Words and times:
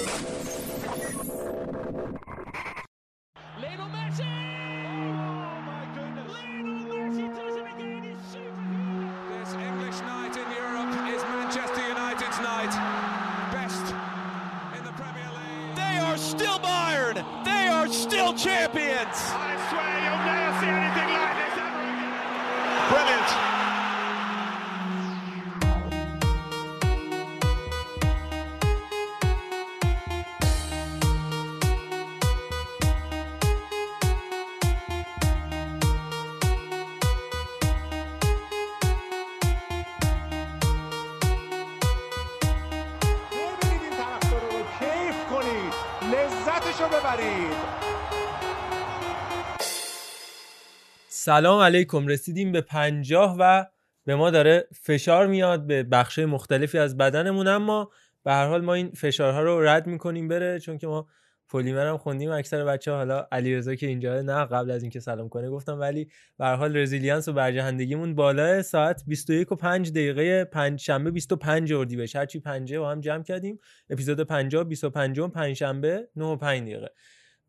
Thank 0.00 0.22
you. 2.26 2.27
سلام 51.28 51.60
علیکم. 51.60 52.06
رسیدیم 52.06 52.52
به 52.52 52.60
پنجاه 52.60 53.36
و 53.40 53.64
به 54.04 54.16
ما 54.16 54.30
داره 54.30 54.68
فشار 54.82 55.26
میاد 55.26 55.66
به 55.66 55.82
بخش 55.82 56.18
مختلفی 56.18 56.78
از 56.78 56.96
بدنمون. 56.96 57.48
اما 57.48 57.90
به 58.24 58.32
هر 58.32 58.46
حال 58.46 58.60
ما 58.60 58.74
این 58.74 58.90
فشارها 58.90 59.42
رو 59.42 59.62
رد 59.62 59.86
می‌کنیم 59.86 60.28
بره 60.28 60.58
چون 60.58 60.78
که 60.78 60.86
ما 60.86 61.06
پلیمر 61.48 61.86
هم 61.86 61.96
خوندیم. 61.98 62.30
اکثر 62.30 62.64
بچه 62.64 62.90
ها 62.90 62.96
حالا 62.96 63.26
علیرضا 63.32 63.74
که 63.74 63.86
اینجا 63.86 64.22
نه 64.22 64.44
قبل 64.44 64.70
از 64.70 64.82
اینکه 64.82 65.00
سلام 65.00 65.28
کنه 65.28 65.50
گفتم. 65.50 65.80
ولی 65.80 66.08
به 66.38 66.44
هر 66.44 66.56
حال 66.56 66.76
resilience 66.76 67.28
و 67.28 67.32
برجهندگیمون 67.32 68.14
بالا. 68.14 68.62
ساعت 68.62 69.02
21 69.06 69.52
و 69.52 69.56
5 69.56 69.90
دقیقه 69.90 70.44
پنج 70.44 70.80
شنبه 70.80 71.10
25 71.10 71.72
اردیبهشت 71.72 72.16
هرچی 72.16 72.40
پنجه 72.40 72.78
با 72.78 72.90
هم 72.90 73.00
جمع 73.00 73.22
کردیم. 73.22 73.58
اپیزود 73.90 74.20
50 74.20 74.64
25 74.64 75.20
پنج 75.20 75.56
شنبه 75.56 76.08
9 76.16 76.24
و 76.24 76.36
5 76.36 76.62
دقیقه. 76.62 76.90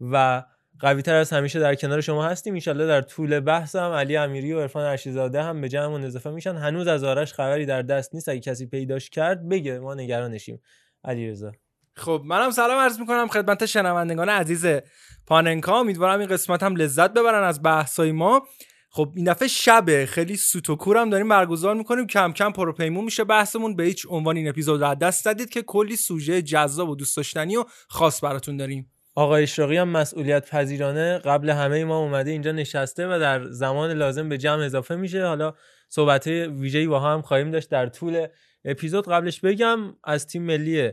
و 0.01 0.43
قوی 0.79 1.01
تر 1.01 1.15
از 1.15 1.29
همیشه 1.29 1.59
در 1.59 1.75
کنار 1.75 2.01
شما 2.01 2.25
هستیم. 2.25 2.53
انشالله 2.53 2.87
در 2.87 3.01
طول 3.01 3.39
بحث 3.39 3.75
هم 3.75 3.91
علی 3.91 4.17
امیری 4.17 4.53
و 4.53 4.61
عرفان 4.61 4.83
ارشیزاده 4.83 5.43
هم 5.43 5.61
به 5.61 5.69
جمعمون 5.69 6.03
اضافه 6.03 6.29
میشن. 6.29 6.55
هنوز 6.55 6.87
از 6.87 7.03
آرش 7.03 7.33
خبری 7.33 7.65
در 7.65 7.81
دست 7.81 8.15
نیست. 8.15 8.29
اگه 8.29 8.39
کسی 8.39 8.65
پیداش 8.65 9.09
کرد 9.09 9.49
بگه 9.49 9.79
ما 9.79 9.95
نگرانشیم 9.95 10.61
علیرضا. 11.03 11.51
خب 11.95 12.21
منم 12.25 12.51
سلام 12.51 12.79
عرض 12.79 12.99
می‌کنم 12.99 13.27
خدمت 13.27 13.65
شنوندگان 13.65 14.29
عزیز 14.29 14.65
پاننکا. 15.27 15.79
امیدوارم 15.79 16.19
این 16.19 16.29
قسمت 16.29 16.63
هم 16.63 16.75
لذت 16.75 17.13
ببرن 17.13 17.43
از 17.43 17.63
بحثای 17.63 18.11
ما. 18.11 18.47
خب 18.89 19.13
این 19.15 19.25
دفعه 19.25 19.47
شبه. 19.47 20.05
خیلی 20.05 20.37
سوت 20.37 20.69
و 20.69 20.75
کورم 20.75 21.09
داریم 21.09 21.29
برگزار 21.29 21.75
می‌کنیم. 21.75 22.07
کم 22.07 22.33
کم 22.33 22.51
پروپیمون 22.51 23.05
میشه 23.05 23.23
بحثمون. 23.23 23.75
به 23.75 23.83
هیچ 23.83 24.05
عنوان 24.09 24.37
این 24.37 24.49
اپیزود 24.49 24.83
رو 24.83 24.95
دست 24.95 25.25
دادید 25.25 25.49
که 25.49 25.61
کلی 25.61 25.95
سوژه 25.95 26.41
جذاب 26.41 26.89
و 26.89 26.95
دوست 26.95 27.17
داشتنی 27.17 27.57
و 27.57 27.65
خاص 27.87 28.23
براتون 28.23 28.57
داریم. 28.57 28.91
آقای 29.15 29.43
اشراقی 29.43 29.77
هم 29.77 29.89
مسئولیت 29.89 30.49
پذیرانه. 30.49 31.17
قبل 31.17 31.49
همه 31.49 31.83
ما 31.83 31.97
اومده 31.97 32.31
اینجا 32.31 32.51
نشسته 32.51 33.07
و 33.07 33.19
در 33.19 33.43
زمان 33.49 33.91
لازم 33.91 34.29
به 34.29 34.37
جمع 34.37 34.63
اضافه 34.63 34.95
میشه. 34.95 35.25
حالا 35.25 35.53
صحبت 35.89 36.27
ویژه‌ای 36.27 36.87
با 36.87 36.99
هم 36.99 37.21
خواهیم 37.21 37.51
داشت 37.51 37.69
در 37.69 37.87
طول 37.87 38.27
اپیزود. 38.65 39.07
قبلش 39.07 39.39
بگم 39.39 39.79
از 40.03 40.27
تیم 40.27 40.43
ملی 40.43 40.91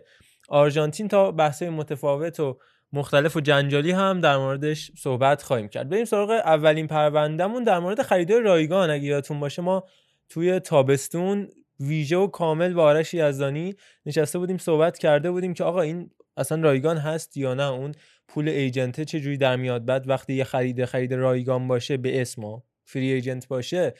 آرژانتین 0.48 1.08
تا 1.08 1.32
بحث 1.32 1.62
متفاوت 1.62 2.40
و 2.40 2.58
مختلف 2.92 3.36
و 3.36 3.40
جنجالی 3.40 3.90
هم 3.90 4.20
در 4.20 4.36
موردش 4.36 4.90
صحبت 4.98 5.42
خواهیم 5.42 5.68
کرد. 5.68 5.88
بریم 5.88 6.04
سراغ 6.04 6.30
اولین 6.30 6.86
پروندهمون 6.86 7.64
در 7.64 7.78
مورد 7.78 8.02
خریدای 8.02 8.40
رایگان. 8.40 8.90
اگه 8.90 9.04
یادتون 9.04 9.40
باشه 9.40 9.62
ما 9.62 9.84
توی 10.28 10.60
تابستون 10.60 11.48
ویژه 11.80 12.16
و 12.16 12.26
کامل 12.26 12.74
با 12.74 12.82
آرش 12.82 13.14
یزدانی 13.14 13.74
نشسته 14.06 14.38
بودیم 14.38 14.58
صحبت 14.58 14.98
کرده 14.98 15.30
بودیم 15.30 15.54
که 15.54 15.64
آقا 15.64 15.80
این 15.80 16.10
اصلا 16.36 16.62
رایگان 16.62 16.96
هست 16.96 17.36
یا 17.36 17.54
نه؟ 17.54 17.70
اون 17.70 17.92
پول 18.28 18.48
ایجنته 18.48 19.04
چه 19.04 19.20
جوری 19.20 19.36
در 19.36 19.56
میاد؟ 19.56 19.84
بعد 19.84 20.08
وقتی 20.08 20.34
یه 20.34 20.44
خرید 20.44 20.84
خرید 20.84 21.14
رایگان 21.14 21.68
باشه 21.68 21.96
به 21.96 22.20
اسم 22.20 22.62
فری 22.84 23.12
ایجنت 23.12 23.48
باشه 23.48 23.94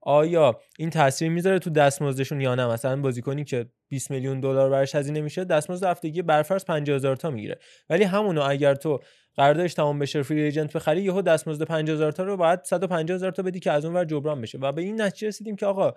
آیا 0.00 0.60
این 0.78 0.90
تاثیر 0.90 1.28
می‌ذاره 1.28 1.58
تو 1.58 1.70
دستمزدشون 1.70 2.40
یا 2.40 2.54
نه؟ 2.54 2.66
مثلا 2.66 3.00
بازیکنی 3.00 3.44
که 3.44 3.66
20 3.88 4.10
میلیون 4.10 4.40
دلار 4.40 4.70
براش 4.70 4.94
هزینه 4.94 5.20
میشه 5.20 5.44
دستمزد 5.44 5.84
هفتگی 5.84 6.22
برفرض 6.22 6.64
50000 6.64 7.16
تا 7.16 7.30
می‌گیره. 7.30 7.58
ولی 7.90 8.04
همونو 8.04 8.42
اگر 8.42 8.74
تو 8.74 9.00
قراردادش 9.36 9.74
تمام 9.74 9.98
بشه 9.98 10.22
فری 10.22 10.42
ایجنت 10.42 10.72
بخری 10.72 11.02
یهو 11.02 11.22
دستمزد 11.22 11.62
50000 11.62 12.12
تا 12.12 12.22
رو 12.22 12.36
باید 12.36 12.60
150000 12.64 13.32
تا 13.32 13.42
بدی 13.42 13.60
که 13.60 13.72
از 13.72 13.84
اون 13.84 13.94
ور 13.94 14.04
جبران 14.04 14.40
بشه. 14.40 14.58
و 14.58 14.72
به 14.72 14.82
این 14.82 15.02
نتیجه 15.02 15.28
رسیدیم 15.28 15.56
که 15.56 15.66
آقا 15.66 15.94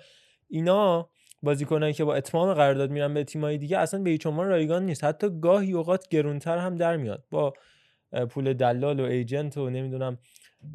اینا 0.50 1.09
بازیکنایی 1.44 1.94
که 1.94 2.03
با 2.03 2.16
اتمام 2.16 2.53
قرارداد 2.53 2.91
میرن 2.91 3.13
به 3.13 3.23
تیمای 3.23 3.57
دیگه 3.57 3.77
اصلا 3.77 4.01
به 4.01 4.09
هیچ 4.09 4.25
رایگان 4.25 4.85
نیست. 4.85 5.03
حتی 5.03 5.39
گاهی 5.41 5.73
اوقات 5.73 6.07
گرونتر 6.07 6.57
هم 6.57 6.75
در 6.75 6.97
میاد. 6.97 7.23
با 7.31 7.53
پول 8.29 8.53
دلال 8.53 9.00
و 9.00 9.03
ایجنت 9.03 9.57
و 9.57 9.69
نمی‌دونم 9.69 10.17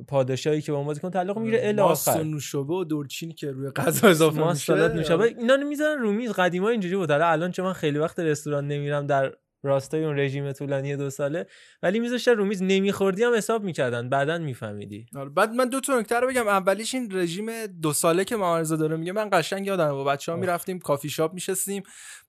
پادشاهی 0.08 0.60
که 0.60 0.72
با 0.72 0.82
بازیکن 0.82 1.10
تعلق 1.10 1.38
می‌گیره 1.38 1.60
الی 1.62 1.80
آخر. 1.80 2.22
نوشابه 2.22 2.74
و 2.74 2.84
دورچین 2.84 3.32
که 3.32 3.50
روی 3.50 3.70
غذا 3.70 4.08
اضافه 4.08 4.50
میشه. 4.50 4.88
نوشابه. 4.88 5.24
اینا 5.24 5.56
می‌ذارن 5.56 6.02
رو 6.02 6.12
میز. 6.12 6.32
قدیما 6.32 6.68
اینجوری 6.68 6.96
بود. 6.96 7.10
الان 7.10 7.50
چون 7.50 7.64
من 7.64 7.72
خیلی 7.72 7.98
وقت 7.98 8.18
رستوران 8.18 8.66
نمیرم 8.66 9.06
در 9.06 9.32
راستای 9.64 10.04
اون 10.04 10.18
رژیم 10.18 10.52
طولانی 10.52 10.96
دو 10.96 11.10
ساله. 11.10 11.46
ولی 11.82 12.00
میذاشتن 12.00 12.32
رو 12.32 12.44
میز 12.44 12.62
نمیخوردی 12.62 13.24
هم 13.24 13.34
حساب 13.34 13.64
می‌کردن. 13.64 14.08
بعدا 14.08 14.38
میفهمیدی. 14.38 15.06
آره 15.16 15.28
بعد 15.28 15.50
من 15.50 15.68
دو 15.68 15.80
تا 15.80 16.00
نکته 16.00 16.20
رو 16.20 16.28
بگم. 16.28 16.48
اولیش 16.48 16.94
این 16.94 17.08
رژیم 17.12 17.66
دو 17.66 17.92
ساله 17.92 18.24
که 18.24 18.36
معارضه 18.36 18.76
داره 18.76 18.96
میگه 18.96 19.12
من 19.12 19.28
قشنگ 19.32 19.66
یادم 19.66 19.92
با 19.92 20.04
بچه‌ها 20.04 20.38
می‌رفتیم 20.38 20.78
کافی 20.78 21.08
شاپ 21.08 21.34
میشستیم. 21.34 21.82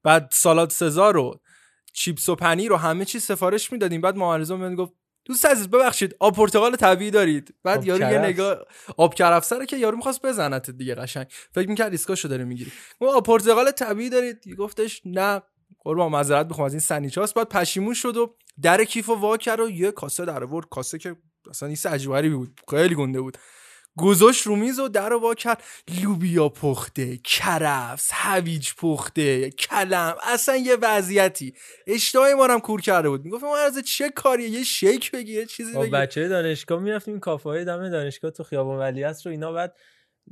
بعد 0.03 0.29
سالاد 0.31 0.69
سزار 0.69 1.13
رو 1.13 1.40
چیپس 1.94 2.29
و 2.29 2.35
پنیر 2.35 2.69
رو 2.69 2.75
همه 2.75 3.06
چی 3.06 3.19
سفارش 3.19 3.72
می‌دادیم. 3.72 4.02
بعد 4.02 4.16
معارضه 4.16 4.56
می‌گفت 4.56 4.91
گفت 4.91 4.94
دوست 5.25 5.46
عزیز 5.46 5.69
ببخشید 5.69 6.16
آب 6.19 6.35
پرتقال 6.35 6.75
طبیعی 6.75 7.12
دارید. 7.12 7.56
بعد 7.63 7.85
یارو 7.85 8.12
یه 8.12 8.19
نگاه 8.19 8.57
آب 8.97 9.13
کرفسه 9.13 9.66
که 9.66 9.78
یارو 9.78 9.97
می‌خواست 9.97 10.25
بزنت 10.25 10.69
دیگه 10.69 10.96
قشنگ. 10.96 11.28
فکر 11.52 11.69
می‌کرد 11.69 11.91
ریسکاشو 11.91 12.28
داره 12.28 12.44
می‌گیری. 12.44 12.72
آب 13.00 13.25
پرتقال 13.25 13.72
طبیعی 13.72 14.09
دارید؟ 14.09 14.56
گفتش 14.57 15.02
نه. 15.06 15.41
قربان 15.80 16.12
معذرت 16.12 16.46
می‌خوام 16.46 16.66
از 16.66 16.74
این 16.74 16.80
سنیچاس 16.80 17.34
بعد 17.34 17.50
پشیمون 17.50 17.94
شد 17.94 18.18
و 18.18 18.36
در 18.62 18.84
کیف 18.84 19.09
و 19.09 19.16
وا 19.16 19.38
کرد 19.38 19.59
و 19.59 19.70
یه 19.70 19.92
کاسه 19.92 20.26
در 20.26 20.44
آورد. 20.44 20.70
کاسه 20.70 20.98
که 20.98 21.16
اصلا 21.50 21.70
این 21.70 21.78
عجیبی 21.86 22.30
بود. 22.30 22.62
خیلی 22.70 22.96
گنده 22.96 23.22
بود. 23.22 23.38
گذاشت 23.98 24.48
رو 24.48 24.56
میز 24.56 24.80
و 24.80 24.88
در 24.88 25.14
وا 25.14 25.34
کرد. 25.34 25.64
لوبیا 26.02 26.50
پخته 26.50 27.18
کرفس 27.18 28.09
هویج 28.14 28.74
پخته 28.78 29.50
کلم 29.50 30.16
اصلا 30.24 30.56
یه 30.56 30.78
وضعیتی. 30.81 31.53
اشتهای 31.88 32.34
ما 32.34 32.47
هم 32.47 32.59
کور 32.59 32.82
کرده 32.82 33.09
بود. 33.09 33.26
می‌گفت 33.26 33.44
ما 33.44 33.58
از 33.58 33.80
چه 33.80 34.09
کاریه؟ 34.09 34.50
یه 34.50 34.64
شیک 34.64 35.12
بگی 35.12 35.34
یه 35.34 35.46
چیزی 35.46 35.78
بگی. 35.78 35.90
بچه 35.90 36.28
دانشگاه 36.28 36.80
می‌رفتیم 36.80 37.20
کافه 37.20 37.50
های 37.50 37.66
دم 37.66 37.90
دانشگاه 37.90 38.32
تو 38.32 38.44
خیابان 38.44 38.80
ولیعصر 38.80 39.30
رو 39.30 39.32
اینا. 39.32 39.52
بعد 39.52 39.76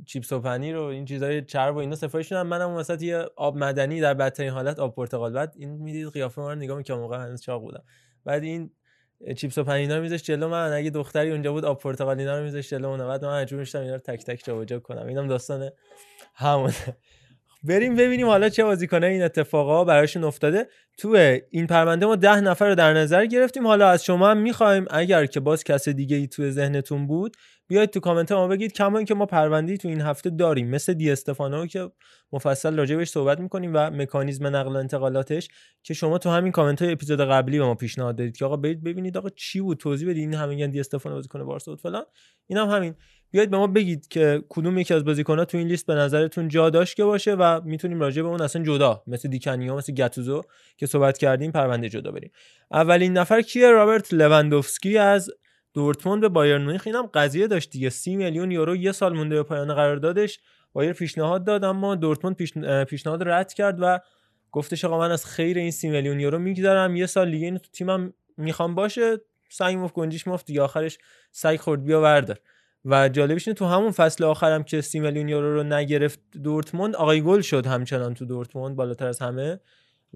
چیپس 0.06 0.32
و 0.32 0.40
پنیر 0.40 0.76
و 0.76 0.82
این 0.82 1.04
چیزای 1.04 1.42
چرب 1.42 1.74
و 1.74 1.78
اینا 1.78 1.96
سفارش 1.96 2.32
میدن 2.32 2.42
منم 2.42 2.70
وسط 2.70 3.02
یه 3.02 3.24
آب 3.36 3.56
مدنی 3.56 4.00
در 4.00 4.14
بدترین 4.14 4.50
حالت 4.50 4.78
آب 4.78 4.94
پرتقال. 4.94 5.32
بعد 5.32 5.52
این 5.56 5.70
می‌دید 5.70 6.08
قیافه 6.08 6.40
ما 6.40 6.52
رو 6.52 6.58
نگاه 6.58 6.78
می‌کنم 6.78 6.98
موقع 6.98 7.18
هنوز 7.18 7.42
چاق 7.42 7.62
بودم. 7.62 7.82
بعد 8.24 8.42
این 8.42 8.70
چیپس 9.36 9.58
و 9.58 9.64
پنینا 9.64 9.96
رو 9.96 10.02
میذاش 10.02 10.22
جلو 10.22 10.48
من. 10.48 10.72
اگه 10.72 10.90
دختری 10.90 11.30
اونجا 11.30 11.52
بود 11.52 11.64
آب 11.64 11.80
پرتقالینا 11.80 12.38
رو 12.38 12.44
میذاش 12.44 12.70
جلو 12.70 12.88
اون 12.88 12.98
بعد 12.98 13.24
من 13.24 13.42
مجبور 13.42 13.60
می‌شدم 13.60 13.82
اینا 13.82 13.94
رو 13.94 14.00
تک 14.00 14.24
تک 14.24 14.44
جابجا 14.44 14.80
کنم. 14.80 15.06
اینم 15.06 15.28
داستان 15.28 15.70
همونه. 16.34 16.74
بریم 17.66 17.96
ببینیم 17.96 18.26
حالا 18.26 18.48
چه 18.48 18.64
بازیکنه 18.64 19.06
این 19.06 19.22
اتفاقا 19.22 19.84
براشون 19.84 20.24
افتاده. 20.24 20.66
تو 20.98 21.38
این 21.50 21.66
پرونده 21.66 22.06
ما 22.06 22.16
ده 22.16 22.40
نفر 22.40 22.68
رو 22.68 22.74
در 22.74 22.92
نظر 22.92 23.26
گرفتیم. 23.26 23.66
حالا 23.66 23.88
از 23.88 24.04
شما 24.04 24.30
هم 24.30 24.38
می‌خوایم 24.38 24.84
اگر 24.90 25.26
که 25.26 25.40
باز 25.40 25.64
کس 25.64 25.88
دیگه 25.88 26.16
ای 26.16 26.26
تو 26.26 26.50
ذهنتون 26.50 27.06
بود 27.06 27.36
بیاید 27.66 27.90
تو 27.90 28.00
کامنت 28.00 28.32
ما 28.32 28.48
بگید 28.48 28.72
کما 28.72 29.02
که 29.02 29.14
ما 29.14 29.26
پرونده 29.26 29.76
تو 29.76 29.88
این 29.88 30.00
هفته 30.00 30.30
داریم. 30.30 30.70
مثل 30.70 30.94
دی 30.94 31.10
استفانو 31.10 31.66
که 31.66 31.90
مفصل 32.32 32.76
راجع 32.76 33.04
صحبت 33.04 33.40
می‌کنیم 33.40 33.70
و 33.74 33.90
مکانیزم 33.90 34.46
نقل 34.46 34.72
و 34.72 34.76
انتقالاتش 34.76 35.48
که 35.82 35.94
شما 35.94 36.18
تو 36.18 36.30
همین 36.30 36.52
کامنت 36.52 36.82
های 36.82 36.92
اپیزود 36.92 37.20
قبلی 37.20 37.58
به 37.58 37.64
ما 37.64 37.74
پیشنهاد 37.74 38.16
دادید 38.16 38.36
که 38.36 38.44
آقا 38.44 38.56
برید 38.56 38.84
ببینید 38.84 39.16
آقا 39.16 39.28
چی 39.28 39.60
بود 39.60 39.78
توضیح 39.78 40.08
بدید. 40.08 40.20
این 40.20 40.34
همین 40.34 40.70
دی 40.70 40.80
استفانو 40.80 41.14
بازیکن 41.14 41.44
بارسا 41.44 41.72
بود 41.72 41.80
فلان. 41.80 42.04
اینم 42.46 42.70
هم 42.70 42.76
همین. 42.76 42.94
بیاید 43.30 43.50
به 43.50 43.56
ما 43.56 43.66
بگید 43.66 44.08
که 44.08 44.42
کدوم 44.48 44.78
یکی 44.78 44.94
از 44.94 45.04
بازیکن‌ها 45.04 45.44
تو 45.44 45.58
این 45.58 45.68
لیست 45.68 45.86
به 45.86 45.94
نظرتون 45.94 46.48
جا 46.48 46.70
داشت 46.70 46.96
که 46.96 47.04
باشه 47.04 47.34
و 47.34 47.60
می‌تونیم 47.64 48.00
راجع 48.00 48.22
به 48.22 48.28
اون 48.28 48.40
اصلا 48.40 48.62
جدا 48.62 49.02
مثل 49.06 49.28
دیکنیا 49.28 49.76
مثل 49.76 49.94
گاتوزو 49.94 50.42
که 50.76 50.86
صحبت 50.86 51.18
کردیم 51.18 51.52
پرونده 51.52 51.88
جدا 51.88 52.10
بریم. 52.10 52.30
اولین 52.70 53.12
نفر 53.12 53.42
کیه؟ 53.42 53.70
رابرت 53.70 54.14
لواندوفسکی 54.14 54.98
از 54.98 55.30
دورتموند 55.74 56.20
به 56.20 56.28
بایرن 56.28 56.62
مونیخ 56.64 56.82
اینم 56.86 57.06
قضیه 57.06 57.46
داشت 57.46 57.70
دیگه. 57.70 57.90
30 57.90 58.16
میلیون 58.16 58.50
یورو 58.50 58.76
یه 58.76 58.92
سال 58.92 59.16
مونده 59.16 59.34
به 59.34 59.42
پایان 59.42 59.74
قراردادش. 59.74 60.40
بایر 60.72 60.92
پیشنهاد 60.92 61.44
داد 61.44 61.64
اما 61.64 61.94
دورتموند 61.94 62.36
پیشنهاد 62.84 63.28
رد 63.28 63.52
کرد 63.52 63.78
و 63.80 63.98
گفتش 64.52 64.84
آقا 64.84 64.98
من 64.98 65.10
از 65.10 65.26
خیر 65.26 65.58
این 65.58 65.70
سی 65.70 65.88
میلیون 65.90 66.20
یورو 66.20 66.38
میگذرم. 66.38 66.96
یه 66.96 67.06
سال 67.06 67.30
دیگه 67.30 67.44
اینو 67.44 67.58
تو 67.58 67.70
تیمم 67.72 68.12
می‌خوام 68.36 68.74
باشه. 68.74 69.16
سعی 69.48 69.76
مفت 69.76 69.94
گنجیش 69.94 70.28
مفت 70.28 70.46
دیگه. 70.46 70.62
آخرش 70.62 70.98
سعی 71.30 71.58
خورد 71.58 71.84
بیا 71.84 72.00
وردار. 72.00 72.38
و 72.84 73.08
جالبش 73.08 73.48
اینه 73.48 73.58
تو 73.58 73.64
همون 73.64 73.90
فصل 73.90 74.24
آخرم 74.24 74.62
که 74.62 74.80
سی 74.80 75.00
میلیون 75.00 75.28
یورو 75.28 75.54
رو 75.54 75.62
نگرفت 75.62 76.20
دورتموند 76.42 76.96
آقای 76.96 77.22
گل 77.22 77.40
شد 77.40 77.66
همچنان 77.66 78.14
تو 78.14 78.24
دورتموند 78.24 78.76
بالاتر 78.76 79.06
از 79.06 79.18
همه. 79.18 79.60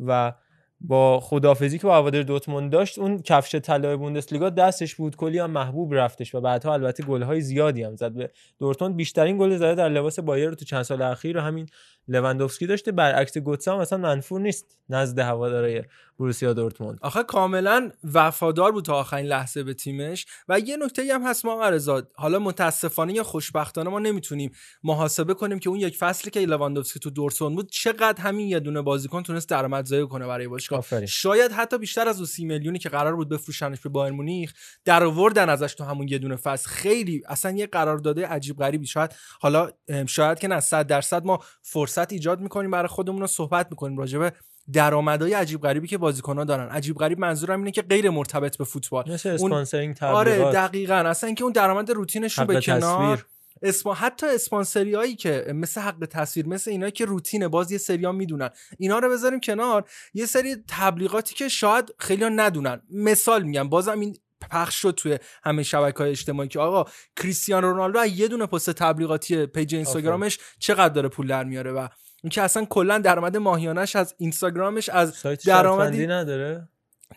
و 0.07 0.33
با 0.81 1.21
خدافزی 1.21 1.79
که 1.79 1.87
با 1.87 1.95
هوادار 1.95 2.23
دورتموند 2.23 2.73
داشت 2.73 2.99
اون 2.99 3.23
کفش 3.23 3.55
طلای 3.55 3.97
بوندسلیگا 3.97 4.51
دستش 4.51 4.95
بود 4.95 5.17
کلی 5.17 5.39
هم 5.39 5.51
محبوب 5.51 5.95
رفتش 5.95 6.35
و 6.35 6.41
بعدها 6.41 6.73
البته 6.73 7.05
گل‌های 7.05 7.41
زیادی 7.41 7.83
هم 7.83 7.97
زد. 7.97 8.13
به 8.13 8.31
دورتموند 8.59 8.97
بیشترین 8.97 9.39
گل 9.39 9.57
زده 9.57 9.75
در 9.75 9.89
لباس 9.89 10.21
بایر 10.21 10.51
تو 10.51 10.65
چند 10.65 10.83
سال 10.83 11.03
اخیر 11.03 11.39
همین 11.39 11.67
لوندوفسکی 12.09 12.67
داشته 12.67 12.93
برعکس 12.93 13.39
گوتسا 13.39 13.75
هم 13.75 13.81
اصلا 13.81 13.99
منفور 13.99 14.41
نیست 14.41 14.79
نزد 14.89 15.19
هوادارهای 15.19 15.83
بروسیا 16.19 16.53
دورتموند. 16.53 16.99
آخه 17.03 17.23
کاملا 17.23 17.91
وفادار 18.15 18.73
بود 18.73 18.85
تا 18.85 18.95
آخرین 18.95 19.27
لحظه 19.27 19.63
به 19.63 19.75
تیمش 19.75 20.27
و 20.49 20.59
یه 20.59 20.77
نکته 20.77 21.15
هم 21.15 21.23
هست 21.23 21.45
ما 21.45 21.59
مرزاد 21.59 22.11
حالا 22.15 22.39
متاسفانه 22.39 23.13
یا 23.13 23.23
خوشبختانه 23.23 23.91
ما 23.91 23.99
نمی‌تونیم 23.99 24.51
محاسبه 24.83 25.35
کنیم 25.35 25.59
که 25.59 25.71
اون 25.71 25.79
یک 25.79 25.97
فصلی 25.97 26.31
که 26.31 26.41
لواندوفسکی 26.41 27.01
تو 27.01 27.11
دورتموند 27.11 27.57
بود 27.57 27.71
چقدر 27.71 28.23
همین 28.23 28.49
یه 28.49 28.61
دونه 28.61 28.83
بازیکن 28.83 29.23
تونست 29.23 29.49
درآمدزایی 29.49 30.07
کنه 30.07 30.27
برای 30.27 30.49
باشگاه. 30.49 31.07
شاید 31.07 31.53
حتی 31.53 31.79
بیشتر 31.79 32.09
از 32.09 32.17
اون 32.17 32.27
30 32.27 32.45
میلیونی 32.45 32.79
که 32.79 32.89
قرار 32.89 33.17
بود 33.17 33.29
بفروشنش 33.29 33.81
به 33.81 33.89
بایر 33.89 34.13
مونیخ 34.13 34.53
در 34.85 35.05
آوردن 35.05 35.49
ازش 35.49 35.75
تو 35.75 35.85
همون 35.85 36.09
یه 36.09 36.19
دونه 36.19 36.37
فصل. 36.37 36.69
خیلی 36.69 37.23
اصلا 37.29 37.51
یه 37.51 37.67
قرارداد 37.67 38.21
عجیب 38.21 38.59
غریبی. 38.59 38.87
شاید 38.87 39.15
حالا 39.41 39.71
شاید 40.07 40.39
که 40.39 40.49
نه 40.49 40.61
100 40.61 40.87
درصد 40.87 41.25
ما 41.25 41.39
فرصت 41.63 41.98
ایجاد 42.11 42.41
می‌کنیم 42.41 42.71
برای 42.71 42.89
خودمون 42.89 43.21
رو 43.21 43.27
صحبت 43.27 43.67
می‌کنیم 43.71 43.99
راجبه 43.99 44.33
درآمدهای 44.73 45.33
عجیب 45.33 45.61
غریبی 45.61 45.89
که 45.89 45.99
بازیکن‌ها 45.99 46.45
دارن. 46.45 46.69
عجیب 46.69 46.97
غریب 46.97 47.19
منظورم 47.19 47.59
اینه 47.59 47.71
که 47.71 47.83
غیر 47.83 48.11
مرتبط 48.11 48.57
به 48.57 48.65
فوتبال. 48.65 49.13
مثل 49.13 49.29
اسپانسرینگ 49.29 49.97
آره 50.03 50.53
دقیقاً. 50.53 50.95
اصلا 50.95 51.27
اینکه 51.27 51.45
اون 51.45 51.53
درآمد 51.53 51.91
روتینش 51.91 52.39
رو 52.39 52.45
به 52.45 52.61
کنار 52.61 53.27
اسم... 53.63 53.91
حتی 53.97 54.27
اسپانسری 54.27 54.95
هایی 54.95 55.17
که 55.17 55.53
مثل 55.55 55.81
حق 55.81 56.07
تصویر 56.11 56.47
مثل 56.47 56.71
اینا 56.71 56.91
که 56.91 57.05
روتینه 57.05 57.49
باز 57.49 57.73
یه 57.73 57.79
سریا 57.79 58.13
می‌دونن. 58.13 58.51
اینا 58.79 58.99
رو 58.99 59.11
بذاریم 59.11 59.41
کنار. 59.41 59.89
یه 60.15 60.27
سری 60.27 60.57
تبلیغاتی 60.69 61.35
که 61.35 61.49
شاید 61.49 61.95
خیلی 61.99 62.25
ندونن. 62.25 62.83
مثال 62.91 63.43
میگم 63.43 63.69
بازم 63.69 64.01
این 64.01 64.17
پخش 64.51 64.75
شد 64.75 64.95
توی 64.97 65.19
همه 65.45 65.63
شبکه 65.63 65.99
های 65.99 66.11
اجتماعی 66.11 66.49
که 66.49 66.59
آقا 66.61 66.91
کریستیانو 67.17 67.67
رونالدو 67.67 68.07
یه 68.07 68.29
دونه 68.29 68.47
پست 68.47 68.71
تبلیغاتی 68.71 69.47
page 69.47 69.75
اینستاگرامش 69.75 70.39
چقدر 70.59 70.95
داره 70.95 71.09
پول 71.09 71.27
در 71.27 71.45
میاره 71.45 71.73
و 71.73 71.89
این 72.23 72.31
که 72.31 72.43
اصلا 72.43 72.65
کلا 72.65 72.99
درآمد 72.99 73.37
ماهیانش 73.37 73.97
از 73.97 74.15
اینستاگرامش 74.19 74.89
از 74.89 75.23
درآمدی 75.47 76.07
نداره؟ 76.07 76.69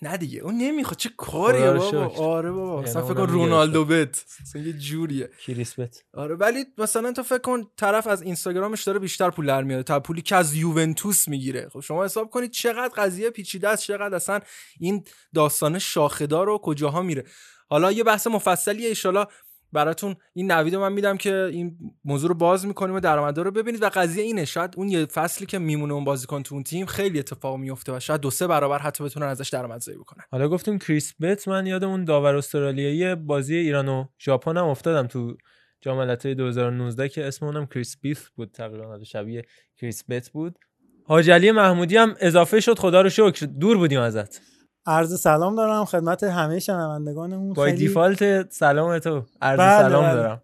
نه 0.01 0.17
دیگه 0.17 0.39
اون 0.39 0.57
نمی‌خواد. 0.57 0.97
چه 0.97 1.09
کاریه 1.17 1.71
بابا؟ 1.71 2.07
آره 2.07 2.51
بابا 2.51 2.81
مثلا 2.81 3.05
فکر 3.05 3.13
کن 3.13 3.27
رونالدو 3.27 3.85
بت 3.85 4.25
مثلا 4.41 4.61
یه 4.61 4.73
جوریه. 4.73 5.29
کریس 5.45 5.79
بت 5.79 6.03
آره 6.13 6.35
ولی 6.35 6.65
مثلا 6.77 7.11
تو 7.11 7.23
فکر 7.23 7.37
کن 7.37 7.63
طرف 7.77 8.07
از 8.07 8.21
اینستاگرامش 8.21 8.83
داره 8.83 8.99
بیشتر 8.99 9.29
پول 9.29 9.45
در 9.45 9.63
میاره. 9.63 9.83
تا 9.83 9.99
پولی 9.99 10.21
که 10.21 10.35
از 10.35 10.53
یوونتوس 10.53 11.27
می‌گیره. 11.27 11.69
خب 11.73 11.79
شما 11.79 12.05
حساب 12.05 12.29
کنید 12.29 12.51
چقدر 12.51 12.93
قضیه 12.95 13.29
پیچیده 13.29 13.69
است 13.69 13.83
چقدر 13.83 14.15
اصلا 14.15 14.39
این 14.79 15.03
داستان 15.33 15.79
شاخ 15.79 16.19
داره 16.19 16.49
و 16.49 16.57
کجاها 16.57 17.01
میره. 17.01 17.23
حالا 17.69 17.91
یه 17.91 18.03
بحث 18.03 18.27
مفصلی 18.27 18.87
ان 18.87 19.25
براتون 19.73 20.15
این 20.33 20.51
نوید 20.51 20.75
من 20.75 20.93
میدم 20.93 21.17
که 21.17 21.49
این 21.51 21.77
موضوع 22.05 22.29
رو 22.29 22.35
باز 22.35 22.65
می‌کنیم 22.65 22.95
و 22.95 22.99
درآمدا 22.99 23.41
رو 23.41 23.51
ببینید. 23.51 23.83
و 23.83 23.89
قضیه 23.93 24.23
اینه 24.23 24.45
شاید 24.45 24.73
اون 24.77 24.89
یه 24.89 25.05
فصلی 25.05 25.47
که 25.47 25.59
میمونه 25.59 25.93
اون 25.93 26.03
بازیکن 26.03 26.43
تو 26.43 26.55
اون 26.55 26.63
تیم 26.63 26.85
خیلی 26.85 27.19
اتفاق 27.19 27.57
میفته 27.57 27.95
و 27.95 27.99
شاید 27.99 28.21
دو 28.21 28.29
سه 28.29 28.47
برابر 28.47 28.79
حتی 28.79 29.03
بتونن 29.03 29.25
ازش 29.25 29.49
درآمدزایی 29.49 29.97
بکنن. 29.97 30.23
حالا 30.31 30.49
گفتیم 30.49 30.79
کریس 30.79 31.13
بت 31.21 31.47
من 31.47 31.65
یادم 31.65 31.89
اون 31.89 32.05
داور 32.05 32.35
استرالیایی 32.35 33.15
بازی 33.15 33.55
ایران 33.55 33.87
و 33.87 34.05
ژاپن 34.19 34.57
هم 34.57 34.65
افتادم 34.65 35.07
تو 35.07 35.37
جام 35.81 35.97
ملت‌های 35.97 36.35
2019 36.35 37.09
که 37.09 37.25
اسم 37.27 37.45
اونم 37.45 37.65
کریس 37.65 37.97
بیف 38.01 38.29
بود. 38.29 38.51
تقریبا 38.51 39.03
شبیه 39.03 39.45
کریس 39.77 40.03
بت 40.09 40.29
بود. 40.29 40.59
حاج 41.05 41.31
محمودی 41.31 41.97
هم 41.97 42.15
اضافه 42.19 42.59
شد. 42.59 42.79
خدا 42.79 43.01
رو 43.01 43.09
شکر. 43.09 43.45
دور 43.45 43.77
بودیم 43.77 43.99
ازت. 43.99 44.41
عرض 44.85 45.21
سلام 45.21 45.55
دارم 45.55 45.85
خدمت 45.85 46.23
همه 46.23 46.59
شنوندگانمون. 46.59 47.53
با 47.53 47.69
دیفالت 47.69 48.53
سلام 48.53 48.99
تو. 48.99 49.25
عرض 49.41 49.59
بله 49.59 49.89
سلام 49.89 50.03
بله. 50.03 50.13
دارم. 50.13 50.41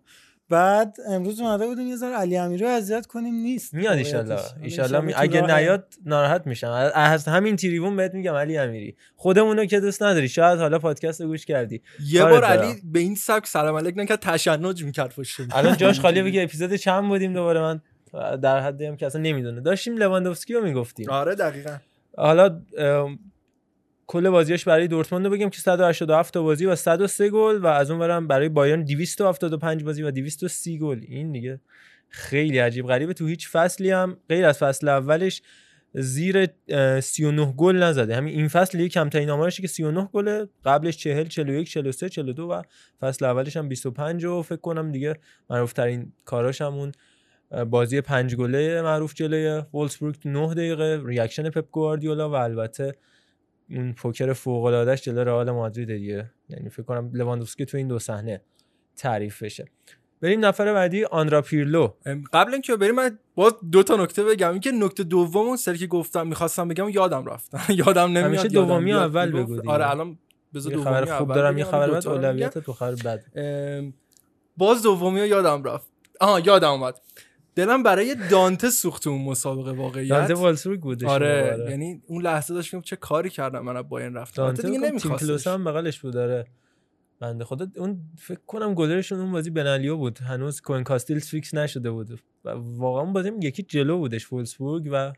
بعد 0.50 0.98
امروز 1.10 1.40
اومده 1.40 1.68
بودیم 1.68 1.88
یه 1.88 1.96
ذره 1.96 2.16
علی 2.16 2.38
امیری 2.38 2.64
رو 2.64 2.70
اذیت 2.70 3.06
کنیم. 3.06 3.34
نیست. 3.36 3.74
میاد 3.74 3.98
ان 3.98 4.04
شاء 4.70 4.86
الله 4.86 5.14
اگه 5.16 5.42
نیاد 5.42 5.94
ناراحت 6.06 6.48
میشم. 6.48 6.92
از 6.96 7.28
همین 7.28 7.56
تریبون 7.56 7.96
بهت 7.96 8.14
میگم 8.14 8.34
علی 8.34 8.58
امیری. 8.58 8.96
خودمونو 9.16 9.66
که 9.66 9.80
دوست 9.80 10.04
نداری. 10.04 10.30
شاید 10.30 10.60
حالا 10.60 10.80
پادکست 10.80 11.24
گوش 11.24 11.46
کردی. 11.46 11.82
یه 12.06 12.24
بار 12.24 12.44
علی 12.44 12.82
به 12.84 13.00
این 13.00 13.16
سبک 13.16 13.48
سلام 13.48 13.76
علیک 13.76 13.94
نکرد 13.98 14.20
تشنج 14.20 14.84
می‌کرد 14.84 15.14
پشت 15.16 15.42
الان 15.52 15.78
جاش 15.78 16.00
خالی 16.06 16.22
بگه 16.22 16.44
اپیزود 16.44 16.74
چند 16.74 17.08
بودیم 17.08 17.34
دوباره 17.34 17.62
من؟ 17.62 17.82
در 18.38 18.60
حدی 18.60 18.86
هم 18.86 18.96
که 18.98 19.06
اصلا 19.06 19.22
نمی‌دونه. 19.22 19.62
داشتیم 19.62 19.98
لواندوفسکی 19.98 20.54
رو 20.54 20.64
می‌گفتیم. 20.64 21.10
آره 21.10 21.36
دقیقاً. 21.36 21.78
حالا 22.18 22.60
کل 24.08 24.30
بازیاش 24.30 24.64
برای 24.64 24.88
دورتموند 24.88 25.26
رو 25.26 25.32
بگم 25.32 25.50
که 25.50 25.60
187 25.60 26.34
تا 26.34 26.44
بازی 26.44 26.66
و 26.66 26.76
103 26.76 27.30
گل 27.30 27.58
و 27.58 27.68
از 27.68 27.92
اون 27.92 28.00
برم 28.00 28.28
برای 28.28 28.50
بایرن 28.50 28.84
275 28.84 29.84
بازی 29.84 30.04
و 30.04 30.12
230 30.12 30.80
گل. 30.80 31.02
این 31.08 31.32
دیگه 31.32 31.60
خیلی 32.10 32.58
عجیب 32.58 32.88
غریبه. 32.88 33.14
تو 33.14 33.28
هیچ 33.28 33.50
فصلی 33.50 33.92
هم 33.92 34.18
غیر 34.30 34.46
از 34.46 34.58
فصل 34.58 34.88
اولش 34.88 35.42
زیر 35.94 36.48
39 37.00 37.54
گل 37.58 37.76
نزده. 37.76 38.16
همین 38.16 38.36
این 38.36 38.48
فصل 38.48 38.80
یک 38.80 38.92
کمترین 38.92 39.30
آمارشه 39.30 39.62
که 39.62 39.68
39 39.68 40.10
گل 40.14 40.46
قبلش 40.66 40.98
40 40.98 41.28
41 41.28 41.70
43 41.70 42.10
42 42.10 42.48
و 42.48 42.62
فصل 43.02 43.26
اولش 43.26 43.58
هم 43.58 43.70
25 43.70 44.26
و 44.26 44.42
فکر 44.42 44.56
کنم 44.56 44.92
دیگه 44.92 45.16
معروف 45.50 45.74
ترین 45.74 46.12
کاراش 46.26 46.62
همون 46.62 46.92
بازی 47.70 48.02
پنج 48.02 48.36
گله 48.36 48.82
معروف 48.82 49.14
جلوی 49.14 49.64
وولسبورگ 49.74 50.16
9 50.26 50.54
دقیقه 50.54 51.02
reaction 51.06 51.50
پپ 51.50 51.72
گواردیولا 51.72 52.30
و 52.30 52.34
البته 52.34 52.96
اون 53.70 53.94
پوکر 53.94 54.34
فوق 54.34 54.66
العادهش 54.66 55.02
جلو 55.02 55.24
رئال 55.24 55.52
مادرید 55.52 55.88
دیگه. 55.88 56.32
یعنی 56.50 56.70
فکر 56.70 56.84
کنم 56.84 57.12
لواندوفسکی 57.14 57.66
تو 57.66 57.78
این 57.78 57.88
دو 57.88 58.00
صحنه 58.00 58.42
تعریف 58.96 59.44
بشه. 59.44 59.66
بریم 60.22 60.46
نفر 60.46 60.74
بعدی 60.74 61.06
آندرا 61.06 61.42
پیرلو. 61.42 61.94
قبل 62.34 62.54
اینکه 62.54 62.76
بریم 62.76 62.96
من 62.96 63.20
باز 63.36 63.54
دو 63.72 63.84
تا 63.84 63.96
نکته 63.96 64.24
بگم. 64.24 64.52
اینکه 64.52 64.72
نکته 64.72 65.04
دوم 65.04 65.48
اون 65.48 65.58
سری 65.58 65.78
که 65.78 65.88
گفتم 65.88 66.28
می‌خواستم 66.28 66.68
بگم 66.68 66.90
یادم 66.90 67.26
رفت. 67.26 67.52
یادم 67.86 68.08
نمیاد 68.08 68.26
همیشه 68.26 68.48
دومی 68.48 68.94
اول 68.94 69.32
بگو 69.32 69.72
آره 69.72 69.90
الان 69.90 70.18
بذار 70.54 70.74
دومی 70.74 70.86
خبر 70.86 71.18
خوب 71.18 71.34
دارم 71.34 71.58
یه 71.58 71.64
خبر 71.64 71.92
بعد 71.92 72.08
اولویت 72.08 72.58
تو 72.58 72.74
خبر 72.74 72.96
بد. 72.96 73.24
باز 74.58 74.84
دومی 74.84 75.20
یادم 75.20 75.64
رفت. 75.64 75.88
آها 76.20 76.40
یادم 76.40 76.72
اومد. 76.72 77.02
دلم 77.58 77.84
برای 77.84 78.16
دانته 78.32 78.70
سوخت 78.70 79.08
اون 79.08 79.22
مسابقه 79.22 79.72
واقعیت. 79.72 80.10
دانته 80.10 80.34
وولسبورگ 80.34 80.82
بودش 80.82 81.08
آره, 81.08 81.52
آره. 81.54 81.72
یعنی 81.72 82.02
اون 82.08 82.22
لحظه 82.22 82.54
داشت 82.54 82.82
چه 82.82 82.96
کاری 82.96 83.30
کردم 83.30 83.60
من 83.60 83.82
با 83.82 84.00
این 84.00 84.14
رفتم 84.14 84.42
دانته 84.42 84.64
دیگه 84.64 84.80
نمیخواستش. 84.80 85.48
هم 85.48 85.64
بغلش 85.64 86.00
بود 86.00 86.14
داره 86.14 86.48
بنده 87.20 87.46
خدا 87.46 87.68
اون 87.78 88.00
فکر 88.18 88.40
کنم 88.48 88.74
گلرشون 88.74 89.20
اون 89.20 89.32
بازی 89.32 89.50
بنالیو 89.50 89.98
بود. 89.98 90.18
هنوز 90.20 90.62
کوین 90.62 90.84
کاستیلز 90.84 91.28
فیکس 91.28 91.54
نشده 91.54 91.92
بود. 91.92 92.20
و 92.46 92.50
واقعا 92.56 93.06
بازی 93.06 93.32
یکی 93.42 93.64
جلو 93.64 93.98
بودش 93.98 94.34
وولسبورگ 94.34 94.90
و 94.92 95.14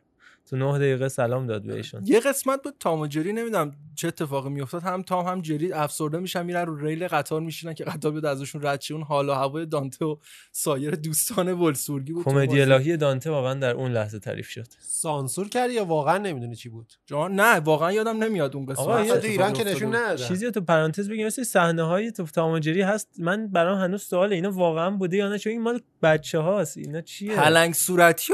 تو 0.49 0.55
نه 0.55 0.77
دقیقه 0.77 1.09
سلام 1.09 1.47
داد 1.47 1.63
بهشون 1.63 2.01
یه 2.05 2.19
قسمت 2.19 2.63
بود 2.63 2.73
تام 2.79 2.99
و 2.99 3.07
جری 3.07 3.33
نمی‌دونم 3.33 3.75
چه 3.95 4.07
اتفاقی 4.07 4.49
میافتاد. 4.49 4.83
هم 4.83 5.01
تام 5.01 5.25
هم 5.25 5.41
جری 5.41 5.73
افسرده 5.73 6.19
میشن 6.19 6.45
میرن 6.45 6.65
رو 6.65 6.85
ریل 6.85 7.07
قطار 7.07 7.41
میشینن 7.41 7.73
که 7.73 7.83
قطار 7.83 8.11
بیاد 8.11 8.25
ازشون 8.25 8.61
رد 8.63 8.83
اون 8.91 9.01
حال 9.01 9.29
و 9.29 9.33
هوای 9.33 9.65
دانته 9.65 10.05
و 10.05 10.17
سایر 10.51 10.95
دوستان 10.95 11.53
ولسورگی 11.53 12.13
بود 12.13 12.23
کمدی 12.23 12.61
الهی 12.61 12.97
دانته 12.97 13.29
واقعا 13.29 13.53
در 13.53 13.71
اون 13.71 13.91
لحظه 13.91 14.19
تعریف 14.19 14.49
شد. 14.49 14.67
سانسور 14.79 15.49
کردی 15.49 15.73
یا 15.73 15.85
واقعا 15.85 16.17
نمی‌دونی 16.17 16.55
چی 16.55 16.69
بود؟ 16.69 16.93
جان 17.05 17.35
نه 17.35 17.59
واقعا 17.59 17.91
یادم 17.91 18.23
نمیاد 18.23 18.55
اون 18.55 18.65
قسمت. 18.65 19.25
ایران 19.25 19.53
که 19.53 19.63
نشون 19.63 19.95
ندادن. 19.95 20.27
چیزی 20.27 20.51
تو 20.51 20.61
پرانتز 20.61 21.09
بگیم 21.09 21.27
مثل 21.27 21.43
صحنه 21.43 21.83
های 21.83 22.11
تو 22.11 22.25
تام 22.25 22.51
و 22.51 22.59
جری 22.59 22.81
هست. 22.81 23.09
من 23.19 23.47
برام 23.47 23.79
هنوز 23.79 24.03
سوال 24.03 24.33
اینا 24.33 24.51
واقعا 24.51 24.89
بوده 24.89 25.17
یا 25.17 25.29
نه؟ 25.29 25.39
چون 25.39 25.51
این 25.51 25.61
مال 25.61 25.81
بچه 26.01 26.39
هاست 26.39 26.77
اینا 26.77 27.01
چیه؟ 27.01 27.35
پلنگ 27.35 27.73
صورتی 27.73 28.33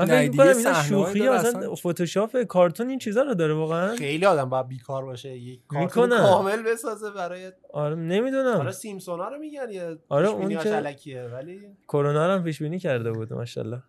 من 0.00 0.06
فکر 0.06 0.30
می‌کنم 0.30 0.56
اینا 0.56 0.82
شوخی 0.82 1.28
اصلا 1.28 1.74
فتوشاپ 1.74 2.42
کارتون 2.42 2.88
این 2.88 2.98
چیزا 2.98 3.22
رو 3.22 3.34
داره 3.34 3.54
واقعا. 3.54 3.96
خیلی 3.96 4.26
آدم 4.26 4.48
باید 4.48 4.68
بیکار 4.68 5.04
باشه 5.04 5.38
یک 5.38 5.60
کارتون 5.68 6.08
کامل 6.08 6.62
بسازه 6.62 7.10
برای 7.10 7.52
آره 7.72 7.94
نمی‌دونم. 7.94 8.56
آره 8.60 8.72
سیمپسونا 8.72 9.28
رو 9.28 9.38
میگن 9.38 9.70
یه 9.70 9.96
آره 10.08 10.28
اون 10.28 10.58
که 10.58 11.28
ولی 11.34 11.60
کرونا 11.88 12.26
رو 12.26 12.32
هم 12.32 12.42
پیش 12.42 12.62
بینی 12.62 12.78
کرده 12.78 13.12
بود 13.12 13.32
ماشاءالله. 13.32 13.82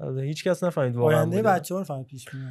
آره 0.00 0.22
هیچ 0.22 0.44
کس 0.44 0.64
نفهمید 0.64 0.96
واقعا 0.96 1.18
آینده 1.18 1.42
بچه‌ها 1.42 1.80
رو 1.80 1.84
فهمید 1.84 2.06
پیش 2.06 2.28
بینی 2.30 2.44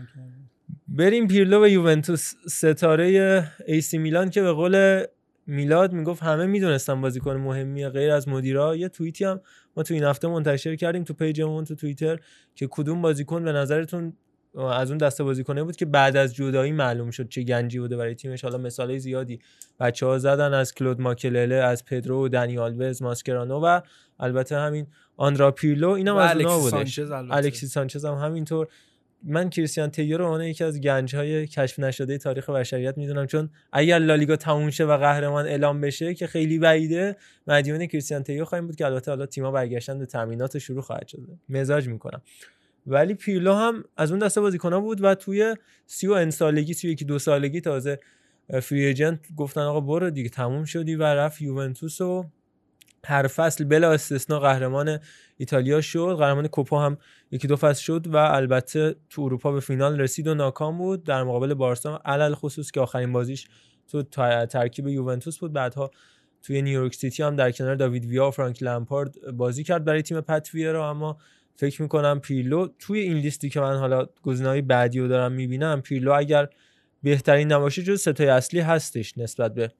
بریم 0.88 1.28
پیرلو 1.28 1.64
و 1.64 1.68
یوونتوس 1.68 2.34
ستاره 2.50 3.52
ایسی 3.66 3.98
میلان 3.98 4.30
که 4.30 4.42
به 4.42 4.52
قول 4.52 5.04
میلاد 5.48 5.94
می‌گفت 5.94 6.24
همه 6.24 6.46
می‌دونستن 6.46 7.02
بازیکن 7.02 7.36
مهمیه 7.36 7.90
غیر 7.90 8.12
از 8.12 8.28
مدیرا. 8.28 8.76
یه 8.76 8.90
توییتی 8.90 9.26
هم 9.26 9.42
ما 9.78 9.84
تو 9.84 9.94
این 9.94 10.04
هفته 10.04 10.28
منتشر 10.28 10.76
کردیم 10.76 11.04
تو 11.04 11.14
پیجمون 11.14 11.64
تو 11.64 11.76
توییتر 11.76 12.20
که 12.56 12.68
کدوم 12.72 13.02
بازیکن 13.02 13.44
به 13.44 13.52
نظرتون 13.52 14.14
از 14.58 14.90
اون 14.90 14.98
دسته 14.98 15.24
بازیکنه 15.24 15.64
بود 15.64 15.76
که 15.76 15.86
بعد 15.86 16.18
از 16.18 16.36
جدایی 16.36 16.72
معلوم 16.72 17.12
شد 17.12 17.30
چه 17.30 17.44
گنجی 17.44 17.80
بوده 17.80 17.98
برای 17.98 18.16
تیمش. 18.16 18.44
حالا 18.44 18.58
مثالای 18.58 19.00
زیادی 19.00 19.40
بچه 19.80 20.06
ها 20.06 20.18
زدن 20.18 20.54
از 20.54 20.74
کلود 20.74 21.02
ماکلله 21.02 21.56
از 21.56 21.86
پدرو 21.86 22.26
و 22.26 22.28
دنیال 22.28 22.82
وز 22.82 23.02
ماسکرانو 23.02 23.60
و 23.60 23.82
البته 24.20 24.56
همین 24.58 24.88
آندرا 25.18 25.52
پیرلو 25.52 25.90
اینم 25.90 26.16
از 26.16 26.36
اونها 26.36 26.60
بودش 26.60 27.00
الکسی 27.00 27.68
سانچز 27.68 28.06
هم 28.06 28.14
همینطور. 28.14 28.68
من 29.24 29.50
کریستیان 29.50 29.92
تیو 29.92 30.18
رو 30.18 30.26
اون 30.26 30.42
یکی 30.42 30.64
از 30.64 30.82
گنج 30.82 31.16
های 31.16 31.48
کشف 31.48 31.80
نشده 31.80 32.18
تاریخ 32.18 32.50
بشریت 32.50 32.98
می‌دونم 32.98 33.28
چون 33.28 33.50
اگر 33.72 34.00
لالیگا 34.00 34.36
تموم 34.36 34.70
شه 34.70 34.86
و 34.86 34.98
قهرمان 34.98 35.46
اعلام 35.46 35.82
بشه 35.82 36.14
که 36.14 36.28
خیلی 36.28 36.60
بعیده 36.60 37.16
مدیون 37.48 37.86
کریستیان 37.86 38.24
تیو 38.24 38.46
خواهیم 38.46 38.68
بود 38.68 38.76
که 38.76 38.86
البته 38.86 39.12
حالا 39.12 39.26
تیم‌ها 39.26 39.52
برگشتن 39.52 40.00
به 40.00 40.06
تامینات 40.06 40.58
شروع 40.58 40.82
خواهد 40.82 41.08
شد. 41.08 41.20
مزاج 41.50 41.88
می‌کنم. 41.88 42.22
ولی 42.88 43.14
پیرلو 43.14 43.54
هم 43.54 43.84
از 43.98 44.12
اون 44.12 44.20
دسته 44.20 44.42
بازیکن‌ها 44.42 44.80
بود 44.80 45.04
و 45.04 45.16
توی 45.16 45.56
سی 45.86 46.08
و 46.08 46.32
سالگی 46.32 46.74
سی 46.74 46.90
یکی 46.90 47.06
دو 47.06 47.20
سالگی 47.20 47.62
تازه 47.62 48.00
فری 48.62 48.86
ایجنت 48.86 49.20
گفتن 49.38 49.62
آقا 49.62 49.80
برو 49.80 50.10
دیگه 50.10 50.30
تموم 50.30 50.66
شدی 50.66 50.96
و 50.96 51.04
رفت 51.04 51.42
یوونتوس 51.42 52.02
و 52.02 52.26
هر 53.06 53.28
فصل 53.28 53.64
بلا 53.64 53.94
استثنا 53.94 54.40
قهرمان 54.40 55.00
ایتالیا 55.38 55.82
شد. 55.82 56.16
قهرمان 56.20 56.48
کوپا 56.48 56.86
هم 56.86 56.98
یکی 57.32 57.48
دو 57.48 57.56
فصل 57.56 57.82
شد 57.82 58.08
و 58.08 58.18
البته 58.18 58.96
تو 59.10 59.22
اروپا 59.22 59.52
به 59.52 59.60
فینال 59.60 60.00
رسید 60.00 60.28
و 60.28 60.34
ناکام 60.34 60.78
بود. 60.78 61.04
در 61.04 61.24
مقابل 61.24 61.54
بارسا 61.54 62.02
علل 62.06 62.34
خصوص 62.34 62.72
که 62.72 62.80
آخرین 62.80 63.12
بازیش 63.12 63.48
تو 63.88 64.04
ترکیب 64.48 64.88
یوونتوس 64.88 65.38
بود. 65.38 65.54
بعدها 65.54 65.92
توی 66.42 66.62
نیویورک 66.62 66.96
سیتی 66.96 67.24
هم 67.24 67.36
در 67.36 67.52
کنار 67.52 67.76
داوید 67.76 68.06
ویا 68.06 68.28
و 68.28 68.32
فرانک 68.32 68.64
لمپارد 68.64 69.32
بازی 69.32 69.64
کرد 69.64 69.86
برای 69.86 70.02
تیم 70.02 70.22
پت 70.22 70.56
رو. 70.56 70.82
اما 70.82 71.18
فکر 71.56 71.82
می‌کنم 71.82 72.20
پیرلو 72.20 72.68
توی 72.80 73.00
این 73.00 73.18
لیستی 73.18 73.50
که 73.50 73.60
من 73.60 73.78
حالا 73.78 74.06
گزینه‌های 74.24 74.62
بعدی 74.62 75.00
رو 75.00 75.08
دارم 75.08 75.32
می‌بینم 75.32 75.82
پیرلو 75.82 76.12
اگر 76.12 76.48
بهترین 77.04 77.52
نباشه 77.52 77.84
جز 77.84 78.02
ستای 78.02 78.28
اصلی 78.28 78.60
هستش 78.60 79.18
نسبت 79.18 79.54
به 79.54 79.72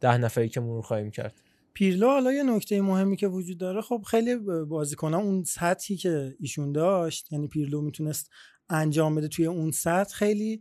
ده 0.00 0.18
نفری 0.18 0.48
که 0.48 0.60
مرور 0.60 0.82
خواهیم 0.82 1.10
کرد. 1.10 1.40
پیرلو 1.78 2.06
حالا 2.06 2.32
یه 2.32 2.42
نکته 2.42 2.82
مهمی 2.82 3.16
که 3.16 3.28
وجود 3.28 3.58
داره 3.58 3.80
خب 3.80 4.02
خیلی 4.06 4.36
بازیکنان 4.68 5.22
اون 5.22 5.44
سطحی 5.44 5.96
که 5.96 6.36
ایشون 6.40 6.72
داشت 6.72 7.32
یعنی 7.32 7.48
پیرلو 7.48 7.80
می‌تونست 7.80 8.30
انجام 8.70 9.14
بده 9.14 9.28
توی 9.28 9.46
اون 9.46 9.70
سطح 9.70 10.14
خیلی 10.14 10.60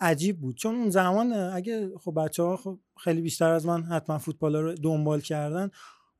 عجیب 0.00 0.40
بود. 0.40 0.56
چون 0.56 0.74
اون 0.74 0.90
زمان 0.90 1.32
اگه 1.32 1.90
خب 2.00 2.14
بچه 2.16 2.42
ها 2.42 2.56
خب 2.56 2.78
خیلی 3.04 3.20
بیشتر 3.20 3.50
از 3.50 3.66
من 3.66 3.82
حتما 3.82 4.18
فوتبال 4.18 4.56
رو 4.56 4.74
دنبال 4.74 5.20
کردن. 5.20 5.70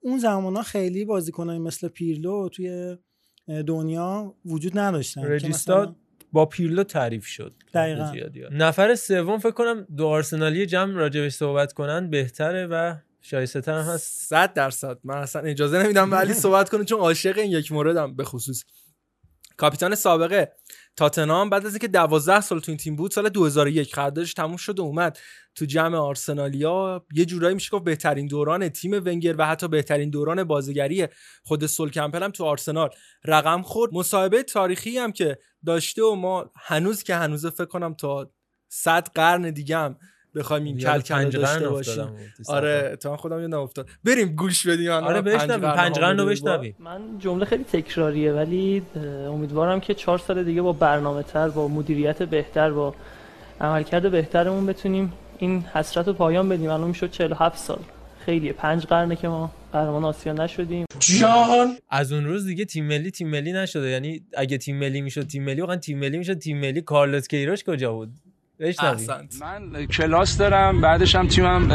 اون 0.01 0.19
زمان 0.19 0.57
ها 0.57 0.63
خیلی 0.63 1.05
بازیکنایی 1.05 1.59
مثل 1.59 1.89
پیرلو 1.89 2.49
توی 2.49 2.97
دنیا 3.67 4.35
وجود 4.45 4.79
نداشتن. 4.79 5.25
رجیستا 5.25 5.97
با 6.33 6.47
پیرلو 6.47 6.85
تعریف 6.85 7.27
شد. 7.27 7.55
دقیقا. 7.75 8.13
نفر 8.53 8.95
سوم 8.95 9.39
فکر 9.39 9.51
کنم 9.51 9.87
دو 9.97 10.07
آرسنالی 10.07 10.67
جمع 10.67 10.95
راجبش 10.95 11.33
صحبت 11.33 11.73
کنن 11.73 12.11
بهتره 12.11 12.67
و 12.67 12.95
شایسته 13.23 13.61
تر 13.61 13.79
هست. 13.79 14.29
100 14.29 14.53
درصد. 14.53 14.99
من 15.05 15.17
اصلا 15.17 15.43
اجازه 15.43 15.83
نمیدم 15.83 16.13
ولی 16.13 16.35
صحبت 16.35 16.69
کنه 16.69 16.85
چون 16.85 16.99
عاشق 16.99 17.39
این 17.39 17.53
یک 17.53 17.73
موردم 17.73 18.17
به 18.17 18.25
خصوص. 18.25 18.65
کاپیتان 19.57 19.95
سابقه 19.95 20.53
تاتنهام 20.97 21.51
بعد 21.51 21.67
از 21.67 21.73
اینکه 21.73 21.89
12 21.89 22.41
سال 22.41 22.61
تو 22.61 22.71
این 22.71 22.79
تیم 22.79 22.97
بود 22.97 23.11
سال 23.11 23.29
2001 23.29 23.95
قراردادش 23.95 24.35
تموم 24.35 24.57
شد 24.57 24.79
و 24.79 24.83
اومد 24.83 25.19
تو 25.55 25.65
جمع 25.65 25.99
آرسنالیا. 25.99 27.07
یه 27.15 27.25
جورایی 27.25 27.55
میشه 27.55 27.71
گفت 27.71 27.85
بهترین 27.85 28.27
دوران 28.27 28.69
تیم 28.69 28.93
ونگر 28.93 29.35
و 29.39 29.47
حتی 29.47 29.69
بهترین 29.69 30.11
دوران 30.11 30.45
بازیگری 30.45 31.07
خود 31.43 31.67
سول 31.67 31.91
کمپل 31.91 32.23
هم 32.23 32.31
تو 32.31 32.45
آرسنال 32.45 32.91
رقم 33.25 33.63
خورد. 33.63 33.95
مصاحبه 33.95 34.43
تاریخی 34.43 34.99
هم 34.99 35.13
که 35.13 35.39
داشته 35.67 36.03
و 36.03 36.15
ما 36.15 36.51
هنوز 36.57 37.03
که 37.03 37.15
هنوز 37.15 37.47
فکر 37.47 37.65
کنم 37.65 37.95
تا 37.95 38.31
100 38.69 39.09
قرن 39.15 39.51
دیگه 39.51 39.77
هم 39.77 39.97
بخوایم 40.35 40.65
این 40.65 40.79
کل 40.79 41.01
کل 41.01 41.31
داشته 41.31 41.69
باشیم. 41.69 42.09
آره 42.49 42.97
تا 43.01 43.17
خودم 43.17 43.41
یادم 43.41 43.61
افتاد. 43.61 43.89
بریم 44.05 44.29
گوش 44.29 44.67
بدیم. 44.67 44.91
آره 44.91 45.21
بشنویم 45.21 45.73
پنج 45.73 45.99
قرن 45.99 46.19
رو 46.19 46.27
بشنویم 46.27 46.77
من 46.79 47.01
جمله 47.19 47.45
خیلی 47.45 47.65
تکراریه 47.65 48.33
ولی 48.33 48.83
امیدوارم 49.29 49.81
که 49.81 49.95
چهار 49.95 50.19
سال 50.19 50.45
دیگه 50.45 50.63
با 50.63 50.73
برنامه 50.73 51.23
تر 51.23 51.49
با 51.49 51.69
مدیریت 51.69 52.23
بهتر 52.23 52.71
با 52.71 52.95
عملکرد 53.61 54.11
بهترمون 54.11 54.67
بتونیم 54.67 55.13
این 55.39 55.61
حسرت 55.61 56.07
رو 56.07 56.13
پایان 56.13 56.49
بدیم. 56.49 56.71
الان 56.71 56.89
می‌شد 56.89 57.11
47 57.11 57.59
سال. 57.59 57.79
خیلیه. 58.27 58.53
پنج 58.53 58.85
قرنه 58.85 59.17
که 59.17 59.29
ما 59.29 59.53
قهرمان 59.73 60.05
آسیا 60.05 60.33
نشدیم. 60.33 60.87
جان! 60.99 61.77
از 61.91 62.13
اون 62.13 62.25
روز 62.25 62.47
دیگه 62.47 62.65
تیم 62.65 62.87
ملی 62.87 63.11
تیم 63.11 63.29
ملی 63.29 63.53
نشده. 63.53 63.89
یعنی 63.89 64.23
اگه 64.37 64.59
تیم 64.59 64.79
ملی 64.79 65.01
می‌شد 65.01 65.27
تیم 65.27 65.45
ملی 65.45 65.61
واقعا 65.61 65.77
تیم 65.77 65.99
ملی 65.99 66.19
می‌شد. 66.19 66.39
تیم 66.39 66.61
ملی 66.61 66.81
کارلوس 66.81 67.29
کیروش 67.29 67.65
کجا 67.65 67.93
بود؟ 67.93 68.11
من 69.41 69.87
کلاس 69.87 70.39
دارم 70.39 70.81
بعدش 70.81 71.15
هم 71.15 71.27
تیمم 71.29 71.71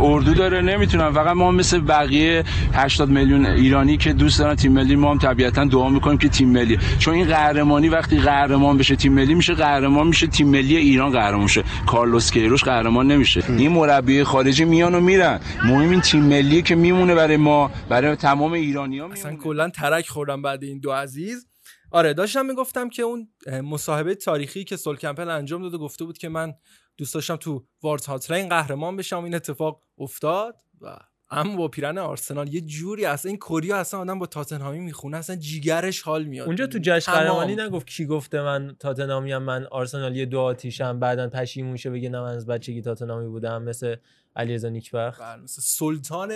اردو 0.00 0.34
داره 0.34 0.60
نمی‌تونم. 0.62 1.12
فقط 1.12 1.36
ما 1.36 1.50
مثل 1.50 1.80
بقیه 1.80 2.44
80 2.72 3.10
میلیون 3.10 3.46
ایرانی 3.46 3.96
که 3.96 4.12
دوست 4.12 4.38
دارن 4.38 4.54
تیم 4.54 4.72
ملی 4.72 4.96
ما 4.96 5.10
هم 5.10 5.18
طبیعتا 5.18 5.64
دعا 5.64 5.88
می‌کنیم 5.88 6.18
که 6.18 6.28
تیم 6.28 6.48
ملی. 6.48 6.78
چون 6.98 7.14
این 7.14 7.26
قهرمانی 7.26 7.88
وقتی 7.88 8.18
قهرمان 8.18 8.78
بشه 8.78 8.96
تیم 8.96 9.12
ملی 9.12 9.34
میشه 9.34 9.54
قهرمان 9.54 10.06
میشه 10.06 10.26
تیم 10.26 10.48
ملی 10.48 10.76
ایران 10.76 11.12
قهرمان 11.12 11.46
شه. 11.46 11.64
کارلوس 11.86 12.30
کیروش 12.32 12.64
قهرمان 12.64 13.06
نمیشه. 13.06 13.44
این 13.48 13.72
مربی 13.72 14.24
خارجی 14.24 14.64
میان 14.64 14.94
و 14.94 15.00
میرن. 15.00 15.40
مهم 15.64 15.90
این 15.90 16.00
تیم 16.00 16.22
ملی 16.22 16.62
که 16.62 16.74
میمونه 16.74 17.14
برای 17.14 17.36
ما 17.36 17.70
برای 17.88 18.16
تمام 18.16 18.52
ایرانی‌ها 18.52 19.08
اصلا 19.12 19.36
کلا 19.36 19.68
ترک 19.68 20.08
خوردم 20.08 20.42
بعد 20.42 20.62
این 20.62 20.78
دو 20.78 20.92
عزیز. 20.92 21.46
آره 21.94 22.14
داشتم 22.14 22.46
می‌گفتم 22.46 22.88
که 22.88 23.02
اون 23.02 23.28
مصاحبه 23.62 24.14
تاریخی 24.14 24.64
که 24.64 24.76
سول 24.76 24.96
کمپل 24.96 25.28
انجام 25.28 25.62
داده 25.62 25.78
گفته 25.78 26.04
بود 26.04 26.18
که 26.18 26.28
من 26.28 26.54
دوست 26.96 27.14
داشتم 27.14 27.36
تو 27.36 27.64
وارد 27.82 28.04
هاترین 28.04 28.48
قهرمان 28.48 28.96
بشم 28.96 29.24
این 29.24 29.34
اتفاق 29.34 29.82
افتاد 29.98 30.56
و 30.80 30.96
اما 31.30 31.56
با 31.56 31.68
پیرن 31.68 31.98
آرسنال 31.98 32.54
یه 32.54 32.60
جوری 32.60 33.04
اصلا 33.04 33.28
این 33.28 33.38
کوریا 33.38 33.76
اصلا 33.76 34.00
آدم 34.00 34.18
با 34.18 34.26
تاتنهامی 34.26 34.80
می‌خونه 34.80 35.16
اصلا 35.16 35.36
جیگرش 35.36 36.02
حال 36.02 36.24
میاد. 36.24 36.46
اونجا 36.46 36.66
تو 36.66 36.78
جشن 36.82 37.12
قهرمانی 37.12 37.56
نگفت 37.56 37.86
کی 37.86 38.06
گفته 38.06 38.42
من 38.42 38.76
تاتنهامی 38.80 39.36
من 39.36 39.66
آرسنالی 39.66 40.26
دو 40.26 40.40
آتیشم 40.40 41.00
بعدا 41.00 41.28
پشیمون 41.28 41.76
شه 41.76 41.90
بگه 41.90 42.08
نه 42.08 42.20
من 42.20 42.34
از 42.34 42.46
بچگی 42.46 42.82
تاتنهامی 42.82 43.28
بودم 43.28 43.62
مثل 43.62 43.96
علیرضا 44.36 44.68
نیکبخت. 44.68 45.20
بله، 45.20 45.42
مثل 45.42 45.62
سلطان 45.62 46.32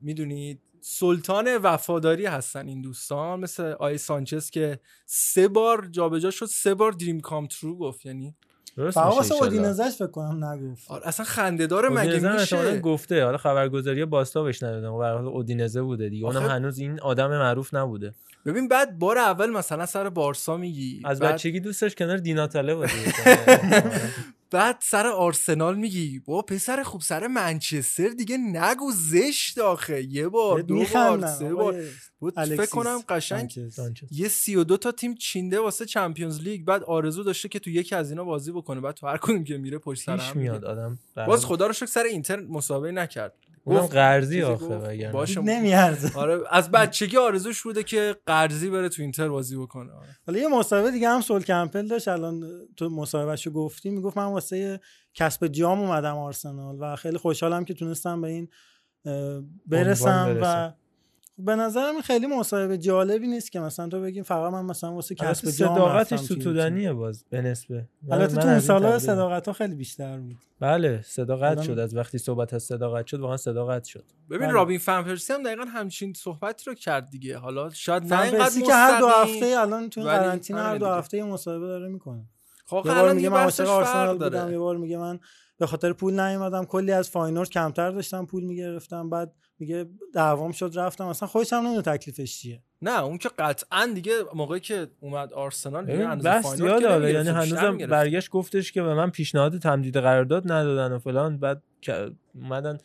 می‌دونید 0.00 0.60
سلطان 0.80 1.56
وفاداری 1.56 2.26
هستن 2.26 2.68
این 2.68 2.80
دوستان. 2.80 3.40
مثل 3.40 3.62
آی 3.62 3.98
سانچز 3.98 4.50
که 4.50 4.80
سه 5.06 5.48
بار 5.48 5.86
جابجا 5.90 6.30
شد 6.30 6.46
سه 6.46 6.74
بار 6.74 6.92
دریم 6.92 7.20
کام 7.20 7.46
ترو 7.46 7.78
گفت. 7.78 8.06
یعنی 8.06 8.34
فقط 8.76 8.96
واسه 8.96 9.34
اودینزش 9.34 9.96
فکر 9.98 10.06
کنم 10.06 10.44
نگفت. 10.44 10.90
آره 10.90 11.08
اصلا 11.08 11.26
خنده 11.26 11.66
داره 11.66 11.88
مگه 11.88 12.32
میشه؟ 12.32 12.80
گفته. 12.80 13.24
حالا 13.24 13.38
خبرگزاری 13.38 14.04
باستا 14.04 14.42
بهش 14.42 14.62
ندادم 14.62 14.98
به 14.98 15.04
حال 15.04 15.28
اودینزه 15.28 15.82
بوده 15.82 16.08
دیگه. 16.08 16.26
اونم 16.26 16.42
هنوز 16.42 16.78
این 16.78 17.00
آدم 17.00 17.30
معروف 17.30 17.74
نبوده. 17.74 18.14
ببین 18.46 18.68
بعد 18.68 18.98
بار 18.98 19.18
اول 19.18 19.50
مثلا 19.50 19.86
سر 19.86 20.08
بارسا 20.08 20.56
میگی 20.56 21.02
از 21.04 21.18
بعد... 21.18 21.34
بچگی 21.34 21.60
دوستش 21.60 21.94
کنار 21.94 22.16
دیناتاله 22.16 22.74
بود 22.74 22.90
بعد 24.50 24.76
سر 24.80 25.06
آرسنال 25.06 25.76
میگی 25.76 26.18
با 26.18 26.42
پسر 26.42 26.82
خوب 26.82 27.00
سر 27.00 27.26
منچستر 27.26 28.08
دیگه 28.08 28.36
نگو 28.36 28.92
زشت 28.92 29.58
آخه. 29.58 30.02
یه 30.02 30.28
بار 30.28 30.60
دو 30.60 30.84
بار 30.94 31.26
سه 31.26 31.54
بار. 31.54 31.84
بود 32.18 32.40
فکر 32.40 32.66
کنم 32.66 32.98
قشنگ 33.08 33.70
یه 34.10 34.28
سی 34.28 34.56
و 34.56 34.64
دو 34.64 34.76
تا 34.76 34.92
تیم 34.92 35.14
چینده 35.14 35.60
واسه 35.60 35.86
چمپیونز 35.86 36.40
لیگ. 36.40 36.64
بعد 36.64 36.82
آرزو 36.82 37.22
داشته 37.22 37.48
که 37.48 37.58
تو 37.58 37.70
یکی 37.70 37.94
از 37.94 38.10
اینا 38.10 38.24
بازی 38.24 38.52
بکنه. 38.52 38.80
بعد 38.80 38.94
تو 38.94 39.06
هر 39.06 39.16
کدوم 39.16 39.44
که 39.44 39.58
میره 39.58 39.78
پشت 39.78 40.02
سر 40.02 40.16
هم 40.16 40.38
میاد 40.38 40.64
آدم. 40.64 40.98
باز 41.26 41.44
خدا 41.44 41.66
رو 41.66 41.72
شکر 41.72 41.86
سر 41.86 42.02
اینتر 42.02 42.40
مسابقه 42.40 42.92
نکرد. 42.92 43.34
اونم 43.70 43.86
قرضی 43.86 44.42
آخه 44.42 45.10
باشه. 45.12 45.40
نمیارزه. 45.40 46.18
آره 46.18 46.40
از 46.50 46.70
بچگی 46.70 47.16
آرزوش 47.16 47.62
بوده 47.62 47.82
که 47.82 48.16
قرضی 48.26 48.70
بره 48.70 48.88
تو 48.88 49.02
اینتر 49.02 49.28
بازی 49.28 49.56
بکنه. 49.56 49.92
آره. 49.92 50.08
حالا 50.26 50.38
یه 50.38 50.48
مسابقه 50.48 50.90
دیگه 50.90 51.08
هم 51.08 51.20
سول 51.20 51.42
کمپل 51.42 51.86
داشت. 51.86 52.08
الان 52.08 52.44
تو 52.76 52.88
مصاحبهشو 52.88 53.50
گفتی 53.50 53.90
می‌گفت 53.90 54.16
من 54.16 54.24
واسه 54.24 54.80
کسب 55.14 55.46
جام 55.46 55.80
اومدم 55.80 56.16
آرسنال 56.16 56.76
و 56.80 56.96
خیلی 56.96 57.18
خوشحالم 57.18 57.64
که 57.64 57.74
تونستم 57.74 58.20
به 58.20 58.28
این 58.28 58.48
برسم 59.66 60.38
و 60.42 60.72
به 61.44 61.56
نظرم 61.56 62.00
خیلی 62.00 62.26
مصاحبه 62.26 62.78
جالبی 62.78 63.26
نیست 63.26 63.52
که 63.52 63.60
مثلا 63.60 63.88
تو 63.88 64.00
بگیم 64.00 64.22
فقط 64.22 64.52
من 64.52 64.64
مثلا 64.64 64.92
واسه 64.92 65.14
کسب 65.14 65.50
جام 65.50 65.74
صداقتش 65.74 66.18
ستودنیه 66.18 66.92
باز 66.92 67.24
به 67.30 67.42
نسبه. 67.42 67.88
البته 68.10 68.36
تو 68.36 68.48
اون 68.48 68.60
سالا 68.60 68.98
صداقت 68.98 69.46
ها 69.46 69.52
خیلی 69.52 69.74
بیشتر 69.74 70.18
بود. 70.18 70.36
بله 70.60 71.02
صداقت 71.02 71.62
شد. 71.62 71.78
از 71.78 71.96
وقتی 71.96 72.18
صحبت 72.18 72.54
از 72.54 72.62
صداقت 72.62 73.06
شد 73.06 73.20
واقعا 73.20 73.36
صداقت 73.36 73.84
شد. 73.84 74.04
ببین 74.30 74.46
بله. 74.46 74.52
رابین 74.52 74.78
فن 74.78 75.02
پرسی 75.02 75.32
هم 75.32 75.42
دقیقا 75.42 75.64
همچین 75.64 76.12
صحبتی 76.12 76.64
رو 76.66 76.74
کرد 76.74 77.10
دیگه. 77.10 77.38
حالا 77.38 77.70
شاید 77.70 78.14
نه 78.14 78.20
اینقدر 78.20 78.60
که 78.60 78.74
هر 78.74 79.00
دو 79.00 79.08
هفته 79.08 79.54
الان 79.58 79.90
تو 79.90 80.00
قرنطینه 80.00 80.60
هر 80.60 80.78
دو 80.78 80.86
هفته 80.86 81.22
مصاحبه 81.22 81.66
داره 81.66 81.88
می‌کنه. 81.88 82.24
خب 82.66 82.86
الان 82.86 83.16
میگه 83.16 83.28
من 83.28 83.42
آرسنال 83.42 84.18
بودم. 84.18 84.52
یه 84.52 84.58
بار 84.58 84.76
میگه 84.76 84.98
من 84.98 85.20
به 85.58 85.66
خاطر 85.66 85.92
پول 85.92 86.20
نیومدم. 86.20 86.64
کلی 86.64 86.92
از 86.92 87.10
فاینورد 87.10 87.50
کمتر 87.50 87.90
داشتم 87.90 88.26
پول 88.26 88.44
می‌گرفتم. 88.44 89.10
بعد 89.10 89.32
میگه 89.60 89.86
دعوام 90.14 90.52
شد 90.52 90.72
رفتم. 90.74 91.06
اصلا 91.06 91.28
خودش 91.28 91.52
هم 91.52 91.58
نمی‌دونه 91.58 91.82
تکلیفش 91.82 92.38
چیه. 92.38 92.62
نه 92.82 93.02
اون 93.02 93.18
که 93.18 93.30
قطعا 93.38 93.90
دیگه 93.94 94.12
موقعی 94.34 94.60
که 94.60 94.86
اومد 95.00 95.32
آرسنال 95.32 95.84
بس 96.16 96.58
یاد 96.58 96.82
یعنی 96.82 97.28
هنوزم 97.28 97.76
برگشت 97.78 98.30
گفتش 98.30 98.72
که 98.72 98.82
به 98.82 98.94
من 98.94 99.10
پیشنهاد 99.10 99.58
تمدید 99.58 99.96
قرارداد 99.96 100.52
ندادن 100.52 100.92
و 100.92 100.98
فلان. 100.98 101.38
بعد 101.38 101.62
اومدن 102.34 102.78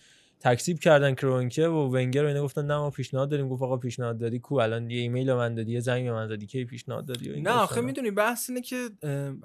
تکذیب 0.45 0.79
کردن 0.79 1.15
کرونکه 1.15 1.67
و 1.67 1.95
ونگر 1.95 2.23
و 2.23 2.27
اینا 2.27 2.43
گفتن 2.43 2.65
نه 2.65 2.77
ما 2.77 2.89
پیشنهاد 2.89 3.29
داریم. 3.29 3.49
گفت 3.49 3.63
آقا 3.63 3.77
پیشنهاد 3.77 4.17
دادی؟ 4.17 4.39
کو 4.39 4.55
الان 4.55 4.89
یه 4.89 4.99
ایمیل 4.99 5.33
من 5.33 5.55
دادی 5.55 5.71
یه 5.71 5.79
زنگ 5.79 6.07
من 6.07 6.27
دادی 6.27 6.45
کی 6.45 6.65
پیشنهاد 6.65 7.05
دادی؟ 7.05 7.41
نه 7.41 7.49
آخه 7.49 7.81
می‌دونی 7.81 8.11
بحث 8.11 8.49
اینه 8.49 8.61
که 8.61 8.89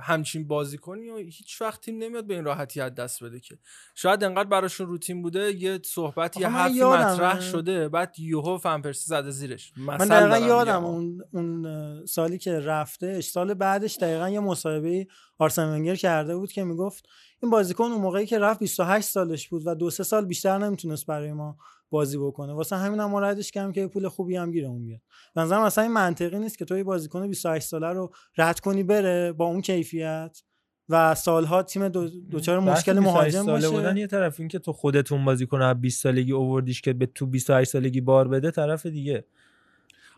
همچین 0.01 0.49
بازیکنی 0.49 1.11
و 1.11 1.17
هیچ 1.17 1.63
وقت 1.63 1.81
تیم 1.81 1.99
نمیاد 1.99 2.27
به 2.27 2.35
این 2.35 2.45
راحتی 2.45 2.81
از 2.81 2.95
دست 2.95 3.25
بده 3.25 3.41
که. 3.41 3.59
شاید 3.95 4.25
انقدر 4.25 4.49
براشون 4.49 4.87
روتین 4.87 5.23
بوده 5.23 5.53
یه 5.53 5.79
صحبت 5.85 6.37
یه 6.37 6.49
حرفی 6.49 6.83
مطرح 6.83 7.41
شده 7.41 7.89
بعد 7.89 8.15
یوهو 8.19 8.59
فنپرسی 8.59 9.07
زده 9.07 9.31
زیرش. 9.31 9.73
من 9.77 9.97
دقیقا 9.97 10.39
یادم 10.39 10.85
اون 10.85 11.23
اون 11.33 12.07
سالی 12.07 12.39
که 12.39 12.61
رفته 12.61 13.21
سال 13.21 13.55
بعدش 13.55 13.97
دقیقا 13.97 14.29
یه 14.29 14.41
مصاحبه 14.41 15.07
آرسن 15.39 15.75
ونگر 15.75 15.95
کرده 15.95 16.37
بود 16.37 16.53
که 16.53 16.65
می‌گفت 16.65 17.09
این 17.43 17.51
بازیکن 17.51 17.85
اون 17.85 18.01
موقعی 18.01 18.27
که 18.27 18.39
رفت 18.39 18.61
28 18.61 19.09
سالش 19.09 19.49
بود 19.49 19.63
و 19.67 19.75
دو 19.75 19.91
سه 19.91 20.03
سال 20.03 20.25
بیشتر 20.25 20.59
نمی‌تونست 20.59 21.07
برای 21.07 21.33
ما 21.33 21.57
بازی 21.91 22.19
بکنه. 22.19 22.53
واسه 22.53 22.77
همین 22.77 23.01
هم 23.01 23.17
ردش 23.17 23.51
کردم 23.51 23.73
که 23.73 23.87
پول 23.87 24.09
خوبی 24.09 24.37
هم 24.37 24.53
گیرمون 24.53 24.85
بیاد. 24.87 25.01
به 25.35 25.41
نظرم 25.41 25.63
مثلا 25.63 25.85
این 25.85 25.93
منطقی 25.93 26.39
نیست 26.39 26.59
که 26.59 26.65
تو 26.65 26.77
یه 26.77 26.85
بازیکن 26.85 27.29
28 27.29 27.67
ساله 27.67 27.87
رو 27.87 28.11
رد 28.39 28.61
کنی 28.61 28.83
بره 28.83 29.33
با 29.33 29.45
اون 29.45 29.61
کیفیت 29.61 30.43
و 30.89 31.15
سالها 31.15 31.63
تیم 31.63 31.89
دو 31.89 32.09
دوچار 32.09 32.61
مشکل 32.61 32.99
مهاجم 32.99 33.45
ساله 33.45 33.69
باشه. 33.69 33.71
بودن 33.71 33.97
یه 33.97 34.07
طرف 34.07 34.41
این 34.41 34.49
که 34.49 34.59
تو 34.59 34.73
خودتون 34.73 35.25
بازیکن 35.25 35.75
20 35.75 36.03
سالگی 36.03 36.33
اووردیش 36.33 36.81
که 36.81 36.93
به 36.93 37.07
تو 37.07 37.27
28 37.27 37.71
سالگی 37.71 38.01
بار 38.01 38.29
بده 38.29 38.51
طرف 38.51 38.87
دیگه. 38.87 39.25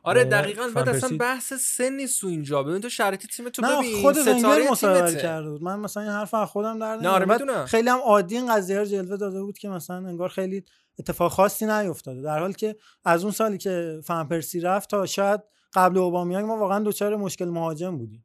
آره 0.03 0.25
دقیقا 0.25 0.69
بعد 0.75 0.89
اصلا 0.89 1.17
بحث 1.17 1.53
سن 1.53 1.93
نیست 1.93 2.21
تو 2.21 2.27
اینجا 2.27 2.63
ببین 2.63 2.81
تو 2.81 2.89
شرایط 2.89 3.27
تیم 3.27 3.49
تو 3.49 3.63
ببین 3.63 4.03
خود 4.03 4.17
ونگر 4.17 4.71
مصاحبه 4.71 5.15
کرده 5.15 5.51
بود. 5.51 5.63
من 5.63 5.79
مثلا 5.79 6.03
این 6.03 6.13
حرف 6.13 6.35
از 6.35 6.49
خودم 6.49 6.79
در 6.79 6.97
نه 6.97 7.09
آره 7.09 7.67
خیلی 7.67 7.89
هم 7.89 7.99
عادی 7.99 8.37
این 8.37 8.55
قضیه 8.55 8.79
رو 8.79 8.85
جلوه 8.85 9.17
داده 9.17 9.43
بود 9.43 9.59
که 9.59 9.69
مثلا 9.69 9.97
انگار 9.97 10.29
خیلی 10.29 10.65
اتفاق 10.99 11.33
خاصی 11.33 11.67
نیفتاده. 11.67 12.23
در 12.23 12.39
حالی 12.39 12.55
که 12.55 12.77
از 13.05 13.23
اون 13.23 13.33
سالی 13.33 13.59
که 13.59 14.01
فن 14.05 14.25
پرسی 14.25 14.61
رفت 14.61 14.91
تا 14.91 15.07
شاید 15.07 15.41
قبل 15.75 15.99
اوبامیانگ 15.99 16.47
ما 16.47 16.57
واقعا 16.57 16.79
دچار 16.79 17.17
مشکل 17.17 17.45
مهاجم 17.45 17.99
بودیم. 17.99 18.25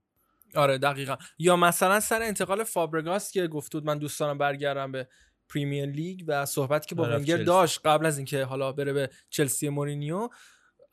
آره 0.56 0.78
دقیقا. 0.78 1.16
یا 1.40 1.56
مثلا 1.56 2.00
سر 2.00 2.22
انتقال 2.22 2.64
فابرگاس 2.64 3.32
که 3.32 3.48
گفت 3.48 3.74
بود 3.74 3.86
من 3.86 3.98
دوست 3.98 4.20
دارم 4.20 4.38
برگردم 4.38 4.92
به 4.92 5.08
پریمیر 5.50 5.86
لیگ 5.86 6.24
و 6.28 6.46
صحبتی 6.46 6.88
که 6.88 6.96
با 6.96 7.04
ونگر 7.04 7.44
داشت 7.44 7.82
قبل 7.86 8.06
از 8.06 8.18
اینکه 8.18 8.44
حالا 8.44 8.72
بره 8.72 8.94
به 8.94 9.10
چلسی 9.30 9.70
مورینیو 9.70 10.30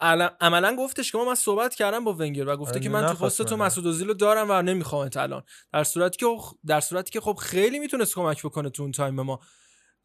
عملا 0.00 0.76
گفتش 0.78 1.12
که 1.12 1.18
ما 1.18 1.24
من 1.24 1.34
صحبت 1.34 1.74
کردم 1.74 2.04
با 2.04 2.12
ونگر 2.12 2.48
و 2.48 2.56
گفته 2.56 2.80
که 2.80 2.88
من 2.88 3.06
تو 3.06 3.14
پست 3.24 3.42
تو 3.42 3.56
مسعود 3.56 3.86
اوزیل 3.86 4.08
رو 4.08 4.14
دارم 4.14 4.46
و 4.50 4.62
نمی‌خوام 4.62 5.10
الان 5.16 5.42
در 5.72 5.84
صورتی 5.84 6.18
که 6.18 6.26
در 6.66 6.80
صورتی 6.80 7.10
که 7.10 7.20
خب 7.20 7.34
خیلی 7.34 7.78
می‌تونست 7.78 8.14
کمک 8.14 8.42
بکنه 8.42 8.70
تو 8.70 8.82
اون 8.82 8.92
تایم 8.92 9.20
ما. 9.20 9.40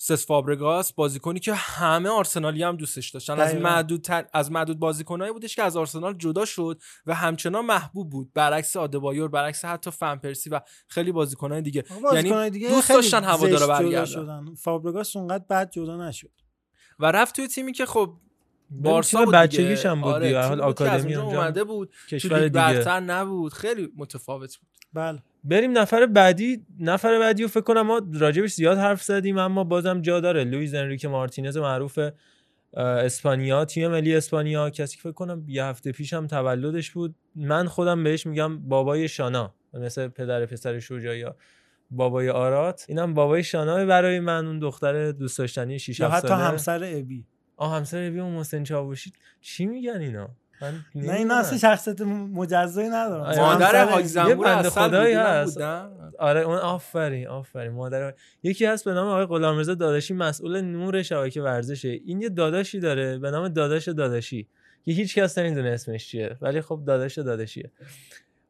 سس 0.01 0.25
فابرگاس 0.25 0.93
بازیکنی 0.93 1.39
که 1.39 1.53
همه 1.53 2.10
آرسنالی 2.10 2.63
هم 2.63 2.75
دوستش 2.77 3.10
داشتن. 3.10 3.39
از 3.39 3.55
معدود 3.55 4.08
از 4.34 4.51
معدود 4.51 4.79
بازیکنایی 4.79 5.31
بودش 5.31 5.55
که 5.55 5.63
از 5.63 5.77
آرسنال 5.77 6.13
جدا 6.13 6.46
شد 6.46 6.81
و 7.05 7.15
همچنان 7.15 7.65
محبوب 7.65 8.10
بود. 8.10 8.34
برعکس 8.34 8.75
آدبایور 8.75 9.27
برعکس 9.27 9.65
حتی 9.65 9.91
فنپرسی 9.91 10.50
و 10.50 10.62
خیلی 10.88 11.12
بازیکنای 11.12 11.62
دیگه. 11.62 11.84
یعنی 12.13 12.50
دیگه 12.50 12.69
دوست 12.69 12.89
داشتن 12.89 13.24
هوادارا 13.24 13.67
برگردن. 13.67 14.55
فابرگاس 14.55 15.15
اونقدر 15.15 15.46
بد 15.50 15.72
جدا 15.72 16.08
نشد. 16.08 16.31
و 17.00 17.05
رفت 17.05 17.36
توی 17.36 17.48
تیمی 17.48 17.74
که 17.74 17.86
خب 17.86 18.17
بارسا 18.71 19.25
بچگیش 19.25 19.85
هم 19.85 20.01
بود 20.01 20.13
آره 20.13 20.41
حال 20.41 20.61
آکادمی 20.61 21.15
اونجا 21.15 21.38
اومده 21.38 21.63
بود 21.63 21.93
کشور 22.09 22.38
دیگه. 22.38 22.49
برتر 22.49 22.99
نبود. 22.99 23.53
خیلی 23.53 23.89
متفاوت 23.97 24.57
بود. 24.57 24.67
بله. 24.93 25.19
بریم 25.43 25.77
نفر 25.77 26.05
بعدی. 26.05 26.65
نفر 26.79 27.19
بعدی 27.19 27.43
رو 27.43 27.49
فکر 27.49 27.61
کنم 27.61 27.81
ما 27.81 28.01
راجبش 28.13 28.53
زیاد 28.53 28.77
حرف 28.77 29.03
زدیم 29.03 29.38
اما 29.38 29.63
بازم 29.63 30.01
جا 30.01 30.19
داره. 30.19 30.43
لویز 30.43 30.73
انریک 30.73 31.05
مارتینز 31.05 31.57
معروف 31.57 32.00
اسپانیا 32.74 33.65
تیم 33.65 33.91
ملی 33.91 34.15
اسپانیا. 34.15 34.70
کسی 34.70 34.96
که 34.96 35.01
فکر 35.01 35.11
کنم 35.11 35.44
یه 35.48 35.63
هفته 35.63 35.91
پیشم 35.91 36.27
تولدش 36.27 36.91
بود. 36.91 37.15
من 37.35 37.67
خودم 37.67 38.03
بهش 38.03 38.25
میگم 38.25 38.59
بابای 38.59 39.07
شانا 39.07 39.53
مثل 39.74 40.07
پدر 40.07 40.46
پسر 40.46 40.79
شجاعی 40.79 41.25
بابای 41.91 42.29
آرات. 42.29 42.85
اینم 42.87 43.13
بابای 43.13 43.44
شانا 43.44 43.85
برای 43.85 44.20
من 44.20 44.46
اون 44.46 44.59
دختر 44.59 45.11
دوست 45.11 45.37
داشتنی 45.37 45.79
6 45.79 45.98
ساله 45.98 46.13
حتی 46.13 46.33
همسر 46.33 46.83
ابی. 46.83 47.25
آه 47.59 47.75
همسر 47.75 48.09
بیو 48.09 48.25
محسن 48.25 48.63
چاوشی. 48.63 49.13
چی 49.41 49.65
میگن 49.65 50.01
اینا؟ 50.01 50.29
من 50.61 50.74
نه 50.95 51.13
این 51.13 51.31
اصلا 51.31 51.57
شخصیت 51.57 52.01
مجزایی 52.01 52.89
ندارم. 52.89 53.24
آره، 53.24 53.39
مادر 53.39 53.85
حاج 53.85 54.05
زنبور 54.05 54.45
بنده 54.45 54.69
خدایی 54.69 55.13
هست. 55.13 55.61
آره 56.19 56.39
اون 56.39 56.57
آفرین 56.57 57.27
آفرین. 57.27 57.72
مادر 57.72 58.13
یکی 58.43 58.65
هست 58.65 58.85
به 58.85 58.93
نام 58.93 59.07
آقای 59.07 59.25
غلامرضا 59.25 59.74
داداشی 59.74 60.13
مسئول 60.13 60.61
نور 60.61 61.01
شبکه 61.01 61.41
ورزشه. 61.41 62.00
این 62.05 62.22
یه 62.22 62.29
داداشی 62.29 62.79
داره 62.79 63.17
به 63.17 63.31
نام 63.31 63.48
داداش 63.48 63.87
داداشی. 63.87 64.48
که 64.85 64.91
هیچ 64.91 65.15
کس 65.15 65.37
نمی‌دونه 65.37 65.69
اسمش 65.69 66.07
چیه 66.07 66.37
ولی 66.41 66.61
خب 66.61 66.81
داداش 66.87 67.17
داداشیه. 67.17 67.72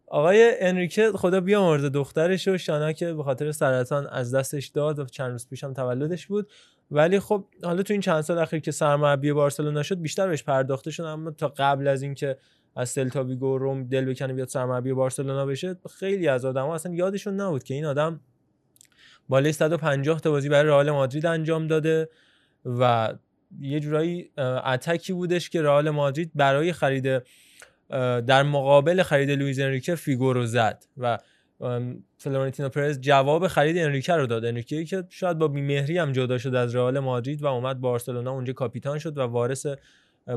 آقای 0.08 0.56
انریکه 0.60 1.12
خدا 1.12 1.42
بیامرزه 1.42 1.90
دخترش 1.90 2.48
و 2.48 2.58
شانا 2.58 2.92
که 2.92 3.14
به 3.14 3.24
خاطر 3.24 3.52
سرطان 3.52 4.08
از 4.08 4.36
دستش 4.36 4.68
داد 4.68 5.00
و 5.00 5.06
چند 5.06 5.32
روز 5.32 5.48
پیشم 5.50 5.74
تولدش 5.74 6.28
بود. 6.28 6.50
ولی 6.92 7.20
خب 7.20 7.46
حالا 7.64 7.84
تو 7.84 7.94
این 7.94 8.02
چند 8.02 8.22
سال 8.22 8.38
اخیر 8.38 8.60
که 8.60 8.72
سرمربی 8.72 9.34
بارسلونا 9.34 9.84
شد 9.84 10.02
بیشتر 10.02 10.28
بهش 10.28 10.44
پرداخته 10.44 10.92
شد 10.92 11.04
اما 11.04 11.32
تا 11.32 11.48
قبل 11.58 11.88
از 11.88 12.02
اینکه 12.02 12.38
از 12.76 12.90
سلتا 12.90 13.24
ویگو 13.24 13.58
رم 13.58 13.84
دل 13.84 14.06
بکنه 14.06 14.34
بیاد 14.34 14.48
سرمربی 14.48 14.94
بارسلونا 14.94 15.46
بشه 15.46 15.76
خیلی 16.00 16.28
از 16.28 16.46
آدما 16.46 16.76
اصلا 16.76 16.94
یادشون 16.94 17.42
نبود 17.42 17.64
که 17.64 17.74
این 17.74 17.86
آدم 17.86 18.20
بالای 19.30 19.52
150 19.52 20.20
تا 20.20 20.32
بازی 20.32 20.50
برای 20.50 20.68
رئال 20.68 20.92
مادرید 20.92 21.26
انجام 21.26 21.68
داده 21.68 22.10
و 22.66 23.14
یه 23.60 23.80
جورایی 23.80 24.32
پاتکی 24.38 25.14
بودش 25.14 25.50
که 25.50 25.62
رئال 25.62 25.90
مادرید 25.90 26.32
برای 26.36 26.74
خرید 26.74 27.24
در 28.28 28.44
مقابل 28.44 29.04
خرید 29.04 29.32
لویز 29.32 29.60
انریکه 29.60 29.96
فیگو 29.96 30.34
رو 30.34 30.46
زد 30.46 30.86
و 30.98 31.18
فلورنتینو 32.22 32.70
پرز 32.70 33.00
جواب 33.00 33.48
خرید 33.48 33.78
انریکه 33.78 34.14
رو 34.14 34.28
داد. 34.28 34.46
انریکه 34.46 34.86
که 34.86 35.04
شاید 35.10 35.38
با 35.38 35.48
بیمهری 35.48 35.98
هم 35.98 36.12
جدا 36.12 36.38
شد 36.38 36.56
از 36.56 36.76
رئال 36.76 37.00
مادرید 37.00 37.42
و 37.42 37.46
اومد 37.48 37.80
بارسلونا 37.80 38.32
اونجا 38.32 38.54
کاپیتان 38.54 39.00
شد 39.00 39.18
و 39.18 39.22
وارث 39.22 39.68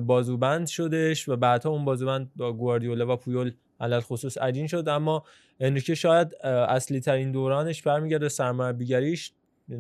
بازوبند 0.07 0.67
شدش 0.67 1.29
و 1.29 1.37
بعدها 1.37 1.71
اون 1.71 1.85
بازوبند 1.85 2.31
با 2.37 2.53
گواردیولا 2.53 3.13
و 3.13 3.17
پویول 3.17 3.53
علل 3.81 4.01
خصوص 4.01 4.39
عجین 4.39 4.67
شد. 4.67 4.89
اما 4.89 5.25
انریکه 5.61 5.95
شاید 5.95 6.35
اصلی 6.45 7.01
ترین 7.01 7.33
دورانش 7.33 7.83
برمیگرده 7.83 8.29
سرمربیگریش. 8.29 9.33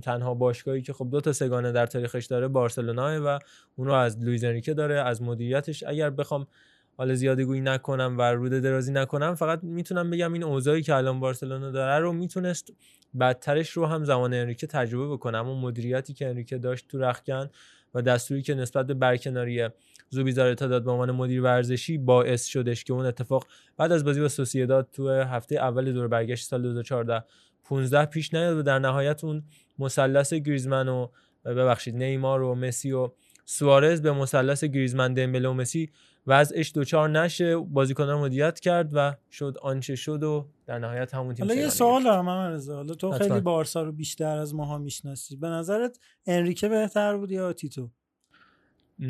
تنها 0.02 0.34
باشگاهی 0.34 0.82
که 0.82 0.92
خب 0.92 1.08
دو 1.10 1.20
تا 1.20 1.32
سگانه 1.32 1.72
در 1.72 1.86
تاریخش 1.86 2.26
داره 2.26 2.48
بارسلونا 2.48 3.20
و 3.24 3.38
اون 3.76 3.86
رو 3.86 3.92
از 3.92 4.18
لویز 4.24 4.44
انریکه 4.44 4.74
داره. 4.74 5.00
از 5.00 5.22
مدیریتش 5.22 5.82
اگر 5.82 6.10
بخوام 6.10 6.46
حالا 6.96 7.14
زیاده 7.14 7.44
گویی 7.44 7.60
نکنم 7.60 8.18
و 8.18 8.22
روده 8.22 8.60
درازی 8.60 8.92
نکنم 8.92 9.34
فقط 9.34 9.60
می‌تونم 9.62 10.10
بگم 10.10 10.32
این 10.32 10.42
اوضاعی 10.44 10.82
که 10.82 10.94
الان 10.94 11.20
بارسلونا 11.20 11.70
داره 11.70 11.98
رو 11.98 12.12
می‌تونست 12.12 12.72
بدترش 13.20 13.70
رو 13.70 13.86
هم 13.86 14.04
زمان 14.04 14.34
انریکه 14.34 14.66
تجربه 14.66 15.14
بکنه. 15.14 15.38
اما 15.38 15.60
مدیریتی 15.60 16.14
که 16.14 16.28
انریکه 16.28 16.58
داشت 16.58 16.88
تو 16.88 16.98
رخکن 16.98 17.50
و 17.94 18.02
دستوری 18.02 18.42
که 18.42 18.54
نسبت 18.54 18.86
به 18.86 18.94
برکناری 18.94 19.68
زوبیزارتا 20.10 20.66
داد 20.66 20.84
به 20.84 20.90
عنوان 20.90 21.10
مدیر 21.10 21.42
ورزشی 21.42 21.98
باعث 21.98 22.46
شدش 22.46 22.84
که 22.84 22.92
اون 22.92 23.06
اتفاق 23.06 23.46
بعد 23.76 23.92
از 23.92 24.04
بازی 24.04 24.20
با 24.20 24.28
سوسییداد 24.28 24.88
تو 24.92 25.10
هفته 25.10 25.56
اول 25.56 25.92
دور 25.92 26.08
برگشت 26.08 26.46
سال 26.46 26.62
2014 26.62 27.24
15 27.64 28.04
پیش 28.04 28.34
نیاد 28.34 28.56
و 28.56 28.62
در 28.62 28.78
نهایت 28.78 29.24
اون 29.24 29.42
مثلث 29.78 30.34
گریزمن 30.34 30.88
و 30.88 31.08
ببخشید 31.44 31.96
نیمار 31.96 32.42
و 32.42 32.54
مسی 32.54 32.92
و 32.92 33.10
سوارز 33.44 34.02
به 34.02 34.12
مثلث 34.12 34.64
گریزمن 34.64 35.14
دمبله 35.14 35.48
و 35.48 35.52
مسی 35.52 35.90
وضعش 36.26 36.72
دوچار 36.74 37.08
نشه 37.08 37.56
بازیکن 37.56 38.04
رو 38.08 38.18
مدیریت 38.18 38.60
کرد 38.60 38.90
و 38.92 39.14
شد 39.30 39.56
آنچه 39.62 39.96
شد 39.96 40.22
و 40.22 40.48
در 40.66 40.78
نهایت 40.78 41.14
همون 41.14 41.34
تیم 41.34 41.46
حالا 41.46 41.60
یه 41.60 41.68
سوال 41.68 42.02
دارم 42.04 42.24
من 42.24 42.52
رضا. 42.52 42.76
حالا 42.76 42.94
تو 42.94 43.12
خیلی 43.12 43.40
بارسا 43.40 43.82
رو 43.82 43.92
بیشتر 43.92 44.38
از 44.38 44.54
ماها 44.54 44.78
می‌شناسی. 44.78 45.36
به 45.36 45.48
نظرت 45.48 45.98
انریکه 46.26 46.68
بهتر 46.68 47.16
بود 47.16 47.32
یا 47.32 47.52
تیتو؟ 47.52 47.90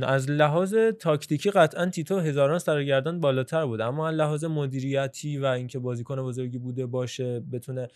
از 0.03 0.31
لحاظ 0.31 0.75
تاکتیکی 0.75 1.51
قطعا 1.51 1.87
تیتو 1.87 2.18
هزاران 2.18 2.59
سرگردان 2.59 3.20
بالاتر 3.20 3.66
بود 3.66 3.81
اما 3.81 4.09
از 4.09 4.14
لحاظ 4.14 4.44
مدیریتی 4.44 5.38
و 5.38 5.44
اینکه 5.44 5.79
بازیکن 5.79 6.22
بزرگی 6.22 6.59
بوده 6.59 6.87
باشه 6.87 7.40
بتونه 7.40 7.88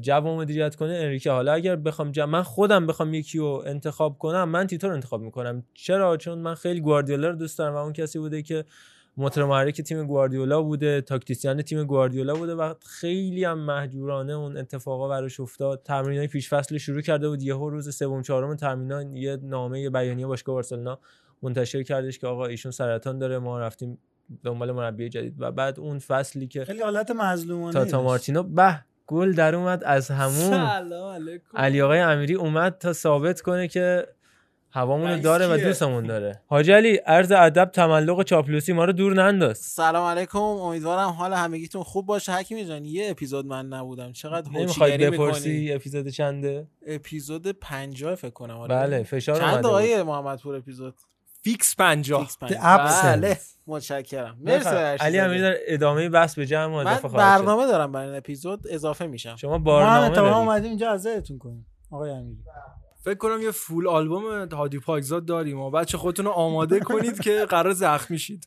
جو 0.00 0.20
مدیریت 0.20 0.76
کنه 0.76 0.92
انریکه. 0.92 1.30
حالا 1.30 1.52
اگر 1.52 1.76
بخوام 1.76 2.12
جو 2.12 2.26
من 2.26 2.42
خودم 2.42 2.86
بخوام 2.86 3.14
یکی 3.14 3.38
رو 3.38 3.62
انتخاب 3.66 4.18
کنم 4.18 4.48
من 4.48 4.66
تیتو 4.66 4.88
رو 4.88 4.94
انتخاب 4.94 5.22
می‌کنم؟ 5.22 5.64
چرا؟ 5.74 6.16
چون 6.16 6.38
من 6.38 6.54
خیلی 6.54 6.80
گواردیولا 6.80 7.28
رو 7.28 7.36
دوست 7.36 7.58
دارم 7.58 7.74
و 7.74 7.76
اون 7.76 7.92
کسی 7.92 8.18
بوده 8.18 8.42
که 8.42 8.64
موتور 9.16 9.44
محرک 9.44 9.80
تیم 9.80 10.06
گواردیولا 10.06 10.62
بوده 10.62 11.00
تاکتیسیان 11.00 11.62
تیم 11.62 11.84
گواردیولا 11.84 12.34
بوده 12.34 12.54
و 12.54 12.74
خیلی 12.86 13.44
هم 13.44 13.58
مهجورانه 13.58 14.32
اون 14.32 14.56
اتفاقا 14.56 15.08
براش 15.08 15.40
افتاد. 15.40 15.82
تمرینای 15.84 16.26
پیش 16.26 16.48
فصل 16.48 16.78
شروع 16.78 17.00
کرده 17.00 17.28
بود. 17.28 17.42
یهو 17.42 17.70
روز 17.70 17.96
سوم 17.96 18.22
چهارم 18.22 18.56
تمرینان 18.56 19.16
یه 19.16 19.38
نامه 19.42 19.90
بیانیه 19.90 20.26
باشگاه 20.26 20.52
بارسلونا 20.54 20.98
منتشر 21.42 21.82
کردش 21.82 22.18
که 22.18 22.26
آقا 22.26 22.46
ایشون 22.46 22.72
سرطان 22.72 23.18
داره 23.18 23.38
ما 23.38 23.60
رفتیم 23.60 23.98
دنبال 24.44 24.72
مربی 24.72 25.08
جدید. 25.08 25.34
و 25.38 25.52
بعد 25.52 25.80
اون 25.80 25.98
فصلی 25.98 26.46
که 26.46 26.64
خیلی 26.64 26.82
حالت 26.82 27.10
مظلومانه 27.10 27.72
تاتا 27.72 28.02
مارتینو 28.02 28.42
به 28.42 28.80
گل 29.10 29.32
در 29.32 29.54
اومد 29.54 29.84
از 29.84 30.10
همون. 30.10 30.54
علی 31.56 31.82
آقای 31.82 31.98
امیری 31.98 32.34
اومد 32.34 32.78
تا 32.78 32.92
ثابت 32.92 33.40
کنه 33.40 33.68
که 33.68 34.06
هوامونو 34.72 35.18
داره 35.18 35.46
و 35.46 35.56
دوستمون 35.56 36.04
داره. 36.06 36.42
حاجی 36.46 36.72
علی 36.72 36.96
عرض 36.96 37.32
ادب 37.32 37.70
تملق 37.74 38.22
چاپلوسی 38.22 38.72
ما 38.72 38.84
رو 38.84 38.92
دور 38.92 39.14
ننداز. 39.14 39.58
سلام 39.58 40.06
علیکم. 40.06 40.38
امیدوارم 40.38 41.08
حال 41.08 41.32
همگیتون 41.32 41.82
خوب 41.82 42.06
باشه. 42.06 42.32
حکیمی 42.32 42.64
جان 42.64 42.84
یه 42.84 43.10
اپیزود 43.10 43.46
من 43.46 43.66
نبودم. 43.66 44.12
چقدر 44.12 44.50
نمی‌خوای 44.50 44.98
بپرسی؟ 44.98 45.72
اپیزود 45.72 46.08
چنده؟ 46.08 46.66
اپیزود 46.86 47.48
50 47.48 48.14
فکر 48.14 48.30
کنم. 48.30 48.58
آره. 48.58 48.74
بله 48.74 49.02
فشار 49.02 49.36
چند 49.36 49.66
آقای 49.66 50.02
محمدپور 50.02 50.56
اپیزود؟ 50.56 50.94
فیکس 51.42 51.76
50 51.76 52.30
بله 52.40 53.38
متشکرم. 53.66 54.36
مرسی 54.40 54.68
علی 55.04 55.18
امیر 55.18 55.42
در 55.42 55.56
ادامه 55.66 56.08
بحث 56.08 56.34
به 56.34 56.46
جمع 56.46 56.82
من 56.82 56.98
برنامه 57.12 57.66
دارم 57.66 57.92
برای 57.92 58.06
این 58.08 58.16
اپیزود 58.16 58.66
اضافه 58.70 59.06
میشم. 59.06 59.36
شما 59.36 59.58
برنامه 59.58 60.20
ما 60.20 60.38
اومدیم 60.38 60.68
اینجا 60.68 60.90
ازتون 60.90 61.38
کنیم. 61.38 61.66
آقای 61.90 62.10
امیری. 62.10 62.42
فکر 63.04 63.14
کنم 63.14 63.42
یه 63.42 63.50
فول 63.50 63.88
آلبوم 63.88 64.48
هادی 64.52 64.78
پاکزاد 64.78 65.24
داریم 65.24 65.60
و 65.60 65.70
بچه 65.70 65.98
خودتون 65.98 66.24
رو 66.24 66.30
آماده 66.30 66.80
کنید 66.80 67.20
که 67.20 67.46
قرار 67.48 67.72
زخمی 67.72 68.18
شید 68.18 68.44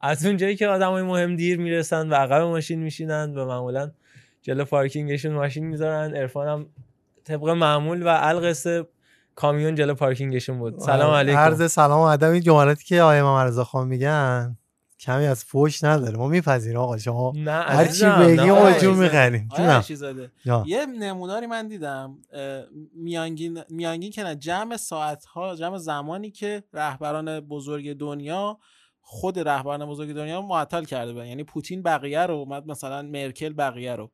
از 0.00 0.26
اون 0.26 0.36
جایی 0.36 0.56
که 0.56 0.68
آدمای 0.68 1.02
مهم 1.02 1.36
دیر 1.36 1.58
می‌رسن 1.58 2.08
و 2.08 2.14
عقب 2.14 2.40
ماشین 2.40 2.82
میشینن 2.82 3.38
و 3.38 3.46
معمولا 3.46 3.90
جلو 4.42 4.64
پارکینگشون 4.64 5.32
ماشین 5.32 5.66
می‌ذارن 5.66 6.16
عرفان 6.16 6.48
هم 6.48 6.66
طبق 7.24 7.48
معمول 7.48 8.02
و 8.02 8.08
القصه 8.20 8.86
کامیون 9.40 9.74
جلو 9.74 9.94
پارکینگشون 9.94 10.58
بود. 10.58 10.78
سلام 10.78 11.14
علیکم. 11.14 11.38
عرض 11.38 11.72
سلام 11.72 12.00
و 12.00 12.02
ادب. 12.02 12.30
این 12.30 12.42
جملاتی 12.42 12.84
که 12.84 13.02
آقای 13.02 13.18
امام 13.18 13.46
رضا 13.46 13.64
خان 13.64 13.88
میگن 13.88 14.56
کمی 14.98 15.26
از 15.26 15.44
فوش 15.44 15.84
نداره. 15.84 16.16
ما 16.16 16.28
میپذیریم 16.28 16.78
آقا 16.78 16.98
شما. 16.98 17.32
نه 17.36 17.50
هر 17.52 17.86
چی 17.86 18.04
بگیم 18.04 18.54
هجوم 18.54 18.98
می‌خریم. 18.98 19.48
یه 20.64 20.86
نموناری 20.86 21.46
من 21.46 21.68
دیدم. 21.68 22.18
میانگین 22.94 23.60
میانگین 23.68 24.10
که 24.10 24.22
نه 24.22 24.34
جمع 24.34 24.76
ساعت 24.76 25.24
ها 25.24 25.56
جمع 25.56 25.76
زمانی 25.76 26.30
که 26.30 26.62
رهبران 26.72 27.40
بزرگ 27.40 27.92
دنیا 27.92 28.58
خود 29.00 29.38
رهبران 29.38 29.86
بزرگ 29.86 30.14
دنیا 30.14 30.42
معطل 30.42 30.84
کرده 30.84 31.12
بودن. 31.12 31.26
یعنی 31.26 31.44
پوتین 31.44 31.82
بقیه 31.82 32.26
رو 32.26 32.34
اومد 32.34 32.66
مثلا 32.66 33.02
مرکل 33.02 33.52
بقیه 33.52 33.96
رو. 33.96 34.04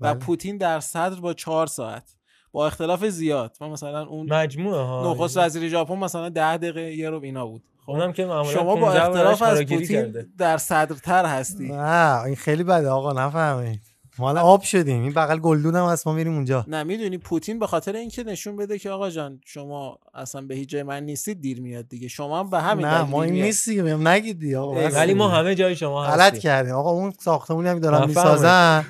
و 0.00 0.14
بله. 0.14 0.14
پوتین 0.14 0.56
در 0.56 0.80
صدر 0.80 1.20
با 1.20 1.32
چهار 1.32 1.66
ساعت. 1.66 2.16
با 2.54 2.66
اختلاف 2.66 3.04
زیاد. 3.04 3.56
ما 3.60 3.68
مثلا 3.68 4.06
اون 4.06 4.32
مجموعه 4.32 4.82
ها. 4.82 5.12
نخست 5.12 5.36
وزیر 5.36 5.68
ژاپن 5.68 5.94
مثلا 5.94 6.28
10 6.28 6.56
دقیقه 6.56 6.80
یه 6.80 7.10
رو 7.10 7.20
اینا 7.22 7.46
بود. 7.46 7.62
خب؟ 7.86 7.90
اونم 7.90 8.12
که 8.12 8.24
معمولا 8.24 8.52
شما 8.52 8.76
با 8.76 8.92
اختلاف 8.92 9.42
از 9.42 9.62
پوتین 9.62 10.14
در 10.38 10.58
صدرتر 10.58 11.26
هستی. 11.26 11.68
نه 11.68 12.22
این 12.22 12.36
خیلی 12.36 12.64
بده 12.64 12.88
آقا 12.88 13.12
نفهمید. 13.12 13.80
مال 14.18 14.38
آب 14.38 14.62
شدیم. 14.62 15.02
این 15.02 15.12
بغل 15.12 15.38
گلدون 15.38 15.76
هم 15.76 15.84
هست 15.84 16.06
ما 16.06 16.12
میریم 16.12 16.34
اونجا. 16.34 16.64
نه 16.68 16.82
می‌دونی 16.82 17.18
پوتین 17.18 17.58
به 17.58 17.66
خاطر 17.66 17.96
اینکه 17.96 18.24
نشون 18.24 18.56
بده 18.56 18.78
که 18.78 18.90
آقا 18.90 19.10
جان 19.10 19.40
شما 19.44 19.98
اصلا 20.14 20.40
به 20.40 20.54
هیچ 20.54 20.68
جای 20.68 20.82
من 20.82 21.02
نیستید 21.02 21.40
دیر 21.40 21.60
میاد 21.60 21.88
دیگه. 21.88 22.08
شما 22.08 22.40
هم 22.40 22.50
به 22.50 22.60
همین 22.60 22.86
نه 22.86 23.02
ما 23.02 23.22
این 23.22 23.34
نیستیم. 23.34 24.08
نگید 24.08 24.40
دیگه 24.40 24.58
آقا. 24.58 24.74
ولی 24.74 25.14
ما 25.14 25.28
همه 25.28 25.54
جای 25.54 25.76
شما 25.76 26.04
هستیم. 26.04 26.16
غلط 26.16 26.38
کردیم. 26.38 26.74
آقا 26.74 26.90
اون 26.90 27.12
ساختمونی 27.18 27.68
هم 27.68 27.78
دارن 27.78 28.06
می‌سازن 28.06 28.84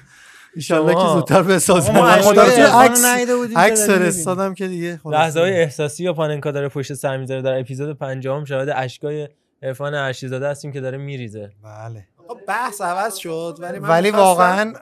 ان 0.70 0.94
که 0.94 1.00
زودتر 1.12 1.42
بسازم 1.42 1.98
عکس 3.56 3.86
فرستادم 3.86 4.54
که 4.54 4.68
دیگه 4.68 5.00
لحظه 5.04 5.40
های 5.40 5.52
احساسی 5.52 6.08
و 6.08 6.12
پاننکا 6.12 6.50
داره 6.50 6.68
پشت 6.68 6.94
سر 6.94 7.16
می‌ذاره. 7.16 7.42
در 7.42 7.60
اپیزود 7.60 7.98
50 7.98 8.44
شاهد 8.44 8.68
اشکای 8.76 9.28
عرفان 9.62 9.94
ارشیزاده 9.94 10.48
هستیم 10.48 10.72
که 10.72 10.80
داره 10.80 10.98
میریزه. 10.98 11.50
بله. 11.64 12.06
بحث 12.48 12.80
عوض 12.80 13.16
شد 13.16 13.56
ولی 13.60 13.78
ولی 13.78 14.10
واقعا 14.10 14.72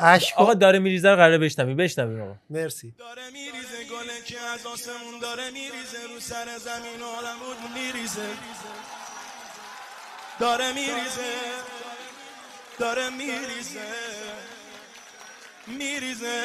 اشک 0.00 0.38
آقا 0.38 0.54
داره 0.54 0.78
میریزه 0.78 1.10
رو 1.10 1.16
قراره 1.16 1.38
بشنویم. 1.38 1.76
بشنویم 1.76 2.20
آقا. 2.20 2.34
مرسی. 2.50 2.94
داره 2.98 3.22
میریزه 3.32 3.78
گله 3.90 4.24
که 4.26 4.36
از 4.54 4.66
آسمون 4.66 5.20
داره 5.22 5.50
میریزه. 5.50 6.14
رو 6.14 6.20
سر 6.20 6.58
زمین 6.58 7.02
عالم 7.02 7.38
بود 7.38 7.70
میریزه. 7.74 8.20
داره 10.40 10.72
میریزه. 10.72 11.32
داره 12.78 13.10
میریزه. 13.10 13.80
میریزه 15.66 16.42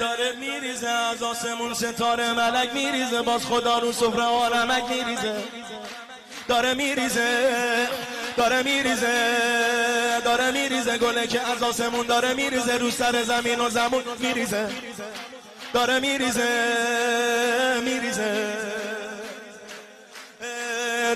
داره 0.00 0.32
میریزه 0.40 0.88
از 0.88 1.22
آسمون 1.22 1.74
ستاره 1.74 2.32
ملک 2.32 2.74
میریزه 2.74 3.22
باز 3.22 3.46
خدا 3.46 3.78
رو 3.78 3.92
سفره 3.92 4.22
آرمک 4.22 4.84
میریزه. 4.90 5.34
داره 6.48 6.74
میریزه 6.74 7.88
داره 8.36 8.62
میریزه 8.62 10.20
داره 10.24 10.50
میریزه 10.50 10.98
گله 10.98 11.26
که 11.26 11.40
از 11.40 11.62
آسمون 11.62 12.06
داره 12.06 12.34
میریزه 12.34 12.78
رو 12.78 12.90
سر 12.90 13.22
زمین 13.22 13.60
و 13.60 13.70
زمون 13.70 14.02
میریزه. 14.18 14.68
داره 15.72 15.98
میریزه 16.00 16.48
میریزه. 17.84 18.56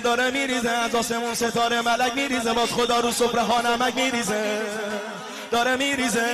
داره 0.03 0.31
میریزه 0.31 0.69
از 0.69 0.95
آسمون 0.95 1.33
ستاره 1.33 1.81
ملک 1.81 2.13
میریزه 2.15 2.53
باز 2.53 2.69
خدا 2.69 2.99
رو 2.99 3.11
سفره 3.11 3.41
ها 3.41 3.61
نمک 3.61 3.95
میریزه. 3.95 4.61
داره 5.51 5.75
میریزه 5.75 6.27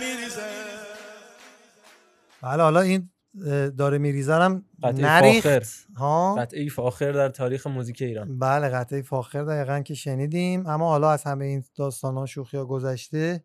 میریزه. 0.00 0.42
بله 2.42 2.62
حالا 2.62 2.80
این 2.80 3.10
داره 3.78 3.98
میریزه 3.98 4.34
هم 4.34 4.64
نریخت. 4.82 5.86
ها؟ 5.96 6.34
قطعه 6.34 6.68
فاخر 6.68 7.12
در 7.12 7.28
تاریخ 7.28 7.66
موزیک 7.66 8.02
ایران. 8.02 8.38
بله 8.38 8.68
قطعه 8.68 9.02
فاخر 9.02 9.44
دقیقا 9.44 9.80
که 9.80 9.94
شنیدیم. 9.94 10.66
اما 10.66 10.88
حالا 10.88 11.10
از 11.10 11.24
همه 11.24 11.44
این 11.44 11.64
داستان 11.76 12.16
ها 12.16 12.26
شوخی 12.26 12.56
ها 12.56 12.64
گذشته 12.64 13.44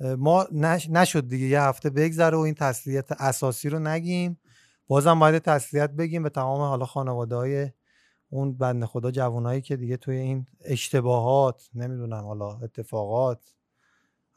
ما 0.00 0.46
نش... 0.52 0.88
نشد 0.90 1.28
دیگه. 1.28 1.46
یه 1.46 1.62
هفته 1.62 1.90
بگذره 1.90 2.36
و 2.36 2.40
این 2.40 2.54
تسلیت 2.54 3.12
اساسی 3.12 3.68
رو 3.68 3.78
نگیم. 3.78 4.40
بازم 4.86 5.18
باید 5.18 5.42
تسلیت 5.42 5.90
بگیم 5.90 6.22
به 6.22 6.30
تمام 6.30 6.60
حالا 6.60 6.84
خانواده 6.84 7.34
های 7.34 7.70
اون 8.30 8.58
بند 8.58 8.84
خدا 8.84 9.10
جوانایی 9.10 9.60
که 9.60 9.76
دیگه 9.76 9.96
توی 9.96 10.16
این 10.16 10.46
اشتباهات 10.64 11.68
نمی‌دونم 11.74 12.24
حالا 12.24 12.58
اتفاقات 12.62 13.38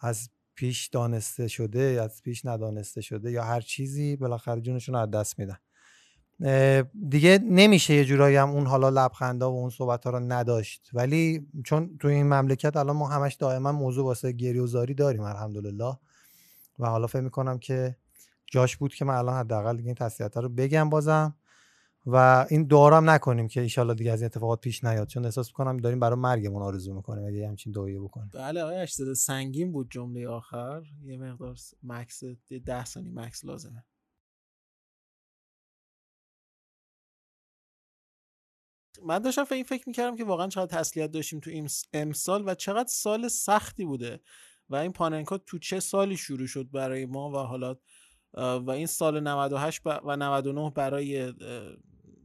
از 0.05 0.29
پیش 0.55 0.87
دانسته 0.87 1.47
شده 1.47 2.01
از 2.03 2.21
پیش 2.21 2.45
ندانسته 2.45 3.01
شده 3.01 3.31
یا 3.31 3.43
هر 3.43 3.61
چیزی 3.61 4.15
بالاخره 4.15 4.61
جونشون 4.61 4.95
رو 4.95 5.01
از 5.01 5.11
دست 5.11 5.39
میدن. 5.39 5.57
دیگه 7.09 7.39
نمیشه 7.43 7.93
یه 7.93 8.05
جورایی 8.05 8.35
هم 8.35 8.49
اون 8.49 8.67
حالا 8.67 8.89
لبخندا 8.89 9.51
و 9.51 9.55
اون 9.55 9.69
صحبت 9.69 10.03
ها 10.03 10.09
رو 10.09 10.19
نداشت. 10.19 10.89
ولی 10.93 11.47
چون 11.65 11.97
توی 11.97 12.13
این 12.13 12.25
مملکت 12.25 12.77
الان 12.77 12.95
ما 12.95 13.07
همش 13.07 13.33
دائما 13.33 13.71
موضوع 13.71 14.05
واسه 14.05 14.31
گریه 14.31 14.61
و 14.61 14.67
زاری 14.67 14.93
داریم 14.93 15.21
الحمدلله. 15.21 15.97
و 16.79 16.85
حالا 16.87 17.07
فکر 17.07 17.21
می‌کنم 17.21 17.59
که 17.59 17.95
جاش 18.51 18.77
بود 18.77 18.95
که 18.95 19.05
من 19.05 19.15
الان 19.15 19.39
حداقل 19.39 19.77
این 19.77 19.93
تسلیت 19.93 20.37
رو 20.37 20.49
بگم 20.49 20.89
بازم. 20.89 21.35
و 22.05 22.45
این 22.49 22.63
دعا 22.63 22.99
نکنیم 22.99 23.47
که 23.47 23.61
ایشالله 23.61 23.93
دیگه 23.93 24.11
از 24.11 24.21
این 24.21 24.25
اتفاقات 24.25 24.61
پیش 24.61 24.83
نیاد. 24.83 25.07
چون 25.07 25.25
احساس 25.25 25.47
می‌کنم 25.47 25.77
داریم 25.77 25.99
برای 25.99 26.19
مرگمون 26.19 26.61
آرزو 26.61 26.93
می‌کنیم 26.93 27.27
اگه 27.27 27.47
همچین 27.47 27.73
دعایی 27.73 27.99
بکنیم. 27.99 28.29
بله 28.33 28.61
آقای 28.61 28.87
سنگین 29.15 29.71
بود 29.71 29.91
جمله 29.91 30.27
آخر. 30.27 30.83
یه 31.03 31.17
مقدار 31.17 31.55
مکس 31.83 32.23
ده 32.65 32.85
ثانیه 32.85 33.11
مکس 33.11 33.45
لازمه. 33.45 33.85
من 39.03 39.19
داشتم 39.19 39.45
این 39.51 39.63
فکر 39.63 39.83
می‌کردم 39.87 40.15
که 40.15 40.23
واقعا 40.23 40.47
چقدر 40.47 40.79
تسلیت 40.79 41.11
داشتیم 41.11 41.39
تو 41.39 41.49
این 41.49 41.67
امسال 41.93 42.43
و 42.47 42.55
چقدر 42.55 42.89
سال 42.89 43.27
سختی 43.27 43.85
بوده 43.85 44.19
و 44.69 44.75
این 44.75 44.91
پاننکا 44.91 45.37
تو 45.37 45.59
چه 45.59 45.79
سالی 45.79 46.17
شروع 46.17 46.47
شد 46.47 46.71
برای 46.71 47.05
ما 47.05 47.31
و 47.31 47.35
حالا 47.35 47.75
و 48.37 48.69
این 48.69 48.87
سال 48.87 49.19
98 49.19 49.81
و 49.85 50.15
99 50.15 50.69
برای 50.69 51.33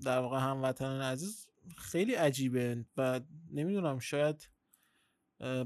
در 0.05 0.19
واقع 0.19 0.39
هموطنان 0.39 1.01
عزیز 1.01 1.47
خیلی 1.77 2.15
عجیبه 2.15 2.85
و 2.97 3.21
نمی‌دونم 3.53 3.99
شاید 3.99 4.49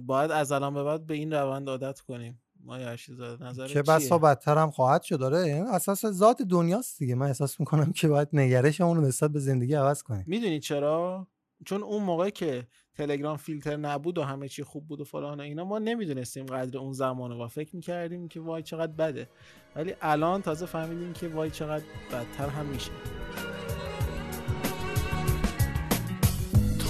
باید 0.07 0.31
از 0.31 0.53
الان 0.53 0.75
به 0.75 0.85
بعد 0.85 1.07
به 1.07 1.15
این 1.15 1.33
روند 1.33 1.69
عادت 1.69 2.01
کنیم. 2.01 2.43
ما 2.61 2.77
نظر 2.77 3.69
که 3.69 3.83
بسا 3.83 4.19
بدتر 4.19 4.59
هم 4.59 4.71
خواهد 4.71 5.03
شد. 5.03 5.19
داره 5.19 5.39
این 5.39 5.67
اساس 5.67 6.07
ذات 6.07 6.43
دنیاست 6.43 6.99
دیگه. 6.99 7.15
من 7.15 7.27
احساس 7.27 7.61
می‌کنم 7.61 7.93
که 7.93 8.09
باید 8.09 8.29
نگرشمون 8.33 8.97
رو 8.97 9.03
نسبت 9.03 9.31
به 9.31 9.39
زندگی 9.39 9.75
عوض 9.75 10.03
کنیم. 10.03 10.25
می‌دونید 10.27 10.63
چرا؟ 10.63 11.27
چون 11.65 11.83
اون 11.83 12.03
موقع 12.03 12.31
که 12.31 12.67
تلگرام 12.95 13.37
فیلتر 13.37 13.77
نبود 13.77 14.19
و 14.19 14.23
همه 14.23 14.49
چی 14.49 14.63
خوب 14.63 14.87
بود 14.87 15.01
و 15.01 15.05
فلان 15.05 15.41
و 15.41 15.43
اینا 15.43 15.65
ما 15.65 15.79
نمی‌دونستیم 15.79 16.47
قدر 16.47 16.79
اون 16.79 16.93
زمانه 16.93 17.35
و 17.45 17.49
فکر 17.49 17.77
می‌کردیم 17.77 18.29
که 18.29 18.41
وای 18.41 18.63
چقدر 18.63 18.93
بده. 18.93 19.29
ولی 19.77 19.95
الان 20.01 20.43
تازه 20.43 20.67
فهمیدیم 20.67 21.13
که 21.13 21.29
وای 21.29 21.51
چقدر 21.51 21.85
بدتر 22.13 22.49
هم 22.49 22.67
میشه. 22.67 22.91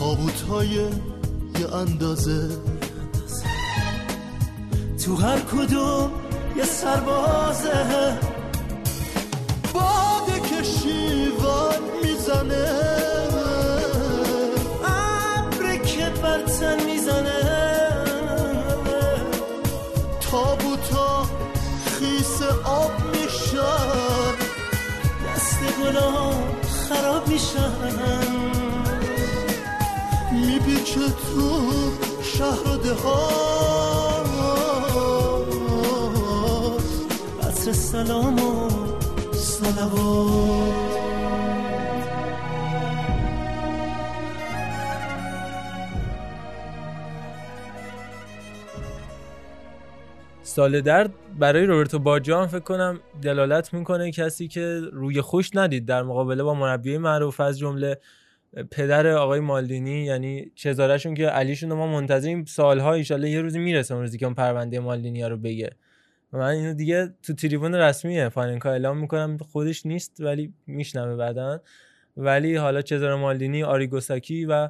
تابوت 0.05 0.41
های 0.41 0.69
یه 0.69 1.75
اندازه. 1.75 2.49
تو 5.05 5.17
هر 5.17 5.41
کدوم 5.41 6.11
یه 6.57 6.65
سربازه. 6.65 8.19
باد 9.75 10.47
که 10.49 10.63
شیوان 10.63 11.83
می‌زنه. 12.03 12.69
ابر 14.85 15.77
که 15.77 16.11
برتن 16.23 16.85
می‌زنه. 16.85 17.41
تابوتا 20.31 21.27
خیس 21.87 22.43
آب 22.65 22.93
میشن. 23.13 24.35
دست 25.27 25.59
گناه 25.81 26.35
خراب 26.89 27.29
میشن. 27.29 28.34
تو 30.95 31.73
شهر 32.23 32.79
و 32.89 33.19
عصر 37.43 37.73
سلام 37.73 38.39
و 38.39 38.71
سلوات 39.33 40.95
سال 50.43 50.81
درد 50.81 51.11
برای 51.39 51.67
روبرتو 51.67 51.99
باجا 51.99 52.41
هم 52.41 52.47
فکر 52.47 52.59
کنم 52.59 53.01
دلالت 53.23 53.75
می‌کنه 53.75 54.13
کسی 54.13 54.49
که 54.49 54.81
روی 54.93 55.21
خوش 55.21 55.51
ندید 55.55 55.87
در 55.87 56.03
مقابله 56.03 56.43
با 56.43 56.55
مربی 56.55 56.99
معروف 56.99 57.41
از 57.41 57.59
جمله 57.59 57.99
پدر 58.71 59.07
آقای 59.07 59.41
مالدینی 59.41 60.05
یعنی 60.05 60.53
چزارشون 60.55 61.15
که 61.15 61.27
علیشون 61.27 61.73
ما 61.73 61.87
منتظریم 61.87 62.45
سالها 62.45 62.93
ایشالله 62.93 63.31
یه 63.31 63.41
روزی 63.41 63.59
می‌رسه 63.59 63.95
اون 63.95 64.03
روزی 64.03 64.19
که 64.19 64.27
اون 64.27 64.35
پرونده 64.35 64.81
مالدینی 64.81 65.23
رو 65.23 65.37
بگه. 65.37 65.71
من 66.33 66.41
اینو 66.41 66.75
دیگه 66.75 67.15
تو 67.23 67.35
تریبون 67.35 67.75
رسمیه 67.75 68.29
پاننکا 68.29 68.71
اعلام 68.71 68.99
می‌کنم. 68.99 69.37
خودش 69.37 69.87
نیست 69.87 70.17
ولی 70.21 70.53
میشنوه 70.67 71.17
بعدا. 71.17 71.61
ولی 72.17 72.57
حالا 72.57 72.83
چزاره 72.83 73.15
مالدینی 73.15 73.63
آریگوساکی 73.63 74.45
و 74.45 74.69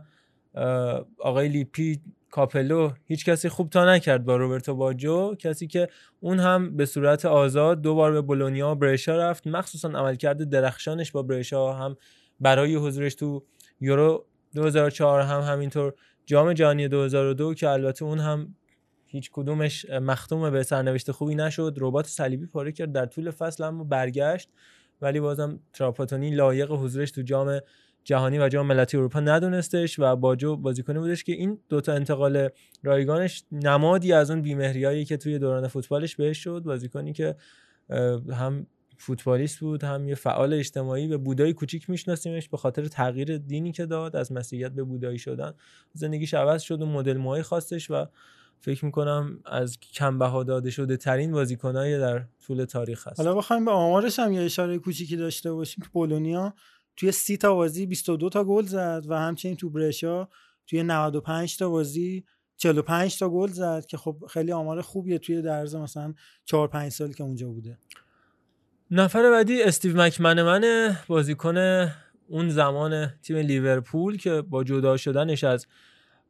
آقای 1.18 1.48
لیپی 1.48 2.00
کاپلو 2.30 2.90
هیچ 3.04 3.24
کسی 3.24 3.48
خوب 3.48 3.70
تا 3.70 3.94
نکرد 3.94 4.24
با 4.24 4.36
روبرتو 4.36 4.74
باجو. 4.74 5.34
کسی 5.34 5.66
که 5.66 5.88
اون 6.20 6.40
هم 6.40 6.76
به 6.76 6.86
صورت 6.86 7.24
آزاد 7.24 7.82
دو 7.82 7.94
بار 7.94 8.12
به 8.12 8.20
بولونیا 8.20 8.70
و 8.70 8.74
برشا 8.74 9.16
رفت. 9.16 9.46
مخصوصا 9.46 9.88
عملکرد 9.88 10.50
درخشانش 10.50 11.12
با 11.12 11.22
برشا 11.22 11.72
هم 11.72 11.96
برای 12.40 12.76
حضورش 12.76 13.14
تو 13.14 13.44
یورو 13.80 14.26
2004 14.54 15.20
هم 15.20 15.40
همینطور 15.40 15.94
جام 16.26 16.52
جهانی 16.52 16.88
2002 16.88 17.54
که 17.54 17.68
البته 17.68 18.04
اون 18.04 18.18
هم 18.18 18.54
هیچ 19.06 19.30
کدومش 19.32 19.90
مختوم 19.90 20.50
به 20.50 20.62
سرنوشت 20.62 21.10
خوبی 21.10 21.34
نشد. 21.34 21.76
ربات 21.80 22.06
صلیبی 22.06 22.46
پاره 22.46 22.72
کرد 22.72 22.92
در 22.92 23.06
طول 23.06 23.30
فصل 23.30 23.64
اما 23.64 23.84
برگشت. 23.84 24.48
ولی 25.00 25.20
بازم 25.20 25.60
تراپاتونی 25.72 26.30
لایق 26.30 26.70
حضورش 26.70 27.10
تو 27.10 27.22
جام 27.22 27.60
جهانی 28.04 28.38
و 28.38 28.48
جام 28.48 28.66
ملتی 28.66 28.96
اروپا 28.96 29.20
ندونستش 29.20 29.98
و 29.98 30.16
باجو 30.16 30.56
بازیکنی 30.56 30.98
بودش 30.98 31.24
که 31.24 31.32
این 31.32 31.58
دوتا 31.68 31.92
انتقال 31.92 32.48
رایگانش 32.82 33.44
نمادی 33.52 34.12
از 34.12 34.30
اون 34.30 34.42
بیمهریایی 34.42 35.04
که 35.04 35.16
توی 35.16 35.38
دوران 35.38 35.68
فوتبالش 35.68 36.16
بهش 36.16 36.38
شد. 36.38 36.62
بازیکنی 36.64 37.12
که 37.12 37.36
هم 38.32 38.66
فوتبالیست 39.04 39.60
بود 39.60 39.84
هم 39.84 40.08
یه 40.08 40.14
فعال 40.14 40.52
اجتماعی 40.54 41.08
به 41.08 41.16
بودایی 41.16 41.52
کوچیک 41.52 41.90
میشناسیمش 41.90 42.48
به 42.48 42.56
خاطر 42.56 42.84
تغییر 42.84 43.38
دینی 43.38 43.72
که 43.72 43.86
داد 43.86 44.16
از 44.16 44.32
مسیحیت 44.32 44.72
به 44.72 44.84
بودایی 44.84 45.18
شدن. 45.18 45.54
زندگیش 45.92 46.34
عوض 46.34 46.62
شد 46.62 46.82
و 46.82 46.86
مدل 46.86 47.16
موهای 47.16 47.42
خواستش 47.42 47.90
و 47.90 48.06
فکر 48.60 48.84
می‌کنم 48.84 49.40
از 49.44 49.80
کم 49.80 50.18
بها 50.18 50.42
داده 50.42 50.70
شده 50.70 50.96
ترین 50.96 51.32
بازیکنای 51.32 51.98
در 51.98 52.24
طول 52.46 52.64
تاریخ 52.64 53.08
هست 53.08 53.20
حالا 53.20 53.34
بخوایم 53.34 53.64
به 53.64 53.70
آمارش 53.70 54.18
هم 54.18 54.32
یه 54.32 54.42
اشاره 54.42 54.78
کوچیکی 54.78 55.16
داشته 55.16 55.52
باشیم 55.52 55.84
که 55.84 55.90
بولونیا 55.92 56.54
توی 56.96 57.12
30 57.12 57.36
تا 57.36 57.54
بازی 57.54 57.86
22 57.86 58.28
تا 58.28 58.44
گل 58.44 58.64
زد 58.64 59.04
و 59.08 59.18
همچنین 59.18 59.56
تو 59.56 59.70
برشا 59.70 60.28
توی 60.66 60.82
95 60.82 61.56
تا 61.56 61.68
بازی 61.68 62.24
45 62.56 63.18
تا 63.18 63.28
گل 63.28 63.48
زد 63.48 63.86
که 63.86 63.96
خب 63.96 64.24
خیلی 64.30 64.52
آمار 64.52 64.82
خوبیه 64.82 65.18
توی 65.18 65.42
درز 65.42 65.74
مثلا 65.74 66.14
4 66.44 66.68
5 66.68 66.92
سال 66.92 67.12
که 67.12 67.24
اونجا 67.24 67.48
بوده. 67.48 67.78
نفر 68.90 69.30
بعدی 69.30 69.62
استیو 69.62 70.02
مکمنمن 70.02 70.96
بازیکن 71.06 71.88
اون 72.28 72.48
زمان 72.48 73.06
تیم 73.22 73.36
لیورپول 73.36 74.16
که 74.16 74.42
با 74.42 74.64
جدا 74.64 74.96
شدنش 74.96 75.44
از 75.44 75.66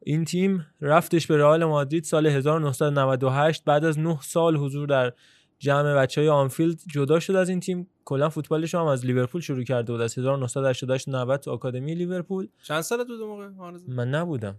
این 0.02 0.24
تیم 0.24 0.66
رفتش 0.80 1.26
به 1.26 1.36
رئال 1.36 1.64
مادرید 1.64 2.04
سال 2.04 2.26
1998 2.26 3.64
بعد 3.64 3.84
از 3.84 3.98
9 3.98 4.18
سال 4.22 4.56
حضور 4.56 4.88
در 4.88 5.12
جمع 5.58 5.94
بچه 5.94 6.20
های 6.20 6.30
آنفیلد 6.30 6.80
جدا 6.86 7.20
شد 7.20 7.36
از 7.36 7.48
این 7.48 7.60
تیم. 7.60 7.88
کلا 8.04 8.28
فوتبالش 8.28 8.74
هم 8.74 8.84
از 8.84 9.06
لیورپول 9.06 9.40
شروع 9.40 9.64
کرده 9.64 9.92
بود 9.92 10.00
از 10.00 10.18
1988 10.18 11.08
90 11.08 11.40
تو 11.40 11.50
آکادمی 11.50 11.94
لیورپول. 11.94 12.48
چند 12.62 12.80
سالت 12.80 13.06
بود 13.06 13.20
موقع؟ 13.20 13.48
من 13.88 14.10
نبودم. 14.10 14.56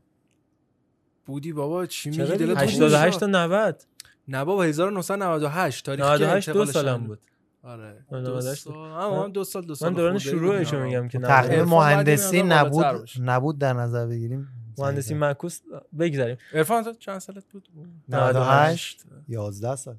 بودی 1.25 1.53
بابا 1.53 1.85
چی 1.85 2.09
میگی؟ 2.09 2.23
دلت 2.23 2.57
88 2.57 3.19
تا 3.19 3.25
90 3.25 3.83
نه 4.27 4.45
بابا 4.45 4.63
1998 4.63 5.85
تاریخ 5.85 6.05
98 6.05 6.49
دو 6.49 6.65
سالم 6.65 6.97
بود. 6.97 7.19
آره. 7.65 8.05
دو 8.11 8.41
سال. 8.41 9.31
دو 9.31 9.43
سال 9.43 9.65
دو 9.65 9.75
سال 9.75 9.89
من 9.89 9.95
دوران 9.97 10.17
شروعش 10.17 10.73
میگم 10.73 11.07
که 11.07 11.19
تقریبا 11.19 11.65
مهندسی 11.65 12.43
نبود 12.43 12.85
نبود 13.21 13.57
در 13.57 13.73
نظر 13.73 14.07
بگیریم. 14.07 14.47
مهندسی 14.77 15.13
معکوس 15.13 15.59
بگذاریم. 15.99 16.37
عرفان 16.53 16.83
تو 16.83 16.93
چند 16.93 17.19
سالت 17.19 17.43
بود؟ 17.51 17.69
98 18.09 19.03
11 19.27 19.75
سال. 19.75 19.95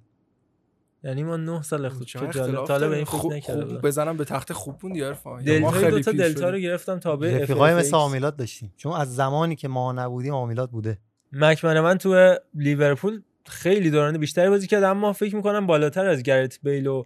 یعنی 1.04 1.22
ما 1.22 1.36
9 1.36 1.62
سال 1.62 1.88
خود 1.88 2.06
چه 2.06 2.28
جالب. 2.30 2.64
طالب 2.64 2.92
این 2.92 3.04
فکر 3.04 3.26
نکردم 3.26 3.78
بزنم 3.78 4.16
به 4.16 4.24
تخت 4.24 4.52
خوب 4.52 4.78
بود 4.78 5.02
عرفان. 5.02 5.44
دلتا 5.44 5.90
دو 5.90 6.00
تا 6.00 6.12
دلتا 6.12 6.50
رو 6.50 6.58
گرفتم 6.58 6.98
تا 6.98 7.16
به 7.16 7.42
رفیقای 7.42 7.74
مثل 7.74 7.96
آمیلات 7.96 8.36
داشتیم. 8.36 8.72
چون 8.76 8.92
از 8.92 9.16
زمانی 9.16 9.56
که 9.56 9.68
ما 9.68 9.92
نبودیم 9.92 10.34
آمیلات 10.34 10.70
بوده. 10.70 10.98
مکمن 11.32 11.80
من 11.80 11.98
تو 11.98 12.34
لیورپول 12.54 13.22
خیلی 13.46 13.90
دوران 13.90 14.18
بیشتری 14.18 14.48
بازی 14.48 14.66
کرد 14.66 14.82
اما 14.82 15.12
فکر 15.12 15.36
می‌کنم 15.36 15.66
بالاتر 15.66 16.06
از 16.06 16.22
گرت 16.22 16.58
بیل 16.62 16.86
و 16.86 17.04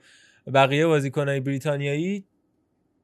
بقیه 0.55 0.87
بازیکنای 0.87 1.41
بریتانیایی 1.41 2.25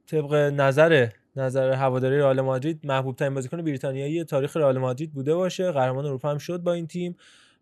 طبق 0.07 0.35
نظر 0.35 1.09
نظر 1.37 1.73
هواداری 1.73 2.19
رئال 2.19 2.41
مادرید 2.41 2.81
محبوب 2.85 3.17
ترین 3.17 3.35
بازیکن 3.35 3.63
بریتانیایی 3.63 4.25
تاریخ 4.25 4.57
رئال 4.57 4.79
مادرید 4.79 5.13
بوده 5.13 5.35
باشه. 5.35 5.73
قهرمان 5.73 6.07
اروپا 6.07 6.31
هم 6.31 6.39
شد 6.39 6.61
با 6.61 6.73
این 6.73 6.87
تیم 6.87 7.17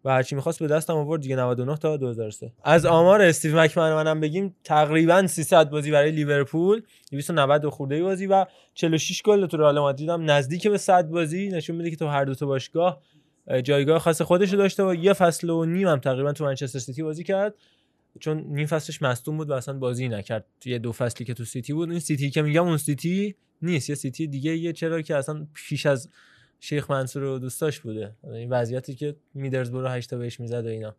و 0.05 0.11
هرچی 0.11 0.35
می‌خواست 0.35 0.59
به 0.59 0.67
دستم 0.67 0.97
آورد 0.97 1.21
دیگه 1.21 1.37
99 1.37 1.77
تا 1.77 1.97
2003 1.97 2.53
از 2.65 2.87
آمار 2.87 3.23
استیو 3.23 3.61
مکمن 3.61 3.95
منم 3.95 4.21
بگیم 4.21 4.57
تقریبا 4.65 5.27
300 5.27 5.71
بازی 5.71 5.91
برای 5.91 6.11
لیورپول 6.11 6.83
290 7.11 7.69
خورده 7.69 8.03
بازی 8.03 8.27
و 8.27 8.47
46 8.75 9.23
گل 9.23 9.47
تو 9.47 9.57
رئال 9.57 9.79
مادرید 9.79 10.09
هم 10.09 10.31
نزدیک 10.31 10.69
به 10.69 10.79
100 10.79 11.09
بازی. 11.09 11.49
نشون 11.49 11.77
میده 11.77 11.91
که 11.91 11.97
تو 11.97 12.07
هر 12.07 12.25
دو 12.25 12.35
تا 12.35 12.47
باشگاه 12.47 13.03
جایگاه 13.65 13.99
خاص 13.99 14.23
خودش 14.23 14.53
رو 14.53 14.59
داشته 14.59 14.85
و 14.85 14.95
یه 14.95 15.13
فصل 15.13 15.51
و 15.51 15.65
نیم 15.65 15.89
هم 15.89 15.99
تقریبا 15.99 16.33
تو 16.33 16.45
منچستر 16.45 16.79
سیتی 16.79 17.03
بازی 17.03 17.25
کرد. 17.25 17.55
چون 18.21 18.45
نیم 18.49 18.67
فصلش 18.67 19.03
مصدوم 19.03 19.37
بود 19.37 19.51
و 19.51 19.53
اصلا 19.53 19.79
بازی 19.79 20.09
نکرد. 20.09 20.47
یه 20.65 20.79
دو 20.79 20.93
فصلی 20.93 21.27
که 21.27 21.35
تو 21.35 21.45
سیتی 21.45 21.73
بود. 21.73 21.91
این 21.91 22.01
سیتی 22.01 22.31
که 22.31 22.43
میگم 22.43 22.65
اون 22.65 22.77
سیتی 22.77 23.37
نیست. 23.63 23.91
یه 23.91 23.97
سیتی 23.97 24.27
دیگه 24.27 24.57
یه 24.57 24.73
چرا 24.73 25.03
که 25.03 25.17
اصلا 25.17 25.47
پیش 25.55 25.87
از 25.87 26.09
شیخ 26.61 26.91
منصور 26.91 27.23
و 27.23 27.39
دوستاش 27.39 27.81
بوده. 27.81 28.17
این 28.25 28.51
وضعیتی 28.51 28.95
که 28.95 29.17
میدرزبرو 29.35 29.89
8 29.89 30.11
تا 30.11 30.17
بهش 30.17 30.41
می‌زد 30.41 30.67
و 30.67 30.69
اینا. 30.69 30.97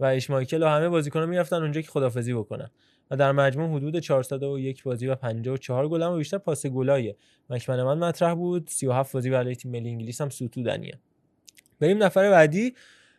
و 0.00 0.04
اشمایکل 0.04 0.62
و 0.62 0.66
همه 0.66 0.88
بازیکن‌ها 0.88 1.26
می‌رفتن 1.26 1.56
اونجا 1.56 1.80
که 1.80 1.90
خدافظی 1.90 2.34
بکنن. 2.34 2.70
و 3.10 3.16
در 3.16 3.32
مجموع 3.32 3.76
حدود 3.76 3.98
401 3.98 4.82
بازی 4.82 5.06
و 5.06 5.14
54 5.14 5.88
گل 5.88 6.02
هم 6.02 6.18
بیشتر 6.18 6.38
پاس 6.38 6.66
گلای 6.66 7.16
مک‌منامن 7.50 7.98
مطرح 7.98 8.34
بود. 8.34 8.68
37 8.68 9.12
بازی 9.12 9.30
برای 9.30 9.56
تیم 9.56 9.70
ملی 9.70 9.88
انگلیس 9.88 10.20
هم 10.20 10.28
ستودنیه 10.28 10.98
بریم 11.80 12.02
نفر 12.02 12.30
بعدی. 12.30 12.74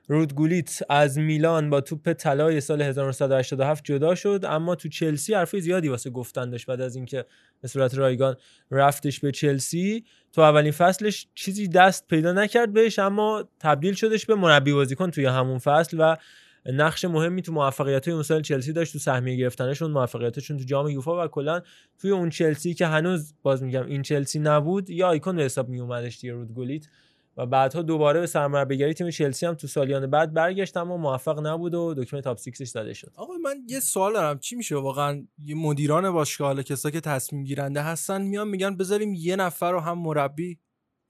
رودگولیت 0.07 0.79
از 0.89 1.17
میلان 1.17 1.69
با 1.69 1.81
توپ 1.81 2.13
طلای 2.13 2.61
سال 2.61 2.81
1987 2.81 3.83
جدا 3.83 4.15
شد 4.15 4.45
اما 4.47 4.75
تو 4.75 4.89
چلسی 4.89 5.33
حرفی 5.33 5.61
زیادی 5.61 5.87
واسه 5.87 6.09
گفتن 6.09 6.49
داشت 6.49 6.65
بعد 6.65 6.81
از 6.81 6.95
اینکه 6.95 7.25
به 7.61 7.67
صورت 7.67 7.95
رایگان 7.95 8.35
رفتش 8.71 9.19
به 9.19 9.31
چلسی. 9.31 10.03
تو 10.33 10.41
اولین 10.41 10.71
فصلش 10.71 11.27
چیزی 11.35 11.67
دست 11.67 12.07
پیدا 12.07 12.31
نکرد 12.31 12.73
بهش 12.73 12.99
اما 12.99 13.49
تبدیل 13.59 13.93
شدش 13.93 14.25
به 14.25 14.35
مربی 14.35 14.73
بازیکن 14.73 15.11
توی 15.11 15.25
همون 15.25 15.57
فصل 15.57 15.97
و 15.99 16.17
نقش 16.65 17.05
مهمی 17.05 17.41
تو 17.41 17.51
موفقیت 17.51 18.07
های 18.07 18.13
اون 18.13 18.23
سال 18.23 18.41
چلسی 18.41 18.73
داشت 18.73 18.93
تو 18.93 18.99
سهمیه 18.99 19.35
گرفتنشون 19.35 19.91
موفقیتشون 19.91 20.57
تو 20.57 20.63
جام 20.63 20.87
یوفا 20.87 21.25
و 21.25 21.27
کلا 21.27 21.61
توی 21.99 22.11
اون 22.11 22.29
چلسی 22.29 22.73
که 22.73 22.87
هنوز 22.87 23.33
باز 23.43 23.63
میگم 23.63 23.85
این 23.85 24.01
چلسی 24.01 24.39
نبود 24.39 24.89
یا 24.89 25.07
آیکون 25.07 25.35
به 25.35 25.43
حساب 25.43 25.69
می 25.69 25.79
اومدش 25.79 26.19
دیگه 26.19 26.33
رودگولیت 26.33 26.87
و 27.37 27.45
بعدها 27.45 27.81
دوباره 27.81 28.19
به 28.19 28.27
سرمربیگری 28.27 28.93
تیم 28.93 29.09
چلسی 29.09 29.45
هم 29.45 29.53
تو 29.53 29.67
سالیان 29.67 30.07
بعد 30.07 30.33
برگشت 30.33 30.77
اما 30.77 30.97
موفق 30.97 31.47
نبود 31.47 31.73
و 31.73 31.93
دکمه 31.93 32.21
تاپ 32.21 32.39
6 32.39 32.67
زده 32.67 32.93
شد. 32.93 33.11
آقا 33.15 33.33
من 33.43 33.55
یه 33.67 33.79
سوال 33.79 34.13
دارم. 34.13 34.39
چی 34.39 34.55
میشه؟ 34.55 34.75
واقعا 34.75 35.27
یه 35.45 35.55
مدیران 35.55 36.11
باشگاه 36.11 36.47
حالا 36.47 36.61
کسا 36.61 36.89
که 36.89 37.01
تصمیم 37.01 37.43
گیرنده 37.43 37.81
هستن 37.81 38.21
میان 38.21 38.47
میگن 38.47 38.77
بذاریم 38.77 39.13
یه 39.13 39.35
نفر 39.35 39.71
رو 39.71 39.79
هم 39.79 39.97
مربی 39.97 40.59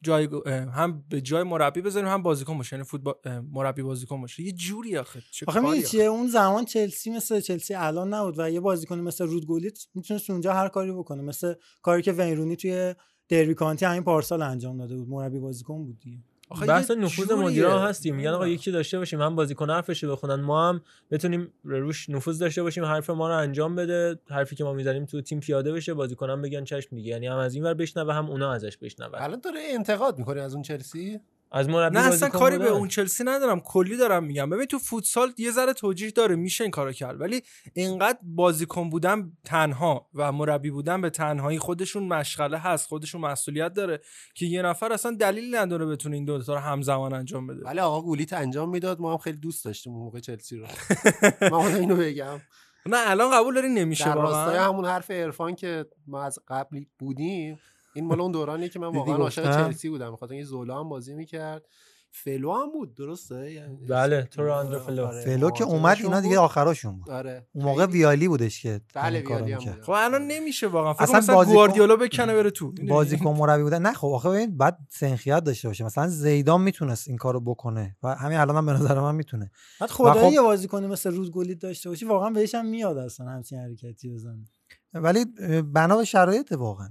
جای 0.03 0.27
هم 0.45 1.03
به 1.09 1.21
جای 1.21 1.43
مربی 1.43 1.81
بذاریم 1.81 2.09
هم 2.09 2.23
بازیکن 2.23 2.57
باشه. 2.57 2.75
یعنی 2.75 2.85
فوتبال 2.87 3.15
مربی 3.51 3.81
بازیکن 3.81 4.21
باشه. 4.21 4.43
یه 4.43 4.51
جوری 4.51 4.97
آخه. 4.97 5.21
چه 5.31 5.45
آخه 5.47 5.81
چیه؟ 5.81 6.03
اون 6.03 6.27
زمان 6.27 6.65
چلسی 6.65 7.09
مثل 7.09 7.39
چلسی 7.39 7.73
الان 7.73 8.13
نبود 8.13 8.39
و 8.39 8.49
یه 8.49 8.59
بازیکن 8.59 8.99
مثل 8.99 9.25
رودگولیت 9.25 9.79
می‌تونست 9.93 10.29
اونجا 10.29 10.53
هر 10.53 10.67
کاری 10.67 10.91
بکنه. 10.91 11.21
مثل 11.21 11.53
کاری 11.81 12.01
که 12.01 12.11
وینرونی 12.11 12.55
توی 12.55 12.95
دربی 13.31 13.53
کانتی 13.53 13.85
همین 13.85 14.03
پارسال 14.03 14.41
انجام 14.41 14.77
داده 14.77 14.95
بود. 14.95 15.09
مربی 15.09 15.39
بازیکن 15.39 15.85
بود 15.85 15.99
دیگه. 15.99 16.17
آخه 16.49 16.65
بحث 16.65 16.91
نفوذ. 16.91 17.31
مدیران 17.31 17.87
هستیم. 17.87 18.15
میگن 18.15 18.29
آقا 18.29 18.37
نمی‌دونم. 18.37 18.55
یکی 18.55 18.71
داشته 18.71 18.97
باشیم 18.99 19.19
من 19.19 19.35
بازیکن 19.35 19.69
حرفش 19.69 20.03
رو 20.03 20.11
بخونن. 20.11 20.35
ما 20.35 20.69
هم 20.69 20.81
بتونیم 21.11 21.53
روش 21.63 22.09
نفوذ 22.09 22.39
داشته 22.39 22.63
باشیم 22.63 22.85
حرف 22.85 23.09
ما 23.09 23.29
رو 23.29 23.37
انجام 23.37 23.75
بده. 23.75 24.19
حرفی 24.29 24.55
که 24.55 24.63
ما 24.63 24.73
می‌زنیم 24.73 25.05
تو 25.05 25.21
تیم 25.21 25.39
پیاده 25.39 25.71
بشه 25.71 25.93
بازیکنان 25.93 26.41
بگن 26.41 26.63
چشم 26.63 26.95
دیگه. 26.95 27.09
یعنی 27.09 27.27
هم 27.27 27.37
از 27.37 27.55
این 27.55 27.63
ور 27.63 27.73
بشنوه 27.73 28.13
هم 28.13 28.29
اونا 28.29 28.53
ازش 28.53 28.77
بشنوه. 28.77 29.23
الان 29.23 29.39
داره 29.39 29.59
انتقاد 29.69 30.19
می‌کنی 30.19 30.39
از 30.39 30.53
اون 30.53 30.63
چلسی؟ 30.63 31.19
از 31.51 31.69
مربی 31.69 31.97
نه 31.97 32.07
اصلا 32.07 32.29
کاری 32.29 32.57
به. 32.57 32.67
اون 32.67 32.87
چلسی 32.87 33.23
ندارم. 33.23 33.59
کلی 33.59 33.97
دارم 33.97 34.23
میگم. 34.23 34.49
ببین 34.49 34.65
تو 34.65 34.79
فوتسال 34.79 35.33
یه 35.37 35.51
ذره 35.51 35.73
توجیه 35.73 36.11
داره 36.11 36.35
میشه 36.35 36.63
این 36.63 36.71
کارو 36.71 36.91
کرد. 36.91 37.21
ولی 37.21 37.41
اینقدر 37.73 38.19
بازیکن 38.23 38.89
بودن 38.89 39.31
تنها 39.45 40.09
و 40.13 40.31
مربی 40.31 40.71
بودن 40.71 41.01
به 41.01 41.09
تنهایی 41.09 41.59
خودشون 41.59 42.03
مشغله 42.03 42.57
هست 42.57 42.87
خودشون 42.87 43.21
مسئولیت 43.21 43.73
داره 43.73 44.01
که 44.35 44.45
یه 44.45 44.61
نفر 44.61 44.93
اصلا 44.93 45.11
دلیل 45.11 45.55
نداره 45.55 45.85
بتونه 45.85 46.15
این 46.15 46.25
دو 46.25 46.43
تا 46.43 46.53
رو 46.53 46.59
همزمان 46.59 47.13
انجام 47.13 47.47
بده. 47.47 47.65
ولی 47.65 47.79
آقا 47.79 48.01
گولیت 48.01 48.33
انجام 48.33 48.69
می‌داد. 48.69 48.99
ما 48.99 49.11
هم 49.11 49.17
خیلی 49.17 49.37
دوست 49.37 49.65
داشتیم 49.65 49.93
اون 49.93 50.03
موقع 50.03 50.19
چلسی 50.19 50.57
رو. 50.57 50.67
ما 51.51 51.61
حالا 51.61 51.75
اینو 51.75 51.95
بگم. 51.95 52.41
نه 52.85 52.97
الان 53.09 53.31
قبول 53.31 53.55
داری؟ 53.55 53.69
نمیشه 53.69 54.05
در 54.05 54.15
راستای 54.15 54.45
واقعا 54.45 54.69
همون 54.69 54.85
حرف 54.85 55.11
عرفان 55.11 55.55
که 55.55 55.85
ما 56.07 56.23
از 56.23 56.39
قبل 56.47 56.83
بودیم 56.99 57.59
این 57.93 58.05
مال 58.05 58.21
اون 58.21 58.31
دورانیه 58.31 58.69
که 58.69 58.79
من 58.79 58.87
واقعا 58.87 59.15
عاشق؟ 59.15 59.55
چلسی 59.55 59.89
بودم 59.89 60.11
بخاطر 60.11 60.33
اینکه 60.33 60.47
زولا 60.47 60.79
هم 60.79 60.89
بازی 60.89 61.13
می‌کرد. 61.13 61.65
فلو 62.13 62.53
هم 62.53 62.71
بود 62.71 62.95
درسته؟ 62.95 63.51
یعنی 63.51 63.75
بله، 63.89 64.23
توره 64.23 64.53
آندره 64.53 64.79
فلو. 64.79 65.05
آره، 65.05 65.21
فلو 65.21 65.51
که 65.51 65.63
اومد 65.63 65.97
اینا 66.03 66.21
دیگه. 66.21 66.39
آخراشون 66.39 66.97
بود. 66.99 67.09
آره. 67.09 67.47
اون 67.51 67.65
موقع 67.65 67.85
ویالی 67.85 68.27
بودش 68.27 68.61
که 68.61 68.81
بله، 68.95 69.19
ویالی 69.21 69.51
هم. 69.51 69.81
خب 69.81 69.91
الان 69.95 70.27
نمیشه 70.27 70.67
واقعا. 70.67 70.93
فکر 70.93 71.03
اصلا 71.17 71.35
بازیکن- 71.35 71.53
گواردیولا 71.53 71.95
بکنه 71.95 72.33
بره 72.33 72.49
تو. 72.51 72.73
بازیکن 72.89 73.29
مربی 73.33 73.63
بودن. 73.63 73.81
نه 73.81 73.93
خب 73.93 74.07
آخه 74.07 74.29
ببین 74.29 74.57
بعد 74.57 74.77
سنخیت 74.89 75.43
داشته 75.43 75.67
باشه. 75.67 75.83
مثلا 75.83 76.07
زیدان 76.07 76.61
می‌تونست 76.61 77.07
این 77.07 77.17
کارو 77.17 77.39
بکنه 77.39 77.97
و 78.03 78.15
همین 78.15 78.37
الان 78.37 78.55
هم 78.57 78.65
به 78.65 78.73
نظر 78.73 78.99
من 78.99 79.15
می‌تونه. 79.15 79.51
بعد 79.79 79.89
خدایی 79.89 80.27
خب- 80.27 80.33
یه 80.33 80.41
بازیکنی 80.41 80.87
مثل 80.87 81.11
رود 81.11 81.31
گلید 81.31 81.59
داشته 81.59 81.89
باشی 81.89 82.05
واقعا 82.05 82.29
بهش 82.29 82.55
هم 82.55 82.65
میاد 82.65 82.97
اصلا 82.97 83.25
همچین 83.29 83.59
حرکتی 83.59 84.09
بزنه. 84.09 84.45
ولی 84.93 85.25
بنا 85.61 85.97
به 85.97 86.03
شرایط 86.05 86.51
واقعا. 86.51 86.89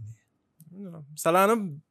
مثلا 1.12 1.42
الان 1.42 1.82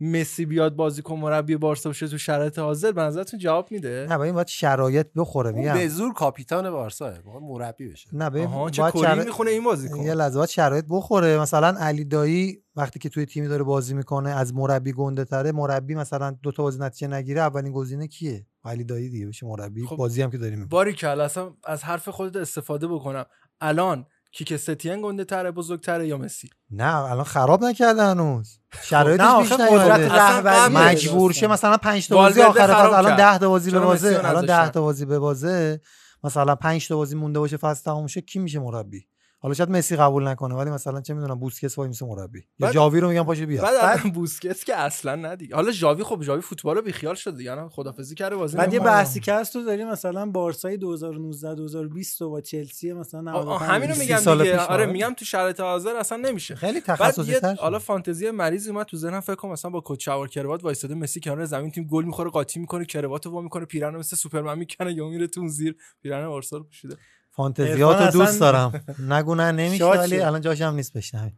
مسی 0.00 0.46
بیاد 0.46 0.76
بازیکن 0.76 1.14
مربی 1.16 1.56
بارسا 1.56 1.90
بشه 1.90 2.08
تو 2.08 2.18
شرایط 2.18 2.58
حاضر 2.58 2.92
به 2.92 3.02
نظرتون 3.02 3.38
جواب 3.40 3.72
میده؟ 3.72 4.06
نه 4.10 4.18
ببین 4.18 4.32
باید 4.34 4.46
شرایط 4.46 5.06
بخوره 5.16 5.52
میگم. 5.52 5.74
به 5.74 5.88
زور 5.88 6.12
کاپیتان 6.12 6.70
بارسا 6.70 7.12
واقعا 7.24 7.40
مربی 7.40 7.88
بشه. 7.88 8.08
نه 8.12 8.30
ببین 8.30 8.44
آها 8.46 8.70
چه 8.70 8.82
باید 8.82 8.94
کلی 8.94 9.02
شرایط- 9.02 9.24
می‌خونه 9.26 9.50
این 9.50 9.64
بازیکن 9.64 10.02
یه 10.02 10.14
لحظه 10.14 10.36
باید 10.36 10.48
شرایط 10.48 10.84
بخوره. 10.90 11.38
مثلا 11.40 11.68
علی 11.78 12.04
دایی 12.04 12.62
وقتی 12.76 12.98
که 12.98 13.08
توی 13.08 13.26
تیمی 13.26 13.48
داره 13.48 13.62
بازی 13.62 13.94
می‌کنه 13.94 14.30
از 14.30 14.54
مربی 14.54 14.92
گنده 14.92 15.24
تره 15.24 15.52
مربی 15.52 15.94
مثلا 15.94 16.30
دو 16.42 16.52
تا 16.52 16.62
بازی 16.62 16.78
نتیجه 16.80 17.06
نگیره 17.08 17.40
اولین 17.40 17.72
گزینه 17.72 18.06
کیه؟ 18.06 18.46
علی 18.64 18.84
دایی 18.84 19.08
دیگه 19.08 19.26
بشه 19.26 19.46
مربی. 19.46 19.86
خب، 19.86 19.96
بازی 19.96 20.22
هم 20.22 20.30
که 20.30 20.38
داریم 20.38 20.66
باری 20.68 20.92
کلا 20.92 21.24
اصلا 21.24 21.54
از 21.64 21.84
حرف 21.84 22.08
خودت 22.08 22.36
استفاده 22.36 22.88
بکنم. 22.88 23.24
الان 23.60 24.06
کیک 24.32 24.56
ستین 24.56 25.02
گنده 25.02 25.24
تره 25.24 25.50
بزرگتره 25.50 26.08
یا 26.08 26.18
مسی؟ 26.18 26.50
نه 26.70 26.96
الان 26.96 27.24
خراب 27.24 27.64
نکرده 27.64 28.02
هنوز. 28.02 28.58
شرایطش 28.82 29.24
نه 29.24 29.42
پیش 29.42 29.52
آخه 29.52 29.64
نیومده. 29.64 29.94
قدرت 29.94 30.12
رهبری. 30.12 30.74
مجبور 30.74 31.32
شه 31.32 31.46
مثلا 31.46 31.76
5 31.76 32.08
تا 32.08 32.16
بازی 32.16 32.42
آخر 32.42 32.66
فصل 32.66 32.94
الان 32.94 33.16
کرد. 33.16 33.34
10 33.34 33.38
تا 33.38 33.48
بازی 33.48 33.70
به 33.70 33.78
بازه 33.80 34.08
الان 34.08 34.46
10 34.46 34.52
نذاشتن؟ 34.52 34.70
تا 34.70 34.80
بازی 34.80 35.04
به 35.04 35.18
بازه 35.18 35.80
مثلا 36.24 36.54
5 36.54 36.88
تا 36.88 36.96
بازی 36.96 37.16
مونده 37.16 37.38
باشه 37.38 37.56
فصل 37.56 37.84
تموم 37.84 38.06
شه 38.06 38.20
کی 38.20 38.38
میشه 38.38 38.58
مربی؟ 38.58 39.07
حالا 39.40 39.54
شاید 39.54 39.70
مسی 39.70 39.96
قبول 39.96 40.28
نکنه 40.28 40.54
ولی 40.54 40.70
مثلا 40.70 41.00
چه 41.00 41.14
می‌دونم 41.14 41.38
بوسکس 41.40 41.78
وای 41.78 41.88
میشه 41.88 42.06
مربی. 42.06 42.42
یا 42.58 42.72
جاوی 42.72 43.00
رو 43.00 43.08
میگم 43.08 43.24
پاشه 43.24 43.46
بیا 43.46 43.62
بعد 43.62 43.74
الان 43.74 44.12
بوسکتس 44.12 44.64
که 44.64 44.76
اصلا 44.76 45.14
ندیگه 45.16 45.54
حالا 45.54 45.70
ژاوی 45.70 46.02
خب 46.04 46.22
ژاوی 46.22 46.40
فوتبال 46.40 46.76
رو 46.76 46.82
بیخیال 46.82 47.14
شده 47.14 47.36
دیگه. 47.36 47.52
الان 47.52 47.68
خدافظی 47.68 48.14
کرده 48.14 48.36
بازی 48.36 48.56
بعد 48.56 48.74
یه. 48.74 48.80
بحثی 48.80 49.20
که 49.20 49.34
هست 49.34 49.52
تو 49.52 49.64
داری 49.64 49.84
مثلا 49.84 50.26
بارسای 50.26 50.76
2019 50.76 51.54
2020 51.54 52.22
و 52.22 52.30
با 52.30 52.40
چلسی 52.40 52.92
مثلا 52.92 53.32
آه، 53.32 53.44
95 53.44 53.70
همینو 53.70 53.94
سی 53.94 54.00
میگم 54.00 54.42
دیگه. 54.42 54.60
آره. 54.60 54.86
میگم 54.86 55.14
تو 55.16 55.24
شرایط 55.24 55.60
حاضر 55.60 55.96
اصلا 55.96 56.18
نمیشه. 56.18 56.54
خیلی 56.54 56.80
تخصصی 56.80 57.40
تر 57.40 57.54
حالا 57.54 57.78
فانتزی 57.78 58.30
مریضی 58.30 58.70
اومد 58.70 58.86
تو 58.86 58.96
ذهنم 58.96 59.20
فکر 59.20 59.34
کنم 59.34 59.52
مثلا 59.52 59.70
با 59.70 59.80
کوچاور 59.80 60.28
کروات 60.28 60.64
وایساده 60.64 60.94
مسی 60.94 61.20
کنار 61.20 61.44
زمین 61.44 61.70
تیم 61.70 61.84
گل 61.84 62.04
می‌خوره 62.04 62.30
قاطی 62.30 62.60
می‌کنه 62.60 62.84
کروات 62.84 63.26
رو 63.26 63.32
وا 63.32 63.40
می‌کنه 63.40 63.64
پیرن 63.64 63.96
مثل 63.96 64.16
سوپرمن 64.16 64.58
می‌کنه 64.58 64.92
یا 64.92 65.08
میره 65.08 65.26
تو 65.26 65.48
زیر 65.48 65.76
پیرن 66.02 66.28
بارسا 66.28 66.56
رو 66.56 66.64
پوشیده. 66.64 66.96
فانتزیاتو 67.38 68.04
دوست 68.04 68.16
اصلا- 68.20 68.52
دارم. 68.52 68.84
نگو 69.08 69.34
نه 69.34 69.52
نمیشه 69.52 69.84
ولی. 69.84 70.20
الان 70.20 70.40
جاش 70.40 70.60
هم 70.62 70.74
نیست 70.74 70.92
بشنوید 70.96 71.32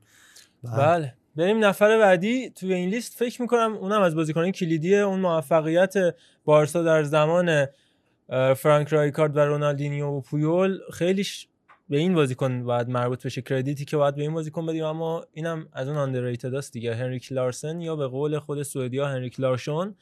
بله. 0.64 1.14
بریم 1.36 1.64
نفر 1.64 1.98
بعدی. 1.98 2.50
توی 2.50 2.74
این 2.74 2.88
لیست 2.90 3.18
فکر 3.18 3.42
می‌کنم 3.42 3.76
اونم 3.76 4.02
از 4.02 4.14
بازیکنان 4.14 4.50
کلیدی 4.50 4.96
اون 4.96 5.20
موفقیت 5.20 5.94
بارسا 6.44 6.82
در 6.82 7.02
زمان 7.02 7.66
فرانک 8.56 8.88
رایکارد 8.88 9.36
و 9.36 9.40
رونالدینیو 9.40 10.06
و 10.06 10.20
پویول 10.20 10.78
خیلیش 10.92 11.46
به 11.88 11.98
این 11.98 12.14
بازیکن 12.14 12.64
باید 12.64 12.88
مربوط 12.88 13.26
بشه. 13.26 13.42
کردیتی 13.42 13.84
که 13.84 13.96
باید 13.96 14.14
به 14.14 14.22
این 14.22 14.34
بازیکن 14.34 14.66
بدیم. 14.66 14.84
اما 14.84 15.24
اینم 15.32 15.68
از 15.72 15.88
اون 15.88 15.96
آندرریتد 15.96 16.54
است 16.54 16.72
دیگه. 16.72 16.94
هنریک 16.94 17.32
لارسن 17.32 17.80
یا 17.80 17.96
به 17.96 18.06
قول 18.06 18.38
خود 18.38 18.62
سوئدیا 18.62 19.08
هنریک 19.08 19.40
لارشون. 19.40 19.94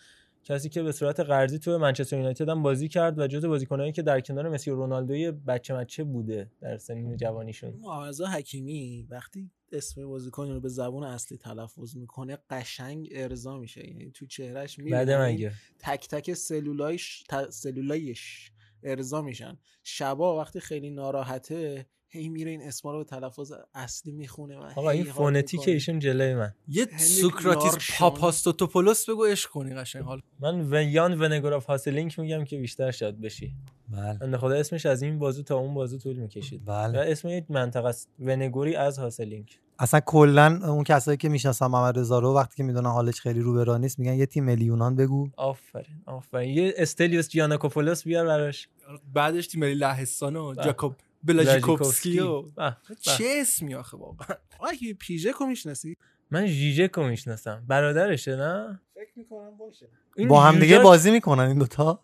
کسی 0.48 0.68
که 0.68 0.82
به 0.82 0.92
صورت 0.92 1.20
قرضی 1.20 1.58
تو 1.58 1.78
منچستر 1.78 2.16
یونایتد 2.16 2.48
هم 2.48 2.62
بازی 2.62 2.88
کرد 2.88 3.18
و 3.18 3.26
جزو 3.26 3.48
بازیکنایی 3.48 3.92
که 3.92 4.02
در 4.02 4.20
کنار 4.20 4.48
مسی 4.48 4.70
و 4.70 4.74
رونالدو 4.74 5.32
بچه 5.32 5.74
مچه 5.74 6.04
بوده 6.04 6.50
در 6.61 6.76
سنین 6.76 7.16
جوانیشون. 7.16 7.70
معارضه 7.80 8.26
حکیمی 8.26 9.06
وقتی 9.11 9.50
اسم 9.72 10.06
بازیکن 10.06 10.48
رو 10.50 10.61
به 10.61 10.68
زبون 10.68 11.04
اصلی 11.04 11.38
تلفظ 11.38 11.96
می‌کنه 11.96 12.38
قشنگ 12.50 13.08
ارضا 13.12 13.58
میشه. 13.58 13.87
یعنی 13.87 14.11
تو 14.11 14.26
چهرهش 14.26 14.78
می‌بینی 14.78 15.16
مگه. 15.16 15.52
تک 15.78 16.08
تک 16.08 16.34
سلولایش 16.34 17.22
ت- 17.28 17.50
سلولایش 17.50 18.52
ارضا 18.82 19.22
میشن. 19.22 19.58
شبا 19.82 20.38
وقتی 20.38 20.61
خیلی 20.61 20.90
ناراحته 20.90 21.87
هی 22.10 22.28
میره 22.28 22.50
این 22.50 22.62
اسما 22.62 22.92
رو 22.92 22.98
به 22.98 23.04
تلفظ 23.04 23.52
اصلی 23.74 24.12
می‌خونه 24.12 24.58
و 24.58 24.62
آقا 24.76 24.90
این 24.90 25.04
فونتیک. 25.04 25.68
ایشون 25.68 25.98
جلوی 25.98 26.34
من. 26.34 26.54
یه 26.68 26.86
سوکراتیس. 26.98 27.76
پاپاستاتوپولوس 27.98 29.11
بگو 29.10 29.24
عشق 29.24 29.50
کنی 29.50 29.74
قشنگ. 29.74 30.02
حال. 30.02 30.22
من 30.40 30.74
و 30.74 30.82
یان 30.82 31.20
ونگوراف 31.20 31.66
هاسلینک 31.66 32.18
میگم 32.18 32.44
که 32.44 32.58
بیشتر 32.58 32.90
شاد 32.90 33.20
بشی. 33.20 33.54
بله. 33.88 34.18
بنده 34.18 34.38
خدا 34.38 34.54
اسمش 34.54 34.86
از 34.86 35.02
این 35.02 35.18
بازو 35.18 35.42
تا 35.42 35.56
اون 35.56 35.74
بازو 35.74 35.98
طول 35.98 36.16
می‌کشید. 36.16 36.62
و 36.66 36.72
بله 36.72 36.98
اسم 36.98 37.28
یک 37.28 37.44
منطقه 37.50 37.88
است 37.88 38.08
ونگوری 38.20 38.76
از 38.76 38.98
هاسلینک 38.98 39.58
اصلا 39.78 40.00
کلا 40.00 40.60
اون 40.72 40.84
کسایی 40.84 41.16
که 41.16 41.28
می‌شناسن 41.28 41.66
محمد 41.66 41.98
رضا 41.98 42.18
رو 42.18 42.34
وقتی 42.34 42.56
که 42.56 42.62
می‌دونن 42.62 42.90
حالش 42.90 43.20
خیلی 43.20 43.40
رو 43.40 43.64
به 43.64 43.78
نیست 43.78 43.98
میگن 43.98 44.14
یه 44.14 44.26
تیم 44.26 44.44
ملی 44.44 44.67
یونان 44.67 44.96
بگو. 44.96 45.28
آفرین 45.36 46.02
آفرین. 46.06 46.56
یه 46.56 46.74
استلیوس 46.76 47.28
جیاناکوپولوس 47.28 48.04
بیار 48.04 48.26
براش. 48.26 48.68
بعدش 49.14 49.46
تیم 49.46 49.60
ملی 49.60 49.74
لهستان 49.74 50.36
و 50.36 50.54
بله. 50.54 50.64
جاکوب 50.64 50.94
بلاژیکوفسکی 51.24 52.18
و 52.20 52.42
به، 52.42 52.50
به. 52.57 52.94
چه 53.00 53.24
اسمی 53.40 53.74
آخه 53.74 53.96
واقعا؟ 53.96 54.37
آقا 54.59 54.68
یه 54.81 54.94
پیژه 54.94 55.33
کو 55.33 55.46
می‌شناسی؟ 55.46 55.96
من 56.31 56.46
ژیژکو 56.46 57.02
می‌شناسم. 57.02 57.64
برادرشه 57.68 58.37
نه؟ 58.37 58.81
فکر 58.94 59.11
می‌کنم 59.16 59.57
باشه. 59.59 59.88
با 60.28 60.40
هم 60.40 60.59
دیگه 60.59 60.76
ژوژاک- 60.76 60.83
بازی 60.83 61.11
می‌کنن 61.11 61.42
این 61.42 61.59
دوتا؟ 61.59 62.00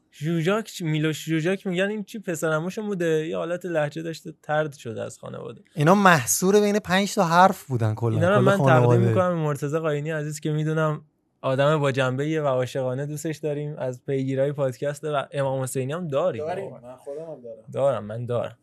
چی- 0.64 0.84
میلوش 0.84 1.24
ژوژاک 1.24 1.66
میگن 1.66 1.88
این 1.88 2.04
چی 2.04 2.18
پسرموشون 2.18 2.86
بوده؟ 2.86 3.26
یه 3.28 3.36
حالت 3.36 3.66
لهجه 3.66 4.02
داشته 4.02 4.34
ترد 4.42 4.72
شده 4.76 5.02
از 5.02 5.18
خانواده. 5.18 5.60
اینا 5.74 5.94
محصور 5.94 6.60
بین 6.60 6.78
5 6.78 7.14
تا 7.14 7.24
حرف 7.24 7.64
بودن 7.64 7.94
کلا 7.94 8.14
اینا 8.16 8.36
رو 8.36 8.42
من 8.42 8.56
تقدیم. 8.58 9.00
می‌کنم 9.00 9.32
مرتضی 9.34 9.78
قاینی 9.78 10.10
عزیز 10.10 10.40
که 10.40 10.52
می‌دونم 10.52 11.04
آدم 11.42 11.78
با 11.80 11.92
جنبه 11.92 12.42
و 12.42 12.46
عاشقانه 12.46 13.06
دوستش 13.06 13.36
داریم 13.36 13.76
از 13.78 14.04
پیگیرای 14.04 14.52
پادکست 14.52 15.04
و 15.04 15.26
امام 15.32 15.62
حسینی 15.62 15.92
هم 15.92 16.08
داریم. 16.08 16.46
داریم. 16.46 16.70
من 16.72 16.96
خودم 16.96 17.20
هم 17.20 17.40
دارم. 17.42 17.64
دارم 17.72 18.04
من 18.04 18.26
دارم. 18.26 18.58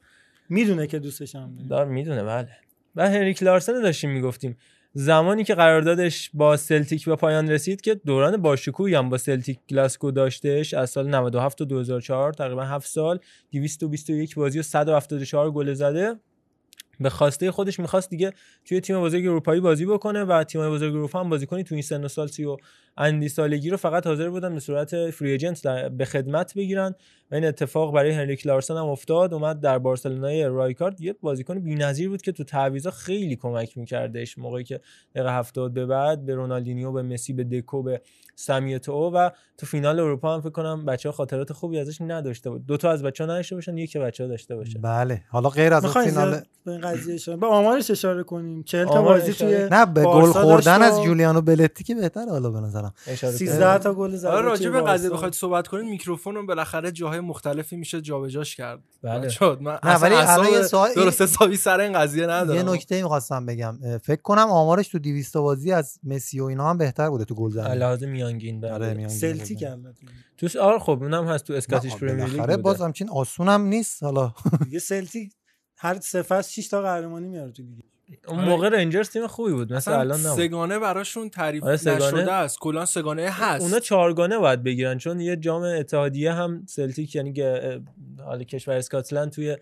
می‌دونه 0.51 0.87
که 0.87 0.99
دوستش 0.99 1.35
هم. 1.35 1.57
دار 1.69 1.85
می‌دونه 1.85 2.23
بله. 2.23 2.49
و 2.95 3.09
هنریک 3.09 3.43
لارسن 3.43 3.81
داشتیم 3.81 4.09
می‌گفتیم. 4.09 4.57
زمانی 4.93 5.43
که 5.43 5.55
قراردادش 5.55 6.31
با 6.33 6.57
سلتیک 6.57 7.05
به 7.05 7.15
پایان 7.15 7.49
رسید 7.49 7.81
که 7.81 7.95
دوران 7.95 8.37
باشکوهی 8.37 8.95
هم 8.95 9.09
با 9.09 9.17
سلتیک 9.17 9.59
گلاسکو 9.69 10.11
داشتهش 10.11 10.73
از 10.73 10.89
سال 10.89 11.09
97 11.09 11.57
تا 11.57 11.65
2004 11.65 12.33
تقریبا 12.33 12.63
7 12.63 12.87
سال 12.87 13.19
221 13.51 14.35
بازی 14.35 14.59
و 14.59 14.61
174 14.61 15.51
گل 15.51 15.73
زده. 15.73 16.15
به 16.99 17.09
خواسته 17.09 17.51
خودش 17.51 17.79
می‌خواست 17.79 18.09
دیگه 18.09 18.33
توی 18.65 18.81
تیم 18.81 19.01
بزرگ 19.01 19.25
اروپایی 19.25 19.61
بازی 19.61 19.85
بکنه 19.85 20.23
و 20.23 20.43
تیم 20.43 20.69
بزرگ 20.69 20.95
اروپا 20.95 21.19
هم 21.19 21.29
بازیکنی 21.29 21.63
تو 21.63 21.75
این 21.75 21.81
سن 21.81 22.03
و 22.03 22.07
سال 22.07 22.27
سی 22.27 22.43
و 22.43 22.57
اندی 22.97 23.29
سالگی 23.29 23.69
رو 23.69 23.77
فقط 23.77 24.07
حاضر 24.07 24.29
بودن 24.29 24.53
به 24.53 24.59
صورت 24.59 25.09
free 25.09 25.31
agent 25.31 25.67
به 25.67 26.05
خدمت 26.05 26.53
بگیرن. 26.53 26.95
و 27.31 27.35
این 27.35 27.45
اتفاق 27.45 27.93
برای 27.93 28.11
هنریک 28.11 28.47
لارسن 28.47 28.77
هم 28.77 28.85
افتاد 28.85 29.33
اومد 29.33 29.59
در 29.59 29.79
بارسلونای 29.79 30.43
رایکارد 30.43 31.01
یه 31.01 31.15
بازیکن 31.21 31.59
بی‌نظیر 31.59 32.09
بود 32.09 32.21
که 32.21 32.31
تو 32.31 32.43
تعویضا 32.43 32.91
خیلی 32.91 33.35
کمک 33.35 33.77
میکردش 33.77 34.37
موقعی 34.37 34.63
که 34.63 34.81
دقیقه 35.15 35.37
70 35.37 35.73
به 35.73 35.85
بعد 35.85 36.25
به 36.25 36.35
رونالدینیو 36.35 36.91
به 36.91 37.01
مسی 37.01 37.33
به 37.33 37.43
دکو 37.43 37.83
به 37.83 38.01
سمیتو 38.35 39.11
و 39.15 39.29
تو 39.57 39.65
فینال 39.65 39.99
اروپا 39.99 40.33
هم 40.33 40.41
فکر 40.41 40.49
کنم 40.49 40.85
بچه‌ها 40.85 41.13
خاطرات 41.13 41.53
خوبی 41.53 41.79
ازش 41.79 42.01
نداشته 42.01 42.49
بود. 42.49 42.65
دو 42.65 42.77
تا 42.77 42.91
از 42.91 43.03
بچه‌ها 43.03 43.31
نداشته 43.31 43.55
باشن 43.55 43.77
یکی 43.77 43.99
بچه‌ها 43.99 44.29
داشته 44.29 44.55
باشه. 44.55 44.79
بله. 44.79 45.21
حالا 45.29 45.49
غیر 45.49 45.73
از 45.73 45.85
فینال 45.85 46.31
زیاد 46.31 46.47
به 46.65 46.71
این 46.71 46.81
قضیه 46.81 47.15
اشاره 47.15 47.37
به 47.37 47.47
آمارش 47.47 47.91
اشاره 47.91 48.23
کنیم. 48.23 48.63
40 48.63 48.85
تا 48.85 49.01
بازی 49.01 49.33
توی 49.33 49.67
نه 49.71 49.85
به 49.85 50.03
گل 50.03 50.31
خوردن 50.31 50.81
از 50.81 51.03
جولیانو 51.03 51.41
بلتی 51.41 51.83
که 51.83 51.95
بهتره 51.95 52.31
حالا 52.31 52.49
به 52.49 52.59
نظرم. 52.59 52.93
اشاره 53.07 53.33
13 53.33 53.77
تا 53.77 53.93
گل 53.93 54.17
حالا 54.25 54.41
توی 54.41 54.49
راجع 54.49 54.69
به 54.69 54.81
قضیه. 54.81 55.09
بخواید 55.09 55.33
صحبت 55.33 55.67
کنید 55.67 55.85
میکروفون 55.85 56.35
رو 56.35 56.45
بالاخره 56.45 56.91
جاهای 56.91 57.19
مختلفی 57.21 57.75
میشه 57.75 58.01
جابجاش 58.01 58.55
کرد. 58.55 58.79
بله. 59.03 59.29
شد 59.29 59.57
من 59.61 59.79
نه، 59.83 59.95
ولی 59.95 60.15
اصلا 60.15 60.33
الان 60.33 60.53
یه 60.53 60.61
سوال- 60.61 60.93
درست 60.95 61.21
حسابی 61.21 61.55
سر 61.57 61.79
این 61.79 61.93
قضیه 61.99 62.23
ندارم. 62.27 62.55
یه 62.67 62.73
نکته 62.73 63.01
می‌خواستم 63.01 63.45
بگم. 63.45 63.77
فکر 64.03 64.21
کنم 64.21 64.47
آمارش 64.49 64.87
تو 64.87 64.99
200 64.99 65.33
تا 65.33 65.41
بازی 65.41 65.71
از 65.71 65.99
مسی 66.03 66.39
و 66.39 66.43
اینا 66.43 66.69
هم 66.69 66.77
بهتر 66.77 67.09
بوده 67.09 67.25
تو 67.25 67.35
گل 67.35 67.49
زنی 67.49 67.75
لحاظ 67.77 68.03
میانگین 68.03 68.65
آره 68.65 68.77
بله 68.79 68.93
میانگین 68.93 69.17
سلتیک. 69.17 69.63
البته 69.63 70.05
تو 70.37 70.59
آره 70.61 70.79
خب 70.79 70.89
اونم 71.01 71.27
هست 71.27 71.43
تو 71.45 71.53
Scottish 71.53 71.95
Premier 71.95 72.25
League 72.25 72.41
بوده. 72.41 72.57
باز 72.57 72.81
همچین 72.81 73.09
آسون 73.09 73.49
هم 73.49 73.61
نیست 73.61 74.03
حالا. 74.03 74.33
دیگه 74.63 74.79
سلتیک 74.79 75.33
هر 75.77 75.99
سه 75.99 76.21
فصل 76.21 76.51
6 76.61 76.67
تا 76.67 76.81
قهرمانی 76.81 77.27
میاره 77.27 77.51
تو 77.51 77.63
لیگ. 77.63 77.79
اون 78.27 78.45
موقع 78.45 78.69
رنجرز 78.69 79.09
تیم 79.09 79.27
خوبی 79.27 79.51
بود 79.51 79.73
مثل 79.73 79.91
اصلا 79.91 79.99
الان 79.99 80.19
نبود. 80.19 80.37
سگانه 80.37 80.79
براشون 80.79 81.29
تعریف 81.29 81.63
آره، 81.63 81.77
سگانه. 81.77 82.05
نشده 82.05 82.33
است. 82.33 82.59
کلا 82.59 82.85
سگانه 82.85 83.29
هست. 83.29 83.63
اونا 83.63 83.79
چهارگانه 83.79 84.37
باید 84.37 84.63
بگیرن 84.63 84.97
چون 84.97 85.19
یه 85.19 85.35
جام 85.35 85.61
اتحادیه 85.61 86.33
هم 86.33 86.63
سلتیک 86.67 87.15
یعنی 87.15 87.33
حالا 88.25 88.43
کشور 88.43 88.73
اسکاتلند 88.73 89.31
توی 89.31 89.57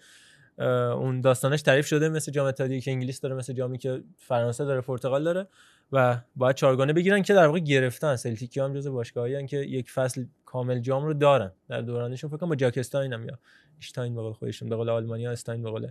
اون 0.59 1.21
داستانش 1.21 1.61
تعریف 1.61 1.87
شده 1.87 2.09
مثل 2.09 2.31
جام 2.31 2.47
اتحادیه 2.47 2.81
که 2.81 2.91
انگلیس 2.91 3.21
داره 3.21 3.35
مثل 3.35 3.53
جامی 3.53 3.77
که 3.77 4.03
فرانسه 4.17 4.65
داره 4.65 4.81
پرتغال 4.81 5.23
داره 5.23 5.47
و 5.91 6.17
باید 6.35 6.55
چهارگانه 6.55 6.93
بگیرن 6.93 7.21
که 7.21 7.33
در 7.33 7.45
واقع 7.45 7.59
گرفتن. 7.59 8.15
سلتیکی 8.15 8.59
هم 8.59 8.73
جزو 8.73 8.93
باشگاهایی 8.93 9.47
که 9.47 9.57
یک 9.57 9.91
فصل 9.91 10.25
کامل 10.45 10.79
جام 10.79 11.05
رو 11.05 11.13
دارن. 11.13 11.51
در 11.69 11.81
دورانشون 11.81 12.29
فکر 12.29 12.37
کنم 12.39 12.49
با 12.49 12.55
جاک 12.55 12.77
استاین 12.77 13.13
هم 13.13 13.25
یا 13.25 13.39
اشتاین 13.79 14.15
به 14.15 14.21
قول 14.21 14.33
خودشون 14.33 14.69
به 14.69 14.75
قول 14.75 14.89
آلمانیا 14.89 15.31
استاین 15.31 15.63
به 15.63 15.69
قول 15.69 15.87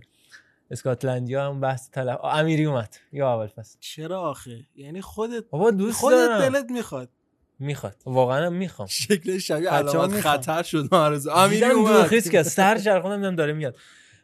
اسکاتلندیا 0.71 1.49
هم 1.49 1.59
بحث 1.59 1.89
طلب 1.89 2.19
امیری 2.23 2.65
اومد. 2.65 2.95
یا 3.13 3.33
اول 3.33 3.47
فصل. 3.47 3.77
چرا 3.79 4.21
آخه؟ 4.21 4.59
یعنی 4.75 5.01
خودت 5.01 5.43
بابا 5.49 5.71
دوست 5.71 5.99
خودت 5.99 6.15
دارم. 6.15 6.49
دلت 6.49 6.71
می‌خواد. 6.71 7.09
می‌خواد. 7.59 7.95
واقعا 8.05 8.45
هم 8.45 8.53
می‌خوام. 8.53 8.87
شکل 8.87 9.37
شبیه 9.37 9.69
علامت. 9.69 10.21
خطر 10.21 10.63
شد 10.63 10.87
معرض 10.91 11.27
امیری 11.27 11.55
دیدم 11.55 11.79
اومد. 11.79 12.29
که 12.29 12.43
سر 12.43 12.77
چرخوندم 12.77 13.17
دیدم 13.17 13.35
داره 13.35 13.53
میاد. 13.53 13.77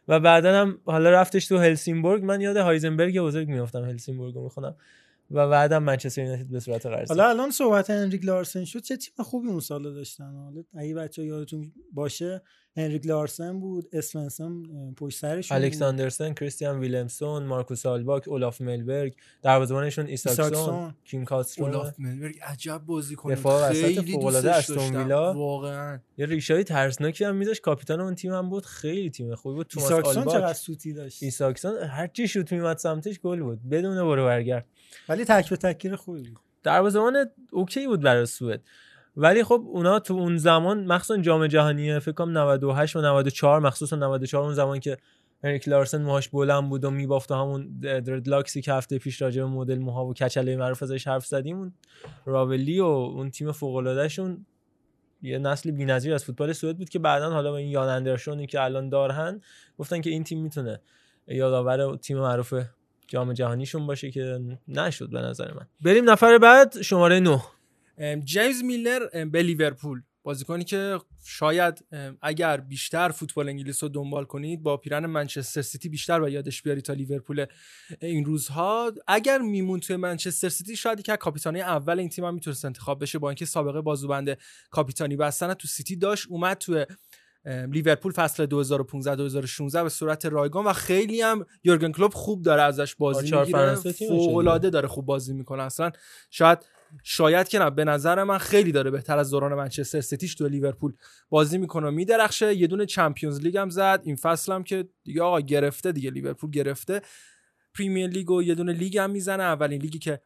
و 0.08 0.20
بعدا 0.20 0.60
هم 0.60 0.78
حالا 0.84 1.10
رفتش 1.10 1.46
تو 1.46 1.58
هلسینبورگ. 1.58 2.24
من 2.24 2.40
یاد 2.40 2.56
هایزنبرگ 2.56 3.20
بزرگ 3.20 3.48
میافتم 3.48 3.84
هلسینبورگ 3.84 4.34
رو 4.34 4.42
می‌خونم 4.42 4.76
و 5.30 5.48
بعدم 5.48 5.82
منچستر 5.82 6.22
یونایتد 6.22 6.46
به 6.46 6.60
صورت 6.60 6.86
قرض 6.86 7.08
حالا 7.08 7.28
الان 7.28 7.50
صحبت 7.50 7.90
انریک 7.90 8.24
لارسن 8.24 8.64
شد 8.64 8.78
چه 8.78 8.96
تیم 8.96 9.24
خوبی 9.24 9.48
اون 9.48 9.60
سالا 9.60 9.90
داشتن؟ 9.90 10.34
حالا 10.34 10.64
اگه 10.74 10.94
بچه 10.94 11.24
یادتون 11.24 11.72
باشه 11.92 12.42
هنریک 12.76 13.06
لارسن 13.06 13.60
بود 13.60 13.88
اسونسن 13.92 14.44
اه، 14.44 14.94
پشت 14.96 15.18
سرش 15.18 15.52
الکساندرسن 15.52 16.34
کریستیان 16.34 16.80
ویلمسون 16.80 17.42
مارکوس 17.42 17.86
آلباک 17.86 18.28
اولاف 18.28 18.60
ملبرگ 18.60 19.14
دروازه‌بانشون 19.42 20.06
ایساکسون 20.06 20.44
ایساکسون. 20.44 20.94
کیم 21.04 21.24
کاسترو. 21.24 21.64
اولاف 21.64 21.94
ملبرگ 21.98 22.38
عجب 22.42 22.82
بازی 22.86 23.14
کنه. 23.14 23.34
دفاع 23.34 23.70
وسط 23.70 23.82
خیلی 23.82 24.12
فوق‌العاده 24.12 24.54
استون. 24.54 24.96
ویلا. 24.96 25.34
واقعا. 25.34 25.98
یه 26.18 26.26
ریشای 26.26 26.64
ترسناکی 26.64 27.24
هم 27.24 27.36
میذاش 27.36 27.60
کاپیتان 27.60 28.00
اون 28.00 28.14
تیم 28.14 28.32
هم 28.32 28.48
بود. 28.48 28.66
خیلی 28.66 29.10
تیم 29.10 29.34
خوبی 29.34 29.54
بود. 29.54 29.66
توماس 29.66 29.92
ایساکسون 29.92 30.24
چقدر 30.24 30.36
آلباک. 30.36 30.56
سوتی 30.56 30.92
داشت؟ 30.92 31.22
ایساکسون 31.22 31.78
هر 31.82 32.06
چی 32.06 32.28
شوت 32.28 32.52
میومد 32.52 32.78
سمتش 32.78 33.20
گل 33.20 33.42
بود. 33.42 33.68
بدون 33.68 34.04
برو 34.04 34.24
برگرد. 34.24 34.66
ولی 35.08 35.24
تک 35.24 35.50
به 35.50 35.56
تکگیر 35.56 35.96
خوبی 35.96 36.30
بود. 36.30 36.40
دروازه‌بان 36.62 37.26
اوکی 37.52 37.86
بود 37.86 38.00
برای 38.00 38.26
سوئد. 38.26 38.60
ولی 39.16 39.44
خب 39.44 39.64
اونا 39.66 39.98
تو 39.98 40.14
اون 40.14 40.36
زمان 40.36 40.84
مخصوصا 40.84 41.22
جام 41.22 41.46
جهانی 41.46 41.98
فکر 41.98 42.12
کنم 42.12 42.38
98 42.38 42.96
و 42.96 43.00
94 43.00 43.60
مخصوصا 43.60 43.96
94 43.96 44.44
اون 44.44 44.54
زمان 44.54 44.80
که 44.80 44.96
هنریک 45.44 45.68
لارسن 45.68 46.02
موهاش 46.02 46.28
بلند 46.28 46.68
بود 46.68 46.84
و 46.84 46.90
میبافت 46.90 47.32
همون 47.32 47.78
دردلاکسی 47.80 48.62
که 48.62 48.72
هفته 48.72 48.98
پیش 48.98 49.22
راجع 49.22 49.42
به 49.42 49.48
مدل 49.48 49.78
موها 49.78 50.06
و 50.06 50.14
کچله 50.14 50.56
معروف 50.56 50.82
ازش 50.82 51.06
حرف 51.06 51.26
زدیم 51.26 51.58
اون 51.58 51.72
راولی 52.26 52.80
و 52.80 52.84
اون 52.84 53.30
تیم 53.30 53.52
فوق 53.52 54.06
شون 54.06 54.46
یه 55.22 55.38
نسل 55.38 55.70
بی‌نظیر 55.70 56.14
از 56.14 56.24
فوتبال 56.24 56.52
سوئد 56.52 56.78
بود 56.78 56.88
که 56.88 56.98
بعدا 56.98 57.30
حالا 57.30 57.50
با 57.50 57.56
این 57.56 57.68
یان 57.68 57.88
اندرسونی 57.88 58.46
که 58.46 58.62
الان 58.62 58.88
دارن 58.88 59.40
گفتن 59.78 60.00
که 60.00 60.10
این 60.10 60.24
تیم 60.24 60.42
می‌تونه 60.42 60.80
یادآور 61.28 61.96
تیم 61.96 62.18
معروف 62.18 62.54
جام 63.06 63.32
جهانیشون 63.32 63.86
باشه 63.86 64.10
که 64.10 64.40
نشد 64.68 65.10
به 65.10 65.20
نظر 65.20 65.54
من. 65.54 65.66
بریم 65.80 66.10
نفر 66.10 66.38
بعد 66.38 66.82
شماره 66.82 67.20
9 67.20 67.30
ام، 67.30 67.40
جیمز 68.24 68.62
میلنر 68.64 69.06
ام، 69.12 69.30
به 69.30 69.42
لیورپول. 69.42 70.02
بازیکنی 70.22 70.64
که 70.64 70.98
شاید 71.24 71.84
اگر 72.22 72.56
بیشتر 72.56 73.08
فوتبال 73.08 73.48
انگلیس 73.48 73.82
رو 73.82 73.88
دنبال 73.88 74.24
کنید 74.24 74.62
با 74.62 74.76
پیرهن 74.76 75.06
منچستر 75.06 75.62
سیتی 75.62 75.88
بیشتر 75.88 76.20
و 76.20 76.28
یادش 76.28 76.62
بیاری 76.62 76.80
تا 76.80 76.92
لیورپول 76.92 77.46
این 78.00 78.24
روزها. 78.24 78.92
اگر 79.06 79.38
می‌موند 79.38 79.80
توی 79.80 79.96
منچستر 79.96 80.48
سیتی 80.48 80.76
شاید 80.76 81.02
که 81.02 81.16
کاپیتان 81.16 81.60
اول 81.60 81.98
این 81.98 82.08
تیم 82.08 82.24
هم 82.24 82.34
می‌تونست 82.34 82.64
انتخاب 82.64 83.02
بشه 83.02 83.18
با 83.18 83.28
اینکه 83.28 83.46
سابقه 83.46 83.80
بازوبند 83.80 84.38
کاپیتانی 84.70 85.16
بستن 85.16 85.54
تو 85.54 85.68
سیتی 85.68 85.96
داشت. 85.96 86.26
اومد 86.28 86.64
ام، 87.44 87.72
لیورپول 87.72 88.12
فصل 88.12 88.46
2015 88.46 89.16
2016 89.16 89.82
به 89.82 89.88
صورت 89.88 90.26
رایگان 90.26 90.64
و 90.64 90.72
خیلی 90.72 91.20
هم 91.20 91.46
یورگن 91.64 91.92
کلوپ 91.92 92.14
خوب 92.14 92.42
داره 92.42 92.62
ازش 92.62 92.94
بازی 92.94 93.36
می‌گیره. 93.36 93.74
فوق 93.74 94.36
العاده 94.36 94.70
داره 94.70 94.88
خوب 94.88 95.06
بازی 95.06 95.34
می‌کنه. 95.34 95.62
اصلا 95.62 95.90
شاید 96.30 96.58
شاید 97.02 97.48
که 97.48 97.58
نه 97.58 97.70
به 97.70 97.84
نظر 97.84 98.24
من 98.24 98.38
خیلی 98.38 98.72
داره 98.72 98.90
بهتر 98.90 99.18
از 99.18 99.30
دوران 99.30 99.54
منچستر 99.54 100.00
سیتیش 100.00 100.34
تو 100.34 100.48
لیورپول 100.48 100.92
بازی 101.30 101.58
می‌کنه 101.58 101.88
و 101.88 101.90
میدرخشه. 101.90 102.54
یه 102.54 102.66
دونه 102.66 102.86
Champions 102.86 103.40
League 103.40 103.56
هم 103.56 103.70
زد. 103.70 104.00
این 104.04 104.16
فصل 104.16 104.52
هم 104.52 104.64
که 104.64 104.88
دیگه 105.04 105.22
آقا 105.22 105.40
گرفته 105.40 105.92
دیگه 105.92 106.10
لیورپول 106.10 106.50
گرفته. 106.50 107.02
Premier 107.74 108.10
League 108.10 108.30
و 108.30 108.42
یه 108.42 108.54
دونه 108.54 108.72
لیگ 108.72 108.98
هم 108.98 109.10
می‌زنه. 109.10 109.42
اولین 109.42 109.82
لیگی 109.82 109.98
که 109.98 110.20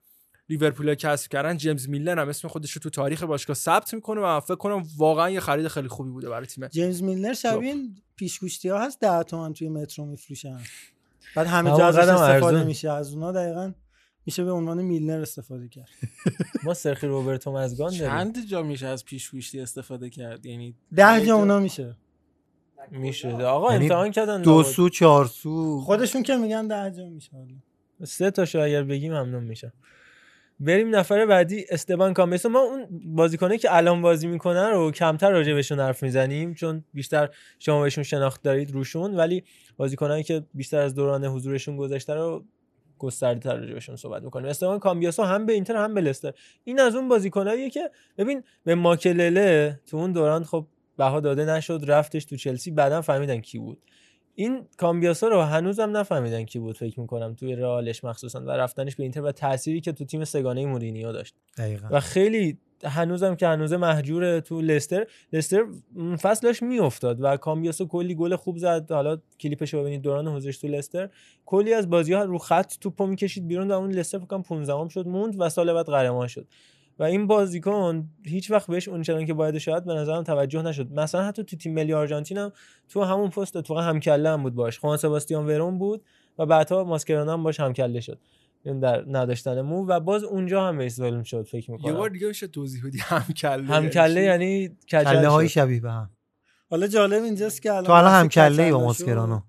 لیورپول 0.48 0.94
کسب 0.94 1.30
کردن 1.30 1.56
جیمز 1.56 1.88
میلنر 1.88 2.18
هم 2.18 2.28
اسم 2.28 2.48
خودش 2.48 2.72
رو 2.72 2.80
تو 2.80 2.90
تاریخ 2.90 3.22
باشگاه 3.22 3.56
ثبت 3.56 3.94
می‌کنه 3.94 4.20
و 4.20 4.40
فکر 4.40 4.54
کنم 4.54 4.82
واقعا 4.96 5.30
یه 5.30 5.40
خرید 5.40 5.68
خیلی 5.68 5.88
خوبی 5.88 6.10
بوده 6.10 6.28
برای 6.28 6.46
تیم 6.46 6.68
جیمز 6.68 7.02
میلنر 7.02 7.34
شبیه 7.34 7.72
این 7.72 7.96
پیچ‌گوشتی 8.16 8.68
ها 8.68 8.84
هست 8.84 9.00
10 9.00 9.22
تومن 9.22 9.52
توی 9.52 9.68
مترو 9.68 10.06
میفروشن. 10.06 10.58
بعد 11.36 11.46
همه 11.46 11.70
جا 11.70 11.86
ازش 11.86 11.98
استفاده. 11.98 12.64
میشه. 12.64 12.90
از 12.90 13.14
اونا 13.14 13.32
دقیقا 13.32 13.72
میشه 14.26 14.44
به 14.44 14.52
عنوان 14.52 14.82
میلنر 14.82 15.20
استفاده 15.20 15.68
کرد. 15.68 15.88
ما 16.64 16.74
سرخی 16.74 17.06
روبرتو 17.06 17.52
مزگان 17.52 17.90
داریم. 17.90 18.06
چند 18.06 18.46
جا 18.46 18.62
میشه 18.62 18.86
از 18.86 19.04
پیشگوشتی 19.04 19.60
استفاده 19.60 20.10
کرد؟ 20.10 20.46
یعنی 20.46 20.74
ده 20.96 21.26
جا 21.26 21.36
اونا 21.36 21.58
میشه. 21.58 21.96
میشه. 22.90 23.28
آقا 23.28 23.72
یعنی 23.72 23.84
امتحان 23.84 24.10
کردن 24.10 24.42
دو. 24.42 24.62
سو 24.62 24.88
چهار 24.88 25.26
سو. 25.26 25.80
خودشون 25.80 26.22
که 26.22 26.36
میگن 26.36 26.66
ده 26.66 26.96
جا 26.96 27.08
میشه. 27.08 27.30
سه 28.04 28.30
تاشو 28.30 28.60
اگر 28.60 28.82
بگیم 28.82 29.12
ممنون 29.12 29.44
میشم. 29.44 29.72
بریم 30.60 30.96
نفر 30.96 31.26
بعدی 31.26 31.64
استبان 31.70 32.14
کامبیسو 32.14 32.48
ما 32.48 32.60
اون 32.60 32.86
بازیکنه 33.04 33.58
که 33.58 33.76
الان 33.76 34.02
بازی 34.02 34.26
می‌کنن 34.26 34.70
رو 34.70 34.90
کمتر 34.90 35.30
راجع 35.30 35.54
بهشون 35.54 35.80
حرف 35.80 36.02
می‌زنیم 36.02 36.54
چون 36.54 36.84
بیشتر 36.94 37.28
شما 37.58 37.82
بهشون 37.82 38.04
شناخت 38.04 38.42
دارید 38.42 38.70
روشون 38.70 39.16
ولی 39.16 39.44
بازیکنایی 39.76 40.24
که 40.24 40.44
بیشتر 40.54 40.78
از 40.78 40.94
دوران 40.94 41.24
حضورشون 41.24 41.76
گذشته 41.76 42.14
رو 42.14 42.44
گسترده 43.00 43.40
تر 43.40 43.56
راجع 43.56 43.74
بهشون 43.74 43.96
صحبت 43.96 44.22
می‌کنیم. 44.22 44.48
استبان 44.48 44.78
کامبیاسو 44.78 45.22
هم 45.22 45.46
به 45.46 45.52
اینتر 45.52 45.76
هم 45.76 45.94
به 45.94 46.00
لستر. 46.00 46.32
این 46.64 46.80
از 46.80 46.94
اون 46.94 47.08
بازیکناییه 47.08 47.70
که 47.70 47.90
ببین 48.18 48.42
به 48.64 48.74
ماکلله 48.74 49.80
تو 49.86 49.96
اون 49.96 50.12
دوران 50.12 50.44
خب 50.44 50.66
بها 50.96 51.20
داده 51.20 51.44
نشد 51.44 51.84
رفتش 51.86 52.24
تو 52.24 52.36
چلسی 52.36 52.70
بعدا 52.70 53.02
فهمیدن 53.02 53.40
کی 53.40 53.58
بود. 53.58 53.78
این 54.34 54.66
کامبیاسا 54.76 55.28
رو 55.28 55.40
هنوزم 55.40 55.96
نفهمیدن 55.96 56.44
کی 56.44 56.58
بود 56.58 56.76
فکر 56.76 57.00
می‌کنم 57.00 57.34
توی 57.34 57.54
رئالش 57.56 58.04
مخصوصا 58.04 58.40
و 58.40 58.50
رفتنش 58.50 58.96
به 58.96 59.02
اینتر 59.02 59.22
و 59.22 59.32
تأثیری 59.32 59.80
که 59.80 59.92
تو 59.92 60.04
تیم 60.04 60.24
سگانه 60.24 60.66
مورینیو 60.66 61.12
داشت. 61.12 61.34
دقیقا. 61.58 61.88
و 61.90 62.00
خیلی 62.00 62.58
هنوزم 62.84 63.34
که 63.34 63.46
هنوز 63.46 63.72
محجور 63.72 64.40
تو 64.40 64.60
لستر. 64.60 65.06
لستر 65.32 65.64
فصلش 66.22 66.62
میافتاد 66.62 67.16
و 67.20 67.36
کامبیاسو 67.36 67.86
کلی 67.86 68.14
گل 68.14 68.36
خوب 68.36 68.56
زد. 68.56 68.92
حالا 68.92 69.18
کلیپش 69.40 69.74
رو 69.74 69.80
ببینید 69.80 70.02
دوران 70.02 70.28
حضورش 70.28 70.58
تو 70.58 70.68
لستر. 70.68 71.08
کلی 71.46 71.74
از 71.74 71.90
بازی 71.90 72.12
ها 72.12 72.24
رو 72.24 72.38
خط 72.38 72.74
توپو 72.80 73.06
می‌کشید 73.06 73.48
بیرون. 73.48 73.70
و 73.70 73.72
اون 73.72 73.90
لستر 73.90 74.18
فکر 74.18 74.26
کنم 74.26 74.42
15 74.42 74.88
شد 74.88 75.08
موند 75.08 75.34
و 75.38 75.48
سال 75.48 75.72
بعد 75.72 75.86
قهرمان 75.86 76.26
شد. 76.26 76.46
و 76.98 77.02
این 77.02 77.26
بازیکن 77.26 78.08
هیچ 78.24 78.50
وقت 78.50 78.66
بهش 78.66 78.88
اونچنان 78.88 79.26
که 79.26 79.34
باید 79.34 79.58
شاید 79.58 79.84
به 79.84 79.94
نظرم 79.94 80.22
توجه 80.22 80.62
نشد. 80.62 80.92
مثلا 80.92 81.24
حتی 81.24 81.44
تو 81.44 81.56
تیم 81.56 81.74
ملی 81.74 81.94
آرژانتین 81.94 82.38
هم 82.38 82.52
تو 82.88 83.02
همون 83.02 83.30
پست 83.30 83.56
اتفاقا 83.56 83.80
همکله 83.80 84.28
هم 84.28 84.42
بود 84.42 84.54
باش 84.54 84.78
خوان 84.78 84.96
سباستیان 84.96 85.46
ورون 85.46 85.78
بود 85.78 86.02
و 86.38 86.46
بعدها 86.46 86.84
ماسکرانا 86.84 87.32
هم 87.32 87.42
باش 87.42 87.60
همکله 87.60 88.00
شد. 88.00 88.18
در 88.64 89.04
نداشتن 89.08 89.60
مو 89.60 89.86
و 89.86 90.00
باز 90.00 90.24
اونجا 90.24 90.68
هم 90.68 90.78
بهش 90.78 90.92
ظلم 90.92 91.22
شد 91.22 91.46
فکر 91.46 91.70
یه 91.70 91.76
می‌کنم 91.76 91.94
بار 91.94 92.10
دیگه 92.10 92.28
میشه 92.28 92.46
توضیح 92.46 92.86
بدی 92.86 92.98
هم 92.98 93.22
کله 93.22 93.66
همکله 93.66 94.22
یعنی 94.22 94.68
کجل 94.68 95.04
کله 95.04 95.28
های. 95.28 95.48
شبیه 95.48 95.80
به 95.80 95.90
هم. 95.92 96.10
حاله 96.70 96.88
جالب 96.88 97.22
اینجاست 97.22 97.62
که 97.62 97.70
الان 97.72 97.84
تو 97.84 97.92
الان 97.92 98.12
هم 98.12 98.28
کله 98.28 98.62
ای 98.62 98.72
با 98.72 98.78
کچل 98.78 98.84
ماسکرانو 98.84 99.40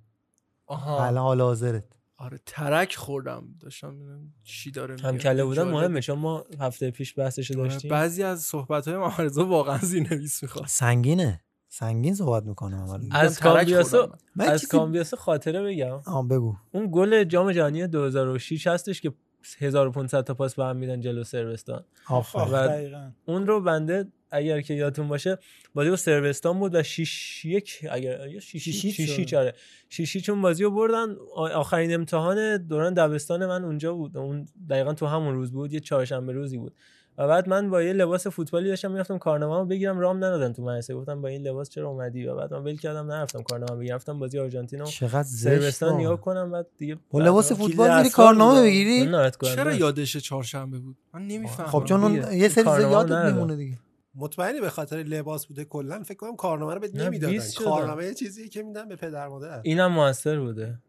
آها. 0.66 1.06
الان 1.06 1.24
حال 1.24 1.42
حاضرت. 1.42 1.84
آره 2.18 2.40
ترک 2.46 2.96
خوردم. 2.96 3.44
داشتم 3.60 3.96
ببینم 4.00 4.34
چی 4.44 4.72
داره 4.72 4.96
میگه. 4.96 5.08
همکله 5.08 5.44
بودن 5.44 5.64
جالب. 5.64 5.74
مهمه. 5.74 6.02
چون 6.02 6.20
ما 6.20 6.46
هفته 6.60 6.92
پیش 6.92 7.20
بحثش 7.20 7.52
آره، 7.52 7.64
داشتیم 7.64 7.92
بعضی 7.92 8.24
از 8.24 8.42
صحبت 8.42 8.88
های 8.88 9.26
رضا 9.26 9.46
واقعا 9.46 9.78
زیرنویس 9.78 10.44
می‌خواد. 10.44 10.68
سنگینه. 10.68 11.42
سنگین 11.74 12.16
صحبت 12.16 12.44
می‌کنم 12.44 12.78
اول. 12.80 13.00
از 13.12 13.40
کامبیاسو 13.40 14.08
از 14.40 14.68
کامبیاسو 14.68 15.16
خاطره 15.18 15.64
بگم. 15.64 16.00
آه 16.06 16.28
بگو. 16.28 16.56
اون 16.72 16.90
گل 16.92 17.24
جام 17.24 17.52
جهانی 17.52 17.88
2006 17.88 18.68
هستش 18.68 19.02
که 19.02 19.12
1500 19.60 20.24
تا 20.24 20.34
پاس 20.34 20.56
به 20.56 20.64
هم 20.66 20.78
میدن 20.78 21.02
جلو 21.02 21.24
سربستان 21.24 21.84
آفرین. 22.10 23.12
اون 23.26 23.48
رو 23.48 23.62
بنده 23.62 24.08
اگر 24.32 24.62
که 24.62 24.74
یادتون 24.74 25.08
باشه 25.08 25.38
بازی 25.74 25.90
با 25.90 25.96
سربستان 25.96 26.60
بود 26.60 26.76
و 26.76 26.84
6 26.84 27.46
1 27.46 27.86
اگر 27.92 28.28
یا 28.28 28.40
6 28.40 28.58
شیش 28.64 28.82
6 29.02 29.10
شد. 29.10 29.24
6 29.26 29.34
آره. 29.34 29.54
6 29.90 30.18
چون 30.18 30.42
بازی 30.42 30.64
رو 30.64 30.72
بردن. 30.72 31.16
آ- 31.36 31.48
آخرین 31.50 31.94
امتحان 31.94 32.58
دوران 32.58 32.94
دبستان 32.94 33.46
من 33.46 33.64
اونجا 33.64 33.94
بود. 33.94 34.18
اون 34.18 34.46
دقیقا 34.70 34.94
تو 34.94 35.06
همون 35.06 35.36
روز 35.36 35.52
بود. 35.52 35.74
یه 35.74 35.80
چهارشنبه 35.80 36.34
روزی 36.34 36.58
بود. 36.58 36.76
و 37.18 37.28
بعد 37.28 37.50
من 37.50 37.70
با 37.70 37.84
یه 37.84 37.94
لباس 37.94 38.28
فوتبالی 38.28 38.70
داشتم 38.70 38.92
می‌رفتم 38.92 39.18
کارنامه‌مو 39.18 39.66
بگیرم 39.66 40.00
رام 40.00 40.18
ندادن 40.18 40.54
تو 40.54 40.64
مدرسه 40.64 40.96
گفتم 40.96 41.22
با 41.22 41.28
این 41.28 41.48
لباس 41.48 41.70
چرا 41.70 41.90
اومدی 41.90 42.26
و 42.26 42.36
بعد 42.36 42.54
من 42.54 42.64
ول 42.64 42.78
کردم 42.78 43.12
نرفتم 43.12 43.42
کارنامه 43.42 43.80
بگیرم 43.80 43.96
رفتم 43.96 44.20
بازی 44.20 44.40
آرژانتین 44.40 44.82
و 44.82 44.86
چقدر 44.86 45.24
زشت 45.24 45.60
سربستان. 45.60 46.00
نگاه 46.00 46.22
کنم 46.22 46.52
بعد 46.52 46.68
دیگه 46.78 46.98
با 47.12 47.20
لباس 47.20 47.52
فوتبال 47.52 47.98
میری 47.98 48.10
کارنامه. 48.10 48.62
بگیری 48.62 49.06
کننده 49.06 49.32
چرا. 49.56 49.74
یادش 49.74 50.18
چهارشنبه 50.18 50.80
بود 50.80 50.98
من 51.14 51.28
نمی‌فهمم 51.28 51.70
خب 51.70 51.84
چون. 51.86 52.16
یه 52.34 52.50
سری 52.50 52.82
یادت. 52.82 53.34
میمونه 53.34 53.56
دیگه 53.56 53.78
مطمئنی 54.16 54.62
به 54.62 54.70
خاطر 54.70 54.98
لباس 54.98 55.46
بوده 55.46 55.66
کلا 55.66 56.04
فکر 56.04 56.18
کنم 56.18 56.36
کارنامه 56.36 56.74
رو 56.74 56.80
بهت 56.80 56.96
نمی‌دادن. 56.96 57.40
کارنامه 57.66 58.06
یه 58.06 58.14
چیزی 58.14 58.50
که 58.50 58.64
میدن 58.64 58.88
به 58.88 58.96
پدر 58.96 59.28
مادر 59.28 59.62
اینم 59.64 59.92
موثر 59.92 60.40
بوده 60.40 60.80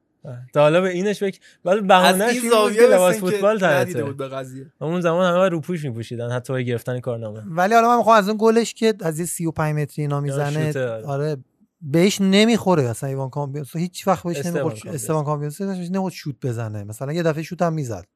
تا 0.53 0.61
حالا 0.61 0.81
به 0.81 0.89
اینش 0.89 1.21
فکر 1.21 1.41
ولی 1.65 1.81
بهانه‌اش 1.81 2.15
از 2.15 2.21
این 2.21 2.31
این 2.31 2.43
بود 2.43 2.51
زاویه 2.51 2.77
که 2.77 2.95
لباس 2.95 3.19
فوتبال 3.19 3.65
ندیده 3.65 3.85
تحته 3.85 4.05
بود 4.05 4.17
به 4.17 4.29
قضیه. 4.29 4.73
اون 4.81 5.01
زمان 5.01 5.27
همه 5.27 5.39
باید 5.39 5.53
روپوش 5.53 5.85
میپوشیدن 5.85 6.31
حتی 6.31 6.53
برای 6.53 6.65
گرفتن 6.65 7.01
کارنامه. 7.01 7.43
ولی 7.47 7.75
حالا 7.75 7.89
من 7.89 7.97
می‌خوام 7.97 8.17
از 8.17 8.29
اون 8.29 8.39
گلش 8.41 8.75
که 8.75 8.95
از 9.01 9.21
یه 9.21 9.27
35 9.27 9.77
متری 9.77 10.03
اینا 10.03 10.21
می‌زنه 10.21 10.87
آره. 11.05 11.37
بهش 11.81 12.21
نمی‌خوره 12.21 12.83
اصلا 12.83 13.09
ایوان 13.09 13.31
کامبیاسو 13.31 13.79
هیچ 13.79 14.09
وقت 14.09 14.25
بهش 14.25 14.41
کامبیاسو. 14.43 14.89
استوان 14.89 15.25
کامبیاسو 15.25 15.67
بهش 15.67 15.89
نمی‌خورد 15.91 16.15
شوت 16.15 16.37
بزنه. 16.43 16.85
مثلا 16.85 17.13
یه 17.13 17.23
دفعه 17.23 17.43
شوت 17.43 17.63
هم 17.63 17.73
می‌زد. 17.73 18.07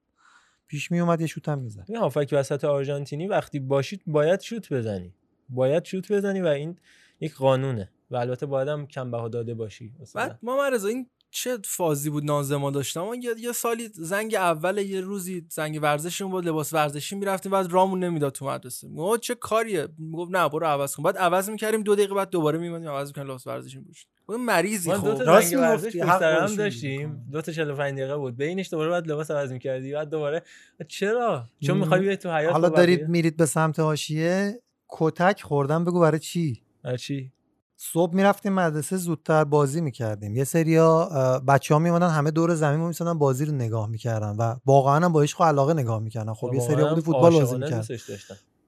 پیش 0.69 0.91
میومد 0.91 1.21
یه 1.21 1.27
شوت 1.27 1.49
هم 1.49 1.59
می‌زد. 1.59 1.85
این 1.89 1.99
هافک 1.99 2.29
وسط 2.33 2.65
آرژانتینی 2.65 3.27
وقتی 3.27 3.61
باشید 3.61 4.03
باید 4.07 4.41
شوت 4.41 4.73
بزنی. 4.73 5.15
باید 5.49 5.85
شوت 5.85 6.13
بزنی 6.13 6.41
و 6.41 6.47
این 6.47 6.77
یک 7.21 7.35
قانونه. 7.35 7.91
و 8.11 8.17
البته 8.17 8.47
باید 8.47 8.69
هم 8.69 8.87
کم 8.87 9.11
بها 9.11 9.29
داده 9.29 9.55
باشی. 9.55 9.93
مثلا. 10.01 10.27
بعد 10.27 10.39
ما 10.43 10.69
رضا 10.69 10.89
این 10.89 11.07
چه 11.37 11.59
فازی 11.65 12.11
بود 12.11 12.25
نازما 12.25 12.71
داشتم؟ 12.71 13.01
ما 13.01 13.15
یه, 13.15 13.35
یه 13.39 13.53
سالی 13.53 13.91
زنگ 13.95 14.35
اول 14.35 14.79
یه 14.79 15.01
روزی 15.01 15.47
زنگ 15.51 15.79
ورزشمون 15.83 16.31
بود 16.31 16.47
لباس 16.49 16.73
ورزشی 16.73 17.17
می‌رفتیم 17.17 17.53
بعد 17.53 17.73
رامون 17.73 18.05
نمی‌داد 18.05 18.33
تو 18.33 18.47
مدرسه. 18.47 18.89
می‌گفت 18.89 19.21
چه 19.21 19.35
کاریه؟ 19.35 19.89
می‌گفت 19.99 20.31
نه 20.31 20.49
برو 20.49 20.67
عوض 20.67 20.97
کن. 20.97 21.03
بعد 21.03 21.19
عوض 21.19 21.51
می‌کردیم 21.51 21.83
دو 21.83 21.95
دقیقه 21.95 22.15
بعد 22.15 22.31
دوباره 22.31 22.59
میمونیم 22.59 22.89
عوض 22.89 23.09
می‌کردیم 23.09 23.31
لباس 23.31 23.47
ورزشی 23.47 23.79
میپوشید 23.79 24.09
اون 24.27 24.45
مریضی 24.45 24.91
ما 24.91 24.97
دو 24.97 25.13
خب. 25.13 25.19
تا 25.19 25.25
راست 25.25 25.55
می‌گفتی، 25.55 26.01
هم 26.01 26.57
داشتیم. 26.57 27.29
دو 27.33 27.43
تا 27.43 27.53
45 27.53 27.99
دقیقه 27.99 28.17
بود. 28.17 28.37
بینش 28.37 28.71
دوباره 28.71 28.91
بعد 28.91 29.11
لباس 29.11 29.31
عوض 29.31 29.53
می‌کردی 29.53 29.93
بعد 29.93 30.11
دوباره. 30.11 30.43
چرا؟ 30.89 31.49
چون. 31.61 31.79
می‌خوای 31.79 32.01
بیای 32.01 32.17
تو 32.17 32.37
حیات 32.37 32.53
حالا 32.53 32.69
دارید؟ 32.69 33.09
میرید 33.09 33.37
به 33.37 33.47
سمت 33.47 33.81
حاشیه 33.81 34.63
کتک 34.89 35.43
خوردم 35.43 35.85
بگو 35.85 36.01
برای 36.01 36.19
چی؟ 36.19 36.63
برای 36.83 36.99
چی؟ 36.99 37.33
صبح 37.79 38.15
می‌رفتیم 38.15 38.53
مدرسه 38.53 38.97
زودتر 38.97 39.45
بازی 39.45 39.81
می‌کردیم. 39.81 40.37
یه 40.37 40.45
سریا 40.45 41.05
بچه 41.49 41.75
ها 41.75 41.81
میمدن 41.81 42.09
همه 42.09 42.31
دور 42.31 42.55
زمین 42.55 42.81
میسادن 42.81 43.19
بازی 43.19 43.45
رو 43.45 43.53
نگاه 43.53 43.89
می‌کردن 43.89 44.37
و 44.39 44.57
واقعا 44.67 45.05
هم 45.05 45.13
با 45.13 45.23
عشق 45.23 45.43
علاقه 45.43 45.75
نگاه 45.75 46.01
می‌کردن. 46.01 46.35
خب 46.35 46.51
یه 46.55 46.61
سریا 46.61 46.89
بودی 46.89 47.01
فوتبال 47.01 47.33
بازی 47.33 47.59
داشتن. 47.59 47.85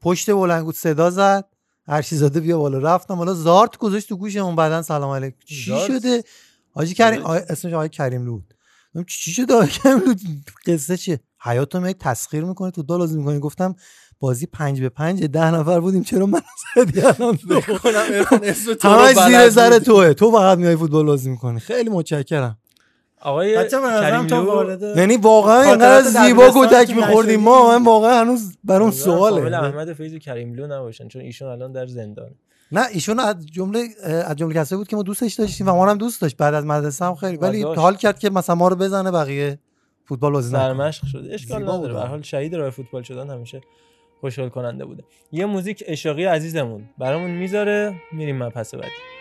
پشت 0.01 0.31
بلنگوت 0.31 0.75
صدا 0.75 1.11
زد 1.11 1.45
ارشیزاده 1.87 2.41
بیا 2.41 2.59
بالا. 2.59 2.79
رفتم 2.79 3.15
حالا 3.15 3.35
زارت 3.35 3.77
گذاشت 3.77 4.09
تو 4.09 4.17
گوشمون. 4.17 4.57
بعدن 4.57 4.83
سلام 4.83 5.11
علیکم. 5.11 5.37
چی 5.47 5.71
زارت؟ 5.71 5.87
شده؟ 5.87 6.25
حاجی 6.75 6.95
کریم 6.95 7.27
اسمش 7.27 7.73
آقای 7.73 7.89
کریم 7.89 8.25
لود. 8.25 8.55
گفتم 8.95 9.05
چی 9.09 9.33
شده 9.33 9.55
آقای 9.55 9.69
کریم 9.69 9.99
لود؟ 9.99 10.21
قصه 10.67 10.97
چیه؟ 10.97 11.21
حیاتو 11.41 11.81
می 11.81 11.95
تسخیر 11.95 12.45
می‌کنی 12.45 12.71
تو 12.71 12.97
لازم 12.99 13.19
می‌کنی؟ 13.19 13.39
گفتم 13.39 13.75
بازی 14.21 14.47
پنج 14.47 14.81
به 14.81 14.89
پنج 14.89 15.25
ده 15.25 15.51
نفر 15.55 15.81
بودیم. 15.81 16.03
چرا 16.03 16.27
من 16.27 16.41
زدی 16.77 17.01
الان 17.01 17.39
همش 18.83 19.17
زیر 19.27 19.51
سر 19.51 19.71
بود. 19.71 19.79
توه. 19.79 20.15
تو 20.15 20.31
فقط 20.31 20.59
میای 20.59 20.77
فوتبال 20.77 21.07
بازی 21.07 21.31
می‌کنی. 21.31 21.61
خیلی 21.61 21.91
متشکرم. 21.91 22.59
آقای 23.21 23.67
یعنی 24.97 25.17
واقعا 25.17 25.61
اینقدر 25.61 26.03
زیبا 26.03 26.51
کتک 26.55 26.97
میخوردیم؟ 26.97 27.41
ما 27.41 27.79
من 27.79 27.85
واقعا 27.85 28.21
هنوز 28.21 28.57
برام 28.65 28.83
امیدوارم 28.83 29.19
فامیل 29.19 29.51
سواله 29.51 29.59
احمد 29.59 29.93
فیض 29.93 30.15
و 30.15 30.19
کریم 30.19 30.55
لو 30.55 30.67
نباشن 30.67 31.09
چون 31.09 31.23
ایشون 31.23 31.49
الان 31.49 31.73
در 31.73 31.87
زندان 31.87 32.31
نه 32.73 32.87
ایشون 32.93 33.19
از 33.19 33.47
جمله 33.47 33.89
از 34.05 34.37
جمله 34.37 34.55
کسایی 34.55 34.79
بود 34.79 34.89
که 34.89 34.97
ما 34.97 35.03
دوستش 35.03 35.35
داشتیم 35.35 35.69
و 35.69 35.73
ما 35.73 35.91
هم 35.91 35.99
دوست 35.99 36.23
داشت. 36.23 36.37
بعد 36.37 36.55
از 36.55 36.65
مدرسه 36.65 37.05
هم 37.05 37.15
خیلی. 37.15 37.37
ولی 37.37 37.63
داشت. 37.63 37.79
حال 37.79 37.97
کرد 37.97 38.19
که 38.19 38.31
مثلا 38.31 38.55
ما 38.55 38.69
رو 38.69 38.77
بزنه 38.77 39.11
بقیه 39.11 39.59
فوتبال 40.05 40.33
بازی 40.33 40.49
نکنه. 40.49 40.63
سرمشق 40.63 41.07
شده 41.07 41.35
اشکال 41.35 41.63
نداره. 41.63 41.95
به 41.95 42.01
هر 42.01 42.07
حال 42.07 42.23
شهید 42.23 42.55
راه 42.55 42.71
فوتبال 42.71 43.03
شدن 43.03 43.31
همیشه 43.31 43.61
خوشحال 44.21 44.49
کننده 44.49 44.85
بوده. 44.85 45.05
یه 45.33 45.47
موزیک 45.47 45.85
اشاقی 45.87 46.25
عزیزمون. 46.25 46.89
برامون 46.99 47.31
می‌ذاره. 47.31 47.95
میریم 48.13 48.43
مبحث 48.43 48.75
بعدی. 48.75 49.18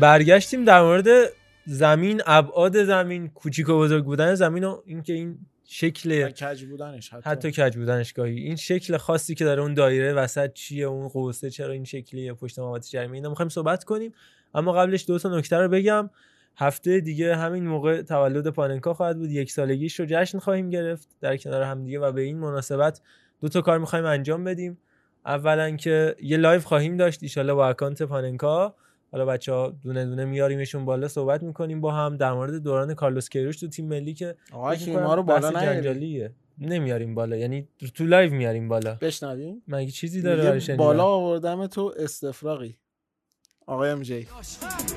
برگشتیم 0.00 0.64
در 0.64 0.82
مورد 0.82 1.06
زمین 1.66 2.22
ابعاد 2.26 2.84
زمین 2.84 3.28
کوچیک 3.28 3.68
و 3.68 3.78
بزرگ 3.78 4.04
بودن 4.04 4.34
زمین 4.34 4.64
و 4.64 4.82
اینکه 4.86 5.12
این 5.12 5.38
شکل 5.64 6.30
کج 6.30 6.64
بودنش 6.64 7.10
حتی, 7.12 7.30
حتی 7.30 7.50
کج 7.50 7.76
بودنش 7.76 8.12
گاهی. 8.12 8.40
این 8.40 8.56
شکل 8.56 8.96
خاصی 8.96 9.34
که 9.34 9.44
داره 9.44 9.62
اون 9.62 9.74
دایره 9.74 10.12
وسط 10.12 10.52
چیه 10.52 10.86
اون 10.86 11.08
قوسه 11.08 11.50
چرا 11.50 11.72
این 11.72 11.84
شکلیه 11.84 12.32
پشت 12.32 12.58
مواد 12.58 12.82
جریمه 12.82 13.14
اینا. 13.14 13.28
می‌خوایم 13.28 13.48
صحبت 13.48 13.84
کنیم. 13.84 14.14
اما 14.54 14.72
قبلش 14.72 15.04
دو 15.06 15.18
تا 15.18 15.38
نکته 15.38 15.56
رو 15.56 15.68
بگم. 15.68 16.10
هفته 16.56 17.00
دیگه 17.00 17.36
همین 17.36 17.66
موقع 17.66 18.02
تولد 18.02 18.48
پاننکا 18.48 18.94
خواهد 18.94 19.18
بود. 19.18 19.30
یک 19.30 19.52
سالگیش 19.52 20.00
رو 20.00 20.06
جشن 20.08 20.38
خواهیم 20.38 20.70
گرفت. 20.70 21.08
در 21.20 21.36
کنار 21.36 21.62
هم 21.62 21.84
دیگه 21.84 22.00
و 22.00 22.12
به 22.12 22.20
این 22.20 22.38
مناسبت 22.38 23.00
دو 23.40 23.48
تا 23.48 23.60
کار 23.60 23.78
می‌خوایم 23.78 24.04
انجام 24.04 24.44
بدیم. 24.44 24.78
اولا 25.26 25.76
که 25.76 26.16
یه 26.22 26.36
live 26.36 26.60
خواهیم 26.60 26.96
داشت. 26.96 27.22
ایشالا 27.22 27.54
با 27.54 27.68
account 27.68 28.02
پاننکا. 28.02 28.74
حالا 29.12 29.24
بچه 29.26 29.52
ها 29.52 29.70
دونه 29.82 30.06
دونه 30.06 30.24
میاریمشون 30.24 30.84
بالا 30.84 31.08
صحبت 31.08 31.42
می‌کنیم 31.42 31.80
با 31.80 31.92
هم 31.92 32.16
در 32.16 32.32
مورد 32.32 32.54
دوران 32.62 32.94
کارلوس 32.94 33.28
کیروش 33.28 33.60
تو 33.60 33.68
تیم 33.68 33.86
ملی 33.86 34.14
که 34.14 34.34
آقا 34.52 34.74
ما 34.86 35.14
رو 35.14 35.22
بالا. 35.22 35.52
جنجالیه 35.52 36.30
نمیاریم 36.58 37.14
بالا 37.14 37.36
یعنی 37.36 37.68
تو 37.94 38.04
live 38.04 38.34
میاریم 38.34 38.68
بالا 38.68 38.94
بشنویم 39.00 39.62
مگه 39.68 39.90
چیزی 39.90 40.22
داره؟ 40.22 40.76
بالا 40.76 41.04
آوردم 41.04 41.66
تو 41.66 41.94
استفراغی 41.98 42.76
آقای 43.70 43.90
ام 43.90 44.02
جی. 44.02 44.26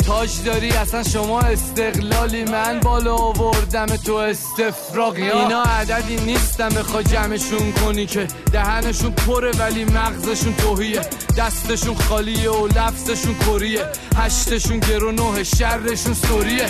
تاج 0.06 0.44
داری 0.46 0.72
اصلا 0.72 1.04
شما 1.04 1.40
استقلالی 1.40 2.44
من 2.44 2.80
بالا 2.80 3.16
آوردم 3.16 3.86
تو 3.86 4.14
استفراغی 4.14 5.32
اینا 5.32 5.64
عددی 5.64 6.16
نیستم 6.16 6.70
بخوای 6.70 7.04
جمعشون 7.04 7.72
کنی 7.72 8.06
که 8.06 8.28
دهنشون 8.54 9.12
پره 9.12 9.52
ولی 9.52 9.86
مغزشون 9.86 10.54
تهیه. 10.54 11.02
دستشون 11.38 11.96
خالیه 11.96 12.50
و 12.50 12.68
لفظشون 12.68 13.36
کریه. 13.40 13.86
هشتشون 14.16 14.80
گرو 14.80 15.12
نه 15.12 15.44
شرشون 15.44 16.14
سوریه. 16.14 16.66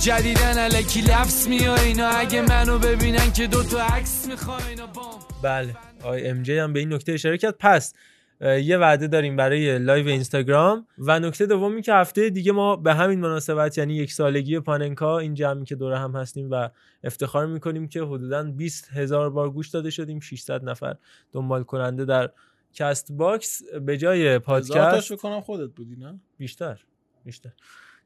جدیدن 0.00 0.58
الکی 0.58 1.00
لفظ 1.00 1.48
میاد 1.48 1.78
اینا 1.78 2.08
اگه 2.08 2.42
منو 2.42 2.78
ببینن 2.78 3.32
که 3.32 3.46
دوتا 3.46 3.82
عکس 3.82 4.26
می‌خوان 4.28 4.62
اینا 4.68 4.86
بام. 4.86 5.20
بله. 5.42 5.76
آقای 6.02 6.28
ام 6.28 6.42
جی 6.42 6.58
هم 6.58 6.72
به 6.72 6.80
این 6.80 6.92
نکته 6.92 7.12
اشاره 7.12 7.38
کرد. 7.38 7.54
پس 7.58 7.92
یه 8.40 8.78
وعده 8.78 9.06
داریم 9.06 9.36
برای 9.36 9.78
live 9.78 10.08
اینستاگرام. 10.08 10.86
و 10.98 11.20
نکته 11.20 11.46
دومی 11.46 11.82
که 11.82 11.94
هفته 11.94 12.30
دیگه 12.30 12.52
ما 12.52 12.76
به 12.76 12.94
همین 12.94 13.20
مناسبت 13.20 13.78
یعنی 13.78 13.94
یک 13.94 14.12
سالگی 14.12 14.60
پاننکا 14.60 15.18
این 15.18 15.34
جمعی 15.34 15.64
که 15.64 15.74
دور 15.74 15.98
هم 15.98 16.16
هستیم 16.16 16.50
و 16.50 16.68
افتخار 17.04 17.46
می‌کنیم 17.46 17.88
که 17.88 18.02
حدودا 18.02 18.42
20 18.42 18.90
هزار 18.92 19.30
بار 19.30 19.50
گوش 19.50 19.68
داده 19.68 19.90
شدیم. 19.90 20.20
600 20.20 20.64
نفر 20.64 20.96
دنبال 21.32 21.62
کننده 21.62 22.04
در 22.04 22.30
Castbox. 22.74 23.62
به 23.80 23.96
جای 23.96 24.38
پادکست 24.38 25.12
بکنم 25.12 25.40
خودت 25.40 25.70
بودی 25.70 25.96
نه؟ 25.96 26.20
بیشتر 26.38 26.80
بیشتر. 27.24 27.50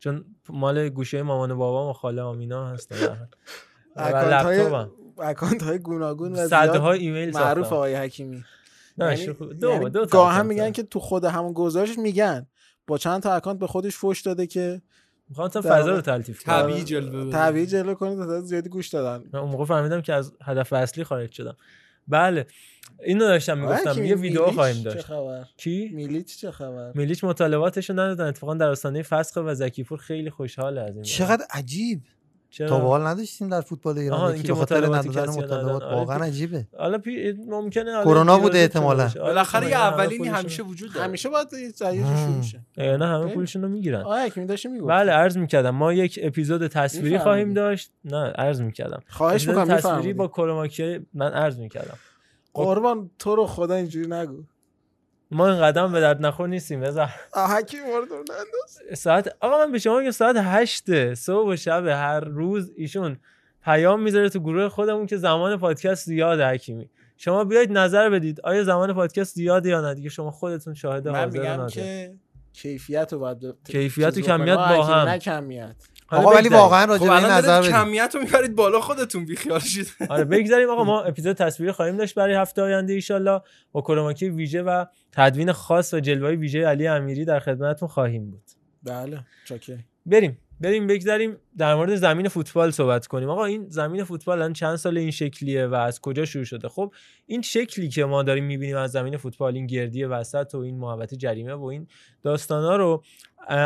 چون 0.00 0.24
مال 0.48 0.88
گوشه 0.88 1.22
مامان 1.22 1.50
و 1.50 1.56
بابام 1.56 1.90
و 1.90 1.92
خاله 1.92 2.22
آمینا 2.22 2.66
هست. 2.66 2.92
account 3.96 4.32
های 4.32 4.58
لپتاپم. 4.58 4.90
account 5.18 5.62
های 5.62 5.78
گوناگون 5.78 6.32
و 6.32 6.46
زیاد 6.46 6.76
ایمیل 6.76 7.30
معروف. 7.30 7.72
آقای 7.72 7.94
حکیمی. 7.94 8.44
دو 8.98 9.70
یعنی 9.70 9.90
دو 9.90 10.06
تا 10.06 10.18
گاه 10.18 10.32
هم 10.32 10.46
میگن. 10.46 10.72
که 10.72 10.82
تو 10.82 11.00
خود 11.00 11.24
همون 11.24 11.52
گزارش 11.52 11.98
میگن. 11.98 12.46
با 12.86 12.98
چند 12.98 13.22
تا 13.22 13.32
account 13.32 13.58
به 13.58 13.66
خودش 13.66 13.96
فوش 13.96 14.20
داده 14.20 14.46
که 14.46 14.82
می‌خوام 15.28 15.48
تا 15.48 15.60
فضا 15.60 15.94
رو 15.94 16.00
تلطیف 16.00 16.44
کنم. 16.44 16.62
طبیعی 16.62 16.84
جلوه 16.84 17.24
بده. 17.24 17.32
طبیعی 17.32 17.66
جلوه 17.66 17.94
کنید 17.94 18.18
تعداد 18.18 18.44
زیادی 18.44 18.68
گوش 18.68 18.88
دادن. 18.88 19.24
من 19.32 19.40
اون 19.40 19.50
موقع 19.50 19.64
فهمیدم 19.64 20.00
که 20.00 20.14
از 20.14 20.32
هدف 20.42 20.72
اصلی 20.72 21.04
خارج 21.04 21.32
شدم. 21.32 21.56
بله. 22.08 22.46
اینو 23.04 23.24
داشتم 23.24 23.58
می‌گفتم 23.58 24.04
یه 24.04 24.14
ویدیو 24.14 24.46
خواهیم 24.46 24.76
چه 24.76 24.82
داشت. 24.82 25.06
خبر؟ 25.06 25.44
کی؟ 25.56 25.90
میلیچ 25.94 26.40
چه 26.40 26.50
خبر؟ 26.50 26.92
میلیچ 26.94 27.24
مطالباتشو 27.24 27.92
ندادن 27.92 28.24
اتفاقا 28.24 28.54
در 28.54 28.68
آستانه 28.68 29.02
فسخ 29.02 29.42
و 29.44 29.54
زکیپور 29.54 29.98
خیلی 29.98 30.30
خوشحاله 30.30 30.80
از 30.80 30.94
این 30.94 31.02
چقدر 31.02 31.44
عجیب. 31.50 32.00
چرا؟ 32.50 32.68
تا 32.68 32.78
به 32.78 32.86
حال 32.86 33.06
نداشتیم 33.06 33.48
در 33.48 33.60
فوتبال 33.60 33.98
ایران 33.98 34.20
آها، 34.20 34.30
اینکه 34.30 34.54
خاطر 34.54 34.86
ندادن 34.86 35.28
مطالبات. 35.28 35.82
آره، 35.82 35.96
واقعا 35.96 36.18
پی- 36.18 36.24
عجیبه. 36.24 36.66
حالا 36.78 36.98
پی... 36.98 37.32
ممکنه 37.32 38.04
کرونا 38.04 38.38
بوده 38.38 38.58
احتمالاً. 38.58 39.02
آره، 39.04 39.20
بالاخره 39.20 39.68
یه 39.68 39.76
اولینی 39.76 40.28
همیشه 40.28 40.62
وجود 40.62 40.92
داره. 40.92 41.06
همیشه 41.06 41.28
باید 41.28 41.48
یه 41.52 42.36
میشه 42.36 42.60
نه 42.76 43.06
همه. 43.06 43.34
پولشون 43.34 43.62
رو 43.62 43.68
می‌گیرن. 43.68 44.00
آقای 44.00 44.22
حکیمی 44.26 44.46
داشتی 44.46 44.68
می‌گفت 44.68 44.90
بله 44.90 45.12
عرض 45.12 45.36
می‌کردم. 45.36 45.70
ما 45.70 45.92
یک 45.92 46.18
اپیزود 46.22 46.66
تصویری. 46.66 47.18
خواهیم 47.18 47.54
داشت. 47.54 47.90
نه 48.04 48.30
عرض 48.30 48.60
می‌کردم. 48.60 49.02
خواهش 49.08 49.48
می‌کنم 49.48 49.76
تصویری 49.76 50.12
با 50.12 50.28
کروماکی 50.28 51.06
من 51.14 51.32
عرض 51.32 51.58
می‌کردم. 51.58 51.98
قربان 52.54 53.10
تو 53.18 53.36
رو 53.36 53.46
خدا 53.46 53.74
اینجوری 53.74 54.06
نگو. 54.10 54.42
ما 55.30 55.48
این 55.48 55.60
قدم 55.62 55.92
به 55.92 56.00
درد 56.00 56.26
نخور 56.26 56.48
نیستیم 56.48 56.80
بذار 56.80 57.08
آه، 57.32 57.56
حکیم 57.56 57.80
وارد 57.92 58.12
اون 58.12 58.24
ننداز. 58.30 59.00
ساعت 59.00 59.36
آقا 59.40 59.58
من 59.58 59.72
به 59.72 59.78
شما 59.78 59.98
میگم 59.98 60.10
ساعت 60.10 60.36
هشت 60.38 61.14
صبح 61.14 61.52
و 61.52 61.56
شب 61.56 61.86
هر 61.86 62.20
روز 62.20 62.72
ایشون 62.76 63.16
پیام 63.64 64.02
می‌ذاره 64.02 64.28
تو 64.28 64.40
گروه 64.40 64.68
خودمون 64.68 65.06
که 65.06 65.16
زمان 65.16 65.56
پادکست 65.56 66.06
زیاده 66.06 66.46
حکیمی 66.46 66.90
شما 67.16 67.44
بیاید 67.44 67.72
نظر 67.72 68.10
بدید 68.10 68.40
آیا 68.40 68.64
زمان 68.64 68.92
پادکست 68.94 69.34
زیاده 69.34 69.68
یا 69.68 69.80
نه 69.80 69.94
دیگه 69.94 70.08
شما 70.08 70.30
خودتون 70.30 70.74
شاهد 70.74 71.08
من 71.08 71.14
حاضر 71.14 71.38
و 71.40 71.42
میگم. 71.42 71.66
که 71.66 72.14
کیفیت 72.52 73.12
رو 73.12 73.18
باید 73.18 73.38
کیفیت 73.64 74.16
و 74.18 74.20
کمیت. 74.20 74.56
با 74.56 74.84
هم. 74.84 75.08
نه 75.08 75.18
کمیت 75.18 75.76
آقا 76.10 76.30
ولی 76.30 76.38
بگذریم. 76.38 76.58
واقعا 76.58 76.84
راجع 76.84 77.06
خب 77.06 77.20
به 77.20 77.32
نظر 77.32 77.60
بدید 77.60 77.72
کمیت 77.72 78.10
رو 78.14 78.20
می‌برید 78.20 78.54
بالا 78.54 78.80
خودتون 78.80 79.24
بیخیال 79.24 79.60
شید. 79.60 79.94
آره 80.10 80.24
بگذاریم. 80.24 80.70
آقا 80.70 80.84
ما 80.84 81.02
اپیزود 81.02 81.36
تصویری 81.36 81.72
خواهیم 81.72 81.96
داشت 81.96 82.14
برای 82.14 82.34
هفته 82.34 82.62
آینده 82.62 82.92
ایشالله. 82.92 83.40
با 83.72 83.80
کروماکی 83.80 84.28
ویژه 84.28 84.62
و 84.62 84.84
تدوین 85.12 85.52
خاص 85.52 85.94
و 85.94 86.00
جلوه 86.00 86.30
ویژه 86.30 86.66
علی 86.66 86.86
امیری 86.86 87.24
در 87.24 87.40
خدمتتون 87.40 87.88
خواهیم 87.88 88.30
بود. 88.30 88.42
بله 88.82 89.20
چاکر 89.44 89.78
بریم 90.06 90.38
بریم 90.60 90.86
بگذاریم 90.86 91.36
در 91.58 91.74
مورد 91.74 91.96
زمین 91.96 92.28
فوتبال 92.28 92.70
صحبت 92.70 93.06
کنیم. 93.06 93.28
آقا 93.30 93.44
این 93.44 93.66
زمین 93.68 94.04
فوتبال 94.04 94.38
الان 94.38 94.52
چند 94.52 94.76
سال 94.76 94.98
این 94.98 95.10
شکلیه 95.10 95.66
و 95.66 95.74
از 95.74 96.00
کجا 96.00 96.24
شروع 96.24 96.44
شده؟ 96.44 96.68
خب 96.68 96.92
این 97.26 97.42
شکلی 97.42 97.88
که 97.88 98.04
ما 98.04 98.22
داریم 98.22 98.44
می‌بینیم 98.44 98.76
از 98.76 98.90
زمین 98.90 99.16
فوتبال 99.16 99.54
این 99.54 99.66
گردی 99.66 100.04
وسط 100.04 100.54
و 100.54 100.58
این 100.58 100.78
محوطه 100.78 101.16
جریمه 101.16 101.54
و 101.54 101.64
این 101.64 101.86
داستانا 102.22 102.76
رو 102.76 103.02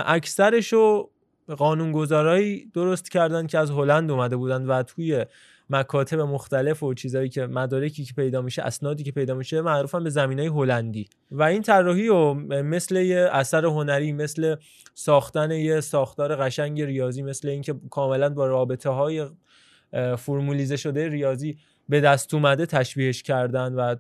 اکثرش 0.07 0.73
رو 0.73 1.12
قانونگذارایی 1.49 2.71
درست 2.75 3.11
کردن 3.11 3.47
که 3.47 3.59
از 3.59 3.71
هلند 3.71 4.11
اومده 4.11 4.37
بودن 4.37 4.67
و 4.67 4.83
توی 4.83 5.27
مکاتب 5.71 6.21
مختلف 6.21 6.83
و 6.83 6.95
چیزایی 6.95 7.29
که 7.29 7.47
مدارکی 7.47 8.05
که 8.05 8.15
پیدا 8.15 8.43
میشه 8.43 8.63
اسنادی 8.63 9.03
که 9.03 9.13
پیدا 9.13 9.35
میشه 9.35 9.61
معروفن 9.61 10.05
به 10.05 10.11
زمینای 10.11 10.47
هلندی. 10.47 11.09
و 11.31 11.43
این 11.43 11.63
طراحی 11.63 12.09
و 12.09 12.35
مثل 12.63 12.97
یه 12.97 13.29
اثر 13.33 13.65
هنری 13.65 14.13
مثل 14.13 14.57
ساختن 14.95 15.51
یه 15.51 15.81
ساختار 15.81 16.37
قشنگ 16.37 16.83
ریاضی 16.83 17.23
مثل 17.23 17.49
اینکه 17.49 17.75
کاملا 17.91 18.29
با 18.29 18.47
رابطه 18.47 18.91
های 18.91 19.27
فرمولیزه 20.19 20.77
شده 20.77 21.09
ریاضی 21.09 21.59
به 21.89 22.01
دست 22.01 22.35
اومده 22.35 22.67
تشبیهش 22.67 23.23
کردن 23.23 23.75
و 23.75 23.97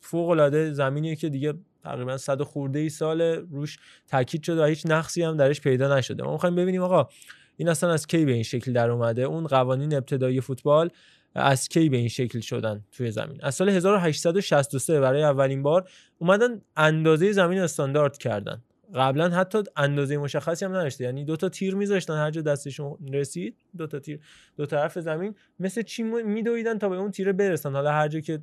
فوق 0.00 0.28
العاده 0.28 0.72
زمینی 0.72 1.16
که 1.16 1.28
دیگه 1.28 1.54
تقریبا 1.84 2.16
صد 2.16 2.40
و 2.40 2.44
خورده 2.44 2.78
ای 2.78 2.88
سال 2.88 3.22
روش 3.22 3.78
تاکید 4.08 4.42
شده 4.42 4.62
و 4.62 4.64
هیچ 4.64 4.86
نقصی 4.86 5.22
هم 5.22 5.36
درش 5.36 5.60
پیدا 5.60 5.96
نشده. 5.96 6.22
ما 6.22 6.32
می‌خوایم 6.32 6.56
ببینیم 6.56 6.82
آقا 6.82 7.08
این 7.56 7.68
اصلا 7.68 7.92
از 7.92 8.06
کی 8.06 8.24
به 8.24 8.32
این 8.32 8.42
شکل 8.42 8.72
در 8.72 8.90
اومده؟ 8.90 9.22
اون 9.22 9.46
قوانین 9.46 9.94
ابتدایی 9.94 10.40
فوتبال 10.40 10.90
از 11.34 11.68
کی 11.68 11.88
به 11.88 11.96
این 11.96 12.08
شکل 12.08 12.40
شدن 12.40 12.84
توی 12.92 13.10
زمین؟ 13.10 13.38
از 13.42 13.54
سال 13.54 13.68
1863 13.68 15.00
برای 15.00 15.22
اولین 15.22 15.62
بار 15.62 15.88
اومدن 16.18 16.60
اندازه 16.76 17.32
زمین 17.32 17.58
استاندارد 17.58 18.18
کردن. 18.18 18.62
قبلا 18.94 19.28
حتی 19.28 19.62
اندازه 19.76 20.16
مشخصی 20.16 20.64
هم 20.64 20.70
نداشته. 20.70 21.04
یعنی 21.04 21.24
دو 21.24 21.36
تا 21.36 21.48
تیر 21.48 21.74
میذاشتن 21.74 22.14
هر 22.14 22.30
جا 22.30 22.40
دستشون 22.40 22.98
رسید. 23.12 23.56
دو 23.76 23.86
تا 23.86 23.98
تیر 23.98 24.20
دو 24.56 24.66
طرف 24.66 24.98
زمین 24.98 25.34
مثل 25.60 25.82
چی 25.82 26.02
میدویدن 26.02 26.78
تا 26.78 26.88
به 26.88 26.96
اون 26.96 27.10
تیره 27.10 27.32
برسن. 27.32 27.72
حالا 27.72 27.92
هر 27.92 28.08
جا 28.08 28.20
که 28.20 28.40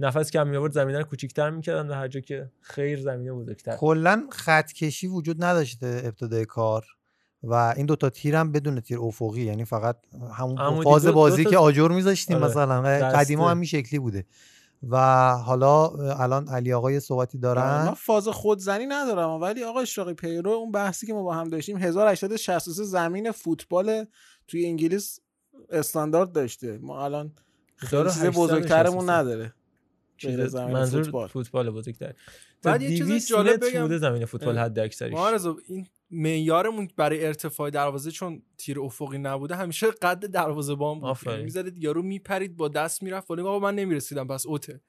نفس 0.00 0.30
کم 0.30 0.48
می 0.48 0.56
آورد 0.56 0.72
زمین 0.72 0.96
رو 0.96 1.04
کوچیک‌تر 1.04 1.50
می‌کردن 1.50 1.88
و 1.90 1.94
هر 1.94 2.08
جا 2.08 2.20
که 2.20 2.50
خیر 2.60 3.00
زمین 3.00 3.32
بزرگتر. 3.34 3.76
کلا 3.76 4.26
خط 4.30 4.72
کشی 4.72 5.06
وجود 5.06 5.44
نداشته 5.44 6.02
ابتدای 6.04 6.44
کار 6.44 6.84
و 7.42 7.54
این 7.76 7.86
دوتا 7.86 8.10
تیر 8.10 8.36
هم 8.36 8.52
بدون 8.52 8.80
تیر 8.80 8.98
افقی 9.00 9.42
یعنی 9.42 9.64
فقط 9.64 9.96
همون 10.34 10.84
فاز 10.84 11.04
دو- 11.06 11.12
بازی 11.12 11.44
که 11.44 11.58
آجر 11.58 11.88
میذاشتیم 11.88 12.36
آره، 12.36 12.46
مثلا. 12.46 12.82
قدیما 13.10 13.50
هم 13.50 13.56
این 13.56 13.66
شکلی 13.66 13.98
بوده. 13.98 14.26
و 14.88 14.96
حالا 15.34 15.86
الان 16.18 16.48
علی 16.48 16.72
آقای 16.72 17.00
صحبتی 17.00 17.38
من 17.38 17.42
دارن 17.42 17.94
فاز 17.94 18.28
خودزنی 18.28 18.86
ندارم 18.86 19.30
ولی 19.30 19.64
آقا 19.64 19.80
اشراقی 19.80 20.14
پیرو 20.14 20.50
اون 20.50 20.72
بحثی 20.72 21.06
که 21.06 21.12
ما 21.12 21.22
با 21.22 21.34
هم 21.34 21.48
داشتیم 21.48 21.76
1863 21.76 22.84
زمین 22.84 23.32
فوتبال 23.32 24.04
توی 24.48 24.66
انگلیس 24.66 25.20
استاندارد 25.70 26.32
داشته. 26.32 26.78
ما 26.78 27.04
الان 27.04 27.32
خیلی 27.76 28.02
چیز 28.02 28.12
1863. 28.24 28.40
بزرگترمون 28.40 29.10
نداره. 29.10 29.54
چیز 30.20 30.36
غیر 30.36 30.46
زمین 30.46 30.74
منظور 30.74 31.02
فوتبال. 31.02 31.28
فوتبال, 31.28 31.70
بزرگتر 31.70 32.14
بعد 32.62 32.82
یه 32.82 32.88
چیز 32.88 33.06
200 33.06 33.28
جالب 33.28 33.64
بگم. 33.64 33.82
بوده 33.82 33.98
زمین 33.98 34.24
فوتبال. 34.24 34.58
حد 34.58 34.78
اکثریش 34.78 35.12
ما 35.12 35.30
این 35.68 35.86
معیارمون 36.10 36.88
برای 36.96 37.26
ارتفاع 37.26 37.70
دروازه 37.70 38.10
چون 38.10 38.42
تیر 38.58 38.80
افقی 38.80 39.18
نبوده 39.18 39.56
همیشه 39.56 39.86
قد 39.90 40.26
دروازه 40.26 40.74
بان 40.74 41.00
بود 41.00 41.08
آفرین. 41.08 41.44
می‌ذارید 41.44 41.78
یارو 41.78 42.02
میپرید 42.02 42.56
با 42.56 42.68
دست 42.68 43.02
می‌رفت 43.02 43.30
ولی 43.30 43.42
آقا 43.42 43.58
من 43.58 43.74
نمی‌رسیدم 43.74 44.26
پس 44.26 44.46
اوته 44.46 44.80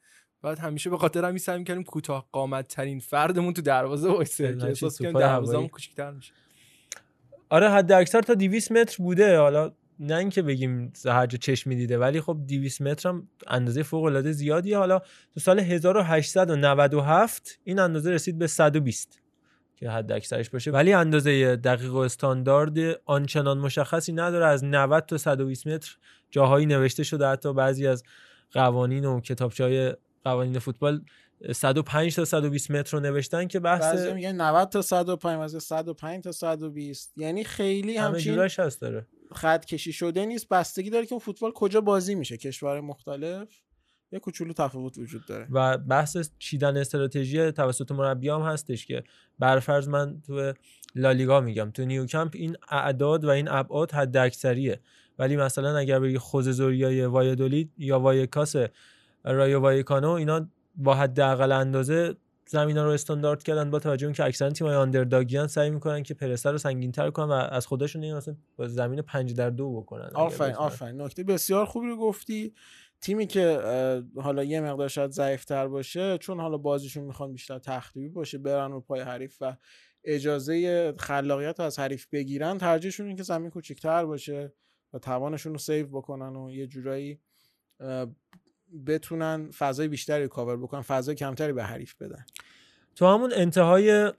بعد 0.41 0.59
همیشه 0.59 0.89
به 0.89 0.97
خاطر 0.97 1.25
همین 1.25 1.37
سعی 1.37 1.57
می‌کردیم 1.57 1.83
کوتاه 1.83 2.27
قامت 2.31 2.67
ترین 2.67 2.99
فردمون 2.99 3.53
تو 3.53 3.61
دروازه 3.61 4.09
وایسه 4.09 4.43
که 4.43 4.53
هرچی 4.53 4.67
احساس 4.67 5.01
کنیم 5.01 5.19
دروازه‌مون. 5.19 5.67
کوچیک‌تر 5.67 6.11
میشه 6.11 6.33
آره 7.49 7.69
حد 7.69 7.91
اکثر 7.91 8.21
تا 8.21 8.33
200 8.33 8.71
متر 8.71 9.03
بوده 9.03 9.37
حالا 9.37 9.71
نه 10.01 10.15
اینکه 10.15 10.41
بگیم 10.41 10.93
هر 11.05 11.25
جا 11.25 11.37
چشم 11.37 11.69
می‌دیده 11.69 11.97
ولی 11.97 12.21
خب 12.21 12.37
200 12.47 12.81
متر 12.81 13.09
هم 13.09 13.27
اندازه 13.47 13.83
فوق 13.83 14.03
العاده 14.03 14.31
زیادیه. 14.31 14.77
حالا 14.77 14.99
تو 15.33 15.39
سال 15.39 15.59
1897 15.59 17.59
این 17.63 17.79
اندازه 17.79 18.11
رسید 18.11 18.37
به 18.37 18.47
120 18.47 19.21
که 19.75 19.89
حد 19.89 20.11
اکثرش 20.11 20.49
باشه. 20.49 20.71
ولی 20.71 20.93
اندازه 20.93 21.55
دقیق 21.55 21.93
و 21.93 21.97
استاندارد 21.97 22.77
آنچنان 23.05 23.57
مشخصی 23.57 24.13
نداره. 24.13 24.45
از 24.45 24.63
90 24.63 25.05
تا 25.05 25.17
120 25.17 25.67
متر 25.67 25.97
جاهایی 26.31 26.65
نوشته 26.65 27.03
شده. 27.03 27.27
حتی 27.27 27.53
بعضی 27.53 27.87
از 27.87 28.03
قوانین 28.51 29.05
و 29.05 29.19
کتابچه 29.19 29.63
های 29.63 29.95
قوانین 30.23 30.59
فوتبال 30.59 31.01
105 31.51 32.15
تا 32.15 32.25
120 32.25 32.71
متر 32.71 32.97
رو 32.97 33.03
نوشتن 33.03 33.47
که 33.47 33.59
بحث 33.59 33.81
بعضی 33.81 34.13
میگن 34.13 34.41
90 34.41 34.69
تا 34.69 34.81
105 34.81 35.37
بعضی 35.37 35.59
105 35.59 36.23
تا 36.23 36.31
120 36.31 37.13
یعنی 37.17 37.43
خیلی 37.43 37.97
همه 37.97 38.07
همچین 38.07 38.33
جوراش 38.33 38.59
هست 38.59 38.81
داره. 38.81 39.07
خط 39.33 39.65
کشی 39.65 39.93
شده 39.93 40.25
نیست 40.25 40.49
بستگی 40.49 40.89
داره 40.89 41.05
که 41.05 41.13
اون 41.13 41.19
فوتبال 41.19 41.51
کجا 41.51 41.81
بازی 41.81 42.15
میشه. 42.15 42.37
کشور 42.37 42.81
مختلف 42.81 43.47
یه 44.11 44.19
کوچولو 44.19 44.53
تفاوت 44.53 44.97
وجود 44.97 45.25
داره. 45.25 45.47
و 45.51 45.77
بحث 45.77 46.17
چیدن 46.39 46.77
استراتژی 46.77 47.51
توسط 47.51 47.91
مربی 47.91 48.29
هم 48.29 48.41
هستش 48.41 48.85
که 48.85 49.03
برفرض 49.39 49.87
من 49.87 50.21
تو 50.21 50.53
لالیگا 50.95 51.41
میگم. 51.41 51.71
تو 51.71 51.85
نیوکمپ 51.85 52.31
این 52.33 52.57
اعداد 52.69 53.25
و 53.25 53.29
این 53.29 53.47
ابعاد 53.47 53.91
حد 53.91 54.17
اکثریه 54.17 54.79
ولی 55.19 55.37
مثلا 55.37 55.77
اگر 55.77 55.99
بگی 55.99 56.17
خوززوریای 56.17 57.05
وایدولید 57.05 57.71
یا 57.77 57.99
وایکاس 57.99 58.55
رایو 59.23 59.59
وایکانو 59.59 60.09
اینا 60.09 60.47
با 60.75 60.95
حداقل 60.95 61.51
اندازه 61.51 62.15
زمینا 62.47 62.85
رو 62.85 62.89
استاندارد 62.91 63.43
کردن 63.43 63.71
با 63.71 63.79
توجه 63.79 64.07
اینکه 64.07 64.23
اکثرا 64.23 64.49
تیم‌های 64.49 64.75
آندرداگیان 64.75 65.47
سعی 65.47 65.69
می‌کنن 65.69 66.03
که 66.03 66.13
پرستر 66.13 66.51
رو 66.51 66.57
سنگین‌تر 66.57 67.09
کنن 67.09 67.29
و 67.29 67.31
از 67.31 67.67
خودشون 67.67 68.03
این 68.03 68.15
مثلا 68.15 68.35
با 68.57 68.67
زمین 68.67 69.01
5 69.01 69.33
در 69.33 69.49
دو 69.49 69.81
بکنن 69.81 70.09
آفرین. 70.13 70.55
آفرین 70.55 71.01
نکته 71.01 71.23
بسیار 71.23 71.65
خوبی 71.65 71.87
رو 71.87 71.97
گفتی 71.97 72.53
تیمی 73.01 73.27
که 73.27 73.61
حالا 74.15 74.43
یه 74.43 74.61
مقدار 74.61 74.87
شاید 74.87 75.11
ضعیفتر 75.11 75.67
باشه 75.67 76.17
چون 76.17 76.39
حالا 76.39 76.57
بازیشون 76.57 77.03
می‌خوان 77.03 77.31
بیشتر 77.31 77.59
تخریبی 77.59 78.09
باشه 78.09 78.37
برن 78.37 78.71
رو 78.71 78.81
پای 78.81 79.01
حریف 79.01 79.37
و 79.41 79.57
اجازه 80.03 80.93
خلاقیت 80.97 81.59
رو 81.59 81.65
از 81.65 81.79
حریف 81.79 82.07
بگیرن 82.11 82.57
ترجیحشون 82.57 83.07
این 83.07 83.15
که 83.15 83.23
زمین 83.23 83.49
کوچیکتر 83.49 84.05
باشه 84.05 84.53
و 84.93 84.99
توانشون 84.99 85.51
رو 85.51 85.59
save 85.59 85.87
بکنن 85.87 86.35
و 86.35 86.51
یه 86.51 86.67
جورایی 86.67 87.19
بتونن 88.87 89.51
فضای 89.57 89.87
بیشتری 89.87 90.27
کاور 90.27 90.57
بکنن 90.57 90.81
فضای 90.81 91.15
کمتری 91.15 91.53
به 91.53 91.63
حریف 91.63 91.95
بدن. 91.95 92.25
تو 92.95 93.05
همون 93.05 93.33
انتهای 93.33 94.11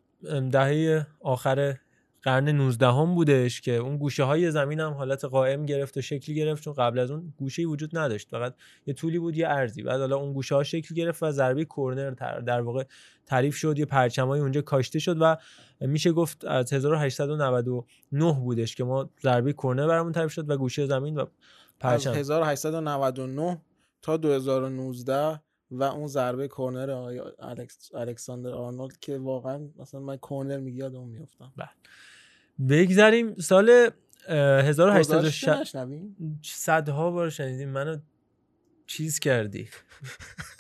دهه 0.51 1.07
آخر 1.21 1.77
قرن 2.23 2.49
19 2.49 2.87
هم 2.87 3.15
بودش 3.15 3.61
که 3.61 3.77
اون 3.77 3.97
گوشه 3.97 4.25
های 4.25 4.51
زمین 4.51 4.81
هم 4.81 4.93
حالت 4.93 5.25
قائم 5.25 5.67
گرفت 5.67 5.97
و 5.97 6.01
شکل 6.01 6.33
گرفت 6.33 6.65
چون 6.65 6.75
قبل 6.75 6.99
از 6.99 7.11
اون 7.11 7.33
گوشه 7.39 7.65
وجود 7.65 7.99
نداشت. 7.99 8.29
فقط 8.31 8.55
یه 8.87 8.95
طولی 8.95 9.19
بود 9.19 9.37
یه 9.37 9.49
عرضی. 9.49 9.83
بعد 9.83 10.01
حالا 10.01 10.17
اون 10.17 10.33
گوشه 10.33 10.55
ها 10.55 10.63
شکل 10.63 10.95
گرفت 10.95 11.23
و 11.23 11.31
ضربه 11.31 11.65
کورنر 11.65 12.11
در, 12.41 12.61
واقع 12.61 12.85
تعریف 13.27 13.57
شد 13.57 13.79
یه 13.79 13.85
پرچمای 13.85 14.41
اونجا 14.41 14.63
کاشته 14.63 14.99
شد 14.99 15.17
و 15.21 15.37
میشه 15.81 16.13
گفت 16.13 16.45
از 16.45 16.73
1899 16.73 18.33
بودش 18.33 18.77
که 18.77 18.85
ما 18.85 19.11
ضربه 19.23 19.53
کورنر 19.53 19.87
برامون 19.87 20.13
تعریف 20.13 20.33
شد 20.33 20.51
و 20.51 20.57
گوشه 20.57 20.87
زمین 20.87 21.17
و 21.17 21.27
پرچم. 21.81 22.15
1899 22.15 23.59
تا 24.03 24.17
2019 24.17 25.41
و 25.71 25.83
اون 25.83 26.07
ضربه 26.07 26.49
کورنر 26.49 26.91
آقای 26.91 27.23
الکس، 27.39 27.95
الکساندر 27.95 28.51
آرنولد 28.51 28.99
که 28.99 29.19
واقعا 29.19 29.69
مثلا 29.77 30.01
من 30.01 30.17
کورنر 30.17 30.59
میگه 30.59 30.79
یادم 30.79 31.09
میافتم 31.09 31.53
بگذریم 32.69 33.35
سال 33.35 33.91
اه، 34.29 34.73
گذاشته 34.73 34.93
1860 34.93 35.49
نشنویم؟ 35.49 36.17
صدها 36.45 37.11
بار 37.11 37.31
شنیدیم. 37.31 37.69
منو 37.69 37.97
چیز 38.87 39.19
کردی. 39.19 39.69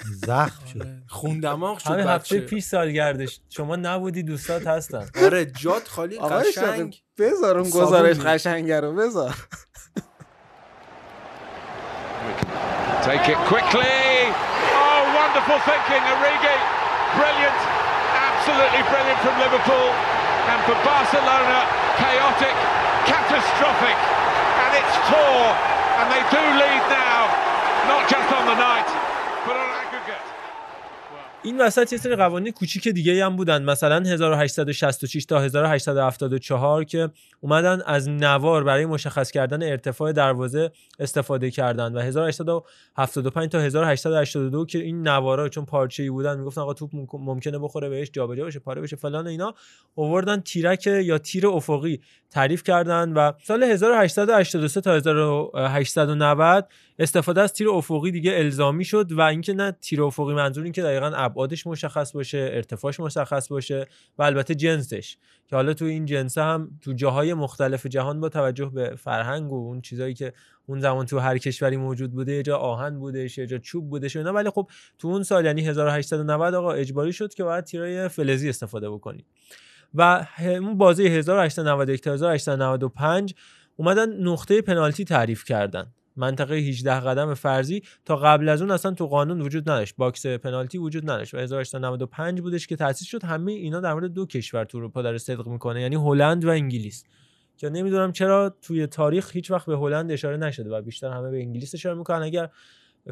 زخم 0.05 0.67
شد. 0.67 0.87
خون 1.07 1.41
دماغ 1.41 1.79
شد 1.79 1.91
همین 1.91 2.07
هفته. 2.07 2.41
پیش 2.41 2.65
سالگردش. 2.65 3.41
شما 3.49 3.77
نبودی 3.77 4.23
دوستات 4.23 4.67
هستن. 4.67 5.09
آره 5.23 5.45
جات 5.45 5.89
خالی 5.89 6.19
قشنگ. 6.19 7.03
بذار 7.19 7.59
اون 7.59 7.71
صابون 7.71 7.87
گزارش. 7.87 8.19
قشنگه 8.19 8.81
رو 8.81 8.95
بذار. 8.95 9.35
Take 13.03 13.27
it 13.27 13.41
quickly. 13.51 14.31
Oh, 14.79 15.03
wonderful 15.19 15.59
thinking, 15.67 15.99
Origi. 16.07 16.59
Brilliant, 17.19 17.61
absolutely 18.15 18.79
brilliant 18.87 19.19
from 19.27 19.35
Liverpool. 19.43 19.91
And 20.47 20.63
for 20.63 20.79
Barcelona, 20.87 21.67
chaotic, 21.99 22.55
catastrophic. 23.11 23.99
And 23.99 24.71
it's 24.79 24.95
four. 25.11 25.43
And 25.99 26.07
they 26.15 26.23
do 26.31 26.43
lead 26.55 26.83
now, 26.95 27.27
not 27.91 28.07
just 28.07 28.31
on 28.39 28.47
the 28.47 28.55
night, 28.55 28.87
but 29.51 29.59
on 29.59 29.69
aggregate. 29.83 30.42
این 31.45 31.61
وسط 31.61 31.93
یه 31.93 31.99
سری 31.99 32.17
قوانین 32.17 32.53
کوچیک 32.53 32.89
دیگه 32.89 33.25
هم 33.27 33.37
بودن. 33.37 33.63
مثلا 33.65 33.97
1866 34.11 35.25
تا 35.25 35.41
1874 35.41 36.85
که 36.85 37.11
اومدن 37.41 37.83
از 37.87 38.09
نوار 38.09 38.65
برای 38.65 38.87
مشخص 38.87 39.31
کردن 39.31 39.63
ارتفاع 39.63 40.13
دروازه 40.13 40.71
استفاده 40.99 41.51
کردن 41.51 41.93
و 41.95 41.99
1875 42.01 43.51
تا 43.51 43.61
1882 43.61 44.67
که 44.67 44.79
این 44.79 45.09
نوارا 45.09 45.49
چون 45.49 45.65
پارچه‌ای 45.65 46.11
بودن 46.11 46.39
می‌گفتن 46.39 46.61
آقا 46.61 46.75
توپ 46.75 46.91
ممکن- 46.93 47.19
ممکنه 47.21 47.59
بخوره 47.59 47.89
بهش 47.89 48.11
جابجا 48.13 48.45
بشه 48.45 48.59
پاره 48.59 48.81
بشه 48.83 48.97
فلان 48.97 49.27
اینا. 49.27 49.55
آوردن 49.97 50.41
تیرک 50.41 50.87
یا 50.87 51.19
تیر 51.19 51.47
افقی 51.47 52.01
تعریف 52.31 52.63
کردن 52.63 53.13
و 53.13 53.33
سال 53.45 53.63
1883 53.63 54.81
تا 54.81 54.93
1890 54.95 56.69
استفاده 56.99 57.41
از 57.41 57.53
تیر 57.53 57.69
افقی 57.69 58.11
دیگه 58.11 58.33
الزامی 58.37 58.85
شد 58.85 59.13
و 59.13 59.21
اینکه 59.21 59.55
نه 59.55 59.73
تیر 59.81 60.03
افقی 60.03 60.35
منظور 60.35 60.65
این 60.65 60.73
که 60.73 60.83
دقیقا 60.83 61.07
ابعادش 61.33 61.67
مشخص 61.67 62.13
باشه 62.13 62.51
ارتفاعش 62.53 63.01
مشخص 63.01 63.49
باشه 63.49 63.87
و 64.19 64.23
البته 64.23 64.55
جنسش. 64.55 65.17
که 65.47 65.57
حالا 65.57 65.75
تو 65.75 65.85
این 65.85 66.05
جنس 66.05 66.39
هم 66.39 66.79
تو 66.81 66.93
جاهای 66.93 67.35
مختلف 67.35 67.87
جهان 67.87 68.21
با 68.21 68.29
توجه 68.29 68.67
به 68.67 68.95
فرهنگ 68.97 69.53
و 69.53 69.55
اون 69.55 69.81
چیزایی 69.81 70.15
که 70.15 70.33
اون 70.67 70.81
زمان 70.81 71.07
تو 71.07 71.19
هر 71.19 71.39
کشوری 71.39 71.77
موجود 71.77 72.13
بوده 72.13 72.33
یه 72.33 72.43
جا 72.43 72.57
آهن 72.57 72.99
بودش 72.99 73.39
یه 73.39 73.47
جا 73.47 73.59
چوب 73.59 73.91
بودش 73.91 74.17
اینا. 74.17 74.33
ولی 74.33 74.51
خب 74.51 74.71
تو 74.99 75.09
اون 75.09 75.23
سال 75.23 75.45
یعنی 75.45 75.63
1890 75.63 76.55
آقا 76.55 76.73
اجباری 76.73 77.13
شد 77.13 77.35
که 77.35 77.45
باید 77.45 77.65
تیرای 77.65 78.09
فلزی 78.09 78.49
استفاده 78.49 78.91
بکنی. 78.91 79.25
و 79.95 80.27
اون 80.39 80.79
بازی 80.79 81.07
1891 81.07 82.01
تا 82.01 82.13
1895 82.13 83.35
اومدن 83.77 84.23
نقطه 84.23 84.63
پنالتی 84.63 85.05
تعریف 85.05 85.45
کردن. 85.45 85.87
منطقه 86.17 86.55
18 86.55 87.01
قدم 87.01 87.35
فرضی 87.35 87.83
تا 88.05 88.17
قبل 88.17 88.49
از 88.49 88.63
اون 88.63 88.71
اصلا 88.71 88.91
تو 88.91 89.07
قانون 89.07 89.41
وجود 89.41 89.71
نداشت. 89.71 89.95
box 89.97 90.27
پنالتی 90.27 90.79
وجود 90.79 91.11
نداشت 91.11 91.35
و 91.35 91.39
1895 91.39 92.41
بودش 92.41 92.67
که 92.67 92.77
تأسیس 92.77 93.09
شد 93.09 93.25
همه 93.25 93.53
اینا 93.53 93.81
در 93.81 93.93
مورد 93.93 94.13
دو 94.13 94.27
کشور 94.27 94.65
تو 94.65 94.79
اروپا 94.79 95.03
داره 95.03 95.19
صدق 95.19 95.49
می‌کنه 95.49 95.81
یعنی 95.81 95.97
هلند 95.97 96.45
و 96.45 96.49
انگلیس. 96.49 97.05
که 97.57 97.71
نمی‌دونم 97.71 98.13
چرا 98.13 98.57
توی 98.63 98.87
تاریخ 98.87 99.33
هیچ 99.33 99.51
وقت 99.51 99.67
به 99.67 99.77
هلند 99.77 100.13
اشاره 100.13 100.37
نشده 100.37 100.71
و 100.71 100.83
بیشتر 100.83 101.11
همه 101.11 101.31
به 101.31 101.39
انگلیس 101.39 101.75
اشاره 101.75 101.99
می‌کنن. 101.99 102.23
اگر 102.23 102.49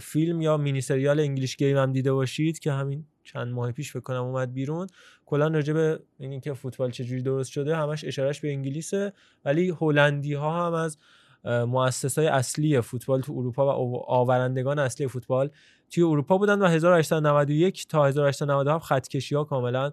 فیلم 0.00 0.40
یا 0.40 0.56
مینی 0.56 0.80
سریال 0.80 1.20
English 1.20 1.56
Game 1.56 1.76
هم 1.76 1.92
دیده 1.92 2.12
باشید 2.12 2.58
که 2.58 2.72
همین 2.72 3.04
چند 3.24 3.52
ماه 3.52 3.72
پیش 3.72 3.92
فکر 3.92 4.00
کنم 4.00 4.22
اومد 4.22 4.54
بیرون 4.54 4.86
کلا 5.26 5.48
راجع 5.48 5.72
به 5.72 6.00
اینی 6.18 6.40
که 6.40 6.52
فوتبال 6.52 6.90
چجوری 6.90 7.22
درست 7.22 7.50
شده 7.50 7.76
همش 7.76 8.04
اشارش 8.04 8.40
به 8.40 8.48
انگلیسه. 8.48 9.12
ولی 9.44 9.74
هلندی 9.80 10.34
ها 10.34 10.66
هم 10.66 10.74
از 10.74 10.98
مؤسسای 11.44 12.26
اصلی 12.26 12.80
فوتبال 12.80 13.20
تو 13.20 13.32
اروپا 13.32 13.66
و 13.66 13.68
آو- 13.68 14.04
آورندگان 14.06 14.78
اصلی 14.78 15.06
فوتبال 15.08 15.50
توی 15.90 16.02
اروپا 16.02 16.38
بودن 16.38 16.62
و 16.62 16.66
1891 16.66 17.88
تا 17.88 18.06
1897 18.06 18.84
خطکشی 18.84 19.34
ها 19.34 19.44
کاملا 19.44 19.92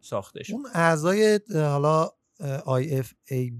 ساخته 0.00 0.42
شد. 0.42 0.52
اون 0.52 0.66
اعضای 0.74 1.40
حالا 1.54 2.08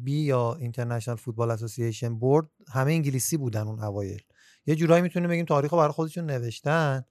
بی 0.05 0.21
یا 0.23 0.55
اینترنشنال 0.55 1.17
فوتبال 1.17 1.51
اسوسییشن 1.51 2.19
بورد 2.19 2.47
همه 2.73 2.93
انگلیسی 2.93 3.37
بودن 3.37 3.61
اون 3.61 3.81
اوایل. 3.81 4.23
یه 4.67 4.75
جورایی 4.75 5.03
می‌تونیم 5.03 5.31
بگیم 5.31 5.45
تاریخ 5.45 5.73
رو 5.73 5.79
برای 5.79 5.93
خودشون 5.93 6.27
نوشتن. 6.27 7.05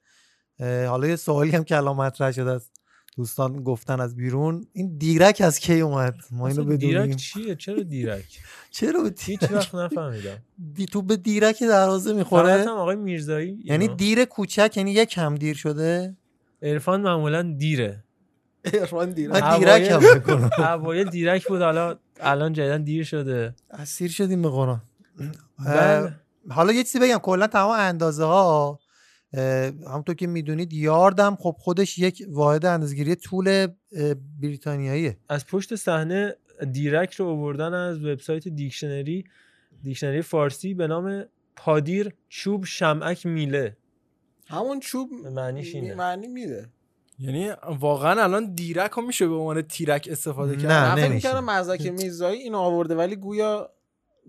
حالا 0.60 1.06
یه 1.06 1.16
سوالی 1.16 1.50
هم 1.50 1.64
که 1.64 1.76
الان 1.76 1.96
مطرح 1.96 2.32
شده 2.32 2.50
از 2.50 2.70
دوستان 3.16 3.62
گفتن 3.62 4.00
از 4.00 4.16
بیرون 4.16 4.66
این 4.72 4.96
دیرک 4.98 5.40
از 5.44 5.58
کی 5.58 5.80
اومد؟ 5.80 6.14
ما 6.30 6.48
اینو 6.48 6.62
اصلا 6.62 6.76
دیرک 6.76 6.96
بدونیم. 6.96 7.16
چیه؟ 7.16 7.54
چرا 7.54 7.82
دیرک؟ 7.82 8.24
چرا 8.70 9.02
به 9.02 9.12
هیچ 9.20 9.40
دیرک؟ 9.40 9.52
وقت 9.52 9.74
نفهمیدم. 9.74 10.38
دی 10.74 10.86
تو 10.86 11.02
به 11.02 11.16
دیرک 11.16 11.62
دروازه 11.62 12.10
فقط 12.10 12.18
می‌خوره 12.18 12.52
هم 12.62 12.68
آقای 12.68 12.96
میرزایی 12.96 13.58
یعنی 13.64 13.84
اینا. 13.84 13.94
دیر 13.96 14.24
کوچک 14.24 14.72
یعنی 14.76 14.90
یک 14.92 15.08
کم 15.08 15.34
دیر 15.34 15.56
شده؟ 15.56 16.16
عرفان 16.62 17.00
معمولا 17.00 17.42
دیره. 17.58 18.04
ایران 18.72 19.10
دیره. 19.10 19.32
من 19.40 19.58
دیرک 19.58 19.90
هم 19.90 20.14
می‌کنم 20.14 20.50
اوایل 20.58 21.10
دیرک 21.16 21.48
بود 21.48 21.62
حالا 21.62 21.96
الان 22.20 22.52
جدیدن 22.52 22.82
دیر 22.82 23.04
شده. 23.04 23.54
اسیر 23.70 24.10
شدیم 24.10 24.42
به 24.42 24.48
قرآن. 24.48 24.82
بله. 25.66 26.12
حالا 26.50 26.72
یه 26.72 26.82
چیزی 26.84 26.98
بگم 26.98 27.18
کلا 27.18 27.46
تمام 27.46 27.70
اندازه 27.80 28.24
ها 28.24 28.78
همونطور 29.86 30.14
که 30.14 30.26
می‌دونید 30.26 30.72
یاردم. 30.72 31.36
خب 31.36 31.56
خودش 31.58 31.98
یک 31.98 32.26
واحد 32.28 32.66
اندازگیری 32.66 33.14
طول 33.14 33.66
بریتانیاییه. 34.42 35.16
از 35.28 35.46
پشت 35.46 35.74
صحنه 35.74 36.36
دیرک 36.72 37.14
رو 37.14 37.26
آوردن 37.26 37.74
از 37.74 38.04
وبسایت 38.04 38.48
دیکشنری. 38.48 39.24
دیکشنری 39.82 40.22
فارسی 40.22 40.74
به 40.74 40.86
نام 40.86 41.24
پادیر 41.56 42.14
چوب 42.28 42.64
شمعک 42.64 43.26
میله. 43.26 43.76
همون 44.46 44.80
چوب 44.80 45.10
معنیش 45.12 45.74
اینه. 45.74 45.94
معنی 45.94 46.26
میده. 46.26 46.68
یعنی 47.18 47.50
واقعا 47.80 48.22
الان 48.22 48.54
دیرک 48.54 48.90
رو 48.90 49.02
میشه 49.02 49.28
به 49.28 49.34
عنوان 49.34 49.62
تیرک 49.62 50.08
استفاده 50.10 50.56
نه، 50.56 50.62
کرد. 50.62 50.94
فکر 50.98 51.08
نمیشه. 51.08 51.40
مزدک 51.40 51.86
میرزایی 51.86 52.40
اینو 52.40 52.58
آورده 52.58 52.94
ولی 52.94 53.16
گویا 53.16 53.70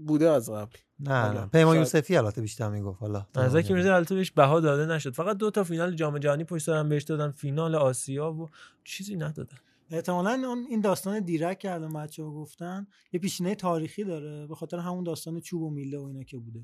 بوده 0.08 0.30
از 0.30 0.50
قبل. 0.50 0.78
نه 1.00 1.46
پیمان 1.46 1.76
شاید. 1.76 1.80
یوسفی 1.80 2.18
البته 2.18 2.42
بیشتر 2.42 2.70
می‌گفت 2.70 3.02
حالا 3.02 3.26
نزدیک 3.36 3.72
میرزا 3.72 3.96
البته 3.96 4.16
بهش 4.16 4.32
بها 4.32 4.60
داده 4.60 4.94
نشد. 4.94 5.14
فقط 5.14 5.38
دو 5.38 5.52
تا 5.52 5.64
فینال 5.64 5.96
جام 5.96 6.18
جهانی 6.18 6.44
پشت 6.44 6.66
سر 6.66 6.74
هم 6.78 6.90
بهش 6.90 7.04
دادن 7.04 7.32
فینال 7.32 7.76
آسیا 7.76 8.34
و 8.34 8.50
چیزی 8.84 9.16
ندادن. 9.16 9.58
احتمالا 9.92 10.32
اون 10.48 10.66
این 10.70 10.82
داستان 10.82 11.20
دیرک 11.20 11.60
که 11.60 11.74
الان 11.74 11.94
بچه 11.94 12.24
ها 12.24 12.32
گفتن 12.32 12.88
یه 13.14 13.20
پیشینه 13.20 13.56
تاریخی 13.56 14.04
داره 14.04 14.48
به 14.48 14.56
خاطر 14.56 14.78
همون 14.78 15.04
داستان 15.04 15.40
چوب 15.40 15.62
و 15.62 15.70
میله 15.70 15.98
و 15.98 16.04
اینا 16.04 16.24
که 16.24 16.38
بوده. 16.38 16.60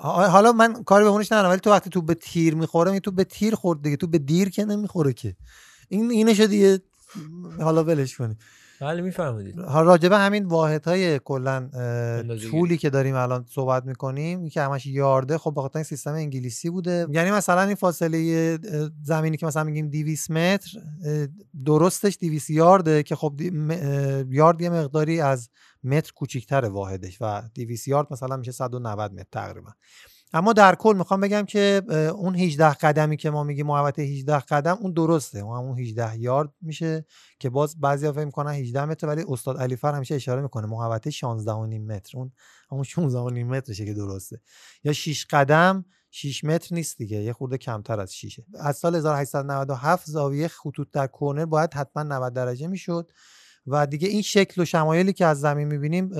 حالا 0.00 0.52
من 0.52 0.82
کاری 0.82 1.04
به 1.04 1.10
اونش 1.10 1.32
ندارم 1.32 1.50
ولی 1.50 1.60
تو 1.60 1.70
وقتی 1.70 1.90
تو 1.90 2.02
به 2.02 2.14
تیر 2.14 2.54
می‌خوره 2.54 2.92
می 2.92 3.00
تو 3.00 3.10
به 3.10 3.24
تیر 3.24 3.54
خورد 3.54 3.82
دیگه 3.82 3.96
تو 3.96 4.06
به 4.06 4.18
دیر 4.18 4.48
که 4.48 4.64
نمی‌خوره 4.64 5.12
که. 5.12 5.36
این 5.88 6.10
اینشو 6.10 6.46
دیگه 6.46 6.80
حالا 7.60 7.84
ولش 7.84 8.16
کنی 8.16 8.36
بله 8.80 9.02
میفرمودید 9.02 9.60
راجبه 9.60 10.18
همین 10.18 10.44
واحدهای 10.44 11.18
کلا. 11.18 11.68
طولی 12.50 12.76
که 12.76 12.90
داریم 12.90 13.14
الان 13.14 13.44
صحبت 13.48 13.84
می‌کنیم 13.84 14.48
که 14.48 14.62
همش 14.62 14.86
یارده 14.86 15.38
خب 15.38 15.54
به 15.54 15.60
خاطر 15.60 15.78
این 15.78 15.84
سیستم 15.84 16.12
انگلیسی 16.12 16.70
بوده. 16.70 17.06
یعنی 17.10 17.30
مثلا 17.30 17.62
این 17.62 17.74
فاصله 17.74 18.58
زمینی 19.02 19.36
که 19.36 19.46
مثلا 19.46 19.64
میگیم 19.64 19.88
200 19.88 20.30
متر 20.30 20.70
درستش 21.64 22.18
200 22.20 22.50
یارده 22.50 23.02
که 23.02 23.16
خب 23.16 23.40
یارد 24.30 24.60
یه 24.60 24.70
مقداری 24.70 25.20
از 25.20 25.50
متر 25.84 26.12
کوچیکتر 26.12 26.64
واحدش 26.64 27.18
و 27.20 27.42
200 27.54 27.88
یارد 27.88 28.06
مثلا 28.10 28.36
میشه 28.36 28.52
190 28.52 29.12
متر 29.12 29.26
تقریبا. 29.32 29.70
اما 30.32 30.52
در 30.52 30.74
کل 30.74 30.94
می‌خوام 30.98 31.20
بگم 31.20 31.44
که 31.44 31.82
اون 32.14 32.34
18 32.34 32.68
قدمی 32.74 33.16
که 33.16 33.30
ما 33.30 33.44
میگیم 33.44 33.66
محوطه 33.66 34.02
18 34.02 34.38
قدم 34.38 34.78
اون 34.80 34.92
درسته. 34.92 35.38
اون 35.38 35.58
همون 35.58 35.78
18 35.78 36.18
یارد 36.18 36.48
میشه 36.60 37.06
که 37.38 37.50
باز 37.50 37.80
بعضیا 37.80 38.12
فکر 38.12 38.24
می‌کنن 38.24 38.50
18 38.50 38.84
متر 38.84 39.06
ولی 39.06 39.24
استاد 39.28 39.58
علیفر 39.58 39.94
همیشه 39.94 40.14
اشاره 40.14 40.42
می‌کنه. 40.42 40.66
محوطه 40.66 41.10
16 41.10 41.52
و 41.52 41.66
نیم 41.66 41.86
متر. 41.86 42.18
اون 42.18 42.32
همون 42.72 42.84
16 42.84 43.18
و 43.18 43.30
نیم 43.30 43.48
مترشه 43.48 43.84
که 43.84 43.94
درسته. 43.94 44.40
یا 44.84 44.92
6 44.92 45.26
قدم 45.30 45.84
6 46.10 46.44
متر 46.44 46.74
نیست 46.74 46.98
دیگه. 46.98 47.16
یه 47.16 47.32
خورده 47.32 47.58
کمتر 47.58 48.00
از 48.00 48.14
6 48.14 48.40
از 48.60 48.76
سال 48.76 48.94
1897 48.94 50.10
زاویه 50.10 50.48
خطوط 50.48 50.88
در 50.92 51.08
کرنر 51.20 51.44
باید 51.46 51.74
حتما 51.74 52.02
90 52.02 52.32
درجه 52.32 52.66
می‌شد. 52.66 53.10
و 53.68 53.86
دیگه 53.86 54.08
این 54.08 54.22
شکل 54.22 54.62
و 54.62 54.64
شمایلی 54.64 55.12
که 55.12 55.26
از 55.26 55.40
زمین 55.40 55.68
می‌بینیم 55.68 56.10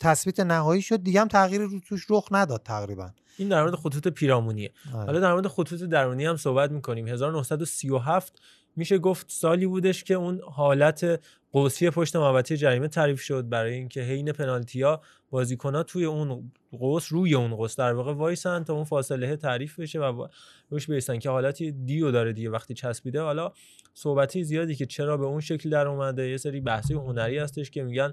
تثبیت 0.00 0.40
نهایی 0.40 0.82
شد. 0.82 1.02
دیگه 1.02 1.20
هم 1.20 1.28
تغییری 1.28 1.64
رو 1.64 1.80
توش 1.80 2.06
رخ 2.10 2.28
نداد 2.30 2.62
تقریبا. 2.62 3.10
این 3.36 3.48
در 3.48 3.62
مورد 3.62 3.74
خطوط 3.74 4.08
پیرامونیه. 4.08 4.72
آره. 4.94 5.04
حالا 5.06 5.20
در 5.20 5.32
مورد 5.32 5.46
خطوط 5.46 5.82
درونی 5.82 6.24
هم 6.24 6.36
صحبت 6.36 6.70
می‌کنیم. 6.70 7.08
1937 7.08 8.40
میشه 8.76 8.98
گفت 8.98 9.26
سالی 9.30 9.66
بودش 9.66 10.04
که 10.04 10.14
اون 10.14 10.40
حالت 10.52 11.20
قوسی 11.52 11.90
پشت 11.90 12.16
محوطه 12.16 12.56
جریمه 12.56 12.88
تعریف 12.88 13.20
شد 13.20 13.48
برای 13.48 13.74
اینکه 13.74 14.02
حین 14.02 14.32
پنالتیا 14.32 15.00
بازیکن‌ها 15.30 15.82
توی 15.82 16.04
اون 16.04 16.52
قوس 16.72 17.12
روی 17.12 17.34
اون 17.34 17.56
قوس 17.56 17.76
در 17.76 17.92
واقع 17.92 18.12
وایسن 18.12 18.64
تا 18.64 18.74
اون 18.74 18.84
فاصله 18.84 19.36
تعریف 19.36 19.80
بشه 19.80 20.00
و 20.00 20.26
روش 20.70 20.90
بیستن 20.90 21.18
که 21.18 21.30
حالتی 21.30 21.72
دیو 21.72 22.10
داره 22.10 22.32
دیگه 22.32 22.50
وقتی 22.50 22.74
چسبیده. 22.74 23.20
حالا 23.20 23.52
صحبتی 23.94 24.44
زیادی 24.44 24.74
که 24.74 24.86
چرا 24.86 25.16
به 25.16 25.24
اون 25.24 25.40
شکل 25.40 25.70
در 25.70 25.86
اومده 25.86 26.28
یه 26.28 26.36
سری 26.36 26.60
بحثی 26.60 26.94
هنری 26.94 27.38
هستش 27.38 27.70
که 27.70 27.82
میگن 27.82 28.12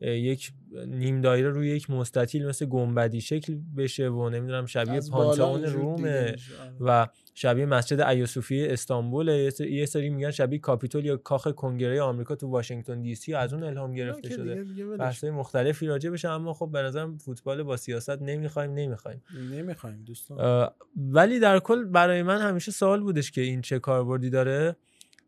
یک 0.00 0.52
نیم 0.86 1.20
دایره 1.20 1.48
روی 1.48 1.68
یک 1.68 1.90
مستطیل 1.90 2.46
مثل 2.46 2.66
گنبدی 2.66 3.20
شکل 3.20 3.58
بشه 3.76 4.08
و 4.08 4.28
نمی‌دونم 4.28 4.66
شبیه 4.66 5.00
پانتئون 5.12 5.64
رومه. 5.64 6.20
آره. 6.20 6.36
و 6.80 7.08
شبیه 7.34 7.66
مسجد 7.66 8.00
ایوسوفی 8.00 8.66
استانبول 8.66 9.28
یه 9.60 9.86
سری- 9.86 10.10
میگن 10.10 10.30
شبیه 10.30 10.58
کاپیتول 10.58 11.04
یا 11.04 11.16
کاخ 11.16 11.48
کنگره 11.48 12.02
آمریکا 12.02 12.34
تو 12.34 12.48
واشنگتن 12.48 13.02
دی 13.02 13.14
سی 13.14 13.34
از 13.34 13.52
اون 13.52 13.62
الهام 13.62 13.94
گرفته 13.94 14.30
شده. 14.30 14.64
بحث‌های 14.98 15.30
مختلفی 15.30 15.86
راجع 15.86 16.10
بشه 16.10 16.28
اما 16.28 16.54
خب 16.54 16.70
به 16.72 16.82
نظرم 16.82 17.18
فوتبال 17.18 17.62
با 17.62 17.76
سیاست 17.76 18.22
نمی‌خوایم 18.22 18.74
نمی‌خوایم. 18.74 19.22
نمی‌خوایم 19.52 20.02
دوستان. 20.06 20.68
ولی 20.96 21.40
در 21.40 21.58
کل 21.58 21.84
برای 21.84 22.22
من 22.22 22.40
همیشه 22.40 22.72
سوال 22.72 23.00
بودش 23.00 23.30
که 23.30 23.40
این 23.40 23.60
چه 23.60 23.78
کاربردی 23.78 24.30
داره. 24.30 24.76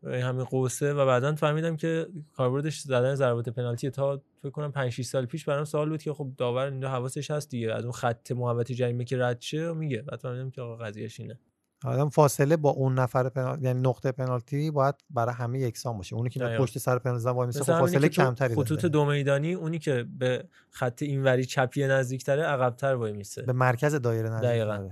همین 0.03 0.43
قوسه 0.43 0.93
و 0.93 1.05
بعدا 1.05 1.35
فهمیدم 1.35 1.75
که 1.75 2.07
کاربردش 2.33 2.79
زدن 2.79 3.15
ضربات 3.15 3.49
پنالتی 3.49 3.89
تا 3.89 4.21
فکر 4.41 4.51
کنم 4.51 4.71
5 4.71 4.91
6 4.91 5.05
سال 5.05 5.25
پیش 5.25 5.45
برام 5.45 5.65
سوال 5.65 5.89
بود 5.89 6.01
که 6.01 6.13
خب 6.13 6.31
داور 6.37 6.65
اینجا 6.65 6.89
حواسش 6.89 7.31
هست 7.31 7.49
دیگه. 7.49 7.73
از 7.73 7.83
اون 7.83 7.93
خط 7.93 8.31
محوطه 8.31 8.73
جریمه 8.73 9.03
که 9.03 9.17
رد 9.17 9.41
شه 9.41 9.73
میگه. 9.73 10.01
بعد 10.01 10.19
فهمیدم 10.19 10.49
که 10.49 10.61
آقا 10.61 10.75
قضیهش 10.75 11.19
اینه. 11.19 11.39
آدم 11.85 12.09
فاصله 12.09 12.57
با 12.57 12.69
اون 12.69 12.93
نفر 12.93 13.29
پنالتی 13.29 13.63
یعنی 13.65 13.81
نقطه 13.81 14.11
پنالتی 14.11 14.71
باید 14.71 14.95
برای 15.09 15.35
همه 15.35 15.59
یکسان 15.59 15.97
باشه. 15.97 16.15
اونی 16.15 16.29
که. 16.29 16.39
پشت 16.59 16.77
سر 16.77 16.99
پنالتی 16.99 17.29
وای 17.29 17.47
میسه 17.47 17.59
مثل 17.59 17.73
خب 17.73 17.79
فاصله 17.79 18.09
کمتری 18.09 18.55
خطوط 18.55 18.85
دو 18.85 19.05
میدانی 19.05 19.53
اونی 19.53 19.79
که 19.79 20.05
به 20.19 20.45
خط 20.69 21.01
اینوری 21.01 21.45
چپی 21.45 21.87
نزدیکتره 21.87 22.43
عقب‌تر 22.43 22.95
وای 22.95 23.11
میسه. 23.11 23.41
به 23.41 23.53
مرکز 23.53 23.95
دایره 23.95 24.29
نزدیک 24.29 24.49
دقیقاً. 24.49 24.89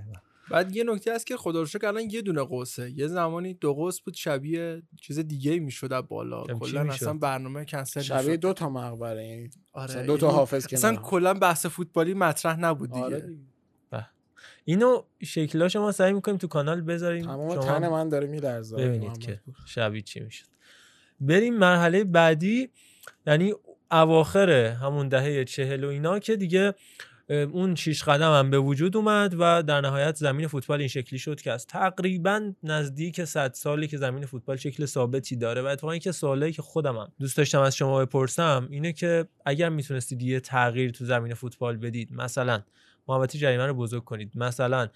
بعد 0.50 0.76
یه 0.76 0.84
نکته 0.84 1.14
هست 1.14 1.26
که 1.26 1.36
خدا 1.36 1.60
رو 1.60 1.66
شکر 1.66 1.86
الان 1.86 2.10
یه 2.10 2.22
دونه 2.22 2.42
قوسه. 2.42 2.90
یه 2.90 3.06
زمانی 3.06 3.54
دو 3.54 3.74
قوس 3.74 4.00
بود 4.00 4.14
شبیه 4.14 4.82
چیز 5.00 5.18
دیگه 5.18 5.58
می‌شد 5.58 5.92
از 5.92 6.04
بالا. 6.08 6.46
چی 6.46 6.54
کلا؟ 6.54 6.92
اصلا 6.92 7.12
برنامه 7.12 7.64
کنسل 7.64 8.00
شبیه 8.00 8.26
می‌شد. 8.26 8.40
دو 8.40 8.52
تا 8.52 8.68
مقبره 8.68 9.26
یعنی 9.26 9.50
آره 9.72 10.02
دو 10.02 10.16
تا 10.16 10.30
حافظ 10.30 10.66
اصلا 10.72 10.90
کنار. 10.90 11.04
کلا 11.04 11.34
بحث 11.34 11.66
فوتبالی 11.66 12.14
مطرح 12.14 12.60
نبود 12.60 12.90
دیگه. 12.92 13.04
آره 13.04 13.20
دیگه. 13.20 13.42
اینو 14.64 15.02
شکلاش 15.22 15.76
ما 15.76 15.92
سعی 15.92 16.12
می‌کنیم 16.12 16.36
تو 16.36 16.46
کانال 16.46 16.80
بذاریم. 16.80 17.24
تمام 17.24 17.54
شما 17.54 17.64
تن 17.64 17.88
من 17.88 18.08
داره 18.08 18.26
میلرزه. 18.26 18.76
ببینید 18.76 19.18
که 19.18 19.40
شبیه 19.66 20.02
چی 20.02 20.20
می‌شد. 20.20 20.46
بریم 21.20 21.54
مرحله 21.54 22.04
بعدی 22.04 22.70
یعنی 23.26 23.54
اواخر 23.90 24.50
همون 24.50 25.08
دهه 25.08 25.44
چهل 25.44 25.84
و 25.84 25.88
اینا 25.88 26.18
که 26.18 26.36
دیگه 26.36 26.74
اون 27.30 27.74
شیش 27.74 28.02
قدم 28.02 28.32
هم 28.32 28.50
به 28.50 28.58
وجود 28.58 28.96
اومد 28.96 29.34
و 29.38 29.62
در 29.62 29.80
نهایت 29.80 30.16
زمین 30.16 30.46
فوتبال 30.46 30.78
این 30.78 30.88
شکلی 30.88 31.18
شد 31.18 31.40
که 31.40 31.52
از 31.52 31.66
تقریبا 31.66 32.52
نزدیک 32.62 33.24
100 33.24 33.52
سالی 33.52 33.88
که 33.88 33.96
زمین 33.96 34.26
فوتبال 34.26 34.56
شکل 34.56 34.86
ثابتی 34.86 35.36
داره 35.36 35.62
و 35.62 35.66
اتفاقا 35.66 35.98
که 35.98 36.12
سوالی 36.12 36.52
که 36.52 36.62
خودم 36.62 36.96
هم 36.96 37.12
دوست 37.20 37.36
داشتم 37.36 37.60
از 37.60 37.76
شما 37.76 38.04
بپرسم 38.04 38.68
اینه 38.70 38.92
که 38.92 39.26
اگر 39.46 39.68
می‌تونستید 39.68 40.22
یه 40.22 40.40
تغییر 40.40 40.90
تو 40.90 41.04
زمین 41.04 41.34
فوتبال 41.34 41.76
بدید 41.76 42.12
مثلا 42.12 42.62
محوطه 43.08 43.38
جریمه 43.38 43.66
رو 43.66 43.74
بزرگ 43.74 44.04
کنید 44.04 44.32
مثلا 44.34 44.88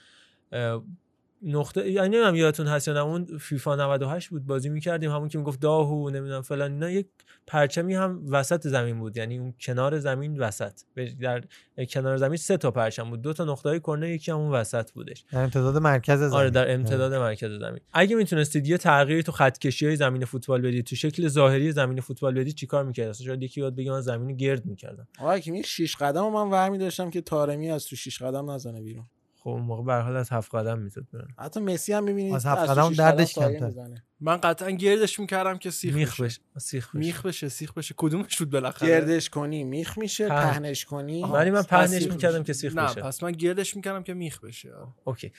نقطه 1.45 1.91
یعنی 1.91 2.09
نمی‌دونم 2.09 2.35
یادتون 2.35 2.67
هست 2.67 2.89
یا 2.89 2.95
نه 2.95 3.01
اون 3.01 3.39
فیفا 3.39 3.77
98 3.77 4.29
بود 4.29 4.47
بازی 4.47 4.69
می‌کردیم 4.69 5.11
همون 5.11 5.29
که 5.29 5.39
می‌گفت 5.39 5.61
داهو 5.61 6.11
نمی‌دونم 6.11 6.43
فلان 6.43 6.73
اینا 6.73 6.91
یک 6.91 7.07
پرچمی 7.47 7.95
هم 7.95 8.23
وسط 8.29 8.69
زمین 8.69 8.99
بود 8.99 9.17
یعنی 9.17 9.39
اون 9.39 9.55
کنار 9.61 9.99
زمین 9.99 10.39
وسط 10.39 10.73
در 11.21 11.45
کنار 11.89 12.17
زمین 12.17 12.37
سه 12.37 12.57
تا 12.57 12.71
پرچم 12.71 13.11
بود 13.11 13.23
دو 13.23 13.33
تا 13.33 13.45
نقطه 13.45 13.69
های 13.69 13.81
کرنر 13.81 14.07
یکی 14.07 14.31
هم 14.31 14.39
اون 14.39 14.53
وسط 14.53 14.91
بودش. 14.93 15.25
در 15.33 15.43
امتداد 15.43 15.77
مرکز 15.77 16.19
زمین. 16.19 16.33
آره 16.33 16.51
در 16.51 16.75
امتداد 16.75 17.15
مرکز 17.15 17.51
زمین. 17.61 17.81
اگه 17.93 18.17
می‌تونستید 18.17 18.69
یه 18.69 18.79
تغییری 18.79 19.23
تو 19.23 19.33
خط 19.33 19.59
کشی 19.59 19.87
های 19.87 19.97
زمین 19.97 20.25
فوتبال 20.25 20.63
بدید 20.63 20.85
تو 20.85 20.97
شکل 20.97 21.29
ظاهری 21.29 21.73
زمین 21.73 22.01
فوتبال 22.01 22.35
بدید 22.35 22.55
چیکار 22.55 22.85
می‌کردید؟ 22.85 23.11
اصلا 23.11 23.27
شاید 23.27 23.43
یکی 23.43 23.61
یاد 23.61 23.77
بگه 23.77 23.91
من 23.91 24.01
زمین 24.01 24.37
گرد 24.37 24.67
می‌کردم. 24.67 25.09
آقا 25.19 25.39
که 25.39 25.53
این 25.53 25.63
شیش 25.63 25.97
قدم 25.97 26.25
رو 26.25 26.31
من 26.31 26.51
ورمی 26.51 26.79
داشتم 26.79 27.11
که 27.11 27.21
تارمی 27.21 27.71
از 27.71 27.87
تو 27.87 27.97
شیش 27.97 28.23
قدم 28.23 28.51
نزنه 28.51 28.83
بیرون. 28.83 29.07
خب 29.45 29.51
اون 29.51 29.63
موقع 29.63 29.83
به 29.83 29.93
هر 29.93 30.01
حال 30.01 30.17
از 30.17 30.31
هفت 30.31 30.55
قدم 30.55 30.79
می‌زد 30.79 31.11
برن. 31.13 31.29
حتی 31.39 31.61
مسی 31.61 31.93
هم 31.93 32.05
می‌بینید 32.05 32.35
از 32.35 32.47
هفت 32.47 32.71
قدم 32.71 32.93
دردش 32.93 33.35
کمتر. 33.35 33.73
من 34.21 34.37
قطعا 34.37 34.71
گردش 34.71 35.21
می‌کردم 35.21 35.59
که 35.59 35.71
سیخ 35.71 35.95
میخ 35.95 36.21
بشه. 36.21 36.23
بشه 36.25 36.41
سیخ 36.59 36.89
بشه. 36.89 36.99
میخ 36.99 37.27
بشه 37.27 37.49
سیخ 37.49 37.73
بشه. 37.73 37.95
کدومش 37.97 38.39
بود 38.39 38.51
بالاخره؟ 38.51 38.89
گردش 38.89 39.31
کنی 39.31 39.65
میخ 39.65 39.99
میشه 39.99 40.29
پهن. 40.29 40.53
پهنش 40.53 40.85
کنی 40.85 41.25
ولی 41.25 41.51
من 41.51 41.63
پهنش 41.63 42.07
می‌کردم. 42.07 42.43
که 42.43 42.53
سیخ 42.53 42.75
نه 42.77 42.85
بشه. 42.85 43.03
پس 43.03 43.23
من 43.23 43.33
گردش 43.33 43.77
می‌کردم 43.77 44.03
که 44.03 44.15
میخ 44.15 44.41
بشه. 44.41 44.73
اوکی. 45.05 45.33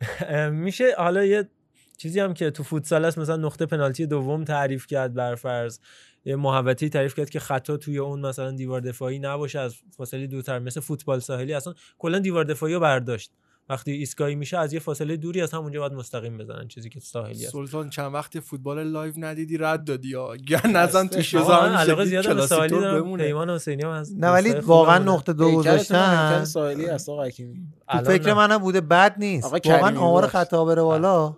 میشه 0.50 0.94
حالا 0.98 1.24
یه 1.24 1.48
چیزی 1.96 2.20
هم 2.20 2.34
که 2.34 2.50
تو 2.50 2.62
فوتسال 2.62 3.04
هست 3.04 3.18
مثلا 3.18 3.36
نقطه 3.36 3.66
پنالتی 3.66 4.06
دوم 4.06 4.44
تعریف 4.44 4.86
کرد 4.86 5.14
بر 5.14 5.34
فرض 5.34 5.78
یه 6.24 6.36
محوطه‌ای 6.36 6.90
تعریف 6.90 7.14
کرد 7.14 7.30
که 7.30 7.40
خطا 7.40 7.76
توی 7.76 7.98
اون 7.98 8.26
مثلا 8.26 8.50
دیوار 8.50 8.80
دفاعی 8.80 9.18
نباشه 9.18 9.58
از 9.58 9.76
فاصله 9.96 10.26
دورتر 10.26 10.58
مثل 10.58 10.80
فوتبال 10.80 11.20
ساحلی 11.20 11.54
اصلا 11.54 11.74
کلا 11.98 12.18
دیوار 12.18 12.44
دفاعی 12.44 12.74
رو 12.74 12.80
برداشت. 12.80 13.32
وقتی 13.68 13.90
ایستگاهی 13.90 14.34
میشه 14.34 14.58
از 14.58 14.72
یه 14.72 14.80
فاصله 14.80 15.16
دوری 15.16 15.40
از 15.40 15.52
همونجا 15.52 15.80
باید 15.80 15.92
مستقیم 15.92 16.38
بزنن 16.38 16.68
چیزی 16.68 16.90
که 16.90 17.00
تو 17.00 17.06
ساحلی 17.06 17.44
هست 17.44 17.52
سلطان 17.52 17.90
چند 17.90 18.14
وقتی 18.14 18.40
فوتبال 18.40 18.82
live 18.82 19.14
ندیدی 19.16 19.58
رد 19.58 19.84
دادی 19.84 20.08
یا؟ 20.08 20.36
غر 20.36 20.66
نزن 20.66 21.08
من 21.12 21.22
زمانی 21.22 21.74
علاقه 21.74 22.04
زیاد 22.04 22.36
به 22.36 22.46
ساحلی 22.46 22.68
دارم. 22.68 23.16
پیمان 23.16 23.50
حسینی 23.50 23.82
هم 23.82 23.88
از 23.88 24.18
نه 24.18 24.30
ولی 24.30 24.52
واقعا. 24.52 24.98
نقطه 24.98 25.32
دو 25.32 25.52
گذاشتن. 25.52 26.44
ساحلی 26.44 26.86
است 26.86 27.08
آقا 27.08 27.24
حکیمی. 27.24 27.54
تو 27.54 27.60
الان 27.88 28.04
فکر. 28.04 28.34
منم 28.34 28.58
بوده 28.58 28.80
بد 28.80 29.14
نیست. 29.18 29.52
واقعا 29.52 29.98
آمار. 29.98 30.26
خطا 30.26 30.64
بره 30.64 30.82
بالا. 30.82 31.36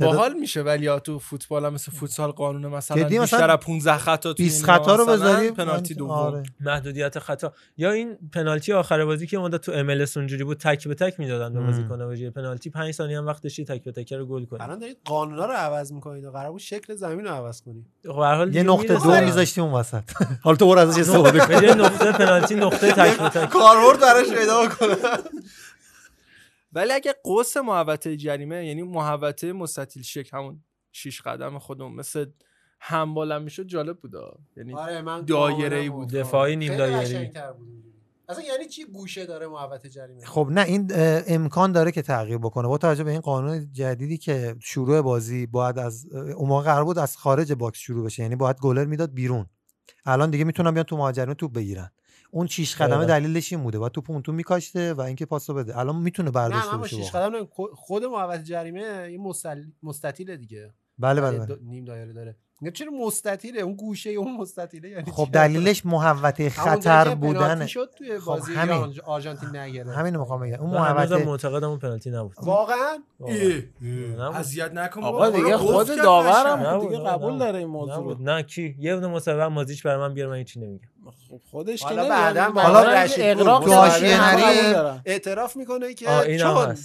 باحال 0.00 0.32
میشه 0.32 0.62
ولی 0.62 0.84
یا 0.84 0.98
تو 0.98 1.18
فوتبال 1.18 1.64
هم 1.64 1.72
مثل 1.74 1.92
فوتسال 1.92 2.30
قانون 2.30 2.66
مثلا 2.66 3.04
بیشتر 3.08 3.50
از 3.50 3.58
15 3.58 3.96
خطا 3.98 4.32
تو 4.32 4.42
20 4.42 4.68
این 4.68 4.74
خطا 4.78 4.94
رو 4.96 5.06
بذاری؟ 5.06 5.50
پنالتی 5.50 5.94
دوم. 5.94 6.10
آره. 6.10 6.42
محدودیت 6.60 7.18
خطا. 7.18 7.52
یا 7.76 7.90
این 7.92 8.18
پنالتی 8.32 8.72
آخر 8.72 9.04
بازی 9.04 9.26
که 9.26 9.38
مدت 9.38 9.60
تو 9.60 9.72
ام 9.72 10.04
اونجوری 10.16 10.44
بود 10.44 10.56
تک 10.58 10.88
به 10.88 10.94
تک 10.94 11.20
می‌دادن 11.20 11.52
به. 11.54 11.60
بازیکن 11.60 12.14
جای 12.16 12.30
پنالتی. 12.30 12.70
5 12.70 12.94
ثانیه 12.94 13.18
هم 13.18 13.26
وقت 13.26 13.42
داشتی 13.42 13.64
تک 13.64 13.84
به 13.84 13.92
تک 13.92 14.12
رو 14.12 14.26
گل 14.26 14.44
کنی. 14.44 14.60
الان 14.62 14.78
دارید 14.78 14.96
قانونا 15.04 15.46
رو 15.46 15.52
عوض 15.52 15.92
می‌کنید 15.92 16.24
و 16.24 16.30
قرار 16.30 16.50
بود 16.50 16.60
شکل 16.60 16.94
زمین 16.94 17.24
رو 17.26 17.30
عوض 17.30 17.62
کنید 17.62 17.86
خب 18.06 18.16
به 18.16 18.26
هر 18.26 18.34
حال 18.34 18.54
یه 18.54 18.62
نقطه. 18.62 18.94
دو 18.98 19.20
میذاشتیم 19.24 19.64
اون 19.64 19.72
وسط. 19.72 20.02
حالا 20.44 20.56
تو 20.56 20.66
برو 20.66 20.78
ازش 20.78 21.00
استفاده 21.00 21.46
به 21.46 21.60
جای 21.60 21.74
نقطه 21.74 22.12
پنالتی 22.12 22.54
نقطه 22.54 22.92
تک 22.92 23.18
به 23.18 23.28
تک. 23.40 23.48
کاربرد 23.48 24.00
براش 24.00 24.28
پیدا 24.28 24.68
کنه 24.68 24.96
ولی 26.72 26.92
اگه 26.92 27.14
قوس 27.24 27.56
محوطه 27.56 28.16
جریمه 28.16 28.66
یعنی 28.66 28.82
محوطه 28.82 29.52
مستطیل 29.52 30.02
شکل 30.02 30.36
همون 30.36 30.64
شیش 30.92 31.22
قدم 31.22 31.58
خودمون 31.58 31.92
مثل 31.92 32.26
همبالم 32.80 33.42
می‌شد 33.42 33.66
جالب 33.66 33.98
بود 34.00 34.14
یعنی 34.56 34.74
آره 34.74 35.02
من 35.02 35.26
کاملا 35.26 35.90
بود. 35.90 36.08
دفاعی 36.08 36.56
نیم 36.56 36.72
بود 36.72 36.80
اینجوری. 36.80 37.30
اصلا 38.28 38.44
یعنی 38.44 38.66
چی 38.66 38.84
گوشه 38.84 39.26
داره 39.26 39.46
محوطه 39.46 39.88
جریمه؟ 39.88 40.24
خب 40.24 40.48
نه 40.50 40.60
این 40.60 40.88
امکان 41.26 41.72
داره 41.72 41.92
که 41.92 42.02
تغییر 42.02 42.38
بکنه. 42.38 42.68
با 42.68 42.78
توجه 42.78 43.04
به 43.04 43.10
این 43.10 43.20
قانون 43.20 43.72
جدیدی 43.72 44.18
که 44.18 44.56
شروع 44.60 45.00
بازی 45.00 45.46
باید 45.46 45.78
از 45.78 46.06
اون 46.12 46.48
موقع 46.48 46.64
قرار 46.64 46.84
بود 46.84 46.98
از 46.98 47.16
خارج 47.16 47.52
باکس 47.52 47.78
شروع 47.78 48.04
بشه. 48.04 48.22
یعنی 48.22 48.36
باید 48.36 48.56
گلر 48.60 48.84
می‌داد 48.84 49.14
بیرون. 49.14 49.46
الان 50.04 50.30
دیگه 50.30 50.44
می‌تونن 50.44 50.70
بیان 50.70 50.84
تو 50.84 50.96
مهاجرین 50.96 51.34
توپ 51.34 51.52
بگیرن. 51.52 51.90
اون 52.30 52.46
شیش 52.46 52.76
قدمه 52.76 52.88
دقیقاً. 52.88 53.04
دلیلش 53.04 53.52
این 53.52 53.62
بوده 53.62 53.78
و 53.78 53.88
تو 53.88 54.32
میکاشته 54.32 54.94
و 54.94 55.00
اینکه 55.00 55.26
پاسو 55.26 55.54
بده 55.54 55.78
الان 55.78 55.96
می‌تونه 55.96 56.30
برداشته 56.30 56.76
بشه 56.76 56.96
شیش. 56.96 57.10
قدم. 57.10 57.48
خود 57.74 58.04
محوطه 58.04 58.42
جریمه 58.42 59.12
یه 59.12 59.18
مستل... 59.18 59.64
مستطیله 59.82 60.36
دیگه 60.36 60.74
بله 60.98 61.20
بله, 61.20 61.34
یعنی 61.34 61.46
بله. 61.46 61.58
نیم 61.62 61.84
دایره 61.84 62.12
داره 62.12 62.36
میگم 62.60 62.72
چرا 62.72 62.90
مستطیله 62.90 63.60
اون 63.60 63.74
گوشه 63.74 64.10
اون 64.10 64.36
مستطیله 64.36 64.88
یعنی 64.88 65.12
خب 65.12 65.24
چی؟ 65.24 65.30
دلیلش 65.30 65.86
محوطه 65.86 66.50
خطر 66.50 67.14
بودن 67.14 67.66
شد 67.66 67.90
توی 67.98 68.18
خب 68.18 68.26
بازی 68.26 68.54
همین. 68.54 68.72
ایران 68.72 68.94
آرژانتین 69.06 69.56
نگرفت 69.56 69.98
همین 69.98 70.14
رو 70.14 70.20
می‌خوام 70.20 70.40
بگم 70.40 70.60
اون 70.60 70.70
محوطه 70.70 71.24
معتقدم 71.24 71.68
اون 71.68 71.78
پنالتی 71.78 72.10
نبود 72.10 72.34
واقعا. 72.42 72.98
اذیت 74.34 74.72
نکن 74.72 75.02
آقا 75.02 75.18
بابا. 75.18 75.30
دیگه 75.30 75.56
خود 75.56 75.96
داورم 75.96 76.80
دیگه 76.80 76.98
قبول. 76.98 77.38
داره 77.38 77.58
این 77.58 77.68
موضوع. 77.68 78.16
نه 78.20 78.42
کی 78.42 78.76
یه 78.78 78.94
دونه 78.94 79.06
مصاحبه 79.06 79.48
مازیچ 79.48 79.82
برای 79.82 79.98
من 79.98 80.14
بیار 80.14 80.28
من 80.28 80.36
هیچی 80.36 80.60
نمیگم 80.60 80.88
خب 81.30 81.40
خودش 81.50 81.80
که 81.80 81.86
حالا 81.86 82.02
نمیگه. 82.02 82.16
بعداً 82.16 82.50
بعداً 82.50 82.72
حالا 82.72 83.02
رشید. 83.02 83.20
اعتراف 85.04 85.56
می‌کنه 85.56 85.94
که 85.94 86.06
چون 86.40 86.76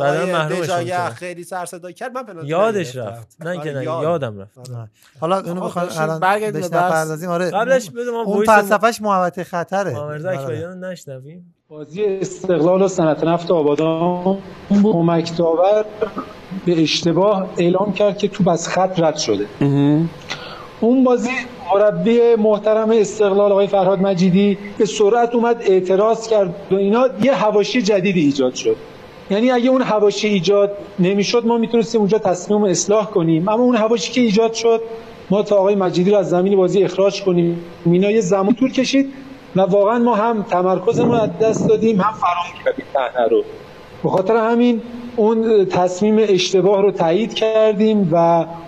بعدا 0.00 0.20
آقای 0.20 0.32
محرومش 0.32 0.60
دژاگه 0.60 1.02
می‌کنه. 1.02 1.14
خیلی 1.14 1.44
سر 1.44 1.64
صدا 1.66 1.92
کرد 1.92 2.12
من 2.12 2.22
پنالتی 2.22 2.48
یادش. 2.48 2.96
رفت 2.96 3.36
نه 3.40 3.50
اینکه 3.50 3.70
آره، 3.70 3.78
نه 3.78 3.84
یاد. 3.84 4.02
یادم 4.02 4.38
رفت 4.40 4.58
آره. 4.58 4.88
حالا 5.20 5.40
اینو 5.40 5.60
بخوام 5.60 5.84
داشتیم 5.84 6.02
الان 6.02 6.20
برگردیم 6.20 6.60
بهش. 6.60 6.72
نپردازیم 6.72 7.30
آره 7.30 7.50
قبلش 7.50 7.90
بده 7.90 8.10
ما 8.10 8.22
اون 8.22 8.36
وایس 8.36 8.50
فلسفهش 8.50 9.00
محوطه 9.02 9.44
خطره 9.44 9.92
محمد 9.92 10.22
بله. 10.22 10.38
اکبریان 10.40 10.82
رو 10.82 10.90
نشنویم 10.90 11.54
بازی 11.68 12.04
استقلال 12.04 12.82
و 12.82 12.88
صنعت 12.88 13.24
نفت 13.24 13.50
آبادان 13.50 14.38
کمک 14.82 15.36
داور 15.36 15.84
به 16.66 16.82
اشتباه 16.82 17.48
اعلام 17.58 17.92
کرد 17.92 18.18
که 18.18 18.28
توپ 18.28 18.48
از 18.48 18.68
خط 18.68 19.00
رد 19.00 19.16
شده 19.16 19.46
اون 20.80 21.04
بازی 21.04 21.30
مربی 21.74 22.20
محترم 22.34 22.90
استقلال 22.90 23.52
آقای 23.52 23.66
فرهاد 23.66 23.98
مجیدی 23.98 24.58
به 24.78 24.84
سرعت 24.86 25.34
اومد 25.34 25.56
اعتراض 25.60 26.28
کرد 26.28 26.54
و 26.70 26.74
اینا 26.74 27.08
یه 27.22 27.34
هواشی 27.34 27.82
جدیدی 27.82 28.20
ایجاد 28.20 28.54
شد 28.54 28.76
یعنی 29.30 29.50
اگه 29.50 29.70
اون 29.70 29.82
هواشی 29.82 30.28
ایجاد 30.28 30.76
نمی‌شد 30.98 31.46
ما 31.46 31.58
می‌تونستیم 31.58 32.00
اونجا 32.00 32.18
تصمیم 32.18 32.62
رو 32.62 32.66
اصلاح 32.66 33.06
کنیم. 33.06 33.48
اما 33.48 33.62
اون 33.62 33.76
هواشی 33.76 34.12
که 34.12 34.20
ایجاد 34.20 34.52
شد 34.52 34.82
ما 35.30 35.42
تا 35.42 35.56
آقای 35.56 35.74
مجیدی 35.74 36.10
رو 36.10 36.16
از 36.16 36.30
زمین 36.30 36.56
بازی 36.56 36.84
اخراج 36.84 37.22
کنیم. 37.22 37.60
اینا 37.86 38.10
یه 38.10 38.20
زمان 38.20 38.54
طول 38.54 38.72
کشید 38.72 39.12
و 39.56 39.60
واقعا 39.60 39.98
ما 39.98 40.14
هم 40.14 40.42
تمرکزمون 40.42 41.14
از 41.14 41.38
دست 41.38 41.68
دادیم 41.68 42.00
هم 42.00 42.12
فرام 42.12 42.64
کردیم 42.64 42.84
صحنه 42.94 43.28
رو. 43.28 43.42
به 44.02 44.08
خاطر 44.10 44.36
همین 44.36 44.82
اون 45.16 45.64
تصمیم 45.64 46.16
اشتباه 46.18 46.82
رو 46.82 46.90
تایید 46.90 47.34
کردیم 47.34 48.08
و 48.12 48.16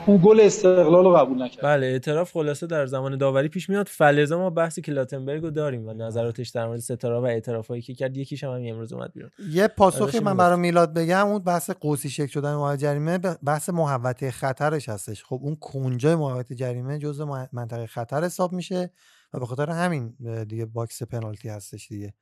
اون 0.06 0.20
گل 0.24 0.40
استقلال 0.40 1.04
رو 1.04 1.12
قبول 1.12 1.42
نکردیم 1.42 1.62
بله 1.62 1.86
اعتراف 1.86 2.32
خلاصه 2.32 2.66
در 2.66 2.86
زمان 2.86 3.18
داوری 3.18 3.48
پیش 3.48 3.68
میاد. 3.68 3.88
فلزا 3.88 4.38
ما 4.38 4.50
بحث 4.50 4.78
کلاتنبرگ 4.78 5.42
رو 5.42 5.50
داریم 5.50 5.88
و 5.88 5.92
نظراتش 5.92 6.48
در 6.48 6.66
مورد 6.66 6.80
ستاره 6.80 7.18
و 7.18 7.24
اعترافایی 7.24 7.82
که 7.82 7.94
کرد 7.94 8.16
یکیش 8.16 8.44
هم 8.44 8.50
همین 8.50 8.74
امروز 8.74 8.92
اومد 8.92 9.12
بیرون. 9.12 9.30
یه 9.50 9.68
پاسخی 9.68 10.18
من. 10.18 10.36
برای 10.36 10.58
میلاد 10.58 10.94
بگم 10.94 11.26
اون 11.26 11.38
بحث 11.38 11.70
قوسی 11.70 12.10
شکل 12.10 12.26
شدن 12.26 12.54
محوطه 12.54 12.76
جریمه 12.76 13.18
بحث 13.18 13.68
محوطه 13.70 14.30
خطرش 14.30 14.88
هستش. 14.88 15.24
خب 15.24 15.38
اون 15.42 15.56
کنجای 15.60 16.14
محوطه 16.14 16.54
جریمه 16.54 16.98
جزء 16.98 17.24
منطقه 17.52 17.86
خطر 17.86 18.24
حساب 18.24 18.52
میشه 18.52 18.90
و 19.34 19.38
به 19.38 19.46
خاطر 19.46 19.70
همین 19.70 20.14
دیگه 20.48 20.66
box 20.66 21.02
پنالتی 21.02 21.48
هستش 21.48 21.88
دیگه. 21.88 22.14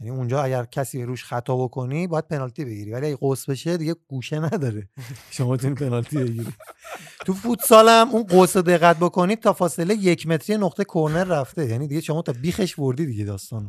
یعنی 0.00 0.16
اونجا 0.16 0.42
اگر 0.42 0.64
کسی 0.64 1.02
روش 1.02 1.24
خطا 1.24 1.56
بکنی 1.56 2.06
باید 2.06 2.28
پنالتی 2.28 2.64
بگیری. 2.64 2.92
ولی 2.92 3.06
اگه 3.06 3.16
قوس 3.16 3.50
بشه 3.50 3.76
دیگه 3.76 3.94
گوشه 4.08 4.38
نداره. 4.38 4.88
شما 5.30 5.56
تونی 5.56 5.74
پنالتی 5.74 6.18
بگیری. 6.18 6.52
تو 7.26 7.32
فوتسال 7.32 7.88
هم 7.88 8.08
اون 8.08 8.22
قوس 8.22 8.56
رو 8.56 8.62
دقت 8.62 8.96
بکنید 8.96 9.40
تا 9.40 9.52
فاصله 9.52 9.94
یک 9.94 10.26
متری 10.26 10.56
نقطه 10.56 10.84
کرنر 10.84 11.24
رفته. 11.24 11.66
یعنی 11.66 11.88
دیگه 11.88 12.00
شما 12.00 12.22
تا 12.22 12.32
بیخش 12.32 12.74
بردی 12.74 13.06
دیگه 13.06 13.24
داستانو. 13.24 13.68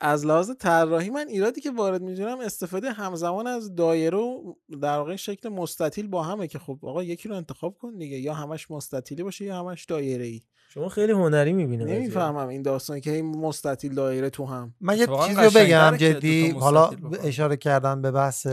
از 0.00 0.26
لحاظ 0.26 0.50
طراحی 0.50 1.10
من 1.10 1.28
ایرادی 1.28 1.60
که 1.60 1.70
وارد 1.70 2.02
می‌دونم 2.02 2.40
استفاده 2.40 2.92
همزمان 2.92 3.46
از 3.46 3.74
دایره 3.74 4.18
و 4.18 4.54
در 4.82 4.98
واقع 4.98 5.16
شکل 5.16 5.48
مستطیل 5.48 6.06
با 6.06 6.22
همه 6.22 6.48
که 6.48 6.58
خب 6.58 6.78
آقا 6.82 7.02
یکی 7.02 7.28
رو 7.28 7.36
انتخاب 7.36 7.78
کن 7.78 7.96
دیگه. 7.96 8.18
یا 8.18 8.34
همش 8.34 8.70
مستطیلی 8.70 9.22
باشه 9.22 9.44
یا 9.44 9.58
همش 9.58 9.84
دایره 9.84 10.24
ای 10.24 10.40
شما 10.74 10.88
خیلی 10.88 11.12
هنری 11.12 11.52
می‌بینه 11.52 11.84
نمی‌فهمم 11.84 12.48
این 12.48 12.62
داستان 12.62 13.00
که 13.00 13.12
این 13.12 13.36
مستطیل 13.36 13.94
دایره 13.94 14.30
تو 14.30 14.46
هم 14.46 14.74
من 14.80 14.98
یه 14.98 15.06
چیزی 15.06 15.42
رو 15.42 15.50
بگم 15.50 15.96
جدی 15.96 16.50
حالا. 16.50 16.90
اشاره 17.22 17.56
کردن 17.56 18.02
به 18.02 18.10
بحث. 18.10 18.46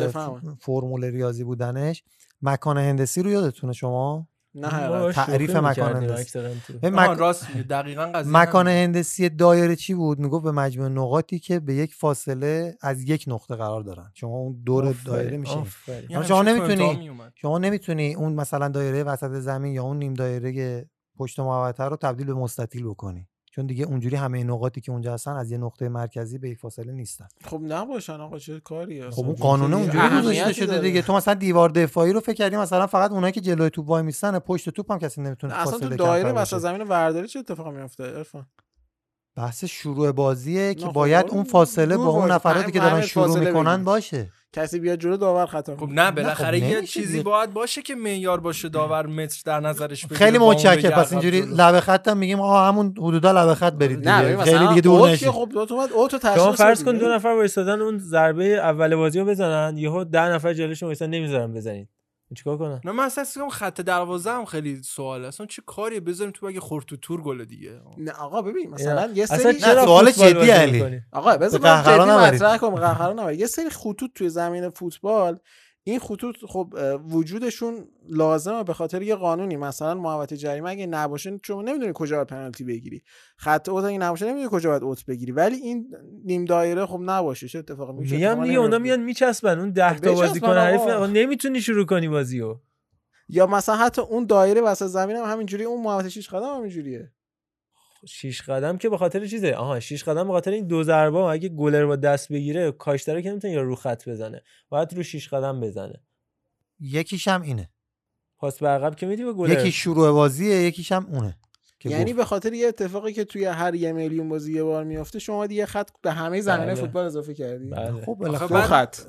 فرمول 0.60 1.06
ریاضی 1.06 1.44
بودنش 1.44 2.04
مکان 2.42 2.78
هندسی 2.78 3.24
رو 3.24 3.32
یادتونه 3.32 3.74
شما 3.74 4.28
نه. 4.56 4.90
باهاش 4.90 5.16
تعریف 5.16 5.56
مکان 5.56 5.96
هندسی. 5.96 6.40
مک- 6.84 7.20
راست 7.20 7.50
میگه 7.50 7.64
دقیقاً 7.64 8.06
قضیه 8.06 8.34
مکان. 8.34 8.68
هندسی 8.68 9.30
دایره 9.30 9.76
چی 9.76 9.94
بود 9.94 10.20
می‌گفت 10.20 10.44
به 10.44 10.52
مجموع 10.52 10.88
نقاطی 10.88 11.40
که 11.40 11.60
به 11.60 11.74
یک 11.74 11.94
فاصله 11.94 12.78
از 12.82 13.04
یک 13.10 13.26
نقطه 13.28 13.56
قرار 13.56 13.82
دارن 13.82 14.12
شما 14.14 14.38
اون 14.38 14.62
دور 14.66 14.96
دایره. 15.06 15.40
یه 16.10 16.18
اما 16.18 16.24
شما 16.24 16.44
نمی‌تونی. 16.44 17.12
شما 17.36 17.58
نمی‌تونی 17.58 18.16
اون 18.16 18.34
مثلا 18.34 18.68
دایره 18.68 19.04
وسط 19.04 19.32
زمین 19.32 19.74
یا 19.74 19.84
اون 19.84 19.98
نیم 19.98 20.14
دایره 20.14 20.86
پشت 21.18 21.40
محوطه 21.40 21.84
رو 21.84 21.96
تبدیل 21.96 22.28
به 22.28 22.34
مستطیل 22.34 22.88
بکنی. 22.88 23.28
چون 23.52 23.66
دیگه 23.66 23.86
اونجوری 23.86 24.16
همه 24.16 24.44
نقاطی 24.44 24.82
که 24.82 24.92
اونجا 24.92 25.14
هستن 25.14 25.32
از 25.32 25.52
یه 25.52 25.58
نقطه 25.58 25.90
مرکزی 25.90 26.38
به 26.38 26.50
یک 26.50 26.58
فاصله 26.58 26.92
نیستن. 26.92 27.28
خب 27.46 27.62
نباشن 27.64 28.22
آقا 28.22 28.40
چه 28.40 28.60
کاریه 28.60 29.10
خب 29.10 29.26
اون 29.26 29.36
قانون 29.36 29.74
اونجوری 29.74 30.10
گذاشته 30.20 30.54
شده 30.54 30.80
دیگه. 30.80 31.02
تو 31.02 31.14
مثلا 31.14 31.34
دیوار 31.34 31.70
دفاعی 31.70 32.14
رو 32.14 32.20
فکر 32.20 32.34
کردی 32.34 32.58
مثلا 32.58 32.88
فقط 32.88 33.12
اونایی 33.12 33.34
که 33.34 33.42
جلوی 33.42 33.70
توپ 33.70 33.90
وای 33.90 34.04
میستن 34.04 34.40
پشت 34.40 34.70
توپ 34.70 34.92
هم 34.92 35.00
کسی 35.00 35.22
نمی‌تونه 35.22 35.54
اصلا 35.54 35.72
فاصله 35.72 35.90
تو 35.90 35.96
کمتر 35.96 36.04
دایره. 36.04 36.32
وسط 36.32 36.58
زمین 36.58 36.82
ورداری 36.82 37.28
چه 37.28 37.40
اتفاقی 37.40 37.72
میفته 37.72 38.04
عرفان؟ 38.04 38.46
بحث 39.36 39.66
شروع 39.66 40.12
بازیه 40.12 40.74
که 40.74 40.88
باید 40.88 41.26
اون 41.30 41.44
فاصله 41.44 41.98
با 41.98 42.08
اون. 42.08 42.32
نفراتی 42.32 42.72
که 42.72 42.80
دارن 42.80 43.02
شروع 43.02 43.40
می‌کنن. 43.40 43.84
باشه. 43.84 44.32
کسی 44.54 44.80
بیاد 44.80 45.00
جلو 45.00 45.18
داور 45.18 45.46
خطا 45.46 45.76
خب. 45.76 45.90
نه 45.90 46.12
بالاخره 46.12 46.60
خب 46.60 46.66
یه 46.66 46.82
چیزی. 46.82 47.24
باید 47.24 47.54
باشه 47.54 47.82
که 47.82 47.96
معیار 47.96 48.40
باشه 48.40 48.70
داور 48.70 49.06
متر 49.08 49.42
در 49.46 49.60
نظرش 49.60 50.06
بگیره 50.06 50.18
خیلی 50.18 50.40
با 50.40 50.46
اون 50.46 50.54
متشکر 50.54 50.76
بگه 50.76 50.90
پس 50.90 51.14
اینجوری. 51.14 51.42
لبه 51.42 51.82
خط 51.82 52.08
هم 52.08 52.18
میگیم 52.18 52.40
آها 52.40 52.68
همون 52.68 52.94
حدودا 52.98 53.32
لبه 53.32 53.56
خط 53.56 53.74
برید 53.74 54.10
نه 54.10 54.44
خیلی 54.44 54.68
دیگه 54.68 54.82
دور 54.82 55.16
که 55.16 55.32
خب 55.32 55.50
دو 55.54 55.66
تا 55.66 55.88
اوتو 55.96 56.18
شما 56.22 56.32
تشخیص 56.32 56.58
فرض. 56.58 56.84
کن 56.84 56.98
دو 56.98 57.08
نفر 57.08 57.28
وایستادن 57.30 57.82
اون 57.82 57.98
ضربه 57.98 58.46
اول 58.46 58.96
بازی 58.96 59.20
رو 59.20 59.26
بزنن 59.26 59.78
یهو 59.78 60.04
ده 60.04 60.22
نفر 60.30 60.54
جلوشون 60.54 60.88
وایسادن 60.88 61.12
نمی‌ذارن 61.12 61.54
بزنید 61.54 61.90
چیکار 62.36 62.58
کنن 62.58 62.82
نه 62.86 62.92
من 62.92 63.04
اصلا 63.04 63.24
می‌کنم 63.36 63.50
خط 63.50 63.82
دروازه 63.82 64.32
هم 64.32 64.46
خیلی 64.46 64.84
سواله. 64.84 65.28
اصلا 65.28 65.46
چه 65.46 65.62
کاریه؟ 65.66 66.00
بذاریم 66.00 66.32
تو 66.32 66.46
اگه 66.46 66.60
خورد 66.60 66.86
تو 66.86 66.98
تور 66.98 67.22
گل 67.22 67.46
دیگه. 67.46 67.82
نه 67.98 68.12
آقا 68.12 68.42
ببین 68.42 68.70
مثلا 68.70 69.12
یه 69.14 69.24
اصلا 69.24 69.38
سری 69.38 69.60
چرا 69.60 69.86
سوال 69.86 70.12
جدی 70.12 70.50
علی. 70.50 71.02
آقا 71.12 71.38
بذار 71.38 71.62
من 71.62 71.84
جدی. 71.84 72.36
مطرح 72.36 72.58
کنم. 72.58 73.20
نبرید. 73.20 73.40
یه 73.40 73.48
سری 73.48 73.70
خطوط 73.70 74.12
توی 74.16 74.30
زمین 74.30 74.70
فوتبال 74.70 75.40
این 75.90 76.00
خطوط 76.00 76.36
خب 76.48 76.74
وجودشون 77.10 77.88
لازمه 78.10 78.64
به 78.64 78.74
خاطر 78.74 79.02
یه 79.02 79.16
قانونی. 79.16 79.56
مثلا 79.56 79.96
محوطه 79.96 80.38
جریمه 80.38 80.70
اگه 80.70 80.86
نباشه 80.86 81.40
شما 81.44 81.62
نمی‌دونی 81.62 81.92
کجا 81.96 82.16
باید 82.16 82.28
پنالتی 82.28 82.64
بگیری. 82.64 83.02
خط 83.38 83.70
اوت 83.70 83.84
اگه 83.84 83.98
نباشه 83.98 84.26
نمی‌دونی 84.26 84.50
کجا 84.52 84.70
باید 84.70 84.84
اوت 84.84 85.06
بگیری. 85.06 85.32
ولی 85.32 85.56
این 85.56 85.96
نیم 86.26 86.46
دایره 86.46 86.86
خب 86.86 87.00
نباشه. 87.04 87.48
چه 87.48 87.60
اتفاقی 87.60 87.94
میفته 87.94 88.16
میگم 88.16 88.44
دیگه 88.44 88.60
اونا. 88.60 88.80
میان 88.80 89.00
میچسبن. 89.00 89.60
اون 89.60 89.72
ده 89.72 90.00
تا 90.00 90.12
بچسبن 90.12 90.28
بازیکن. 90.28 90.58
حریف 90.58 90.82
نمی‌تونی 90.88 91.62
شروع 91.62 91.86
کنی 91.86 92.08
بازیو. 92.08 92.56
یا 93.30 93.48
مثلا 93.48 93.76
حتی 93.76 94.02
اون 94.02 94.26
دایره 94.26 94.62
وسط 94.62 94.86
زمین 94.86 95.16
هم 95.16 95.32
همینجوری 95.32 95.64
اون 95.64 95.84
محوطه 95.84 96.10
شیش 96.10 96.30
قدم 96.30 96.46
هم 96.46 96.58
همینجوریه. 96.58 97.12
شیش 98.06 98.42
قدم 98.42 98.78
که 98.78 98.90
به 98.90 98.98
خاطر 98.98 99.26
چیزه 99.26 99.52
آها 99.52 99.80
شیش 99.80 100.04
قدم 100.04 100.28
به 100.28 100.34
خاطر 100.34 100.52
این 100.52 100.68
دو 100.68 100.84
ضربه 100.84 101.18
اگه 101.18 101.50
گلر 101.50 101.86
با 101.86 101.96
دست 101.96 102.32
بگیره 102.32 102.72
کاشتره 102.72 103.22
که 103.22 103.32
نمی‌تونه 103.32 103.54
یا 103.54 103.62
رو 103.62 103.76
خط 103.76 104.10
بزنه 104.10 104.42
باید 104.70 104.94
رو 104.94 105.04
شیش 105.04 105.30
قدم 105.30 105.60
بزنه 105.60 106.04
یکیش 106.80 107.28
هم 107.28 107.42
اینه 107.42 107.70
پاس 108.38 108.60
به 108.60 108.68
عقب 108.68 108.96
که 108.96 109.06
میدی 109.06 109.24
به 109.24 109.34
گلر 109.34 109.60
یکی 109.60 109.72
شروع 109.72 110.12
بازیه 110.12 110.56
یکیش 110.56 110.92
هم 110.92 111.06
اونه 111.06 111.38
یعنی. 111.86 112.14
به 112.14 112.26
خاطر 112.26 112.54
یه 112.54 112.68
اتفاقی 112.68 113.14
که 113.14 113.26
توی 113.26 113.46
هر 113.46 113.76
یه 113.76 113.92
میلیون 113.92 114.30
بازی 114.30 114.54
یه 114.54 114.64
بار 114.64 114.84
میفته 114.84 115.20
شما 115.20 115.48
دیگه 115.48 115.66
خط 115.66 115.90
به 116.02 116.12
همه 116.12 116.42
زمینه 116.42 116.66
بله. 116.66 116.76
فوتبال 116.76 117.06
اضافه 117.06 117.34
کردی 117.34 117.70
بله. 117.70 118.02
خب 118.06 118.14
بالاخره 118.14 118.62
خط 118.62 119.00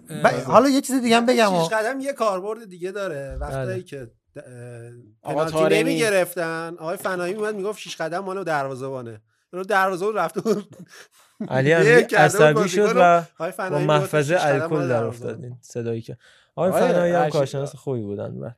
حالا 0.46 0.68
یه 0.68 0.80
چیز 0.80 1.02
دیگه 1.02 1.16
هم 1.16 1.26
بگم 1.26 1.62
شیش. 1.62 1.72
قدم 1.72 2.00
یه 2.00 2.12
کاربرد 2.12 2.68
دیگه 2.68 2.90
داره 2.90 3.36
وقتایی 3.40 3.66
بله. 3.66 3.82
که 3.82 4.10
پنالتی. 5.22 5.82
نمی 5.82 5.98
گرفتن 5.98 6.76
آقای 6.78 6.96
فنایی 6.96 7.34
اومد 7.34 7.54
می‌گفت 7.54 7.78
شیش 7.78 7.96
قدم 7.96 8.18
مال 8.18 8.44
دروازه‌بانه 8.44 9.20
اونو 9.52 9.64
دروازه 9.64 10.06
بود 10.06 10.18
رفته 10.18 10.40
بود 10.40 10.76
علی 11.48 11.72
عصبی 11.72 12.68
شد 12.68 12.80
رو. 12.80 13.00
و 13.00 13.22
با 13.70 13.78
محفظه 13.78 14.36
الکل 14.40 14.88
در. 14.88 15.04
افتاد 15.04 15.44
این 15.44 15.56
صدایی 15.60 16.02
که 16.02 16.16
آقای 16.56 16.72
فنایی 16.72 17.12
هم 17.12 17.28
کارشناس 17.28 17.76
خوبی 17.76 18.02
بودن 18.02 18.40
بله. 18.40 18.56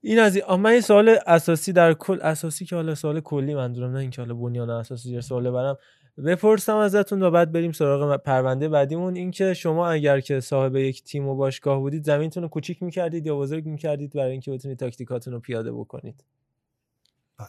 این 0.00 0.18
از 0.18 0.36
این 0.36 0.54
من 0.54 0.74
یه 0.74 0.80
سوال 0.80 1.18
اساسی 1.26 1.72
در 1.72 1.94
کل 1.94 2.18
اساسی 2.22 2.64
که 2.64 2.76
حالا 2.76 2.94
سوال 2.94 3.20
کلی 3.20 3.54
منظورم 3.54 3.92
نه 3.92 3.98
اینکه 3.98 4.22
حالا 4.22 4.34
بنیان 4.34 4.70
اساسی 4.70 5.10
یه 5.10 5.20
سوال 5.20 5.50
برم 5.50 5.78
بپرسم 6.26 6.76
ازتون 6.76 7.22
و 7.22 7.30
بعد 7.30 7.52
بریم 7.52 7.72
سراغ 7.72 8.16
پرونده 8.16 8.68
بعدیمون. 8.68 9.16
اینکه 9.16 9.54
شما 9.54 9.88
اگر 9.88 10.20
که 10.20 10.40
صاحب 10.40 10.76
یک 10.76 11.04
تیم 11.04 11.28
و 11.28 11.34
باشگاه 11.34 11.78
بودید 11.78 12.04
زمینتون 12.04 12.42
رو 12.42 12.48
کوچیک 12.48 12.82
می‌کردید 12.82 13.26
یا 13.26 13.36
بزرگ 13.36 13.66
می‌کردید 13.66 14.12
برای 14.12 14.32
اینکه 14.32 14.50
بتونید 14.50 14.78
تاکتیکاتون 14.78 15.32
رو 15.32 15.40
پیاده 15.40 15.72
بکنید؟ 15.72 16.24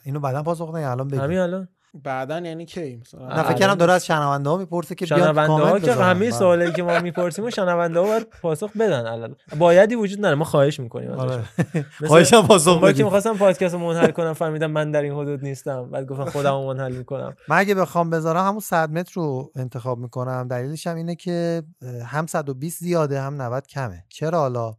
اینو 0.05 0.19
بعدا 0.19 0.43
پاسخ 0.43 0.75
نه 0.75 0.89
الان 0.89 1.07
بگیم 1.07 1.23
همین 1.23 1.37
الان؟ 1.37 1.67
بعدا 1.93 2.39
یعنی 2.39 2.65
کی؟ 2.65 2.95
مثلا 2.95 3.27
نه 3.27 3.43
فکر 3.43 3.53
کردم 3.53 3.75
داره 3.75 3.93
از 3.93 4.05
شنونده 4.05 4.49
ها 4.49 4.57
می‌پرسه 4.57 4.95
که 4.95 5.05
بیان 5.05 5.19
شنونده 5.19 5.41
ها 5.41 5.59
کامنت 5.59 5.83
که. 5.83 5.93
همه 5.93 6.19
بله. 6.19 6.31
سوالایی 6.31 6.71
که 6.73 6.83
ما 6.83 6.99
می‌پرسیم 6.99 7.45
و 7.45 7.49
شنونده 7.49 7.99
ها 7.99 8.05
باید 8.05 8.27
پاسخ 8.41 8.71
بدن 8.77 9.05
علل 9.05 9.33
بایدی 9.57 9.95
وجود 9.95 10.19
نداره 10.19 10.35
ما 10.35 10.45
خواهش 10.45 10.79
می‌کنیم 10.79 11.11
آره. 11.11 11.43
مثل 11.75 12.07
خواهشم 12.07 12.41
پاسخ 12.47 12.79
باری 12.79 12.79
که 12.79 12.93
بدید. 12.93 13.03
می‌خواستم 13.03 13.37
پادکست 13.37 13.75
منحل 13.75 14.11
کنم 14.11 14.33
فهمیدم 14.33 14.71
من 14.71 14.91
در 14.91 15.01
این 15.01 15.13
حدود 15.13 15.43
نیستم. 15.43 15.89
بعد 15.91 16.05
گفتم 16.05 16.25
خودم 16.25 16.55
منحل 16.55 16.91
می‌کنم. 16.91 17.35
من 17.47 17.57
اگه 17.57 17.75
بخوام 17.75 18.09
بذارم 18.09 18.45
همون 18.45 18.59
100 18.59 18.91
متر 18.91 19.11
رو 19.15 19.51
انتخاب 19.55 19.97
می‌کنم. 19.97 20.47
دلیلش 20.47 20.87
هم 20.87 20.95
اینه 20.95 21.15
که 21.15 21.63
هم 22.05 22.27
120 22.27 22.79
زیاده 22.79 23.21
هم 23.21 23.41
90 23.41 23.67
کمه. 23.67 24.03
چرا 24.09 24.39
حالا؟ 24.39 24.73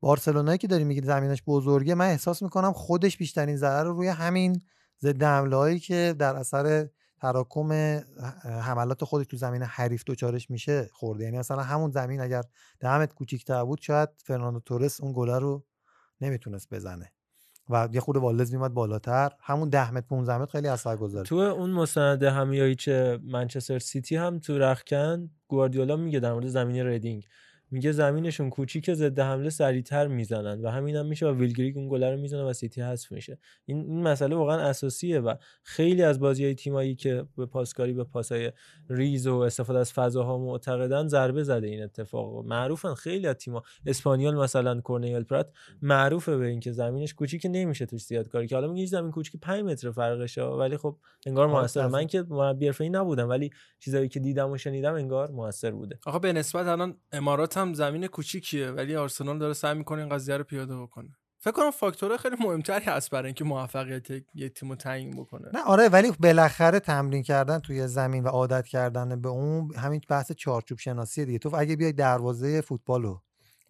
بارسلونایی 0.00 0.58
که 0.58 0.66
داری 0.66 0.84
میگی 0.84 1.00
زمینش 1.00 1.42
بزرگه. 1.46 1.94
من 1.94 2.06
احساس 2.06 2.42
می‌کنم 2.42 2.72
خودش 2.72 3.16
بیشترین 3.16 3.56
ضرر 3.56 3.84
رو 3.84 3.92
روی 3.92 4.08
همین 4.08 4.62
ضد 5.02 5.22
حمله 5.22 5.78
که 5.78 6.14
در 6.18 6.36
اثر 6.36 6.88
تراکم 7.20 7.72
حملات 8.44 9.04
خودش 9.04 9.26
تو 9.26 9.36
زمین 9.36 9.62
حریف 9.62 10.04
دوچارش 10.06 10.50
میشه 10.50 10.88
خورده. 10.92 11.24
یعنی 11.24 11.38
مثلا 11.38 11.62
همون 11.62 11.90
زمین 11.90 12.20
اگر 12.20 12.42
ده 12.80 12.94
متر 12.94 13.14
کوچیک‌تر 13.14 13.64
بود 13.64 13.80
شاید 13.80 14.08
فرناندو 14.24 14.60
تورس 14.60 15.00
اون 15.00 15.12
گله 15.16 15.38
رو 15.38 15.64
نمی‌تونست 16.20 16.74
بزنه 16.74 17.12
و 17.68 17.88
یه 17.92 18.00
خورده 18.00 18.16
والدز 18.16 18.52
میومد 18.52 18.74
بالاتر. 18.74 19.32
همون 19.40 19.68
10 19.68 19.90
متر 19.90 20.06
15 20.06 20.38
متر 20.38 20.52
خیلی 20.52 20.68
اثرگذاره 20.68 21.24
تو 21.24 21.36
اون 21.36 21.70
مستند 21.70 22.22
همیایچ 22.22 22.88
منچستر 23.22 23.78
سیتی 23.78 24.16
هم 24.16 24.38
تو 24.38 24.58
رخکن 24.58 25.30
گواردیولا 25.48 25.96
میگه 25.96 26.20
در 26.20 26.32
مورد 26.32 26.46
زمین 26.46 26.86
ریدینگ. 26.86 27.24
میگه 27.72 27.92
زمینشون 27.92 28.50
کوچیک 28.50 28.92
ضد 28.94 29.18
حمله 29.18 29.50
سریعتر 29.50 30.06
می‌زنن 30.06 30.60
و 30.60 30.68
همین 30.68 30.96
هم 30.96 31.06
میشه 31.06 31.26
و 31.26 31.34
ویل 31.34 31.52
گریگ 31.52 31.76
اون 31.76 31.88
گله 31.88 32.10
رو 32.10 32.20
می‌زنه 32.20 32.42
و 32.42 32.52
سیتی 32.52 32.80
حذف 32.80 33.12
میشه. 33.12 33.38
این 33.64 33.84
این 33.88 34.02
مسئله 34.02 34.36
واقعا 34.36 34.60
اساسیه 34.60 35.20
و 35.20 35.34
خیلی 35.62 36.02
از 36.02 36.20
بازی 36.20 36.44
های 36.44 36.54
تیمایی 36.54 36.94
که 36.94 37.24
به 37.36 37.46
پاسکاری 37.46 37.92
به 37.92 38.04
پاسای 38.04 38.52
ریز 38.90 39.26
و 39.26 39.36
استفاده 39.36 39.78
از 39.78 39.92
فضاها 39.92 40.38
معتقدن 40.38 41.08
ضربه 41.08 41.42
زده 41.42 41.66
این 41.66 41.82
اتفاق. 41.82 42.44
معروفن 42.46 42.94
خیلی 42.94 43.26
از 43.26 43.36
تیم‌ها 43.36 43.62
اسپانیول 43.86 44.34
مثلا 44.34 44.80
کورنلا 44.80 45.16
ال 45.16 45.22
پرات 45.22 45.52
معروفه 45.82 46.36
به 46.36 46.46
اینکه 46.46 46.72
زمینش 46.72 47.14
کوچیک 47.14 47.46
نمیشه 47.50 47.86
توش 47.86 48.04
زیاد 48.04 48.28
کاری 48.28 48.46
که. 48.46 48.54
حالا 48.54 48.72
میگه 48.72 48.86
زمین 48.86 49.10
کوچیک 49.10 49.40
5 49.40 49.62
متر 49.62 49.90
فرقشه 49.90 50.42
ولی 50.42 50.76
خب 50.76 50.96
انگار 51.26 51.46
موثر. 51.46 51.86
من. 51.86 52.06
که 52.06 52.24
مربی 52.28 52.88
نبودم 52.88 53.28
ولی 53.28 53.50
چیزایی 53.78 54.08
که 54.08 54.20
دیدم 54.20 54.50
و 54.50 54.58
شنیدم 54.58 54.94
انگار 54.94 55.30
موثر 55.30 55.70
بوده. 55.70 55.98
آقا 56.06 56.18
به 56.18 56.32
نسبت 56.32 56.66
الان 56.66 56.96
امارات 57.12 57.61
هم 57.62 57.74
زمین 57.74 58.06
کوچیکیه 58.06 58.70
ولی 58.70 58.96
آرسنال 58.96 59.38
داره 59.38 59.52
سعی 59.54 59.74
می‌کنه 59.78 60.00
این 60.00 60.08
قضیه 60.08 60.36
رو 60.36 60.44
پیاده 60.44 60.76
بکنه. 60.82 61.16
فکر 61.38 61.52
کنم 61.52 61.70
فاکتور 61.70 62.16
خیلی 62.16 62.36
مهمتری 62.40 62.84
هست 62.84 63.10
برای 63.10 63.26
اینکه 63.26 63.44
موفقیت 63.44 64.10
یه 64.34 64.48
تیم 64.48 64.68
رو 64.68 64.76
تعیین 64.76 65.10
بکنه. 65.10 65.48
نه 65.54 65.62
آره 65.62 65.88
ولی 65.88 66.12
بالاخره 66.20 66.80
تمرین 66.80 67.22
کردن 67.22 67.58
توی 67.58 67.88
زمین 67.88 68.24
و 68.24 68.28
عادت 68.28 68.66
کردن 68.66 69.20
به 69.20 69.28
اون 69.28 69.74
همین 69.74 70.00
بحث 70.08 70.32
چارچوب 70.32 70.78
شناسی 70.78 71.24
دیگه. 71.24 71.38
تو 71.38 71.50
اگه 71.56 71.76
بیای 71.76 71.92
دروازه 71.92 72.60
فوتبالو 72.60 73.18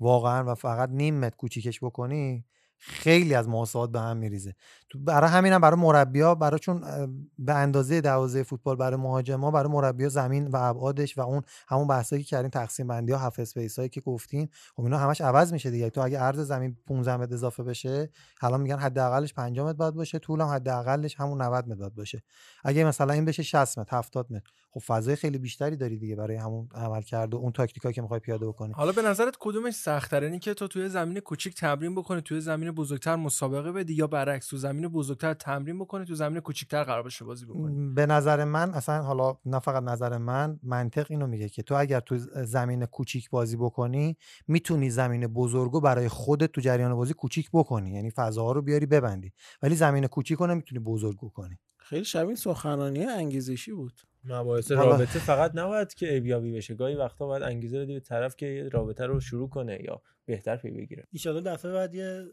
واقعا 0.01 0.53
و 0.53 0.55
فقط 0.55 0.89
نیم 0.89 1.21
متر 1.21 1.37
کوچیکش 1.37 1.81
بکنی 1.85 2.45
خیلی 2.79 3.35
از 3.35 3.49
محاسبات 3.49 3.93
به 3.93 4.01
هم 4.01 4.17
میریزه. 4.17 4.55
برای 4.99 5.31
همینم 5.31 5.61
برای 5.61 5.81
مربیا 5.81 6.35
برای 6.35 6.59
چون 6.59 6.81
به 7.39 7.55
اندازه 7.55 8.01
دروازه 8.01 8.43
فوتبال 8.43 8.77
برای 8.77 8.97
مهاجما 8.97 9.51
برای 9.51 9.73
مربیا 9.73 10.09
زمین 10.09 10.49
و 10.49 10.57
ابعادش 10.57 11.19
و 11.19 11.21
اون 11.21 11.43
همون 11.69 11.87
بحثایی 11.87 12.23
که 12.23 12.29
کردیم 12.29 12.51
تقسیم 12.51 12.87
بندی 12.87 13.13
ها 13.13 13.19
half 13.19 13.39
space 13.39 13.79
هایی 13.79 13.89
که 13.89 14.01
گفتیم 14.01 14.51
خب 14.77 14.83
اینا 14.83 14.99
همش 14.99 15.21
عوض 15.21 15.53
میشه 15.53 15.71
دیگه. 15.71 15.91
تو 15.91 16.01
اگه 16.01 16.19
عرض 16.19 16.41
زمین 16.41 16.77
15 16.87 17.17
متر 17.17 17.35
اضافه 17.35 17.63
بشه 17.63 18.11
الان 18.43 18.61
میگن 18.61 18.79
حداقلش 18.79 19.35
5 19.35 19.61
متر 19.61 19.73
باید 19.73 19.95
باشه 19.95 20.19
طولم 20.19 20.47
حداقلش 20.47 21.21
همون 21.21 21.43
90 21.43 21.69
متر 21.69 21.75
باید 21.75 21.95
باشه. 21.95 22.23
اگه 22.65 22.85
مثلا 22.85 23.13
این 23.13 23.25
بشه 23.25 23.43
60 23.43 23.79
متر 23.79 23.97
70 23.97 24.33
متر 24.33 24.51
خب 24.71 24.81
فضای 24.81 25.17
خیلی 25.17 25.39
بیشتری 25.39 25.77
داری 25.77 25.99
دیگه 25.99 26.17
برای 26.17 26.37
همون 26.37 26.69
عمل 26.75 27.03
کرده 27.03 27.37
اون 27.37 27.53
تاکتیکایی 27.53 27.95
که 27.95 28.03
می‌خوای 28.03 28.21
پیاده 28.21 28.47
بکنی. 28.47 28.73
حالا 28.73 28.93
به 28.93 29.03
نظرت 29.03 29.35
کدومش 29.41 29.75
سخت‌تره؟ 29.75 30.27
اینی 30.27 30.39
که 30.39 30.55
تو 30.55 30.69
توی 30.69 30.89
زمین 30.89 31.21
کوچیک 31.21 31.55
تمرین 31.55 31.95
بکنی 31.95 32.21
توی 32.21 32.41
زمین 32.41 32.71
بزرگتر 32.71 33.17
مسابقه 33.17 33.73
بدی 33.73 33.95
یا 33.95 34.07
برعکس 34.07 34.47
تو 34.47 34.57
زمین 34.57 34.82
بزرگتر 34.89 35.35
تمرین 35.35 35.79
بکنی 35.79 36.05
تو 36.05 36.15
زمین 36.15 36.41
کوچیکتر 36.41 36.85
قرار 36.85 37.03
بشه 37.03 37.25
بازی 37.25 37.47
بکنی 37.47 37.95
به 37.95 38.07
نظر 38.07 38.45
من 38.45 38.75
اصلا 38.75 39.03
حالا 39.03 39.39
نه 39.45 39.59
فقط 39.59 39.83
نظر 39.83 40.19
من 40.19 40.61
منطق 40.63 41.07
اینو 41.11 41.27
میگه 41.27 41.49
که 41.49 41.63
تو 41.63 41.75
اگر 41.75 42.01
تو 42.01 42.19
زمین 42.45 42.87
کوچیک 42.87 43.31
بازی 43.31 43.57
بکنی 43.57 44.17
می‌تونی 44.49 44.91
زمین 44.91 45.27
بزرگو 45.27 45.81
برای 45.81 46.09
خودت 46.09 46.53
تو 46.53 46.61
جریان 46.61 46.95
بازی 46.95 47.15
کوچیک 47.15 47.51
بکنی 47.53 47.91
یعنی 47.91 48.11
فضاها 48.11 48.53
رو 48.53 48.63
بیاری 48.63 48.87
ببندی. 48.87 49.33
ولی 49.63 49.75
زمین 49.75 50.07
کوچیک 50.07 50.39
رو 50.39 50.47
نمی‌تونی 50.47 50.79
بزرگ 50.79 51.17
بکنی 51.17 51.59
خیلی 51.79 52.05
شبیه 52.05 52.35
سخنرانی 52.35 53.05
انگیزشی 53.05 53.73
بود. 53.73 53.93
مباحث 54.25 54.71
رابطه 54.71 55.19
فقط 55.19 55.51
نباید 55.55 55.95
که 55.95 56.15
عیب‌یابی 56.15 56.53
بشه. 56.53 56.75
گاهی 56.75 56.95
وقتا 56.95 57.27
باید 57.27 57.43
انگیزه 57.43 57.81
بدی 57.81 57.95
به 57.95 58.01
طرف 58.01 58.37
که 58.37 58.69
رابطه 58.73 59.07
رو 59.07 59.21
شروع 59.21 59.49
کنه 59.49 59.79
یا 59.85 60.03
بهتر 60.25 60.57
پی 60.57 60.71
بگیره. 60.71 61.07
ایشالا 61.13 61.41
دفعه 61.41 61.73
بعد 61.73 61.95
یه 61.95 62.25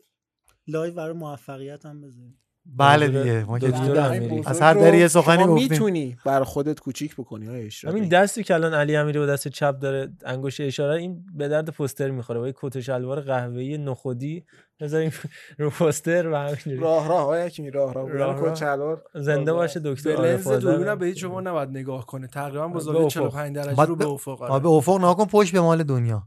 live 0.70 0.93
برای 0.93 1.13
موفقیت 1.13 1.86
هم 1.86 2.01
بذاریم. 2.01 2.36
بله 2.65 3.07
دیگه 3.07 3.43
ما 3.45 3.59
که 3.59 3.67
دکتر 3.67 3.86
دیگه 3.88 4.01
امیری. 4.01 4.43
از 4.45 4.61
هر 4.61 4.74
دری 4.74 4.97
یه 4.97 5.07
سخنی 5.07 5.43
گفتیم. 5.43 5.70
می‌تونی 5.72 6.17
بر 6.26 6.43
خودت 6.43 6.80
کوچیک 6.80 7.15
بکنی 7.15 7.45
های 7.45 7.65
اشراقی 7.65 7.97
همین 7.97 8.09
دستی 8.09 8.43
که 8.43 8.53
الان 8.53 8.74
علی 8.74 8.95
امیری 8.95 9.20
با 9.20 9.26
دست 9.26 9.47
چپ 9.47 9.80
داره 9.80 10.09
انگشت 10.26 10.61
اشاره 10.61 10.99
این 10.99 11.26
به 11.38 11.47
درد 11.47 11.70
پوستر 11.70 12.11
می‌خوره. 12.11 12.39
با 12.39 12.47
یه 12.47 12.53
کت 12.61 12.76
و 12.76 12.82
شلوار 12.82 13.22
قهوه‌ای 13.22 13.78
نخودی. 13.78 14.45
بذاریم 14.80 15.11
رو 15.57 15.70
پوستر 15.70 16.28
و 16.28 16.36
همینجوری. 16.36 16.78
راه 16.78 17.07
راه 17.07 17.26
های 17.26 17.41
حکیمی 17.45 17.72
راه 17.72 17.93
راه. 17.93 18.09
راه 18.09 18.34
بودن 18.36 18.43
راه. 18.43 18.53
کچلوار 18.53 19.03
زنده 19.15 19.53
باشه 19.53 19.80
دکتر. 19.80 20.22
لنز. 20.22 20.47
دوربین 20.47 20.95
به 20.95 21.05
هیچ 21.05 21.22
شما 21.22 21.41
نباید 21.41 21.70
نگاه 21.70 22.05
کنه. 22.05 22.28
تقریبا 22.28 22.65
افق. 22.65 23.07
45 23.07 23.55
درجه 23.55 23.84
رو 23.86 23.95
به- 23.95 24.07
افق 24.07 24.41
آره. 24.41 24.63
به 24.63 24.70
افق 24.70 24.97
نگاه 24.97 25.17
کن 25.17 25.26
پشت 25.26 25.51
به 25.53 25.61
مال 25.61 25.84
دنیا. 25.84 26.24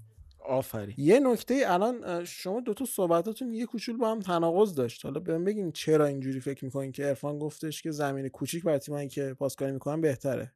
آفرین. 0.48 0.94
یه 0.98 1.20
نکته 1.20 1.62
الان 1.66 2.24
شما 2.24 2.60
دو 2.60 2.74
تا 2.74 2.84
صحبتاتون 2.84 3.52
یه 3.52 3.66
کوچول 3.66 3.96
با 3.96 4.10
هم 4.10 4.20
تناقض 4.20 4.74
داشت. 4.74 5.04
حالا 5.04 5.20
بهم 5.20 5.44
بگین 5.44 5.72
چرا 5.72 6.06
اینجوری 6.06 6.40
فکر 6.40 6.64
می‌کنین 6.64 6.92
که 6.92 7.04
عرفان 7.04 7.38
گفتش 7.38 7.82
که 7.82 7.90
زمین 7.90 8.28
کوچیک 8.28 8.64
برای 8.64 8.78
تیمایی 8.78 9.08
که 9.08 9.34
پاسکاری 9.38 9.72
می‌کنن 9.72 10.00
بهتره. 10.00 10.52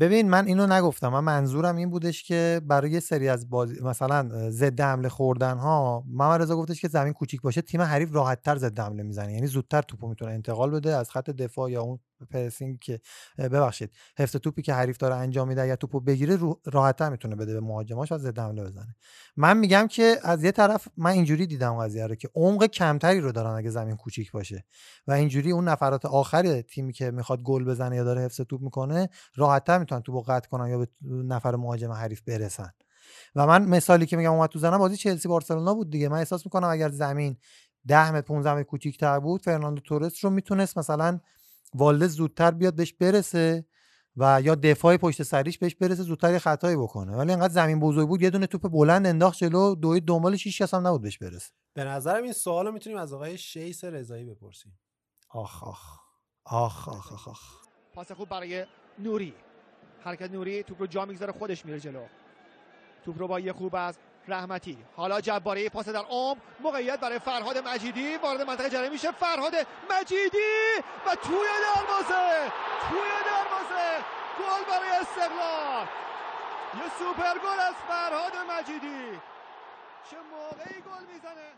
ببین 0.00 0.30
من 0.30 0.46
اینو 0.46 0.66
نگفتم. 0.66 1.08
من 1.08 1.20
منظورم 1.20 1.76
این 1.76 1.90
بودش 1.90 2.22
که 2.22 2.60
برای 2.66 2.90
یه 2.90 3.00
سری 3.00 3.28
از 3.28 3.50
بازی 3.50 3.80
مثلا 3.82 4.50
ضد 4.50 4.80
حمله 4.80 5.08
خوردن 5.08 5.58
ها 5.58 6.04
محمد 6.06 6.42
رضا 6.42 6.56
گفتش 6.56 6.80
که 6.80 6.88
زمین 6.88 7.12
کوچیک 7.12 7.40
باشه 7.40 7.62
تیم 7.62 7.80
حریف 7.80 8.14
راحت 8.14 8.42
تر 8.42 8.56
ضد 8.56 8.78
حمله 8.78 9.02
می‌زنه. 9.02 9.32
یعنی 9.32 9.46
زودتر 9.46 9.82
توپو 9.82 10.08
می‌تونه 10.08 10.32
انتقال 10.32 10.70
بده 10.70 10.96
از 10.96 11.10
خط 11.10 11.30
دفاع 11.30 11.70
یا 11.70 11.82
اون 11.82 11.98
پرسینگ 12.24 12.78
که 12.78 13.00
ببخشید. 13.38 13.90
حفظ 14.18 14.36
توپی 14.36 14.62
که 14.62 14.74
حریف 14.74 14.96
داره 14.96 15.14
انجام 15.14 15.48
میده 15.48 15.62
اگر 15.62 15.76
توپو 15.76 16.00
بگیره 16.00 16.38
راحتتر 16.64 17.08
می‌تونه 17.08 17.36
بده 17.36 17.54
به 17.54 17.60
مهاجماش 17.60 18.12
و 18.12 18.18
ضد 18.18 18.38
حمله 18.38 18.64
بزنه. 18.64 18.96
من 19.36 19.56
میگم 19.56 19.86
که 19.90 20.16
از 20.22 20.44
یه 20.44 20.52
طرف 20.52 20.88
من 20.96 21.10
اینجوری 21.10 21.46
دیدم 21.46 21.78
قضیه 21.78 22.06
رو 22.06 22.14
که 22.14 22.28
عمق 22.34 22.66
کمتری 22.66 23.20
رو 23.20 23.32
دارن 23.32 23.50
اگه 23.50 23.70
زمین 23.70 23.96
کوچیک 23.96 24.32
باشه 24.32 24.64
و 25.06 25.12
اینجوری 25.12 25.50
اون 25.50 25.68
نفرات 25.68 26.04
آخر 26.04 26.60
تیمی 26.60 26.92
که 26.92 27.10
می‌خواد 27.10 27.42
گل 27.42 27.64
بزنه 27.64 27.96
یا 27.96 28.04
داره 28.04 28.20
حفظ 28.20 28.40
توپ 28.40 28.60
می‌کنه 28.60 29.08
راحتتر 29.34 29.78
می‌تونن 29.78 30.02
توپو 30.02 30.22
قطع 30.22 30.48
کنن 30.48 30.68
یا 30.68 30.78
به 30.78 30.88
نفر 31.08 31.56
مهاجم 31.56 31.92
حریف 31.92 32.22
برسن. 32.22 32.70
و 33.34 33.46
من 33.46 33.64
مثالی 33.64 34.06
که 34.06 34.16
میگم 34.16 34.32
اومد 34.32 34.50
تو 34.50 34.58
زنم 34.58 34.78
بازی 34.78 34.96
چلسی 34.96 35.28
بارسلونا 35.28 35.74
بود 35.74 35.90
دیگه. 35.90 36.08
من 36.08 36.18
احساس 36.18 36.46
می‌کنم 36.46 36.68
اگر 36.68 36.88
زمین 36.88 37.36
10 37.86 38.12
متر 38.12 38.20
15 38.20 38.54
متر 38.54 38.62
کوچیک‌تر 38.62 39.18
بود 39.20 39.42
فرناندو 39.42 39.80
تورس 39.80 40.24
رو 40.24 40.30
می‌تونست 40.30 40.78
مثلا 40.78 41.20
والدز 41.74 42.14
زودتر 42.14 42.50
بیاد 42.50 42.74
بهش 42.74 42.92
برسه 42.92 43.66
و 44.16 44.40
یا 44.42 44.54
دفاع 44.54 44.96
پشت 44.96 45.22
سریش 45.22 45.58
بهش 45.58 45.74
برسه 45.74 46.02
زودتر 46.02 46.32
یه 46.32 46.38
خطایی 46.38 46.76
بکنه. 46.76 47.16
ولی 47.16 47.32
انقدر 47.32 47.52
زمین 47.52 47.80
بزرگ 47.80 48.08
بود 48.08 48.22
یه 48.22 48.30
دونه 48.30 48.46
توپ 48.46 48.68
بلند 48.68 49.06
انداخت 49.06 49.38
جلو 49.38 49.74
دوی 49.74 50.00
دنبالش 50.00 50.46
هیچ 50.46 50.62
کس 50.62 50.74
هم 50.74 50.86
نبود 50.86 51.02
بهش 51.02 51.18
برسه. 51.18 51.52
به 51.74 51.84
نظرم 51.84 52.22
این 52.22 52.32
سوال 52.32 52.66
رو 52.66 52.72
می‌تونیم 52.72 52.98
از 52.98 53.12
آقای 53.12 53.38
شیس 53.38 53.84
رضایی 53.84 54.24
بپرسیم. 54.24 54.78
آخ 55.30 55.64
آخ 55.64 55.98
آخ 56.44 56.88
آخ 56.88 57.12
آخ, 57.12 57.28
آخ. 57.28 57.40
پاس 57.94 58.12
خوب 58.12 58.28
برای 58.28 58.66
نوری. 58.98 59.34
حرکت 60.00 60.30
نوری 60.30 60.62
توپ 60.62 60.80
رو 60.80 60.86
جا 60.86 61.04
می‌گذاره 61.04 61.32
خودش 61.32 61.66
میره 61.66 61.80
جلو. 61.80 62.04
توپ 63.04 63.18
رو 63.18 63.28
با 63.28 63.40
یه 63.40 63.52
خوب 63.52 63.74
از 63.74 63.98
رحمتی. 64.28 64.78
حالا 64.96 65.20
جباری 65.20 65.68
پاس 65.68 65.88
در 65.88 66.04
عمق. 66.04 66.36
موقعیت 66.60 67.00
برای 67.00 67.18
فرهاد 67.18 67.58
مجیدی. 67.58 68.16
وارد 68.16 68.42
منطقه 68.42 68.70
جریمه 68.70 68.88
میشه. 68.88 69.12
فرهاد 69.12 69.54
مجیدی 69.90 70.38
و 71.06 71.14
توی 71.14 71.48
دروازه. 71.64 72.52
توی 72.90 73.10
دروازه. 73.24 74.04
گل 74.38 74.70
برای 74.70 74.90
استقلال. 74.90 75.86
یه 76.74 76.90
سوپر 76.98 77.38
گل 77.38 77.60
از 77.60 77.74
فرهاد 77.88 78.32
مجیدی. 78.50 79.20
چه 80.10 80.16
موقعی 80.30 80.80
گل 80.80 81.12
می‌زنه؟ 81.12 81.50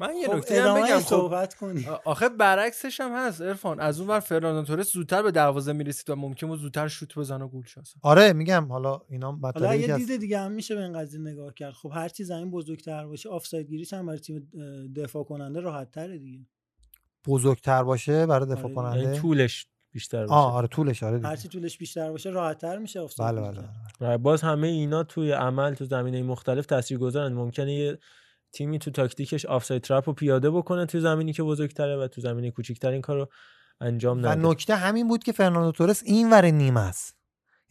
من 0.00 0.16
یه 0.16 0.28
خب، 0.28 0.34
نکته 0.34 0.62
هم 0.62 0.74
بگم 0.74 0.98
خب 0.98 1.06
صحبت 1.06 1.54
کنی 1.54 1.86
آخه 2.04 2.28
برعکسش 2.28 3.00
هم 3.00 3.12
هست 3.12 3.40
ارفان 3.40 3.80
از 3.80 4.00
اون 4.00 4.08
ور 4.08 4.20
فرناندو 4.20 4.62
تورس 4.62 4.92
زودتر 4.92 5.22
به 5.22 5.30
دروازه 5.30 5.72
می‌رسید 5.72 6.10
و 6.10 6.16
ممکن 6.16 6.46
بود 6.46 6.58
زودتر 6.60 6.88
شوت 6.88 7.18
بزنه 7.18 7.44
و 7.44 7.48
گل. 7.48 7.62
آره 8.02 8.32
میگم 8.32 8.66
حالا 8.68 9.00
اینا 9.10 9.38
حالا 9.42 9.74
یه 9.74 9.94
هست. 9.94 10.06
دید 10.06 10.20
دیگه 10.20 10.38
هم 10.38 10.52
میشه 10.52 10.74
به 10.74 10.82
این 10.82 10.92
قضیه 10.92 11.20
نگاه 11.20 11.54
کرد. 11.54 11.72
خب 11.72 11.90
هر 11.94 12.08
چی 12.08 12.24
زمین 12.24 12.50
بزرگتر 12.50 13.06
باشه 13.06 13.28
آفساید 13.28 13.68
گیریش 13.68 13.92
هم 13.92 14.06
برای 14.06 14.18
تیم 14.18 14.50
دفاع 14.96 15.24
کننده 15.24 15.60
راحت 15.60 15.90
تره 15.90 16.18
دیگه. 16.18 16.46
بزرگتر 17.26 17.82
باشه 17.82 18.26
برای 18.26 18.48
دفاع 18.48 18.64
آره، 18.64 18.74
کننده 18.74 19.02
یعنی 19.02 19.18
طولش 19.18 19.66
بیشتر 19.92 20.20
باشه. 20.20 20.32
آه 20.32 20.54
آره 20.54 20.68
طولش 20.68 21.02
آره 21.02 21.16
دیگه. 21.16 21.28
هرچی 21.28 21.48
طولش 21.48 21.78
بیشتر 21.78 22.10
باشه 22.10 22.30
راحتتر 22.30 22.78
میشه 22.78 23.00
آفساید 23.00 23.36
بله 23.36 23.62
بله 24.00 24.16
باز 24.16 24.42
همه 24.42 24.68
اینا 24.68 25.02
توی 25.02 25.32
عمل 25.32 25.74
تو 25.74 25.84
زمینه 25.84 26.22
مختلف 26.22 26.66
تاثیرگذارن. 26.66 27.32
ممکنه 27.32 27.74
یه 27.74 27.98
تیمی 28.52 28.78
تو 28.78 28.90
تاکتیکش 28.90 29.46
offside 29.46 29.82
trap 29.82 30.08
رو 30.08 30.14
پیاده 30.14 30.50
بکنه 30.50 30.86
تو 30.86 31.00
زمینی 31.00 31.32
که 31.32 31.42
بزرگتره 31.42 31.96
و 31.96 32.08
تو 32.08 32.20
زمینی 32.20 32.50
کوچیکتر 32.50 32.90
این 32.90 33.00
کارو 33.00 33.28
انجام 33.80 34.18
و 34.18 34.20
نده. 34.20 34.48
نکته 34.48 34.74
همین 34.74 35.08
بود 35.08 35.24
که 35.24 35.32
فرناندو 35.32 35.72
تورس 35.72 36.02
این 36.04 36.30
ور 36.30 36.46
نیم 36.46 36.76
است. 36.76 37.16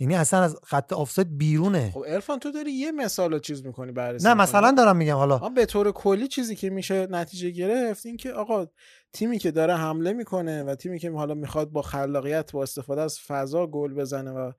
یعنی 0.01 0.15
اصلا 0.15 0.41
از 0.41 0.57
خط 0.63 0.93
آفساید 0.93 1.37
بیرونه. 1.37 1.91
خب 1.93 2.03
عرفان 2.07 2.39
تو 2.39 2.51
داری 2.51 2.71
یه 2.71 2.91
مثال 2.91 3.39
چیز 3.39 3.65
می‌کنی 3.65 3.91
بررسی 3.91 4.27
نه 4.27 4.33
می‌کنی. 4.33 4.43
مثلا 4.43 4.71
دارم 4.71 4.97
میگم 4.97 5.15
حالا. 5.15 5.37
به 5.37 5.65
طور 5.65 5.91
کلی 5.91 6.27
چیزی 6.27 6.55
که 6.55 6.69
میشه 6.69 7.07
نتیجه 7.07 7.49
گرفت 7.49 8.05
این 8.05 8.17
که 8.17 8.31
آقا 8.31 8.67
تیمی 9.13 9.39
که 9.39 9.51
داره 9.51 9.75
حمله 9.75 10.13
می‌کنه 10.13 10.63
و 10.63 10.75
تیمی 10.75 10.99
که 10.99 11.11
حالا 11.11 11.33
می‌خواد 11.33 11.69
با 11.69 11.81
خلاقیت 11.81 12.51
با 12.51 12.63
استفاده 12.63 13.01
از 13.01 13.19
فضا 13.19 13.67
گل 13.67 13.93
بزنه 13.93 14.31
و 14.31 14.51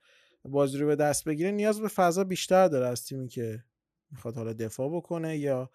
بازی 0.44 0.78
رو 0.78 0.86
به 0.86 0.96
دست 0.96 1.24
بگیره 1.24 1.50
نیاز 1.50 1.80
به 1.80 1.88
فضا 1.88 2.24
بیشتر 2.24 2.68
داره 2.68 2.86
از 2.86 3.04
تیمی 3.04 3.28
که 3.28 3.64
می‌خواد 4.10 4.36
حالا 4.36 4.52
دفاع 4.52 4.96
بکنه 4.96 5.38
یا 5.38 5.70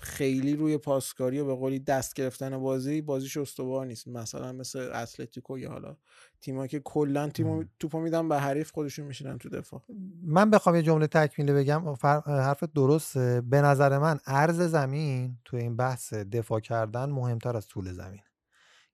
خیلی 0.00 0.56
روی 0.56 0.78
پاسکاری 0.78 1.38
و 1.38 1.44
به 1.44 1.54
قولی 1.54 1.78
دست 1.78 2.14
گرفتن 2.14 2.58
بازی 2.58 3.00
بازیش 3.02 3.36
استوار 3.36 3.86
نیست. 3.86 4.08
مثلا 4.08 4.52
مثل 4.52 4.90
اتلتیکو 4.94 5.58
یا 5.58 5.70
حالا 5.70 5.96
تیم‌ها 6.40 6.66
که 6.66 6.80
کلا 6.80 7.28
تیمو 7.28 7.64
توپو 7.78 8.00
میدن 8.00 8.28
به 8.28 8.38
حریف 8.38 8.70
خودشون 8.70 9.06
میشینن 9.06 9.38
تو 9.38 9.48
دفاع. 9.48 9.82
من 10.22 10.50
بخوام 10.50 10.76
یه 10.76 10.82
جمله 10.82 11.06
تکمیلی 11.06 11.52
بگم. 11.52 11.94
حرف 12.26 12.64
درسته. 12.64 13.40
به 13.40 13.62
نظر 13.62 13.98
من 13.98 14.18
عرض 14.26 14.60
زمین 14.60 15.38
تو 15.44 15.56
این 15.56 15.76
بحث 15.76 16.14
دفاع 16.14 16.60
کردن 16.60 17.10
مهمتر 17.10 17.56
از 17.56 17.68
طول 17.68 17.92
زمین. 17.92 18.20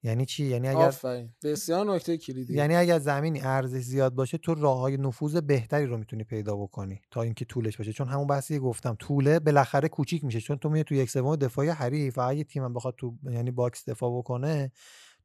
یعنی 0.05 0.27
چی؟ 0.27 0.45
یعنی 0.45 0.69
اگر 0.69 0.79
آفرین. 0.79 1.31
بسیار 1.45 1.87
نکته 1.87 2.19
کلیدی. 2.19 2.55
یعنی 2.55 2.77
اگر 2.77 2.99
زمینی 2.99 3.41
عرضش 3.41 3.81
زیاد 3.81 4.15
باشه 4.15 4.39
تو 4.39 4.55
راه 4.55 4.79
های 4.79 4.97
نفوذ 4.97 5.37
بهتری 5.37 5.87
رو 5.87 5.99
می‌تونی 5.99 6.25
پیدا 6.25 6.57
بکنی 6.57 7.01
تا 7.11 7.23
اینکه 7.23 7.45
طولش 7.45 7.77
باشه. 7.77 7.93
چون 7.93 8.09
همون 8.09 8.27
بحثی 8.27 8.59
گفتم 8.59 8.97
طوله 8.99 9.41
بالاخره 9.41 9.89
کوچیک 9.89 10.25
میشه. 10.25 10.41
چون 10.41 10.57
تو 10.59 10.69
میای 10.69 10.85
تو 10.85 10.95
یک 10.95 11.11
سوم 11.11 11.37
دفاعی 11.37 11.69
حریف 11.69 12.19
و 12.19 12.21
اگه 12.21 12.45
تیم 12.45 12.65
هم 12.65 12.75
بخواد 12.75 12.95
تو 12.99 13.15
یعنی 13.31 13.51
box 13.51 13.89
دفاع 13.89 14.19
بکنه 14.19 14.73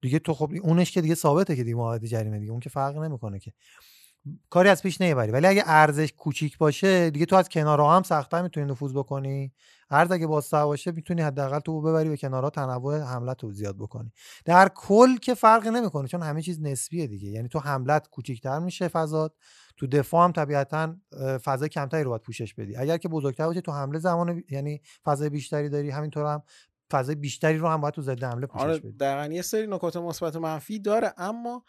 دیگه 0.01 0.19
تو 0.19 0.33
خب 0.33 0.51
اونش 0.61 0.91
که 0.91 1.01
دیگه 1.01 1.15
ثابته 1.15 1.55
که 1.55 1.63
دیگه 1.63 1.99
جریمه 1.99 2.39
دیگه. 2.39 2.51
اون 2.51 2.59
که 2.59 2.69
فرق 2.69 2.97
نمی‌کنه 2.97 3.39
که. 3.39 3.53
کاری 4.49 4.69
از 4.69 4.83
پیش 4.83 5.01
نمی‌بری 5.01 5.31
ولی 5.31 5.47
اگه 5.47 5.63
عرضش 5.65 6.13
کوچیک 6.17 6.57
باشه 6.57 7.09
دیگه 7.09 7.25
تو 7.25 7.35
از 7.35 7.49
کنارها 7.49 7.95
هم 7.95 8.03
سختتر 8.03 8.41
می‌تونی 8.41 8.71
نفوذ 8.71 8.93
بکنی. 8.93 9.53
ارز 9.91 10.11
اگه 10.11 10.27
بازتر 10.27 10.65
باشه 10.65 10.91
می‌تونی 10.91 11.21
حداقل 11.21 11.59
تو 11.59 11.81
ببری 11.81 12.09
به 12.09 12.17
کنارها 12.17 12.49
تنوع 12.49 12.99
حمله 12.99 13.33
تو 13.33 13.51
زیاد 13.51 13.77
بکنی. 13.77 14.11
در 14.45 14.69
کل 14.75 15.17
که 15.17 15.33
فرقی 15.33 15.69
نمی‌کنه 15.69 16.07
چون 16.07 16.21
همه 16.23 16.41
چیز 16.41 16.61
نسبیه 16.61 17.07
دیگه. 17.07 17.29
یعنی 17.29 17.47
تو 17.47 17.59
حملت 17.59 18.07
کوچیکتر 18.07 18.59
میشه 18.59 18.87
فضات 18.87 19.33
تو 19.77 19.87
دفاع 19.87 20.23
هم 20.23 20.31
طبیعتا 20.31 20.95
اه، 21.11 21.37
فضای 21.37 21.69
کمتری 21.69 22.03
رو 22.03 22.09
باید 22.09 22.21
پوشش 22.21 22.53
بدی. 22.53 22.75
اگر 22.75 22.97
که 22.97 23.09
بزرگتر 23.09 23.47
باشه 23.47 23.61
تو 23.61 23.71
حمله 23.71 23.99
زمان 23.99 24.43
یعنی 24.49 24.81
فضای 25.05 25.29
بیشتری 25.29 25.69
داری 25.69 25.89
همینطور 25.89 26.25
هم 26.25 26.43
فضای 26.91 27.15
بیشتری 27.15 27.57
رو 27.57 27.67
هم 27.67 27.81
باید 27.81 27.93
تو 27.93 28.01
ضد 28.01 28.23
حمله 28.23 28.47
پوشش 28.47 28.63
آره 28.63 28.79
بدی. 28.79 28.91
دقیقا. 28.91 29.33
یه 29.33 29.41
سری 29.41 29.67
نکات 29.67 29.97
مثبت 29.97 30.35
و 30.35 30.39
منفی 30.39 30.79
داره 30.79 31.13
اما 31.17 31.63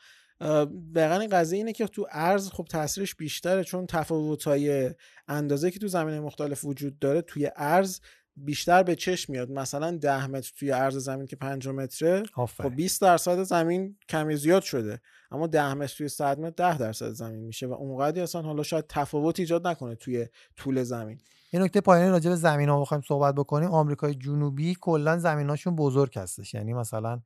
دقیقا 0.95 1.15
این 1.21 1.31
قضیه 1.31 1.57
اینه 1.57 1.73
که 1.73 1.87
تو 1.87 2.07
ارز 2.11 2.51
خب 2.51 2.67
تاثیرش 2.71 3.15
بیشتره 3.15 3.65
چون 3.65 3.87
تفاوت‌های 3.87 4.95
اندازه 5.29 5.71
که 5.71 5.79
تو 5.79 5.89
زمین 5.89 6.19
مختلف 6.19 6.65
وجود 6.65 6.99
داره 6.99 7.23
توی 7.23 7.51
ارز 7.57 8.01
بیشتر 8.37 8.83
به 8.83 8.97
چشم 8.97 9.33
میاد. 9.33 9.51
مثلا 9.51 9.91
10 9.91 10.27
متر 10.27 10.53
توی 10.59 10.71
عرض 10.71 10.97
زمین 10.97 11.27
که 11.27 11.37
5 11.37 11.69
متره. 11.69 12.23
خب 12.35 12.75
20 12.77 13.01
درصد 13.01 13.43
زمین 13.43 13.97
کمی 14.09 14.37
زیاد 14.37 14.63
شده. 14.63 15.01
اما 15.31 15.47
10 15.47 15.75
متر 15.75 15.95
توی 15.97 16.09
100 16.09 16.41
متر 16.41 16.73
10 16.73 16.79
درصد 16.79 17.11
زمین 17.11 17.41
میشه 17.41 17.67
و 17.67 17.73
اونقدری 17.73 18.21
اصلا 18.21 18.43
حالا 18.43 18.63
شاید 18.63 18.85
تفاوت 18.89 19.41
ایجاد 19.41 19.67
نکنه 19.67 19.95
توی 19.95 20.27
طول 20.57 20.83
زمین. 20.83 21.21
یه 21.53 21.61
نکته 21.61 21.81
پایانی 21.81 22.11
راجع 22.11 22.31
به 22.31 22.37
زمین 22.37 22.69
ها 22.69 22.81
بخوایم 22.81 23.03
صحبت 23.09 23.35
بکنیم. 23.35 23.71
آمریکای 23.71 24.15
جنوبی 24.15 24.77
کلا 24.81 25.19
زمیناشون 25.19 25.77
بزرگ 25.77 26.19
هستش. 26.19 26.55
یعنی 26.55 26.73
مثلا 26.73 27.21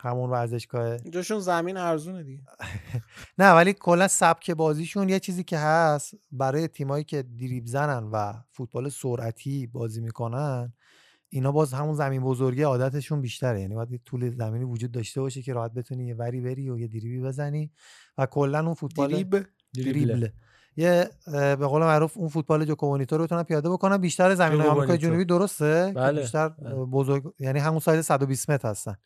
همون 0.00 0.30
ورزشگاه. 0.30 0.98
جاشون 0.98 1.40
زمین 1.40 1.76
ارزونه 1.76 2.22
دیگه. 2.22 2.42
نه 3.38 3.52
ولی 3.52 3.72
کلا 3.72 4.08
سبک 4.08 4.50
بازیشون 4.50 5.08
یه 5.08 5.20
چیزی 5.20 5.44
که 5.44 5.58
هست 5.58 6.14
برای 6.32 6.68
تیمایی 6.68 7.04
که 7.04 7.22
دریب 7.22 7.66
زنن 7.66 8.04
و 8.12 8.32
فوتبال 8.50 8.88
سرعتی 8.88 9.66
بازی 9.66 10.00
می‌کنن 10.00 10.72
اینا 11.28 11.52
باز 11.52 11.72
همون 11.72 11.94
زمین 11.94 12.22
بزرگی 12.22 12.62
عادتشون 12.62 13.20
بیشتره. 13.20 13.60
یعنی 13.60 13.74
باید 13.74 14.00
طول 14.04 14.30
زمینی 14.30 14.64
وجود 14.64 14.92
داشته 14.92 15.20
باشه 15.20 15.42
که 15.42 15.52
راحت 15.52 15.72
بتونی 15.72 16.06
یه 16.06 16.14
وری 16.14 16.40
بری 16.40 16.70
و 16.70 16.78
یه 16.78 16.86
دریبی 16.86 17.20
بزنی 17.20 17.70
و 18.18 18.26
کلا 18.26 18.60
اون 18.60 18.74
فوتبال 18.74 19.12
دریبل؟ 19.12 19.42
دریبل. 19.74 20.28
یه 20.76 21.10
به 21.32 21.56
قول 21.56 21.82
معروف 21.82 22.16
اون 22.16 22.28
فوتبال 22.28 22.64
جوکومونیتو 22.64 23.18
رو 23.18 23.24
بتونن 23.24 23.42
پیاده 23.42 23.70
بکنن. 23.70 23.96
بیشتر 23.96 24.34
زمین 24.34 24.60
آمریکای. 24.60 24.98
جنوبی 24.98 25.24
درسته 25.24 25.90
که 25.94 26.00
بله، 26.00 26.20
بیشتر 26.20 26.48
بله. 26.48 26.74
بزرگ 26.74 27.34
یعنی 27.38 27.58
همون 27.58 27.80
سایز 27.80 28.04
120 28.04 28.50
متر 28.50 28.68
هستن. 28.68 28.96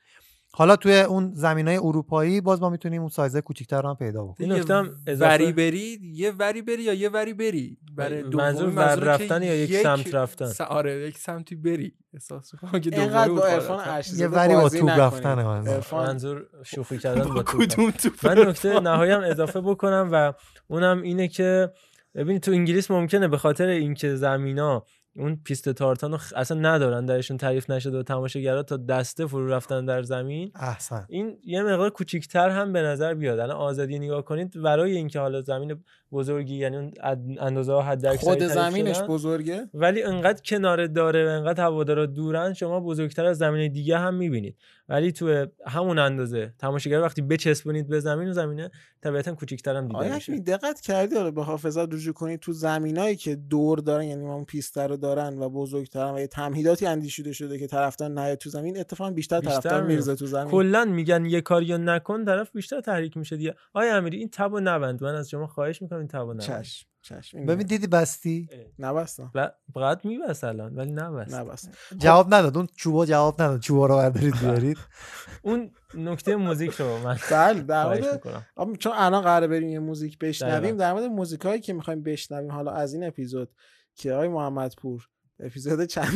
حالا 0.54 0.76
توی 0.76 1.00
اون 1.00 1.32
زمین 1.34 1.68
های 1.68 1.76
اروپایی 1.76 2.40
باز 2.40 2.60
ما 2.60 2.70
می‌تونیم 2.70 3.00
اون 3.00 3.10
سایز 3.10 3.36
کوچیک‌تر 3.36 3.82
رو 3.82 3.88
هم 3.88 3.94
پیدا 3.96 4.24
بکنیم 4.24 4.50
این 4.52 4.60
اضافه- 5.06 5.34
وری 5.34 5.52
بری 5.52 5.98
یه 6.02 6.30
وری 6.30 6.62
بری 6.62 6.82
یا 6.82 6.94
یه 6.94 7.08
وری 7.08 7.34
بری 7.34 7.78
برای 7.96 8.22
منظور 8.22 8.68
ور 8.76 8.94
که 8.96 9.04
رفتن 9.04 9.42
یا 9.42 9.54
یک 9.54 9.76
سمت 9.76 10.14
رفتن؟ 10.14 10.46
س- 10.46 10.60
آره 10.60 11.08
یک 11.08 11.18
سمتی 11.18 11.54
بری 11.56 11.92
احساس 12.14 12.54
می‌کنم 12.54 12.80
که 12.80 13.00
اینقدر 13.00 13.24
دومی 13.26 13.40
با 13.40 13.46
عرفان. 13.46 13.80
ارشیزاده 13.88 14.22
یه 14.22 14.38
وری 14.38 14.54
با 14.54 14.68
توپ 14.68 14.82
نکنید. 14.82 15.00
رفتنه 15.00 15.44
منظور. 15.92 16.46
شوخی 16.64 16.98
کردن 16.98 17.34
با 17.34 17.42
کدوم 17.42 17.90
توپ 17.90 18.26
من 18.26 18.38
نکته 18.48 18.80
نهایی 18.80 19.12
هم 19.12 19.20
اضافه 19.20 19.60
بکنم 19.60 20.08
و 20.12 20.32
اونم 20.68 21.02
اینه 21.02 21.28
که 21.28 21.72
ببین 22.14 22.38
تو 22.38 22.50
انگلیس 22.52 22.90
ممکنه 22.90 23.28
به 23.28 23.38
خاطر 23.38 23.66
اینکه 23.66 24.14
زمینا 24.16 24.84
اون 25.16 25.40
پیست 25.44 25.68
تارتان 25.68 26.12
رو 26.12 26.18
اصلا 26.36 26.58
ندارن 26.60 27.06
درشون 27.06 27.36
تعریف 27.36 27.70
نشده 27.70 27.98
و 27.98 28.02
تماشاگرها 28.02 28.62
تا 28.62 28.76
دسته 28.76 29.26
فرو 29.26 29.48
رفتن 29.48 29.84
در 29.84 30.02
زمین. 30.02 30.50
احسن. 30.54 31.06
این 31.08 31.38
یه 31.44 31.62
مقدار 31.62 31.90
کوچیکتر 31.90 32.50
هم 32.50 32.72
به 32.72 32.82
نظر 32.82 33.14
بیاد. 33.14 33.38
الان 33.38 33.56
آزادی 33.56 33.98
نگاه 33.98 34.24
کنید 34.24 34.62
برای 34.62 34.96
اینکه 34.96 35.20
حالا 35.20 35.40
زمین 35.40 35.84
بزرگی 36.12 36.56
یعنی 36.56 36.76
اون 36.76 36.92
اندازه 37.40 37.72
ها 37.72 37.82
حد 37.82 38.16
خود 38.16 38.42
زمینش. 38.42 39.02
بزرگه؟ 39.02 39.68
ولی 39.74 40.02
انقدر 40.02 40.42
کنار 40.42 40.86
داره 40.86 41.26
و 41.26 41.28
انقدر 41.28 41.64
هوادارا 41.64 42.06
دورن 42.06 42.52
شما 42.52 42.80
بزرگتر 42.80 43.24
از 43.24 43.38
زمین 43.38 43.72
دیگه 43.72 43.98
هم 43.98 44.14
می‌بینید. 44.14 44.56
ولی 44.88 45.12
تو 45.12 45.46
همون 45.66 45.98
اندازه 45.98 46.52
تماشاگر 46.58 47.00
وقتی 47.00 47.22
بچسبونید 47.22 47.88
به 47.88 48.00
زمین 48.00 48.28
و 48.28 48.32
زمینه 48.32 48.70
طبیعتا 49.02 49.34
کوچیکتر 49.34 49.76
هم 49.76 49.88
دیده 49.88 50.14
میشه. 50.14 50.38
دقت 50.38 50.80
کردی؟ 50.80 51.16
حالا 51.16 51.30
به 51.30 51.44
حافظت 51.44 51.94
رجوع 51.94 52.14
کنی 52.14 52.38
تو 52.38 52.52
زمینایی 52.52 53.16
که 53.16 53.36
دور 53.36 53.78
دارن 53.78 54.04
یعنی 54.04 54.24
اون 54.24 54.44
پیستر 54.44 54.88
رو 54.88 54.96
دارن 54.96 55.38
و 55.38 55.48
بزرگترن 55.48 56.14
و 56.14 56.20
یه 56.20 56.26
تمهیداتی 56.26 56.86
اندیشیده 56.86 57.32
شده 57.32 57.58
که 57.58 57.66
طرفدار 57.66 58.10
نیاد 58.10 58.38
تو 58.38 58.50
زمین 58.50 58.78
اتفاقا 58.78 59.10
بیشتر 59.10 59.40
طرفدار. 59.40 59.82
میرزه 59.82 60.14
تو 60.14 60.26
زمین. 60.26 60.50
کلا 60.50 60.84
میگن 60.84 61.24
یه 61.24 61.40
کاری 61.40 61.72
رو 61.72 61.78
نکن 61.78 62.24
طرف 62.24 62.50
بیشتر 62.52 62.80
تحریک 62.80 63.16
میشه 63.16 63.36
دیگه. 63.36 63.54
آیا 63.72 63.96
امیری 63.96 64.18
این 64.18 64.28
تبو 64.32 64.60
نبند. 64.60 65.02
من 65.02 65.14
از 65.14 65.30
شما 65.30 65.46
خواهش 65.46 65.82
می‌کنم 65.82 65.97
این 65.98 66.08
تبو 66.08 66.24
نبند 66.32 66.40
چشم. 66.40 66.86
چشم 67.02 67.46
ببین 67.46 67.66
دیدی 67.66 67.86
بستی؟ 67.86 68.48
نبستم. 68.78 69.30
ب- 69.34 69.48
بعد 69.74 70.04
میبست 70.04 70.44
الان 70.44 70.74
ولی 70.74 70.92
نبست. 70.92 71.34
نبست 71.34 71.70
جواب 71.98 72.34
نداد. 72.34 72.56
اون 72.56 72.68
چوبا 72.76 73.06
جواب 73.06 73.42
نداد. 73.42 73.60
چوبا 73.60 73.86
رو 73.86 73.96
بردارید 73.96 74.40
بیارید. 74.40 74.78
اون 75.42 75.70
نکته 75.94 76.36
موزیک 76.36 76.70
رو 76.70 76.98
من 76.98 77.18
بله 77.30 77.60
در 77.62 77.84
مورد 77.84 78.76
چون 78.78 78.92
الان 78.96 79.22
قراره 79.22 79.46
بریم 79.46 79.68
یه 79.68 79.78
موزیک 79.78 80.18
بشنویم. 80.18 80.76
در 80.76 80.92
مورد 80.92 81.04
موزیکایی 81.04 81.60
که 81.60 81.72
می‌خوایم 81.72 82.02
بشنویم 82.02 82.52
حالا 82.52 82.72
از 82.72 82.94
این 82.94 83.04
اپیزود 83.04 83.50
که 83.94 84.12
آقای 84.12 84.28
محمد 84.28 84.74
پور 84.78 85.08
اپیزود 85.40 85.84
چند؟ 85.84 86.06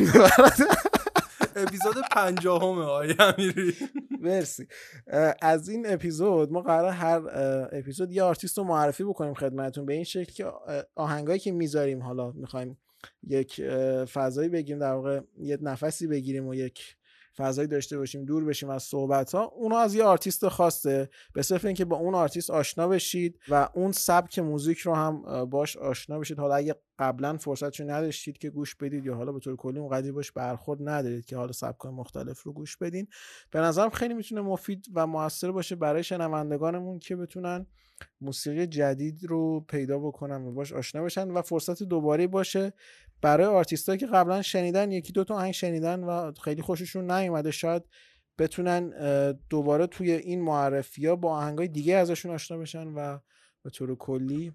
اپیزود 1.55 1.95
پنجاهمه 2.11 2.81
آقای 2.83 3.15
امیری. 3.19 3.73
مرسی. 4.23 4.67
از 5.41 5.69
این 5.69 5.85
اپیزود 5.89 6.51
ما 6.51 6.61
قرار 6.61 6.91
هر 6.91 7.21
اپیزود 7.71 8.11
یه 8.11 8.23
آرتیست 8.23 8.57
رو 8.57 8.63
معرفی 8.63 9.03
بکنیم 9.03 9.33
خدمتون 9.33 9.85
به 9.85 9.93
این 9.93 10.03
شکل 10.03 10.33
که 10.33 10.45
آهنگایی 10.95 11.39
که 11.39 11.51
می‌ذاریم 11.51 12.01
حالا 12.01 12.31
می‌خوایم 12.31 12.77
یک 13.27 13.61
فضایی 14.05 14.49
بگیریم 14.49 14.79
در 14.79 14.93
واقع 14.93 15.21
یه 15.37 15.57
نفسی 15.61 16.07
بگیریم 16.07 16.47
و 16.47 16.55
یک 16.55 16.95
فضایی 17.37 17.67
داشته 17.67 17.97
باشیم 17.97 18.25
دور 18.25 18.45
بشیم 18.45 18.69
از 18.69 18.83
صحبت 18.83 19.35
ها 19.35 19.43
اونها 19.43 19.81
از 19.81 19.95
یه 19.95 20.03
آرتیست 20.03 20.47
خاصه. 20.47 21.09
به 21.33 21.41
صرف 21.41 21.65
اینکه 21.65 21.85
با 21.85 21.95
اون 21.95 22.15
آرتیست 22.15 22.49
آشنا 22.49 22.87
بشید 22.87 23.39
و 23.49 23.69
اون 23.73 23.91
سبک 23.91 24.39
موزیک 24.39 24.79
رو 24.79 24.95
هم 24.95 25.45
باش 25.45 25.77
آشنا 25.77 26.19
بشید. 26.19 26.39
حالا 26.39 26.55
اگه 26.55 26.75
قبلا 26.99 27.37
فرصتشو 27.37 27.83
نداشتید 27.83 28.37
که 28.37 28.49
گوش 28.49 28.75
بدید 28.75 29.05
یا 29.05 29.15
حالا 29.15 29.31
به 29.31 29.39
طور 29.39 29.55
کلی 29.55 29.79
اونقدری 29.79 30.11
باش 30.11 30.31
برخورد 30.31 30.79
ندارید 30.89 31.25
که 31.25 31.37
حالا 31.37 31.51
سبک‌های 31.51 31.93
مختلف 31.93 32.41
رو 32.41 32.53
گوش 32.53 32.77
بدین. 32.77 33.07
به 33.51 33.59
نظرم 33.59 33.89
خیلی 33.89 34.13
می‌تونه 34.13 34.41
مفید 34.41 34.85
و 34.93 35.07
موثر 35.07 35.51
باشه 35.51 35.75
برای 35.75 36.03
شنوندگانمون 36.03 36.99
که 36.99 37.15
بتونن 37.15 37.65
موسیقی 38.21 38.67
جدید 38.67 39.25
رو 39.25 39.59
پیدا 39.59 39.99
بکنن 39.99 40.45
و 40.45 40.51
باش 40.51 40.73
آشنا 40.73 41.03
بشن 41.03 41.31
و 41.31 41.41
فرصت 41.41 41.83
دوباره 41.83 42.27
باشه. 42.27 42.73
برای 43.23 43.47
آرتیستایی 43.47 43.99
که 43.99 44.07
قبلا 44.07 44.41
شنیدن 44.41 44.91
یکی 44.91 45.13
دو 45.13 45.23
تا 45.23 45.35
آهنگ 45.35 45.53
شنیدن 45.53 46.03
و 46.03 46.31
خیلی 46.43 46.61
خوششون 46.61 47.11
نیومده 47.11 47.51
شاید 47.51 47.83
بتونن 48.37 48.89
دوباره 49.49 49.87
توی 49.87 50.11
این 50.11 50.41
معرفی 50.41 51.07
ها 51.07 51.15
با 51.15 51.31
آهنگای 51.31 51.67
دیگه 51.67 51.95
ازشون 51.95 52.31
آشنا 52.31 52.57
بشن 52.57 52.87
و 52.87 53.19
به 53.63 53.69
طور 53.69 53.95
کلی 53.95 54.53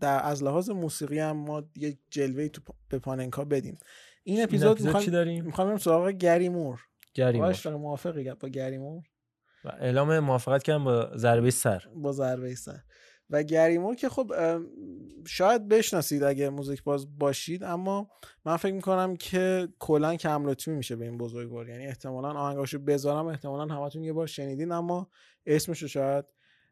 در 0.00 0.20
از 0.24 0.42
لحاظ 0.42 0.70
موسیقی 0.70 1.18
هم 1.18 1.36
ما 1.36 1.62
یه 1.76 1.98
جلوه 2.10 2.48
تو 2.48 2.62
به 2.88 2.98
پاننکا 2.98 3.44
بدیم. 3.44 3.78
این 4.24 4.42
اپیزود 4.42 4.70
اپیزود 4.70 4.94
می‌خوایم؟ 4.94 5.44
می‌خوایم 5.44 5.68
بریم 5.68 5.78
سراغ 5.78 6.08
گری 6.08 6.48
مور. 6.48 6.80
گری 7.14 7.38
مور. 7.38 7.46
باش، 7.46 7.66
موافقی؟ 7.66 8.34
با 8.34 8.48
گری 8.48 8.78
مور؟ 8.78 9.02
و 9.64 9.68
اعلام 9.68 10.18
موافقت 10.18 10.62
کردم 10.62 10.84
با 10.84 11.16
ضربه 11.16 11.50
سر. 11.50 11.82
با 11.94 12.12
ضربه 12.12 12.54
سر. 12.54 12.80
و 13.30 13.42
گریمور 13.42 13.94
که 13.94 14.08
خب 14.08 14.32
شاید 15.26 15.68
بشناسید 15.68 16.22
اگه 16.22 16.50
موزیک 16.50 16.82
باز 16.82 17.18
باشید 17.18 17.64
اما 17.64 18.10
من 18.44 18.56
فکر 18.56 18.74
می‌کنم 18.74 19.16
که 19.16 19.68
کلا 19.78 20.16
کم 20.16 20.46
لطفی 20.46 20.70
میشه 20.70 20.96
به 20.96 21.04
این 21.04 21.18
بزرگوار. 21.18 21.68
یعنی 21.68 21.86
احتمالا 21.86 22.28
آهنگاشو 22.28 22.78
بذارم 22.78 23.26
احتمالا 23.26 23.74
همتون 23.74 24.02
یه 24.02 24.12
بار 24.12 24.26
شنیدین 24.26 24.72
اما 24.72 25.10
اسمشو 25.46 25.86
شاید 25.88 26.24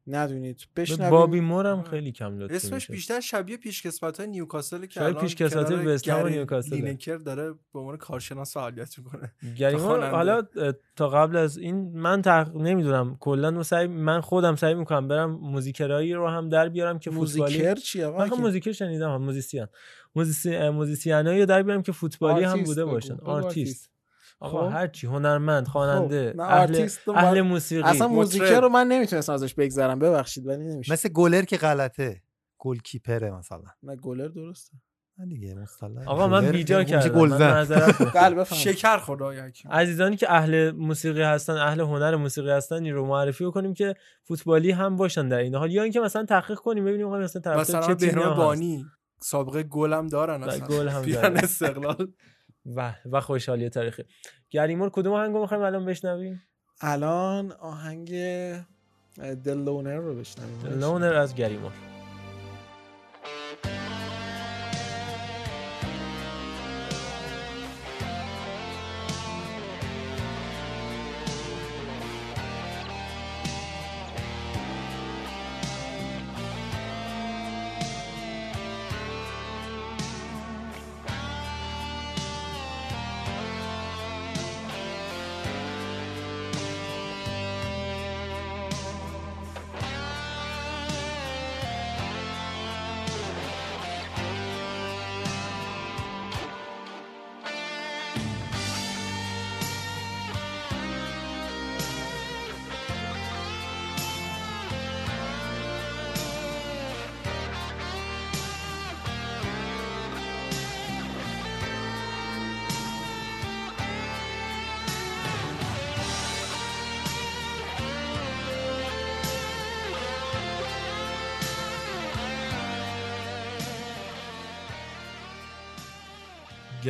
ندونید 0.07 0.67
به 0.75 0.83
بشنویم. 0.83 1.11
بابی 1.11 1.41
مورم 1.41 1.83
خیلی 1.83 2.13
کم 2.13 2.39
لطفی 2.39 2.57
اسمش 2.57 2.73
میشه. 2.73 2.93
بیشتر 2.93 3.21
شبیه 3.21 3.57
پیشکسوت 3.57 4.21
های 4.21 4.29
نیوکاسل 4.29 4.87
که 4.87 4.95
شاید 4.95 5.07
الان 5.07 5.21
پیشکسوت 5.21 5.69
کنار 5.69 5.89
وست 5.89 6.09
هم 6.09 6.19
و 6.19 6.23
گری 6.23 6.33
نیوکاسله. 6.33 6.81
لینکر 6.81 7.17
داره 7.17 7.53
به 7.73 7.79
عنوان 7.79 7.97
کارشناس 7.97 8.55
فعالیت 8.55 8.99
می‌کنه. 8.99 9.33
گریمور 9.57 10.11
حالا 10.11 10.43
تا 10.97 11.09
قبل 11.09 11.37
از 11.37 11.59
این 11.59 11.99
من 11.99 12.23
تق... 12.23 12.57
نمی‌دونم 12.57 13.17
کلا 13.21 13.51
من 13.51 13.63
سعی 13.63 13.87
من 13.87 14.21
خودم 14.21 14.57
سعی 14.57 14.75
می‌کنم 14.75 15.09
برم 15.09 15.31
موزیکرایی 15.31 16.13
رو 16.15 16.29
هم 16.29 16.49
در 16.49 16.69
بیارم 16.69 16.99
که 16.99 17.11
فوتبالی 17.11 17.57
موزیکر 17.57 17.75
چیه 17.75 18.07
آقا؟ 18.07 18.19
من 18.19 18.31
که- 18.31 18.37
موزیکر 18.37 18.73
شنیدم 18.73 19.11
هم 19.11 19.23
موزیسین. 19.23 19.67
موزیسی 20.17 20.69
موزیسینایی 20.69 21.41
رو 21.41 21.47
در 21.47 21.63
بیارم 21.63 21.83
که 21.83 21.93
فوتبالی 21.93 22.45
هم 22.45 22.63
بوده. 22.63 22.85
باشن. 22.85 23.15
آرتیست. 23.15 23.94
آقا 24.40 24.70
خب. 24.70 24.77
هر 24.77 24.86
چی 24.86 25.06
هنرمند 25.06 25.69
خواننده 25.69 26.31
خب، 26.31 26.36
نه، 26.36 26.43
اهل 26.43 26.89
اهل 27.15 27.40
موسیقی 27.40 27.82
اصلا 27.82 28.09
موزیکر 28.09 28.44
مطرب. 28.44 28.62
رو 28.62 28.69
من 28.69 28.86
نمی‌تونستم 28.89 29.32
ازش 29.32 29.55
بگذرم 29.55 29.98
ببخشید 29.98 30.47
ولی 30.47 30.65
نمیشه. 30.65 30.93
مثل 30.93 31.09
گلر 31.09 31.43
که 31.43 31.56
غلطه. 31.56 32.23
گل 32.59 32.78
کیپره 32.78 33.31
مثلا. 33.31 33.62
نه 33.82 33.97
گلر 33.97 34.28
درسته. 34.28 34.77
نه 35.19 35.27
دیگه 35.27 35.55
مصطلح 35.55 36.09
آقا 36.09 36.28
من 36.28 36.51
بیجا 36.51 36.85
کردم 36.85 37.28
من. 37.28 37.65
بله 38.15 38.44
شکر 38.44 38.98
خدا 38.98 39.35
یکی 39.35 39.69
عزیزانی 39.70 40.16
که 40.16 40.32
اهل 40.32 40.70
موسیقی 40.70 41.23
هستن 41.23 41.52
اهل 41.52 41.81
هنر 41.81 42.16
موسیقی 42.16 42.51
هستن 42.51 42.85
این 42.85 42.94
رو 42.94 43.06
معرفی 43.06 43.51
کنیم 43.51 43.74
که 43.74 43.94
فوتبالی 44.23 44.70
هم 44.70 44.97
باشن 44.97 45.28
در 45.28 45.39
این 45.39 45.55
حال. 45.55 45.70
یا 45.70 45.82
اینکه 45.82 46.01
مثلا 46.01 46.24
تحقیق 46.24 46.59
کنیم 46.59 46.85
ببینیم 46.85 47.09
مثلا 47.09 47.43
طرفدار 47.43 47.81
مثلا 47.81 47.94
چه 47.94 48.20
هم. 48.20 48.35
بانی 48.35 48.86
سابقه 49.20 49.62
گلم 49.62 50.06
دارن 50.06 50.43
و 50.43 50.48
اصلا 50.48 50.66
گل 50.66 50.89
هم 50.89 51.02
دارن. 51.02 51.36
استقلال. 51.44 52.12
و 52.66 52.95
و 53.11 53.20
خوشحالی 53.20 53.69
تاریخی. 53.69 54.05
گریمور 54.51 54.91
کدوم 54.91 55.12
آهنگو 55.12 55.41
می‌خوایم 55.41 55.62
الان 55.62 55.85
بشنویم؟ 55.85 56.43
الان 56.81 57.53
آهنگ 57.53 58.09
دل 59.45 59.59
لونر 59.65 59.97
رو 59.97 60.15
بشنویم. 60.15 60.81
لونر 60.81 61.15
از 61.15 61.35
گریمور 61.35 61.73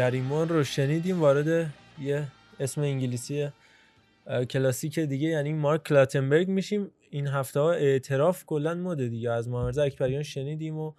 گریمون 0.05 0.48
رو 0.48 0.64
شنیدیم 0.64 1.20
وارد 1.20 1.70
یه 2.02 2.26
اسم 2.60 2.81
انگلیسی 2.81 3.48
کلاسیک 4.51 4.98
دیگه 4.98 5.28
یعنی 5.28 5.52
مارک 5.52 5.82
کلاتنبرگ 5.85 6.48
میشیم. 6.48 6.90
این 7.10 7.26
هفته 7.26 7.60
ها 7.60 7.72
اعتراف 7.72 8.44
کلا 8.47 8.74
مده 8.74 9.09
دیگه. 9.09 9.31
از 9.31 9.48
محمد 9.48 9.78
اکبریان 9.78 10.22
شنیدیم 10.22 10.78
و 10.78 10.93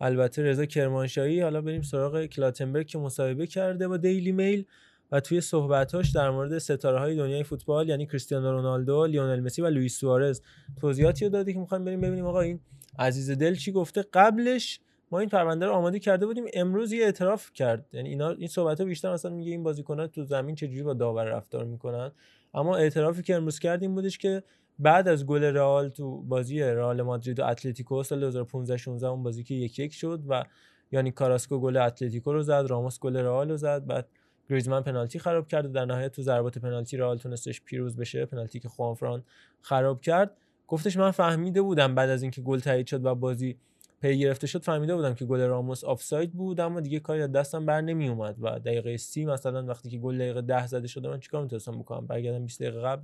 البته 0.00 0.42
رضا 0.42 0.66
کرمانشاهی. 0.66 1.40
حالا 1.40 1.60
بریم 1.60 1.82
سراغ 1.82 2.26
کلاتنبرگ 2.26 2.86
که 2.86 2.98
مصاحبه 2.98 3.46
کرده 3.46 3.88
با 3.88 3.96
دیلی 3.96 4.32
میل 4.32 4.64
و 5.12 5.20
توی 5.20 5.40
صحبتاش 5.40 6.10
در 6.10 6.30
مورد 6.30 6.58
ستاره 6.58 6.98
های 6.98 7.16
دنیای 7.16 7.44
فوتبال 7.44 7.88
یعنی 7.88 8.06
کریستیانو 8.06 8.52
رونالدو، 8.52 9.06
لیونل 9.06 9.40
مسی 9.40 9.62
و 9.62 9.66
لوئیس 9.66 9.98
سوارز. 9.98 10.40
توضیحاتی 10.80 11.24
رو 11.24 11.30
داده 11.30 11.52
که 11.52 11.58
می‌خوایم 11.58 11.84
بریم 11.84 12.00
ببینیم. 12.00 12.26
آقا 12.26 12.40
این 12.40 12.60
عزیز 12.98 13.30
دل 13.30 13.54
چی 13.54 13.72
گفته؟ 13.72 14.04
قبلش 14.12 14.80
ما 15.12 15.18
این 15.18 15.28
پرونده 15.28 15.66
رو 15.66 15.72
آماده 15.72 15.98
کرده 15.98 16.26
بودیم. 16.26 16.44
امروز 16.54 16.92
یه 16.92 17.04
اعتراف 17.04 17.52
کرد. 17.52 17.86
یعنی 17.92 18.08
اینا 18.08 18.30
این 18.30 18.48
صحبت 18.48 18.80
ها 18.80 18.86
بیشتر 18.86 19.12
مثلا 19.12 19.30
میگه 19.30 19.50
این 19.50 19.62
بازیکن‌ها 19.62 20.06
تو 20.06 20.24
زمین 20.24 20.54
چجوری 20.54 20.82
با 20.82 20.94
داور 20.94 21.24
رفتار 21.24 21.64
می‌کنن. 21.64 22.12
اما 22.54 22.76
اعترافی 22.76 23.22
که 23.22 23.34
امروز 23.34 23.58
کردیم 23.58 23.94
بودش 23.94 24.18
که 24.18 24.42
بعد 24.78 25.08
از 25.08 25.26
گل 25.26 25.44
رئال 25.44 25.88
تو 25.88 26.22
بازی 26.22 26.60
رئال 26.60 27.02
مادرید 27.02 27.40
و 27.40 27.44
اتلتیکو 27.44 28.02
سال 28.02 28.20
2015 28.20 28.76
16 28.76 29.08
اون 29.08 29.22
بازی 29.22 29.44
که 29.44 29.54
یک 29.54 29.78
یک 29.78 29.94
شد 29.94 30.22
و 30.28 30.44
یعنی 30.92 31.10
کاراسکو 31.10 31.58
گل 31.58 31.76
اتلتیکو 31.76 32.32
رو 32.32 32.42
زد 32.42 32.66
راموس 32.68 32.98
گل 32.98 33.16
رئال 33.16 33.50
رو 33.50 33.56
زد. 33.56 33.86
بعد 33.86 34.08
گریزمان 34.50 34.82
پنالتی 34.82 35.18
خراب 35.18 35.48
کرد 35.48 35.72
در 35.72 35.84
نهایت 35.84 36.12
تو 36.12 36.22
ضربات 36.22 36.58
پنالتی 36.58 36.96
رئال 36.96 37.18
تونستش 37.18 37.60
پیروز 37.60 37.96
بشه 37.96 38.26
پنالتی 38.26 38.60
که 38.60 38.68
خوانفران 38.68 39.24
خراب 39.60 40.00
کرد. 40.00 40.36
گفتش 40.68 40.96
من 40.96 41.10
فهمیده 41.10 41.62
بودم 41.62 41.94
بعد 41.94 42.10
از 42.10 42.22
اینکه 42.22 42.40
گل 42.40 42.58
تایید 42.58 42.86
شد 42.86 43.04
و 43.04 43.14
بازی 43.14 43.56
پی 44.02 44.18
گرفته 44.18 44.46
شد 44.46 44.62
فهمیده 44.62 44.96
بودم 44.96 45.14
که 45.14 45.24
گل 45.24 45.40
راموس 45.40 45.84
آفساید 45.84 46.32
بود 46.32 46.60
اما 46.60 46.80
دیگه 46.80 47.00
کاری 47.00 47.22
از 47.22 47.32
دستم 47.32 47.66
بر 47.66 47.80
نمی 47.80 48.08
اومد 48.08 48.36
و 48.40 48.58
دقیقه 48.58 48.96
سی 48.96 49.24
مثلا 49.24 49.66
وقتی 49.66 49.90
که 49.90 49.98
گل 49.98 50.18
دقیقه 50.18 50.40
10 50.42 50.66
زده 50.66 50.88
شده 50.88 51.08
من 51.08 51.20
چیکار 51.20 51.42
می‌تونستم 51.42 51.78
بکنم؟ 51.78 52.06
برگردم 52.06 52.44
20 52.44 52.62
دقیقه 52.62 52.80
قبل 52.80 53.02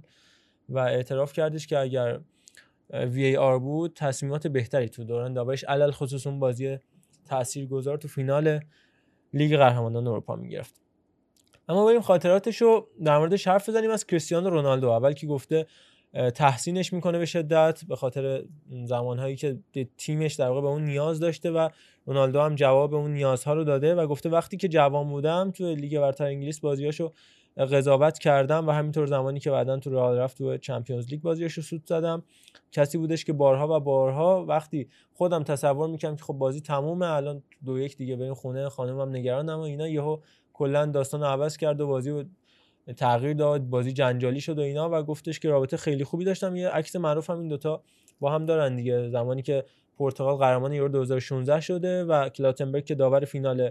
و 0.68 0.78
اعتراف 0.78 1.32
کردش 1.32 1.66
که 1.66 1.78
اگر 1.78 2.20
VAR 2.90 3.58
بود 3.58 3.92
تصمیمات 3.96 4.46
بهتری 4.46 4.88
تو 4.88 5.04
دوران 5.04 5.32
داوریش 5.32 5.64
علی‌الخصوص 5.64 6.26
اون 6.26 6.40
بازی 6.40 6.78
تاثیرگذار 7.26 7.96
تو 7.96 8.08
فینال 8.08 8.60
لیگ 9.34 9.56
قهرمانان 9.56 10.06
اروپا 10.06 10.36
می‌گرفت. 10.36 10.74
اما 11.68 11.86
بریم 11.86 12.00
خاطراتش 12.00 12.62
رو 12.62 12.88
در 13.04 13.18
موردش 13.18 13.48
حرف 13.48 13.68
بزنیم 13.68 13.90
از 13.90 14.06
کریستیانو 14.06 14.50
رونالدو 14.50 14.88
اول 14.88 15.12
که 15.12 15.26
گفته 15.26 15.66
تحسینش 16.34 16.92
می‌کنه 16.92 17.18
به 17.18 17.26
شدت 17.26 17.84
به 17.88 17.96
خاطر 17.96 18.44
زمانهایی 18.84 19.36
که 19.36 19.58
تیمش 19.96 20.34
در 20.34 20.48
واقع 20.48 20.60
به 20.60 20.66
اون 20.66 20.84
نیاز 20.84 21.20
داشته 21.20 21.50
و 21.50 21.68
رونالدو 22.06 22.40
هم 22.40 22.54
جواب 22.54 22.94
اون 22.94 23.14
نیازها 23.14 23.54
رو 23.54 23.64
داده 23.64 23.94
و 23.94 24.06
گفته 24.06 24.28
وقتی 24.28 24.56
که 24.56 24.68
جوان 24.68 25.08
بودم 25.08 25.50
تو 25.50 25.74
لیگ 25.74 26.00
برتر 26.00 26.24
انگلیس 26.24 26.60
بازیاشو 26.60 27.12
قضاوت 27.56 28.18
کردم 28.18 28.68
و 28.68 28.70
همینطور 28.70 29.06
زمانی 29.06 29.40
که 29.40 29.50
بعدا 29.50 29.76
تو 29.78 29.90
رئال 29.90 30.18
رفت 30.18 30.38
تو 30.38 30.56
چمپیونز 30.56 31.08
لیگ 31.08 31.20
بازیاشو 31.20 31.62
سود 31.62 31.86
زدم. 31.86 32.22
کسی 32.72 32.98
بودش 32.98 33.24
که 33.24 33.32
بارها 33.32 33.76
و 33.76 33.80
بارها 33.80 34.44
وقتی 34.44 34.88
خودم 35.12 35.42
تصور 35.42 35.88
می‌کنم 35.88 36.16
که 36.16 36.24
خب 36.24 36.34
بازی 36.34 36.60
تمومه 36.60 37.06
الان 37.06 37.42
دو 37.64 37.78
یک 37.78 37.96
دیگه 37.96 38.16
بریم 38.16 38.34
خونه 38.34 38.68
خانمم 38.68 39.16
نگرانم 39.16 39.58
و 39.58 39.62
اینا 39.62 39.88
یهو 39.88 40.18
کلا 40.52 40.86
داستان 40.86 41.22
عوض 41.22 41.56
کرد 41.56 41.80
و 41.80 41.86
بازی 41.86 42.24
تغییر 42.96 43.34
داد 43.34 43.62
بازی 43.62 43.92
جنجالی 43.92 44.40
شد 44.40 44.58
و 44.58 44.62
اینا 44.62 44.90
و 44.90 45.02
گفتش 45.02 45.40
که 45.40 45.48
رابطه 45.48 45.76
خیلی 45.76 46.04
خوبی 46.04 46.24
داشتم. 46.24 46.56
یه 46.56 46.68
عکس 46.68 46.96
معروف 46.96 47.30
هم 47.30 47.38
این 47.38 47.48
دوتا 47.48 47.82
با 48.20 48.30
هم 48.30 48.46
دارن 48.46 48.76
دیگه. 48.76 49.08
زمانی 49.08 49.42
که 49.42 49.64
پرتغال 49.98 50.36
قهرمان 50.36 50.72
یورو 50.72 50.88
2016 50.88 51.60
شده 51.60 52.04
و 52.04 52.28
کلاتنبرگ 52.28 52.84
که 52.84 52.94
داور 52.94 53.24
فینال 53.24 53.70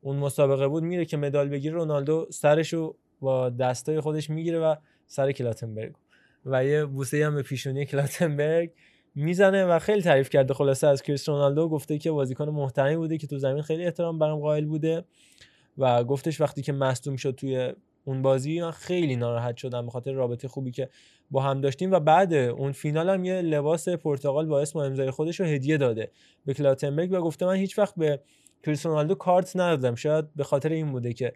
اون 0.00 0.16
مسابقه 0.16 0.68
بود 0.68 0.82
میره 0.82 1.04
که 1.04 1.16
مدال 1.16 1.48
بگیره 1.48 1.74
رونالدو 1.74 2.26
سرشو 2.30 2.96
با 3.20 3.50
دستای 3.50 4.00
خودش 4.00 4.30
می‌گیره 4.30 4.58
و 4.58 4.74
سر 5.06 5.32
کلاتنبرگ. 5.32 5.94
و 6.46 6.64
یه 6.64 6.84
بوسه 6.84 7.26
هم 7.26 7.34
به 7.34 7.42
پیشونی 7.42 7.86
کلاتنبرگ 7.86 8.70
می‌زنه 9.14 9.64
و 9.64 9.78
خیلی 9.78 10.02
تعریف 10.02 10.30
کرده. 10.30 10.54
خلاصه 10.54 10.86
از 10.86 11.02
کریس 11.02 11.28
رونالدو 11.28 11.68
گفته 11.68 11.98
که 11.98 12.10
بازیکن 12.10 12.48
محترمی 12.48 12.96
بوده 12.96 13.18
که 13.18 13.26
تو 13.26 13.38
زمین 13.38 13.62
خیلی 13.62 13.84
احترام 13.84 14.18
برام 14.18 14.40
قائل 14.40 14.64
بوده 14.64 15.04
و 15.78 16.04
گفتش 16.04 16.40
وقتی 16.40 16.62
که 16.62 16.72
مصدوم 16.72 17.16
شد 17.16 17.30
توی 17.30 17.72
اون 18.06 18.22
بازی 18.22 18.60
من 18.60 18.70
خیلی 18.70 19.16
ناراحت 19.16 19.56
شدم 19.56 19.84
به 19.84 19.90
خاطر 19.90 20.12
رابطه 20.12 20.48
خوبی 20.48 20.70
که 20.70 20.90
با 21.30 21.42
هم 21.42 21.60
داشتیم 21.60 21.92
و 21.92 22.00
بعد 22.00 22.34
اون 22.34 22.72
فینال 22.72 23.10
هم 23.10 23.24
یه 23.24 23.42
لباس 23.42 23.88
پرتغال 23.88 24.46
با 24.46 24.60
اسم 24.60 24.78
و 24.78 24.82
امضای 24.82 25.10
خودش 25.10 25.40
رو 25.40 25.46
هدیه 25.46 25.76
داده 25.76 26.10
به 26.44 26.54
کلاتنبرگ 26.54 27.12
و 27.12 27.20
گفته 27.20 27.46
من 27.46 27.54
هیچ 27.54 27.78
وقت 27.78 27.94
به 27.96 28.20
کریستیانو 28.62 29.14
کارت 29.14 29.56
ندادم. 29.56 29.94
شاید 29.94 30.34
به 30.34 30.44
خاطر 30.44 30.68
این 30.68 30.92
بوده 30.92 31.12
که 31.12 31.32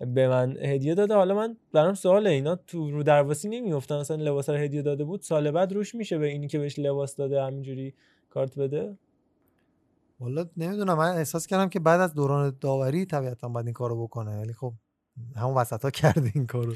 به 0.00 0.28
من 0.28 0.56
هدیه 0.56 0.94
داده. 0.94 1.14
حالا 1.14 1.34
من 1.34 1.56
برام 1.72 1.94
سواله. 1.94 2.30
اینا 2.30 2.56
تو 2.56 2.90
رو 2.90 3.02
درواسی 3.02 3.48
نمیافتن. 3.48 3.94
اصلا 3.94 4.16
لباس 4.16 4.50
رو 4.50 4.56
هدیه 4.56 4.82
داده 4.82 5.04
بود. 5.04 5.20
سال 5.22 5.50
بعد 5.50 5.72
روش 5.72 5.94
میشه 5.94 6.18
به 6.18 6.26
اینی 6.26 6.48
که 6.48 6.58
بهش 6.58 6.78
لباس 6.78 7.16
داده 7.16 7.42
همینجوری 7.42 7.94
کارت 8.30 8.58
بده؟ 8.58 8.96
والا 10.20 10.46
نمی‌دونم. 10.56 10.98
من 10.98 11.16
احساس 11.16 11.46
کردم 11.46 11.68
که 11.68 11.80
بعد 11.80 12.00
از 12.00 12.14
دوران 12.14 12.56
داوری 12.60 13.06
طبیعتا 13.06 13.48
باید 13.48 13.66
این 13.66 13.74
کارو 13.74 14.02
بکنه. 14.02 14.40
ولی 14.40 14.52
خب 14.52 14.72
همون 15.36 15.54
وسط 15.54 15.82
ها 15.82 15.90
کرده 15.90 16.32
این 16.34 16.46
کارو. 16.46 16.74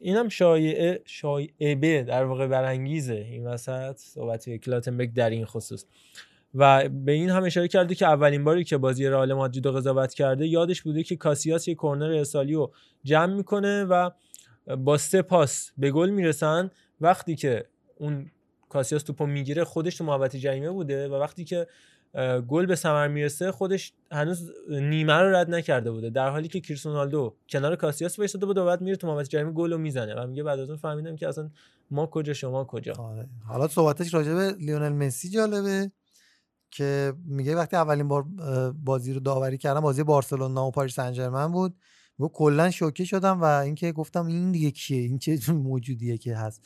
اینم 0.00 0.28
شایعه 0.28 1.02
شایعه 1.04 2.02
در 2.02 2.24
واقع 2.24 2.46
برانگیزه 2.46 3.14
این 3.14 3.46
وسط 3.46 3.96
صحبت 3.96 4.50
کلاتنبرگ 4.50 5.12
در 5.12 5.30
این 5.30 5.44
خصوص. 5.44 5.84
و 6.54 6.88
به 6.88 7.12
این 7.12 7.30
هم 7.30 7.44
اشاره 7.44 7.68
کرده 7.68 7.94
که 7.94 8.06
اولین 8.06 8.44
باری 8.44 8.64
که 8.64 8.76
بازی 8.76 9.06
رئال 9.06 9.32
مادرید 9.32 9.66
رو 9.66 9.72
قضاوت 9.72 10.14
کرده 10.14 10.46
یادش 10.46 10.82
بوده 10.82 11.02
که 11.02 11.16
کاسیاس 11.16 11.68
یه 11.68 11.74
کرنر 11.74 12.10
ارسالی 12.10 12.54
رو 12.54 12.72
جمع 13.04 13.34
می‌کنه 13.34 13.84
و 13.84 14.10
با 14.78 14.98
سه 14.98 15.22
پاس 15.22 15.72
به 15.78 15.90
گل 15.90 16.10
می‌رسن. 16.10 16.70
وقتی 17.00 17.36
که 17.36 17.64
اون 17.98 18.30
کاسیاس 18.68 19.02
توپو 19.02 19.26
می‌گیره 19.26 19.64
خودش 19.64 19.96
تو 19.96 20.04
محوطه 20.04 20.38
جریمه 20.38 20.70
بوده 20.70 21.08
و 21.08 21.14
وقتی 21.14 21.44
که 21.44 21.66
گل 22.48 22.66
به 22.66 22.74
ثمر 22.74 23.08
می‌رسه 23.08 23.52
خودش 23.52 23.92
هنوز 24.10 24.50
نیمه 24.70 25.12
رو 25.12 25.36
رد 25.36 25.50
نکرده 25.50 25.90
بوده. 25.90 26.10
در 26.10 26.28
حالی 26.28 26.48
که 26.48 26.60
کریستیانو 26.60 27.30
کنار 27.48 27.76
کاسیاس 27.76 28.18
وایساده 28.18 28.46
بود 28.46 28.58
و 28.58 28.64
بعد 28.64 28.80
میره 28.80 28.96
تو 28.96 29.06
محوطه 29.06 29.28
جریمه 29.28 29.52
گل 29.52 29.72
رو 29.72 29.78
می‌زنه. 29.78 30.14
و 30.14 30.26
میگه 30.26 30.42
بعد 30.42 30.58
از 30.58 30.68
اون 30.68 30.78
فهمیدم 30.78 31.16
که 31.16 31.28
اصلا 31.28 31.50
ما 31.90 32.06
کجا 32.06 32.32
شما 32.32 32.64
کجا. 32.64 32.92
آره. 32.92 33.28
حالا 33.46 33.68
صحبتش 33.68 34.14
راجع 34.14 34.34
به 34.34 34.52
لیونل 34.58 34.92
مسی 34.92 35.30
جالبه 35.30 35.92
که 36.70 37.12
میگه 37.24 37.56
وقتی 37.56 37.76
اولین 37.76 38.08
بار 38.08 38.24
بازی 38.84 39.12
رو 39.12 39.20
داوری 39.20 39.58
کردم 39.58 39.80
بازی 39.80 40.02
بارسلونا 40.02 40.66
و 40.66 40.70
پاریس 40.70 40.94
سن 40.94 41.52
بود. 41.52 41.74
گفت 42.18 42.34
کلا 42.34 42.70
شوکه 42.70 43.04
شدم 43.04 43.40
و 43.40 43.44
اینکه 43.44 43.92
گفتم 43.92 44.26
این 44.26 44.52
دیگه 44.52 44.70
کیه؟ 44.70 45.02
این 45.02 45.18
چه 45.18 45.52
موجودیه 45.52 46.18
که 46.18 46.36
هست؟ 46.36 46.62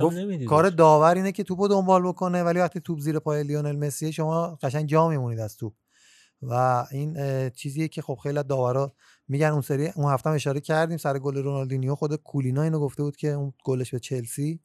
گفت 0.00 0.44
کار 0.44 0.70
داور 0.70 1.14
اینه 1.14 1.32
که 1.32 1.42
توپو 1.42 1.68
دنبال 1.68 2.02
بکنه 2.02 2.42
ولی 2.42 2.58
وقتی 2.58 2.80
توپ 2.80 2.98
زیر 2.98 3.18
پای 3.18 3.42
لیونل 3.42 3.76
مسی 3.76 4.12
شما 4.12 4.58
قشنگ 4.62 4.88
جا 4.88 5.08
میمونید 5.08 5.40
از 5.40 5.56
توپ. 5.56 5.72
و 6.42 6.86
این 6.90 7.16
چیزیه 7.50 7.88
که 7.88 8.02
خب 8.02 8.18
خیلی 8.22 8.42
داورا 8.42 8.94
میگن. 9.28 9.46
اون 9.46 9.60
سری 9.60 9.88
اون 9.88 10.12
هفته 10.12 10.30
اشاره 10.30 10.60
کردیم 10.60 10.96
سر 10.96 11.18
گل 11.18 11.36
رونالدینیو. 11.36 11.94
خود 11.94 12.14
کولینا 12.14 12.62
اینو 12.62 12.80
گفته 12.80 13.02
بود 13.02 13.16
که 13.16 13.28
اون 13.28 13.52
گلش 13.64 13.90
به 13.90 13.98
چلسی 13.98 14.60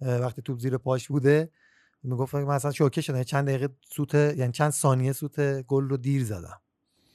وقتی 0.00 0.42
توپ 0.42 0.58
زیر 0.58 0.78
پاش 0.78 1.08
بوده. 1.08 1.50
می‌گفت 2.02 2.34
مثلا 2.34 2.72
شوکه 2.72 3.00
شدم. 3.00 3.22
چند 3.22 3.48
دقیقه 3.48 3.68
سوت 3.96 4.14
یعنی 4.14 4.52
چند 4.52 4.70
ثانیه 4.70 5.12
سوت 5.12 5.62
گل 5.62 5.88
رو 5.88 5.96
دیر 5.96 6.24
زدم. 6.24 6.60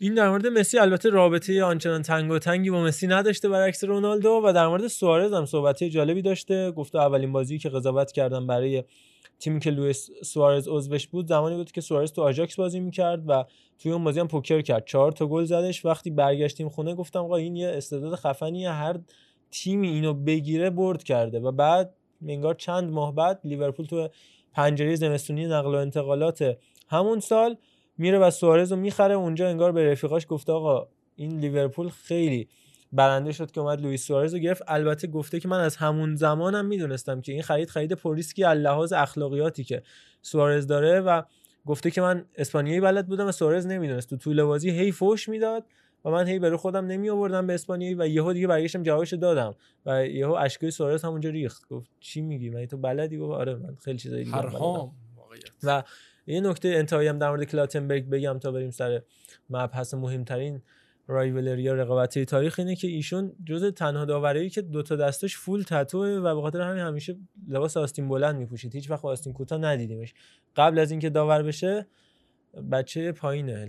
این 0.01 0.13
در 0.13 0.29
مورد 0.29 0.47
مسی 0.47 0.77
البته 0.77 1.09
رابطه 1.09 1.63
آنچنان 1.63 2.01
تنگ 2.01 2.31
و 2.31 2.39
تنگی 2.39 2.69
با 2.69 2.81
مسی 2.81 3.07
نداشته 3.07 3.49
برعکس 3.49 3.83
رونالدو 3.83 4.41
و 4.45 4.53
در 4.53 4.67
مورد 4.67 4.87
سوارز 4.87 5.33
هم 5.33 5.45
صحبتی 5.45 5.89
جالبی 5.89 6.21
داشته. 6.21 6.71
گفته 6.71 6.99
اولین 6.99 7.31
بازی 7.31 7.57
که 7.57 7.69
قضاوت 7.69 8.11
کردم 8.11 8.47
برای 8.47 8.83
تیمی 9.39 9.59
که 9.59 9.71
لوئیس 9.71 10.09
سوارز 10.23 10.67
عضوش 10.67 11.07
بود 11.07 11.27
زمانی 11.27 11.55
بود 11.55 11.71
که 11.71 11.81
سوارز 11.81 12.11
تو 12.11 12.21
آژاکس 12.21 12.55
بازی 12.55 12.79
می‌کرد 12.79 13.23
و 13.27 13.45
توی 13.79 13.91
اون 13.91 14.03
بازی 14.03 14.19
هم 14.19 14.27
پوکر 14.27 14.61
کرد. 14.61 14.85
چهار 14.85 15.11
تا 15.11 15.27
گل 15.27 15.43
زدش. 15.43 15.85
وقتی 15.85 16.09
برگشتیم 16.09 16.69
خونه 16.69 16.95
گفتم 16.95 17.19
آقا 17.19 17.35
این 17.35 17.55
یه 17.55 17.67
استعداد 17.69 18.15
خفنیه 18.15 18.71
هر 18.71 18.99
تیمی 19.51 19.89
اینو 19.89 20.13
بگیره 20.13 20.69
برد 20.69 21.03
کرده 21.03 21.39
و 21.39 21.51
بعد 21.51 21.93
انگار 22.27 22.53
چند 22.53 22.91
ماه 22.91 23.15
بعد 23.15 23.39
لیورپول 23.43 23.85
تو 23.85 24.09
پنجره 24.53 24.95
زمستونی 24.95 25.45
نقل 25.45 25.75
و 25.75 25.77
انتقالات 25.77 26.57
همون 26.87 27.19
سال 27.19 27.55
میره 27.99 28.19
و 28.19 28.31
سوارز 28.31 28.71
رو 28.71 28.77
می‌خره. 28.77 29.15
اونجا 29.15 29.49
انگار 29.49 29.71
به 29.71 29.91
رفیقاش 29.91 30.25
گفته 30.29 30.51
آقا 30.51 30.87
این 31.15 31.39
لیورپول 31.39 31.89
خیلی 31.89 32.47
برنده 32.91 33.31
شد 33.31 33.51
که 33.51 33.61
اومد 33.61 33.81
لوئیس 33.81 34.07
سوارز 34.07 34.33
رو 34.33 34.39
گرفت. 34.39 34.61
البته 34.67 35.07
گفته 35.07 35.39
که 35.39 35.47
من 35.47 35.59
از 35.59 35.75
همون 35.75 36.15
زمانم 36.15 36.65
می‌دونستم 36.65 37.21
که 37.21 37.31
این 37.31 37.41
خرید 37.41 37.69
خرید 37.69 37.93
پر 37.93 38.06
ریسکی 38.06 38.43
از 38.43 38.57
لحاظ 38.57 38.93
اخلاقیاتی 38.93 39.63
که 39.63 39.83
سوارز 40.21 40.67
داره 40.67 40.99
و 40.99 41.21
گفته 41.65 41.91
که 41.91 42.01
من 42.01 42.25
اسپانیایی 42.35 42.79
بلد 42.79 43.07
بودم 43.07 43.27
و 43.27 43.31
سوارز 43.31 43.65
نمی‌دونست. 43.67 44.09
تو 44.09 44.17
طول 44.17 44.43
بازی 44.43 44.69
هی 44.69 44.91
فوش 44.91 45.29
می‌داد 45.29 45.65
و 46.05 46.09
من 46.09 46.27
هی 46.27 46.39
برای 46.39 46.57
خودم 46.57 46.85
نمی 46.85 47.09
آوردم 47.09 47.47
به 47.47 47.53
اسپانیایی 47.53 47.95
و 47.95 48.07
یهو 48.07 48.33
دیگه 48.33 48.47
برگشتم 48.47 48.83
جوابش 48.83 49.13
دادم 49.13 49.55
و 49.85 50.07
یهو 50.07 50.31
اشکای 50.31 50.71
سوارز 50.71 51.03
همونجا 51.03 51.29
ریخت. 51.29 51.67
گفت 51.67 51.89
چی 51.99 52.21
میگی؟ 52.21 52.49
من 52.49 52.65
تو 52.65 52.77
بلدی؟ 52.77 53.17
گفت 53.17 53.31
آره 53.31 53.55
من 53.55 53.75
خیلی 53.75 53.97
چیزای 53.97 54.23
دیگه 54.23 54.37
و 55.63 55.83
یه 56.29 56.41
نکته 56.41 56.67
انتهایی 56.67 57.07
هم 57.07 57.19
در 57.19 57.29
مورد 57.29 57.43
کلاتنبرگ 57.43 58.09
بگم 58.09 58.39
تا 58.39 58.51
بریم 58.51 58.71
سر 58.71 59.01
مبحث 59.49 59.93
مهمترین 59.93 60.61
رایولری 61.07 61.63
یا 61.63 61.73
رقابتی 61.73 62.25
تاریخ 62.25 62.59
اینه 62.59 62.75
که 62.75 62.87
ایشون 62.87 63.35
جز 63.45 63.73
تنها 63.73 64.05
داوری 64.05 64.49
که 64.49 64.61
دوتا 64.61 64.95
دستش 64.95 65.37
فول 65.37 65.63
تتوه 65.63 66.07
و 66.07 66.35
به 66.35 66.41
خاطر 66.41 66.61
همین 66.61 66.83
همیشه 66.83 67.17
لباس 67.47 67.77
آستین 67.77 68.07
بلند 68.07 68.35
میپوشید. 68.35 68.75
هیچ 68.75 68.91
وقت 68.91 69.05
آستین 69.05 69.33
کوتاه 69.33 69.59
ندیدیمش. 69.59 70.13
قبل 70.55 70.79
از 70.79 70.91
اینکه 70.91 71.09
داور 71.09 71.43
بشه 71.43 71.85
بچه 72.71 73.11
پایینه. 73.11 73.65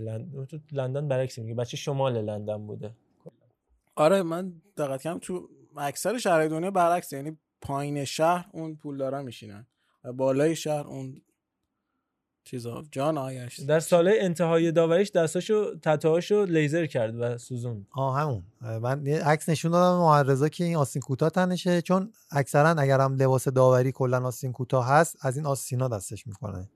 لندن 0.71 1.07
برعکس 1.07 1.39
میگه. 1.39 1.55
بچه 1.55 1.77
شمال 1.77 2.21
لندن 2.21 2.67
بوده. 2.67 2.91
آره 3.95 4.23
من 4.23 4.53
دقت 4.77 5.01
کردم 5.01 5.19
تو 5.19 5.49
اکثر 5.77 6.17
شهرهای 6.17 6.49
دنیا 6.49 6.71
برعکس 6.71 7.13
یعنی 7.13 7.37
پایین 7.61 8.05
شهر 8.05 8.45
اون 8.51 8.75
پولدارا 8.75 9.21
میشینن 9.21 9.67
و 10.03 10.13
بالای 10.13 10.55
شهر 10.55 10.87
اون 10.87 11.21
چیزا. 12.51 12.83
جان 12.91 13.17
آیش. 13.17 13.59
در 13.59 13.79
سال 13.79 14.11
انتهای 14.19 14.71
داوریش 14.71 15.11
دستاشو 15.11 15.75
تتوهاشو 15.81 16.45
لیزر 16.45 16.85
کرد 16.85 17.15
و 17.19 17.37
سوزون 17.37 17.85
آه 17.91 18.19
همون. 18.19 18.43
من 18.81 19.05
یه 19.05 19.23
عکس 19.23 19.49
نشون 19.49 19.71
دادم 19.71 19.99
معرضا 19.99 20.49
که 20.49 20.63
این 20.63 20.75
آستین 20.75 21.01
کوتاه 21.01 21.29
تنشه 21.29 21.81
چون 21.81 22.11
اکثرا 22.31 22.69
اگر 22.69 22.99
هم 22.99 23.15
لباس 23.15 23.47
داوری 23.47 23.91
کلا 23.91 24.27
آستین 24.27 24.51
کوتاه 24.51 24.87
هست 24.87 25.17
از 25.21 25.37
این 25.37 25.45
آستینا 25.45 25.87
دستش 25.87 26.27
می‌کنه. 26.27 26.69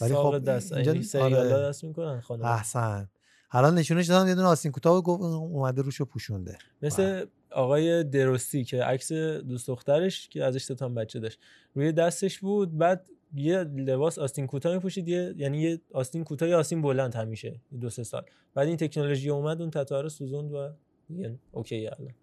ولی 0.00 0.14
خب 0.14 0.38
دست 0.38 0.72
اینجا 0.72 1.20
آره. 1.20 1.48
دست 1.48 1.84
می‌کنن 1.84 2.20
خانم. 2.20 2.44
احسن. 2.44 3.08
حالا 3.48 3.70
نشونش 3.70 4.06
دادم 4.06 4.28
یه 4.28 4.34
دونه 4.34 4.46
آستین 4.46 4.72
کوتاه 4.72 5.08
اومده 5.08 5.82
روشو 5.82 6.04
پوشونده. 6.04 6.58
مثل 6.82 7.26
آقای 7.50 8.04
درستی 8.04 8.64
که 8.64 8.84
عکس 8.84 9.12
دوست 9.12 9.66
دخترش 9.66 10.28
که 10.28 10.44
ازش 10.44 10.66
تا 10.66 10.88
بچه 10.88 11.20
داشت. 11.20 11.38
روی 11.74 11.92
دستش 11.92 12.38
بود 12.38 12.78
بعد 12.78 13.06
یه 13.34 13.58
لباس 13.58 14.18
آستین 14.18 14.46
کوتاه 14.46 14.74
میپوشید 14.74 15.08
یه 15.08 15.34
یعنی 15.36 15.62
یه 15.62 15.80
آستین 15.92 16.24
کوتاه 16.24 16.48
یا 16.48 16.58
آستین 16.58 16.82
بلند 16.82 17.14
همیشه 17.14 17.60
دو 17.80 17.90
سه 17.90 18.02
سال. 18.02 18.22
بعد 18.54 18.68
این 18.68 18.76
تکنولوژی 18.76 19.30
اومد 19.30 19.60
اون 19.60 19.70
تتا 19.70 20.00
رو 20.00 20.08
سوزوند 20.08 20.52
و 20.52 20.68
یعنی 21.10 21.38
اوکی 21.52 21.86
الان. 21.86 22.14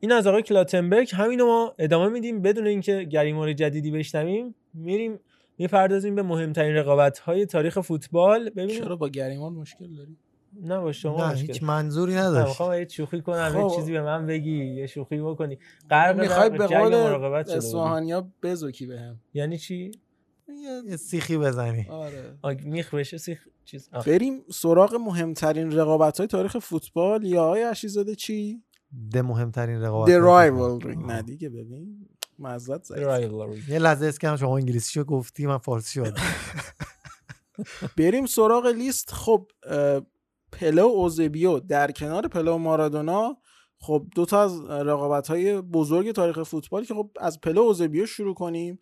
این 0.00 0.12
از 0.12 0.26
آقای 0.26 0.42
کلاتنبرگ. 0.42 1.10
همینو 1.12 1.46
ما 1.46 1.74
ادامه 1.78 2.08
میدیم. 2.08 2.42
بدون 2.42 2.66
اینکه 2.66 3.02
گریمار 3.02 3.52
جدیدی 3.52 3.90
بشنویم 3.90 4.54
میریم 4.74 5.20
می‌پردازیم 5.58 6.14
به 6.14 6.22
مهمترین 6.22 6.74
رقابت 6.74 7.18
های 7.18 7.46
تاریخ 7.46 7.80
فوتبال. 7.80 8.50
ببینیم 8.50 8.80
چرا 8.80 8.96
با 8.96 9.08
گریمان 9.08 9.52
مشکل 9.52 9.94
داری؟ 9.96 10.16
نه 10.62 10.80
با 10.80 10.92
شما 10.92 11.32
نه 11.32 11.38
هیچ 11.38 11.62
منظوری 11.62 12.14
نداشت. 12.14 12.48
می‌خوام 12.48 12.78
یه 12.78 12.88
شوخی 12.88 13.20
کنم 13.20 13.48
خب. 13.48 13.58
یه 13.58 13.76
چیزی 13.76 13.92
به 13.92 14.02
من 14.02 14.26
بگی 14.26 14.64
یه 14.64 14.86
شوخی 14.86 15.20
بکنی. 15.20 15.58
غرق 15.90 16.20
می‌خوای 16.20 16.50
به 16.50 16.66
قول 16.66 16.94
اصفهانیا 16.94 18.28
بزوکی 18.42 18.86
بهم. 18.86 19.20
یعنی 19.34 19.58
چی؟ 19.58 19.90
یه 20.88 20.96
سیخی 20.96 21.38
بزنی. 21.38 21.86
آره. 21.90 22.36
میخ 22.64 22.94
بشه 22.94 23.18
سیخ 23.18 23.48
چیز. 23.64 23.90
بریم 24.06 24.42
سراغ 24.52 24.94
مهمترین 24.94 25.72
رقابت 25.72 26.18
های 26.18 26.26
تاریخ 26.26 26.58
فوتبال. 26.58 27.24
یا 27.24 27.44
آقای 27.44 27.62
عشیزاده 27.62 28.14
چی؟ 28.14 28.62
ده 29.10 29.22
مهمترین 29.22 29.82
رقابت 29.82 30.08
The 30.08 30.20
rivalry. 30.20 31.06
نه 31.06 31.22
دیگه 31.22 31.48
ببین 31.48 32.08
مزد 32.38 32.82
یه 33.68 33.78
لحظه 33.78 34.06
اسکم 34.06 34.36
شما 34.36 34.56
انگلیسی 34.56 35.02
گفتی 35.02 35.46
من 35.46 35.58
فارسی 35.58 35.92
شد 35.92 36.18
بریم 37.98 38.26
سراغ 38.26 38.66
لیست. 38.66 39.10
خب 39.12 39.50
پله 40.54 40.82
و 40.82 40.86
اوزبیو 40.86 41.58
در 41.58 41.90
کنار 41.90 42.28
پله 42.28 42.50
و 42.50 42.58
مارادونا 42.58 43.36
خب 43.80 44.06
دو 44.14 44.24
تا 44.26 44.42
از 44.42 44.64
رقابت 44.70 45.28
های 45.28 45.60
بزرگ 45.60 46.12
تاریخ 46.12 46.42
فوتبال 46.42 46.84
که 46.84 46.94
خب 46.94 47.10
از 47.20 47.40
پله 47.40 47.60
و 47.60 47.64
اوزبیو 47.64 48.06
شروع 48.06 48.34
کنیم. 48.34 48.78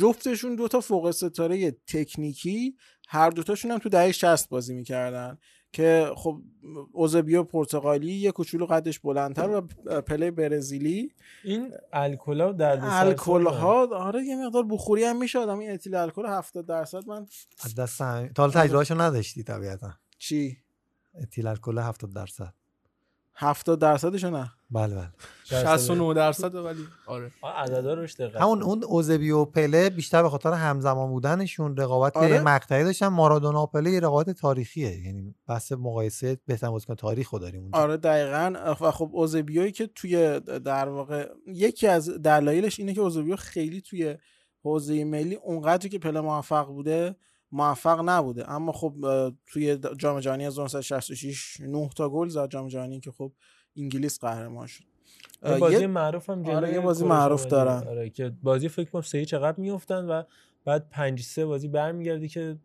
جفتشون 0.00 0.56
دو 0.56 0.68
تا 0.68 0.80
فوق 0.80 1.10
ستاره 1.10 1.70
تکنیکی 1.70 2.76
هر 3.08 3.30
دوتاشون 3.30 3.70
هم 3.70 3.78
تو 3.78 3.88
دهه 3.88 4.12
60 4.12 4.48
بازی 4.48 4.74
می‌کردن 4.74 5.38
که 5.72 6.10
خب 6.16 6.42
اوزبیو 6.92 7.42
پرتغالی 7.42 8.12
یه 8.12 8.32
کوچولو 8.32 8.66
قدش 8.66 8.98
بلندتر 8.98 9.50
و 9.50 9.60
پله 10.00 10.30
برزیلی. 10.30 11.12
این 11.44 11.72
الکلا 11.92 12.52
در 12.52 12.78
الکل 12.82 13.46
ها 13.46 13.88
آره 13.96 14.24
یه 14.24 14.46
مقدار 14.46 14.64
بخوری 14.70 15.04
هم 15.04 15.18
میشه 15.18 15.38
آدم 15.38 15.58
این 15.58 15.70
اتیل 15.70 15.94
الکل 15.94 16.26
70 16.26 16.66
درصد 16.66 17.08
من 17.08 17.26
دست 17.78 17.98
تا 17.98 18.28
حالا 18.38 18.52
تجربهشو 18.52 19.00
نداشتی 19.00 19.42
طبیعتا. 19.42 19.90
چی؟ 20.18 20.65
اتیل 21.22 21.46
الکل 21.46 21.78
70 21.78 22.12
درصد. 22.12 22.54
70 23.38 23.78
درصدشو 23.78 24.30
نه؟ 24.30 24.52
بله 24.70 24.94
بله. 24.94 25.10
69 25.44 26.14
درصد. 26.14 26.54
ولی 26.54 26.86
آره. 27.06 27.30
عددا 27.42 27.94
روش 27.94 28.14
دقت 28.14 28.40
همون 28.40 28.62
اون 28.62 28.84
اوزبیو 28.84 29.38
و 29.38 29.44
پله 29.44 29.90
بیشتر 29.90 30.22
به 30.22 30.28
خاطر 30.28 30.52
همزمان 30.52 31.08
بودنشون 31.08 31.76
رقابت 31.76 32.16
آره. 32.16 32.40
مقطعی 32.40 32.84
داشتن. 32.84 33.06
مارادونا 33.06 33.62
و 33.62 33.66
پله 33.66 33.90
یه 33.90 34.00
رقابت 34.00 34.30
تاریخیه. 34.30 35.06
یعنی 35.06 35.34
بحث 35.48 35.72
مقایسه 35.72 36.38
بهترین 36.46 36.72
بازیکن 36.72 36.94
تاریخ 36.94 37.30
رو 37.30 37.38
داریم 37.38 37.60
اونجا. 37.62 37.78
آره 37.78 37.96
دقیقا. 37.96 38.74
و 38.80 38.90
خب 38.90 39.10
اوزبیوی 39.12 39.72
که 39.72 39.86
توی 39.86 40.40
در 40.40 40.88
واقع 40.88 41.28
یکی 41.46 41.86
از 41.86 42.10
دلایلش 42.10 42.80
اینه 42.80 42.94
که 42.94 43.00
اوزبیو 43.00 43.36
خیلی 43.36 43.80
توی 43.80 44.16
حوزه 44.62 45.04
ملی 45.04 45.34
اونقدری 45.34 45.88
که 45.88 45.98
پله 45.98 46.20
موفق 46.20 46.66
بوده 46.66 47.16
موفق 47.56 48.02
نبوده. 48.04 48.50
اما 48.50 48.72
خب 48.72 48.94
توی 49.46 49.78
جام 49.98 50.20
جهانی 50.20 50.44
1966 50.44 51.60
9 51.60 51.90
تا 51.96 52.08
گل 52.08 52.28
زد 52.28 52.48
جام 52.48 52.68
جهانی 52.68 53.00
که 53.00 53.10
خب 53.10 53.32
انگلیس 53.76 54.20
قهرمان 54.20 54.66
شد. 54.66 54.84
یه 55.46 55.58
بازی 55.58 55.86
معروف 55.86 56.30
هم 56.30 56.46
آره 56.46 56.72
یه 56.72 56.80
بازی 56.80 57.04
معروف. 57.04 57.46
دارن. 57.46 57.88
آره 57.88 58.10
که 58.10 58.32
بازی 58.42 58.68
فکر 58.68 58.90
کنم 58.90 59.02
سه 59.02 59.24
چقدر 59.24 59.60
میافتن 59.60 60.04
و 60.04 60.22
بعد 60.64 60.88
5 60.90 61.22
3 61.22 61.46
بازی 61.46 61.68
برمیگردی 61.68 62.28
که 62.28 62.56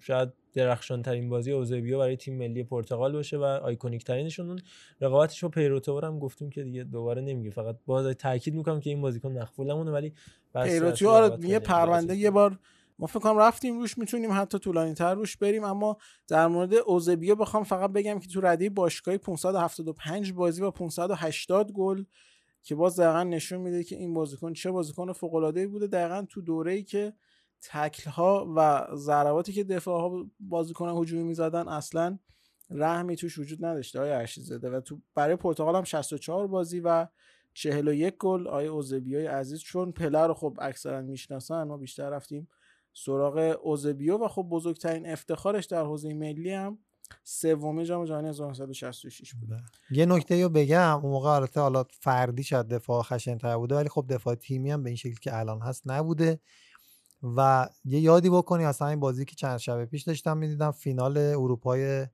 شاید 0.00 0.28
درخشان 0.52 1.02
ترین 1.02 1.28
بازی 1.28 1.52
اوزبیو 1.52 1.98
برای 1.98 2.16
تیم 2.16 2.38
ملی 2.38 2.62
پرتغال 2.62 3.12
باشه 3.12 3.36
و 3.36 3.42
آیکونیک 3.42 4.04
ترینشون 4.04 4.48
اون 4.48 4.60
رقابتش 5.00 5.44
با 5.44 5.48
پیروتو 5.48 6.00
هم 6.00 6.18
گفتیم 6.18 6.50
که 6.50 6.62
دیگه 6.62 6.84
دوباره 6.84 7.22
نمیگه 7.22 7.50
فقط 7.50 7.76
باز 7.86 8.06
تاکید 8.06 8.54
می‌کنم 8.54 8.80
که 8.80 8.90
این 8.90 9.00
بازیکن 9.00 9.32
مقبولمونه 9.32 9.90
ولی 9.90 10.12
اصلی 10.54 11.06
آره 11.06 11.48
یه 11.48 11.58
پرونده 11.58 12.16
یه 12.16 12.30
بار 12.30 12.58
ما 13.00 13.06
فکر 13.06 13.18
کنم 13.18 13.38
رفتیم 13.38 13.78
روش 13.78 13.98
می‌تونیم 13.98 14.32
حتی 14.32 14.58
طولانی 14.58 14.94
تر 14.94 15.14
روش 15.14 15.36
بریم 15.36 15.64
اما 15.64 15.96
در 16.28 16.46
مورد 16.46 16.74
اوزبیو 16.74 17.34
بخوام 17.34 17.64
فقط 17.64 17.90
بگم 17.92 18.18
که 18.18 18.28
تو 18.28 18.40
رده 18.40 18.70
باشگاهی 18.70 19.18
575 19.18 20.32
بازی 20.32 20.62
و 20.62 20.70
580 20.70 21.72
گل 21.72 22.04
که 22.62 22.74
باز 22.74 23.00
دقیقا 23.00 23.22
نشون 23.22 23.60
میده 23.60 23.84
که 23.84 23.96
این 23.96 24.14
بازیکن 24.14 24.52
چه 24.52 24.70
بازیکن 24.70 25.12
فوق 25.12 25.34
العاده 25.34 25.66
بوده. 25.68 25.86
دقیقا 25.86 26.26
تو 26.28 26.40
دوره‌ای 26.40 26.82
که 26.82 27.12
تکل 27.62 28.10
ها 28.10 28.52
و 28.56 28.86
ضرباتی 28.94 29.52
که 29.52 29.64
دفاع 29.64 30.00
ها 30.00 30.26
بازیکن 30.40 30.88
هجومی 30.88 31.22
می‌زدن 31.22 31.68
اصلا 31.68 32.18
رحمی 32.70 33.16
توش 33.16 33.38
وجود 33.38 33.64
نداشته. 33.64 34.00
های 34.00 34.10
ارشید 34.10 34.44
زده 34.44 34.70
و 34.70 34.80
تو 34.80 35.00
برای 35.14 35.36
پرتغال 35.36 35.76
هم 35.76 35.84
64 35.84 36.46
بازی 36.46 36.80
و 36.80 37.06
41 37.54 38.16
گل. 38.16 38.48
آیه 38.48 38.68
اوزبیوی 38.68 39.26
عزیز 39.26 39.60
چون 39.60 39.92
پله 39.92 40.26
رو 40.26 40.34
خب 40.34 40.58
اکثرا 40.60 41.02
می‌شناسن 41.02 41.62
ما 41.62 41.76
بیشتر 41.76 42.10
رفتیم 42.10 42.48
سراغ 42.92 43.56
اوزبیو 43.62 44.24
و 44.24 44.28
خب 44.28 44.42
بزرگترین 44.42 45.08
افتخارش 45.08 45.66
در 45.66 45.84
حوزه 45.84 46.14
ملی 46.14 46.50
هم 46.50 46.78
سومی 47.24 47.84
جام 47.84 48.04
جهانی 48.04 48.28
1966 48.28 49.34
بود 49.34 49.48
یه 49.90 50.06
نکته 50.06 50.42
رو 50.42 50.48
بگم 50.48 51.00
اون 51.02 51.12
موقع 51.12 51.28
البته 51.28 51.60
حالا 51.60 51.84
فردی 51.90 52.42
شاید 52.42 52.68
دفاع 52.68 53.02
خشن‌تر 53.02 53.56
بوده 53.56 53.74
ولی 53.74 53.88
خب 53.88 54.06
دفاع 54.08 54.34
تیمی 54.34 54.70
هم 54.70 54.82
به 54.82 54.90
این 54.90 54.96
شکل 54.96 55.16
که 55.20 55.38
الان 55.38 55.60
هست 55.60 55.82
نبوده. 55.86 56.40
و 57.36 57.68
یه 57.84 58.00
یادی 58.00 58.30
بکنی 58.30 58.64
اصلا 58.64 58.88
این 58.88 59.00
بازی 59.00 59.24
که 59.24 59.36
چند 59.36 59.58
شب 59.58 59.84
پیش 59.84 60.02
داشتم 60.02 60.36
می‌دیدم 60.36 60.70
فینال 60.70 61.16
اروپای 61.16 62.06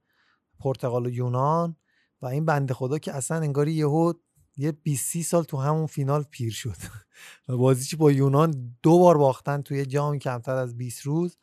پرتغال 0.60 1.06
و 1.06 1.10
یونان. 1.10 1.76
و 2.22 2.26
این 2.26 2.44
بنده 2.44 2.74
خدا 2.74 2.98
که 2.98 3.12
اصلا 3.12 3.36
انگاری 3.36 3.72
یهو 3.72 4.12
یه 4.56 4.72
20 4.72 5.22
سال 5.22 5.44
تو 5.44 5.56
همون 5.56 5.86
فینال 5.86 6.22
پیر 6.22 6.52
شد 6.52 6.76
و 7.48 7.56
بازیش 7.56 7.94
با 7.94 8.12
یونان 8.12 8.76
دو 8.82 8.98
بار 8.98 9.18
باختن 9.18 9.62
توی 9.62 9.86
جام 9.86 10.18
کمتر 10.18 10.54
از 10.54 10.76
20 10.76 11.02
روز 11.02 11.38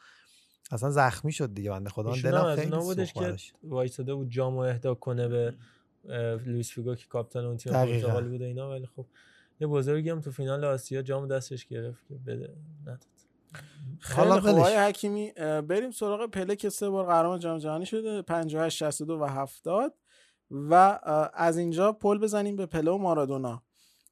اصلا 0.72 0.92
زخمی 0.92 1.32
شد 1.32 1.54
دیگه 1.54 1.70
بنده 1.70 1.90
خدا 1.90 2.16
دلم 2.16 2.56
خیلی 2.56 2.72
بودش 2.72 3.14
که. 3.14 3.36
وایساده 3.64 4.14
بود 4.14 4.30
جامو 4.30 4.60
اهدا 4.60 4.96
کنه 4.96 5.28
به 5.28 5.56
لوئیس 6.46 6.72
فیگو 6.72 6.96
که 6.96 7.08
کاپیتان 7.08 7.46
اون 7.46 7.58
تیم. 7.58 7.74
پرتغال 7.74 8.30
بوده 8.30 8.46
اینا 8.46 8.70
ولی 8.70 8.86
خب 8.96 9.06
یه 9.60 9.68
بزرگی 9.68 10.10
هم 10.10 10.22
تو 10.22 10.32
فینال 10.32 10.66
آسیا 10.66 11.02
جام 11.02 11.28
دستش 11.28 11.66
گرفت 11.66 12.08
که 12.08 12.16
بده 12.16 12.54
نداد 12.82 13.06
خیلی 14.00 14.30
حالا 14.30 14.42
ولش. 14.42 14.56
آقای 14.56 14.76
حکیمی 14.76 15.32
بریم 15.68 15.92
سراغ 15.92 16.30
پله 16.30 16.56
که 16.56 16.70
سه 16.70 16.90
بار 16.90 17.06
قهرمان 17.06 17.40
جام 17.40 17.58
جهانی 17.58 17.86
شده 17.86 18.22
58 18.22 18.78
62 18.78 19.20
و 19.20 19.26
70 19.26 19.94
و 20.54 21.00
از 21.34 21.58
اینجا 21.58 21.92
پل 21.92 22.18
بزنیم 22.18 22.56
به 22.56 22.66
پله 22.66 22.92
و 22.92 22.98
مارادونا. 22.98 23.62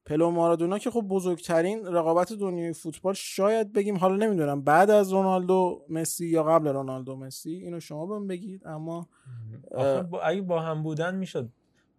پله 0.05 0.25
و 0.25 0.29
مارادونا 0.29 0.77
که 0.77 0.91
خب 0.91 1.01
بزرگترین 1.01 1.85
رقابت 1.85 2.33
دنیای 2.33 2.73
فوتبال 2.73 3.13
شاید 3.13 3.73
بگیم 3.73 3.97
حالا 3.97 4.15
نمی‌دونم 4.15 4.61
بعد 4.61 4.89
از 4.89 5.13
رونالدو 5.13 5.85
مسی 5.89 6.27
یا 6.27 6.43
قبل 6.43 6.67
رونالدو 6.67 7.15
مسی 7.15 7.51
اینو 7.51 7.79
شما 7.79 8.05
بهم 8.05 8.27
بگید. 8.27 8.67
اما 8.67 9.07
با 10.11 10.21
اگه 10.21 10.41
با 10.41 10.59
هم 10.59 10.83
بودن 10.83 11.15
می‌شد 11.15 11.49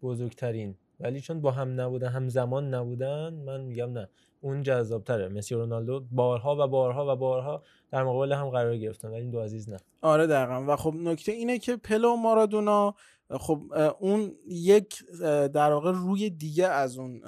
بزرگترین 0.03 0.75
ولی 1.01 1.21
چون 1.21 1.41
با 1.41 1.51
هم 1.51 1.81
نبودن 1.81 2.09
هم 2.09 2.29
زمان 2.29 2.75
نبودن 2.75 3.35
من 3.35 3.61
میگم 3.61 3.93
نه. 3.93 4.09
اون 4.41 4.63
جذابتره. 4.63 5.29
مسی 5.29 5.55
و 5.55 5.59
رونالدو 5.59 6.05
بارها 6.11 6.57
و 6.65 6.69
بارها 6.69 7.13
و 7.13 7.17
بارها 7.17 7.63
در 7.91 8.05
مقابل 8.05 8.33
هم 8.33 8.51
قرار 8.51 8.77
گرفتن 8.77 9.09
ولی 9.09 9.21
این 9.21 9.31
دو 9.31 9.41
عزیز 9.41 9.71
نه. 9.71 9.77
آره 10.03 10.27
دقیقا. 10.27 10.65
و 10.69 10.77
خب 10.77 10.95
نکته 10.95 11.33
اینه 11.33 11.59
که 11.59 11.77
پله 11.77 12.09
و 12.09 12.17
مارادونا 12.17 12.95
خب 13.31 13.73
اون 14.01 14.37
یک 14.47 15.05
در 15.53 15.73
واقع 15.73 15.93
روی 15.93 16.31
دیگه 16.31 16.67
از 16.67 16.99
اون 16.99 17.23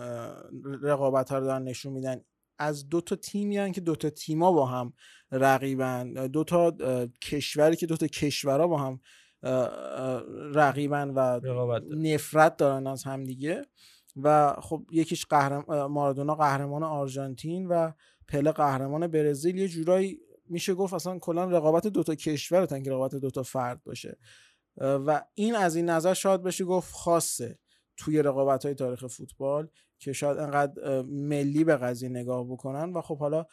رقابت 0.83 1.31
ها 1.31 1.39
رو 1.39 1.45
دارن 1.45 1.63
نشون 1.63 1.93
میدن. 1.93 2.21
از 2.59 2.89
دو 2.89 3.01
تا 3.01 3.17
تیمی 3.17 3.57
هن 3.57 3.73
که 3.73 3.81
دو 3.81 3.97
تا 3.97 4.11
تیما 4.11 4.53
با 4.53 4.67
هم 4.67 4.93
رقیبن. 5.33 6.13
دو 6.13 6.45
تا 6.45 6.77
کشوری 7.23 7.77
که 7.77 7.87
دو 7.87 7.97
تا 7.97 8.07
کشورها 8.07 8.67
با 8.67 8.79
هم 8.79 9.01
رقیبن 10.55 11.11
و 11.11 11.19
رقابت. 11.19 11.83
نفرت 11.91 12.57
دارن 12.57 12.87
از 12.87 13.05
هم 13.05 13.25
دیگه. 13.25 13.63
و 14.17 14.57
خب 14.61 14.87
یکیش 14.91 15.27
قهرم... 15.27 15.87
مارادونا 15.87 16.35
قهرمان 16.35 16.83
آرژانتین 16.83 17.67
و 17.67 17.93
پله 18.29 18.53
قهرمان 18.53 19.07
برزیل. 19.07 19.59
یه 19.59 19.69
جورایی 19.69 20.21
میشه 20.49 20.75
گفت 20.75 20.95
اصلا 20.95 21.19
کلا 21.19 21.45
رقابت 21.45 21.87
دوتا 21.87 22.15
کشور 22.15 22.67
تا 22.67 22.75
اینکه 22.75 22.91
رقابت 22.91 23.15
دوتا 23.15 23.43
فرد 23.43 23.85
باشه. 23.85 24.19
و 24.79 25.25
این 25.35 25.55
از 25.55 25.77
این 25.77 25.91
نظر 25.91 26.15
شاید 26.15 26.43
بشه 26.43 26.65
گفت 26.65 26.95
خاصه 26.95 27.59
توی 27.97 28.23
رقابت 28.23 28.65
های 28.65 28.75
تاریخ 28.75 29.07
فوتبال 29.07 29.69
که 29.99 30.13
شاید 30.13 30.39
انقدر 30.39 31.03
ملی 31.03 31.65
به 31.65 31.77
قضیه 31.77 32.09
نگاه 32.09 32.45
بکنن. 32.45 32.93
و 32.93 33.01
خب 33.01 33.19
حالا 33.19 33.47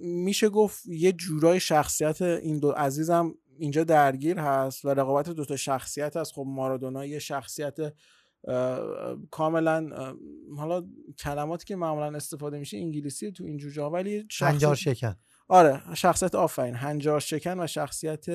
میشه 0.00 0.48
گفت 0.48 0.86
یه 0.86 1.12
جورای 1.12 1.60
شخصیت 1.60 2.22
این 2.22 2.58
دو 2.58 2.70
عزیزم 2.70 3.34
اینجا 3.58 3.84
درگیر 3.84 4.38
هست 4.38 4.84
و 4.84 4.88
رقابت 4.88 5.28
دوتا 5.30 5.56
شخصیت 5.56 6.16
هست. 6.16 6.32
خب 6.32 6.44
مارادونا 6.48 7.04
یه 7.06 7.18
شخصیت 7.18 7.76
کاملا 9.30 9.90
حالا 10.56 10.86
کلماتی 11.18 11.64
که 11.64 11.76
معمولا 11.76 12.16
استفاده 12.16 12.58
میشه 12.58 12.76
انگلیسی 12.76 13.32
تو 13.32 13.44
این 13.44 13.56
جوجه 13.56 13.82
ولی 13.82 14.26
شخصیت- 14.30 14.42
هنجار 14.52 14.74
شکن. 14.74 15.16
آره 15.48 15.82
شخصیت 15.94 16.34
آفرین. 16.34 16.74
هنجار 16.74 17.20
شکن 17.20 17.60
و 17.60 17.66
شخصیت 17.66 18.26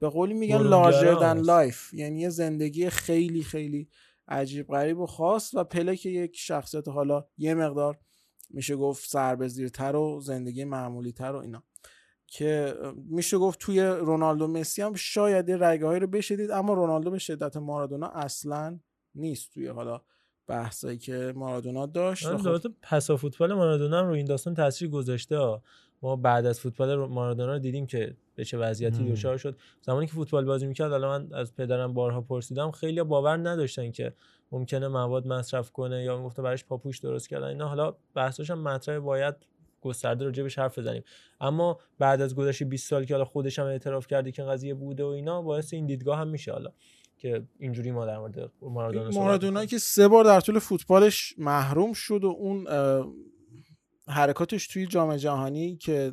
به 0.00 0.08
قولی 0.08 0.34
میگن 0.34 0.62
larger 0.62 1.14
than 1.14 1.40
life 1.40 1.94
یعنی 1.94 2.20
یه 2.20 2.28
زندگی 2.28 2.90
خیلی 2.90 3.42
خیلی 3.42 3.88
عجیب 4.28 4.66
غریب 4.68 4.98
و 4.98 5.06
خاص 5.06 5.54
و 5.54 5.64
پله 5.64 5.96
که 5.96 6.10
یک 6.10 6.36
شخصیت 6.36 6.88
حالا 6.88 7.24
یه 7.38 7.54
مقدار 7.54 7.98
میشه 8.50 8.76
گفت 8.76 9.08
سربزیرتر 9.08 9.96
و 9.96 10.20
زندگی 10.20 10.64
معمولی 10.64 11.12
تر 11.12 11.32
و 11.32 11.36
اینا 11.36 11.62
که 12.26 12.74
میشه 12.96 13.38
گفت 13.38 13.58
توی 13.58 13.80
رونالدو 13.80 14.46
مسی 14.46 14.82
هم 14.82 14.94
شاید 14.94 15.48
یه 15.48 15.56
رگه 15.56 15.86
هایی 15.86 16.00
رو 16.00 16.06
بشه 16.06 16.31
دید 16.31 16.50
اما 16.50 16.74
رونالدو 16.74 17.10
به 17.10 17.18
شدت 17.18 17.56
مارادونا 17.56 18.08
اصلا 18.08 18.80
نیست 19.14 19.54
توی 19.54 19.66
حالا 19.66 20.00
بحثایی 20.46 20.98
که 20.98 21.32
مارادونا 21.36 21.86
داشت 21.86 22.26
من 22.26 22.38
خب 22.38 22.72
پسا 22.82 23.16
فوتبال 23.16 23.54
مارادونا 23.54 23.98
هم 23.98 24.06
رو 24.06 24.12
این 24.12 24.26
داستان 24.26 24.54
تاثیر 24.54 24.88
گذاشته 24.88 25.38
ها. 25.38 25.62
ما 26.02 26.16
بعد 26.16 26.46
از 26.46 26.60
فوتبال 26.60 27.06
مارادونا 27.06 27.52
رو 27.52 27.58
دیدیم 27.58 27.86
که 27.86 28.16
به 28.34 28.44
چه 28.44 28.58
وضعیتی. 28.58 29.12
دچار 29.12 29.36
شد. 29.36 29.56
زمانی 29.82 30.06
که 30.06 30.12
فوتبال 30.12 30.44
بازی 30.44 30.66
می‌کرد 30.66 30.92
الان 30.92 31.22
من 31.22 31.38
از 31.38 31.54
پدرم 31.54 31.94
بارها 31.94 32.20
پرسیدم 32.20 32.70
خیلی 32.70 33.02
باور 33.02 33.48
نداشتن 33.48 33.90
که 33.90 34.12
ممکنه 34.52 34.88
مواد 34.88 35.26
مصرف 35.26 35.70
کنه 35.70 36.04
یا 36.04 36.16
می‌گفته 36.16 36.42
براش 36.42 36.64
پاپوش 36.64 36.98
درست 36.98 37.28
کردن. 37.28 37.46
اینا 37.46 37.68
حالا 37.68 37.94
بحثش 38.14 38.50
هم 38.50 38.62
مطرح 38.62 38.98
باید 38.98 39.34
گسترده 39.80 40.24
راجع 40.24 40.48
حرف 40.56 40.78
بزنیم. 40.78 41.02
اما 41.40 41.78
بعد 41.98 42.20
از 42.20 42.34
گذشت 42.34 42.62
20 42.62 42.88
سال 42.88 43.04
که 43.04 43.14
حالا 43.14 43.24
خودش 43.24 43.58
هم 43.58 43.66
اعتراف 43.66 44.06
کرده 44.06 44.32
که 44.32 44.42
قضیه 44.42 44.74
بوده 44.74 45.04
و 45.04 45.06
اینا 45.06 45.42
باعث 45.42 45.74
این 45.74 45.86
دیدگاه 45.86 46.18
هم 46.18 46.28
میشه 46.28 46.52
حالا 46.52 46.70
که 47.18 47.42
اینجوری 47.58 47.90
ما 47.90 48.06
در 48.06 48.18
مورد 48.18 48.50
مارادونا 48.62 49.10
مارادونا 49.10 49.64
که 49.64 49.78
سه 49.78 50.08
بار 50.08 50.24
در 50.24 50.40
طول 50.40 50.58
فوتبالش 50.58 51.34
محروم 51.38 51.92
شد 51.92 52.24
و 52.24 52.28
اون 52.28 52.66
حرکاتش 54.10 54.66
توی 54.66 54.86
جام 54.86 55.16
جهانی 55.16 55.76
که 55.76 56.12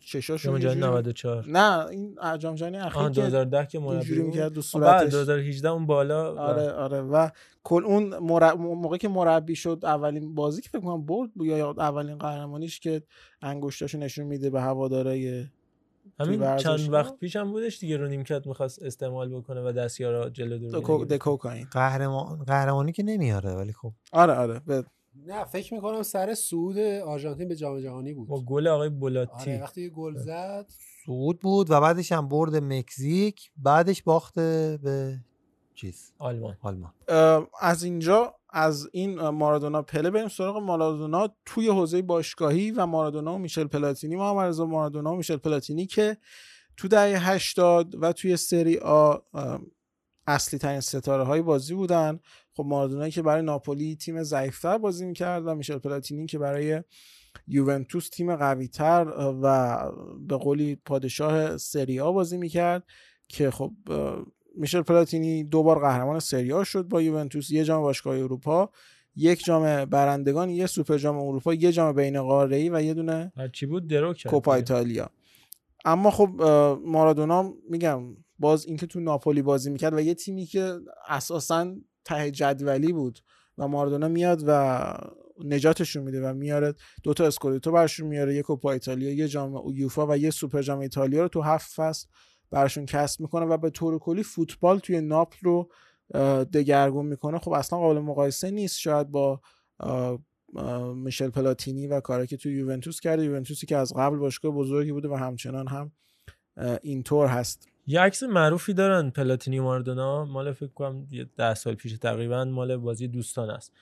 چشاش 0.00 0.42
جام 0.42 0.58
جهانی 0.58 0.80
94 0.80 1.44
نه 1.48 1.86
این 1.86 2.18
جام 2.38 2.54
جهانی 2.54 2.76
اخیر 2.76 3.02
که 3.02 3.08
2010 3.08 3.66
که 3.66 3.78
مربی. 3.78 4.18
می‌کرد 4.22 4.52
دو 4.52 4.62
صورتش. 4.62 5.10
2018 5.12 5.68
اون 5.68 5.86
بالا 5.86 6.34
آره 6.34 6.70
آره 6.72 7.00
و 7.00 7.28
کل 7.62 7.84
اون 7.84 8.18
مر... 8.18 8.52
موقعی 8.54 8.98
که 8.98 9.08
مربی 9.08 9.56
شد 9.56 9.80
اولین 9.82 10.34
بازی 10.34 10.62
که 10.62 10.68
فکر 10.68 10.80
کنم 10.80 11.06
برد 11.06 11.30
یا 11.36 11.58
یا 11.58 11.74
اولین 11.78 12.18
قهرمانیش 12.18 12.80
که 12.80 13.02
انگشتاشو 13.42 13.98
نشون 13.98 14.26
میده 14.26 14.50
به 14.50 14.60
هوادارای 14.60 15.44
همین 16.20 16.56
چند. 16.56 16.92
وقت 16.92 17.18
پیش 17.18 17.36
هم 17.36 17.50
بودش 17.52 17.78
دیگه 17.78 17.96
رو 17.96 18.08
نیمکت 18.08 18.46
می‌خواست 18.46 18.82
استعمال 18.82 19.28
بکنه 19.28 19.60
و 19.60 19.72
دستیارا 19.72 20.30
جلو 20.30 20.58
دور 20.58 21.06
دکو- 21.06 21.66
قهرمان 21.70 22.44
قهرمانی 22.44 22.92
که 22.92 23.02
نمیاره 23.02 23.54
ولی 23.54 23.72
خب. 23.72 23.92
آره 24.12 24.32
آره 24.32 24.60
به 24.66 24.84
نه 25.26 25.44
فکر 25.44 25.74
می‌کنم 25.74 26.02
سر 26.02 26.34
سعود 26.34 26.78
آرژانتین 26.78 27.48
به 27.48 27.56
جام 27.56 27.80
جهانی 27.80 28.14
بود. 28.14 28.28
با 28.28 28.40
گل 28.40 28.68
آقای 28.68 28.88
بولاتی. 28.88 29.50
آره 29.50 29.62
وقتی 29.62 29.90
گل 29.90 30.16
زد. 30.16 30.66
سعود 31.06 31.40
بود 31.40 31.70
و 31.70 31.80
بعدش 31.80 32.12
هم 32.12 32.28
برد 32.28 32.56
مکزیک 32.56 33.50
بعدش 33.56 34.02
باخت 34.02 34.34
به 34.34 35.18
چیز؟ 35.74 36.12
آلمان. 36.18 36.56
آلمان. 36.62 36.92
از 37.60 37.82
اینجا 37.82 38.34
از 38.50 38.88
این 38.92 39.28
مارادونا 39.28 39.82
پله 39.82 40.10
بریم 40.10 40.28
سراغ 40.28 40.56
مارادونا. 40.56 41.28
توی 41.46 41.68
حوزه 41.68 42.02
باشگاهی 42.02 42.70
و 42.70 42.86
مارادونا 42.86 43.34
و 43.34 43.38
میشل 43.38 43.66
پلاتینی. 43.66 44.16
محمد 44.16 44.48
رضا 44.48 44.66
مارادونا 44.66 45.12
و 45.12 45.16
میشل 45.16 45.36
پلاتینی 45.36 45.86
که 45.86 46.16
تو 46.76 46.88
دهه 46.88 47.30
80 47.30 47.94
و 48.02 48.12
توی 48.12 48.36
سری 48.36 48.78
آ 48.78 49.16
اصلی 50.28 50.58
ترین 50.58 50.80
ستاره 50.80 51.24
های 51.24 51.42
بازی 51.42 51.74
بودن. 51.74 52.20
خب 52.56 52.64
مارادونا 52.66 53.08
که 53.08 53.22
برای 53.22 53.42
ناپولی 53.42 53.96
تیم 53.96 54.22
ضعیفتر 54.22 54.78
بازی 54.78 55.06
می‌کرد 55.06 55.46
و 55.46 55.54
میشل 55.54 55.78
پلاتینی 55.78 56.26
که 56.26 56.38
برای 56.38 56.82
یوونتوس 57.46 58.08
تیم 58.08 58.36
قویتر 58.36 59.06
و 59.42 59.78
به 60.26 60.36
قولی 60.36 60.76
پادشاه 60.76 61.56
سری 61.56 62.00
آ 62.00 62.12
بازی 62.12 62.36
می‌کرد 62.36 62.82
که 63.28 63.50
خب 63.50 63.72
میشل 64.56 64.82
پلاتینی 64.82 65.44
دو 65.44 65.62
بار 65.62 65.78
قهرمان 65.78 66.20
سری 66.20 66.52
آ 66.52 66.64
شد 66.64 66.82
با 66.82 67.02
یوونتوس 67.02 67.50
یه 67.50 67.64
جام 67.64 67.82
باشگاه 67.82 68.18
اروپا 68.18 68.70
یک 69.16 69.44
جام 69.44 69.84
برندگان 69.84 70.50
یه 70.50 70.66
سوپر 70.66 70.98
جام 70.98 71.18
اروپا 71.18 71.54
یه 71.54 71.72
جام 71.72 71.92
بین 71.92 72.22
قاره‌ای 72.22 72.70
و 72.70 72.82
یه 72.82 72.94
دونه 72.94 73.32
هرچی 73.36 73.66
بود؟ 73.66 73.86
درو 73.86 74.14
کوپا. 74.26 74.54
ایتالیا. 74.54 75.10
اما 75.84 76.10
خب 76.10 76.42
مارادونا 76.84 77.54
میگم 77.70 78.02
باز 78.38 78.66
اینکه 78.66 78.86
تو 78.86 79.00
ناپولی 79.00 79.42
بازی 79.42 79.70
می‌کرد 79.70 79.94
و 79.94 80.00
یه 80.00 80.14
تیمی 80.14 80.46
که 80.46 80.78
اساسا 81.08 81.74
ته 82.04 82.30
جدولی 82.30 82.92
بود 82.92 83.18
و 83.58 83.68
مارادونا 83.68 84.08
میاد 84.08 84.44
و 84.46 84.82
نجاتشون 85.44 86.02
میده 86.02 86.28
و 86.28 86.34
میاره 86.34 86.74
دو 87.02 87.14
تا 87.14 87.26
اسکودتو 87.26 87.72
برشون 87.72 88.08
میاره 88.08 88.34
یه 88.34 88.42
کوپا 88.42 88.72
ایتالیا 88.72 89.12
یه 89.12 89.28
جام 89.28 89.62
یوفا 89.74 90.06
و 90.06 90.16
یه 90.16 90.30
سوپر 90.30 90.62
جام 90.62 90.78
ایتالیا 90.78 91.22
رو 91.22 91.28
تو 91.28 91.42
هفت 91.42 91.72
فصل 91.74 92.06
برشون 92.50 92.86
کسب 92.86 93.20
می‌کنه 93.20 93.46
و 93.46 93.56
به 93.56 93.70
طور 93.70 93.98
کلی 93.98 94.22
فوتبال 94.22 94.78
توی 94.78 95.00
ناپل 95.00 95.38
رو 95.42 95.70
دگرگون 96.44 97.06
می‌کنه. 97.06 97.38
خب 97.38 97.52
اصلا 97.52 97.78
قابل 97.78 98.00
مقایسه 98.00 98.50
نیست. 98.50 98.78
شاید 98.78 99.10
با 99.10 99.40
میشل 100.94 101.30
پلاتینی 101.30 101.86
و 101.86 102.00
کاری 102.00 102.26
که 102.26 102.36
توی 102.36 102.52
یوونتوس 102.52 103.00
کرده. 103.00 103.24
یوونتوسی 103.24 103.66
که 103.66 103.76
از 103.76 103.92
قبل 103.96 104.16
باشگاه 104.16 104.52
بزرگی 104.52 104.92
بوده 104.92 105.08
و 105.08 105.14
همچنان 105.14 105.68
هم 105.68 105.92
اینطور 106.82 107.26
هست. 107.26 107.68
یه 107.90 108.00
عکس 108.00 108.22
معروفی 108.22 108.74
دارن 108.74 109.10
پلاتینی 109.10 109.58
و 109.58 109.62
مارادونا 109.62 110.24
مال 110.24 110.52
فکر 110.52 110.72
کنم 110.72 111.06
یه 111.10 111.26
ده 111.36 111.54
سال 111.54 111.74
پیش 111.74 111.98
تقریبا 111.98 112.44
مال 112.44 112.76
بازی 112.76 113.08
دوستان 113.08 113.50
است. 113.50 113.72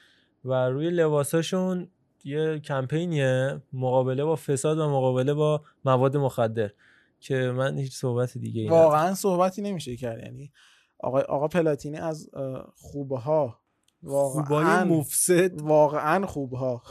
و 0.45 0.53
روی 0.69 0.91
لباساشون 0.91 1.89
یه 2.24 2.59
کمپینیه 2.59 3.62
مقابله 3.73 4.24
با 4.24 4.37
فساد 4.37 4.78
و 4.78 4.89
مقابله 4.89 5.35
با 5.35 5.62
مواد 5.85 6.16
مخدر 6.16 6.70
که 7.20 7.35
من 7.35 7.78
هیچ 7.78 7.97
صحبت 7.97 8.39
دیگه 8.39 8.62
ای. 8.62 8.69
واقعا 8.69 9.15
صحبتی 9.15 9.62
نمیشه 9.62 9.97
کرد. 9.97 10.23
یعنی 10.23 10.53
آقا 10.99 11.20
آقا 11.20 11.49
پلاتینی 11.49 11.97
از 11.97 12.31
اه، 12.35 12.73
خوبه 12.77 13.19
ها 13.19 13.61
خوبای 14.03 14.65
واقعا 14.65 14.85
مفسد. 14.85 15.61
واقعا 15.61 16.27
خوبه 16.27 16.59
ها 16.59 16.83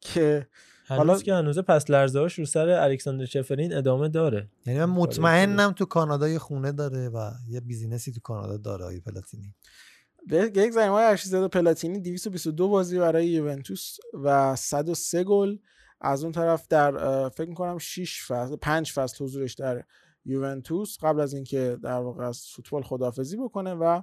که 0.00 0.48
هنوز 0.84 0.98
حالا- 0.98 1.18
که 1.18 1.34
هنوز 1.34 1.58
پس 1.58 1.90
لرزهاش 1.90 2.38
رو 2.38 2.44
سر 2.44 2.68
الکساندر 2.68 3.24
شفرین 3.24 3.74
ادامه 3.74 4.08
داره. 4.08 4.48
یعنی 4.66 4.78
من 4.78 4.84
مطمئنم 4.84 5.72
تو 5.72 5.84
کانادا 5.84 6.28
یه 6.28 6.38
خونه 6.38 6.72
داره 6.72 7.08
و 7.08 7.30
یه 7.48 7.60
بیزینسی 7.60 8.12
تو 8.12 8.20
کانادا 8.20 8.56
داره 8.56 8.84
آقای 8.84 9.00
پلاتینی. 9.00 9.54
به 10.28 10.52
یک 10.56 10.72
زمین 10.72 10.88
ارشیزاده 10.90 11.48
پلاتینی 11.48 12.00
222 12.00 12.68
بازی 12.68 12.98
برای 12.98 13.26
یوونتوس 13.26 13.96
و 14.24 14.56
103 14.56 15.24
گل. 15.24 15.56
از 16.00 16.22
اون 16.22 16.32
طرف 16.32 16.66
در 16.68 17.28
فکر 17.28 17.48
می‌کنم 17.48 17.78
6 17.78 18.24
فصل 18.28 18.56
5 18.56 18.92
فصل 18.92 19.24
حضورش 19.24 19.54
در 19.54 19.82
یوونتوس. 20.24 20.98
قبل 21.02 21.20
از 21.20 21.34
اینکه 21.34 21.78
در 21.82 21.98
واقع 21.98 22.24
از 22.24 22.46
فوتبال 22.54 22.82
خدافزی 22.82 23.36
بکنه 23.36 23.74
و 23.74 24.02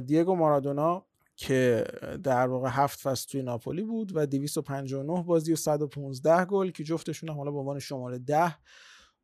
دیگو 0.00 0.34
مارادونا 0.34 1.06
که 1.40 1.84
در 2.22 2.46
واقع 2.46 2.68
هفت 2.72 3.00
فصل 3.00 3.28
توی 3.30 3.42
ناپولی 3.42 3.82
بود 3.82 4.12
و 4.14 4.26
259 4.26 5.22
بازی 5.22 5.52
و 5.52 5.56
115 5.56 6.44
گل 6.44 6.70
که 6.70 6.84
جفتشون 6.84 7.28
هم 7.28 7.36
حالا 7.36 7.50
به 7.50 7.58
عنوان 7.58 7.78
شماره 7.78 8.18
10 8.18 8.54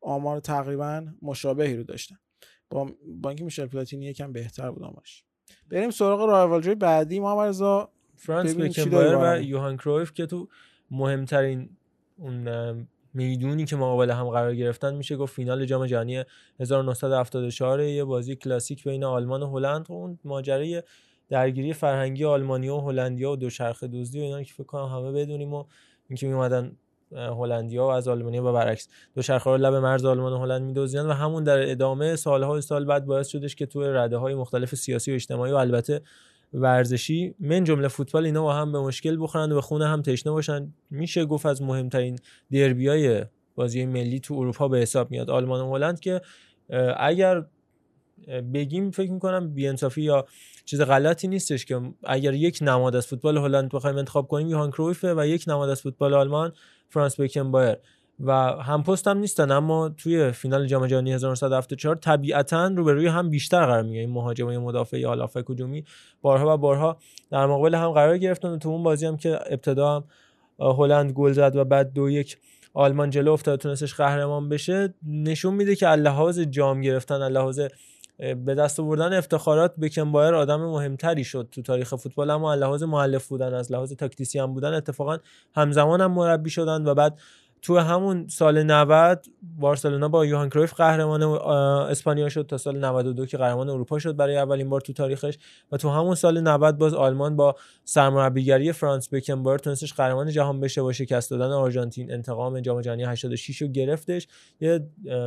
آمار 0.00 0.40
تقریبا 0.40 1.06
مشابهی 1.22 1.76
رو 1.76 1.82
داشتن. 1.82 2.16
با 2.70 2.90
با 3.20 3.30
اینکه 3.30 3.44
میشل 3.44 3.66
پلاتینی 3.66 4.06
یکم 4.06 4.32
بهتر 4.32 4.70
بود 4.70 4.82
آمارش. 4.82 5.24
بریم 5.70 5.90
سراغ 5.90 6.20
رایوالری 6.20 6.74
بعدی. 6.74 7.20
محمد 7.20 7.48
رضا 7.48 7.90
فرانس 8.16 8.56
بکنبایر 8.56 9.16
و. 9.16 9.42
یوهان 9.42 9.76
کرویف 9.76 10.12
که 10.12 10.26
تو 10.26 10.48
مهمترین 10.90 11.70
اون 12.16 12.88
می‌دونی 13.14 13.64
که 13.64 13.76
مقابل 13.76 14.10
هم 14.10 14.30
قرار 14.30 14.54
گرفتن 14.54 14.94
میشه. 14.94 15.16
گفت 15.16 15.34
فینال 15.34 15.64
جام 15.64 15.86
جهانی 15.86 16.24
1974 16.60 17.80
یه 17.80 18.04
بازی 18.04 18.36
کلاسیک 18.36 18.84
بین 18.84 19.04
آلمان 19.04 19.42
و 19.42 19.50
هلند. 19.50 19.90
و 19.90 19.92
اون 19.92 20.18
ماجرای 20.24 20.82
درگیری 21.28 21.72
فرهنگی 21.72 22.24
آلمانیا 22.24 22.76
و 22.76 22.80
هلندیا 22.80 23.30
و 23.30 23.36
دوچرخه 23.36 23.88
دزدی 23.88 24.20
و 24.20 24.22
اینا 24.22 24.42
که 24.42 24.52
فکر 24.52 24.64
کنم 24.64 24.86
همه 24.86 25.12
بدونیم 25.12 25.54
و 25.54 25.64
اینکه 26.08 26.26
میومدن 26.26 26.76
هلندیا 27.12 27.84
و 27.86 27.88
از 27.88 28.08
آلمانیا 28.08 28.44
و 28.44 28.52
برعکس 28.52 28.88
دوچرخه 29.14 29.50
رو 29.50 29.56
لب 29.56 29.74
مرز 29.74 30.04
آلمان 30.04 30.32
و 30.32 30.38
هلند 30.38 30.62
میدوزیدن 30.62 31.06
و 31.06 31.12
همون 31.12 31.44
در 31.44 31.70
ادامه 31.70 32.16
سالهای 32.16 32.60
سال 32.60 32.84
بعد 32.84 33.04
باعث 33.04 33.28
شدش 33.28 33.54
که 33.54 33.66
توی 33.66 33.86
رده 33.88 34.16
های 34.16 34.34
مختلف 34.34 34.74
سیاسی 34.74 35.10
و 35.10 35.14
اجتماعی 35.14 35.52
و 35.52 35.56
البته 35.56 36.00
ورزشی 36.54 37.34
من 37.40 37.64
جمله 37.64 37.88
فوتبال 37.88 38.24
اینا 38.24 38.42
با 38.42 38.54
هم 38.54 38.72
به 38.72 38.80
مشکل 38.80 39.22
بخورن 39.22 39.52
و 39.52 39.54
به 39.54 39.60
خونه 39.60 39.88
هم 39.88 40.02
تشنه 40.02 40.32
باشن. 40.32 40.74
میشه 40.90 41.24
گفت 41.24 41.46
از 41.46 41.62
مهمترین 41.62 42.18
دربیای 42.52 43.24
بازی 43.54 43.86
ملی 43.86 44.20
تو 44.20 44.34
اروپا 44.34 44.68
به 44.68 44.78
حساب 44.78 45.10
میاد 45.10 45.30
آلمان 45.30 45.60
و 45.60 45.74
هلند 45.74 46.00
که 46.00 46.20
اگر 46.96 47.44
بگیم 48.54 48.90
فکر 48.90 49.12
می‌کنم 49.12 49.54
بیانصافی 49.54 50.02
یا 50.02 50.26
چیز 50.64 50.80
غلطی 50.80 51.28
نیستش 51.28 51.64
که 51.64 51.80
اگر 52.04 52.34
یک 52.34 52.58
نماد 52.62 52.96
از 52.96 53.06
فوتبال 53.06 53.38
هلند 53.38 53.70
بخوایم 53.70 53.96
انتخاب 53.96 54.28
کنیم 54.28 54.48
یوهان 54.48 54.70
کرویفه 54.70 55.14
و 55.14 55.26
یک 55.26 55.44
نماد 55.48 55.70
از 55.70 55.82
فوتبال 55.82 56.14
آلمان 56.14 56.52
فرانس 56.88 57.20
بکنبایر. 57.20 57.76
و 58.20 58.32
هم 58.62 58.82
پست 58.82 59.08
هم 59.08 59.18
نیستن 59.18 59.50
اما 59.50 59.88
توی 59.88 60.32
فینال 60.32 60.66
جام 60.66 60.86
جهانی 60.86 61.12
1974 61.12 61.96
طبیعتا 61.96 62.66
روبروی 62.66 63.06
هم 63.06 63.30
بیشتر 63.30 63.66
قرار 63.66 63.82
می‌گیره 63.82 64.00
این 64.00 64.10
مهاجم 64.10 64.46
و 64.46 64.60
مدافع 64.60 64.98
یا 64.98 65.14
هافک 65.14 65.50
هجومی 65.50 65.84
بارها 66.22 66.54
و 66.54 66.56
بارها 66.56 66.96
در 67.30 67.46
مقابل 67.46 67.74
هم 67.74 67.90
قرار 67.90 68.18
گرفتن 68.18 68.48
و 68.48 68.58
تو 68.58 68.68
اون 68.68 68.82
بازی 68.82 69.06
هم 69.06 69.16
که 69.16 69.38
ابتدا 69.46 69.96
هم 69.96 70.04
هلند 70.58 71.12
گل 71.12 71.32
زد 71.32 71.56
و 71.56 71.64
بعد 71.64 71.92
دو 71.92 72.10
یک 72.10 72.38
آلمان 72.74 73.10
جلو 73.10 73.32
افتاد 73.32 73.58
تونستش 73.58 73.94
قهرمان 73.94 74.48
بشه 74.48 74.94
نشون 75.06 75.54
میده 75.54 75.76
که 75.76 75.86
لحاظ 75.86 76.40
جام 76.40 76.80
گرفتن 76.80 77.28
لحاظ 77.28 77.60
به 78.18 78.54
دست 78.54 78.80
آوردن 78.80 79.18
افتخارات 79.18 79.76
بکنبایر 79.76 80.34
آدم 80.34 80.60
مهمتری 80.60 81.24
شد 81.24 81.48
تو 81.52 81.62
تاریخ 81.62 81.94
فوتبال 81.94 82.30
اما 82.30 82.52
از 82.52 82.60
لحاظ 82.60 82.82
مؤلف 82.82 83.28
بودن 83.28 83.54
از 83.54 83.72
لحاظ 83.72 83.92
تاکتیسیان 83.92 84.54
بودن 84.54 84.74
اتفاقا 84.74 85.18
همزمان 85.54 86.00
هم 86.00 86.12
مربی 86.12 86.50
شدن 86.50 86.86
و 86.86 86.94
بعد 86.94 87.18
تو 87.64 87.78
همون 87.78 88.28
سال 88.28 88.62
90 88.62 89.26
بارسلونا 89.58 90.08
با 90.08 90.26
یوهان 90.26 90.48
کرویف 90.48 90.74
قهرمان 90.74 91.22
اسپانیا 91.22 92.28
شد 92.28 92.46
تا 92.46 92.58
سال 92.58 92.84
92 92.84 93.26
که 93.26 93.36
قهرمان 93.36 93.68
اروپا 93.70 93.98
شد 93.98 94.16
برای 94.16 94.36
اولین 94.36 94.70
بار 94.70 94.80
تو 94.80 94.92
تاریخش 94.92 95.38
و 95.72 95.76
تو 95.76 95.90
همون 95.90 96.14
سال 96.14 96.40
90 96.40 96.78
باز 96.78 96.94
آلمان 96.94 97.36
با 97.36 97.56
سرمربیگری 97.84 98.72
فرانتس 98.72 99.08
بکنباوئر 99.14 99.58
تونستش 99.58 99.94
قهرمان 99.94 100.30
جهان 100.30 100.60
بشه 100.60 100.82
با 100.82 100.92
شکست 100.92 101.30
دادن 101.30 101.52
آرژانتین 101.52 102.12
انتقام 102.12 102.60
جام 102.60 102.80
جهانی 102.80 103.04
86 103.04 103.62
رو 103.62 103.68
گرفتش. 103.68 104.28
یه 104.60 104.86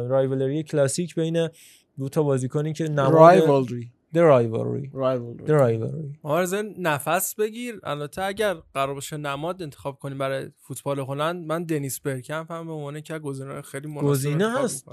رایولری 0.10 0.64
کلاسیک 0.64 1.16
بین 1.16 1.50
دو 1.98 2.10
تا 2.10 2.24
بازیکنی 2.24 2.74
که 2.74 2.84
نماد 2.90 3.14
rivalry 3.14 3.92
The 4.14 4.20
rivalry. 4.20 4.90
rivalry 4.94 5.46
The 5.46 5.50
rivalry. 5.50 6.18
آرزن 6.24 6.74
نفس 6.80 7.36
بگیر. 7.36 7.80
البته 7.84 8.24
اگر 8.24 8.54
قرار 8.74 8.94
باشه 8.94 9.18
نماد 9.18 9.64
انتخاب 9.64 10.00
کنیم 10.00 10.18
برای 10.18 10.50
فوتبال 10.58 11.00
هلند 11.00 11.46
من 11.46 11.64
دنیس 11.64 12.00
برکمپ 12.00 12.52
هم 12.52 12.68
به 12.68 12.74
عنوان 12.74 13.02
که 13.02 13.20
گزینه 13.20 13.62
خیلی 13.62 13.88
مناسب 13.88 14.08
گزینه 14.08 14.60
هست. 14.60 14.88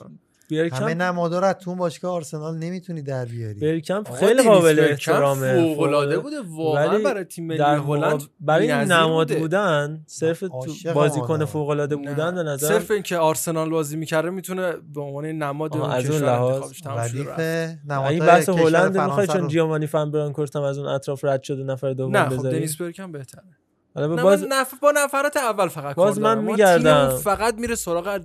می‌کنم. 0.51 0.79
همه 0.79 0.87
بیرکمپ 0.89 1.03
نمادا 1.03 1.39
رو 1.39 1.47
از 1.47 1.55
تو 1.55 1.71
اون 1.71 1.79
باشگاه 1.79 2.13
آرسنال 2.13 2.59
نمی‌تونی 2.59 3.03
در 3.03 3.25
بیاری 3.25 3.61
برکمپ 3.61 4.09
آقا 4.09 4.19
خیلی 4.19 4.43
قابل 4.43 4.87
احترامه 4.91 5.75
فوق‌العاده 5.75 6.19
بوده 6.19 6.37
واقعا 6.49 6.89
ولی 6.89 7.05
برای 7.05 7.25
تیم 7.25 7.47
ملی 7.47 7.59
در 7.59 7.77
هلند 7.77 8.23
برای 8.41 8.69
نماد 8.69 9.29
بوده. 9.29 9.41
بودن 9.41 10.05
صرف 10.07 10.41
تو 10.41 10.93
بازیکن. 10.95 11.45
فوق 11.45 11.69
العاده 11.69 11.97
بودن 11.97 12.35
به 12.35 12.43
نه. 12.43 12.53
نظر 12.53 12.69
صرف 12.69 12.91
اینکه 12.91 13.17
آرسنال 13.17 13.71
بازی 13.71 13.97
می‌کرده 13.97 14.31
می‌تونه 14.31 14.73
به 14.95 15.01
عنوان 15.01 15.27
نماد 15.27 15.77
اون 15.77 15.91
از 15.91 16.11
اون 16.11 16.19
کشور 16.19 16.27
لحاظ. 16.27 16.73
نمادهای 17.89 18.15
این 18.15 18.27
بحث 18.27 18.49
هلند 18.49 18.99
می‌خوای 18.99 19.27
چون 19.27 19.49
جیومانی 19.49 19.87
فان 19.87 20.11
برانکورت 20.11 20.57
هم 20.57 20.63
از 20.63 20.79
اون 20.79 20.89
اطراف 20.89 21.25
رد 21.25 21.43
شده 21.43 21.63
نفر 21.63 21.93
دوم 21.93 22.17
نه 22.17 22.29
خب 22.29 22.35
بذاری 22.35 22.59
دنیس 22.59 22.77
برکم 22.77 23.13
بهتره 23.13 23.43
حالا 23.95 24.17
باز 24.23 24.45
نف... 24.49 24.75
با 24.83 24.93
نفرات 24.97 25.37
اول 25.37 25.69
فقط 25.69 25.97
باز 25.97 26.15
کار 26.15 26.23
من 26.23 26.35
دارم. 26.35 26.45
ما 26.45 26.53
می‌گردم. 26.53 27.17
فقط 27.17 27.55
میره 27.55 27.75
سراغ 27.75 28.21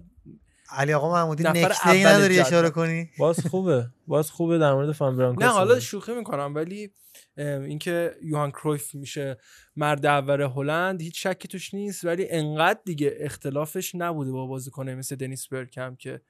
علی 0.71 0.93
آقا 0.93 1.11
محمودی 1.13 1.43
نفر 1.43 1.59
نکته 1.69 1.89
ای 1.89 2.03
نداری. 2.03 2.39
اشاره 2.39 2.69
کنی 2.69 3.09
باز 3.17 3.39
خوبه 3.45 3.87
باز 4.07 4.31
خوبه 4.31 4.57
در 4.57 4.73
مورد 4.73 4.91
فان 4.91 5.17
برانکو 5.17 5.41
نه 5.41 5.47
حالا. 5.49 5.79
شوخی 5.79 6.13
می‌کنم 6.13 6.55
ولی 6.55 6.89
اینکه 7.37 8.15
یوهان 8.23 8.51
کرویف 8.51 8.95
میشه 8.95 9.37
مرد 9.75 10.05
اول 10.05 10.41
هلند 10.41 11.01
هیچ 11.01 11.27
شکی 11.27 11.47
توش 11.47 11.73
نیست 11.73 12.05
ولی 12.05 12.27
انقدر 12.29 12.79
دیگه 12.85 13.13
اختلافش 13.19 13.95
نبوده 13.95 14.31
با 14.31 14.45
بازیکنه 14.45 14.95
مثل 14.95 15.15
دنیس 15.15 15.47
برکمپ 15.47 15.95
که 15.95 16.21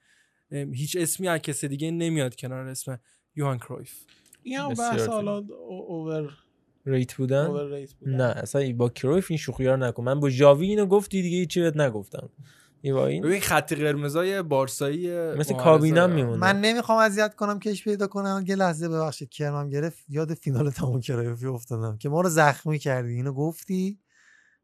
هیچ 0.52 0.98
اسمی 1.00 1.28
از 1.28 1.40
کسی 1.40 1.68
دیگه 1.68 1.92
نمیاد 1.92 2.36
کنار 2.36 2.68
اسم 2.68 3.00
یوهان 3.36 3.58
کرویف 3.58 3.94
این 4.44 4.74
بحث. 4.74 5.08
حالا 5.08 5.38
o- 5.38 5.86
over 5.88 6.38
rated 6.86 7.14
بودن 7.14 7.46
overrated 7.46 7.94
بودن. 7.94 8.16
نه 8.16 8.24
اصلا 8.24 8.74
با 8.74 8.90
کرویف 8.90 9.32
این 9.32 9.38
شوخی 9.38 9.66
رو 9.66 9.78
نکن 9.78 10.04
من 10.04 10.20
با 10.20 10.30
ژاوی 10.30 10.68
اینو 10.68 10.86
گفتی 10.86 11.22
دیگه 11.22 11.38
هیچی 11.38 11.62
بهت 11.62 11.78
نگفتم 11.78 12.30
این 12.82 12.94
با 12.94 13.08
این 13.08 13.24
ببین 13.24 13.42
خط 13.42 13.74
قرمزای 13.74 14.42
بارسایی 14.42 15.12
مثل 15.12 15.54
داره. 15.54 16.14
میمونه. 16.14 16.38
من 16.38 16.62
نمی‌خوام 16.62 17.00
اذیت 17.00 17.36
کنم 17.36 17.60
کش 17.60 17.84
پیدا 17.84 18.08
کنم. 18.08 18.44
یه 18.48 18.56
لحظه 18.56 18.90
ببخشید 18.90 19.30
کرمم 19.30 19.70
گرفت. 19.70 20.06
یاد 20.10 20.34
فینال 20.34 20.70
تمام 20.70 21.00
کرایفی 21.02 21.46
افتادم 21.46 21.98
که 21.98 22.10
ما 22.10 22.22
رو 22.22 22.30
زخمی 22.30 22.80
کردی. 22.80 23.14
اینو 23.14 23.34
گفتی 23.34 24.00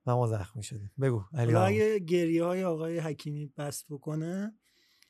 و 0.05 0.15
ما 0.15 0.27
زخمی 0.27 0.63
شدیم. 0.63 0.91
بگو 1.01 1.23
علی. 1.33 1.55
اگه 1.55 1.99
گریه 1.99 2.43
های 2.43 2.63
آقای 2.63 2.99
حکیمی 2.99 3.53
بست 3.57 3.85
بکنه 3.89 4.53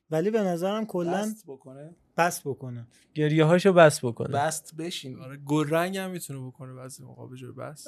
ولی 0.10 0.32
به 0.32 0.42
نظرم 0.42 0.86
کلا 0.86 1.12
بست 1.12 1.44
بکنه؟ 1.48 1.96
بست 2.18 2.42
بکنه. 2.46 2.88
گریه 3.14 3.46
هاشو 3.46 3.74
بس 3.74 4.06
بکنه. 4.06 4.28
بست 4.28 4.76
بشین. 4.76 5.20
آره 5.20 5.38
گل 5.38 5.70
رنگ 5.70 5.98
هم 5.98 6.12
می‌تونه 6.12 6.48
بکنه 6.48 6.74
بعضی 6.74 7.04
موقع 7.04 7.30
به 7.30 7.38
جای 7.38 7.52
بس. 7.52 7.88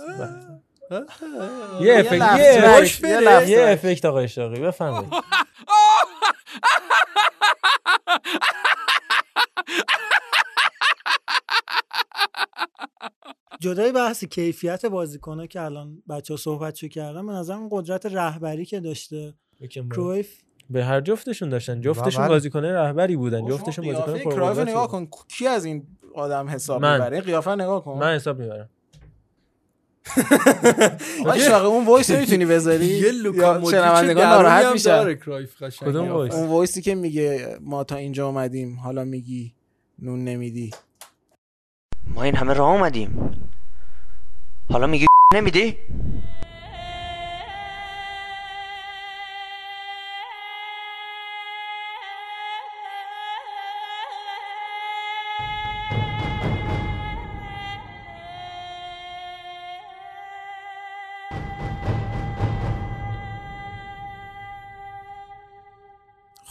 یه 1.81 1.99
افکت 1.99 2.39
یه 2.39 3.49
یه. 3.49 3.65
افکت 3.68 4.05
آقا 4.05 4.19
اشتاقی 4.19 4.59
بفهمید 4.59 5.09
جدای 13.59 13.91
بحث 13.91 14.23
کیفیت 14.23 14.85
بازیکنه 14.85 15.47
که 15.47 15.61
الان 15.61 16.03
بچه 16.09 16.34
ها 16.34 16.38
صحبتشو 16.38 16.88
کردن 16.88 17.26
به 17.26 17.31
نظرم 17.34 17.68
قدرت 17.72 18.05
رهبری 18.05 18.65
که 18.65 18.80
داشته. 18.80 19.34
کرویف؟ 19.91 20.41
به 20.69 20.85
هر 20.85 21.01
جفتشون 21.01 21.49
داشتن. 21.49 21.81
جفتشون. 21.81 22.27
بازیکنه 22.27 22.73
رهبری 22.73 23.15
بودن. 23.15 23.45
جفتشون 23.45 23.85
بازیکن 23.85 24.31
پرقدرتی 24.31 24.72
نگاه. 24.72 24.88
کن. 24.88 25.07
کی 25.27 25.47
از 25.47 25.65
این 25.65 25.88
آدم 26.15 26.49
حساب 26.49 26.81
من. 26.81 26.93
می‌بره؟ 26.93 27.22
قیافه 27.22 27.51
نگاه 27.51 27.84
کن. 27.84 27.99
من 27.99 28.15
حساب 28.15 28.39
می‌برم. 28.39 28.69
آقا 31.22 31.32
اشراقی 31.32 31.65
اون 31.66 31.86
voice 31.86 32.11
نمی‌تونی 32.12 32.46
بذاری 32.46 32.86
یه 32.86 33.12
لوکا 33.12 33.72
شنوندگان 33.72 34.28
ناراحت 34.28 34.66
میشن 34.66 35.14
کدوم. 35.86 36.10
voice؟ 36.11 36.34
اون 36.34 36.48
voice 36.48 36.76
ی 36.76 36.82
که 36.82 36.96
میگه 36.96 37.58
ما 37.62 37.84
تا 37.84 37.96
اینجا 37.96 38.28
اومدیم 38.28 38.80
حالا 38.80 39.04
میگی 39.04 39.54
نون 40.00 40.24
نمیدی 40.24 40.72
ما 42.08 42.24
این 42.24 42.36
همه 42.36 42.54
راه 42.54 42.70
اومدیم 42.70 43.32
حالا 44.72 44.88
میگی 44.88 45.06
نمیدی؟ 45.36 45.78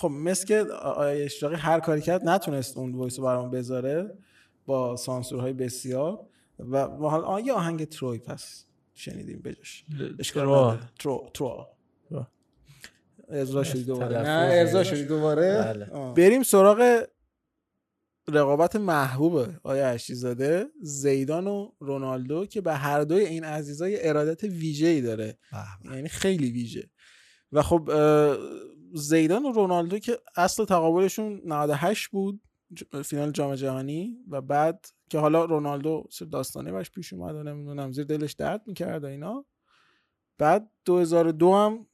خب 0.06 0.12
مثل 0.12 0.46
که 0.46 0.60
آقای 0.60 1.22
اشراقی 1.22 1.56
هر 1.56 1.80
کاری 1.80 2.00
کرد 2.00 2.28
نتونست 2.28 2.76
اون 2.76 2.94
وایس 2.94 3.18
رو 3.18 3.24
برام 3.24 3.50
بذاره 3.50 4.18
با 4.66 4.96
سانسورهای 4.96 5.52
بسیار. 5.52 6.26
و 6.58 6.76
و 6.84 7.08
حالا 7.08 7.40
یه 7.40 7.52
آهنگ 7.52 7.84
تروی 7.84 8.18
پس 8.18 8.64
شنیدیم 8.94 9.42
بجاش. 9.44 9.84
اشکال. 10.18 10.78
ترو 10.98 11.30
ترو. 11.34 11.66
ارضا 13.28 13.64
شدی 13.64 13.84
دوباره. 13.84 14.18
نه 14.18 14.48
ارضا 14.52 14.84
شدی. 14.84 15.04
دوباره. 15.04 15.62
بله. 15.62 16.12
بریم 16.16 16.42
سراغ 16.42 17.06
رقابت 18.28 18.76
محبوب 18.76 19.46
آیا 19.62 19.88
اشیزاده 19.88 20.66
زیدان 20.82 21.46
و 21.46 21.70
رونالدو 21.80 22.46
که 22.46 22.60
به 22.60 22.74
هر 22.74 23.00
دوی 23.00 23.24
این 23.24 23.44
عزیزای 23.44 24.08
ارادت 24.08 24.44
ویژه‌ای 24.44 25.00
داره. 25.00 25.38
یعنی 25.84 26.08
خیلی 26.08 26.50
ویژه. 26.50 26.90
و 27.52 27.62
خب 27.62 27.90
زیدان 28.96 29.46
و 29.46 29.52
رونالدو 29.52 29.98
که 29.98 30.18
اصل 30.36 30.64
تقابلشون 30.64 31.40
98 31.44 32.08
بود 32.08 32.40
فینال 33.04 33.30
جام 33.30 33.54
جهانی 33.54 34.16
و 34.28 34.40
بعد 34.40 34.86
که 35.10 35.18
حالا 35.18 35.44
رونالدو 35.44 36.04
سر 36.10 36.24
داستانه 36.24 36.72
باش 36.72 36.90
پیش 36.90 37.12
اومد 37.12 37.34
و 37.34 37.42
نمی‌دونم 37.42 37.92
زیر 37.92 38.04
دلش 38.04 38.32
درد 38.32 38.62
می‌کرد 38.66 39.04
و 39.04 39.06
اینا. 39.06 39.44
بعد 40.38 40.70
2002 40.84 41.52
هم 41.52 41.86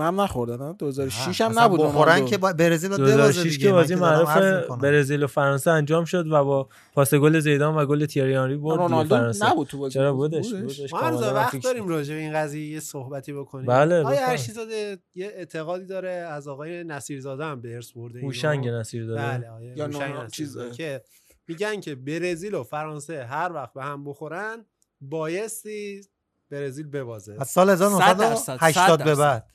هم 0.00 0.20
نخوردن 0.20 0.58
ها 0.58 0.72
2006 0.72 1.40
هم 1.40 1.58
نبود 1.58 1.80
بخورن. 1.80 2.24
که 2.24 2.38
با- 2.38 2.52
برزیل 2.52 2.90
ببازه 2.90 3.04
2006 3.16 3.42
دیگه 3.42 3.56
که 3.58 3.66
من 3.72 3.72
بازی 3.72 3.94
معروف. 3.94 4.78
برزیل 4.80 5.22
و 5.22 5.26
فرانسه 5.26 5.70
انجام 5.70 6.04
شد 6.04 6.26
و 6.26 6.44
با 6.44 6.68
پاس 6.94 7.14
گل 7.14 7.40
زیدان 7.40 7.74
و 7.74 7.86
گل 7.86 8.06
تیری 8.06 8.36
آنری 8.36 8.56
برد 8.56 8.78
رونالدو 8.78 9.16
فرانسه 9.16 9.50
نبود 9.50 9.66
تو 9.66 9.78
بازی 9.78 9.94
چرا 9.94 10.12
بودش؟ 10.12 10.46
ما 10.92 10.98
کاملا 11.00 11.34
وقت 11.34 11.56
داریم 11.62 11.88
راجع 11.88 12.14
به 12.14 12.20
این 12.20 12.32
قضیه 12.34 12.66
یه 12.70 12.80
صحبتی 12.80 13.32
بکنیم 13.32 13.66
بله، 13.66 13.94
آیا 13.94 14.00
بفرمایید. 14.02 14.22
ارشیزاده 14.30 14.98
یه 15.14 15.26
اعتقادی 15.26 15.86
داره 15.86 16.10
از 16.10 16.48
آقای 16.48 16.84
نصیرزاده 16.84 17.44
هم 17.44 17.60
به 17.60 17.74
ارث 17.74 17.92
برده 17.92 18.18
اینو. 18.18 18.28
هوشنگ 18.30 18.68
نصیرزاده. 18.68 19.20
بله 19.22 19.48
آقای 19.48 19.66
یا 19.76 19.84
هوشنگ 19.86 20.02
نونا- 20.12 20.24
نصیرزاده 20.24 20.68
چیز- 20.70 20.76
که 20.76 21.02
میگن 21.48 21.80
که 21.80 21.94
برزیل 21.94 22.54
و 22.54 22.62
فرانسه 22.62 23.24
هر 23.24 23.52
وقت 23.52 23.72
به 23.72 23.84
هم 23.84 24.04
بخورن 24.04 24.64
بایستی 25.00 26.00
برزیل 26.50 26.86
ببازه 26.86 27.36
از 27.40 27.48
سال 27.48 27.76
100 27.76 27.80
درصد، 27.80 28.52
1980 28.52 28.98
100 28.98 29.04
به. 29.04 29.14
بعد 29.14 29.46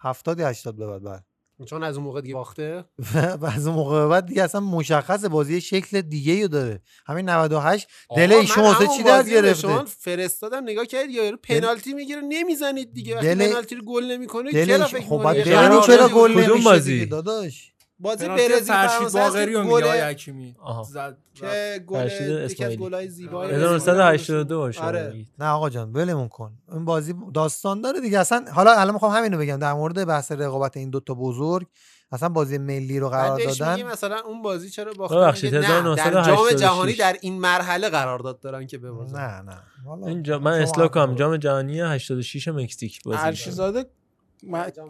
70 0.00 0.38
یا 0.38 0.48
80 0.48 0.76
به 0.76 0.86
بعد 0.86 1.02
بله. 1.02 1.20
چون 1.66 1.82
از 1.82 1.96
اون 1.96 2.04
موقع 2.04 2.20
دیگه 2.20 2.34
باخته؟ 2.34 2.84
و 3.40 3.46
از 3.46 3.66
اون 3.66 3.76
موقع 3.76 4.02
به 4.02 4.08
بعد 4.08 4.26
دیگه 4.26 4.42
اصلا 4.42 4.60
مشخص 4.60 5.24
بازی 5.24 5.60
شکل 5.60 6.00
دیگه 6.00 6.42
رو 6.42 6.48
داره. 6.48 6.80
همین 7.06 7.28
98 7.28 7.88
آقا، 8.08 8.20
دل 8.20 8.32
ایشون 8.32 8.64
واسه 8.64 8.86
چی 8.96 9.02
به 9.02 9.22
گرفته؟ 9.22 9.54
شما 9.62 9.84
فرستادم 9.84 10.62
نگاه 10.62 10.86
کردید 10.86 11.10
یا 11.10 11.36
پنالتی 11.42 11.94
می‌گیره؟ 11.94 12.20
نمی‌زنید 12.20 12.92
دیگه. 12.92 13.14
وقتی 13.14 13.34
دل- 13.34 13.48
پنالتی 13.48 13.74
رو 13.74 13.82
گل 13.84 14.04
نمی‌کنه 14.04 14.52
دل 14.52 14.66
چرا 14.66 14.86
فکر 14.86 15.06
خب 15.06 15.22
بعد 15.22 15.44
چرا 15.86 16.08
گل 16.08 16.32
نمیشه 16.32 17.04
داداش؟ 17.06 17.72
بازی 17.98 18.28
برزیل 18.28 18.48
فرشید 18.48 18.62
فرانسه 18.62 19.18
باقری 19.18 19.52
رو 19.52 19.62
میگه 19.62 19.74
آقای 19.74 20.00
گل 20.00 20.04
حکیمی. 20.04 20.56
زد 20.90 21.18
که 21.34 21.84
گل 21.86 22.08
یکی 22.50 22.64
از. 22.64 22.76
گلای 22.76 23.08
زیبای 23.08 23.52
1982 23.52 24.58
باشه. 24.58 24.80
آره. 24.80 25.26
نه 25.38 25.46
آقا 25.46 25.70
جان 25.70 25.92
ولمون 25.92 26.28
کن. 26.28 26.52
این 26.72 26.84
بازی 26.84 27.14
داستان 27.34 27.80
داره 27.80 28.00
دیگه. 28.00 28.18
اصلا 28.18 28.44
حالا 28.52 28.72
الان 28.72 28.94
می‌خوام 28.94 29.12
همینو 29.12 29.38
بگم. 29.38 29.56
در 29.56 29.72
مورد 29.72 30.04
بحث 30.06 30.32
رقابت 30.32 30.76
این 30.76 30.90
دوتا 30.90 31.14
بزرگ 31.14 31.66
اصلا 32.12 32.28
بازی 32.28 32.58
ملی 32.58 32.98
رو 32.98 33.08
قرار 33.08 33.38
دادن. 33.44 33.82
مثلا 33.82 34.20
اون 34.26 34.42
بازی 34.42 34.70
چرا 34.70 34.92
باختن 34.92 35.46
میگه 35.46 35.58
نه، 35.58 35.94
در 35.94 36.10
جام 36.10 36.18
1986. 36.18 36.60
جهانی 36.60 36.92
در 36.92 37.16
این 37.20 37.38
مرحله 37.38 37.88
قرارداد 37.88 38.40
دارن 38.40 38.66
که 38.66 38.78
ببازن. 38.78 39.18
نه 39.18 39.42
نه. 39.42 40.06
اینجا 40.06 40.38
من 40.38 40.52
اصلاح 40.52 40.88
کنم. 40.88 41.14
جام 41.14 41.36
جهانی 41.36 41.80
86 41.80 42.48
مکزیک 42.48 43.02
بازی 43.02 43.52
کرد. 43.52 43.86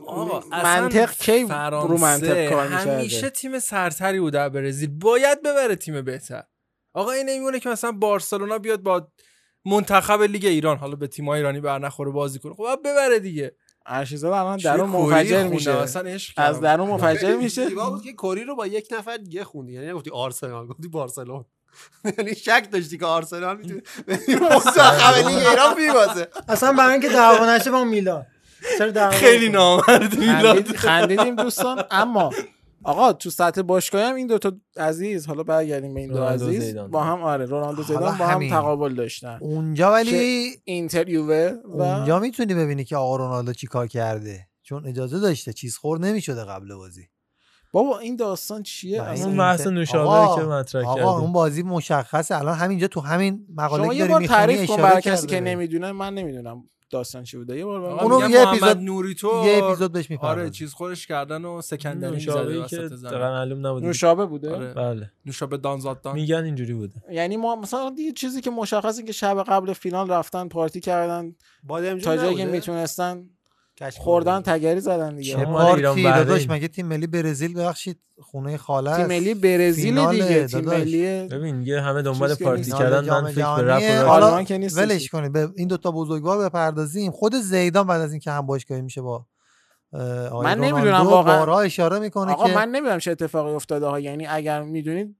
آقا 0.06 0.42
منطق 0.50 1.12
کی 1.12 1.42
رو 1.42 1.98
منطق 1.98 2.48
کار 2.48 2.66
همیشه 2.66 3.30
تیم 3.30 3.58
سرتری 3.58 4.20
بوده 4.20 4.38
در 4.38 4.48
برزیل. 4.48 4.90
باید 4.90 5.42
ببره 5.42 5.76
تیم 5.76 6.02
بهتر. 6.02 6.44
آقا 6.94 7.10
این 7.10 7.28
نمیمونه 7.28 7.60
که 7.60 7.68
مثلا 7.68 7.92
بارسلونا 7.92 8.58
بیاد 8.58 8.80
با 8.80 9.08
منتخب 9.64 10.22
لیگ 10.22 10.44
ایران 10.46 10.76
حالا 10.76 10.96
به 10.96 11.06
تیم 11.06 11.28
ایرانی 11.28 11.60
بر 11.60 11.78
نخوره 11.78 12.10
بازی 12.10 12.38
کنه. 12.38 12.54
خب 12.54 12.78
ببره 12.84 13.18
دیگه. 13.18 13.56
ارشیزاده 13.86 14.36
الان 14.36 14.58
چه 14.58 14.68
درون 14.68 14.92
کوری 14.92 15.14
منفجر 15.14 15.46
میشه. 15.48 15.70
اصلا 15.70 16.10
عشق 16.10 16.34
از. 16.36 16.60
درون 16.60 16.88
منفجر 16.88 17.36
میشه. 17.36 17.68
زیبا 17.68 17.90
بود 17.90 18.02
که 18.02 18.12
کوری 18.12 18.44
رو 18.44 18.56
با 18.56 18.66
یک 18.66 18.88
نفر 18.98 19.16
دیگه 19.16 19.44
خوندی. 19.44 19.72
یعنی 19.72 19.86
نگفتی 19.86 20.10
آرسنال 20.10 20.66
گفتی 20.66 20.88
بارسلون 20.88 21.44
یعنی 22.18 22.34
شک 22.34 22.68
داشتی 22.72 22.98
که 22.98 23.06
آرسنال 23.06 23.56
می‌تونه 23.56 23.82
منتخب 24.50 25.28
لیگ 25.28 25.46
ایران 25.48 25.80
میبازه 25.80 26.28
اصلا 26.48 26.72
برای 26.72 26.92
اینکه 26.92 27.08
دعوا 27.08 27.56
نشه 27.56 27.70
با 27.70 27.84
میلان. 27.84 28.26
چرا 28.78 29.10
خیلی؟ 29.10 29.48
نامرد 29.48 30.18
میلاد 30.18 30.56
خندید- 30.56 30.76
خندیدیم 30.76 31.36
دوستان 31.36 31.84
اما 31.90 32.30
آقا 32.84 33.12
تو 33.12 33.30
سطح 33.30 33.62
باشگاهی 33.62 34.04
هم 34.04 34.14
این 34.14 34.26
دوتا 34.26 34.52
عزیز 34.76 35.26
حالا 35.26 35.42
برگردیم 35.42 35.94
به 35.94 36.00
این 36.00 36.12
دو 36.12 36.24
عزیز 36.24 36.62
زیدان. 36.62 36.90
با 36.90 37.02
هم 37.04 37.22
آره 37.22 37.44
رونالدو 37.46 37.82
زیدان 37.82 38.18
با 38.18 38.26
هم 38.26 38.34
همین. 38.34 38.50
تقابل 38.50 38.94
داشتن 38.94 39.38
اونجا 39.40 39.92
ولی 39.92 40.50
اینتر 40.64 41.08
یووه 41.08 41.52
و 41.64 41.82
اونجا 41.82 42.18
می‌تونی 42.18 42.54
ببینی 42.54 42.84
که 42.84 42.96
آقا 42.96 43.16
رونالدو 43.16 43.52
چی 43.52 43.66
کار 43.66 43.86
کرده 43.86 44.46
چون 44.62 44.86
اجازه 44.86 45.20
داشته 45.20 45.52
چیز 45.52 45.76
خور 45.76 45.98
نمی‌شده 46.00 46.44
قبل 46.44 46.74
بازی 46.74 47.08
بابا 47.72 47.98
این 47.98 48.16
داستان 48.16 48.62
چیه؟ 48.62 49.02
اون 49.24 49.36
بحث 49.36 49.60
اینتر- 49.60 49.74
نوشابه 49.74 50.08
آقا، 50.10 50.36
که 50.42 50.46
مطرح 50.48 50.82
آقا 50.84 50.94
کردیم. 50.94 51.08
اون 51.08 51.32
بازی 51.32 51.62
مشخصه 51.62 52.36
الان 52.38 52.54
همینجا 52.54 52.86
تو 52.88 53.00
همین 53.00 53.46
مقاله 53.56 53.82
شما 53.82 53.92
که 53.92 53.98
یه 53.98 54.00
داری 54.00 54.12
بار 54.12 54.20
می‌خونی 54.20 54.38
تعریف 54.38 54.58
کن 54.58 54.72
اشاره 54.72 54.82
برای 54.82 55.02
کسی 55.02 55.26
که. 55.26 55.40
نمی‌دونه 55.40 55.92
من 55.92 56.14
نمی‌دونم 56.14 56.64
داستان 56.90 57.24
چی 57.24 57.36
بوده 57.36 57.58
یه 57.58 57.64
بار. 57.64 57.80
اونو 57.80 58.30
یه 58.30 58.48
اپیزود- 58.48 58.76
نوری 58.76 59.14
تو 59.14 59.42
یه 59.46 59.64
اپیزود 59.64 59.92
بهش 59.92 60.10
می‌پردازیم. 60.10 60.40
آره 60.40 60.50
چیز 60.50 60.72
خورش 60.72 61.06
کردن 61.06 61.44
و 61.44 61.60
سکندری 61.60 62.14
می‌زده 62.14 62.54
که 62.54 62.60
وسط 62.60 62.94
زمین. 62.94 63.10
دقیقا 63.10 63.30
معلوم 63.30 63.66
نبود 63.66 63.84
نوشابه 63.84 64.26
بوده 64.26 64.54
آره. 64.54 64.74
بله 64.74 65.10
نوشابه 65.26 65.56
دانزاد 65.56 66.02
دان 66.02 66.14
میگن 66.14 66.44
اینجوری 66.44 66.74
بوده 66.74 66.94
یعنی 67.10 67.36
ما 67.36 67.56
مثلا 67.56 67.94
یه 67.98 68.12
چیزی 68.12 68.40
که 68.40 68.50
مشخصه 68.50 69.02
که 69.02 69.12
شب 69.12 69.44
قبل 69.48 69.72
فینال 69.72 70.10
رفتن 70.10 70.48
پارتی 70.48 70.80
کردن 70.80 71.34
بادمجون 71.62 72.00
تا 72.00 72.16
جایی 72.16 72.36
که؟ 72.36 72.44
می‌تونستن 72.44 73.30
خوردن 73.98 74.40
تگری 74.40 74.81
زدن 74.81 75.16
دیگه 75.16 75.35
چه 75.35 75.44
پارتی 75.44 75.82
بحرین. 75.82 76.16
داداش 76.16 76.51
مگه 76.51 76.69
تیم 76.69 76.86
ملی 76.86 77.07
برزیل 77.07 77.55
ببخشید 77.55 78.01
خونه 78.20 78.57
خاله 78.57 78.97
تیم 78.97 79.07
ملی 79.07 79.35
برزیل 79.35 80.09
دیگه 80.11 80.47
تیم. 80.47 80.65
ملی 80.65 81.28
ببین 81.28 81.62
یه 81.62 81.81
همه 81.81 82.03
دنبال 82.03 82.35
پارتی 82.35 82.62
نیست. 82.62 82.78
کردن 82.78 83.11
من 83.11 83.32
فکر 83.32 83.57
به. 83.57 83.62
رپ 83.62 84.05
و 84.05 84.09
حالا 84.09 84.27
آلمان 84.27 84.44
که 84.44 84.59
نیستش. 84.59 84.78
ولش 84.78 85.09
کنید 85.09 85.32
به 85.32 85.48
این 85.57 85.69
دوتا 85.69 85.90
بزرگوار 85.90 86.48
بپردازیم 86.48 87.11
خود 87.11 87.35
زیدان 87.35 87.86
بعد 87.86 88.01
از 88.01 88.11
اینکه 88.11 88.31
هم 88.31 88.47
باشگاهی 88.47 88.82
میشه 88.82 89.01
با 89.01 89.27
من 90.43 90.59
نمی‌دونم 90.59 91.07
واقعا. 91.07 91.61
اشاره 91.61 91.98
می‌کنه 91.98 92.32
آقا 92.32 92.48
که 92.48 92.55
من 92.55 92.69
نمی‌دونم 92.69 92.98
چه 92.98 93.11
اتفاقی 93.11 93.51
افتاده 93.51 93.86
ها 93.86 94.01
یعنی 94.01 94.27
اگر 94.27 94.62
می‌دونید 94.62 95.16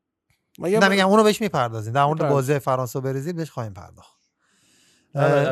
ما 0.59 0.69
یه 0.69 0.78
نه 0.78 0.89
میگم 0.89 1.09
اونو 1.09 1.23
بهش 1.23 1.41
می‌پردازیم 1.41 1.93
در 1.93 2.05
مورد. 2.05 2.28
بازی 2.28 2.59
فرانسه 2.59 2.99
و 2.99 3.03
برزیل 3.03 3.33
بهش 3.33 3.51
خواهیم 3.51 3.73
پرداخت 3.73 4.15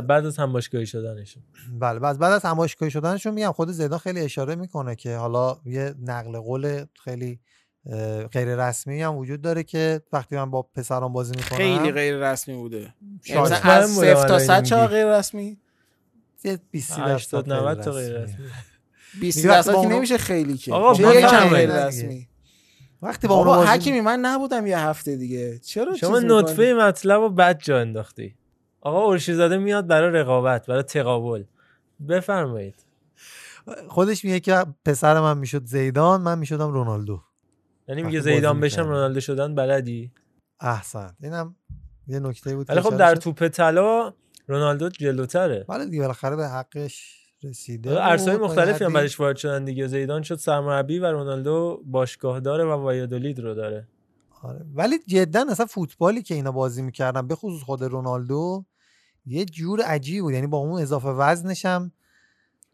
بعد 0.00 0.26
از 0.26 0.36
هم 0.36 0.52
باشگاهی 0.52 0.86
شدنشون. 0.86 1.42
بله 1.78 1.98
بعد 1.98 2.18
بعد 2.18 2.32
از 2.32 2.44
همایشگاهی 2.44 2.90
شدنشون 2.90 3.34
میگم 3.34 3.52
خود 3.52 3.70
زیدان 3.70 3.98
خیلی 3.98 4.20
اشاره 4.20 4.54
می‌کنه 4.54 4.96
که 4.96 5.16
حالا 5.16 5.56
یه 5.64 5.94
نقل 6.02 6.38
قول 6.38 6.84
خیلی 7.04 7.40
غیر 8.32 8.68
رسمی 8.68 9.02
هم 9.02 9.16
وجود 9.16 9.40
داره 9.40 9.62
که 9.62 10.00
وقتی 10.12 10.36
من 10.36 10.50
با 10.50 10.62
پسران 10.62 11.12
بازی 11.12 11.32
می‌کنم 11.36 11.58
خیلی 11.58 11.92
غیر 11.92 12.32
رسمی 12.32 12.54
بوده. 12.54 12.94
از 13.34 13.94
بودم 13.94 14.14
صفر 14.14 14.14
تا 14.14 14.24
الان 14.24 14.38
صد 14.38 14.56
میگی. 14.56 14.70
چقدر 14.70 14.86
غیر 14.86 15.18
رسمی؟ 15.18 15.58
یه 16.44 16.58
20 16.70 16.98
80 16.98 17.52
90 17.52 17.80
تا 17.80 17.92
غیر 17.92 18.18
رسمی. 18.18 18.44
20 19.20 19.36
میگه 19.36 19.48
وقتی 19.48 19.56
درصد 19.56 19.72
با 19.72 19.82
که 19.82 19.88
نمیشه 19.88 20.18
خیلی 20.18 20.56
که. 20.56 20.72
آقا، 20.72 21.12
یکم 21.12 21.36
نه 21.36 21.50
غیر. 21.50 21.86
رسمی؟ 21.86 22.28
وقتی 23.02 23.26
با 23.28 23.44
بازی 23.44 23.68
حکیمی 23.68 24.00
من 24.00 24.20
نبودم 24.20 24.66
یه 24.66 24.78
هفته 24.78 25.16
دیگه. 25.16 25.58
چرا 25.58 25.96
شما؟ 25.96 26.18
نطفه 26.18 26.74
مطلب 26.78 27.20
رو 27.20 27.30
بد 27.30 27.58
جا 27.58 27.78
انداختی. 27.78 28.36
آقا 28.84 29.10
ارشیزاده 29.10 29.56
میاد 29.56 29.86
برای 29.86 30.12
رقابت 30.12 30.66
برای 30.66 30.82
تقابل 30.82 31.44
بفرمایید 32.08 32.86
خودش 33.88 34.24
میگه 34.24 34.40
که 34.40 34.64
پسر 34.84 35.20
من 35.20 35.38
می‌شد 35.38 35.64
زیدان 35.64 36.20
من 36.20 36.38
می‌شدم 36.38 36.72
رونالدو 36.72 37.22
یعنی 37.88 38.02
میگه 38.02 38.20
زیدان 38.20 38.60
بشم. 38.60 38.82
رونالدو 38.82 39.20
شدن 39.20 39.54
بلدی 39.54 40.12
احسن 40.60 41.16
اینم 41.22 41.56
یه 42.06 42.20
نکته 42.20 42.56
بود 42.56 42.70
ولی 42.70 42.80
خب 42.80 42.96
در. 42.96 43.14
توپ 43.14 43.48
طلا 43.48 44.12
رونالدو 44.46 44.88
جلوتره 44.88 45.64
بله 45.68 45.86
دیگه 45.86 46.00
بالاخره 46.00 46.36
به 46.36 46.48
حقش 46.48 47.24
رسیده 47.42 48.04
ارسای 48.04 48.36
بود. 48.36 48.46
مختلفی 48.46 48.84
هم 48.84 48.92
برش 48.92 49.20
وارد 49.20 49.36
شدن 49.36 49.64
دیگه 49.64 49.86
زیدان 49.86 50.22
شد 50.22 50.34
سرمربی 50.34 50.98
و 50.98 51.06
رونالدو 51.06 51.82
باشگاه 51.84 52.40
داره 52.40 52.64
و 52.64 52.70
وایادولید 52.70 53.40
رو 53.40 53.54
داره 53.54 53.88
آره. 54.42 54.64
ولی 54.74 54.98
جدا 55.06 55.44
اصلا 55.50 55.66
فوتبالی 55.66 56.22
که 56.22 56.34
اینا 56.34 56.52
بازی 56.52 56.82
می‌کردن 56.82 57.26
به 57.26 57.34
خصوص 57.34 57.62
خود 57.62 57.82
رونالدو 57.82 58.64
یه 59.26 59.44
جور 59.44 59.82
عجیب 59.82 60.22
بود. 60.22 60.34
یعنی 60.34 60.46
با 60.46 60.58
اون 60.58 60.82
اضافه 60.82 61.08
وزنش 61.08 61.66
هم 61.66 61.92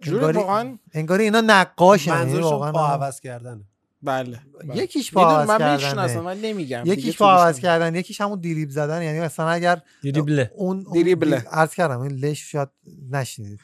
جور 0.03 0.15
انگاری, 0.15 0.37
واقعا 0.39 0.79
انگاری 0.93 1.25
اینا 1.25 1.41
نقاشن. 1.41 2.11
یعنی 2.11 2.25
منظورشون 2.25 2.51
واقعا 2.51 2.73
پا 2.73 2.87
عوض 2.89 3.21
کردن 3.21 3.65
بله. 4.03 4.41
بله. 4.69 4.83
یکیش 4.83 5.13
پا 5.13 5.31
عوض. 5.41 5.63
می‌شناسم 5.63 6.21
من 6.21 6.41
نمیگم. 6.41 6.83
یکیش 6.87 7.17
تو 7.17 7.25
پا 7.25 7.33
عوض. 7.33 7.59
کردن. 7.59 7.95
یکیش 7.95 8.21
همون 8.21 8.41
دریبل 8.41 8.71
زدن. 8.73 9.03
یعنی 9.03 9.21
مثلا 9.21 9.49
اگر 9.49 9.83
دریبله 10.05 10.51
اون 10.55 10.85
اون 10.87 11.03
دریبله. 11.03 11.41
دی- 11.41 11.47
عرض 11.51 11.75
کردم 11.75 12.01
این 12.01 12.13
لش 12.13 12.51
شاید 12.53 12.69
نشنیدید. 13.11 13.61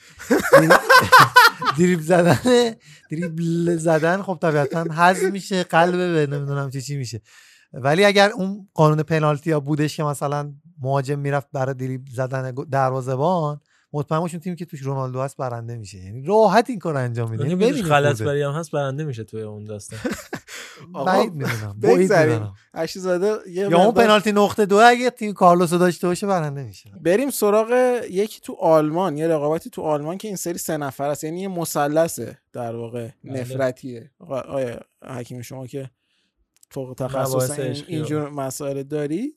دریبل 1.78 2.02
زدن 2.12 2.38
دریبل 3.10 3.76
زدن 3.76 4.22
خب 4.22 4.38
طبیعتا 4.42 4.82
حذف 4.82 5.22
میشه 5.22 5.62
قلب 5.62 5.96
به 5.96 6.26
نمی‌دونم 6.36 6.70
چی 6.70 6.82
چی 6.82 6.96
میشه. 6.96 7.20
ولی 7.72 8.04
اگر 8.04 8.30
اون 8.30 8.68
قانون 8.74 9.02
پنالتی 9.02 9.50
ها 9.50 9.60
بودش 9.60 9.96
که 9.96 10.02
مثلا 10.02 10.52
مهاجم 10.82 11.18
می‌رفت 11.18 11.48
برای 11.52 11.74
دریبل 11.74 12.10
زدن 12.10 12.54
دروازه‌بان 12.70 13.60
مطمئن 13.92 14.20
باشیم 14.20 14.40
تیمی 14.40 14.56
که 14.56 14.64
توش 14.64 14.82
رونالدو 14.82 15.20
هست 15.20 15.36
برنده 15.36 15.76
میشه. 15.76 15.98
یعنی 15.98 16.22
راحت 16.22 16.70
این 16.70 16.78
کار 16.78 16.96
انجام 16.96 17.30
میده. 17.30 17.42
یعنی 17.42 17.50
یعنی 17.50 17.64
بدونش 17.64 17.74
ببینید 17.74 17.92
غلط 17.92 18.16
خورده. 18.16 18.32
بری 18.32 18.42
هم 18.42 18.52
هست 18.52 18.70
برنده 18.70 19.04
میشه 19.04 19.24
توی 19.24 19.42
اون 19.42 19.64
داستان. 19.64 19.98
بعید 21.06 21.32
می‌دونم 21.32 21.76
می‌دونم. 21.82 22.54
اشی 22.74 23.00
زاده 23.00 23.50
یه 23.50 23.68
یا 23.70 23.84
اون 23.84 23.94
پنالتی 23.94 24.32
نقطه 24.32 24.66
دو 24.66 24.76
اگه 24.76 25.10
تیم 25.10 25.32
کارلوس 25.32 25.72
رو 25.72 25.78
داشته 25.78 26.06
باشه 26.06 26.26
برنده 26.26 26.62
میشه. 26.62 26.90
بریم 27.00 27.30
سراغ 27.30 28.00
یکی 28.10 28.40
تو 28.40 28.56
آلمان 28.60 29.16
یه 29.16 29.28
رقابتی 29.28 29.70
تو 29.70 29.82
آلمان 29.82 30.18
که 30.18 30.28
این 30.28 30.36
سری 30.36 30.58
سه 30.58 30.76
نفر 30.76 31.08
است 31.08 31.24
یعنی 31.24 31.40
یه 31.40 31.48
مثلثه 31.48 32.38
در 32.52 32.76
واقع 32.76 33.08
بله. 33.24 33.40
نفرتیه. 33.40 34.10
آقا 34.20 34.40
آقای 34.40 34.80
حکیمی 35.02 35.42
شما 35.42 35.66
که 35.66 35.90
فوق 36.70 36.94
تخصص 36.98 37.58
اینجور 37.86 38.30
مسائل 38.30 38.82
داری؟ 38.82 39.36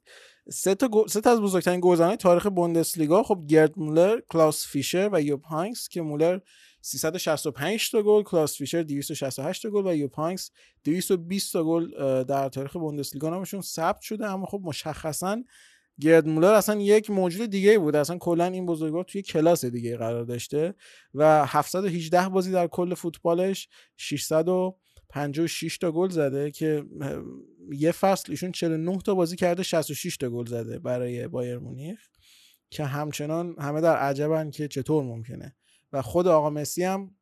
سه 0.52 0.76
تا 0.76 0.88
گل- 0.88 1.08
سه 1.08 1.22
تا 1.22 1.32
از 1.32 1.42
بزرگترین 1.42 1.80
گلزنهای 1.84 2.18
تاریخ 2.18 2.48
بوندسلیگا. 2.48 3.24
خب 3.24 3.44
گرد 3.48 3.80
مولر، 3.80 4.20
کلاوس 4.30 4.68
فیشر 4.68 5.10
و 5.14 5.22
یوب 5.22 5.44
هاینکس 5.44 5.88
که 5.88 6.02
مولر 6.02 6.40
365 6.82 7.92
تا 7.92 8.02
گل، 8.02 8.24
کلاوس 8.24 8.58
فیشر 8.58 8.84
268 8.84 9.64
تا 9.64 9.70
گل 9.70 9.88
و 9.88 9.96
یوب 9.96 10.14
هاینکس 10.14 10.52
220 10.84 11.54
تا 11.54 11.64
گل 11.64 11.92
در 12.24 12.50
تاریخ 12.50 12.76
بوندسلیگا. 12.76 13.30
نامشون 13.30 13.62
ثبت 13.62 14.02
شده 14.02 14.26
اما 14.26 14.46
خب 14.46 14.62
مشخصا 14.64 15.44
گرد 16.02 16.28
مولر 16.28 16.54
اصلا 16.54 16.82
یک 16.82 17.10
موجود 17.10 17.50
دیگه 17.50 17.80
بود. 17.80 17.96
اصلا 17.96 18.18
کلا 18.18 18.46
این 18.46 18.66
بزرگوار 18.66 19.04
توی 19.04 19.22
کلاس 19.22 19.66
دیگه 19.66 19.98
قرار 19.98 20.24
داشته 20.24 20.74
و 21.14 21.46
718 21.46 22.30
بازی 22.30 22.52
در 22.52 22.68
کل 22.68 22.94
فوتبالش 22.94 23.68
656 25.14 25.78
تا 25.78 25.92
گل 25.92 26.10
زده 26.10 26.52
که 26.52 26.86
یه 27.72 27.92
فصل 27.92 28.32
ایشون 28.32 28.52
49 28.52 28.98
تا 28.98 29.16
بازی 29.16 29.36
کرده 29.36 29.64
66 29.64 30.18
تا 30.18 30.30
گل 30.30 30.46
زده 30.46 30.80
برای 30.80 31.28
بایر 31.28 31.58
مونیخ 31.58 32.00
که 32.70 32.86
همچنان 32.86 33.56
همه 33.60 33.82
در 33.82 33.98
عجبن 33.98 34.52
که 34.52 34.68
چطور 34.68 35.04
ممکنه. 35.04 35.56
و 35.94 36.02
خود 36.02 36.28
آقا 36.28 36.50
مسی 36.50 36.84
هم 36.84 37.16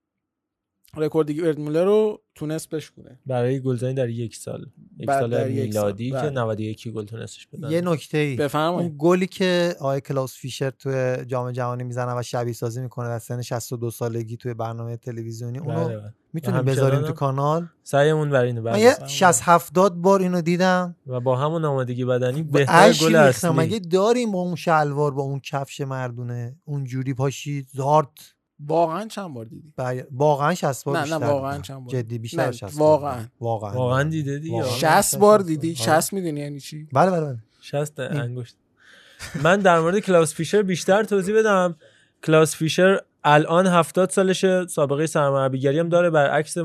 رکورد 0.95 1.31
گرد 1.31 1.59
مولر 1.59 1.85
رو 1.85 2.23
تونست 2.35 2.69
بشکنه 2.69 3.19
برای 3.25 3.59
گلزنی 3.59 3.93
در 3.93 4.09
یک 4.09 4.35
سال. 4.35 4.71
یک 4.99 5.11
سال 5.11 5.29
در 5.29 5.49
یک 5.49 5.73
سال، 5.73 5.83
میلادی 5.83 6.11
که 6.11 6.17
بله. 6.17 6.29
91 6.29 6.91
گل 6.91 7.05
تونستش 7.05 7.47
بزنه 7.53 7.71
یه 7.71 7.81
نکته 7.81 8.17
ای 8.17 8.35
بفرمایید. 8.35 8.89
اون 8.89 8.95
گلی 8.99 9.27
که 9.27 9.75
آقای 9.79 10.01
کلاوس 10.01 10.35
فیشر 10.35 10.69
توی 10.69 11.17
جام 11.27 11.51
جهانی 11.51 11.83
می‌زنه 11.83 12.19
و 12.19 12.23
شبیه 12.23 12.53
سازی 12.53 12.81
می‌کنه 12.81 13.07
در 13.07 13.19
سن 13.19 13.41
62 13.41 13.91
سالگی 13.91 14.37
توی 14.37 14.53
برنامه 14.53 14.97
تلویزیونی 14.97 15.59
بله، 15.59 15.69
اونو 15.69 15.87
بله. 15.87 16.13
می‌تونیم 16.33 16.59
و 16.59 16.63
بذاریم 16.63 17.01
تو 17.01 17.13
کانال 17.13 17.67
سعیمون 17.83 18.29
بر 18.29 18.43
اینه 18.43 18.61
من 18.61 18.71
بله. 18.71 18.81
یه 18.81 18.95
60 19.07 19.41
70 19.43 19.95
بار 19.95 20.21
اینو 20.21 20.41
دیدم 20.41 20.95
و 21.07 21.19
با 21.19 21.35
همون 21.35 21.65
آمادگی 21.65 22.05
بدنی 22.05 22.43
بهتر 22.43 22.93
گل. 22.93 23.15
اصلی 23.15 23.49
مگه 23.49 23.79
داریم 23.79 24.31
با 24.31 24.39
اون 24.39 24.55
شلوار 24.55 25.11
با 25.11 25.21
اون 25.23 25.39
کفش 25.39 25.81
مردونه 25.81 26.55
اون 26.65 26.83
جوری 26.83 27.13
پاشی 27.13 27.65
زارت 27.73 28.36
واقعا 28.59 29.05
چند 29.07 29.33
بار 29.33 29.45
دیدی 29.45 29.73
بقیه- 29.77 30.07
واقعا 30.11 30.53
60 30.55 30.85
بار 30.85 30.97
نه، 30.97 31.09
نه، 31.09 31.15
واقعا 31.25 31.51
دیدم. 31.51 31.61
چند 31.61 31.79
بار. 31.79 31.89
جدی 31.89 32.17
بیشتر 32.17 32.41
نه، 32.41 32.47
از 32.47 32.57
60 32.57 32.77
واقعا. 32.77 33.25
واقعا 33.41 33.73
واقعا 33.73 34.03
دیده 34.03 34.39
دیگه 34.39 34.55
واقعا. 34.55 35.01
60 35.01 35.15
بار 35.19 35.39
دیدی 35.39 35.67
آره. 35.67 36.01
60 36.01 36.13
می‌دونی 36.13 36.39
یعنی 36.39 36.59
چی 36.59 36.87
بله 36.93 37.11
بله 37.11 37.21
بله 37.21 37.37
60 37.61 37.99
انگشت 37.99 38.55
من 39.43 39.59
در 39.59 39.79
مورد 39.79 39.99
کلاوس 39.99 40.33
فیشر 40.33 40.61
بیشتر 40.61 41.03
توضیح 41.03 41.35
بدم 41.39 41.75
کلاوس 42.23 42.55
فیشر 42.55 43.01
الان 43.29 43.67
70 43.67 44.09
سالشه 44.09 44.67
سابقه 44.67 45.05
سرمربیگری 45.07 45.79
هم 45.79 45.89
داره. 45.89 46.09
برعکس. 46.09 46.57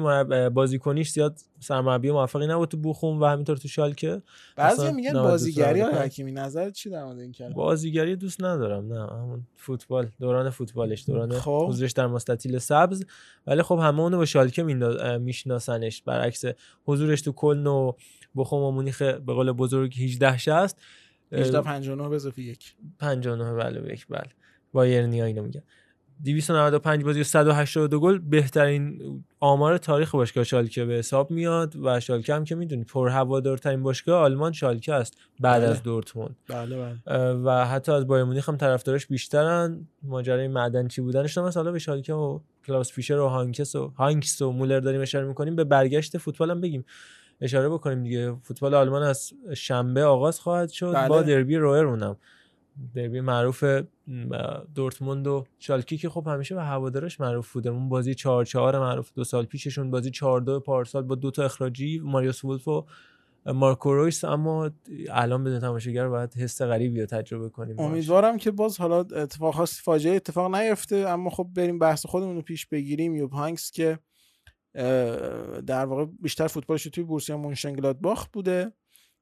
بازیکنیش 0.53 1.11
زیاد 1.11 1.39
سرمربی 1.61 2.11
موفقی 2.11 2.47
نبود 2.47 2.69
تو 2.69 2.77
بوخوم 2.77 3.21
و 3.21 3.25
همینطور 3.25 3.57
تو 3.57 3.69
شالکه. 3.69 4.23
بعضی 4.57 4.93
میگن 4.93 5.11
92 5.11 5.23
بازیگری 5.23 5.81
های 5.81 5.91
95. 5.91 6.07
حکیمی. 6.07 6.33
نظرت 6.33 6.73
چی 6.73 6.91
در 6.91 7.05
مورد 7.05 7.19
این 7.19 7.33
کلمه؟ 7.33 7.55
بازیگری 7.55 8.17
دوست 8.17 8.45
ندارم. 8.45 8.93
نه 8.93 9.01
همون 9.01 9.47
فوتبال 9.57 10.09
دوران 10.21 10.51
فوتبالش 10.51 11.05
دوران 11.07 11.33
خب. 11.33 11.67
حضورش 11.69 11.93
در 11.93 12.07
مستطیل 12.07 12.59
سبز. 12.59 13.05
ولی 13.47 13.63
خب 13.63 13.79
همه 13.83 14.01
اونو 14.01 14.17
با 14.17 14.25
شالکه 14.25 14.63
میشناسنش. 15.19 16.03
برعکس 16.03 16.45
حضورش 16.85 17.21
تو 17.21 17.33
کلن 17.33 17.67
و 17.67 17.93
بخوم 18.37 18.63
و 18.63 18.71
مونیخ 18.71 19.03
به 19.03 19.33
قول 19.33 19.53
بزرگ 19.53 19.95
18 20.03 20.39
60 20.39 20.77
18 21.33 21.61
59 21.61 22.09
به 22.09 22.15
اضافه 22.15 22.43
یک. 22.43 22.75
59 22.99 23.53
بله 23.53 23.81
به 23.81 23.93
یک 23.93 24.07
بله. 24.07 24.31
بایرنیا 24.73 25.25
اینو 25.25 25.43
میگن. 25.43 25.63
295 26.25 27.05
بازی 27.05 27.21
و 27.21 27.25
182 27.25 28.01
گل 28.01 28.19
بهترین 28.19 29.01
آمار 29.41 29.79
تاریخ 29.79 30.15
باشگاه 30.15 30.45
شالکه 30.45 30.85
به 30.85 30.93
حساب 30.95 31.31
میاد 31.31 31.77
و 31.77 32.01
شالکه 32.01 32.35
هم 32.35 32.45
که 32.45 32.55
می‌دونید 32.55 32.87
پر 32.87 33.09
هوادارترین 33.09 33.83
باشگاه 33.83 34.23
آلمان 34.23 34.53
شالکه 34.53 34.95
است 34.95 35.17
بعد 35.41 35.63
بله. 35.63 35.71
از 35.71 35.83
دورتموند. 35.83 36.37
بله 36.49 36.77
بله. 36.77 37.33
و 37.33 37.65
حتی 37.67 37.93
از 37.93 38.07
بایر 38.07 38.25
مونیخ 38.25 38.49
هم 38.49 38.57
طرفداراش 38.57 39.07
بیشترن. 39.07 39.87
ماجرای 40.03 40.49
معدنچی 40.49 41.01
بودنش؟ 41.01 41.39
هم 41.39 41.45
مثلا 41.45 41.73
به 41.73 41.79
شالکه 41.79 42.15
و 42.15 42.41
کلاوس 42.67 42.93
فیشر 42.93 43.19
و 43.19 43.29
هاینکس 43.29 43.77
و 43.77 43.93
هاینکس 43.97 44.43
و 44.43 44.53
مولر 44.53 44.81
داریم 44.81 45.01
اشاره 45.01 45.27
می‌کنیم. 45.27 45.57
به 45.57 45.65
برگشت 45.65 46.19
فوتبال 46.19 46.51
هم 46.51 46.61
بگیم. 46.61 46.85
اشاره 47.41 47.69
بکنیم 47.69 48.03
دیگه. 48.03 48.35
فوتبال 48.43 48.75
آلمان 48.75 49.03
از 49.03 49.33
شنبه 49.55 50.05
آغاز 50.05 50.41
خواهد 50.41 50.71
شد. 50.71 50.95
بله. 50.95 51.09
با 51.09 51.23
دربی 51.23 51.57
روئر 51.57 51.85
اونم. 51.85 52.17
دربی 52.95 53.21
معروف 53.21 53.65
دورتموند 54.75 55.27
و 55.27 55.45
شالکی 55.59 55.99
که 55.99 56.09
خب 56.09 56.27
همیشه 56.27 56.55
به 56.55 56.63
هوادارش 56.63 57.21
معروف 57.21 57.53
بوده. 57.53 57.71
اون 57.71 57.89
بازی 57.89 58.15
4 58.15 58.45
4 58.45 58.79
معروف 58.79 59.13
دو 59.15 59.25
سال 59.25 59.45
پیششون 59.45 59.91
بازی 59.91 60.11
4 60.11 60.41
2 60.41 60.61
پارسال 60.61 61.03
با 61.03 61.15
دو 61.15 61.31
تا 61.31 61.45
اخراجی 61.45 62.01
ماریوس 62.05 62.45
وولف 62.45 62.69
و 62.69 62.87
مارکو 63.47 63.95
رویس. 63.95 64.25
اما 64.25 64.71
الان 65.11 65.45
بدون 65.45 65.61
تماشاگر 65.61 66.09
باید 66.09 66.35
حس 66.35 66.63
غریبی 66.63 67.01
رو 67.01 67.07
تجربه 67.07 67.49
کنیم. 67.49 67.81
امیدوارم 67.81 68.37
که 68.37 68.51
باز 68.51 68.79
حالا 68.79 68.99
اتفاق 69.01 69.55
خاصی 69.55 69.83
فاجعه 69.83 70.17
اتفاق 70.17 70.55
نیفته. 70.55 70.97
اما 70.97 71.31
خب 71.31 71.49
بریم 71.55 71.79
بحث 71.79 72.07
خودمون 72.07 72.37
رو 72.37 72.43
پیش 72.43 72.67
بگیریم. 72.67 73.15
یوب 73.15 73.33
هانکس 73.33 73.71
که 73.71 73.99
در 75.67 75.85
واقع 75.85 76.05
بیشتر 76.05 76.47
فوتبالش 76.47 76.85
توی 76.85 77.05
بورسیا 77.05 77.37
مونشنگلادباخ 77.37 78.27
بوده 78.33 78.73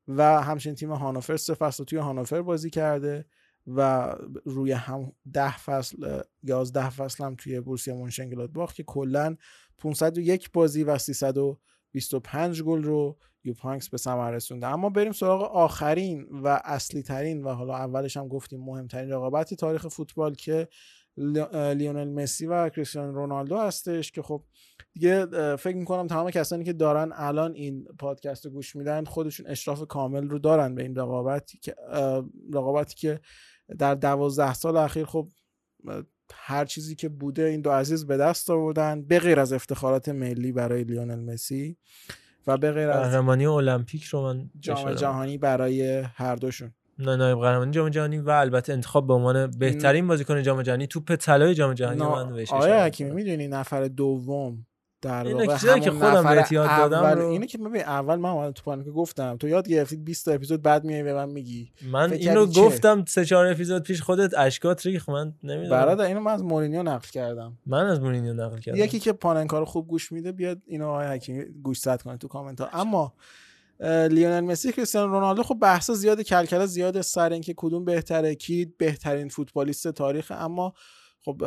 و 0.09 0.43
همچنین 0.43 0.77
تیم 0.77 0.93
هانوفر 0.93 1.37
سه 1.37 1.55
فصل 1.55 1.85
توی 1.85 1.99
هانوفر 1.99 2.43
بازی 2.43 2.71
کرده. 2.71 3.25
و 3.67 4.13
روی 4.45 4.73
هم 4.73 5.13
ده 5.33 5.59
فصل 5.59 6.21
یازده 6.43 6.91
فصل 6.91 7.25
هم 7.25 7.35
توی 7.35 7.61
بورسیا 7.61 7.95
مونشنگلادباخ 7.95 8.73
که 8.73 8.83
کلا 8.83 9.37
501 9.79 10.51
بازی 10.53 10.85
و 10.85 10.99
325 10.99 12.63
گل 12.63 12.83
رو 12.83 13.19
یوب 13.45 13.57
هانکس 13.57 13.89
به 13.89 13.99
ثمر 13.99 14.31
رسونده. 14.31 14.67
اما 14.67 14.91
بریم 14.91 15.13
سراغ 15.13 15.43
آخرین 15.43 16.29
و 16.31 16.61
اصلی 16.65 17.03
ترین 17.03 17.43
و 17.43 17.49
حالا 17.49 17.77
اولش 17.77 18.17
هم 18.17 18.29
گفتیم 18.29 18.61
مهمترین 18.61 19.11
رقابت 19.11 19.55
تاریخ 19.55 19.89
فوتبال 19.89 20.35
که 20.35 20.69
لیونل 21.17 22.09
مسی 22.09 22.47
و 22.47 22.69
کریستیانو 22.69 23.13
رونالدو 23.13 23.59
هستش 23.59 24.13
که 24.13 24.23
خب 24.23 24.45
دیگه 24.93 25.27
فکر 25.57 25.77
می‌کنم 25.77 26.07
تمام 26.07 26.31
کسانی 26.31 26.65
که 26.65 26.73
دارن 26.73 27.13
الان 27.15 27.55
این 27.55 27.85
پادکست 27.99 28.47
رو 28.47 28.53
گوش 28.53 28.77
میدن 28.77 29.05
خودشون 29.05 29.47
اشراف 29.47 29.87
کامل 29.89 30.29
رو 30.29 30.39
دارن 30.39 30.75
به 30.75 30.83
این 30.83 30.97
رقابتی 30.97 31.59
که 31.59 31.75
رقابتی 32.55 32.95
که 32.95 33.21
در 33.79 33.95
دوازده 33.95 34.55
سال 34.55 34.77
اخیر 34.77 35.05
خب 35.05 35.29
هر 36.35 36.65
چیزی 36.65 36.95
که 36.95 37.09
بوده 37.09 37.45
این 37.45 37.61
دو 37.61 37.71
عزیز 37.71 38.07
به 38.07 38.17
دست 38.17 38.51
آوردن 38.51 39.03
به 39.03 39.19
غیر 39.19 39.41
از 39.41 39.53
افتخارات 39.53 40.09
ملی 40.09 40.53
برای 40.53 40.85
لیونل 40.85 41.33
مسی 41.33 41.77
و 42.47 42.59
به 42.59 42.73
غیر 42.73 42.89
از 42.89 43.11
قهرمانی 43.11 43.47
المپیک 43.47 44.05
رو 44.05 44.23
من 44.23 44.51
جام 44.61 44.95
جهانی 44.95 45.39
برای 45.39 46.01
هر 46.01 46.37
دوشون. 46.37 46.75
نایب 47.01 47.39
قهرمانی 47.39 47.71
جام 47.71 47.89
جهانی 47.89 48.19
و 48.19 48.31
البته 48.31 48.73
انتخاب 48.73 49.07
به 49.07 49.15
عنوان 49.15 49.51
بهترین 49.51 50.07
بازیکن 50.09 50.43
جام 50.43 50.63
جهانی 50.63 50.87
توپ 50.87 51.15
طلای 51.15 51.55
جام 51.55 51.75
جهانی 51.75 51.99
نا- 51.99 52.15
من 52.25 52.33
بهش 52.35 52.53
اشاره 52.53 52.83
حکیمی 52.83 53.11
می‌دونی 53.11 53.49
نفر 53.49 53.85
دوم 53.89 54.67
در 55.03 55.33
واقع 55.35 55.79
که 55.79 55.91
خودم 55.91 56.07
نفر 56.07 56.35
بهت 56.35 56.53
یاد 56.53 56.69
دادم 56.91 57.07
رو- 57.07 57.29
اینو 57.29 57.47
که 57.47 57.59
ببین 57.59 57.83
اول 57.83 58.17
من 58.17 58.29
اومدم 58.31 58.51
تو 58.53 58.63
پانیک 58.63 58.87
گفتم 58.87 59.37
تو 59.37 59.49
یاد 59.49 59.69
گرفتید 59.69 60.05
20 60.05 60.25
تا 60.25 60.33
اپیزود 60.33 60.63
بعد 60.63 60.85
میای 60.85 61.03
به 61.03 61.15
من 61.15 61.29
میگی. 61.29 61.73
من 61.93 62.13
اینو؟ 62.13 62.47
گفتم 62.47 63.05
سه 63.09 63.25
چهار 63.25 63.47
اپیزود 63.47 63.83
پیش 63.83 64.03
خودت 64.03 64.35
اشکات 64.39 64.87
ریخ 64.87 65.09
من 65.09 65.35
نمی‌دونم. 65.43 65.71
برادر 65.71 66.05
اینو 66.05 66.21
من 66.21 66.33
از 66.33 66.43
مورینیو 66.45 66.83
نقل 66.83 67.09
کردم. 67.09 67.59
من 67.67 67.87
از 67.87 68.01
مورینیو 68.01 68.33
نقل 68.35 68.59
کردم. 68.59 68.79
یکی 68.79 68.99
که 68.99 69.13
پاننکا 69.13 69.59
رو 69.59 69.65
خوب 69.65 69.89
گوش 69.89 70.13
میده 70.13 70.33
بیاد 70.33 70.59
اینو 70.67 70.89
آقای 70.89 71.07
حکیمی 71.07 71.45
گوش 71.63 71.79
زد 71.79 72.03
کنه 72.03 72.17
تو 72.17 72.29
کامنت 72.29 72.61
ها 72.61 72.81
اما 72.81 73.13
لیونل 73.83 74.41
مسی 74.41 74.73
کریستیانو 74.73 75.13
رونالدو. 75.13 75.43
خب 75.43 75.55
بحثا 75.55 75.95
زیاد 75.95 76.21
کلکله 76.21 76.67
زیاد 76.67 77.01
سر 77.01 77.33
اینکه 77.33 77.55
کدوم 77.57 77.85
بهتره 77.85 78.35
کی 78.35 78.75
بهترین 78.79 79.29
فوتبالیست 79.29 79.89
تاریخ 79.89 80.33
اما 80.37 80.73
خب 81.25 81.43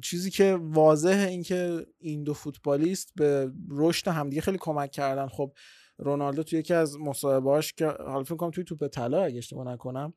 چیزی 0.00 0.30
که 0.30 0.58
واضحه 0.60 1.28
این 1.28 1.42
که 1.42 1.86
این 1.98 2.22
دو 2.22 2.34
فوتبالیست 2.34 3.12
به 3.16 3.50
رشد 3.70 4.08
همدیگه 4.08 4.42
خیلی 4.42 4.58
کمک 4.60 4.90
کردن. 4.90 5.26
خب 5.26 5.52
رونالدو 5.98 6.42
توی 6.42 6.58
یکی 6.58 6.74
از 6.74 6.98
مصاحبه‌هاش 7.00 7.72
که 7.72 7.86
حالا 7.86 8.24
فکر 8.24 8.36
کنم 8.36 8.50
توی 8.50 8.64
توپ 8.64 8.86
طلا 8.86 9.22
اگه 9.22 9.38
اشتباه 9.38 9.66
نکنم 9.66 10.14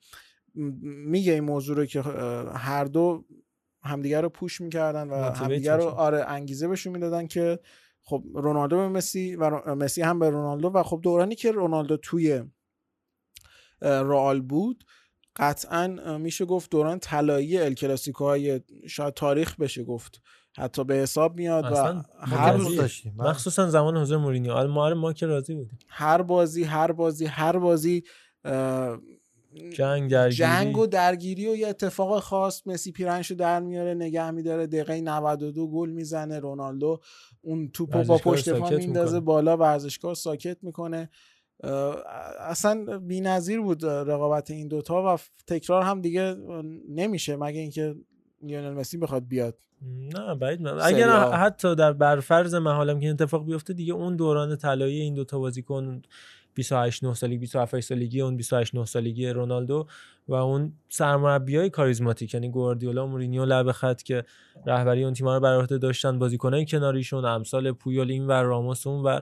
میگه 1.06 1.34
این 1.34 1.44
موضوع 1.44 1.78
رو 1.78 1.86
که 1.86 2.02
هر 2.56 2.86
دو 2.86 3.26
همدیگه 3.84 4.22
رو 4.22 4.30
پوش 4.30 4.62
می‌کردن 4.62 5.10
و 5.10 5.16
همدیگه 5.16 5.74
رو. 5.74 5.84
آره 5.84 6.24
انگیزه 6.28 6.68
بهشون 6.68 6.94
می‌دادن 6.94 7.28
که 7.28 7.60
خب 8.10 8.24
رونالدو 8.34 8.78
به 8.78 8.88
مسی 8.88 9.36
و 9.36 9.76
مسی 9.76 10.02
هم 10.02 10.20
به 10.20 10.30
رونالدو 10.30 10.68
و 10.70 10.84
خب 10.84 11.00
دورانی 11.04 11.36
که 11.36 11.52
رونالدو 11.52 11.98
توی 11.98 12.44
رئال 13.82 14.42
بود 14.42 14.84
قطعا 15.36 16.18
میشه 16.18 16.46
گفت 16.46 16.72
دوران 16.72 17.00
طلایی 17.00 17.58
ال 17.58 17.76
های 18.20 18.62
شاید 18.88 19.14
تاریخ 19.14 19.56
بشه 19.60 19.84
گفت. 19.84 20.22
حتی 20.58 20.84
به 20.84 20.96
حساب 20.96 21.36
میاد 21.36 21.66
و 21.72 22.04
هر 22.20 22.58
بازی 22.58 22.76
داشتیم. 22.76 23.14
مخصوصا 23.18 23.70
زمان 23.70 23.98
حضور 23.98 24.18
مورینیو. 24.18 24.52
آره 24.52 24.68
ما 24.68 24.94
ما 24.94 25.14
که 25.14 25.26
راضی 25.26 25.56
بودیم. 25.56 25.80
هر 25.88 26.22
بازی 26.22 26.64
هر 26.64 26.92
بازی 26.92 27.26
هر 27.26 27.60
بازی 27.60 28.04
جنگ 29.74 30.12
درگیری 30.12 30.36
جنگ 30.36 30.78
و 30.78 30.88
درگیری 30.88 31.48
و 31.48 31.56
یه 31.56 31.68
اتفاق 31.68 32.20
خاص 32.20 32.68
مسی 32.68 32.92
پیرنشو 32.92 33.36
در 33.36 33.60
میاره 33.60 33.94
نگه 33.94 34.32
میداره 34.32 34.68
دقیقه 34.68 35.02
92 35.02 35.72
گل 35.72 35.90
می‌زنه 35.90 36.40
رونالدو 36.40 37.00
اون 37.42 37.70
توپو 37.70 38.04
با 38.04 38.18
پشت 38.18 38.50
پا 38.50 38.70
میندازه. 38.70 39.20
بالا 39.20 39.58
ورزشکار 39.58 40.16
ساکت 40.16 40.58
می‌کنه 40.62 41.10
اصلا 42.40 43.00
بی‌نظیر 43.00 43.62
بود 43.62 43.86
رقابت 43.86 44.52
این 44.52 44.68
دوتا 44.68 45.16
و 45.16 45.20
تکرار 45.48 45.82
هم 45.84 46.02
دیگه 46.02 46.36
نمیشه 46.90 47.36
مگه 47.36 47.60
اینکه 47.60 47.96
لیونل 48.44 48.74
مسی 48.74 48.98
بخواد 48.98 49.28
بیاد. 49.28 49.58
نه 50.16 50.36
بعید 50.36 50.62
من 50.62 50.80
اگر. 50.82 51.10
حتی 51.32 51.76
در 51.76 51.94
برفرض 51.94 52.56
محالم 52.56 53.00
که 53.00 53.10
اتفاق 53.10 53.46
بیفته 53.46 53.74
دیگه 53.74 53.94
اون 53.94 54.16
دوران 54.16 54.56
طلایی 54.56 55.02
این 55.02 55.14
دوتا 55.14 55.40
بازیکن 55.40 56.02
28 56.54 57.04
9 57.04 57.14
سالگی 57.14 57.38
27 57.38 57.80
سالگی 57.80 58.22
اون 58.22 58.38
28 58.38 58.76
9 58.76 58.86
سالگی 58.86 59.30
رونالدو 59.30 59.88
و 60.28 60.34
اون 60.34 60.74
سرمربیای 60.90 61.70
کاریزماتیک 61.70 62.34
یعنی 62.34 62.50
گواردیولا 62.50 63.06
مورینیو 63.06 63.46
لب 63.46 63.72
خط 63.72 64.02
که 64.02 64.24
رهبری 64.66 65.04
اون 65.04 65.14
تیم‌ها 65.14 65.36
رو 65.36 65.40
بر 65.40 65.56
عهده 65.60 65.78
داشتن 65.78 66.20
بازیکنای 66.20 66.66
کناریشون 66.66 67.26
امثال 67.26 67.72
پویول 67.72 68.12
این 68.12 68.28
و 68.28 68.32
راموس 68.32 68.88
اون 68.88 69.04
و 69.04 69.20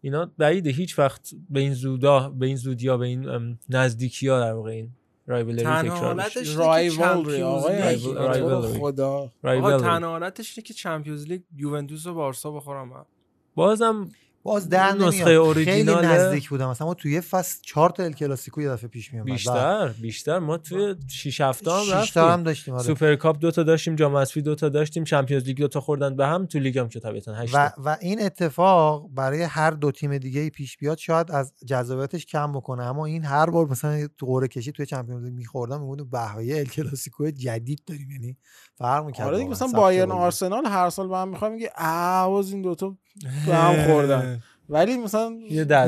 اینا 0.00 0.30
بعیده. 0.38 0.70
هیچ 0.70 0.98
وقت 0.98 1.30
به 1.50 1.60
این 1.60 1.74
زودا 1.74 2.28
به 2.28 2.46
این 2.46 2.56
زودیا 2.56 2.96
به 2.96 3.06
این 3.06 3.56
نزدیکی‌ها 3.68 4.40
در 4.40 4.52
واقع 4.52 4.70
این 4.70 4.90
رایولری 5.26 5.62
تنها 5.62 5.82
تکرار 5.82 5.96
حالتش 5.98 6.36
بشه. 6.38 6.50
اینه 6.50 6.52
که 6.52 6.58
رایوالری 6.58 7.22
چمپیونز 7.24 7.42
آقای 7.64 7.78
لیگ- 7.82 7.84
حکیمی، 7.98 8.14
رایول- 8.14 8.32
تو 8.38 8.48
رو 8.48 8.50
رایولری. 8.62 8.78
خدا 8.80 9.30
آقا. 9.76 9.78
تنها 9.80 10.10
حالتش 10.10 10.58
اینه 10.58 10.66
که 10.66 10.74
چمپیونز 10.74 11.26
لیگ 11.26 11.42
یوونتوس 11.56 12.06
و 12.06 12.14
بارسا 12.14 12.50
بخورم 12.50 12.92
هم. 12.92 13.06
بازم 13.54 14.08
باز 14.46 14.68
در 14.68 14.92
نسخه. 14.92 15.54
خیلی. 15.54 15.94
نزدیک 15.94 16.48
بودم. 16.48 16.70
مثلا 16.70 16.86
ما 16.86 16.94
توی 16.94 17.12
یه 17.12 17.20
فصل 17.20 17.58
چهار 17.62 17.90
تا 17.90 18.02
ال 18.02 18.12
کلاسیکو 18.12 18.60
یه 18.60 18.68
دفعه 18.68 18.88
پیش 18.88 19.12
میومد. 19.12 19.26
بیشتر 19.26 19.88
بیشتر. 19.88 20.38
ما 20.38 20.56
توی 20.56 20.94
6 21.08 21.40
هفته 21.40 21.70
هم 21.70 21.92
رفتیم. 21.92 22.22
تا 22.22 22.32
هم 22.32 22.42
داشتیم، 22.42 22.74
آره. 22.74 22.82
سوپر 22.82 23.14
کاپ 23.14 23.38
دو 23.38 23.50
تا 23.50 23.62
داشتیم 23.62 23.96
جام 23.96 24.16
حذفی 24.16 24.42
دو 24.42 24.54
تا 24.54 24.68
داشتیم 24.68 25.04
چمپیونز 25.04 25.44
لیگ 25.44 25.58
دو 25.58 25.68
تا 25.68 25.80
خوردن 25.80 26.16
به 26.16 26.26
هم 26.26 26.46
تو 26.46 26.58
لیگ 26.58 26.78
هم 26.78 26.88
که 26.88 27.00
طبیعتا 27.00 27.34
8 27.34 27.54
و, 27.54 27.72
و 27.84 27.96
این 28.00 28.22
اتفاق 28.22 29.08
برای 29.14 29.42
هر 29.42 29.70
دو 29.70 29.90
تیم 29.90 30.18
دیگه 30.18 30.50
پیش 30.50 30.76
بیاد 30.76 30.98
شاید 30.98 31.30
از 31.30 31.52
جذابیتش 31.66 32.26
کم 32.26 32.52
بکنه. 32.52 32.82
اما 32.82 33.06
این 33.06 33.24
هر 33.24 33.50
بار 33.50 33.66
مثلا 33.66 34.08
تو 34.18 34.26
قرعه 34.26 34.48
کشی 34.48 34.72
توی 34.72 34.86
چمپیونز 34.86 35.24
لیگ 35.24 35.34
می‌خوردم 35.34 35.80
می‌گفتم 35.80 36.10
بهایه 36.10 36.58
ال 36.58 36.64
کلاسیکو 36.64 37.30
جدید 37.30 37.82
داریم. 37.86 38.10
یعنی 38.10 38.36
فرق 38.78 39.04
می‌کرد 39.04 39.26
آره 39.26 39.44
مثلا 39.44 39.68
بایرن. 39.68 40.10
آرسنال 40.10 40.66
هر 40.66 40.90
سال 40.90 41.08
به 41.08 41.16
هم 41.16 41.28
می‌خوام 41.28 41.52
میگه 41.52 41.70
آواز 41.78 42.52
این 42.52 42.62
دوتا 42.62 42.96
به 43.46 43.54
هم 43.54 43.86
خوردن. 43.86 44.35
ولی 44.68 44.96
مثلا 44.96 45.28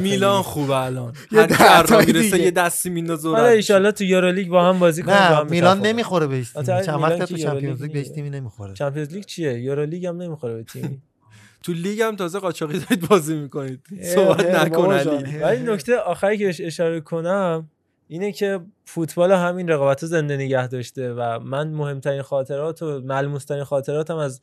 میلان 0.00 0.42
خوبه 0.42 0.76
الان. 0.76 1.12
یه 1.32 1.46
تا 1.82 1.98
می‌رسه. 1.98 2.40
یه 2.40 2.50
دستی 2.50 2.90
میندازه 2.90 3.28
و 3.28 3.32
حالا 3.32 3.46
رد 3.46 3.52
ایشالله 3.54 3.92
تو 3.92 4.04
یورولیگ 4.04 4.48
با 4.48 4.64
هم 4.64 4.78
بازی 4.78 5.02
کنیم 5.02 5.18
با 5.18 5.42
نه 5.42 5.50
میلان 5.50 5.76
می‌خوره. 5.76 5.92
نمی‌خوره 5.92 6.26
بهش 6.26 6.52
چند 6.52 7.02
وقت 7.02 7.22
تو 7.22 7.36
چمپیونز 7.36 7.82
لیگ 7.82 7.92
بهش. 7.92 8.08
تیمی 8.08 8.30
نمی‌خوره. 8.30 8.74
چمپیونز 8.74 9.12
لیگ 9.12 9.24
چیه؟ 9.24 9.60
یورولیگ 9.60 10.06
هم 10.06 10.22
نمی‌خوره 10.22 10.54
به 10.54 10.62
تیمی. 10.62 11.02
تو 11.62 11.72
لیگ 11.72 12.00
هم 12.00 12.16
تازه 12.16 12.38
قاچاقی 12.38 12.78
دارید 12.78 13.08
بازی 13.08 13.34
می‌کنید. 13.36 13.80
صحبت 14.02 14.46
نکن 14.46 14.92
علی. 14.92 15.38
ولی 15.38 15.62
نکته 15.72 15.96
آخری 15.96 16.38
که 16.38 16.46
بهش 16.46 16.60
اشاره 16.60 17.00
کنم 17.00 17.70
اینه 18.08 18.32
که 18.32 18.60
فوتبال 18.84 19.32
همین 19.32 19.68
رقابت 19.68 20.06
زنده 20.06 20.36
نگه 20.36 20.68
داشته 20.68 21.12
و 21.12 21.38
من 21.38 21.68
مهمترین 21.68 22.22
خاطرات 22.22 22.82
و 22.82 23.00
ملموسترین 23.00 23.64
خاطراتم 23.64 24.16
از 24.16 24.40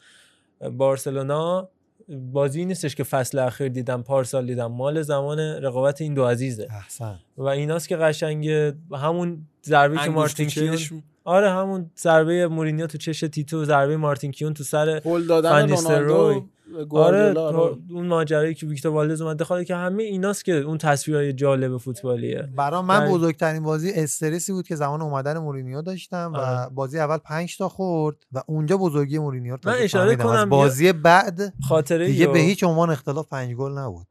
بارسلونا 0.78 1.70
بازی 2.10 2.66
نیستش 2.66 2.96
که 2.96 3.04
فصل 3.04 3.40
اخیر 3.40 3.68
دیدم 3.68 4.02
پارسال 4.02 4.46
دیدم. 4.46 4.72
مال 4.72 5.02
زمان 5.02 5.40
رقابت 5.40 6.02
این 6.02 6.14
دو 6.14 6.26
عزیزه. 6.26 6.68
احسن. 6.70 7.20
و 7.38 7.44
ایناست 7.44 7.88
که 7.88 7.98
قشنگ 7.98 8.50
همون 8.92 9.48
ضربه 9.66 9.98
که 9.98 10.10
مارتین 10.10 10.48
کیون. 10.48 11.04
آره 11.26 11.50
همون 11.52 11.92
ضربه 12.00 12.48
مورینیو 12.48 12.88
تو 12.88 12.98
چش 12.98 13.20
تیتو 13.20 13.66
ضربه 13.66 13.98
مارتین 13.98 14.32
کیون 14.32 14.54
تو 14.54 14.64
سر. 14.64 15.00
رونالدو 16.00 16.46
به 16.90 17.00
آره. 17.00 17.76
اون 17.90 18.08
ماجرایی 18.08 18.54
که 18.54 18.66
ویکتور 18.66 18.92
والدز 18.92 19.22
اومد 19.22 19.38
دخاله 19.38 19.66
که 19.66 19.76
همه 19.76 20.04
ایناست 20.04 20.46
که 20.46 20.54
اون 20.54 20.78
تصویرهای 20.78 21.34
جالب 21.34 21.78
فوتبالیه 21.78 22.50
برا 22.56 22.82
من 22.82 23.00
در- 23.00 23.12
بزرگترین 23.12 23.64
بازی 23.64 23.92
استرسی 23.92 24.52
بود 24.52 24.68
که 24.68 24.76
زمان 24.76 25.02
اومدن 25.02 25.38
مورینیو 25.38 25.82
داشتم 25.82 26.32
و 26.34 26.38
آره. 26.38 26.70
بازی 26.70 27.00
اول 27.00 27.18
5 27.18 27.58
تا 27.58 27.70
خورد 27.70 28.16
و 28.32 28.42
اونجا 28.48 28.78
بزرگی 28.78 29.20
مورینیو 29.20 29.54
رو 29.54 29.60
من 29.66 29.74
اشاره 29.80 30.16
کنم 30.16 30.50
بازی 30.50 30.92
بعد 30.94 31.54
خاطره 31.68 32.08
دیگه 32.08 32.20
یا- 32.26 32.32
به 32.32 32.40
هیچ 32.40 32.64
عنوان 32.64 32.90
اختلاف 32.90 33.28
5 33.30 33.54
گل 33.56 33.72
نبود 33.72 34.08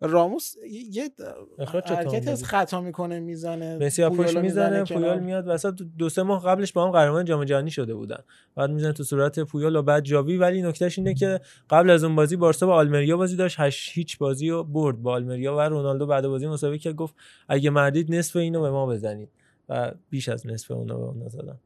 راموس 0.00 0.54
یه 0.90 1.10
حرکتی 1.58 2.30
از؟ 2.30 2.44
خطا 2.44 2.80
می‌کنه 2.80 3.20
می‌زنه 3.20 3.78
مسی 3.78 4.08
پشت 4.08 4.36
می‌زنه 4.36 4.84
پویال 4.84 5.20
میاد 5.20 5.44
وسط 5.48 5.82
دو 5.98 6.08
سه 6.08 6.22
ماه 6.22 6.44
قبلش 6.44 6.72
با 6.72 6.84
هم 6.84 6.90
قهرمان 6.90 7.24
جام 7.24 7.44
جهانی 7.44 7.70
شده 7.70 7.94
بودن. 7.94 8.18
بعد 8.54 8.70
می‌زنه 8.70 8.92
تو 8.92 9.04
صورت 9.04 9.40
پویال 9.40 9.76
و 9.76 9.82
بعد 9.82 10.04
جاوی 10.04 10.36
ولی 10.36 10.62
نکتهش 10.62 10.98
اینه 10.98 11.14
که 11.14 11.40
قبل 11.70 11.90
از 11.90 12.04
اون 12.04 12.16
بازی 12.16 12.36
بارسا 12.36 12.66
با 12.66 12.74
آلمریا 12.74 13.16
بازی 13.16 13.36
داشت 13.36 13.56
هش 13.60 13.90
هیچ 13.94 14.18
بازی 14.18 14.50
رو 14.50 14.64
برد 14.64 15.02
با 15.02 15.12
آلمریا 15.12 15.56
و 15.56 15.60
رونالدو 15.60 16.06
بعد 16.06 16.26
بازی 16.26 16.46
مسابقه 16.46 16.78
که 16.78 16.92
گفت 16.92 17.14
اگه 17.48 17.70
مردید 17.70 18.14
نصف 18.14 18.36
اینو 18.36 18.62
به 18.62 18.70
ما 18.70 18.86
بزنید. 18.86 19.28
و 19.68 19.92
بیش 20.10 20.28
از 20.28 20.46
نصف 20.46 20.70
اونو 20.70 20.98
به 20.98 21.04
اون 21.04 21.28
زدن. 21.28 21.58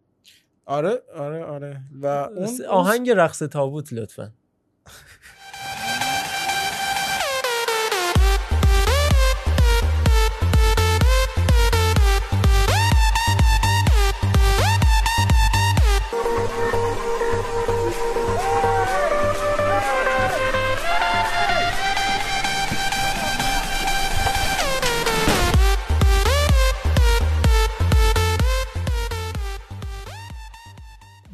آره 0.67 1.03
آره 1.17 1.45
آره. 1.45 1.81
و 2.03 2.07
اون 2.07 2.49
آهنگ 2.69 3.11
رقص 3.11 3.39
تابوت 3.39 3.93
لطفا. 3.93 4.33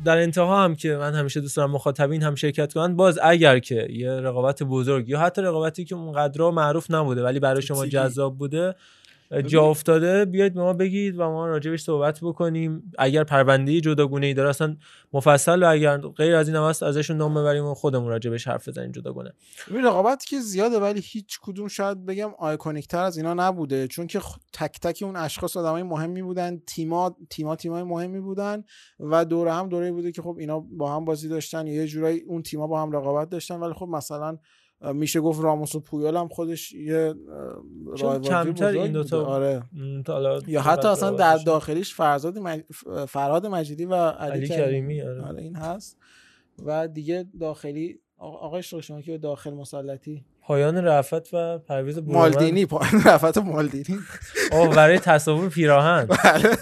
در 0.05 0.19
انتها 0.19 0.65
هم 0.65 0.75
که 0.75 0.97
من 0.97 1.15
همیشه 1.15 1.41
دوست 1.41 1.57
دارم 1.57 1.71
مخاطبین 1.71 2.23
هم 2.23 2.35
شرکت 2.35 2.73
کنن 2.73 2.97
باز 2.97 3.19
اگر 3.23 3.59
که 3.59 3.87
یه 3.91 4.11
رقابت 4.11 4.63
بزرگ 4.63 5.09
یا 5.09 5.21
حتی 5.21 5.43
رقابتی 5.43 5.85
که 5.85 5.95
اونقدر 5.95 6.51
معروف 6.51 6.91
نبوده 6.91 7.23
ولی 7.23 7.41
برای 7.41 7.63
شما. 7.63 7.87
جذاب 7.87 8.39
بوده 8.39 8.75
جا 9.47 9.63
افتاده 9.63 10.25
بیاید 10.25 10.55
به 10.55 10.61
ما 10.61 10.73
بگید 10.73 11.19
و 11.19 11.23
ما 11.23 11.47
راجبش 11.47 11.83
صحبت 11.83 12.21
بکنیم. 12.23 12.93
اگر 12.99 13.25
پرونده 13.25 13.81
جداگونه 13.81 14.27
ای 14.27 14.35
داره 14.35 14.49
اصلا 14.49 14.77
مفصل 15.13 15.63
و 15.63 15.67
اگر 15.71 15.99
غیر 15.99 16.35
از 16.35 16.49
این 16.49 16.57
هم 16.57 16.63
هست 16.63 16.83
ازشون 16.83 17.17
نام 17.17 17.35
ببریم 17.35 17.65
و 17.65 17.75
خودمون 17.75 18.09
راجبش 18.09 18.49
حرف 18.49 18.69
بزنیم 18.69 18.93
جداگونه. 18.93 19.33
ببین 19.71 19.85
رقابتی 19.85 20.27
که 20.27 20.41
زیاده 20.41 20.79
ولی 20.79 21.01
هیچ 21.05 21.41
کدوم 21.43 21.69
شاید 21.69 22.07
بگم 22.07 22.31
آیکونیک 22.39 22.89
تر 22.89 23.03
از 23.03 23.17
اینا 23.17 23.35
نبوده. 23.35 23.89
چون 23.89 24.07
که 24.07 24.21
تک 24.53 24.81
تک 24.81 25.03
اون 25.03 25.17
اشخاص 25.17 25.57
آدمای 25.57 25.83
مهمی 25.83 26.23
بودن 26.23 26.59
تیما 26.67 27.17
تیما 27.31 27.57
تیمای 27.57 27.83
مهمی 27.83 28.21
بودن 28.21 28.65
و 29.01 29.25
دوره 29.25 29.53
هم 29.53 29.69
دوره 29.69 29.93
بوده 29.93 30.13
که 30.13 30.23
خب 30.23 30.37
اینا 30.39 30.61
با 30.61 30.97
هم 30.97 31.05
بازی 31.05 31.29
داشتن 31.29 31.67
یه 31.67 31.87
جورایی 31.87 32.21
اون 32.21 32.43
تیما 32.43 32.67
با 32.67 32.83
هم 32.83 32.93
رقابت 32.93 33.29
داشتن. 33.29 33.55
ولی 33.61 33.73
خب 33.73 33.89
مثلا 33.89 34.39
میشه 34.95 35.21
گفت 35.21 35.43
راموس 35.43 35.75
و 35.75 35.81
پویال 35.81 36.17
هم 36.17 36.29
خودش 36.29 36.73
یه 36.73 37.15
رایواری 37.87 38.29
کمتر 38.29 38.67
این. 38.67 38.97
آره 39.13 39.63
م، 39.73 40.03
تا 40.03 40.13
حالا 40.13 40.41
یا 40.47 40.63
حتی 40.63 40.89
اصلا 40.89 41.11
در. 41.11 41.37
داخلیش 41.37 41.95
فرزاد 41.95 42.39
مج... 42.39 42.61
ف- 42.73 43.05
فرهاد 43.05 43.47
مجیدی 43.47 43.85
و 43.85 43.95
علی, 43.95 44.33
علی 44.39 44.49
کریمی, 44.49 45.03
آره. 45.03 45.23
آره 45.23 45.43
این 45.43 45.57
هست 45.57 45.99
و 46.65 46.89
دیگه 46.89 47.27
داخلی 47.41 48.01
آقا- 48.19 48.39
آقای 48.39 48.63
شما 48.63 49.01
که 49.01 49.19
داخل 49.19 49.55
مسلطی 49.55 50.25
پایان 50.51 50.85
رفت 50.85 51.35
و 51.35 51.59
پرویز 51.59 51.99
مالدینی 51.99 52.67
پایان 52.67 53.03
رفت 53.07 53.39
مالدینی. 53.39 53.99
آه 54.53 54.75
برای 54.75 54.99
تصاویر 54.99 55.49
پیراهن. 55.49 56.05
بله. 56.25 56.57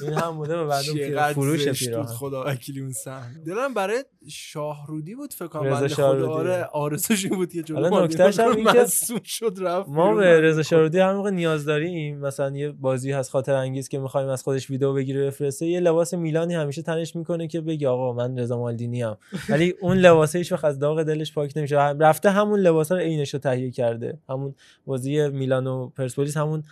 این 0.00 0.12
هم 0.12 0.36
بوده 0.36 0.56
و 0.56 0.66
بعد 0.68 0.84
اون 0.88 1.32
فروش 1.32 1.68
پیراهن. 1.68 2.06
خدا 2.06 2.44
وکیلی 2.46 2.80
اون 2.80 2.92
صحنه. 2.92 3.44
دلم 3.46 3.74
برای 3.74 4.04
شاهرودی 4.28 5.14
بود 5.14 5.32
فکر 5.32 5.46
کنم 5.46 5.70
بنده 5.70 5.88
شاهرودی. 5.88 6.24
خدا 6.24 6.32
آره 6.32 6.64
آرزوش 6.64 7.24
این 7.24 7.34
بود 7.34 7.52
که 7.52 7.74
حالا 7.74 7.90
مالدینی 7.90 8.24
نکتهش 8.24 8.40
هم 8.40 8.56
این 8.56 8.72
که 8.72 8.86
شد 9.24 9.54
رفت 9.60 9.88
ما. 9.88 10.14
به 10.14 10.40
رضا 10.40 10.62
شارودی 10.62 10.98
هر 10.98 11.12
موقع 11.14 11.30
نیاز 11.30 11.64
داریم. 11.64 12.18
مثلا 12.18 12.56
یه 12.56 12.70
بازی 12.70 13.12
هست 13.12 13.30
خاطر 13.30 13.54
انگیز 13.54 13.88
که 13.88 13.98
می‌خوایم 13.98 14.28
از 14.28 14.42
خودش 14.42 14.70
ویدیو 14.70 14.92
بگیره 14.92 15.26
بفرسته. 15.26 15.66
یه 15.66 15.80
لباس 15.80 16.14
میلانی 16.14 16.54
همیشه 16.54 16.82
تنش 16.82 17.16
می‌کنه 17.16 17.48
که 17.48 17.60
بگی 17.60 17.86
آقا 17.86 18.12
من 18.12 18.38
رضا 18.38 18.58
مالدینی 18.58 19.02
ام. 19.02 19.16
ولی 19.48 19.74
اون 19.80 19.96
لباسه 19.96 20.38
هیچ 20.38 20.52
وقت 20.52 20.64
از 20.64 20.78
داغ 20.78 21.02
دلش 21.02 21.32
پاک 21.34 21.52
نمیشه. 21.56 21.76
رفته 21.76 22.30
همون 22.30 22.60
لباسا 22.60 22.94
رو 22.94 23.00
عینش 23.00 23.29
رو 23.34 23.40
تهیه 23.40 23.70
کرده. 23.70 24.18
همون 24.28 24.54
بازی 24.86 25.28
میلان 25.28 25.66
و 25.66 25.88
پرسپولیس 25.88 26.36
همون 26.36 26.62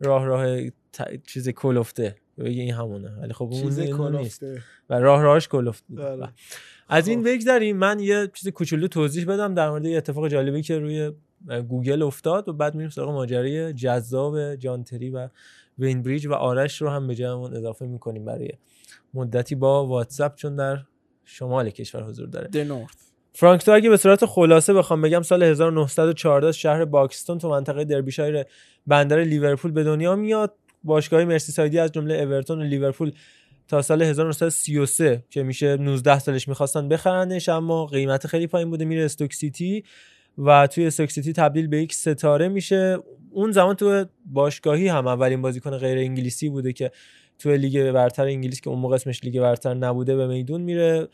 راه 0.00 0.24
راه 0.24 0.70
ت... 0.70 1.26
چیز 1.26 1.48
کلفته 1.48 2.16
بگی 2.38 2.60
این 2.60 2.74
همونه. 2.74 3.10
ولی 3.20 3.32
خب 3.32 3.48
اون 3.52 3.62
چیز 3.62 3.78
نیست. 3.78 4.42
و 4.90 4.94
راه 4.94 5.22
راهش 5.22 5.48
کلفت 5.48 5.84
بود. 5.88 5.98
بله. 5.98 6.28
از 6.88 7.08
این 7.08 7.22
بگذریم. 7.22 7.76
من 7.76 8.00
یه 8.00 8.30
چیز 8.34 8.48
کوچولو 8.48 8.88
توضیح 8.88 9.24
بدم 9.24 9.54
در 9.54 9.70
مورد 9.70 9.84
یه 9.84 9.96
اتفاق 9.96 10.28
جالبی 10.28 10.62
که 10.62 10.78
روی 10.78 11.12
گوگل 11.68 12.02
افتاد 12.02 12.48
و 12.48 12.52
بعد 12.52 12.74
میریم 12.74 12.90
سراغ 12.90 13.10
ماجرای 13.10 13.72
جذاب 13.72 14.54
جان 14.54 14.84
تری 14.84 15.10
و 15.10 15.28
وین 15.78 16.02
بریج 16.02 16.26
و 16.26 16.32
آرش 16.32 16.82
رو 16.82 16.88
هم 16.88 17.06
به 17.06 17.14
جمعمون 17.14 17.56
اضافه 17.56 17.86
می‌کنیم 17.86 18.24
برای 18.24 18.50
مدتی 19.14 19.54
با 19.54 19.86
واتساپ 19.86 20.34
چون 20.34 20.56
در 20.56 20.78
شمال 21.24 21.70
کشور 21.70 22.02
حضور 22.02 22.28
داره. 22.28 22.48
فرانک 23.34 23.64
سو 23.64 23.72
اگه 23.72 23.90
به 23.90 23.96
صورت 23.96 24.26
خلاصه 24.26 24.74
بخوام 24.74 25.02
بگم 25.02 25.22
سال 25.22 25.42
1914 25.42 26.52
شهر 26.52 26.84
باکستون 26.84 27.38
تو 27.38 27.48
منطقه 27.48 27.84
دربیشایر 27.84 28.44
بندر 28.86 29.24
لیورپول 29.24 29.70
به 29.70 29.84
دنیا 29.84 30.16
میاد. 30.16 30.54
باشگاه 30.84 31.24
مرسیسایدی 31.24 31.78
از 31.78 31.92
جمله 31.92 32.14
اورتون 32.14 32.60
و 32.60 32.62
لیورپول 32.62 33.12
تا 33.68 33.82
سال 33.82 34.02
1933 34.02 35.24
که 35.30 35.42
میشه 35.42 35.76
19 35.76 36.18
سالش 36.18 36.48
می‌خواستن 36.48 36.88
بخرنش 36.88 37.48
اما 37.48 37.86
قیمت 37.86 38.26
خیلی 38.26 38.46
پایین 38.46 38.70
بوده. 38.70 38.84
میره 38.84 39.04
استوک 39.04 39.34
سیتی 39.34 39.84
و 40.38 40.66
توی 40.66 40.86
استوک 40.86 41.10
سیتی 41.10 41.32
تبدیل 41.32 41.66
به 41.66 41.82
یک 41.82 41.94
ستاره 41.94 42.48
میشه. 42.48 42.98
اون 43.30 43.52
زمان 43.52 43.74
تو 43.74 44.04
باشگاهی 44.26 44.88
هم 44.88 45.06
اولین 45.06 45.42
بازیکن 45.42 45.78
غیر 45.78 45.98
انگلیسی 45.98 46.48
بوده 46.48 46.72
که 46.72 46.90
توی 47.38 47.56
لیگ 47.56 47.92
برتر 47.92 48.24
انگلیس 48.24 48.60
که 48.60 48.70
اون 48.70 48.78
موقع 48.78 48.94
اسمش 48.94 49.24
لیگ 49.24 49.40
برتر 49.40 49.74
نبوده 49.74 50.16
به 50.16 50.26
میدون 50.26 50.60
میره. 50.60 51.08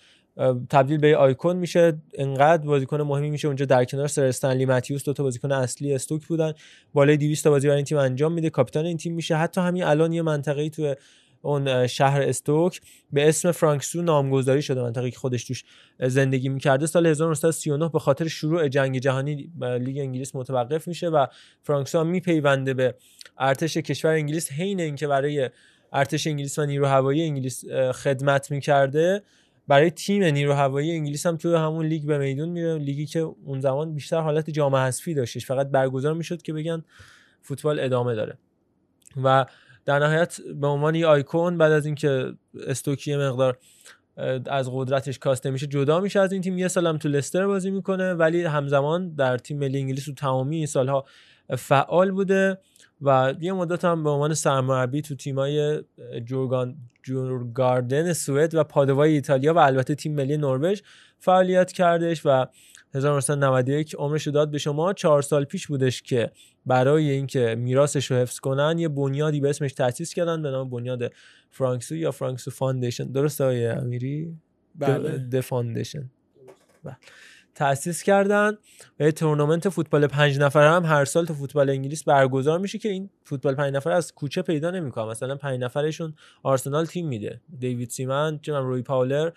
تبدیل 0.70 0.98
به 0.98 1.16
آیکون 1.16 1.56
میشه. 1.56 1.98
انقدر 2.15 2.66
بازیکن 2.66 3.01
مهمی 3.01 3.31
میشه 3.31 3.48
اونجا 3.48 3.65
در 3.65 3.85
کنار 3.85 4.09
سر 4.09 4.24
استنلی 4.24 4.66
ماتیوس 4.66 5.05
دو 5.05 5.12
تا 5.12 5.23
بازیکن 5.23 5.52
اصلی 5.52 5.94
استوک 5.94 6.27
بودن. 6.27 6.52
بالای 6.94 7.16
200 7.16 7.44
تا 7.44 7.51
بازی 7.51 7.66
برای 7.66 7.77
این 7.77 7.85
تیم 7.85 7.98
انجام 7.98 8.32
میده. 8.32 8.51
کاپیتان 8.51 8.85
این 8.85 8.97
تیم 8.97 9.15
میشه. 9.15 9.36
حتی 9.36 9.60
همین 9.60 9.85
الان 9.85 10.12
یه 10.12 10.23
منطقه‌ای 10.23 10.70
تو 10.70 10.94
اون 11.43 11.86
شهر 11.86 12.23
استوک 12.23 12.81
به 13.12 13.28
اسم 13.28 13.52
فرانکسو 13.52 14.02
نامگذاری 14.02 14.62
شده. 14.62 14.82
منطقه‌ای 14.82 15.10
که 15.10 15.19
خودش 15.19 15.44
توش 15.44 15.65
زندگی 16.01 16.48
می‌کرده. 16.48 16.86
سال 16.86 17.06
1939 17.06 17.89
به 17.89 17.98
خاطر 17.98 18.28
شروع 18.28 18.69
جنگ 18.69 18.98
جهانی 18.98 19.51
لیگ 19.60 19.98
انگلیس 19.98 20.35
متوقف 20.35 20.89
میشه 20.89 21.09
و 21.09 21.27
فرانکسو 21.62 22.01
هم 22.01 22.06
میپیونده 22.06 22.74
به 22.74 22.94
ارتش 23.39 23.77
کشور 23.77 24.10
انگلیس. 24.10 24.52
حین 24.52 24.81
اینکه 24.81 25.06
برای 25.06 25.51
ارتش 25.93 26.27
انگلیس 26.27 26.59
و 26.59 26.66
نیرو 26.66 26.86
هوایی 26.86 27.23
انگلیس 27.23 27.65
خدمت 27.94 28.51
می‌کرده 28.51 29.23
برای 29.68 29.90
تیم 29.90 30.24
نیرو 30.24 30.52
هوایی 30.52 30.90
انگلیس 30.90 31.26
هم 31.26 31.36
توی 31.36 31.54
همون 31.54 31.86
لیگ 31.86 32.04
به 32.04 32.18
میدون 32.18 32.48
میره. 32.48 32.78
لیگی 32.78 33.06
که 33.06 33.18
اون 33.18 33.60
زمان 33.60 33.94
بیشتر 33.94 34.20
حالت 34.20 34.50
جام 34.50 34.76
حذفی 34.76 35.14
داشتش. 35.14 35.46
فقط 35.46 35.68
برگزار 35.70 36.14
می‌شد 36.14 36.42
که 36.42 36.52
بگن 36.52 36.84
فوتبال 37.42 37.80
ادامه 37.80 38.14
داره. 38.14 38.38
و 39.24 39.46
در 39.84 39.98
نهایت 39.98 40.40
به 40.60 40.66
عنوان 40.66 40.94
یه 40.94 41.06
آیکون 41.06 41.58
بعد 41.58 41.72
از 41.72 41.86
اینکه 41.86 42.32
استوکی 42.66 43.16
مقدار 43.16 43.58
از 44.46 44.70
قدرتش 44.72 45.18
کاسته 45.18 45.50
میشه 45.50 45.66
جدا 45.66 46.00
میشه 46.00 46.20
از 46.20 46.32
این 46.32 46.42
تیم. 46.42 46.58
یه 46.58 46.68
سالم 46.68 46.98
تو 46.98 47.08
لستر 47.08 47.46
بازی 47.46 47.70
می‌کنه 47.70 48.14
ولی 48.14 48.42
همزمان 48.42 49.14
در 49.14 49.38
تیم 49.38 49.58
ملی 49.58 49.78
انگلیس 49.78 50.04
تو 50.04 50.14
تمامی 50.14 50.56
این 50.56 50.66
سالها 50.66 51.04
فعال 51.56 52.10
بوده 52.10 52.58
و 53.02 53.34
یه 53.40 53.52
مدت 53.52 53.84
هم 53.84 54.04
به 54.04 54.10
عنوان 54.10 54.34
سرمربی 54.34 55.02
تو 55.02 55.14
تیمای 55.14 55.82
جورگان 56.24 56.76
جورگاردن 57.02 58.12
سوئد 58.12 58.54
و 58.54 58.64
پادوای 58.64 59.12
ایتالیا 59.12 59.54
و 59.54 59.58
البته 59.58 59.94
تیم 59.94 60.14
ملی 60.14 60.36
نروژ 60.36 60.80
فعالیت 61.18 61.72
کردش 61.72 62.22
و 62.24 62.46
1991 62.94 63.94
عمرش 63.94 64.26
رو 64.26 64.32
داد 64.32 64.50
به 64.50 64.58
شما. 64.58 64.92
چهار 64.92 65.22
سال 65.22 65.44
پیش 65.44 65.66
بودش 65.66 66.02
که 66.02 66.30
برای 66.66 67.10
اینکه 67.10 67.54
میراثش 67.58 68.10
رو 68.10 68.16
حفظ 68.16 68.38
کنن 68.38 68.78
یه 68.78 68.88
بنیادی 68.88 69.40
به 69.40 69.50
اسمش 69.50 69.72
تأسیس 69.72 70.14
کردن 70.14 70.42
به 70.42 70.50
نام 70.50 70.70
بنیاد 70.70 71.12
فرانک 71.50 71.83
سو 71.83 71.96
یا 71.96 72.10
Frank 72.10 72.35
Soo 72.35 72.50
Foundation. 72.50 73.05
درسته 73.04 73.44
آقای 73.44 73.66
امیری؟ 73.66 74.36
بله. 74.74 75.18
The 75.18 75.40
Foundation. 75.40 76.10
تأسیس 77.59 78.02
کردن 78.02 78.59
و 79.01 79.05
یه 79.05 79.12
تورنمنت 79.12 79.68
فوتبال 79.68 80.06
پنج 80.06 80.39
نفره 80.39 80.70
هم 80.70 80.85
هر 80.85 81.05
سال 81.05 81.26
تو 81.26 81.35
فوتبال 81.35 81.70
انگلیس 81.70 82.05
برگزار 82.05 82.59
میشه 82.59 82.78
که 82.78 82.89
این 82.89 83.10
فوتبال 83.24 83.55
پنج 83.55 83.74
نفره 83.74 83.94
از 83.94 84.14
کوچه 84.14 84.43
پیدا 84.43 84.70
نمی‌کنه 84.70 85.05
مثلا 85.05 85.36
پنج 85.36 85.60
نفرشون 85.60 86.14
آرسنال 86.43 86.86
تیم 86.86 87.09
میده. 87.09 87.40
دیوید 87.59 87.90
سیمن 87.90 88.39
چه 88.43 88.52
ری 88.52 88.82
پارلر 88.82 89.30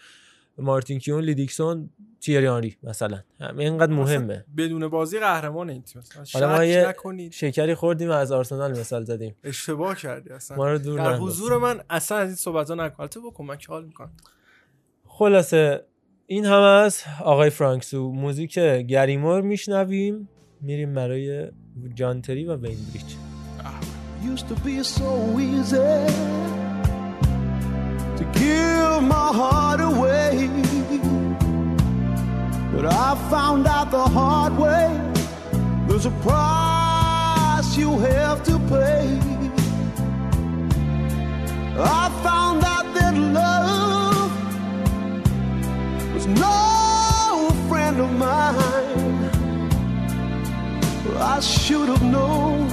مارتین 0.57 0.99
کیون 0.99 1.23
لی 1.23 1.38
دیکسون 1.38 1.89
تیری 2.19 2.48
آنری 2.48 2.77
مثلا. 2.84 3.19
اینقدر 3.57 3.93
مهمه. 3.93 4.45
بدون 4.57 4.88
بازی 4.88 5.19
قهرمان 5.19 5.69
این 5.69 5.81
تیم. 5.81 6.03
حالا 6.34 6.56
ما 6.56 6.65
یه 6.65 6.88
نکنید. 6.88 7.31
شکری 7.31 7.76
خوردیم 7.76 8.11
از 8.11 8.31
آرسنال 8.31 8.80
مثال 8.80 9.03
زدیم. 9.03 9.35
اشتباه 9.43 9.95
کردی 9.95 10.30
اصلا. 10.30 10.57
ما 10.57 10.72
رو 10.72 10.77
دور 10.77 10.99
در. 10.99 11.15
حضور 11.15 11.57
من 11.57 11.81
اصلا 11.89 12.18
از 12.18 12.27
این 12.27 12.35
صحبت 12.35 12.69
ها 12.69 12.76
نکن. 12.76 12.95
البته 12.99 13.19
بکن 13.19 13.45
من 13.45 13.57
که 13.57 13.68
حال 13.68 13.85
می‌کنم. 13.85 14.11
خلاصه 15.06 15.85
این 16.31 16.45
هم 16.45 16.61
از 16.61 17.03
آقای 17.23 17.49
فرانکسو 17.49 18.11
موزیک 18.11 18.59
گریمور 18.59 19.41
میشنویم 19.41 20.29
میریم 20.61 20.93
برای 20.93 21.47
جانتری 21.95 22.45
و 22.45 22.55
وین 22.55 22.77
بریچ 22.89 23.15
used 24.31 24.47
to 24.47 24.55
be 24.67 24.75
so 24.99 25.11
easy 25.49 25.97
to 28.17 28.23
give 28.39 28.99
my 29.15 29.29
heart 29.39 29.81
away. 29.91 30.29
But 32.73 32.85
I 33.07 33.09
found 33.33 33.63
out 33.75 33.87
the 33.97 34.05
hard 34.17 34.53
way 34.65 34.87
there's 35.87 36.07
a 36.13 36.15
price 36.27 37.69
you 37.81 37.89
have 38.09 38.39
to 38.49 38.55
pay. 38.73 39.05
I 42.01 42.03
found 42.25 42.59
out 42.73 42.87
that 42.97 43.13
love 43.37 43.51
was 46.22 46.39
no 46.39 47.49
friend 47.68 47.99
of 47.99 48.11
mine. 48.18 49.30
I 51.18 51.39
should 51.39 51.89
have 51.89 52.03
known 52.03 52.68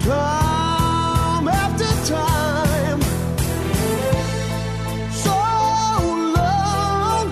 time 0.00 1.48
after 1.48 1.90
time. 2.12 3.00
So 5.12 5.36
long, 6.38 7.26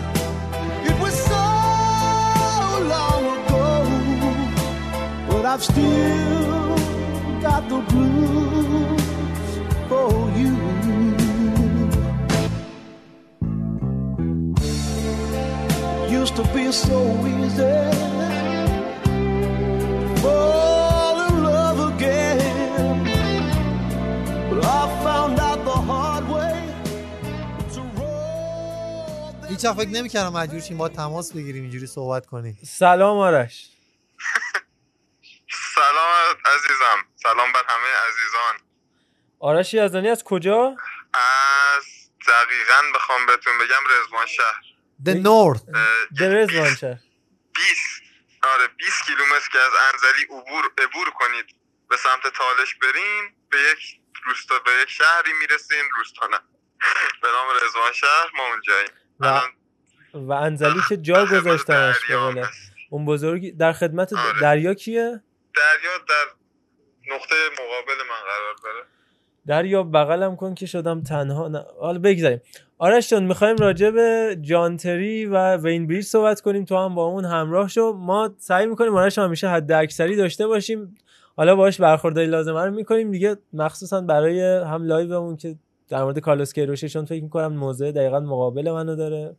it 0.89 0.97
was 1.01 1.15
so 1.15 1.44
long 2.94 3.23
ago, 3.39 3.66
but 5.28 5.44
I've 5.47 5.65
still 5.65 6.77
got 7.40 7.69
the 7.69 7.81
blues 7.90 9.02
for 9.89 10.31
you. 10.39 10.77
To 16.39 16.44
be 16.55 16.70
so 16.70 16.98
easy. 17.27 17.78
Fall 20.23 21.16
in 21.28 21.35
love 21.43 21.81
again. 21.93 22.94
But 24.48 24.65
I 24.65 24.82
found 25.05 25.36
out 25.48 25.60
the 25.70 25.78
hard 25.90 26.24
way. 26.35 26.55
هیچ 29.48 29.66
فکر 29.66 29.89
نمی‌کردم 29.89 30.32
مجبور 30.32 30.60
شیم 30.60 30.78
با 30.78 30.89
تماس 30.89 31.32
بگیریم 31.32 31.62
اینجوری 31.62 31.86
صحبت 31.86 32.27
کنیم 32.27 32.59
سلام 32.65 33.19
آرش 33.19 33.69
سلام 35.77 36.36
عزیزم 36.55 36.98
سلام 37.16 37.52
بر 37.52 37.62
همه 37.69 37.89
عزیزان 38.09 38.69
آرش 39.39 39.74
یزدانی 39.74 40.09
از 40.09 40.24
کجا 40.24 40.77
از 41.15 41.85
دقیقا 42.28 42.82
بخوام 42.94 43.27
بهتون 43.27 43.52
بگم 43.59 43.82
رزوان 43.90 44.27
شهر 44.27 44.68
The 45.06 45.14
North. 45.14 45.62
در 46.20 46.28
رزوان 46.28 46.74
شهر 46.74 46.98
20 47.54 48.02
آره 48.42 48.68
20 48.76 49.06
کیلومتر 49.06 49.48
که 49.52 49.58
از 49.58 49.72
انزلی 49.92 50.24
عبور 50.24 50.64
عبور 50.78 51.10
کنید. 51.10 51.46
به 51.90 51.96
سمت 51.96 52.32
تالش 52.34 52.74
برین 52.74 53.34
به 53.50 53.58
یک 53.72 54.00
روستا 54.24 54.54
به 54.58 54.70
یک 54.82 54.90
شهری 54.90 55.32
می‌رسین. 55.40 55.84
روستانه 55.98 56.36
به 57.22 57.28
نام 57.28 57.46
رزوان 57.64 57.92
شهر 57.92 58.30
ما 58.36 58.42
اونجاییم. 58.52 58.90
و, 59.20 59.40
و 60.14 60.32
انزلی 60.32 60.80
که 60.88 60.96
جا 60.96 61.26
گذاشتنش 61.34 61.96
اون 62.90 63.04
بزرگی. 63.04 63.52
در 63.52 63.72
خدمت 63.72 64.10
دریا 64.40 64.74
کیه؟ 64.74 65.22
دریا 65.54 65.98
در 66.08 66.26
نقطه 67.14 67.34
مقابل 67.52 68.02
من 68.08 68.20
قرار 68.24 68.54
داره. 68.62 68.84
دریا 69.46 69.82
بغلم 69.82 70.36
کن 70.36 70.54
که 70.54 70.66
شدم 70.66 71.02
تنها 71.02 71.48
نه. 71.48 71.64
حالا 71.80 71.98
بگذاریم. 71.98 72.40
آرش 72.80 73.10
جان 73.10 73.24
می‌خوایم 73.24 73.56
راجع 73.56 73.90
به 73.90 74.36
جانتری 74.40 75.26
و 75.26 75.56
وین 75.56 75.86
بریج 75.86 76.05
صحبت 76.05 76.40
کنیم. 76.40 76.64
تو 76.64 76.76
هم 76.76 76.94
با 76.94 77.05
اون 77.05 77.24
همراه 77.24 77.68
شو. 77.68 77.92
ما 77.92 78.34
سعی 78.38 78.66
می‌کنیم 78.66 78.94
آرش 78.94 79.18
همیشه 79.18 79.48
حد 79.48 79.72
اکثری 79.72 80.16
داشته 80.16 80.46
باشیم. 80.46 80.94
حالا 81.36 81.56
باش 81.56 81.80
برخورداری 81.80 82.26
لازمه 82.26 82.64
رو 82.64 82.70
می‌کنیم. 82.70 83.10
دیگه 83.10 83.36
مخصوصا 83.52 84.00
برای 84.00 84.40
هم 84.42 84.84
لایومون 84.84 85.36
که 85.36 85.56
در 85.88 86.05
مورد 86.05 86.18
کارلوس 86.18 86.52
کیروشه 86.52 86.88
چون 86.88 87.05
فکر 87.05 87.22
می‌کنم 87.22 87.52
موضع 87.52 87.92
دقیقا 87.92 88.20
مقابل 88.20 88.70
منو 88.70 88.96
داره 88.96 89.36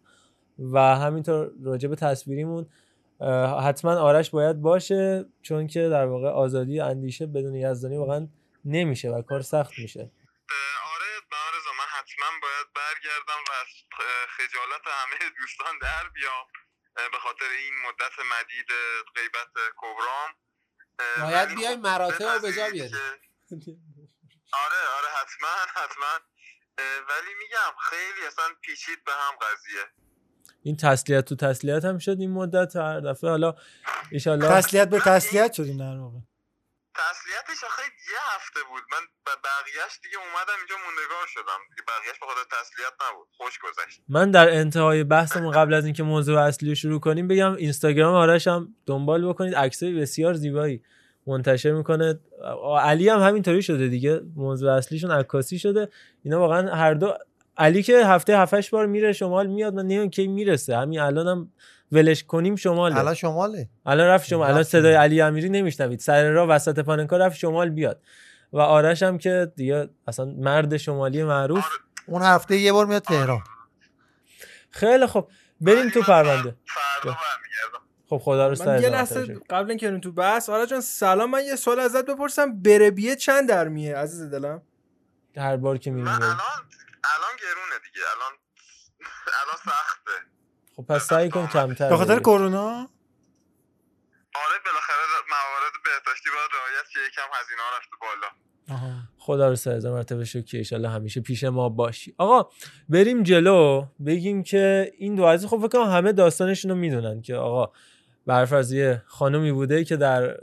و 0.60 0.80
همینطور 0.80 1.52
راجع 1.64 1.90
به 1.90 1.95
تصویریمون 1.95 2.66
حتما 3.64 3.95
آرش 3.95 4.30
باید 4.30 4.61
باشه 4.61 5.26
چون 5.41 5.68
که 5.68 5.90
در 5.90 6.06
واقع 6.06 6.28
آزادی 6.28 6.80
اندیشه 6.80 7.26
بدون 7.26 7.56
یزدانی 7.56 7.98
واقعا 7.98 8.28
نمیشه 8.66 9.10
و 9.10 9.22
کار 9.22 9.41
سخت 9.41 9.72
میشه. 9.80 9.99
آره 9.99 11.06
حتما 12.00 12.30
باید 12.42 12.68
برگردم 12.76 13.42
و 13.50 13.52
از 13.62 13.68
خجالت 14.38 14.82
همه 14.88 15.30
دوستان 15.40 15.80
در 15.82 16.10
بیام 16.10 16.46
به 17.12 17.20
خاطر 17.24 17.50
این 17.60 17.74
مدت 17.88 18.16
مدید 18.34 18.68
غیبت 19.16 19.54
کبرام. 19.78 20.30
باید 21.22 21.56
بیای 21.56 21.76
مراتع 21.76 22.34
رو 22.34 22.40
به 22.40 22.54
جا 22.54 22.70
بیاری 22.70 22.96
آره 24.54 24.82
آره 24.98 25.10
حتما 25.22 25.82
حتما. 25.82 26.20
ولی 27.10 27.34
میگم 27.40 27.74
خیلی 27.90 28.28
اصلا 28.28 28.46
پیچید 28.62 29.04
به 29.04 29.12
هم 29.12 29.34
قضیه. 29.42 29.86
این 30.64 30.78
تسلیت 30.78 31.26
تو 31.26 31.36
تسلیت 31.36 31.86
هم 31.86 31.98
شد 31.98 32.16
این 32.20 32.32
مدت 32.32 32.76
هر 32.76 33.00
دفعه. 33.00 33.30
حالا 33.30 33.56
ایشالله 34.12 34.48
تسلیت 34.50 34.90
به 34.90 35.00
تسلیت 35.00 35.54
شدیم 35.54 35.78
در 35.78 35.98
واقع. 36.00 36.20
تسلیتش 37.02 37.64
آخه 37.64 37.82
یه 38.14 38.22
هفته 38.36 38.60
بود. 38.70 38.84
من 38.94 39.04
بقیهش 39.26 39.94
دیگه 40.04 40.18
اومدم 40.18 40.58
اینجا 40.60 40.76
موندگار 40.86 41.26
شدم. 41.28 41.60
دیگه 41.70 41.84
بقیهش 41.88 42.20
به 42.20 42.26
خاطر 42.26 42.46
تسلیت 42.58 42.94
نبود. 43.10 43.28
خوش 43.38 43.60
گذشت. 43.60 44.02
من 44.10 44.32
در 44.32 44.50
انتهای 44.50 45.04
بحثمون 45.04 45.52
قبل 45.52 45.74
از 45.74 45.86
اینکه 45.86 46.04
موضوع 46.04 46.42
اصلی 46.42 46.70
رو 46.70 46.76
شروع 46.76 47.00
کنیم 47.00 47.28
بگم 47.28 47.56
اینستاگرام 47.56 48.16
آرش 48.16 48.48
هم 48.48 48.76
دنبال 48.86 49.30
بکنید. 49.30 49.56
عکسای 49.56 49.94
بسیار 49.94 50.34
زیبایی 50.34 50.84
منتشر 51.28 51.72
می‌کنه. 51.72 52.20
علی 52.82 53.10
هم 53.10 53.20
همینطوری 53.20 53.62
شده 53.64 53.88
دیگه. 53.88 54.22
موضوع 54.36 54.74
اصلیشون 54.74 55.12
عکاسی 55.12 55.60
شده. 55.60 55.90
اینا 56.24 56.40
واقعا 56.40 56.76
هر 56.76 56.94
دو 56.94 57.18
علی 57.60 57.84
که 57.84 58.06
هفته 58.06 58.38
هفتش 58.38 58.69
بار 58.69 58.86
میره 58.86 59.14
شمال 59.14 59.48
میاد 59.48 59.73
من 59.73 59.81
نمی‌دونم 59.81 60.10
کی 60.10 60.27
می‌رسه. 60.27 60.77
همین 60.77 60.99
الانم 60.99 61.30
هم 61.30 61.52
ولش 61.91 62.23
کنیم 62.23 62.56
شماله 62.56 62.98
الان 62.98 63.14
شماله. 63.14 63.69
الان 63.86 64.07
رفت 64.07 64.27
شمال. 64.27 64.49
الان 64.49 64.64
صدای 64.64 64.94
علی 64.94 65.22
امیری 65.22 65.49
نمیشنوید. 65.49 65.99
سر 65.99 66.30
راه 66.30 66.48
وسط 66.48 66.80
پاننکا 66.80 67.18
رفت 67.18 67.38
شمال 67.38 67.69
بیاد. 67.69 68.02
و 68.53 68.60
آرش 68.60 69.03
هم 69.03 69.18
که 69.18 69.52
دیگه 69.56 69.90
اصلا 70.07 70.26
مرد 70.26 70.77
شمالی 70.77 71.23
معروف. 71.23 71.65
اون 72.07 72.22
هفته 72.22 72.57
یه 72.57 72.73
بار 72.73 72.86
میاد 72.86 73.02
تهران. 73.02 73.40
خیلی 74.72 75.07
خب 75.07 75.27
بریم 75.61 75.90
تو 75.90 76.02
پرونده. 76.02 76.56
خب. 78.10 78.18
خدا 78.18 78.48
رو 78.48 78.65
من 78.65 78.81
یه 78.81 78.90
لحظه 78.90 79.38
قبل 79.49 79.69
اینکه 79.69 79.99
تو 79.99 80.11
بحث 80.11 80.49
آرش 80.49 80.69
جان 80.69 80.81
سلام. 80.81 81.31
من 81.31 81.45
یه 81.45 81.56
سوال 81.56 81.80
ازت 81.80 82.06
بپرسم. 82.06 82.61
بربیه 82.61 83.15
چند 83.15 83.49
در 83.49 83.68
میه 83.68 83.95
عزیز 83.95 84.22
دلم. 84.23 84.61
هر 85.38 85.57
بار 85.57 85.77
که 85.77 85.91
میریم 85.91 86.11
الان 87.04 87.36
گرونه 87.44 87.80
دیگه. 87.86 88.02
الان 88.16 88.34
الان 89.42 89.58
سخته. 89.66 90.12
خب 90.76 90.86
پس 90.90 91.08
سعی 91.08 91.30
کن 91.30 91.48
کمتر 91.48 91.90
به 91.90 91.98
خاطر 91.98 92.20
کرونا؟ 92.20 92.90
آره 94.36 94.60
بالاخره 94.66 94.96
موارد 95.30 95.74
بهداشتی 95.86 96.30
باید 96.30 96.50
رعایت 96.54 96.90
شه. 96.94 97.00
یکم 97.08 97.22
هزینه 97.42 97.62
ها 97.62 97.78
رفته 97.78 97.96
بالا. 98.02 98.28
خدا 99.18 99.50
رو 99.50 99.56
سه 99.56 99.72
هزار 99.72 99.94
مرتبه 99.94 100.26
شکر. 100.26 100.58
ایشالله 100.58 100.90
همیشه 100.90 101.22
پیش 101.22 101.44
ما 101.44 101.70
باشی. 101.70 102.16
آقا 102.18 102.50
بریم 102.90 103.24
جلو. 103.24 103.86
بگیم 104.06 104.44
که 104.44 104.92
این 104.98 105.16
دو 105.16 105.26
عزیز 105.26 105.50
خب 105.50 105.58
فکر 105.58 105.68
کنم 105.68 105.92
همه 105.92 106.12
داستانشون 106.12 106.72
رو 106.72 106.78
می‌دونن 106.78 107.22
که 107.22 107.36
آقا 107.36 107.74
برفرض 108.26 108.72
یه 108.72 109.04
خانمی 109.08 109.52
بوده 109.52 109.84
که 109.84 109.98
در 109.98 110.38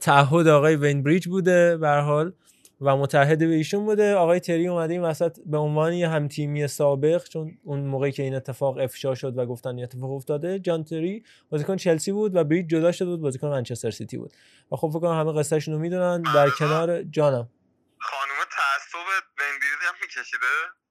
تعهد 0.00 0.48
آقای 0.48 0.76
وین 0.76 1.02
بریج 1.02 1.26
بوده 1.28 1.76
به 1.76 1.88
حال. 1.88 2.32
و 2.80 2.96
متحد 2.96 3.38
به 3.38 3.54
ایشون 3.54 3.84
بوده. 3.84 4.14
آقای 4.14 4.40
تری 4.40 4.68
اومده 4.68 4.92
این 4.92 5.02
وسط 5.02 5.38
به 5.46 5.58
عنوان 5.58 5.92
یه 5.92 6.08
همتیمی 6.08 6.68
سابق 6.68 7.28
چون 7.28 7.58
اون 7.64 7.80
موقعی 7.80 8.12
که 8.12 8.22
این 8.22 8.34
اتفاق 8.34 8.78
افشا 8.78 9.14
شد 9.14 9.38
و 9.38 9.46
گفتن 9.46 9.70
این 9.74 9.82
اتفاق 9.82 10.10
افتاده 10.10 10.58
جان 10.58 10.84
تری 10.84 11.24
بازیکن 11.50 11.76
چلسی 11.76 12.12
بود 12.12 12.36
و 12.36 12.44
بریج 12.44 12.66
جدا 12.66 12.92
شده 12.92 13.08
بود 13.08 13.20
بازیکن 13.20 13.48
منچستر 13.48 13.90
سیتی 13.90 14.18
بود. 14.18 14.32
و 14.72 14.76
خب 14.76 14.88
فکر 14.88 15.00
کنم 15.00 15.20
همه 15.20 15.32
قصهشون 15.32 15.74
رو 15.74 15.80
می‌دونن. 15.80 16.22
در 16.22 16.50
کنار 16.50 17.02
جانم. 17.02 17.48
خانم 17.98 18.38
تعصب 18.50 19.06
بریج 19.38 19.62
هم 19.88 19.94
میکشیده؟ 20.02 20.85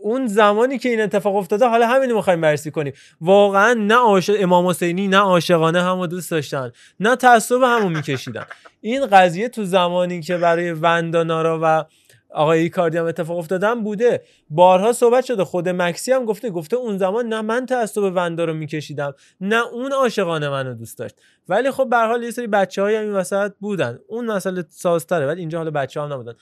اون 0.00 0.26
زمانی 0.26 0.78
که 0.78 0.88
این 0.88 1.00
اتفاق 1.00 1.36
افتاده 1.36 1.66
حالا 1.66 1.86
همین 1.86 2.12
می‌خوایم 2.12 2.40
بررسی 2.40 2.70
کنیم. 2.70 2.92
واقعا 3.20 3.74
نه 3.74 3.94
عاشق 3.94 4.36
امام 4.38 4.66
حسینی 4.66 5.08
نه 5.08 5.18
عاشقانه 5.18 5.82
همو 5.82 6.06
دوست 6.06 6.30
داشتن 6.30 6.72
نه 7.00 7.16
تعصب 7.16 7.62
همو 7.62 7.88
میکشیدن. 7.88 8.44
این 8.80 9.06
قضیه 9.06 9.48
تو 9.48 9.64
زمانی 9.64 10.20
که 10.20 10.36
برای 10.36 10.72
وندانارا 10.72 11.58
و 11.62 11.84
آقای 12.30 12.60
ایکاردی 12.60 12.98
هم 12.98 13.04
اتفاق 13.04 13.38
افتادن 13.38 13.84
بوده. 13.84 14.22
بارها 14.50 14.92
صحبت 14.92 15.24
شده. 15.24 15.44
خود 15.44 15.68
مکسی 15.68 16.12
هم 16.12 16.24
گفته 16.24 16.50
گفته 16.50 16.76
اون 16.76 16.98
زمان 16.98 17.26
نه 17.26 17.42
من 17.42 17.66
تعصب 17.66 18.02
وندا 18.02 18.44
رو 18.44 18.54
میکشیدم 18.54 19.14
نه 19.40 19.66
اون 19.66 19.92
عاشقانه 19.92 20.48
منو 20.48 20.74
دوست 20.74 20.98
داشت. 20.98 21.14
ولی 21.48 21.70
خب 21.70 21.88
به 21.90 21.96
حال 21.96 22.22
یه 22.22 22.30
سری 22.30 22.46
بچه‌های 22.46 22.96
این 22.96 23.12
وسط 23.12 23.52
بودن. 23.60 23.98
اون 24.08 24.26
مسئله 24.26 24.64
سازتره 24.70 25.26
ولی 25.26 25.40
اینجا 25.40 25.58
حالا 25.58 25.70
بچه‌ها 25.70 26.06
هم 26.06 26.12
نبودن. 26.12 26.34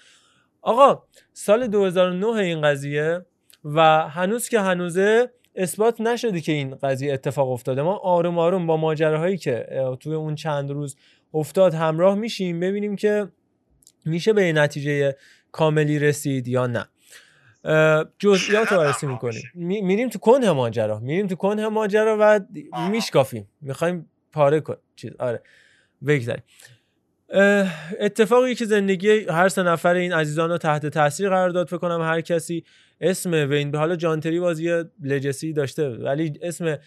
آقا 0.66 1.02
سال 1.32 1.66
2009 1.66 2.26
این 2.26 2.62
قضیه 2.62 3.26
و 3.64 4.08
هنوز 4.08 4.48
که 4.48 4.60
هنوزه 4.60 5.30
اثبات 5.54 6.00
نشده 6.00 6.40
که 6.40 6.52
این 6.52 6.74
قضیه 6.74 7.12
اتفاق 7.12 7.50
افتاده. 7.50 7.82
ما 7.82 7.96
آروم 7.96 8.38
آروم 8.38 8.66
با 8.66 8.76
ماجراهایی 8.76 9.38
که 9.38 9.66
توی 10.00 10.14
اون 10.14 10.34
چند 10.34 10.70
روز 10.70 10.96
افتاد 11.34 11.74
همراه 11.74 12.14
میشیم 12.14 12.60
ببینیم 12.60 12.96
که 12.96 13.28
میشه 14.04 14.32
به 14.32 14.52
نتیجه 14.52 15.16
کاملی 15.52 15.98
رسید 15.98 16.48
یا 16.48 16.66
نه. 16.66 16.86
جزئیات 18.18 18.72
رو 18.72 18.78
بررسی 18.78 19.06
می‌کنیم 19.06 19.42
میریم 19.54 20.08
تو 20.08 20.18
کنه 20.18 20.50
ماجرا. 20.50 20.98
میریم 20.98 21.26
تو 21.26 21.34
کنه 21.36 21.68
ماجرا 21.68 22.16
و 22.20 22.40
میشکافیم. 22.90 23.48
می‌خوایم 23.60 24.10
پاره 24.32 24.60
کن. 24.60 24.76
چیز 24.96 25.10
آره. 25.18 25.42
بگذاریم. 26.06 26.42
اتفاقی 28.00 28.54
که 28.54 28.64
زندگی 28.64 29.10
هر 29.10 29.48
سه 29.48 29.62
نفر 29.62 29.94
این 29.94 30.12
عزیزان 30.12 30.50
رو 30.50 30.58
تحت 30.58 30.86
تاثیر 30.86 31.28
قرار 31.28 31.50
داد 31.50 31.66
فکر 31.66 31.78
کنم 31.78 32.00
هر 32.00 32.20
کسی 32.20 32.64
اسم 33.00 33.32
وین 33.32 33.70
به 33.70 33.78
حالا 33.78 33.96
جانتری 33.96 34.40
بازی 34.40 34.84
لجسی 35.02 35.52
داشته 35.52 35.88
ولی 35.88 36.32
اسم 36.42 36.78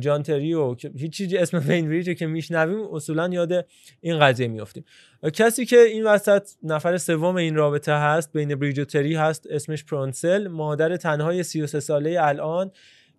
جانتری 0.00 0.54
و 0.54 0.76
هیچ 0.96 1.12
چیزی 1.12 1.36
اسم 1.36 1.62
وین 1.66 1.88
بریج 1.88 2.10
که 2.18 2.26
میشنویم 2.26 2.94
اصولا 2.94 3.28
یاد 3.28 3.66
این 4.00 4.20
قضیه 4.20 4.48
میافتیم. 4.48 4.84
کسی 5.32 5.66
که 5.66 5.78
این 5.80 6.04
وسط 6.04 6.48
نفر 6.62 6.98
سوم 6.98 7.36
این 7.36 7.54
رابطه 7.54 7.92
هست 7.92 8.32
بین 8.32 8.54
بریج 8.54 8.78
و 8.78 8.84
تری 8.84 9.14
هست 9.14 9.46
اسمش 9.50 9.84
پرونسل 9.84 10.48
مادر 10.48 10.96
تنهای 10.96 11.42
33 11.42 11.80
ساله 11.80 12.16
الان 12.20 12.70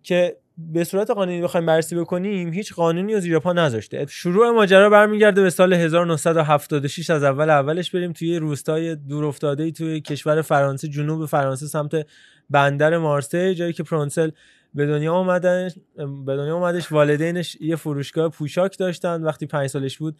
که 0.02 0.36
به 0.58 0.84
صورت 0.84 1.10
قانونی 1.10 1.42
بخوایم 1.42 1.66
بررسی 1.66 1.96
بکنیم 1.96 2.52
هیچ 2.52 2.74
قانونی 2.74 3.14
و 3.14 3.20
زیر 3.20 3.38
پا 3.38 3.52
نذاشته. 3.52 4.06
شروع 4.08 4.50
ماجرا 4.50 4.90
برمیگرده 4.90 5.42
به 5.42 5.50
سال 5.50 5.72
1976 5.72 7.10
از 7.10 7.22
اول 7.22 7.50
اولش 7.50 7.90
بریم 7.90 8.12
توی 8.12 8.36
روستای 8.36 8.96
دور 8.96 9.24
افتاده 9.24 9.70
توی 9.70 10.00
کشور 10.00 10.42
فرانسه 10.42 10.88
جنوب 10.88 11.26
فرانسه 11.26 11.66
سمت 11.66 12.06
بندر 12.50 12.98
مارسی 12.98 13.54
جایی 13.54 13.72
که 13.72 13.82
پرونسل 13.82 14.30
به 14.74 14.86
دنیا 14.86 15.14
اومدن 15.16 15.68
به 15.96 16.36
دنیا 16.36 16.54
اومدش. 16.54 16.92
والدینش 16.92 17.56
یه 17.60 17.76
فروشگاه 17.76 18.28
پوشاک 18.28 18.78
داشتن. 18.78 19.22
وقتی 19.22 19.46
پنج 19.46 19.66
سالش 19.66 19.98
بود 19.98 20.16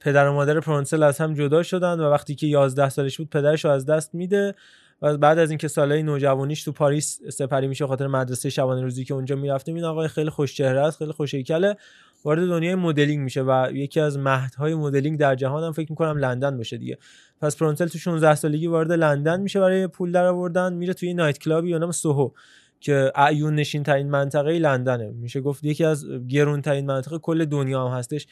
پدر 0.00 0.28
و 0.28 0.32
مادر 0.32 0.60
پرونسل 0.60 1.02
از 1.02 1.18
هم 1.18 1.34
جدا 1.34 1.62
شدن 1.62 2.00
و 2.00 2.10
وقتی 2.10 2.34
که 2.34 2.46
11 2.46 2.88
سالش 2.88 3.16
بود 3.16 3.30
پدرش 3.30 3.64
رو 3.64 3.70
از 3.70 3.86
دست 3.86 4.14
میده. 4.14 4.54
و 5.02 5.16
بعد 5.16 5.38
از 5.38 5.50
اینکه 5.50 5.68
سالهای 5.68 6.02
نوجوانیش 6.02 6.64
تو 6.64 6.72
پاریس 6.72 7.20
سپری 7.32 7.66
میشه 7.66 7.86
خاطر 7.86 8.06
مدرسه 8.06 8.50
شبانه 8.50 8.82
روزی 8.82 9.04
که 9.04 9.14
اونجا 9.14 9.36
می‌رفتیم 9.36 9.74
این 9.74 9.84
آقای 9.84 10.08
خیلی 10.08 10.30
خوش 10.30 10.54
چهره 10.54 10.80
است 10.80 10.98
خیلی 10.98 11.12
خوش 11.12 11.34
هیکله 11.34 11.76
وارد 12.24 12.48
دنیای 12.48 12.74
مدلینگ 12.74 13.22
میشه 13.22 13.42
و 13.42 13.68
یکی 13.72 14.00
از 14.00 14.18
مهدهای 14.18 14.74
مدلینگ 14.74 15.18
در 15.18 15.34
جهان 15.34 15.64
هم 15.64 15.72
فکر 15.72 15.86
می‌کنم 15.90 16.18
لندن 16.18 16.56
باشه 16.56 16.76
دیگه. 16.76 16.98
پس 17.40 17.56
پرونسل 17.56 17.86
تو 17.86 17.98
16 17.98 18.34
سالگی 18.34 18.66
وارد 18.66 18.92
لندن 18.92 19.40
میشه 19.40 19.60
برای 19.60 19.86
پول 19.86 20.12
در 20.12 20.24
آوردن 20.24 20.72
میره 20.72 20.94
توی 20.94 21.14
night 21.14 21.38
club 21.38 21.65
ی 21.65 21.72
به 21.72 21.78
نام 21.78 21.90
سوهو 21.90 22.30
که 22.80 23.12
اعیون 23.14 23.54
نشین 23.54 23.82
ترین 23.82 24.10
منطقه 24.10 24.58
لندنه. 24.58 25.10
میشه 25.10 25.40
گفت 25.40 25.64
یکی 25.64 25.84
از 25.84 26.06
گرون 26.28 26.62
ترین 26.62 26.86
منطقه 26.86 27.18
کل 27.18 27.44
دنیا 27.44 27.88
هم 27.88 27.98
هستش. 27.98 28.26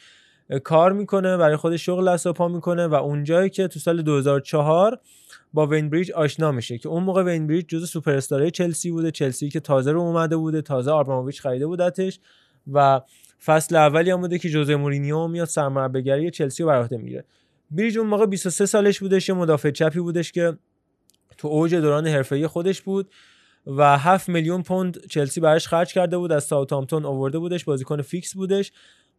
کار 0.63 0.93
می‌کنه 0.93 1.37
برای 1.37 1.55
خودش 1.55 1.85
شغل 1.85 2.13
دست 2.13 2.27
پا 2.27 2.47
می‌کنه 2.47 2.87
و 2.87 2.93
اونجایی 2.93 3.49
که 3.49 3.67
تو 3.67 3.79
سال 3.79 4.01
2004 4.01 4.99
با 5.57 5.67
وین 5.67 5.89
بریج 5.89 6.11
آشنا 6.11 6.51
میشه 6.51 6.77
که 6.77 6.89
اون 6.89 7.03
موقع 7.03 7.23
وین 7.23 7.47
بریج 7.47 7.65
جزو 7.65 7.85
سوپر 7.85 8.11
استارای 8.11 8.51
چلسی 8.51 8.91
بوده. 8.91 9.11
چلسی 9.11 9.49
که 9.49 9.59
تازه 9.59 9.91
رو 9.91 10.01
اومده 10.01 10.37
بوده 10.37 10.61
تازه 10.61 10.91
آبراموویچ 10.91 11.41
خریده 11.41 11.67
بودتش 11.67 12.19
و 12.73 13.01
فصل 13.45 13.75
اولی 13.75 14.11
هم 14.11 14.21
بوده 14.21 14.39
که 14.39 14.49
جوزه 14.49 14.75
مورینیو 14.75 15.27
میاد 15.27 15.47
سرمربیگری 15.47 16.31
چلسی 16.31 16.63
رو 16.63 16.69
بر 16.69 16.81
عهده 16.81 16.97
می‌گیره. 16.97 17.25
بریج 17.71 17.97
اون 17.97 18.07
موقع 18.07 18.25
23 18.25 18.65
سالش 18.65 18.99
بودش 18.99 19.29
یه 19.29 19.35
مدافع 19.35 19.71
چپی 19.71 19.99
بودش 19.99 20.31
که 20.31 20.57
تو 21.37 21.47
اوج 21.47 21.75
دوران 21.75 22.07
حرفه‌ای 22.07 22.47
خودش 22.47 22.81
بود 22.81 23.09
و 23.67 23.97
7 23.97 24.29
میلیون 24.29 24.63
پوند 24.63 25.07
چلسی 25.07 25.41
براش 25.41 25.67
خرج 25.67 25.93
کرده 25.93 26.17
بود 26.17 26.31
از 26.31 26.43
ساوثهامپتون 26.43 27.05
آورده 27.05 27.39
بودش 27.39 27.63
بازیکن 27.63 28.01
فیکس 28.01 28.33
بودش 28.35 28.71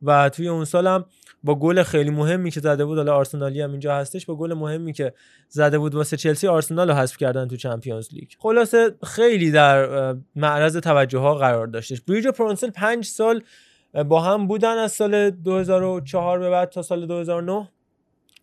و 0.03 0.29
توی 0.29 0.49
اون 0.49 0.65
سالم 0.65 1.05
با 1.45 1.55
گل 1.55 1.83
خیلی 1.83 2.11
مهمی 2.11 2.51
که 2.51 2.61
زده 2.61 2.85
بود 2.85 2.99
حالا 2.99 3.17
آرسنالی 3.17 3.61
هم 3.61 3.71
اینجا 3.71 3.95
هستش 3.95 4.27
با 4.27 4.37
گل 4.37 4.55
مهمی 4.55 4.93
که 4.93 5.13
زده 5.49 5.79
بود 5.79 5.95
واسه 5.95 6.17
چلسی 6.17 6.49
آرسنال 6.49 6.91
رو 6.91 6.97
حذف 6.97 7.17
کردن 7.17 7.49
تو 7.49 7.57
Champions 7.57 8.09
League. 8.13 8.29
خلاصه 8.39 8.95
خیلی 9.05 9.51
در 9.51 10.17
معرض 10.37 10.77
توجه 10.77 11.19
ها 11.19 11.35
قرار 11.35 11.67
داشتش. 11.67 12.01
بریج 12.01 12.27
و 12.27 12.33
پرونسل 12.33 12.71
5 12.71 13.05
سال 13.05 13.43
با 14.09 14.21
هم 14.21 14.47
بودن 14.47 14.79
از 14.79 14.93
سال 14.93 15.31
2004 15.31 16.39
به 16.39 16.51
بعد 16.51 16.69
تا 16.69 16.83
سال 16.83 17.07
2009 17.07 17.69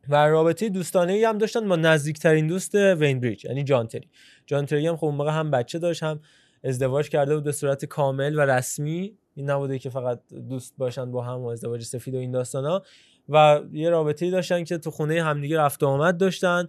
و 0.10 0.27
رابطه 0.27 0.69
دوستانه 0.69 1.14
ای 1.14 1.23
هم 1.23 1.38
داشتن 1.38 1.69
با 1.69 1.76
نزدیکترین 1.76 2.48
دوست 2.48 2.76
وین 2.76 3.19
بریج 3.19 3.45
یعنی 3.45 3.64
جانتری 3.64 4.10
جانتری 4.45 4.88
هم 4.88 4.98
خب 4.98 5.07
موقع 5.07 5.32
هم 5.32 5.52
بچه 5.52 5.80
داشت 5.80 6.03
هم 6.03 6.19
ازدواج 6.64 7.10
کرده 7.10 7.36
بود 7.36 7.44
به 7.44 7.52
صورت 7.52 7.86
کامل 7.86 8.36
و 8.36 8.41
رسمی. 8.41 9.18
این 9.35 9.49
نبوده 9.49 9.79
که 9.79 9.89
فقط 9.89 10.19
دوست 10.49 10.73
باشن 10.77 11.11
با 11.11 11.21
هم 11.21 11.39
و 11.39 11.45
ازدواج 11.45 11.83
سفید 11.83 12.15
و 12.15 12.17
این 12.17 12.31
داستانا. 12.31 12.81
و 13.29 13.61
یه 13.73 13.89
رابطه 13.89 14.25
ای 14.25 14.31
داشتن 14.31 14.63
که 14.63 14.77
تو 14.77 14.91
خونه 14.91 15.23
همدیگه 15.23 15.57
رفت 15.57 15.83
و 15.83 15.87
آمد 15.87 16.17
داشتن 16.17 16.67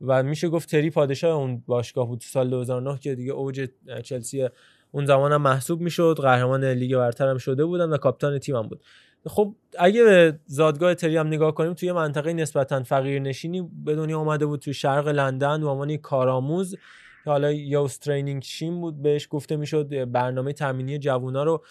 و 0.00 0.22
میشه 0.22 0.48
گفت 0.48 0.70
تری 0.70 0.90
پادشاه 0.90 1.36
اون 1.36 1.62
باشگاه 1.66 2.08
بود 2.08 2.20
سال 2.20 2.50
2009 2.50 2.98
که 2.98 3.14
دیگه 3.14 3.32
اوج 3.32 3.68
چلسی 4.04 4.48
اون 4.90 5.06
زمان 5.06 5.32
هم 5.32 5.42
محسوب 5.42 5.80
می‌شد 5.80 6.18
قهرمان 6.22 6.64
لیگ 6.64 6.96
برتر 6.96 7.28
هم 7.28 7.38
شده 7.38 7.64
بودن 7.64 7.90
و 7.90 7.96
کاپیتان 7.96 8.40
هم 8.48 8.68
بود. 8.68 8.80
خب 9.26 9.54
اگه 9.78 10.04
به 10.04 10.38
زادگاه 10.46 10.94
تری 10.94 11.16
هم 11.16 11.26
نگاه 11.26 11.54
کنیم 11.54 11.74
توی 11.74 11.92
منطقه 11.92 12.32
نسبتا 12.32 12.82
فقیر 12.82 13.22
نشینی 13.22 13.70
به 13.84 13.94
دنیا 13.94 14.18
آمده 14.18 14.46
بود 14.46 14.60
توی 14.60 14.74
شرق 14.74 15.08
لندن 15.08 15.62
و 15.62 15.68
عنوان 15.68 15.96
کارآموز. 15.96 16.76
که 17.24 17.30
حالا 17.30 17.52
یوس 17.52 17.98
ترینینگ 17.98 18.42
شیم 18.42 18.80
بود 18.80 19.02
بهش 19.02 19.28
گفته 19.30 19.56
می‌شد 19.56 20.12
برنامه 20.12 20.52
تامینی 20.52 20.98
جوونا 20.98 21.44
رو 21.44 21.64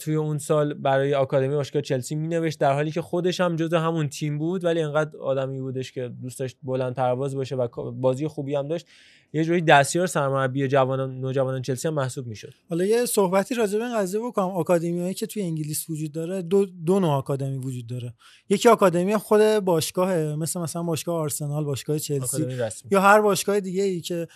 توی 0.00 0.14
اون 0.14 0.38
سال 0.38 0.74
برای 0.74 1.14
آکادمی 1.14 1.54
باشگاه 1.54 1.82
چلسی 1.82 2.14
می 2.14 2.28
نوشت 2.28 2.58
در 2.58 2.72
حالی 2.72 2.90
که 2.90 3.02
خودش 3.02 3.40
هم 3.40 3.56
جزو 3.56 3.76
همون 3.76 4.08
تیم 4.08 4.38
بود 4.38 4.64
ولی 4.64 4.80
انقدر 4.80 5.16
آدمی 5.18 5.60
بودش 5.60 5.92
که 5.92 6.08
دوست 6.22 6.38
داشت 6.38 6.56
بلند 6.62 6.94
پرواز 6.94 7.34
باشه 7.34 7.56
و 7.56 7.90
بازی 7.92 8.26
خوبی 8.26 8.54
هم 8.54 8.68
داشت. 8.68 8.86
یه 9.32 9.44
جوری 9.44 9.60
دستیار 9.60 10.06
سرمربی 10.06 10.68
جوانان 10.68 11.20
نوجوانان 11.20 11.62
چلسی 11.62 11.88
هم 11.88 11.94
محسوب 11.94 12.26
می‌شد. 12.26 12.54
حالا 12.68 12.84
یه 12.84 13.06
صحبتی 13.06 13.54
راجع 13.54 13.78
به 13.78 13.84
این 13.84 13.96
قضیه 13.96 14.20
بکنم. 14.20 14.44
آکادمیایی 14.44 15.14
که 15.14 15.26
توی 15.26 15.42
انگلیس 15.42 15.90
وجود 15.90 16.12
داره 16.12 16.42
دو, 16.42 16.66
دو 16.66 17.00
نوع 17.00 17.10
آکادمی 17.10 17.56
وجود 17.56 17.86
داره. 17.86 18.14
یکی 18.48 18.68
آکادمی 18.68 19.16
خود 19.16 19.40
باشگاهه 19.40 20.36
مثل 20.36 20.60
مثلا 20.60 20.82
باشگاه 20.82 21.16
آرسنال 21.16 21.64
باشگاه 21.64 21.98
چلسی 21.98 22.46
یا 22.90 23.00
هر 23.00 23.20
باشگاه 23.20 23.60
دیگه 23.60 23.82
ای 23.82 24.00
که 24.00 24.28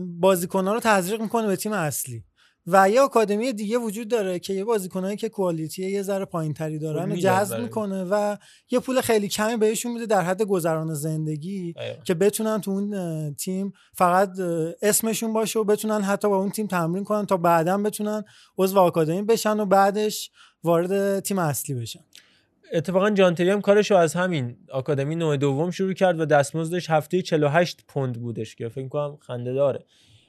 بازیکن‌ها 0.00 0.74
رو 0.74 0.80
تزریق 0.80 1.20
می‌کنه 1.20 1.46
به 1.46 1.56
تیم 1.56 1.72
اصلی. 1.72 2.24
و 2.70 2.90
یه 2.90 3.00
آکادمی 3.00 3.52
دیگه 3.52 3.78
وجود 3.78 4.08
داره 4.08 4.38
که 4.38 4.54
یه 4.54 4.64
بازیکنایی 4.64 5.16
که 5.16 5.28
کوالیتی 5.28 5.90
یه 5.90 6.02
ذره 6.02 6.24
پایینتری 6.24 6.78
دارن 6.78 7.16
جذب 7.16 7.60
می‌کنه 7.60 8.04
و 8.04 8.36
یه 8.70 8.80
پول 8.80 9.00
خیلی 9.00 9.28
کمی 9.28 9.56
بهشون 9.56 9.92
میده 9.92 10.06
در 10.06 10.20
حد 10.20 10.42
گذران 10.42 10.94
زندگی 10.94 11.74
که 12.04 12.14
بتونن 12.14 12.60
تو 12.60 12.70
اون 12.70 13.34
تیم 13.34 13.72
فقط 13.92 14.30
اسمشون 14.82 15.32
باشه 15.32 15.58
و 15.58 15.64
بتونن 15.64 16.00
حتی 16.00 16.28
با 16.28 16.36
اون 16.36 16.50
تیم 16.50 16.66
تمرین 16.66 17.04
کنن 17.04 17.26
تا 17.26 17.36
بعدا 17.36 17.78
بتونن 17.78 18.24
عضو 18.58 18.78
آکادمی 18.78 19.22
بشن 19.22 19.60
و 19.60 19.66
بعدش 19.66 20.30
وارد 20.64 21.20
تیم 21.20 21.38
اصلی 21.38 21.74
بشن. 21.74 22.00
اتفاقا 22.72 23.10
جانتری 23.10 23.50
هم 23.50 23.60
کارشو 23.60 23.94
از 23.94 24.14
همین 24.14 24.56
آکادمی 24.72 25.16
نوع 25.16 25.36
دوم 25.36 25.70
شروع 25.70 25.92
کرد 25.92 26.20
و 26.20 26.26
دستمزدش 26.26 26.90
هفته 26.90 27.22
48 27.22 27.84
پوند 27.88 28.20
بودش 28.20 28.54
که 28.54 28.68
فکر 28.68 28.88
کنم 28.88 29.18
خنده 29.20 29.52
داره. 29.52 29.84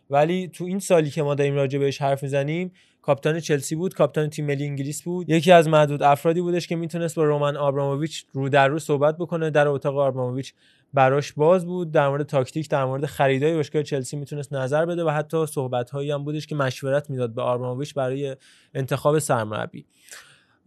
ولی 0.09 0.47
تو 0.47 0.65
این 0.65 0.79
سالی 0.79 1.09
که 1.09 1.23
ما 1.23 1.35
داریم 1.35 1.55
راجع 1.55 1.79
بهش 1.79 2.01
حرف 2.01 2.23
می‌زنیم 2.23 2.71
کاپیتان 3.01 3.39
چلسی 3.39 3.75
بود 3.75 3.93
کاپیتان 3.93 4.29
تیم 4.29 4.45
ملی 4.45 4.65
انگلیس 4.65 5.01
بود. 5.01 5.29
یکی 5.29 5.51
از 5.51 5.67
معدود 5.67 6.03
افرادی 6.03 6.41
بودش 6.41 6.67
که 6.67 6.75
می‌تونست 6.75 7.15
با 7.15 7.23
رومن 7.23 7.57
آبراموویچ 7.57 8.25
رو 8.33 8.49
در 8.49 8.67
رو 8.67 8.79
صحبت 8.79 9.17
بکنه 9.17 9.49
در 9.49 9.67
اتاق 9.67 9.97
آبراموویچ 9.97 10.53
براش 10.93 11.33
باز 11.33 11.65
بود. 11.65 11.91
در 11.91 12.09
مورد 12.09 12.23
تاکتیک 12.23 12.69
در 12.69 12.85
مورد 12.85 13.05
خریدای 13.05 13.53
باشگاه 13.53 13.83
چلسی 13.83 14.17
می‌تونست 14.17 14.53
نظر 14.53 14.85
بده 14.85 15.03
و 15.03 15.09
حتی 15.09 15.45
صحبت 15.45 15.89
هایی 15.89 16.11
هم 16.11 16.23
بودش 16.23 16.47
که 16.47 16.55
مشورت 16.55 17.09
می‌داد 17.09 17.33
به 17.33 17.41
آبراموویچ 17.41 17.93
برای 17.93 18.35
انتخاب 18.73 19.19
سرمربی. 19.19 19.85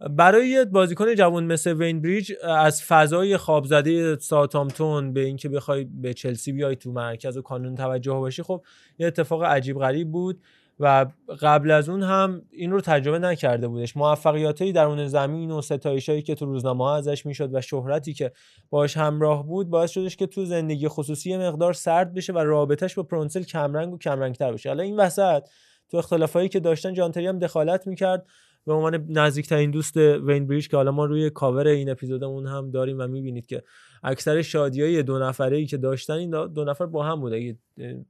برای 0.09 0.65
بازیکن 0.65 1.15
جوان 1.15 1.43
مثل 1.43 1.73
وین 1.73 2.01
بریج 2.01 2.31
از 2.43 2.83
فضای 2.83 3.37
خواب 3.37 3.65
زده 3.65 4.17
ساتامتون 4.19 5.13
به 5.13 5.19
اینکه 5.19 5.49
بخوای 5.49 5.83
به 5.83 6.13
چلسی 6.13 6.51
بیای 6.51 6.75
تو 6.75 6.91
مرکز 6.91 7.37
و 7.37 7.41
کانون 7.41 7.75
توجه 7.75 8.13
باشی 8.13 8.43
خب 8.43 8.63
یه 8.99 9.07
اتفاق 9.07 9.43
عجیب 9.43 9.79
غریب 9.79 10.11
بود 10.11 10.41
و 10.79 11.05
قبل 11.41 11.71
از 11.71 11.89
اون 11.89 12.03
هم 12.03 12.41
این 12.51 12.71
رو 12.71 12.81
تجربه 12.81 13.19
نکرده 13.19 13.67
بودش. 13.67 13.97
موفقیاتی 13.97 14.71
در 14.71 14.85
اون 14.85 15.07
زمین 15.07 15.51
و 15.51 15.61
ستایشایی 15.61 16.21
که 16.21 16.35
تو 16.35 16.45
روزنامه 16.45 16.83
ها 16.83 16.95
ازش 16.95 17.25
می‌شد 17.25 17.55
و 17.55 17.61
شهرتی 17.61 18.13
که 18.13 18.31
باش 18.69 18.97
همراه 18.97 19.47
بود 19.47 19.69
باعث 19.69 19.91
شدش 19.91 20.15
که 20.15 20.27
تو 20.27 20.45
زندگی 20.45 20.87
خصوصی 20.87 21.37
مقدار 21.37 21.73
سرد 21.73 22.13
بشه 22.13 22.33
و 22.33 22.37
رابطش 22.37 22.95
با 22.95 23.03
پرونسل 23.03 23.43
کمرنگ 23.43 23.93
و 23.93 23.97
کمرنگتر 23.97 24.51
بشه. 24.51 24.69
حالا 24.69 24.83
این 24.83 24.95
وسط 24.95 25.43
تو 25.89 25.97
اختلافایی 25.97 26.49
که 26.49 26.59
داشتن 26.59 26.93
جان 26.93 27.07
تری 27.07 27.27
هم 27.27 27.39
دخالت 27.39 27.87
می‌کرد. 27.87 28.25
به 28.65 28.73
عنوان 28.73 29.05
نزدیکترین 29.09 29.71
دوست 29.71 29.97
وین 29.97 30.47
بریج 30.47 30.67
که 30.67 30.77
حالا 30.77 30.91
ما 30.91 31.05
روی 31.05 31.29
کاور 31.29 31.67
این 31.67 31.89
اپیزودمون 31.89 32.47
هم 32.47 32.71
داریم 32.71 32.99
و 32.99 33.07
می‌بینید 33.07 33.45
که 33.45 33.63
اکثر 34.03 34.41
شادیای 34.41 35.03
دو 35.03 35.19
نفره 35.19 35.57
ای 35.57 35.65
که 35.65 35.77
داشتن 35.77 36.13
این 36.13 36.29
دو 36.47 36.63
نفر 36.63 36.85
با 36.85 37.03
هم 37.03 37.19
بود 37.19 37.33
اگه 37.33 37.57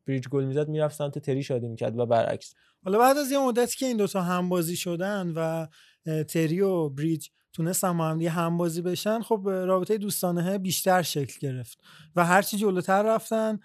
بریج 0.08 0.28
گل 0.28 0.44
می‌زد 0.44 0.70
می‌رفت 0.70 0.96
سمت 0.96 1.20
تری 1.20 1.44
شادی 1.44 1.68
می‌کرد 1.68 2.00
و 2.00 2.06
برعکس. 2.06 2.54
حالا 2.86 3.00
بعد 3.00 3.18
از 3.18 3.32
یه 3.32 3.40
مدتی 3.40 3.78
که 3.78 3.86
این 3.86 3.98
دوتا 3.98 4.22
همبازی 4.22 4.76
شدن 4.76 5.34
و 5.36 5.68
تری 6.24 6.62
و 6.62 6.90
بریج 6.90 7.28
تونستن 7.54 8.00
هم 8.00 8.18
دیگه 8.18 8.30
همبازی 8.30 8.82
بشن 8.82 9.22
خب 9.22 9.42
رابطه 9.46 9.98
دوستانه 9.98 10.58
بیشتر 10.58 11.02
شکل 11.02 11.40
گرفت 11.40 11.78
و 12.16 12.26
هرچی 12.26 12.58
جلوتر 12.58 13.04
رفتن 13.04 13.60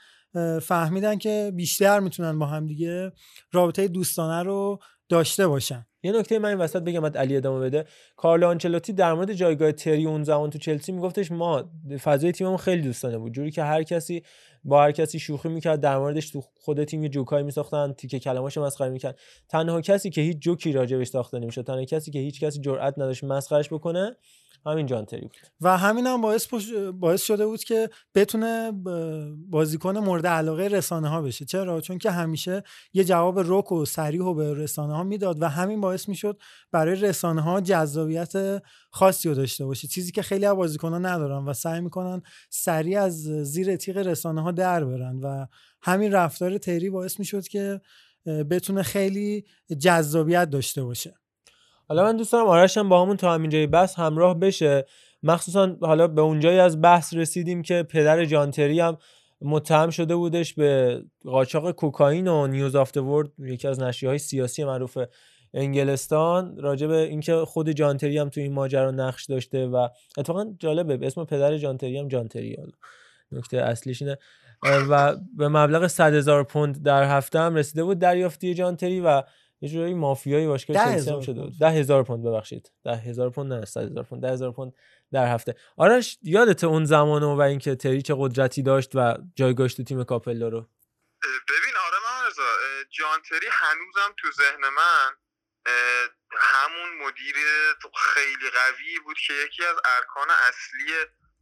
فهمیدن 0.63 1.19
که 1.19 1.53
بیشتر 1.57 2.01
می‌تونن 2.01 2.39
با 2.39 2.47
هم 2.47 2.67
دیگه 2.67 3.13
رابطه 3.53 3.89
دوستانه 3.89 4.43
رو 4.43 4.79
داشته 5.09 5.47
باشن. 5.47 5.87
یه 6.03 6.13
نکته 6.13 6.39
من 6.39 6.49
این 6.49 6.59
وسط 6.59 6.83
بگم 6.83 7.07
علی 7.07 7.37
ادامه 7.37 7.61
بده. 7.61 7.85
کارلو 8.17 8.47
آنچلوتی 8.47 8.93
در 8.93 9.15
مورد 9.15 9.33
جایگاه 9.33 9.73
تری 9.73 10.07
اون 10.07 10.25
زمان 10.25 10.51
تو 10.51 10.59
چلسی 10.59 10.93
میگفتش 10.93 11.33
ما 11.33 11.71
فضای 12.03 12.33
تیممون 12.33 12.57
خیلی 12.57 12.83
دوستانه 12.83 13.19
بود. 13.19 13.33
جوری 13.33 13.51
که 13.51 13.63
هر 13.63 13.83
کسی 13.83 14.23
با 14.65 14.83
هر 14.83 14.93
کسی 14.93 15.19
شوخی 15.19 15.49
می‌کرد 15.49 15.81
در 15.81 15.99
موردش 15.99 16.31
تو 16.31 16.41
خود 16.41 16.85
تیم 16.85 17.03
یه 17.03 17.09
جوکایی 17.09 17.45
میساختن 17.45 17.93
تیکه 17.93 18.19
کلماشو 18.19 18.65
مسخره 18.65 18.91
می‌کرد. 18.91 19.19
تنها 19.49 19.81
کسی 19.81 20.11
که 20.11 20.21
هیچ 20.21 20.39
جوکی 20.39 20.73
راجبش 20.73 21.07
ساخته 21.07 21.39
نمی‌شد 21.39 21.63
تنها 21.63 21.85
کسی 21.85 22.11
که 22.11 22.19
هیچ 22.19 22.41
کسی 22.41 22.61
جرئت 22.61 22.95
نداشت 22.99 23.25
مسخرش 23.25 23.73
بکنه 23.73 24.17
همین 24.69 24.87
جان 24.87 25.05
تری 25.05 25.21
بود. 25.21 25.37
و 25.61 25.79
همین 25.79 26.07
هم 26.07 26.21
باعث, 26.21 26.49
باعث 26.95 27.23
شده 27.23 27.47
بود 27.47 27.65
که 27.65 27.91
بتونه 28.15 28.73
بازیکن 29.37 29.99
مورد 29.99 30.27
علاقه 30.27 30.63
رسانه 30.63 31.09
ها 31.09 31.23
بشه. 31.23 31.45
چرا؟ 31.45 31.81
چون 31.81 31.99
که 31.99 32.11
همیشه 32.11 32.63
یه 32.93 33.05
جواب 33.05 33.41
رک 33.45 33.73
و 33.73 33.85
سریح 33.85 34.23
و 34.23 34.35
به 34.35 34.55
رسانه 34.55 34.97
ها 34.97 35.05
می‌داد 35.05 35.43
و 35.43 35.49
همین 35.49 35.81
باعث 35.81 36.09
می‌شد 36.09 36.41
برای 36.73 37.01
رسانه 37.01 37.41
ها 37.41 37.61
جذابیت 37.61 38.63
خاصی 38.91 39.29
رو 39.29 39.35
داشته 39.35 39.65
باشه. 39.65 39.89
چیزی 39.89 40.13
که 40.13 40.23
خیلی 40.23 40.47
از 40.47 40.57
بازیکن 40.57 40.93
ها 40.93 40.99
ندارن 40.99 41.45
و 41.45 41.53
سعی 41.53 41.81
می‌کنن 41.81 42.23
سریع 42.51 43.03
از 43.03 43.23
زیر 43.25 43.77
تیغ 43.77 43.97
رسانه 43.97 44.43
ها 44.43 44.51
در 44.51 44.85
برن 44.85 45.19
و 45.19 45.47
همین 45.83 46.13
رفتار 46.13 46.59
تری 46.59 46.91
باعث 46.91 47.19
می‌شد 47.19 47.49
که 47.49 47.81
بتونه 48.27 48.83
خیلی 48.83 49.45
جذابیت 49.81 50.51
داشته 50.51 50.83
باشه. 50.83 51.15
حالا 51.89 52.03
من 52.03 52.17
دوست 52.17 52.33
دارم 52.33 52.47
آرشم 52.47 52.89
با 52.89 53.03
همون 53.03 53.17
تا 53.17 53.35
همین 53.35 53.51
جای 53.51 53.67
بحث 53.67 53.95
همراه 53.95 54.39
بشه. 54.39 54.87
مخصوصا 55.23 55.77
حالا 55.81 56.09
به 56.09 56.21
اونجایی 56.21 56.59
از 56.59 56.83
بحث 56.83 57.15
رسیدیم 57.15 57.63
که 57.63 57.83
پدر 57.83 58.25
جانتری 58.25 58.81
هم 58.81 58.99
متهم 59.43 59.91
شده 59.91 60.17
بودش 60.17 60.55
به 60.55 61.03
قاچاق 61.25 61.71
کوکائین 61.71 62.29
و 62.29 62.47
نیوز 62.47 62.77
آفت 62.77 62.97
ورد 62.97 63.29
یکی 63.39 63.69
از 63.69 63.81
نشریه 63.81 64.11
های 64.11 64.19
سیاسی 64.19 64.65
معروف 64.65 64.99
انگلستان 65.55 66.57
راجع 66.57 66.87
به 66.87 66.97
اینکه 66.97 67.35
خود 67.35 67.71
جانتری 67.71 68.19
هم 68.19 68.29
تو 68.29 68.41
این 68.41 68.53
ماجرا 68.53 68.91
نقش 68.91 69.25
داشته 69.25 69.67
و 69.67 69.89
اتفاقا 70.19 70.55
جالبه 70.59 71.07
اسم 71.07 71.25
پدر 71.25 71.57
جانتری 71.57 71.99
هم 71.99 72.09
جانتری 72.09 72.57
حالا 72.57 72.73
نکته 73.33 73.57
اصلیش 73.57 74.03
اینه. 74.03 74.19
و 74.91 75.17
به 75.37 75.49
مبلغ 75.49 75.87
100 75.87 76.15
هزار 76.15 76.45
پوند 76.45 76.83
در 76.83 77.17
هفته 77.17 77.39
هم 77.39 77.55
رسیده 77.55 77.85
بود 77.85 77.99
دریافتی 77.99 78.55
جانتری 78.55 79.01
و 79.01 79.23
یه 79.61 79.69
جوری 79.69 79.95
مافیایی 79.95 80.47
باشگاه 80.47 80.77
چلسی 80.77 81.11
هم 81.11 81.21
شده. 81.21 81.43
بود 81.43 81.59
ده 81.61 81.71
هزار 81.71 82.03
پوند 82.03 82.25
ببخشید. 82.25 82.73
ده 82.85 82.97
هزار 82.97 83.31
پوند 83.31 83.53
نه 83.53 83.65
صد 83.65 83.81
هزار 83.81 84.05
پوند. 84.05 84.23
ده 84.23 84.29
هزار 84.29 84.53
پوند 84.53 84.73
در 85.13 85.35
هفته. 85.35 85.55
آرش 85.77 86.19
یادت 86.23 86.65
اون 86.65 86.85
زمانو 86.85 87.37
و 87.37 87.41
اینکه 87.41 87.77
تری 87.77 88.03
چه 88.03 88.15
قدرتی 88.19 88.63
داشت 88.63 88.91
و 88.95 89.15
جایگاهش 89.37 89.75
تو 89.75 89.85
تیم 89.85 90.05
کاپلا 90.05 90.49
رو؟ 90.49 90.61
ببین 91.23 91.75
آره 91.87 91.99
من 92.07 92.31
جان 92.91 93.23
تری 93.23 93.47
هنوزم 93.51 94.15
تو 94.17 94.31
ذهن 94.33 94.61
من 94.61 95.11
همون 96.39 97.07
مدیر 97.07 97.37
خیلی 97.97 98.51
قوی 98.51 99.01
بود 99.05 99.17
که 99.27 99.33
یکی 99.33 99.65
از 99.65 99.77
ارکان 99.97 100.31
اصلی 100.31 100.93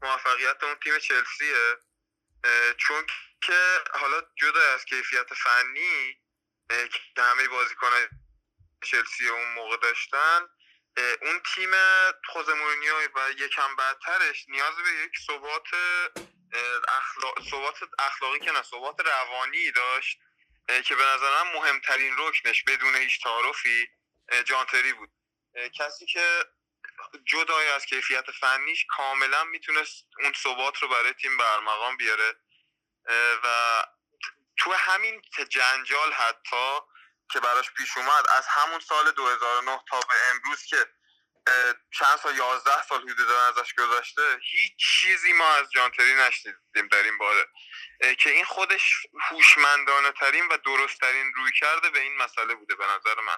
موفقیت 0.03 0.65
اون 0.65 0.75
تیم 0.85 0.99
چلسیه. 0.99 1.77
چون 2.77 3.03
که 3.43 3.59
حالا 3.93 4.21
جدا 4.37 4.61
از 4.75 4.85
کیفیت 4.85 5.27
فنی 5.35 6.17
که 6.69 7.23
همه 7.23 7.49
بازیکن 7.49 7.91
چلسی 8.85 9.29
اون 9.29 9.53
موقع 9.53 9.77
داشتن 9.77 10.49
اون 11.23 11.41
تیم 11.55 11.71
خوزه 12.25 12.55
مورینیو 12.55 12.95
و 13.15 13.31
یکم 13.31 13.77
بعدترش 13.77 14.45
نیاز 14.49 14.77
به 14.77 14.91
یک 15.05 15.13
ثبات 15.27 15.67
اخلاق 16.89 17.39
اخلاقی 17.99 18.39
که 18.39 18.51
نه 18.51 18.63
ثبات 18.63 19.01
روانی 19.01 19.71
داشت 19.71 20.19
که 20.85 20.97
به 20.97 21.05
نظر 21.05 21.43
من 21.43 21.53
مهمترین 21.53 22.15
رکنش 22.19 22.65
بدون 22.65 22.97
هیچ 22.97 23.23
تعارفی 23.23 23.89
جانتری 24.45 24.93
بود. 24.93 25.11
کسی 25.75 26.07
که 26.07 26.45
جدای 27.25 27.69
از 27.69 27.87
کیفیت 27.87 28.31
فنیش 28.31 28.87
کاملا 28.89 29.45
می‌تونست 29.45 30.07
اون 30.23 30.33
ثبات 30.33 30.83
رو 30.83 30.89
برای 30.89 31.13
تیم 31.13 31.37
برمقام 31.37 31.97
بیاره 31.97 32.35
و 33.45 33.83
تو 34.59 34.73
همین 34.73 35.23
جنجال 35.51 36.13
حتی 36.13 36.79
که 37.33 37.41
براش 37.41 37.71
پیش 37.71 37.97
اومد 37.97 38.25
از 38.37 38.47
همون 38.49 38.81
سال 38.81 39.11
2009 39.11 39.81
تا 39.91 40.01
به 40.01 40.15
امروز 40.31 40.65
که 40.65 40.87
چند 41.99 42.19
سال 42.23 42.37
11 42.37 42.83
سال 42.83 43.03
حدود 43.03 43.31
ازش 43.31 43.75
گذشته 43.75 44.39
هیچ 44.43 44.73
چیزی 44.77 45.33
ما 45.33 45.49
از 45.51 45.71
جانتری 45.71 46.15
نشنیدیم 46.15 46.89
در 46.91 47.03
این 47.03 47.19
باره. 47.19 47.47
که 48.19 48.31
این 48.31 48.45
خودش 48.45 49.07
هوشمندانه 49.21 50.13
ترین 50.13 50.49
و 50.49 50.57
درست 50.57 51.01
ترین 51.01 51.33
روی 51.35 51.53
کرده 51.61 51.91
به 51.91 52.01
این 52.01 52.17
مسئله 52.17 52.55
بوده 52.55 52.75
به 52.75 52.85
نظر 52.85 53.21
من. 53.21 53.37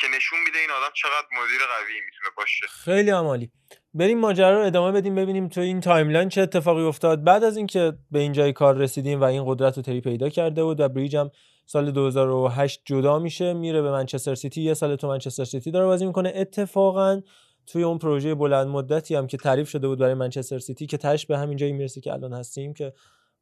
که 0.00 0.06
نشون 0.16 0.38
میده 0.44 0.58
این 0.58 0.70
آدم 0.70 0.92
چقدر 0.94 1.26
مدیر 1.32 1.58
قوی 1.58 1.94
می‌تونه 2.06 2.30
باشه. 2.36 2.66
خیلی 2.66 3.10
هم 3.10 3.26
عالی 3.26 3.50
بریم 3.94 4.18
ماجرا 4.18 4.58
رو 4.58 4.66
ادامه 4.66 4.92
بدیم 4.92 5.14
ببینیم 5.14 5.48
تو 5.48 5.60
این 5.60 5.80
timeline 5.80 6.28
چه 6.28 6.40
اتفاقی 6.40 6.82
افتاد. 6.82 7.24
بعد 7.24 7.44
از 7.44 7.56
اینکه 7.56 7.92
به 8.10 8.18
این 8.18 8.32
جای 8.32 8.52
کار 8.52 8.76
رسیدیم 8.76 9.20
و 9.20 9.24
این 9.24 9.44
قدرت 9.46 9.76
رو 9.76 9.82
تری 9.82 10.00
پیدا 10.00 10.28
کرده 10.28 10.64
بود 10.64 10.80
و 10.80 10.88
بریج 10.88 11.16
هم 11.16 11.30
سال 11.66 11.90
2008 11.90 12.82
جدا 12.84 13.18
میشه 13.18 13.52
میره 13.52 13.82
به 13.82 13.90
منچستر 13.90 14.34
سیتی 14.34 14.62
یه 14.62 14.74
سال 14.74 14.96
تو 14.96 15.08
منچستر 15.08 15.44
سیتی 15.44 15.70
داره 15.70 15.86
بازی 15.86 16.06
می‌کنه. 16.06 16.32
اتفاقا 16.34 17.20
توی 17.66 17.82
اون 17.82 17.98
پروژه 17.98 18.34
بلند 18.34 18.66
مدتی 18.66 19.14
هم 19.14 19.26
که 19.26 19.36
تعریف 19.36 19.68
شده 19.68 19.88
بود 19.88 19.98
برای 19.98 20.14
منچستر 20.14 20.58
سیتی 20.58 20.86
که 20.86 20.96
تهش 20.96 21.26
به 21.26 21.38
همین 21.38 21.56
جایی 21.56 21.72
می‌رسه 21.72 22.00
که 22.00 22.12
الان 22.12 22.32
هستیم 22.32 22.74
که 22.74 22.92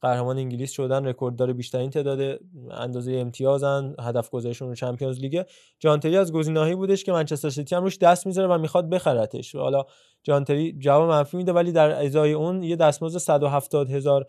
قهرمان 0.04 0.38
انگلیس 0.38 0.70
شدن 0.72 1.06
رکورددار 1.06 1.52
بیشترین 1.52 1.90
تعداد 1.90 2.40
اندازه 2.70 3.12
امتیازن 3.12 3.94
هدف 4.00 4.30
گذاریشون 4.30 4.68
رو 4.68 4.74
چمپیونز 4.74 5.20
لیگ 5.20 5.42
جانتری 5.78 6.16
از 6.16 6.32
گزینه‌هایی 6.32 6.74
بودش 6.74 7.04
که 7.04 7.12
منچستر 7.12 7.50
سیتی 7.50 7.74
هم 7.74 7.82
روش 7.82 7.98
دست 7.98 8.26
می‌ذاره 8.26 8.54
و 8.54 8.58
می‌خواد 8.58 8.88
بخرتش. 8.90 9.54
حالا 9.54 9.84
جانتری 10.22 10.78
جواب 10.78 11.08
منفی 11.10 11.36
میده 11.36 11.52
ولی 11.52 11.72
در 11.72 12.04
ازای 12.04 12.32
اون 12.32 12.62
یه 12.62 12.76
دستمزد 12.76 13.18
170 13.18 13.90
هزار 13.90 14.26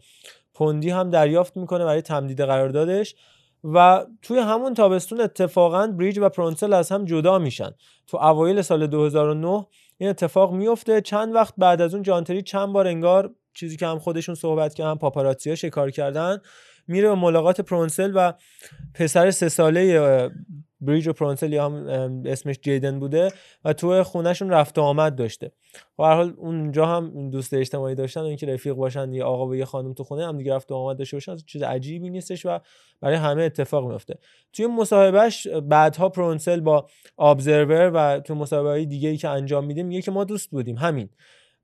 پوندی 0.54 0.90
هم 0.90 1.10
دریافت 1.10 1.58
می‌کنه 1.58 1.86
برای 1.86 2.02
تمدید 2.02 2.42
قراردادش. 2.42 3.16
و 3.64 4.06
توی 4.22 4.40
همون 4.40 4.74
تابستون 4.74 5.22
اتفاقا 5.22 5.88
بریج 5.88 6.20
و 6.20 6.30
پرونسل 6.30 6.74
از 6.74 6.92
هم 6.92 7.06
جدا 7.06 7.40
میشن. 7.40 7.70
تو 8.08 8.18
اوایل 8.18 8.62
سال 8.62 8.88
2009 8.88 9.66
این 9.98 10.10
اتفاق 10.10 10.54
میفته 10.54 11.02
چند 11.02 11.36
وقت 11.36 11.54
بعد 11.58 11.82
از 11.82 11.94
اون 11.94 12.04
جانتری 12.04 12.42
چند 12.42 12.74
بار 12.74 12.88
انگار 12.88 13.34
چیزی 13.56 13.78
که 13.78 13.88
هم 13.88 14.00
خودشون 14.00 14.36
صحبت 14.36 14.76
که 14.76 14.84
هم 14.84 14.98
پاپاراتزیا 14.98 15.56
شکار 15.56 15.92
کردن 15.92 16.42
میره 16.88 17.10
به 17.10 17.16
ملاقات 17.16 17.62
پرونسل 17.62 18.12
و 18.16 18.34
پسر 18.94 19.32
سه 19.32 19.50
ساله 19.50 20.30
بریج 20.82 21.08
و 21.08 21.14
پرونسل 21.14 21.54
یا 21.54 21.66
هم 21.66 21.88
اسمش 22.26 22.60
جیدن 22.62 23.00
بوده 23.00 23.32
و 23.66 23.74
تو 23.74 24.04
خونهشون 24.04 24.50
رفت 24.50 24.80
آمد 24.80 25.16
داشته. 25.16 25.52
و 26.00 26.04
هر 26.04 26.16
حال 26.16 26.34
اونجا 26.38 26.86
هم 26.86 27.30
دوست 27.30 27.54
اجتماعی 27.54 27.96
داشتن 27.96 28.22
و 28.22 28.26
اینکه 28.26 28.46
رفیق 28.46 28.74
باشن 28.74 29.14
یه 29.14 29.24
آقا 29.24 29.48
و 29.48 29.56
یه 29.56 29.66
خانم 29.66 29.94
تو 29.94 30.04
خونه 30.04 30.28
هم 30.28 30.38
دیگه 30.38 30.56
رفت 30.56 30.72
آمد 30.72 30.98
داشته 30.98 31.16
باشن 31.16 31.38
چیز 31.38 31.64
عجیبی 31.64 32.10
نیستش 32.10 32.46
و 32.46 32.60
برای 33.02 33.16
همه 33.16 33.44
اتفاق 33.44 33.88
میفته 33.88 34.18
توی 34.54 34.68
مصاحبهش 34.68 35.48
بعدها 35.48 36.10
پرونسل 36.10 36.60
با 36.60 36.88
ابزرور 37.20 37.92
و 37.94 38.20
تو 38.20 38.36
مصاحبه 38.36 38.86
دیگه 38.86 39.10
ای 39.10 39.18
که 39.18 39.30
انجام 39.30 39.66
میده 39.66 39.84
میگه 39.84 40.02
که 40.02 40.12
ما 40.12 40.24
دوست 40.24 40.50
بودیم 40.50 40.78
همین. 40.78 41.10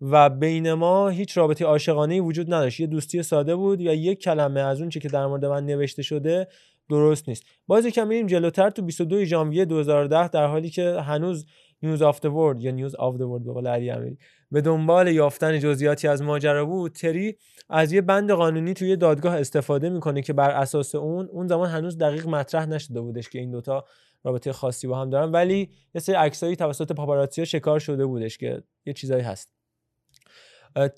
و 0.01 0.29
بین 0.29 0.73
ما 0.73 1.09
هیچ 1.09 1.37
رابطه 1.37 1.65
عاشقانه 1.65 2.21
وجود 2.21 2.53
نداشت. 2.53 2.79
یه 2.79 2.87
دوستی 2.87 3.23
ساده 3.23 3.55
بود 3.55 3.81
یا 3.81 3.93
یک 3.93 4.19
کلمه 4.19 4.59
از 4.59 4.79
اون 4.79 4.89
چه 4.89 4.99
که 4.99 5.09
در 5.09 5.25
مورد 5.25 5.45
من 5.45 5.65
نوشته 5.65 6.01
شده 6.03 6.47
درست 6.89 7.29
نیست. 7.29 7.43
باز 7.67 7.85
یکم 7.85 8.07
میریم 8.07 8.27
جلوتر 8.27 8.69
تو 8.69 8.81
22 8.81 9.25
ژانویه 9.25 9.65
2010 9.65 10.27
در 10.27 10.45
حالی 10.47 10.69
که 10.69 10.99
هنوز 11.01 11.45
News 11.83 12.01
of 12.01 12.25
the 12.25 12.39
World 12.39 12.61
یا 12.61 12.71
News 12.71 12.95
of 12.95 13.15
the 13.15 13.26
World 13.26 13.43
به 13.43 13.53
قول 13.53 13.67
علی 13.67 13.91
امیری 13.91 14.17
به 14.51 14.61
دنبال 14.61 15.07
یافتن 15.07 15.59
جزئیاتی 15.59 16.07
از 16.07 16.21
ماجرا 16.21 16.65
بود 16.65 16.91
تری 16.91 17.37
از 17.69 17.91
یه 17.91 18.01
بند 18.01 18.31
قانونی 18.31 18.73
توی 18.73 18.95
دادگاه 18.95 19.35
استفاده 19.35 19.89
می‌کنه 19.89 20.21
که 20.21 20.33
بر 20.33 20.49
اساس 20.49 20.95
اون 20.95 21.25
اون 21.31 21.47
زمان 21.47 21.69
هنوز 21.69 21.97
دقیق 21.97 22.27
مطرح 22.27 22.65
نشده 22.65 23.01
بودش 23.01 23.29
که 23.29 23.39
این 23.39 23.51
دوتا 23.51 23.85
رابطه 24.23 24.53
خاصی 24.53 24.87
با 24.87 25.01
هم 25.01 25.09
دارن. 25.09 25.31
ولی 25.31 25.69
یه 25.95 26.01
سری 26.01 26.15
عکسایی 26.15 26.55
توسط 26.55 26.91
پاپاراتزی 26.91 27.45
شکار 27.45 27.79
شده 27.79 28.05
بودش 28.05 28.37
که 28.37 28.63
یه 28.85 28.93
چیزایی 28.93 29.23
هست. 29.23 29.60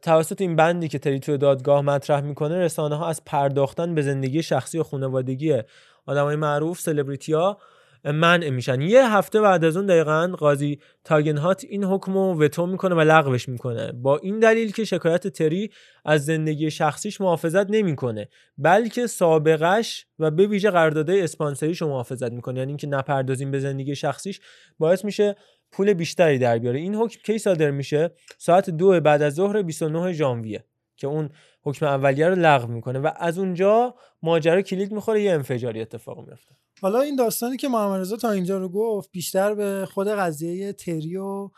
توسط 0.02 0.42
این 0.42 0.56
بندی 0.56 0.88
که 0.88 1.00
تری 1.00 1.20
توی 1.20 1.38
دادگاه 1.38 1.82
مطرح 1.82 2.22
می‌کنه 2.22 2.60
رسانه 2.60 2.96
ها 2.96 3.08
از 3.08 3.26
پرداختن 3.26 3.96
به 3.96 4.02
زندگی 4.02 4.44
شخصی 4.44 4.80
و 4.80 4.84
خانوادگی 4.84 5.58
آدمای 6.06 6.36
معروف 6.36 6.80
سلبریتی 6.80 7.34
ها 7.34 7.58
منع 8.06 8.50
میشن. 8.50 8.82
یه 8.82 9.14
هفته 9.14 9.42
بعد 9.42 9.66
از 9.66 9.78
اون 9.78 9.86
دقیقا 9.86 10.36
قاضی 10.40 10.80
تاگنهات 11.04 11.64
این 11.70 11.84
حکم 11.84 12.14
رو 12.14 12.44
وتو 12.44 12.66
می‌کنه 12.66 12.96
و 12.96 13.00
لغوش 13.00 13.50
می‌کنه. 13.50 13.92
با 13.92 14.18
این 14.18 14.40
دلیل 14.40 14.72
که 14.72 14.86
شکایت 14.86 15.28
تری 15.28 15.72
از 16.06 16.26
زندگی 16.26 16.72
شخصیش 16.72 17.22
محافظت 17.22 17.70
نمی‌کنه 17.70 18.30
بلکه 18.58 19.08
سابقش 19.08 20.06
و 20.20 20.32
به 20.32 20.48
ویژه 20.48 20.72
قراردادهای 20.72 21.22
اسپانسریش 21.22 21.82
رو 21.82 21.88
محافظت 21.88 22.32
می‌کنه. 22.32 22.60
یعنی 22.60 22.72
اینکه 22.72 22.88
نپردازیم 22.88 23.52
به 23.52 23.60
زندگی 23.60 23.96
شخصیش 23.96 24.40
باعث 24.80 25.06
میشه 25.06 25.36
پول 25.74 25.94
بیشتری 25.94 26.38
در 26.38 26.58
بیاره. 26.58 26.80
این 26.80 26.96
حکم 26.96 27.20
کی 27.26 27.38
صادر 27.38 27.72
میشه؟ 27.72 28.12
ساعت 28.38 28.70
دو 28.70 29.00
بعد 29.00 29.22
از 29.22 29.34
ظهر 29.34 29.62
29 29.62 30.14
ژانویه 30.14 30.66
که 30.98 31.08
اون 31.08 31.30
حکم 31.64 31.86
اولیه 31.86 32.28
رو 32.28 32.36
لغو 32.36 32.68
می‌کنه 32.68 33.00
و 33.00 33.12
از 33.16 33.38
اونجا 33.38 33.96
ماجرا 34.22 34.62
کلید 34.62 34.92
می‌خوره 34.92 35.22
یه 35.22 35.32
انفجاری 35.32 35.82
اتفاق 35.82 36.28
میفته 36.28 36.56
حالا 36.82 37.02
این 37.02 37.16
داستانی 37.16 37.58
که 37.58 37.68
محمد 37.68 38.00
رضا 38.00 38.18
تا 38.18 38.32
اینجا 38.32 38.58
رو 38.58 38.70
گفت 38.70 39.12
بیشتر 39.12 39.54
به 39.54 39.88
خود 39.92 40.08
قضیه 40.08 40.74
تری 40.74 41.18
و 41.18 41.50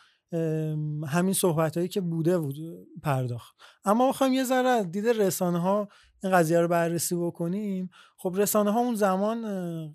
همین 1.08 1.34
صحبت 1.34 1.78
هایی 1.78 1.90
که 1.90 2.02
بوده 2.02 2.40
بود 2.40 2.56
پرداخت. 3.04 3.56
اما 3.86 4.08
می‌خوایم 4.08 4.34
یه 4.34 4.44
ذره 4.44 4.84
دید 4.84 5.08
رسانه 5.08 5.60
ها 5.60 5.88
این 6.24 6.34
قضیه 6.34 6.60
رو 6.60 6.68
بررسی 6.68 7.16
بکنیم. 7.16 7.90
خب 8.18 8.34
رسانه 8.38 8.72
ها 8.72 8.80
اون 8.80 8.96
زمان 8.96 9.46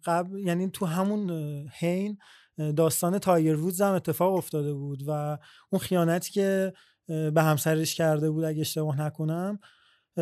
قبل 0.05 0.39
یعنی 0.39 0.71
تو 0.71 0.87
همون 0.87 1.31
هین 1.79 2.19
داستان 2.77 3.19
تایر 3.19 3.57
وودز 3.57 3.81
هم 3.81 3.95
اتفاق 3.95 4.35
افتاده 4.35 4.75
بود 4.75 5.03
و 5.07 5.39
اون 5.71 5.81
خیانتی 5.81 6.33
که 6.33 6.73
به 7.07 7.43
همسرش 7.43 7.95
کرده 7.95 8.31
بود 8.31 8.45
اگه 8.45 8.61
اشتباه 8.61 9.01
نکنم 9.01 9.59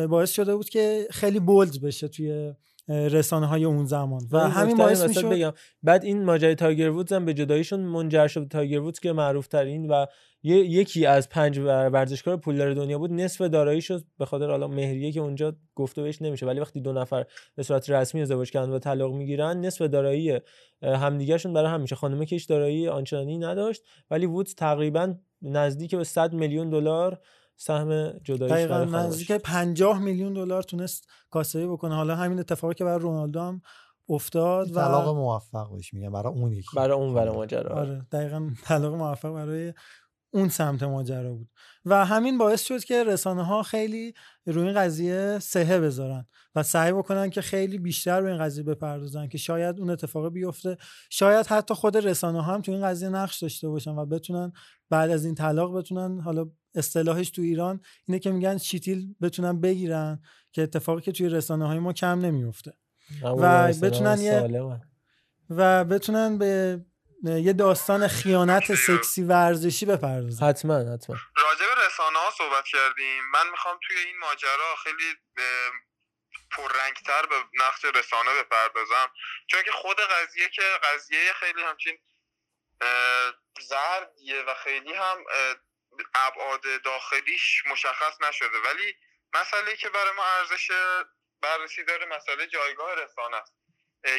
باعث 0.09 0.31
شده 0.31 0.55
بود 0.55 0.69
که 0.69 1.07
خیلی 1.11 1.39
بولد 1.39 1.81
بشه 1.81 2.07
توی 2.07 2.53
رسانه 2.89 3.45
های 3.45 3.65
اون 3.65 3.85
زمان. 3.85 4.21
و 4.31 4.39
همین 4.39 4.77
باعث 4.77 5.07
می‌شد 5.07 5.29
بگم 5.29 5.53
بعد 5.83 6.03
این 6.03 6.23
ماجرای 6.23 6.55
تایگر 6.55 6.89
وودز 6.89 7.13
هم 7.13 7.25
به 7.25 7.33
جداییشون 7.33 7.79
منجر 7.79 8.27
شد 8.27 8.47
تایگر 8.47 8.79
وودز 8.79 8.99
که 8.99 9.11
معروف 9.11 9.47
ترین 9.47 9.87
و 9.87 10.05
یکی 10.43 11.05
از 11.05 11.29
پنج 11.29 11.59
ورزشکار 11.59 12.37
پولدار 12.37 12.73
دنیا 12.73 12.97
بود 12.97 13.13
نصف 13.13 13.41
دارایی 13.41 13.81
شد 13.81 14.03
به 14.17 14.25
خاطر 14.25 14.49
حالا 14.49 14.67
مهریه 14.67 15.11
که 15.11 15.19
اونجا 15.19 15.55
گفته 15.75 16.01
بهش 16.01 16.21
نمیشه. 16.21 16.45
ولی 16.45 16.59
وقتی 16.59 16.81
دو 16.81 16.93
نفر 16.93 17.25
به 17.55 17.63
صورت 17.63 17.89
رسمی 17.89 18.21
ازدواج 18.21 18.51
کردن 18.51 18.69
و 18.69 18.79
طلاق 18.79 19.13
می‌گیرن 19.13 19.65
نصف 19.65 19.81
دارایی 19.81 20.39
همدیگهشون 20.83 21.53
برای 21.53 21.69
هم 21.71 21.81
میشه. 21.81 21.95
خانم 21.95 22.25
که 22.25 22.37
دارایی 22.49 22.87
آنچنانی 22.87 23.37
نداشت 23.37 23.83
ولی 24.11 24.25
وودز 24.25 24.55
تقریبا 24.55 25.13
نزدیک 25.41 25.95
به 25.95 26.03
100 26.03 26.33
میلیون 26.33 26.69
دلار 26.69 27.19
سهم 27.61 28.09
جداییش 28.23 28.53
دقیقاً 28.53 28.85
نزدیک 28.85 29.31
50 29.31 29.99
میلیون 29.99 30.33
دلار 30.33 30.63
تونست 30.63 31.07
کاسبی 31.29 31.67
بکنه. 31.67 31.95
حالا 31.95 32.15
همین 32.15 32.39
اتفاقی 32.39 32.73
که 32.73 32.83
برای 32.83 32.99
رونالدو 32.99 33.39
هم 33.39 33.61
افتاد 34.09 34.71
و 34.71 34.73
طلاق 34.73 35.15
موفق 35.15 35.71
بهش 35.71 35.93
میگم 35.93 36.11
برای 36.11 36.33
اون 36.33 36.51
یکی. 36.51 36.67
برای 36.75 36.97
اون 36.97 37.13
برای 37.13 37.35
ماجرا. 37.35 37.75
آره 37.75 38.05
دقیقاً 38.11 38.49
طلاق 38.63 38.95
موفق 38.95 39.33
برای 39.33 39.73
اون 40.31 40.49
سمت 40.49 40.83
ماجرا 40.83 41.33
بود. 41.33 41.49
و 41.85 42.05
همین 42.05 42.37
باعث 42.37 42.63
شد 42.63 42.83
که 42.83 43.03
رسانه 43.03 43.45
ها 43.45 43.63
خیلی 43.63 44.13
روی 44.45 44.63
این 44.63 44.73
قضیه 44.73 45.39
سهه 45.39 45.79
بذارن 45.79 46.25
و 46.55 46.63
سعی 46.63 46.91
بکنن 46.91 47.29
که 47.29 47.41
خیلی 47.41 47.77
بیشتر 47.77 48.19
روی 48.19 48.31
این 48.31 48.41
قضیه 48.41 48.63
بپردازن 48.63 49.27
که 49.27 49.37
شاید 49.37 49.79
اون 49.79 49.89
اتفاق 49.89 50.29
بیفته. 50.29 50.77
شاید 51.09 51.47
حتی 51.47 51.73
خود 51.73 51.97
رسانه 51.97 52.41
ها 52.41 52.53
هم 52.53 52.61
تو 52.61 52.71
این 52.71 52.81
قضیه 52.83 53.09
نقش 53.09 53.39
داشته 53.39 53.69
باشن 53.69 53.91
و 53.91 54.05
بتونن 54.05 54.51
بعد 54.89 55.09
از 55.09 55.25
این 55.25 55.35
طلاق 55.35 55.77
بتونن 55.77 56.19
حالا 56.19 56.49
اصطلاحش 56.75 57.29
تو 57.29 57.41
ایران 57.41 57.81
اینه 58.07 58.19
که 58.19 58.31
میگن 58.31 58.57
چیتیل 58.57 59.15
بتونن 59.21 59.61
بگیرن 59.61 60.23
که 60.51 60.61
اتفاقی 60.61 61.01
که 61.01 61.11
توی 61.11 61.29
رسانه 61.29 61.67
های 61.67 61.79
ما 61.79 61.93
کم 61.93 62.19
نمیفته. 62.19 62.73
و 63.23 63.73
بتونن 63.81 64.17
یه 64.19 64.47
و 65.49 65.85
بتونن 65.85 66.37
به 66.37 66.79
یه 67.23 67.53
داستان 67.53 68.07
خیانت 68.07 68.75
سکسی 68.75 69.23
ورزشی 69.23 69.85
بپردازن. 69.85 70.47
حتما 70.47 70.77
حتما. 70.93 71.15
راجع 71.37 71.65
به 71.75 71.87
رسانه 71.87 72.19
ها 72.19 72.31
صحبت 72.37 72.65
کردیم. 72.65 73.23
من 73.33 73.51
می‌خوام 73.51 73.77
توی 73.87 73.97
این 73.97 74.15
ماجرا 74.21 74.75
خیلی 74.83 75.09
پررنگتر 76.51 77.25
به 77.29 77.35
نقش 77.63 77.85
رسانه 77.99 78.29
بپردازم. 78.39 79.07
چون 79.47 79.63
که 79.65 79.71
خود 79.71 79.97
قضیه 79.97 80.49
که 80.55 80.61
قضیه 80.83 81.33
خیلی 81.39 81.61
همچین 81.61 81.97
زردیه 83.61 84.41
و 84.47 84.53
خیلی 84.63 84.93
هم 84.93 85.17
ابعاد 86.13 86.81
داخلیش 86.81 87.65
مشخص 87.65 88.21
نشده. 88.21 88.57
ولی 88.57 88.95
مسئله 89.33 89.75
که 89.75 89.89
برای 89.89 90.11
ما 90.11 90.25
ارزش 90.25 90.71
بررسی 91.41 91.83
داره 91.83 92.05
مسئله 92.05 92.47
جایگاه 92.47 92.95
رسانه 92.95 93.37
است. 93.37 93.53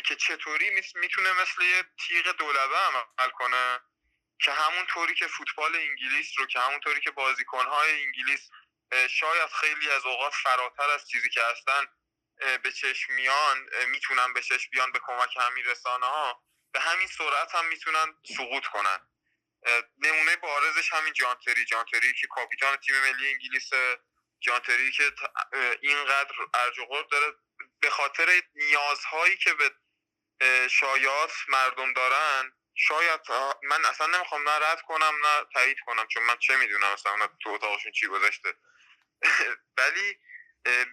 که 0.05 0.17
چطوری 0.17 0.71
می‌تونه 0.95 1.33
مثل 1.33 1.63
یه 1.63 1.85
تیغ 2.07 2.37
دولبه 2.37 2.77
عمل 2.77 3.31
کنه 3.31 3.81
که 4.43 4.53
همون 4.53 4.87
طوری 4.87 5.15
که 5.15 5.27
فوتبال 5.27 5.77
انگلیس 5.77 6.39
رو 6.39 6.47
که 6.47 6.61
همون 6.61 6.81
طوری 6.81 7.01
که 7.01 7.11
بازیکنهای 7.11 8.05
انگلیس 8.05 8.51
شاید 9.11 9.51
خیلی 9.51 9.91
از 9.91 10.07
اوقات 10.07 10.33
فراتر 10.35 10.91
از 10.91 11.09
چیزی 11.09 11.29
که 11.31 11.43
هستن 11.45 11.87
به 12.63 12.73
چشم 12.73 13.13
میان 13.13 13.69
می‌تونن 13.87 14.33
به 14.33 14.43
چشم 14.43 14.71
بیان 14.73 14.93
به 14.93 15.01
کمک 15.07 15.37
همین 15.37 15.65
رسانه 15.65 16.07
ها 16.07 16.43
به 16.73 16.81
همین 16.81 17.07
سرعت 17.07 17.55
هم 17.55 17.67
می‌تونن 17.67 18.15
سقوط 18.37 18.67
کنن. 18.67 18.99
نمونه 19.99 20.37
بارزش 20.37 20.93
همین 20.93 21.13
جانتری 21.13 21.65
جانتری 21.65 22.13
که 22.15 22.27
کاپیتان 22.27 22.77
تیم 22.77 23.01
ملی 23.01 23.33
انگلیس 23.33 23.71
جانتری 24.41 24.93
که 24.93 25.13
اینقدر 25.81 26.35
ارج 26.55 26.79
و 26.79 27.03
داره. 27.11 27.35
به 27.81 27.91
خاطر 27.91 28.43
نیازهایی 28.55 29.37
که 29.37 29.55
به 29.55 29.71
شایعات 30.71 31.33
مردم 31.49 31.93
دارن 31.93 32.53
شاید 32.75 33.21
من 33.63 33.85
اصلا 33.85 34.07
نمی‌خوام 34.07 34.49
نه 34.49 34.57
رد 34.67 34.83
کنم 34.83 35.15
نه 35.27 35.45
تایید 35.55 35.77
کنم 35.87 36.07
چون 36.09 36.23
من 36.23 36.37
چه 36.39 36.57
می‌دونم 36.57 36.85
اصلا 36.93 37.29
تو 37.43 37.51
اتاقشون 37.51 37.93
چی 37.93 38.07
گذاشته 38.07 38.55
ولی 39.79 40.19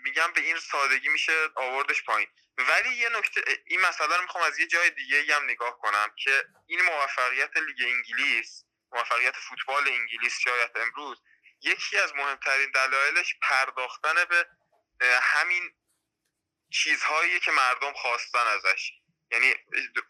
میگم 0.03 0.33
به 0.33 0.41
این 0.41 0.59
سادگی 0.59 1.09
میشه 1.09 1.49
آوردش 1.55 2.03
پایین. 2.03 2.27
ولی 2.57 2.89
یه 2.89 3.09
نکته 3.09 3.41
این 3.65 3.81
مسئله 3.81 4.15
رو 4.15 4.21
می‌خوام 4.21 4.43
از 4.43 4.59
یه 4.59 4.67
جای 4.67 4.89
دیگه 4.89 5.35
هم 5.35 5.43
نگاه 5.43 5.77
کنم 5.77 6.11
که 6.23 6.45
این 6.67 6.81
موفقیت 6.81 7.57
لیگ 7.57 7.81
انگلیس 7.81 8.63
موفقیت 8.91 9.35
فوتبال 9.37 9.87
انگلیس 9.87 10.39
شاید 10.39 10.71
امروز 10.75 11.21
یکی 11.61 11.97
از 11.97 12.15
مهمترین 12.15 12.71
دلایلش 12.71 13.35
پرداختن 13.41 14.25
به 14.99 15.19
همین 15.21 15.73
چیزهایی 16.73 17.39
که 17.39 17.51
مردم 17.51 17.93
خواستن 17.93 18.47
ازش. 18.47 18.91
یعنی 19.31 19.55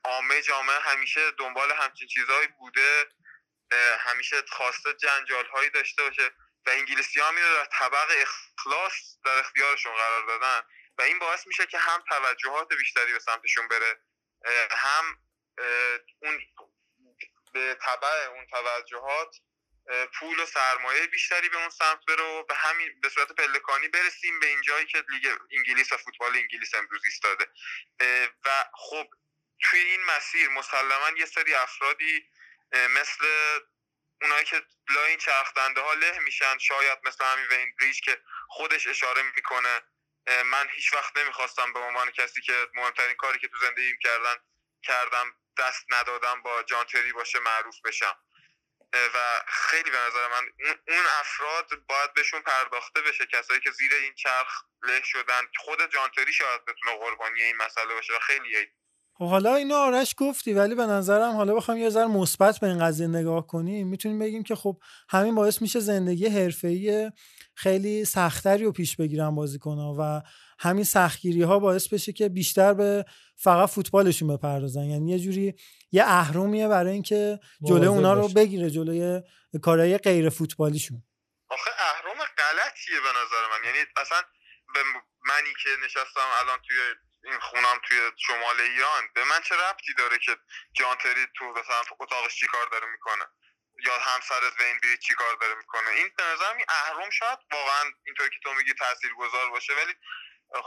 عامه 0.04 0.42
جامعه 0.42 0.80
همیشه 0.80 1.32
دنبال 1.32 1.72
همچین 1.72 2.08
چیزهایی 2.08 2.48
بوده 2.48 3.06
همیشه 4.00 4.42
خواسته 4.50 4.94
جنجال 4.94 5.46
هایی 5.46 5.70
داشته 5.70 6.04
باشه. 6.04 6.32
و 6.68 6.70
انگلیسی 6.70 7.20
ها 7.20 7.32
در 7.32 7.66
طبق 7.66 8.08
اخلاص 8.10 9.18
در 9.26 9.40
اختیارشون 9.40 9.96
قرار 9.96 10.28
دادن. 10.28 10.62
و 10.98 11.02
این 11.02 11.20
باعث 11.20 11.48
میشه 11.48 11.66
که 11.66 11.78
هم 11.78 12.04
توجهات 12.10 12.74
بیشتری 12.74 13.14
به 13.14 13.20
سمتشون 13.20 13.68
بره 13.68 14.00
هم 14.72 15.20
اون 16.22 16.42
به 17.54 17.78
طبع 17.82 18.28
اون 18.28 18.48
توجهات 18.48 19.36
پول 20.20 20.40
و 20.40 20.46
سرمایه 20.46 21.08
بیشتری 21.08 21.50
به 21.50 21.58
اون 21.58 21.70
سمت 21.70 22.06
بره 22.08 22.24
و 22.24 22.44
به 22.44 22.56
همین 22.56 23.02
به 23.02 23.10
صورت 23.10 23.32
پلکانی 23.32 23.88
برسیم 23.88 24.40
به 24.40 24.48
این 24.48 24.62
جایی 24.62 24.86
که 24.86 25.04
لیگ 25.10 25.38
انگلیس 25.52 25.92
و 25.92 25.98
فوتبال 25.98 26.36
انگلیس 26.36 26.76
امروز 26.76 27.02
ایستاده. 27.06 27.46
و 28.46 28.66
خب 28.74 29.08
توی 29.60 29.80
این 29.80 30.04
مسیر 30.04 30.50
مسلما 30.50 31.10
یه 31.18 31.26
سری 31.26 31.54
افرادی 31.54 32.30
مثل 32.90 33.26
اونایی 34.22 34.46
که 34.46 34.62
لای 34.90 35.10
این 35.10 35.18
چرخدنده 35.18 35.82
ها 35.82 35.94
له 35.94 36.20
میشن 36.20 36.58
شاید 36.58 37.00
مثل 37.04 37.26
همین 37.26 37.46
وین 37.46 37.76
بریج 37.80 38.02
که 38.02 38.22
خودش 38.48 38.88
اشاره 38.88 39.22
می‌کنه 39.22 39.82
من 40.46 40.68
هیچ 40.70 40.94
وقت 40.94 41.18
نمی‌خواستم 41.18 41.74
به 41.74 41.80
عنوان 41.80 42.12
کسی 42.12 42.42
که 42.42 42.68
مهمترین 42.74 43.16
کاری 43.16 43.40
که 43.40 43.48
تو 43.48 43.58
زندگیم 43.58 43.98
کردن 44.04 44.36
کردم 44.84 45.36
دست 45.58 45.86
ندادم 45.90 46.42
با 46.42 46.64
جانتری 46.64 47.14
باشه 47.14 47.40
معروف 47.40 47.82
بشم. 47.86 48.18
و 48.94 49.44
خیلی 49.48 49.92
به 49.92 49.98
نظر 49.98 50.28
من 50.28 50.52
اون 50.88 51.06
افراد 51.20 51.86
باید 51.88 52.14
بهشون 52.14 52.42
پرداخته 52.42 53.02
بشه. 53.02 53.26
کسایی 53.26 53.60
که 53.60 53.72
زیر 53.72 53.94
این 53.94 54.14
چرخ 54.14 54.64
له 54.82 55.04
شدن 55.04 55.48
خود 55.58 55.92
جانتری 55.92 56.34
شاید 56.34 56.66
بتونه 56.66 56.98
قربانی 56.98 57.44
این 57.44 57.58
مسئله 57.58 57.94
باشه 57.94 58.16
و 58.16 58.20
خیلی 58.20 58.68
خب 59.18 59.26
حالا 59.26 59.56
اینو 59.56 59.76
آرش 59.76 60.16
گفتی 60.18 60.54
ولی 60.54 60.76
به 60.76 60.86
نظرم 60.86 61.36
حالا 61.36 61.56
بخوام 61.56 61.78
یه 61.78 61.90
ذره 61.90 62.08
مثبت 62.08 62.60
به 62.60 62.68
این 62.68 62.80
قضیه 62.80 63.08
نگاه 63.08 63.48
کنیم. 63.48 63.88
می‌تونیم 63.88 64.20
بگیم 64.20 64.44
که 64.44 64.56
خب 64.56 64.78
همین 65.10 65.36
باعث 65.36 65.62
میشه 65.62 65.80
زندگی 65.80 66.28
حرفه‌ای 66.28 67.12
خیلی 67.56 68.06
سختری 68.06 68.64
رو 68.64 68.72
پیش 68.72 68.96
بگیرن 68.96 69.36
بازیکن‌ها 69.36 69.96
و 70.00 70.22
همین 70.60 70.84
سختگیری 70.84 71.42
ها 71.42 71.60
باعث 71.60 71.88
بشه 71.88 72.14
که 72.14 72.30
بیشتر 72.30 72.74
به 72.74 73.06
فقط 73.36 73.70
فوتبالشون 73.70 74.38
بپردازن. 74.38 74.84
یعنی 74.84 75.12
یه 75.12 75.20
جوری 75.20 75.54
یه 75.92 76.04
اهرمیه 76.04 76.68
برای 76.68 76.94
اینکه 76.94 77.40
جلوی 77.68 77.88
اونا 77.88 78.14
رو 78.14 78.28
بگیره 78.28 78.70
جلوی 78.70 79.22
کارهای 79.62 79.98
غیر 79.98 80.30
فوتبالیشون. 80.30 81.04
آخه 81.50 81.72
اهرم 81.80 82.18
غلطیه 82.38 83.00
به 83.04 83.10
نظر 83.10 83.44
من. 83.52 83.66
یعنی 83.66 83.88
اصلا 83.98 84.18
به 84.74 84.80
منی 85.28 85.54
که 85.64 85.70
نشستم 85.86 86.28
الان 86.42 86.58
توی 86.68 86.78
این 87.30 87.40
خونم 87.48 87.78
توی 87.86 87.98
شمال 88.26 88.58
ایران. 88.72 89.04
به 89.16 89.24
من 89.32 89.40
چه 89.48 89.56
ربطی 89.64 89.94
داره 90.02 90.18
که 90.26 90.34
جانتری 90.80 91.24
تو 91.36 91.44
مثلا 91.60 91.82
اتاقش 92.02 92.34
چی 92.40 92.48
کار 92.54 92.68
داره 92.74 92.88
می‌کنه؟ 92.96 93.26
یا 93.88 93.96
همسرت 94.10 94.54
وین 94.60 94.78
بیری 94.82 94.98
چی 95.06 95.14
کار 95.22 95.34
داره 95.42 95.56
می‌کنه؟ 95.62 95.90
این 96.00 96.08
به 96.18 96.24
نظرم 96.32 96.56
این 96.58 96.70
اهرم 96.80 97.10
شاید 97.20 97.40
واقعا 97.58 97.84
اینطور 98.06 98.28
که 98.34 98.40
تو 98.44 98.50
میگی 98.58 98.74
تاثیرگذار 98.84 99.50
باشه 99.56 99.74
ولی 99.80 99.94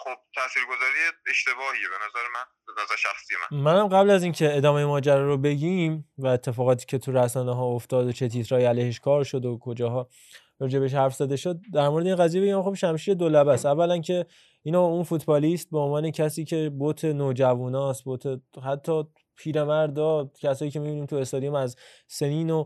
خب 0.03 0.17
تاثیرگذاری 0.35 1.01
اشتباهیه 1.27 1.89
به 1.89 1.99
نظر 2.05 2.25
من 2.35 2.47
به 2.67 2.83
نظر 2.83 2.97
شخصی 2.97 3.35
من. 3.41 3.59
منم 3.59 3.89
قبل 3.89 4.11
از 4.11 4.23
اینکه 4.23 4.57
ادامه 4.57 4.85
ماجرا 4.85 5.27
رو 5.27 5.39
بگیم 5.39 6.13
و 6.19 6.27
اتفاقاتی 6.27 6.87
که 6.87 6.99
تو 6.99 7.13
رسانه 7.13 7.55
ها 7.57 7.65
افتاد 7.65 8.07
و 8.07 8.13
چه 8.13 8.29
تیترای 8.29 8.65
علیهش 8.65 9.01
کار 9.01 9.25
شد 9.25 9.45
و 9.45 9.59
کجاها 9.63 10.09
راجبش 10.61 10.95
حرف 10.95 11.15
زده 11.15 11.37
شد 11.37 11.57
در 11.75 11.89
مورد 11.89 12.07
این 12.07 12.17
قضیه 12.17 12.43
بگم 12.43 12.63
خب 12.63 12.75
شمشیر 12.75 13.15
دو 13.15 13.49
است. 13.49 13.67
اولا 13.67 14.01
که 14.01 14.27
اینا 14.63 14.81
اون 14.81 15.03
فوتبالیست 15.03 15.71
به 15.71 15.79
عنوان 15.79 16.11
کسی 16.11 16.45
که 16.45 16.71
بوت 16.79 17.05
نوجواناست 17.05 18.05
بوت 18.05 18.41
حتی 18.63 19.03
پیرمردا 19.37 20.31
کسایی 20.41 20.71
که 20.71 20.81
می‌بینیم 20.81 21.07
تو 21.07 21.17
استادیوم 21.17 21.55
از 21.55 21.77
سنین 22.07 22.51
و 22.51 22.65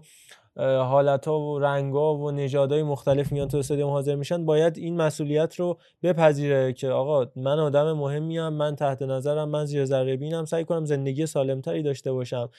حالت 0.63 1.29
و 1.29 1.59
رنگ 1.59 1.95
ها 1.95 2.15
و 2.15 2.31
نژادهای 2.31 2.83
مختلف 2.83 3.33
میان 3.33 3.49
تو 3.49 3.59
استادیوم 3.59 3.91
حاضر 3.91 4.15
میشن 4.15 4.45
باید 4.45 4.79
این 4.79 4.97
مسئولیت 4.97 5.57
رو 5.57 5.79
بپذیره 6.03 6.73
که 6.73 6.89
آقا 6.89 7.27
من 7.37 7.59
آدم 7.59 7.93
مهمیم 7.93 8.49
من 8.49 8.77
تحت 8.77 9.03
نظرم 9.03 9.49
من 9.49 9.65
زیر 9.65 9.85
ذره 9.85 10.17
بینم 10.17 10.45
سعی 10.45 10.65
کنم 10.65 10.85
زندگی 10.85 11.27
سالمتری 11.27 11.83
داشته 11.83 12.13
باشم. 12.13 12.51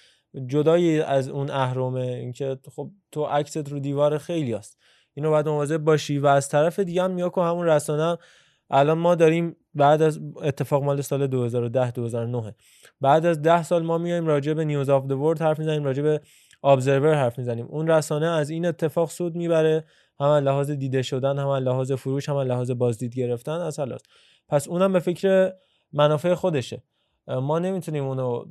جدای 0.47 1.01
از 1.01 1.29
اون 1.29 1.49
اهرمه 1.49 2.01
اینکه 2.01 2.57
خب 2.75 2.91
تو 3.11 3.23
عکست 3.23 3.69
رو 3.69 3.79
دیوار 3.79 4.17
خیلی 4.17 4.53
است 4.53 4.79
اینو 5.13 5.29
باید 5.29 5.47
مواظب 5.47 5.77
باشی 5.77 6.17
و 6.17 6.27
از 6.27 6.49
طرف 6.49 6.79
دیگه 6.79 7.03
هم 7.03 7.11
نیا 7.11 7.31
همون 7.37 7.65
رسانه 7.65 8.17
الان 8.75 8.97
ما 8.97 9.15
داریم 9.15 9.55
بعد 9.73 10.01
از 10.01 10.19
اتفاق 10.41 10.83
مال 10.83 11.01
سال 11.01 11.27
2010 11.27 11.91
2009 11.91 12.55
بعد 13.01 13.25
از 13.25 13.41
10 13.41 13.63
سال 13.63 13.83
ما 13.83 13.97
میایم 13.97 14.27
راجع 14.27 14.53
به 14.53 14.65
News 14.65 14.89
of 14.89 15.07
the 15.07 15.13
World 15.13 15.41
حرف 15.41 15.59
می‌زنیم 15.59 15.83
راجع 15.83 16.03
به 16.03 16.21
Observer 16.63 17.13
حرف 17.13 17.37
می‌زنیم. 17.37 17.65
اون 17.69 17.87
رسانه 17.87 18.27
از 18.27 18.49
این 18.49 18.65
اتفاق 18.65 19.09
سود 19.09 19.35
می‌بره. 19.35 19.83
هم 20.19 20.27
لحاظ 20.27 20.71
دیده 20.71 21.01
شدن 21.01 21.39
هم 21.39 21.51
لحاظ 21.51 21.91
فروش 21.91 22.29
هم 22.29 22.37
لحاظ 22.37 22.71
بازدید 22.71 23.15
گرفتن 23.15 23.51
از 23.51 23.79
پس 24.49 24.67
اونم 24.67 24.93
به 24.93 24.99
فکر 24.99 25.53
منافع 25.93 26.33
خودشه. 26.33 26.83
ما 27.27 27.59
نمی‌تونیم 27.59 28.03
اونو 28.03 28.45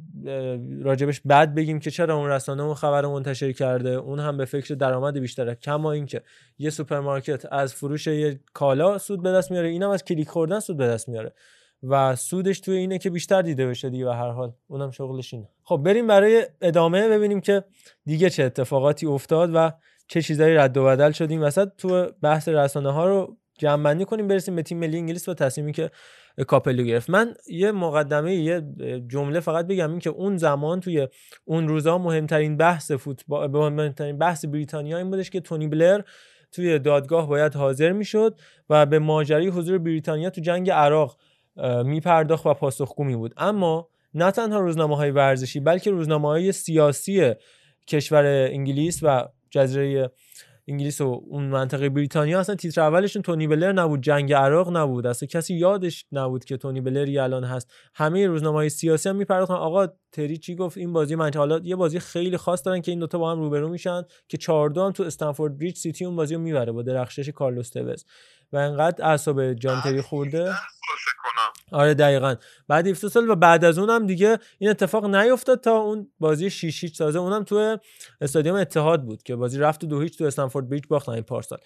راجبش 0.83 1.21
بد 1.21 1.55
بگیم 1.55 1.79
که 1.79 1.91
چرا 1.91 2.17
اون 2.17 2.29
رسانه 2.29 2.63
اون 2.63 2.75
خبر 2.75 3.07
منتشر 3.07 3.53
کرده. 3.53 3.91
اون 3.91 4.21
هم 4.21 4.37
به 4.37 4.45
فکر 4.45 4.75
درآمد 4.75 5.19
بیشتره. 5.19 5.55
کما 5.55 5.93
اینکه 5.93 6.23
یه 6.59 6.71
سوپرمارکت 6.71 7.53
از 7.53 7.75
فروش 7.75 8.07
یه 8.07 8.41
کالا 8.53 8.99
سود 8.99 9.23
به 9.23 9.33
دست 9.33 9.51
میاره. 9.51 9.69
اینم 9.69 9.91
از 9.91 10.05
کلیک 10.05 10.29
خوردن 10.29 10.61
سود 10.61 10.77
به 10.77 10.87
دست 10.87 11.09
میاره. 11.09 11.33
و 11.83 12.17
سودش 12.17 12.61
توی 12.61 12.77
اینه 12.77 12.99
که 12.99 13.11
بیشتر 13.11 13.43
دیده 13.43 13.67
بشه 13.67 13.91
دیگه 13.91 14.09
و 14.09 14.11
هر 14.11 14.31
حال. 14.31 14.53
اونم 14.67 14.91
شغلش 14.91 15.35
اینه. 15.35 15.49
خب 15.65 15.81
بریم 15.85 16.07
برای 16.07 16.47
ادامه 16.61 17.09
ببینیم 17.09 17.41
که 17.41 17.65
دیگه 18.07 18.31
چه 18.31 18.45
اتفاقاتی 18.45 19.07
افتاد 19.07 19.51
و 19.55 19.73
چه 20.09 20.23
چیزایی 20.23 20.55
رد 20.55 20.77
و 20.77 20.85
بدل 20.85 21.11
شدیم 21.11 21.43
وسط 21.43 21.69
تو 21.79 22.07
بحث 22.23 22.49
رسانه 22.49 22.91
ها 22.91 23.07
رو 23.09 23.37
جمع 23.59 24.05
کنیم. 24.05 24.29
برسیم 24.29 24.57
به 24.57 24.63
تیم 24.63 24.79
ملی 24.79 24.99
انگلیس 24.99 25.29
و 25.29 25.35
تصمیمی 25.35 25.73
که 25.73 25.91
کاپلو 26.43 26.83
گرفت. 26.83 27.11
من 27.11 27.35
یه 27.49 27.73
مقدمه 27.73 28.35
یه 28.35 28.63
جمله 29.09 29.41
فقط 29.41 29.67
بگم 29.67 29.91
این 29.91 29.99
که 29.99 30.11
اون 30.11 30.37
زمان 30.37 30.81
توی 30.81 31.09
اون 31.45 31.69
روزا 31.69 31.99
مهمترین 31.99 32.57
بحث 32.57 32.93
فوتبال 32.93 33.73
مهمترین 33.73 34.19
بحث 34.19 34.45
بریتانیا 34.45 34.99
این 34.99 35.11
بودش 35.11 35.31
که 35.31 35.41
تونی 35.41 35.69
بلر 35.69 36.01
توی 36.53 36.79
دادگاه 36.79 37.29
باید 37.29 37.55
حاضر 37.55 37.93
می‌شد 37.93 38.39
و 38.71 38.87
به 38.87 38.99
ماجرای 38.99 39.49
حضور 39.49 39.79
بریتانیا 39.79 40.31
تو 40.31 40.41
جنگ 40.41 40.71
عراق 40.71 41.17
میپرداخت 41.85 42.47
و 42.47 42.55
پاسخگو 42.55 43.05
می 43.05 43.17
بود. 43.17 43.35
اما 43.37 43.89
نه 44.15 44.31
تنها 44.31 44.61
روزنامه 44.61 44.97
های 44.97 45.11
ورزشی 45.11 45.61
بلکه 45.61 45.91
روزنامه 45.91 46.29
های 46.29 46.53
سیاسی 46.53 47.33
کشور 47.87 48.25
انگلیس 48.27 49.01
و 49.03 49.29
جزیره 49.51 50.11
انگلیس 50.69 51.01
و 51.01 51.23
اون 51.27 51.45
منطقه 51.45 51.89
بریتانیا 51.89 52.41
اصلا 52.41 52.55
تیتر 52.55 52.81
اولشون 52.81 53.23
تونی 53.23 53.47
بلر 53.47 53.73
نبود 53.73 54.01
جنگ 54.01 54.33
عراق 54.33 54.77
نبود. 54.77 55.07
اصلا 55.07 55.27
کسی 55.27 55.55
یادش 55.55 56.07
نبود 56.13 56.45
که 56.45 56.57
تونی 56.57 56.81
بلری 56.81 57.19
الان 57.19 57.45
هست. 57.45 57.73
همه 57.95 58.27
روزنامه 58.27 58.57
های 58.57 58.69
سیاسی 58.69 59.09
هم 59.09 59.17
میپرداختن. 59.17 59.55
آقا 59.55 59.89
تری 60.15 60.39
چی 60.39 60.55
گفت؟ 60.55 60.79
این 60.79 60.93
بازی 60.93 61.15
من 61.15 61.31
حالا 61.35 61.61
یه 61.65 61.77
بازی 61.77 61.99
خیلی 61.99 62.37
خاص 62.37 62.67
دارن 62.67 62.81
که 62.81 62.91
این 62.93 62.99
دوتا 62.99 63.19
با 63.19 63.33
هم 63.33 63.41
روبرو 63.41 63.69
میشن 63.69 64.03
که 64.29 64.37
4 64.37 64.79
هم 64.79 64.93
تو 64.93 65.03
استنفورد 65.03 65.59
بریج 65.59 65.77
سیتی 65.77 66.05
اون 66.05 66.17
بازی 66.17 66.35
رو 66.35 66.41
می‌بره 66.41 66.73
با 66.73 66.83
درخشش 66.83 67.29
کارلوس 67.29 67.71
توز 67.71 68.05
و 68.53 68.57
انقدر 68.57 69.05
اعصاب 69.05 69.55
جان 69.55 69.81
تری 69.81 70.01
خورده. 70.01 70.53
آره 71.73 71.95
دقیقا. 71.95 72.35
بعد 72.69 72.87
17 72.87 73.09
سال 73.09 73.31
و 73.31 73.35
بعد 73.35 73.65
از 73.65 73.79
اونم 73.79 74.07
دیگه 74.07 74.39
این 74.59 74.71
اتفاق 74.71 75.05
نیفتاد 75.05 75.61
تا 75.61 75.77
اون 75.77 76.09
بازی 76.21 76.51
6 76.51 76.85
هیچ 76.85 76.99
تازه. 76.99 77.19
اونم 77.19 77.45
تو 77.45 77.79
استادیوم 78.21 78.57
اتحاد 78.57 79.05
بود 79.05 79.23
که 79.23 79.37
بازی 79.37 79.59
رفت 79.59 79.85
دو 79.85 80.01
هیچ 80.01 80.19
تو 80.19 80.25
استنفورد 80.25 80.69
بریج 80.69 80.85
باختن 80.89 81.13
این 81.13 81.23
پارسال. 81.23 81.59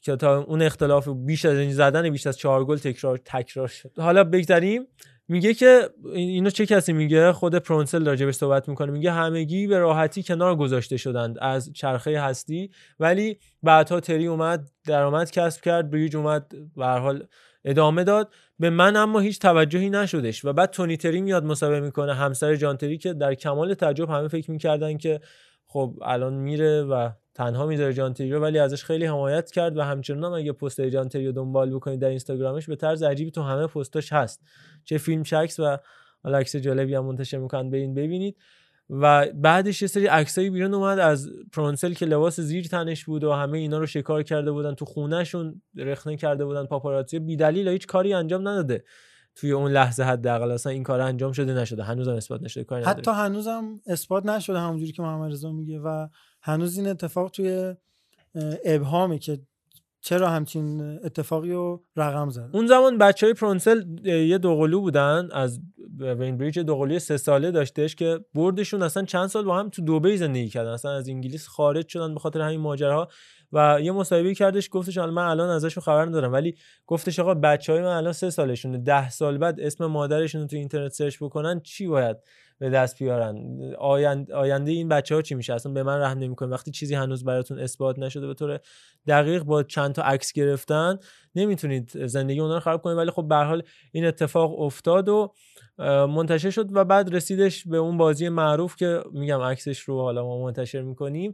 که 0.00 0.16
تا 0.16 0.38
اون 0.42 0.62
اختلاف 0.62 1.08
بیش 1.08 1.44
از 1.44 1.58
این 1.58 1.72
زدن 1.72 2.10
بیش 2.10 2.26
از 2.26 2.38
4 2.38 2.64
گل 2.64 2.76
تکرار 2.76 3.18
تکرار 3.24 3.68
شد. 3.68 3.90
حالا 3.98 4.24
بگذریم. 4.24 4.86
میگه 5.30 5.54
که 5.54 5.90
اینو 6.14 6.50
چه 6.50 6.66
کسی 6.66 6.92
میگه؟ 6.92 7.32
خود 7.32 7.54
پرونسل 7.54 8.06
راجبش 8.06 8.34
صحبت 8.34 8.68
می‌کنه. 8.68 8.92
میگه 8.92 9.12
همگی 9.12 9.66
به 9.66 9.78
راحتی 9.78 10.22
کنار 10.22 10.56
گذاشته 10.56 10.96
شدند 10.96 11.38
از 11.40 11.72
چرخه 11.72 12.20
هستی. 12.20 12.70
ولی 13.00 13.38
بعدها 13.62 14.00
تری 14.00 14.26
اومد 14.26 14.70
درآمد 14.86 15.30
کسب 15.30 15.62
کرد 15.62 15.90
بریج 15.90 16.16
اومد 16.16 16.52
به 16.76 16.86
حال 16.86 17.26
ادامه 17.64 18.04
داد. 18.04 18.32
به 18.58 18.70
من 18.70 18.96
اما 18.96 19.20
هیچ 19.20 19.38
توجهی 19.38 19.90
نشدش. 19.90 20.44
و 20.44 20.52
بعد 20.52 20.70
تونی 20.70 20.96
تری 20.96 21.20
میاد 21.20 21.44
مسابقه 21.44 21.80
می‌کنه. 21.80 22.14
همسر 22.14 22.56
جانتری 22.56 22.98
که 22.98 23.12
در 23.12 23.34
کمال 23.34 23.74
تعجب 23.74 24.10
همه 24.10 24.28
فکر 24.28 24.50
می‌کردن 24.50 24.96
که 24.96 25.20
خب 25.72 25.98
الان 26.02 26.34
میره 26.34 26.82
و 26.82 27.10
تنها 27.34 27.66
می‌ذاره 27.66 27.92
جانتری 27.92 28.32
رو 28.32 28.40
ولی 28.40 28.58
ازش 28.58 28.84
خیلی 28.84 29.06
حمایت 29.06 29.50
کرد 29.50 29.76
و 29.76 29.82
همچنان 29.82 30.24
هم 30.24 30.38
اگه 30.38 30.52
پست 30.52 30.80
جانتری 30.80 31.26
رو 31.26 31.32
دنبال 31.32 31.74
بکنید 31.74 32.00
در 32.00 32.08
اینستاگرامش 32.08 32.66
به 32.66 32.76
طرز 32.76 33.02
عجیبی 33.02 33.30
تو 33.30 33.42
همه 33.42 33.66
پستاش 33.66 34.12
هست. 34.12 34.40
چه 34.84 34.98
فیلم 34.98 35.22
شکس 35.22 35.60
و 35.60 35.76
عکس 36.24 36.56
جالبی 36.56 36.94
هم 36.94 37.04
منتشر 37.04 37.38
می‌کنن 37.38 37.70
برین 37.70 37.94
ببینید. 37.94 38.36
و 38.90 39.26
بعدش 39.34 39.82
یه 39.82 39.88
سری 39.88 40.06
عکسایی 40.06 40.50
بیرون 40.50 40.74
اومد 40.74 40.98
از 40.98 41.30
پرونسل 41.52 41.92
که 41.92 42.06
لباس 42.06 42.40
زیر 42.40 42.64
تنش 42.64 43.04
بود 43.04 43.24
و 43.24 43.32
همه 43.32 43.58
اینا 43.58 43.78
رو 43.78 43.86
شکار 43.86 44.22
کرده 44.22 44.52
بودن 44.52 44.74
تو 44.74 44.84
خونهشون 44.84 45.62
رخنه 45.76 46.16
کرده 46.16 46.44
بودن 46.44 46.66
پاپاراتزی 46.66 47.18
بی 47.18 47.36
دلیل 47.36 47.68
هیچ 47.68 47.86
کاری 47.86 48.12
انجام 48.12 48.48
نداده. 48.48 48.84
توی 49.34 49.52
اون 49.52 49.72
لحظه 49.72 50.02
حداقل 50.02 50.50
اصلا 50.50 50.72
این 50.72 50.82
کار 50.82 51.00
انجام 51.00 51.32
شده 51.32 51.54
نشده. 51.54 51.82
هنوزم 51.82 52.12
اثبات 52.12 52.42
نشده 52.42 52.64
کاری 52.64 52.84
حتی 52.84 53.10
هنوزم 53.10 53.80
اثبات 53.86 54.26
نشده 54.26 54.58
همونجوری 54.58 54.92
که 54.92 55.02
محمد 55.02 55.32
رضا 55.32 55.52
میگه 55.52 55.78
و 55.78 56.08
هنوز 56.42 56.78
این 56.78 56.88
اتفاق 56.88 57.30
توی 57.30 57.74
ابهامه 58.64 59.18
که 59.18 59.40
چرا 60.02 60.30
همچین 60.30 60.80
اتفاقی 60.80 61.52
رو 61.52 61.84
رقم 61.96 62.30
زد 62.30 62.50
اون 62.52 62.66
زمان 62.66 62.98
بچه 62.98 63.26
های 63.26 63.34
پرونسل 63.34 63.84
یه 64.04 64.38
دوقلو 64.38 64.80
بودن 64.80 65.28
از 65.32 65.60
وین 65.98 66.38
بریج 66.38 66.58
دوقلوی 66.58 66.98
سه 66.98 67.16
ساله 67.16 67.50
داشتش 67.50 67.94
که 67.94 68.20
بردشون 68.34 68.82
اصلا 68.82 69.04
چند 69.04 69.26
سال 69.26 69.44
با 69.44 69.58
هم 69.58 69.68
تو 69.68 69.82
دوبی 69.82 70.16
زندگی 70.16 70.48
کردن. 70.48 70.70
اصلا 70.70 70.92
از 70.92 71.08
انگلیس 71.08 71.46
خارج 71.46 71.88
شدن 71.88 72.14
به 72.14 72.20
خاطر 72.20 72.40
همین 72.40 72.60
ماجراها. 72.60 73.08
و 73.52 73.78
یه 73.82 73.92
مصاحبه 73.92 74.34
کردش 74.34 74.68
گفتش 74.72 74.98
من 74.98 75.18
الان 75.18 75.50
ازشون 75.50 75.82
خبر 75.82 76.04
ندارم. 76.04 76.32
ولی 76.32 76.54
گفتش 76.86 77.18
آقا 77.18 77.34
بچه 77.34 77.72
های 77.72 77.82
من 77.82 77.96
الان 77.96 78.12
سه 78.12 78.30
سالشونه. 78.30 78.78
ده 78.78 79.10
سال 79.10 79.38
بعد 79.38 79.60
اسم 79.60 79.86
مادرشون 79.86 80.40
رو 80.40 80.46
تو 80.46 80.56
اینترنت 80.56 80.92
سرچ 80.92 81.16
بکنن 81.20 81.60
چی 81.60 81.86
باید 81.86 82.16
به 82.58 82.70
دست 82.70 82.98
بیارن؟ 82.98 83.36
آینده 84.34 84.72
این 84.72 84.88
بچه 84.88 85.14
ها 85.14 85.22
چی 85.22 85.34
میشه؟ 85.34 85.54
اصلا 85.54 85.72
به 85.72 85.82
من 85.82 86.00
رحم 86.00 86.18
نمی‌کنه. 86.18 86.48
وقتی 86.48 86.70
چیزی 86.70 86.94
هنوز 86.94 87.24
براتون 87.24 87.58
اثبات 87.58 87.98
نشده 87.98 88.26
به 88.26 88.34
طور 88.34 88.60
دقیق 89.06 89.42
با 89.42 89.62
چند 89.62 89.94
تا 89.94 90.02
عکس 90.02 90.32
گرفتن 90.32 90.98
نمی‌تونید 91.34 92.06
زندگی 92.06 92.40
اونها 92.40 92.54
رو 92.54 92.60
خراب 92.60 92.82
کنید. 92.82 92.96
ولی 92.96 93.10
خب 93.10 93.28
به 93.28 93.36
حال 93.36 93.62
این 93.92 94.06
اتفاق 94.06 94.60
افتاد 94.60 95.08
و 95.08 95.32
منتشر 96.06 96.50
شد 96.50 96.68
و 96.72 96.84
بعد 96.84 97.14
رسیدش 97.14 97.66
به 97.66 97.76
اون 97.76 97.96
بازی 97.96 98.28
معروف 98.28 98.76
که 98.76 99.00
میگم 99.12 99.40
عکسش 99.40 99.80
رو 99.80 100.00
حالا 100.00 100.24
ما 100.24 100.44
منتشر 100.44 100.82
می‌کنیم. 100.82 101.32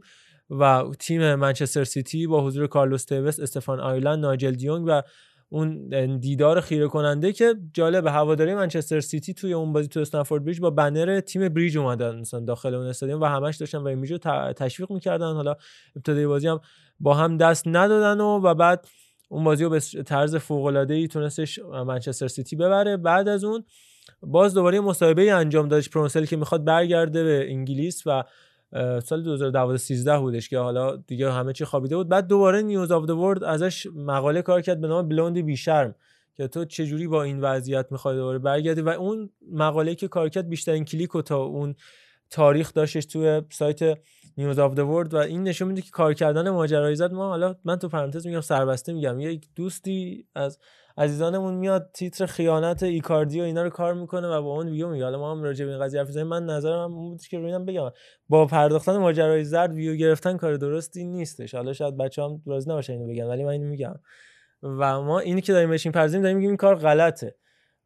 و 0.49 0.83
تیم 0.99 1.35
منچستر 1.35 1.83
سیتی 1.83 2.27
با 2.27 2.45
حضور 2.45 2.67
کارلوس 2.67 3.05
توس 3.05 3.39
استفان 3.39 3.79
آیرلند 3.79 4.19
نایجل 4.19 4.51
دیونگ 4.51 4.85
و 4.87 5.01
اون 5.49 5.89
دیدار 6.19 6.61
خیره 6.61 6.87
کننده 6.87 7.33
که 7.33 7.55
جالب 7.73 8.07
هواداری 8.07 8.55
منچستر 8.55 8.99
سیتی 8.99 9.33
توی 9.33 9.53
اون 9.53 9.73
بازی 9.73 9.87
تو 9.87 9.99
استمفورد 9.99 10.45
بریج 10.45 10.59
با 10.59 10.69
بنر 10.69 11.19
Team 11.19 11.49
Bridge 11.49 11.77
اومدن 11.77 12.19
مثلا 12.19 12.39
داخل 12.39 12.73
اون 12.73 12.87
استادیوم 12.87 13.21
و 13.21 13.25
همش 13.25 13.57
داشتن 13.57 13.77
و 13.77 13.87
رو 13.87 14.17
تشویق 14.53 14.91
می‌کردن. 14.91 15.33
حالا 15.33 15.55
ابتدای 15.95 16.27
بازی 16.27 16.47
هم 16.47 16.59
با 16.99 17.13
هم 17.13 17.37
دست 17.37 17.67
ندادن 17.67 18.21
و, 18.21 18.39
و 18.43 18.53
بعد 18.53 18.87
اون 19.29 19.43
بازی 19.43 19.63
رو 19.63 19.69
به 19.69 19.79
طرز 19.79 20.35
فوق 20.35 20.65
العاده 20.65 20.93
ای 20.93 21.07
تونستش 21.07 21.59
منچستر 21.87 22.27
سیتی 22.27 22.55
ببره. 22.55 22.97
بعد 22.97 23.27
از 23.27 23.43
اون 23.43 23.63
باز 24.21 24.53
دوباره 24.53 24.79
مصاحبه 24.79 25.31
انجام 25.31 25.67
دادش 25.67 25.89
پرونسل 25.89 26.25
که 26.25 26.37
می‌خواد 26.37 26.65
برگرده 26.65 27.23
به 27.23 27.45
انگلیس 27.49 28.03
و 28.05 28.23
سال 29.03 29.23
2012 29.23 30.19
بودش 30.19 30.49
که 30.49 30.59
حالا 30.59 30.95
دیگه 30.95 31.31
همه 31.31 31.53
چی 31.53 31.65
خوابیده 31.65 31.95
بود. 31.95 32.09
بعد 32.09 32.27
دوباره 32.27 32.61
News 32.61 32.91
of 32.91 33.09
the 33.09 33.22
World 33.22 33.43
ازش 33.43 33.87
مقاله 33.95 34.41
کار 34.41 34.61
کرد 34.61 34.81
به 34.81 34.87
نام 34.87 35.07
بلوند 35.07 35.37
بیشرم 35.37 35.95
که 36.35 36.47
تو 36.47 36.65
چجوری 36.65 37.07
با 37.07 37.23
این 37.23 37.41
وضعیت 37.41 37.91
می‌خوای 37.91 38.15
دوباره 38.15 38.39
برگردی؟ 38.39 38.81
و 38.81 38.89
اون 38.89 39.29
مقاله 39.51 39.95
که 39.95 40.07
کار 40.07 40.29
کرد 40.29 40.49
بیشترین 40.49 40.85
کلیک 40.85 41.15
و 41.15 41.21
تا 41.21 41.37
اون 41.37 41.75
تاریخ 42.29 42.73
داشتش 42.73 43.05
توی 43.05 43.41
سایت 43.49 43.97
News 44.37 44.59
of 44.59 44.79
the 44.79 44.92
World 44.92 45.13
و 45.13 45.17
این 45.17 45.43
نشون 45.43 45.67
میده 45.67 45.81
که 45.81 45.89
کار 45.91 46.13
کردن 46.13 46.49
ماجرای 46.49 46.95
زرد. 46.95 47.11
ما 47.11 47.27
حالا 47.27 47.55
من 47.63 47.75
تو 47.75 47.89
پرانتز 47.89 48.27
میگم 48.27 48.41
سربسته 48.41 48.93
میگم. 48.93 49.19
یک 49.19 49.47
دوستی 49.55 50.25
از 50.35 50.59
عزیزانمون 50.97 51.53
میاد 51.53 51.89
تیتر 51.93 52.25
خیانت 52.25 52.83
ایکاردی 52.83 53.41
و 53.41 53.43
اینا 53.43 53.63
رو 53.63 53.69
کار 53.69 53.93
می‌کنه 53.93 54.27
و 54.27 54.41
با 54.41 54.51
اون 54.51 54.69
ویو 54.69 54.89
میگه. 54.89 55.03
حالا 55.03 55.19
ما 55.19 55.31
هم 55.31 55.43
راجع 55.43 55.65
به 55.65 55.71
این 55.71 55.81
قضیه 55.81 56.01
حرف 56.01 56.17
من 56.17 56.45
نظرم 56.45 56.83
هم 56.83 56.95
بود 56.95 57.21
که 57.21 57.37
روینم 57.37 57.65
بگم. 57.65 57.91
با 58.29 58.45
پرداختن 58.45 58.97
ماجرای 58.97 59.43
زرد 59.43 59.73
ویو 59.73 59.95
گرفتن 59.95 60.37
کار 60.37 60.55
درستی 60.55 61.05
نیستش. 61.05 61.55
حالا 61.55 61.73
شاید 61.73 61.97
بچه‌ام 61.97 62.41
راضی 62.45 62.69
نباشن 62.69 62.93
اینو 62.93 63.07
بگن 63.07 63.23
ولی 63.23 63.43
من 63.43 63.51
اینو 63.51 63.69
میگم. 63.69 63.95
و 64.63 65.01
ما 65.01 65.19
اینی 65.19 65.41
که 65.41 65.53
داریم 65.53 65.69
بهش 65.69 65.87
می‌پردازیم 65.87 66.21
داریم 66.21 66.37
میگیم 66.37 66.49
این 66.49 66.57
کار 66.57 66.75
غلطه. 66.75 67.35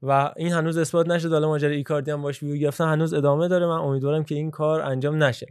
و 0.01 0.33
این 0.37 0.51
هنوز 0.51 0.77
اثبات 0.77 1.07
نشد. 1.07 1.31
حالا 1.31 1.47
ماجرای 1.47 1.75
ایکاردی 1.75 2.11
هم 2.11 2.21
باش 2.21 2.43
ویو 2.43 2.55
گرفتن 2.55 2.85
هنوز 2.85 3.13
ادامه 3.13 3.47
داره. 3.47 3.65
من 3.65 3.77
امیدوارم 3.77 4.23
که 4.23 4.35
این 4.35 4.51
کار 4.51 4.81
انجام 4.81 5.23
نشه. 5.23 5.47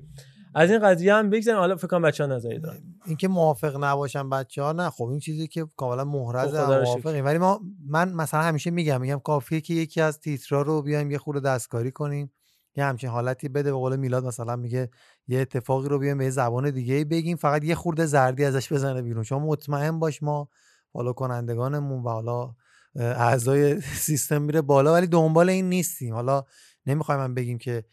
از 0.55 0.71
این 0.71 0.79
قضیه 0.79 1.15
هم 1.15 1.31
بگذاریم 1.31 1.61
حالا 1.61 1.77
فکر 1.77 1.87
کنم 1.87 2.03
بچه‌ها 2.03 2.37
نظری 2.37 2.59
دارن. 2.59 2.81
اینکه 3.07 3.29
موافق 3.29 3.85
نباشن 3.85 4.31
بچه‌ها 4.31 4.73
نه. 4.73 4.91
خب 4.91 5.05
این 5.05 5.19
چیزی 5.19 5.49
که 5.49 5.67
کاملا 5.77 6.05
محرز 6.05 6.55
خب،. 6.55 6.73
موافقیم. 6.73 7.25
ولی 7.25 7.39
ما 7.39 7.61
من 7.87 8.13
مثلا 8.13 8.41
همیشه 8.41 8.71
میگم 8.71 9.01
میگم 9.01 9.19
کافیه 9.19 9.61
که 9.61 9.75
یکی 9.75 10.01
از 10.01 10.21
تیترا 10.21 10.63
رو 10.63 10.83
بیایم 10.83 11.11
یه 11.11 11.19
خورده 11.19 11.41
دستکاری 11.41 11.91
کنیم. 11.91 12.33
یه 12.77 12.85
همچین 12.85 13.11
حالتی 13.11 13.49
بده. 13.49 13.71
به 13.71 13.77
قول 13.79 13.97
میلاد 13.97 14.25
مثلا 14.25 14.57
میگه 14.57 14.91
یه 15.29 15.41
اتفاقی 15.41 15.89
رو 15.89 15.99
بیایم 15.99 16.19
به 16.19 16.31
زبان 16.31 16.71
دیگه 16.71 17.05
بگیم. 17.05 17.37
فقط 17.37 17.65
یه 17.65 17.75
خورده 17.75 18.07
زردی 18.07 18.45
ازش 18.45 18.73
بزنه 18.73 19.03
بیرون. 19.03 19.23
شما 19.23 19.47
مطمئن 19.47 19.99
باش 19.99 20.23
ما 20.23 20.49
فالو 20.93 21.13
کنندگانمون 21.13 22.03
و 22.03 22.09
حالا 22.09 22.55
اعضای 22.97 23.81
سیستم 24.07 24.43
میره 24.43 24.63
بالا. 24.63 24.93
ولی 24.93 25.07
دنبال 25.07 25.49
این 25.49 25.69
نیستیم. 25.69 26.15
حالا 26.15 26.45
نمی‌خوایم 26.87 27.21
من 27.21 27.35
بگیم 27.35 27.59
که 27.59 27.85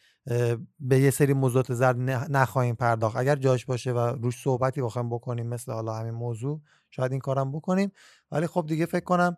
به 0.79 0.99
یه 0.99 1.09
سری 1.09 1.33
موضوعات 1.33 1.73
زرد 1.73 1.97
نخواهیم 2.29 2.75
پرداخت. 2.75 3.17
اگر 3.17 3.35
جاش 3.35 3.65
باشه 3.65 3.91
و 3.91 3.99
روش 3.99 4.41
صحبتی 4.41 4.81
بخوایم 4.81 5.09
بکنیم 5.09 5.47
مثل 5.47 5.71
حالا 5.71 5.93
همین 5.93 6.13
موضوع 6.13 6.61
شاید 6.89 7.11
این 7.11 7.21
کارم 7.21 7.51
بکنیم. 7.51 7.91
ولی 8.31 8.47
خب 8.47 8.65
دیگه 8.67 8.85
فکر 8.85 9.03
کنم 9.03 9.37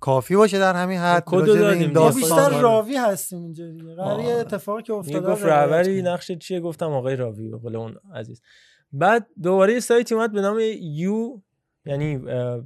کافی 0.00 0.36
باشه 0.36 0.58
در 0.58 0.74
همین 0.74 0.98
حد. 0.98 1.22
کدو 1.26 1.56
دادیم؟ 1.56 1.92
داستان 1.92 2.22
بیشتر. 2.22 2.60
راوی 2.60 2.96
هستیم 2.96 3.42
اینجا 3.42 3.70
دیگه. 3.70 3.94
قرار 3.94 4.20
یه 4.20 4.26
آره. 4.26 4.40
اتفاقی 4.40 4.82
که 4.82 4.92
افتاده 4.92 5.30
گفت 5.30 5.44
رهبری 5.44 6.00
کنیم. 6.00 6.12
نقش 6.12 6.32
چیه؟ 6.32 6.60
گفتم 6.60 6.92
آقای 6.92 7.16
راوی 7.16 7.48
به 7.48 7.56
قول 7.56 7.76
اون 7.76 7.96
عزیز. 8.14 8.42
بعد 8.92 9.26
دوباره 9.42 9.72
یه 9.72 9.80
سایتی 9.80 10.14
اومد 10.14 10.32
به 10.32 10.40
نام 10.40 10.58
یو 10.80 11.40
یعنی 11.86 12.16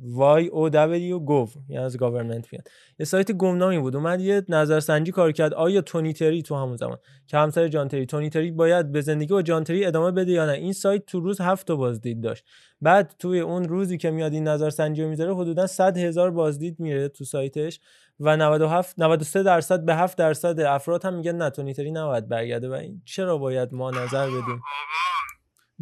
وای 0.02 0.46
او 0.46 0.68
دبلیو 0.68 1.18
گو 1.18 1.48
یعنی 1.68 1.84
از 1.84 1.96
government 1.96 2.52
میاد. 2.52 2.68
یه 2.98 3.06
سایت 3.06 3.32
گمنامی 3.32 3.78
بود 3.78 3.96
اومد 3.96 4.20
یه 4.20 4.42
نظرسنجی 4.48 5.12
کار 5.12 5.32
کرد. 5.32 5.54
آیا 5.54 5.80
تونی 5.80 6.12
تری 6.12 6.42
تو 6.42 6.54
همون 6.54 6.76
زمان؟ 6.76 6.98
که 7.26 7.36
همسر 7.36 7.68
جان 7.68 7.88
تری. 7.88 8.06
تونی 8.06 8.30
تری 8.30 8.50
باید 8.50 8.92
به 8.92 9.00
زندگی 9.00 9.34
با 9.34 9.42
جان 9.42 9.64
تری 9.64 9.84
ادامه 9.84 10.10
بده 10.10 10.32
یا 10.32 10.46
نه؟ 10.46 10.52
این 10.52 10.72
سایت 10.72 11.06
تو 11.06 11.20
روز 11.20 11.40
هفت 11.40 11.66
تا 11.66 11.76
بازدید 11.76 12.20
داشت. 12.20 12.44
بعد 12.80 13.14
توی 13.18 13.40
اون 13.40 13.64
روزی 13.64 13.98
که 13.98 14.10
میاد 14.10 14.32
این 14.32 14.48
نظرسنجی 14.48 15.02
رو 15.02 15.08
می‌ذاره 15.08 15.34
حدودا 15.34 15.66
100 15.66 15.98
هزار 15.98 16.30
بازدید 16.30 16.80
میره 16.80 17.08
تو 17.08 17.24
سایتش 17.24 17.80
و 18.20 18.36
97 18.36 18.98
93 18.98 19.42
درصد 19.42 19.84
به 19.84 19.94
7 19.94 20.18
درصد 20.18 20.60
افراد 20.60 21.04
هم 21.04 21.14
میگن 21.14 21.36
نه 21.36 21.50
تونی 21.50 21.74
تری 21.74 21.90
نباید 21.90 22.28
برگرده 22.28 22.68
و 22.68 22.72
این 22.72 23.02
چرا 23.04 23.38
باید 23.38 23.74
ما 23.74 23.90
نظر 23.90 24.26
بدیم؟ 24.26 24.62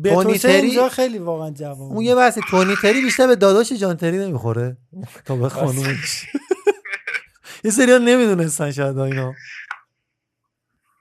تونی 0.05 0.39
تری- 0.39 0.53
اینجا 0.53 0.89
خیلی 0.89 1.19
واقعا 1.19 1.51
جواب 1.51 1.81
اون 1.81 2.05
یه 2.05 2.15
بحثی 2.15 2.41
تونی 2.51 2.77
تری 2.77 3.03
بیشتر 3.03 3.27
به 3.27 3.37
داداش 3.37 3.73
جان 3.73 3.97
تری 3.97 4.19
نمی‌خوره؟ 4.19 4.77
تا 5.25 5.37
به 5.37 5.49
خانوم. 5.49 5.97
یه 7.65 7.71
سری 7.71 7.87
نمی‌دونستن 7.99 8.71
شاید 8.73 8.99
اینا. 8.99 9.35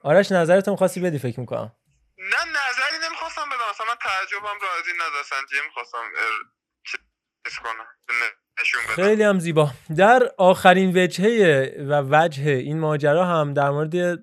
آرش 0.02 0.32
نظرتون 0.32 0.76
خواستی 0.76 1.00
بدی 1.00 1.18
فکر 1.18 1.40
می‌کنم. 1.40 1.72
نه 2.18 2.50
نظری 2.50 3.08
نمی‌خواستم 3.08 3.42
بدم. 3.42 3.70
اصلا 3.70 3.86
من 3.86 3.94
تعجبم 4.02 4.58
را 4.62 4.68
از 4.78 4.84
این 4.86 4.96
می‌خواستم 5.66 5.98
کنم. 7.62 7.86
نشون 8.60 8.80
بدم. 8.84 8.94
خیلی 8.94 9.22
هم 9.22 9.38
زیبا. 9.38 9.70
در 9.96 10.30
آخرین 10.38 10.92
وجهه 10.96 11.76
و 11.88 12.02
وجه 12.10 12.50
این 12.50 12.78
ماجرا 12.78 13.24
هم 13.24 13.54
در 13.54 13.70
مورد 13.70 14.18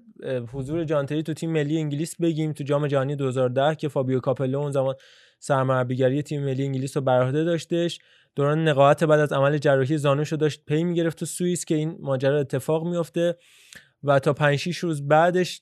حضور 0.54 0.84
جان 0.84 1.00
تری 1.00 1.24
تو 1.24 1.34
تیم 1.34 1.52
ملی 1.52 1.78
انگلیس 1.78 2.16
بگیم 2.22 2.54
تو 2.54 2.64
جام 2.64 2.88
جهانی 2.88 3.16
2010 3.16 3.76
که 3.76 3.88
فابیو 3.88 4.20
کاپلو 4.20 4.60
اون 4.60 4.72
زمان 4.72 4.96
سرمربیگری 5.40 6.22
تیم 6.24 6.44
ملی 6.44 6.64
انگلیس 6.64 6.98
رو 6.98 7.04
بر 7.04 7.22
عهده 7.24 7.44
داشتش. 7.44 8.00
دوران 8.36 8.68
نقاهت 8.68 9.04
بعد 9.04 9.20
از 9.20 9.34
عمل 9.34 9.58
جراحی 9.58 9.98
زانوش 9.98 10.32
رو 10.32 10.38
داشت 10.38 10.62
پی 10.66 10.84
می‌گرفت 10.84 11.20
تو 11.20 11.26
سوئیس 11.26 11.66
که 11.66 11.76
این 11.76 11.98
ماجرا 12.00 12.40
اتفاق 12.40 12.88
میفته 12.88 13.36
و 14.08 14.20
تا 14.20 14.34
5 14.34 14.56
6 14.56 14.78
روز 14.78 15.08
بعدش 15.08 15.62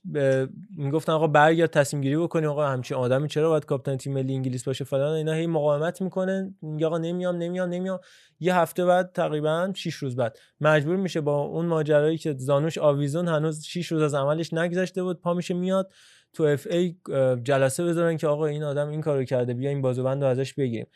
می‌گفتن 0.77 1.11
آقا 1.11 1.27
برگرد 1.27 1.69
تصمیم 1.69 2.03
گیری 2.03 2.17
بکنیم. 2.17 2.49
آقا 2.49 2.67
همچین 2.67 2.97
آدمی 2.97 3.27
چرا 3.27 3.49
باید 3.49 3.65
کاپیتان 3.65 3.97
تیم 3.97 4.13
ملی 4.13 4.35
انگلیس 4.35 4.63
باشه 4.63 4.85
فلان 4.85 5.15
اینا 5.15 5.33
هی 5.33 5.47
مقاومت 5.47 6.01
می‌کنه 6.01 6.53
میگه 6.61 6.85
آقا 6.85 6.97
نمیام 6.97 7.35
نمیام 7.35 7.69
نمیام. 7.69 7.99
یه 8.39 8.55
هفته 8.55 8.85
بعد 8.85 9.11
تقریبا 9.11 9.71
6 9.75 9.93
روز 9.93 10.15
بعد 10.15 10.37
مجبور 10.61 10.95
میشه 10.95 11.21
با 11.21 11.41
اون 11.41 11.65
ماجرایی 11.65 12.17
که 12.17 12.35
زانوش 12.37 12.77
آویزون 12.77 13.27
هنوز 13.27 13.63
6 13.63 13.87
روز 13.87 14.01
از 14.01 14.13
عملش 14.13 14.53
نگذشته 14.53 15.03
بود 15.03 15.21
پا 15.21 15.33
میشه 15.33 15.53
میاد 15.53 15.91
تو 16.33 16.43
اف 16.43 16.67
ای 16.71 16.95
جلسه 17.43 17.83
بذارن 17.83 18.17
که 18.17 18.27
آقا 18.27 18.45
این 18.45 18.63
آدم 18.63 18.89
این 18.89 19.01
کارو 19.01 19.23
کرده 19.23 19.53
بیا 19.53 19.69
این 19.69 19.81
بازوبند 19.81 20.23
رو 20.23 20.29
ازش 20.29 20.53
بگیریم. 20.53 20.87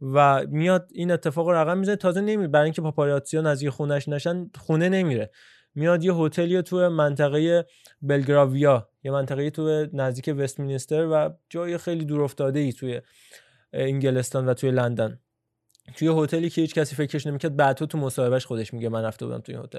و 0.00 0.46
میاد 0.48 0.88
این 0.92 1.10
اتفاق 1.10 1.48
رقم 1.48 1.78
می‌زنه. 1.78 1.96
تازه 1.96 2.20
نمیره. 2.20 2.48
برای 2.48 2.64
اینکه 2.64 2.82
پاپاراتزیا 2.82 3.40
نزدیک 3.40 3.68
خونش 3.68 4.08
نشن 4.08 4.50
خونه 4.54 4.88
نمیره. 4.88 5.30
میاد 5.74 6.04
یه 6.04 6.14
هتلی 6.14 6.62
تو 6.62 6.90
منطقه 6.90 7.66
بلگراویا 8.02 8.88
یه 9.04 9.10
منطقه 9.10 9.50
تو 9.50 9.86
نزدیک 9.92 10.34
وستمینستر 10.38 11.06
و 11.12 11.30
جای 11.50 11.78
خیلی 11.78 12.04
دور 12.04 12.22
افتاده 12.22 12.58
ای 12.58 12.72
توی 12.72 13.00
انگلستان 13.72 14.46
و 14.46 14.54
توی 14.54 14.70
لندن. 14.70 15.20
توی 15.96 16.08
هتلی 16.08 16.50
که 16.50 16.60
هیچ 16.60 16.74
کسی 16.74 16.96
فکرش 16.96 17.26
نمی‌کرد 17.26 17.56
بعد 17.56 17.76
تو 17.76 17.98
مصاحبهش 17.98 18.46
خودش 18.46 18.74
میگه 18.74 18.88
من 18.88 19.02
رفته 19.02 19.26
بودم 19.26 19.40
توی 19.40 19.54
هتل. 19.54 19.78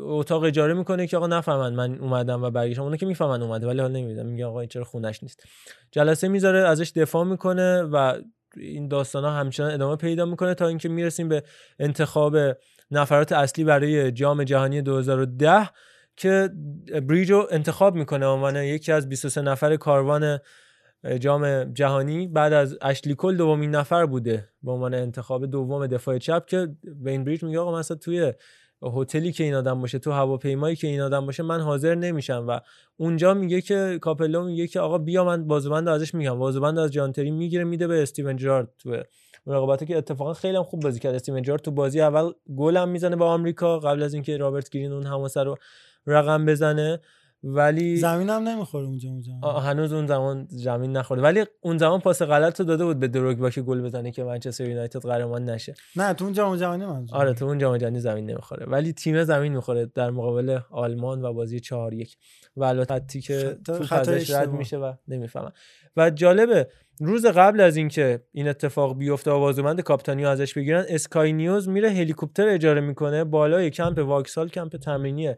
اتاق 0.00 0.42
اجاره 0.42 0.74
می‌کنه 0.74 1.06
که 1.06 1.16
آقا 1.16 1.26
نفهمن 1.26 1.74
من 1.74 1.98
اومدم 1.98 2.42
و 2.42 2.50
برگشتم. 2.50 2.82
اونا 2.82 2.96
که 2.96 3.06
می‌فهمن 3.06 3.42
اومده 3.42 3.66
ولی 3.66 3.80
حالا 3.80 3.92
نمی‌دونم. 3.92 4.26
میگه 4.26 4.46
آقا 4.46 4.60
این 4.60 4.68
چرا 4.68 4.84
خونش 4.84 5.22
نیست. 5.22 5.44
جلسه 5.90 6.28
می‌ذاره 6.28 6.68
ازش 6.68 6.92
دفاع 6.96 7.24
می‌کنه 7.24 7.82
و 7.82 8.20
این 8.56 8.88
داستان 8.88 9.24
ها 9.24 9.30
همچنان 9.30 9.70
ادامه 9.70 9.96
پیدا 9.96 10.24
می‌کنه 10.26 10.54
تا 10.54 10.68
اینکه 10.68 10.88
می‌رسیم 10.88 11.28
به 11.28 11.42
انتخاب 11.78 12.36
نفرات 12.92 13.32
اصلی 13.32 13.64
برای 13.64 14.12
جام 14.12 14.44
جهانی 14.44 14.82
2010 14.82 15.70
که 16.16 16.50
بریج 17.08 17.30
رو 17.30 17.46
انتخاب 17.50 17.94
می‌کنه 17.94 18.26
عنوان 18.26 18.56
یکی 18.56 18.92
از 18.92 19.08
23 19.08 19.42
نفر 19.42 19.76
کاروان 19.76 20.38
جام 21.20 21.64
جهانی. 21.64 22.28
بعد 22.28 22.52
از 22.52 22.78
اشلی 22.82 23.14
کل 23.14 23.36
دومین 23.36 23.70
نفر 23.70 24.06
بوده 24.06 24.48
به 24.62 24.72
عنوان 24.72 24.94
انتخاب 24.94 25.46
دوم 25.46 25.86
دفاع 25.86 26.18
چپ 26.18 26.46
که 26.46 26.68
وین 27.02 27.24
بریج 27.24 27.42
میگه 27.42 27.58
آقا 27.58 27.78
مثلا 27.78 27.96
توی 27.96 28.32
هتلی 28.82 29.32
که 29.32 29.44
این 29.44 29.54
آدم 29.54 29.80
باشه 29.80 29.98
تو 29.98 30.10
هواپیمایی 30.10 30.76
که 30.76 30.86
این 30.86 31.00
آدم 31.00 31.26
باشه 31.26 31.42
من 31.42 31.60
حاضر 31.60 31.94
نمیشم. 31.94 32.44
و 32.48 32.60
اونجا 32.96 33.34
میگه 33.34 33.60
که 33.60 33.98
کاپلو 34.00 34.44
میگه 34.44 34.66
که 34.66 34.80
آقا 34.80 34.98
بیا 34.98 35.24
من 35.24 35.46
بازوبند 35.46 35.88
ازش 35.88 36.14
میگم 36.14 36.38
بازوبند 36.38 36.78
از 36.78 36.92
جان 36.92 37.07
تری 37.07 37.30
می‌گیره 37.30 37.64
میده 37.64 37.86
به 37.86 38.02
استیون 38.02 38.36
جرارد 38.36 38.68
تو 38.78 39.02
رقابتی 39.46 39.86
که 39.86 39.98
اتفاقا 39.98 40.32
خیلی 40.32 40.56
هم 40.56 40.62
خوب 40.62 40.82
بازی 40.82 41.00
کرد. 41.00 41.14
استیون 41.14 41.42
جرارد 41.42 41.62
تو 41.62 41.70
بازی 41.70 42.00
اول 42.00 42.32
گل 42.56 42.76
هم 42.76 42.88
می‌زنه 42.88 43.16
با 43.16 43.26
آمریکا 43.26 43.78
قبل 43.78 44.02
از 44.02 44.14
اینکه 44.14 44.36
رابرت 44.36 44.70
گرین 44.70 44.92
اون 44.92 45.06
حماسه 45.06 45.42
رو 45.42 45.56
رقم 46.06 46.46
بزنه. 46.46 47.00
ولی 47.44 47.96
زمین 47.96 48.30
هم 48.30 48.48
نمی‌خوره 48.48 48.86
اونجا 48.86 49.08
اونجا 49.08 49.32
هنوز 49.60 49.92
اون 49.92 50.06
زمان 50.06 50.46
زمین 50.50 50.96
نخورده. 50.96 51.22
ولی 51.22 51.44
اون 51.60 51.78
زمان 51.78 52.00
پاس 52.00 52.22
غلط 52.22 52.60
رو 52.60 52.66
داده 52.66 52.84
بود 52.84 52.98
به 52.98 53.08
دروگبا 53.08 53.50
که 53.50 53.62
گل 53.62 53.82
بزنه 53.82 54.10
که 54.10 54.24
منچستر 54.24 54.68
یونایتد 54.68 55.00
قهرمان 55.00 55.44
نشه. 55.44 55.74
نه 55.96 56.14
تو 56.14 56.24
اون 56.24 56.32
جام 56.34 56.56
جهانی 56.56 56.86
منظور 56.86 57.18
آره 57.18 57.34
تو 57.34 57.44
اون 57.44 57.58
جام 57.58 57.76
جهانی 57.76 58.00
زمین 58.00 58.30
نمی‌خوره. 58.30 58.66
ولی 58.66 58.92
تیم 58.92 59.24
زمین 59.24 59.52
می‌خوره 59.52 59.86
در 59.86 60.10
مقابل 60.10 60.58
آلمان 60.70 61.24
و 61.24 61.32
بازی 61.32 61.60
4 61.60 61.94
1 61.94 62.16
و 62.56 62.64
البته 62.64 63.20
که 63.20 63.58
تو 63.66 63.82
خطای 63.82 64.16
ازش 64.16 64.30
رد. 64.30 64.50
میشه 64.50 64.76
و 64.76 64.92
نمی‌فهمن 65.08 65.52
و 65.96 66.10
جالبه 66.10 66.68
روز 67.00 67.26
قبل 67.26 67.60
از 67.60 67.76
اینکه 67.76 68.22
این 68.32 68.48
اتفاق 68.48 68.98
بیفته 68.98 69.30
و 69.30 69.38
بازوبند 69.38 69.80
کاپیتانی 69.80 70.22
رو 70.22 70.28
ازش 70.28 70.54
بگیرن 70.54 70.84
Sky 70.88 71.32
News 71.32 71.68
میره 71.68 71.90
هلیکوپتر 71.90 72.48
اجاره 72.48 72.80
می‌کنه 72.80 73.24
بالای 73.24 73.70
کمپ 73.70 73.98
واکسال 73.98 74.48
کمپ 74.48 74.76
تمرینی 74.76 75.34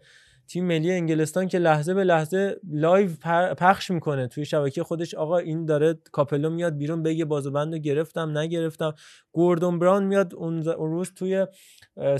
تیم 0.49 0.65
ملی 0.65 0.93
انگلستان 0.93 1.49
که 1.49 1.59
لحظه 1.59 1.95
به 1.95 2.05
لحظه 2.05 2.57
live 2.71 3.11
پخش 3.59 3.91
می‌کنه. 3.91 4.27
توی 4.27 4.45
شبکه 4.45 4.83
خودش 4.83 5.15
آقا 5.15 5.39
این 5.39 5.67
داره 5.67 5.99
کاپلو 6.13 6.51
میاد 6.51 6.77
بیرون 6.77 7.03
بگه 7.03 7.25
بازوبند 7.25 7.73
رو 7.73 7.79
گرفتم 7.79 8.39
نگرفتم. 8.39 8.95
گوردون 9.33 9.79
براون 9.79 10.05
میاد 10.05 10.35
اون 10.35 10.65
روز 10.65 11.13
توی 11.15 11.47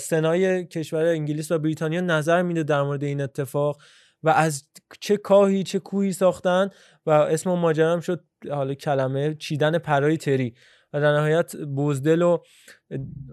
سنای 0.01 0.67
کشور 0.67 1.05
انگلیس 1.05 1.51
و 1.51 1.59
بریتانیا 1.59 2.01
نظر 2.01 2.43
میده 2.43 2.63
در 2.63 2.83
مورد 2.83 3.05
این 3.05 3.21
اتفاق 3.21 3.81
و 4.23 4.29
از 4.29 4.65
چه 5.01 5.17
کاهی 5.17 5.63
چه 5.63 5.79
کوهی 5.79 6.13
ساختن 6.13 6.71
و 7.07 7.11
اسم 7.11 7.51
هم 7.51 8.01
شد 8.01 8.25
حالا 8.51 8.75
کلمه 8.75 9.35
چیدن 9.35 9.79
پرای 9.79 10.17
تری. 10.17 10.55
و 10.93 11.01
در 11.01 11.13
نهایت 11.13 11.57
بوزدل 11.57 12.23
و 12.23 12.39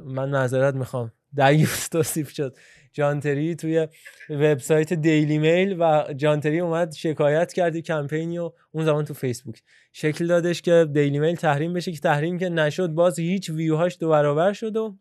من 0.06 0.30
معذرت 0.30 0.76
می‌خوام. 0.76 1.12
دیوس 1.36 1.88
توصیف 1.88 2.30
شد. 2.30 2.58
جانتری 2.94 3.56
توی 3.56 3.88
وبسایت 4.30 4.94
دیلی 4.94 5.38
میل 5.38 5.76
و 5.80 6.14
جانتری 6.14 6.60
اومد 6.60 6.94
شکایت 6.94 7.54
کردی 7.54 7.82
کمپینی 7.82 8.38
و 8.38 8.52
اون 8.72 8.86
زمان 8.86 9.06
تو 9.06 9.14
فیسبوک. 9.14 9.62
شکل 9.94 10.28
دادش 10.28 10.62
که 10.62 10.88
دیلی 10.94 11.20
میل 11.20 11.36
تحریم 11.36 11.74
بشه 11.74 11.92
که 11.92 12.00
تحریم 12.00 12.38
که 12.38 12.50
نشد 12.50 12.88
باز 12.88 13.20
هیچ 13.20 13.50
ویوهاش 13.50 13.98
دو 14.00 14.10
برابر 14.10 14.54
شد 14.54 14.78
و 14.78 14.98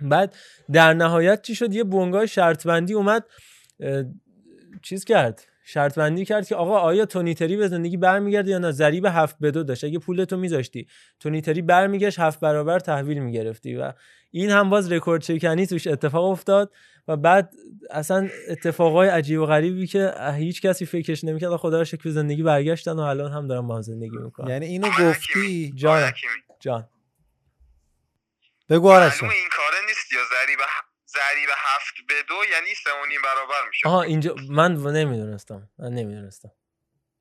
بعد 0.00 0.34
در 0.72 0.94
نهایت 0.94 1.42
چی 1.42 1.54
شد؟ 1.54 1.74
یه 1.74 1.84
بونگای 1.84 2.28
شرط 2.28 2.66
بندی 2.66 2.94
اومد 2.94 3.24
چیز 4.82 5.04
کرد. 5.04 5.53
شرط 5.66 5.98
بندی 5.98 6.24
کرد 6.24 6.46
که 6.46 6.56
آقا 6.56 6.78
آیا 6.78 7.06
تونیتری 7.06 7.56
به 7.56 7.68
زندگی 7.68 7.96
برمیگرده 7.96 8.50
یا 8.50 8.58
نه؟ 8.58 8.70
ضریب 8.70 9.06
هفت 9.06 9.36
به 9.40 9.50
دو 9.50 9.62
داشت. 9.62 9.84
اگه 9.84 9.98
پولتو 9.98 10.36
میذاشتی 10.36 10.86
تونیتری 11.20 11.62
برمیگشت 11.62 12.18
هفت 12.18 12.40
برابر 12.40 12.78
تحویل 12.78 13.18
می‌گرفتی 13.18 13.76
و 13.76 13.92
این 14.30 14.50
هم 14.50 14.70
باز 14.70 14.92
رکورد 14.92 15.22
شکنی 15.22 15.66
توش 15.66 15.86
اتفاق 15.86 16.24
افتاد 16.24 16.72
و 17.08 17.16
بعد 17.16 17.54
اصلا 17.90 18.28
اتفاقای 18.48 19.08
عجیب 19.08 19.40
و 19.40 19.46
غریبی 19.46 19.86
که 19.86 20.14
هیچ 20.34 20.62
کسی 20.62 20.86
فکرش 20.86 21.24
نمی‌کرد. 21.24 21.56
خدا 21.56 21.78
رو 21.78 21.84
شکر 21.84 22.10
زندگی 22.10 22.42
برگشتن 22.42 22.92
و 22.92 23.00
الان 23.00 23.32
هم 23.32 23.48
دارن 23.48 23.66
با 23.66 23.74
هم 23.74 23.82
زندگی 23.82 24.16
می‌کنن 24.16 24.50
یعنی 24.50 24.66
اینو 24.66 24.88
گفتی؟ 24.88 25.72
جان. 25.76 26.12
جان. 26.60 26.88
بگو 28.68 28.90
آرش 28.90 29.22
این 29.22 29.30
کاره 29.30 29.86
نیست 29.88 30.12
یا 30.12 30.20
ضریب 30.30 30.58
ضریب 31.14 31.48
هفت 31.56 31.94
به 32.08 32.14
دو 32.28 32.34
یعنی 32.52 32.74
سه 32.84 32.90
و 32.90 33.06
نیم 33.08 33.20
برابر 33.24 33.68
میشه. 33.68 33.88
آها 33.88 34.02
اینجا 34.02 34.34
من 34.50 34.72
نمی‌دونستم. 34.72 35.68
من 35.78 35.88
نمی‌دونستم. 35.88 36.50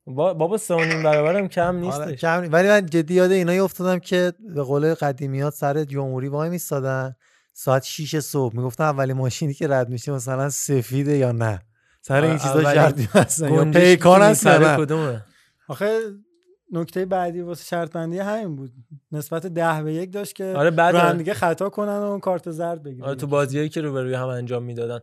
با... 0.06 0.34
بابا 0.34 0.58
سه 0.58 0.74
و 0.74 0.80
نیم 0.80 1.04
برابرم 1.04 1.48
کم 1.48 1.76
نیستش. 1.76 2.22
کم 2.22 2.50
ولی 2.52 2.68
من 2.68 2.86
جدی 2.86 3.14
یاد 3.14 3.32
اینایی 3.32 3.60
افتادم 3.60 4.00
که 4.00 4.34
به 4.56 4.64
قول 4.64 4.94
قدیمیات 4.94 5.54
سر 5.54 5.84
جمهوری 5.84 6.28
وای 6.28 6.50
میستادن 6.50 7.16
ساعت 7.54 7.84
6 7.84 8.20
صبح. 8.20 8.56
می‌گفتن 8.56 8.84
اولی 8.84 9.14
ماشینی 9.14 9.54
که 9.54 9.68
رد 9.68 9.90
میشه 9.90 10.12
مثلا 10.12 10.50
سفیده 10.50 11.18
یا 11.18 11.32
نه. 11.32 11.62
سر 12.02 12.24
این 12.24 12.38
چیزا 12.38 12.64
شرطی 12.64 13.10
هستن 13.14 13.54
یا 13.54 13.66
پیکان 13.66 14.22
هست 14.22 14.48
کدومه؟ 14.48 15.26
آخه 15.68 16.00
نکته 16.74 17.06
بعدی 17.06 17.42
واسه 17.42 17.66
شرط 17.66 17.92
بندی 17.92 18.20
همین 18.20 18.56
بود. 18.56 18.72
نسبت 19.12 19.48
ده 19.48 19.84
به 19.84 19.94
یک 19.94 20.14
داشت 20.14 20.36
که 20.36 20.54
آره 20.58 20.72
بعد 20.72 20.96
رو 20.96 21.02
هم 21.02 21.18
دیگه 21.18 21.34
خطا 21.34 21.70
کنن 21.70 22.00
و 22.00 22.20
کارت 22.20 22.52
زرد 22.52 22.84
بگیرن. 22.84 23.08
آره 23.08 23.16
تو 23.16 23.28
بازیایی 23.28 23.70
که 23.70 23.82
روبروی 23.82 24.14
هم 24.14 24.28
انجام 24.28 24.64
می‌دادن. 24.64 25.00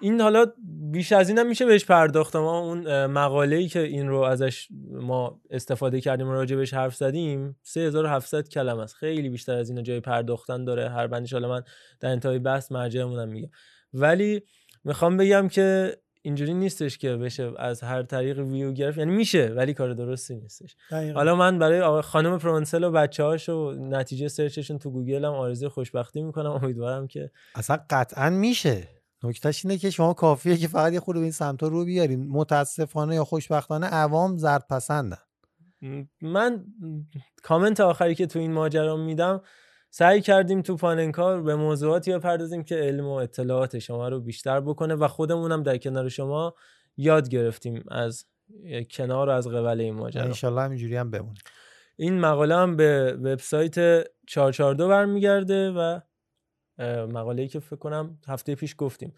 این 0.00 0.20
حالا 0.20 0.46
بیش 0.90 1.12
از 1.12 1.28
اینم 1.28 1.46
میشه 1.46 1.66
بهش 1.66 1.84
پرداخت. 1.84 2.36
ما 2.36 2.58
اون 2.58 3.06
مقاله 3.06 3.56
ای 3.56 3.68
که 3.68 3.80
این 3.80 4.08
رو 4.08 4.20
ازش 4.20 4.68
ما 4.90 5.40
استفاده 5.50 6.00
کردیم 6.00 6.28
و 6.28 6.32
راجع 6.32 6.56
بهش 6.56 6.74
حرف 6.74 6.96
زدیم 6.96 7.56
3700 7.62 8.48
کلمه 8.48 8.82
است. 8.82 8.94
خیلی 8.94 9.28
بیشتر 9.28 9.54
از 9.54 9.68
اینا 9.68 9.82
جای 9.82 10.00
پرداختن 10.00 10.64
داره. 10.64 10.88
هر 10.88 11.06
بندش 11.06 11.32
حالا 11.32 11.48
من 11.48 11.62
در 12.00 12.08
انتهای 12.08 12.38
بحث 12.38 12.72
مرجعمونم 12.72 13.28
میگم. 13.28 13.50
ولی 13.92 14.42
می‌خوام 14.84 15.16
بگم 15.16 15.48
که 15.48 15.96
اینجوری 16.28 16.54
نیستش 16.54 16.98
که 16.98 17.16
بشه 17.16 17.52
از 17.56 17.82
هر 17.82 18.02
طریق 18.02 18.38
ویو 18.38 18.72
گرفت. 18.72 18.98
یعنی 18.98 19.10
میشه 19.10 19.46
ولی 19.46 19.74
کار 19.74 19.94
درستی 19.94 20.34
نیستش. 20.34 20.76
دقیقا. 20.90 21.18
حالا 21.18 21.36
من 21.36 21.58
برای 21.58 22.02
خانم 22.02 22.38
پرونسل 22.38 22.84
و 22.84 22.90
بچه 22.90 23.24
هاش 23.24 23.48
و 23.48 23.72
نتیجه 23.72 24.28
search 24.28 24.58
شون 24.58 24.78
تو 24.78 24.90
گوگل 24.90 25.24
هم 25.24 25.32
آرزوی 25.32 25.68
خوشبختی 25.68 26.22
می‌کنم. 26.22 26.50
امیدوارم 26.50 27.06
که 27.06 27.30
اصلا 27.54 27.78
قطعا 27.90 28.30
میشه. 28.30 28.88
نکتهش 29.22 29.64
اینه 29.64 29.78
که 29.78 29.90
شما 29.90 30.14
کافیه 30.14 30.56
که 30.56 30.68
فقط 30.68 30.92
یه 30.92 31.00
خورده 31.00 31.20
به 31.20 31.24
این 31.24 31.32
سمت 31.32 31.62
رو 31.62 31.84
بیارین 31.84 32.28
متاسفانه 32.28 33.14
یا 33.14 33.24
خوشبختانه 33.24 33.86
عوام 33.86 34.36
زرد 34.36 34.66
پسندن 34.70 35.18
من 36.22 36.64
کامنت 37.42 37.80
آخری 37.80 38.14
که 38.14 38.26
تو 38.26 38.38
این 38.38 38.52
ماجرا 38.52 38.96
میدم 38.96 39.40
سعی 39.90 40.20
کردیم 40.20 40.62
تو 40.62 40.76
پاننکا 40.76 41.42
به 41.42 41.56
موضوعاتی 41.56 42.12
بپردازیم 42.12 42.64
که 42.64 42.76
علم 42.76 43.06
و 43.06 43.12
اطلاعات 43.12 43.78
شما 43.78 44.08
رو 44.08 44.20
بیشتر 44.20 44.60
بکنه 44.60 44.94
و 44.94 45.08
خودمونم 45.08 45.62
در 45.62 45.78
کنار 45.78 46.08
شما 46.08 46.54
یاد 46.96 47.28
گرفتیم 47.28 47.84
از 47.88 48.24
کنار 48.90 49.28
و 49.28 49.32
از 49.32 49.48
قبل 49.48 49.80
این 49.80 49.94
ماجرا. 49.94 50.22
انشالله 50.22 50.62
همینجوری 50.62 50.96
هم 50.96 51.10
بمونه 51.10 51.38
این 51.96 52.20
مقاله 52.20 52.56
هم 52.56 52.76
به 52.76 53.12
وبسایت 53.22 54.04
442 54.26 54.88
برمیگرده 54.88 55.70
و 55.70 56.00
مقاله‌ای 57.06 57.48
که 57.48 57.60
فکر 57.60 57.76
کنم 57.76 58.18
هفته 58.28 58.54
پیش 58.54 58.74
گفتیم. 58.78 59.14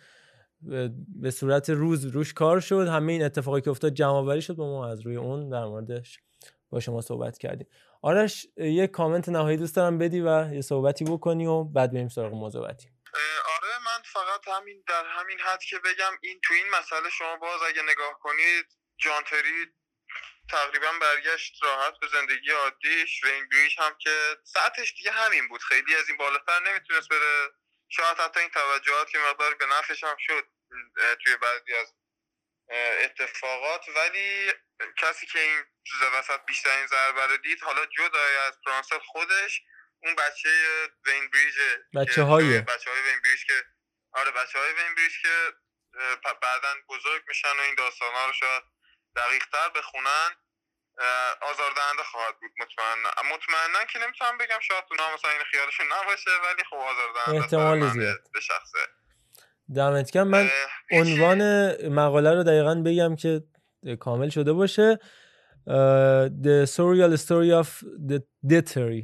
به 1.09 1.31
صورت 1.31 1.71
روز 1.71 2.05
روش 2.05 2.33
کار 2.33 2.61
شد. 2.61 2.89
همه 2.89 3.13
این 3.13 3.23
اتفاقی 3.23 3.61
که 3.61 3.71
افتاد 3.71 3.95
جمع 3.95 4.11
آوری 4.11 4.43
شد 4.43 4.55
با 4.55 4.67
ما 4.67 4.87
از 4.87 5.01
روی 5.01 5.17
اون 5.17 5.49
در 5.49 5.65
موردش 5.65 6.21
با 6.71 6.81
شما 6.81 7.01
صحبت 7.01 7.39
کردیم. 7.39 7.67
آرش 8.03 8.47
یه 8.57 8.87
کامنت 8.87 9.29
نهایی 9.29 9.57
دوست 9.57 9.77
دارم 9.77 9.99
بدی 9.99 10.21
و 10.21 10.55
یه 10.55 10.61
صحبتی 10.61 11.05
بکنی 11.05 11.47
و 11.47 11.65
بعد 11.65 11.93
بریم 11.93 12.09
سراغ 12.09 12.33
موضوعاتی. 12.33 12.89
آره 13.57 13.79
من 13.87 14.03
فقط 14.05 14.49
همین 14.49 14.85
در 14.89 15.05
همین 15.07 15.41
حد 15.41 15.63
که 15.63 15.79
بگم 15.79 16.13
این 16.23 16.41
تو 16.45 16.55
این 16.55 16.67
مسئله 16.71 17.11
شما 17.11 17.37
باز 17.37 17.63
اگه 17.63 17.83
نگاه 17.83 18.19
کنید 18.21 18.67
جانتری 18.99 19.67
تقریبا 20.51 20.93
برگشت 21.01 21.65
راحت 21.65 21.95
به 22.01 22.07
زندگی 22.13 22.51
عادیش 22.51 23.25
و 23.25 23.29
هم 23.83 23.97
که 23.99 24.11
ساعتش 24.45 24.95
دیگه 24.95 25.11
همین 25.11 25.49
بود. 25.49 25.61
خیلی 25.61 25.95
از 25.95 26.09
این 26.09 26.17
بالاتر 26.19 26.61
نمی‌تونست 26.71 27.09
بره. 27.09 27.51
شاید 27.89 28.19
حتی 28.19 28.41
این 28.41 28.49
توجهات 28.49 29.11
که 29.11 29.19
مقدار 29.19 29.55
به 29.55 29.67
نفعش 29.67 30.05
هم 30.05 30.17
شد 30.19 30.45
توی 31.25 31.37
بعضی 31.37 31.75
از 31.75 31.95
اتفاقات. 33.05 33.85
ولی 33.97 34.53
کسی 34.99 35.27
که 35.27 35.39
این 35.39 35.59
وسط 36.19 36.41
بیشترین 36.47 36.87
ضربه 36.87 37.27
رو 37.27 37.37
دید 37.37 37.63
حالا 37.63 37.87
جدای 37.87 38.37
از 38.47 38.59
فرانسل 38.65 38.99
خودش 38.99 39.63
اون 40.03 40.15
بچه 40.17 40.51
وین 41.07 41.31
بریج 41.31 41.55
بچه 41.95 42.23
های 42.23 42.61
بچه 42.61 42.91
های 42.91 43.03
وین 43.03 43.21
بریج 43.25 43.47
که 43.47 43.65
آره 44.13 44.31
بچه 44.31 44.59
های 44.59 44.73
وین 44.73 44.95
بریج 44.95 45.13
که 45.23 45.53
بعدا 46.25 46.69
بزرگ 46.89 47.23
میشن 47.29 47.49
و 47.59 47.61
این 47.61 47.75
داستان 47.75 48.15
ها 48.15 48.27
رو 48.27 48.33
شاید 48.33 48.63
دقیق 49.17 49.45
تر 49.53 49.69
بخونن 49.69 50.31
آزاردهنده 51.41 52.03
خواهد 52.03 52.35
بود 52.41 52.51
مطمئنا. 52.61 53.11
مطمئنا 53.35 53.85
که 53.93 53.99
نمی‌تونم 53.99 54.39
بگم 54.39 54.61
شاید 54.61 54.85
اونا 54.91 55.15
مثلا 55.15 55.31
این 55.31 55.45
خیالشون 55.51 55.87
نباشه 55.87 56.31
ولی 56.31 56.65
خب 56.71 56.77
آزاردهنده 56.77 57.41
احتمال 57.41 57.91
زیاد. 57.91 58.21
به 58.33 58.41
شخصه. 58.41 58.79
دمت 59.77 60.11
کم 60.11 60.23
من 60.23 60.51
عنوان 60.91 61.41
مقاله 61.89 62.35
رو 62.35 62.43
دقیقا 62.43 62.75
بگم 62.87 63.17
که 63.17 63.43
کامل 64.01 64.29
شده 64.29 64.53
باشه. 64.53 64.99
The 66.43 66.67
Surreal 66.67 67.17
Story 67.17 67.53
of 67.63 67.69
the 68.11 68.19
Dittery 68.51 69.03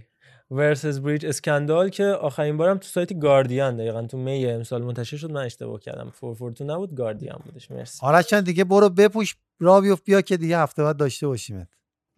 versus 0.51 0.97
Bridge 1.05 1.25
اسکندال 1.25 1.89
که 1.89 2.05
آخرین 2.05 2.57
بارم 2.57 2.79
تو 2.79 2.89
سایت 2.89 3.19
گاردین 3.19 3.77
دقیقا 3.77 4.07
تو 4.07 4.17
می 4.17 4.47
امسال 4.47 4.83
منتشر 4.83 5.17
شد. 5.17 5.31
من 5.31 5.45
اشتباه 5.45 5.81
کردم. 5.81 6.11
فورفورتو 6.11 6.65
نبود 6.65 6.97
گاردین 6.97 7.33
بودش. 7.45 7.71
مرسی. 7.71 8.07
آرش 8.07 8.27
چند 8.27 8.45
دیگه 8.45 8.65
برو 8.65 8.89
بپوش. 8.89 9.37
را 9.61 9.81
بیفت. 9.81 10.05
بیا 10.05 10.21
که 10.21 10.37
دیگه 10.37 10.59
هفته 10.59 10.83
بعد 10.83 10.97
داشته 10.97 11.27
باشیمت 11.27 11.69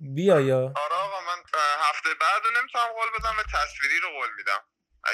بیا 0.00 0.40
یا. 0.40 0.58
آره 0.58 0.96
آقا 1.04 1.20
من 1.28 1.42
هفته 1.88 2.08
بعد 2.20 2.42
رو 2.44 2.50
نمی‌تونم 2.60 2.84
قول 2.98 3.08
بدم 3.18 3.34
و 3.38 3.42
تصویری 3.42 4.00
رو 4.02 4.08
قول 4.18 4.28
میدم. 4.38 4.60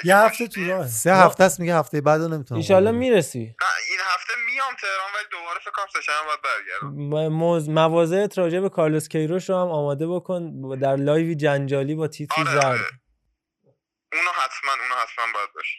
یه 0.03 0.17
هفته 0.17 0.47
تو 0.47 0.67
راه 0.67 0.87
سه 0.87 1.13
هفته 1.15 1.43
است 1.43 1.59
میگه 1.59 1.75
هفته 1.75 2.01
بعد 2.01 2.21
رو 2.21 2.27
نمی‌تونم 2.27 2.57
ایشالله 2.61 2.91
می‌رسی. 2.91 3.39
نه 3.39 3.67
این 3.89 3.99
هفته 4.15 4.33
میام 4.45 4.73
تهران 4.81 5.11
ولی 5.15 5.25
دوباره 5.31 5.59
فکر 5.59 5.71
کنم 5.71 5.85
سشنبه 6.01 6.25
باید 6.27 6.39
برگردم. 6.41 7.33
موز... 7.33 7.69
مواضعت 7.69 8.37
راجع 8.37 8.59
به 8.59 8.69
کارلوس 8.69 9.07
کیروش 9.07 9.49
رو 9.49 9.55
هم 9.55 9.67
آماده 9.67 10.07
بکن. 10.07 10.51
در 10.79 10.95
live 10.95 11.27
ی 11.27 11.35
جنجالی 11.35 11.95
با 11.95 12.07
تیتری 12.07 12.41
آره 12.41 12.51
زرد. 12.51 12.65
آره. 12.65 12.79
اونو 14.13 14.29
حتما 14.29 14.71
اونو 14.71 14.95
حتما 15.01 15.25
باید 15.33 15.49
باشه 15.55 15.75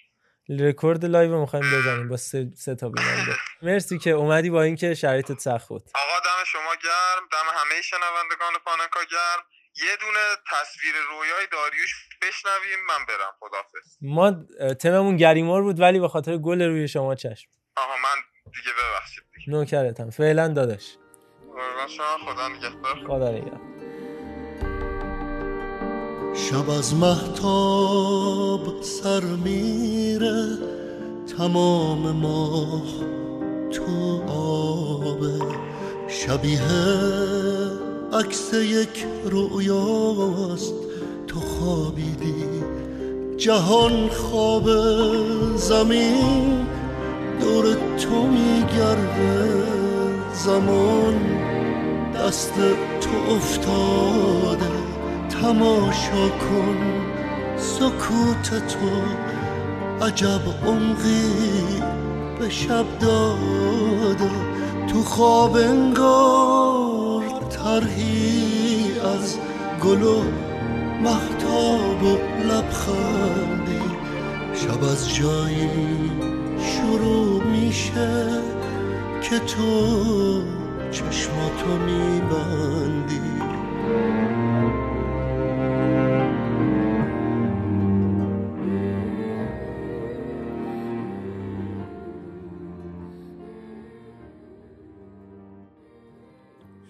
رکورد 0.49 1.05
live 1.05 1.41
می‌خوایم 1.41 1.65
بزنیم. 1.79 2.09
با 2.09 2.17
سه, 2.17 2.51
سه 2.57 2.75
تا 2.75 2.89
بیننده 2.89 3.37
مرسی 3.63 3.99
که 3.99 4.11
اومدی 4.11 4.51
با 4.51 4.63
اینکه 4.63 4.95
شرایطت 4.95 5.39
سخت 5.39 5.69
بود. 5.69 5.83
آقا 5.95 6.19
دم 6.25 6.45
شما 6.47 6.75
گرم. 6.85 7.29
دم 7.33 7.59
همه 7.59 7.83
شنوندگان 7.83 8.53
پاننکا 8.65 9.01
گرم. 9.11 9.45
یه 9.79 9.97
دونه 10.01 10.21
تصویر 10.53 10.95
رویای 11.11 11.47
داریوش 11.53 12.09
بشنویم 12.23 12.79
من 12.89 13.05
برم 13.09 13.33
خدافظ 13.41 13.97
ما 14.01 14.33
تممون 14.75 15.17
گریمار 15.17 15.63
بود 15.63 15.81
ولی 15.81 16.01
به 16.01 16.09
خاطر 16.09 16.37
گل 16.37 16.63
روی 16.63 16.89
شما 16.89 17.15
چشم. 17.15 17.49
آها 17.77 17.95
من 17.97 18.23
دیگه 18.53 18.71
ببخشید 18.79 19.25
دیگه. 19.35 19.51
نوکرتم. 19.51 20.11
فعلا 20.11 20.49
داداش. 20.49 20.97
شما 21.97 22.19
خدا 22.19 22.49
نگهدار. 22.49 23.07
خدا 23.07 23.31
نگهدار. 23.31 23.61
شب 26.35 26.71
از 26.71 26.95
محتاب 26.95 28.83
سر 28.83 29.21
میره 29.21 30.59
تمام 31.39 32.13
ماه 32.13 32.87
تو 33.73 34.23
آبه 34.29 35.59
شبیه 36.09 37.86
عکس 38.13 38.53
یک 38.55 39.07
رویاست 39.31 40.75
تو 41.27 41.41
خوابیدی. 41.41 42.45
جهان 43.37 44.09
خواب 44.09 44.71
زمین. 45.57 46.67
دور 47.41 47.65
تو 47.99 48.27
میگرده 48.27 49.63
زمان. 50.33 51.15
دست 52.15 52.55
تو 53.01 53.35
افتاده. 53.35 54.71
تماشا 55.43 56.29
کن. 56.29 56.77
سکوت 57.57 58.51
تو. 58.51 58.87
عجب 60.07 60.41
عمقی 60.67 61.33
به 62.39 62.51
شب 62.51 62.99
داده. 63.01 64.31
تو 64.89 65.03
خواب 65.03 65.57
انگار 65.57 67.16
ترهی 67.49 69.01
از 69.01 69.37
گل 69.85 70.03
و 70.03 70.23
محتاب 71.03 72.03
و 72.03 72.19
لبخندی 72.49 73.83
شب 74.55 74.85
از 74.85 75.15
جایی 75.15 75.71
شروع 76.59 77.43
میشه 77.43 78.27
که 79.23 79.39
تو 79.39 80.43
چشماتو 80.91 81.79
میبندی. 81.87 83.21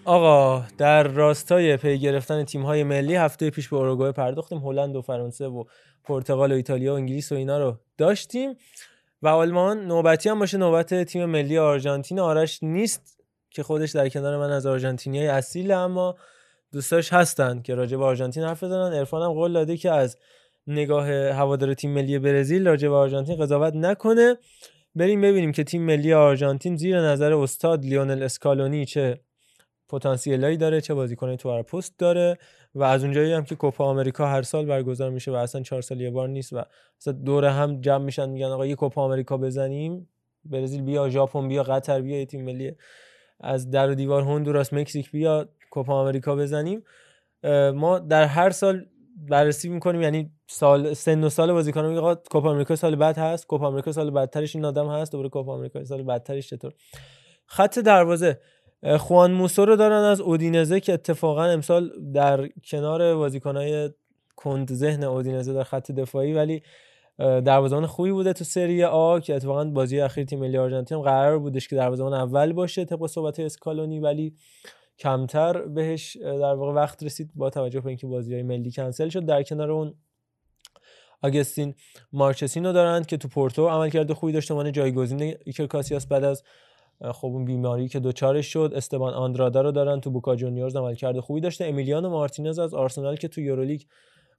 آقا 0.07 0.65
در 0.77 1.03
راستای 1.03 1.77
پی 1.77 1.97
گرفتن 1.99 2.43
تیم‌های 2.43 2.83
ملی 2.83 3.15
هفته 3.15 3.49
پیش 3.49 3.69
به 3.69 3.77
اروگوئه 3.77 4.11
پرداختیم. 4.11 4.57
هلند 4.57 4.95
و 4.95 5.01
فرانسه 5.01 5.47
و 5.47 5.63
پرتغال 6.03 6.51
و 6.51 6.55
ایتالیا 6.55 6.93
و 6.93 6.95
انگلیس 6.95 7.31
و 7.31 7.35
اینا 7.35 7.59
رو 7.59 7.75
داشتیم. 7.97 8.55
و 9.21 9.27
آلمان 9.27 9.85
نوبتی 9.85 10.29
هم 10.29 10.39
باشه 10.39 10.57
نوبت 10.57 11.03
تیم 11.03 11.25
ملی 11.25 11.57
آرژانتین. 11.57 12.19
آرش 12.19 12.59
نیست 12.63 13.19
که 13.49 13.63
خودش 13.63 13.91
در 13.91 14.09
کنار 14.09 14.37
من 14.37 14.51
از 14.51 14.65
آرژانتینیای 14.65 15.27
اصیل 15.27 15.71
اما 15.71 16.15
دوستاش 16.71 17.13
هستن 17.13 17.61
که 17.61 17.75
راجع 17.75 17.97
به 17.97 18.05
آرژانتین 18.05 18.43
حرف 18.43 18.63
بزنن. 18.63 18.93
عرفان 18.93 19.21
هم 19.21 19.33
قول 19.33 19.53
داده 19.53 19.77
که 19.77 19.91
از 19.91 20.17
نگاه 20.67 21.11
هوادار 21.11 21.73
تیم 21.73 21.91
ملی 21.91 22.19
برزیل 22.19 22.67
راجع 22.67 22.87
به 22.87 22.95
آرژانتین 22.95 23.35
قضاوت 23.35 23.75
نکنه. 23.75 24.37
بریم 24.95 25.21
ببینیم 25.21 25.51
که 25.51 25.63
تیم 25.63 25.81
ملی 25.81 26.13
آرژانتین 26.13 26.77
زیر 26.77 27.01
نظر 27.01 27.33
استاد 27.33 27.85
لیونل 27.85 28.23
اسکالونی 28.23 28.85
چه 28.85 29.19
پتانسیلایی 29.89 30.57
داره 30.57 30.81
چه 30.81 30.93
بازیکنای 30.93 31.37
تو 31.37 31.51
هر 31.51 31.61
پست 31.61 31.99
داره 31.99 32.37
و 32.75 32.83
از 32.83 33.03
اونجایی 33.03 33.33
هم 33.33 33.43
که 33.43 33.55
کوپا 33.55 33.85
آمریکا 33.85 34.27
هر 34.27 34.41
سال 34.41 34.65
برگزار 34.65 35.09
میشه 35.09 35.31
و 35.31 35.35
اصلا 35.35 35.61
چهار 35.61 35.81
سال 35.81 36.01
یه 36.01 36.11
بار 36.11 36.27
نیست 36.27 36.53
و 36.53 36.63
اصلا 37.01 37.13
دور 37.13 37.45
هم 37.45 37.81
جمع 37.81 38.05
میشن 38.05 38.29
میگن 38.29 38.45
آقا 38.45 38.65
یه 38.65 38.75
کوپا 38.75 39.01
آمریکا 39.01 39.37
بزنیم 39.37 40.09
برزیل 40.45 40.81
بیا 40.81 41.09
ژاپن 41.09 41.47
بیا 41.47 41.63
قطر 41.63 42.01
بیا 42.01 42.25
تیم 42.25 42.45
ملی 42.45 42.71
از 43.39 43.71
در 43.71 43.89
و 43.89 43.95
دیوار 43.95 44.23
هندوراس 44.23 44.73
مکزیک 44.73 45.11
بیا 45.11 45.49
کوپا 45.71 45.93
آمریکا 45.93 46.35
بزنیم. 46.35 46.83
ما 47.73 47.99
در 47.99 48.25
هر 48.25 48.49
سال 48.49 48.85
بررسی 49.29 49.69
می‌کنیم 49.69 50.01
یعنی 50.01 50.31
سال 50.47 50.93
سن 50.93 51.23
و 51.23 51.29
سال 51.29 51.53
بازیکنان 51.53 51.89
میگه 51.89 52.15
کوپا 52.15 52.49
آمریکا 52.49 52.75
سال 52.75 52.95
بعد 52.95 53.17
هست 53.17 53.47
کوپا 53.47 53.67
آمریکا 53.67 53.91
سال 53.91 54.09
بعدترش 54.09 54.55
این 54.55 54.65
آدم 54.65 54.89
هست 54.89 55.11
دوباره 55.11 55.29
کوپا 55.29 55.53
آمریکا 55.53 55.83
سال 55.83 56.03
بعدترش 56.03 56.49
چطور؟ 56.49 56.73
خط 57.45 57.79
دروازه. 57.79 58.39
خوان 58.97 59.31
موسو 59.31 59.65
رو 59.65 59.75
دارن 59.75 60.03
از 60.03 60.21
اودینزه 60.21 60.79
که 60.79 60.93
اتفاقا 60.93 61.43
امسال 61.43 62.11
در 62.13 62.47
کنار 62.47 63.15
بازیکنهای 63.15 63.89
کند 64.35 64.73
ذهن 64.73 65.03
اودینزه 65.03 65.53
در 65.53 65.63
خط 65.63 65.91
دفاعی 65.91 66.33
ولی 66.33 66.63
دروازه‌بان 67.17 67.85
خوبی 67.85 68.11
بوده 68.11 68.33
تو 68.33 68.43
سری 68.43 68.83
آ 68.83 69.19
که 69.19 69.35
اتفاقا 69.35 69.65
بازی 69.65 69.99
اخیر 69.99 70.23
تیم 70.23 70.39
ملی 70.39 70.57
آرژانتین 70.57 71.01
قرار 71.01 71.39
بودش 71.39 71.67
که 71.67 71.75
دروازه‌بان 71.75 72.13
اول 72.13 72.53
باشه 72.53 72.85
طبق 72.85 73.05
صحبت 73.05 73.39
اسکالونی 73.39 73.99
ولی 73.99 74.35
کمتر 74.99 75.61
بهش 75.61 76.17
در 76.17 76.53
واقع 76.53 76.73
وقت 76.73 77.03
رسید 77.03 77.31
با 77.35 77.49
توجه 77.49 77.79
به 77.79 77.87
اینکه 77.87 78.07
بازی‌های 78.07 78.43
ملی 78.43 78.71
کنسل 78.71 79.09
شد. 79.09 79.25
در 79.25 79.43
کنار 79.43 79.71
اون 79.71 79.93
آگستین 81.21 81.75
مارچسینو 82.13 82.73
دارند 82.73 83.05
که 83.05 83.17
تو 83.17 83.27
پورتو 83.27 83.67
عملکرد 83.67 84.13
خوبی 84.13 84.33
داشته 84.33 84.53
عنوان 84.53 84.71
جایگزین 84.71 85.35
ایکر 85.45 85.65
کاسیاس 85.65 86.07
بعد 86.07 86.23
از 86.23 86.43
خب 87.01 87.27
اون 87.27 87.45
بیماری 87.45 87.87
که 87.87 87.99
دچارش 87.99 88.53
شد 88.53 88.73
استبان 88.75 89.13
آندرادا 89.13 89.61
رو 89.61 89.71
دارن 89.71 89.99
تو 89.99 90.11
بوکا 90.11 90.35
جونیورز 90.35 90.75
عملکرد 90.75 91.21
خوبی 91.21 91.41
داشته. 91.41 91.65
امیلیانو 91.65 92.09
مارتینز 92.09 92.59
از 92.59 92.73
آرسنال 92.73 93.15
که 93.15 93.27
تو 93.27 93.41
یورولیگ 93.41 93.81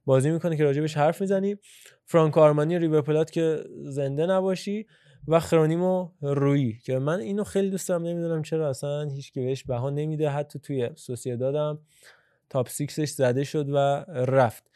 بازی 0.05 0.31
می‌کنه 0.31 0.57
که 0.57 0.63
راجبش 0.63 0.97
حرف 0.97 1.21
می‌زنیم. 1.21 1.59
فرانک 2.05 2.37
آرمانی 2.37 2.79
ریور 2.79 3.01
پلات 3.01 3.31
که 3.31 3.63
زنده 3.83 4.25
نباشی 4.25 4.85
و 5.27 5.39
خرونیمو 5.39 6.09
روی 6.21 6.73
که 6.83 6.99
من 6.99 7.19
اینو 7.19 7.43
خیلی 7.43 7.69
دوست 7.69 7.89
دارم 7.89 8.03
نمی‌دونم 8.03 8.41
چرا 8.41 8.69
اصلا 8.69 9.01
هیچ 9.03 9.33
که 9.33 9.41
بهش 9.41 9.63
بها 9.63 9.89
نمیده. 9.89 10.29
حتی 10.29 10.59
توی 10.59 10.89
سوسیدادم 10.95 11.79
تاپ 12.49 12.69
6 12.69 13.09
زده 13.09 13.43
شد 13.43 13.69
و 13.69 13.77
رفت. 14.07 14.71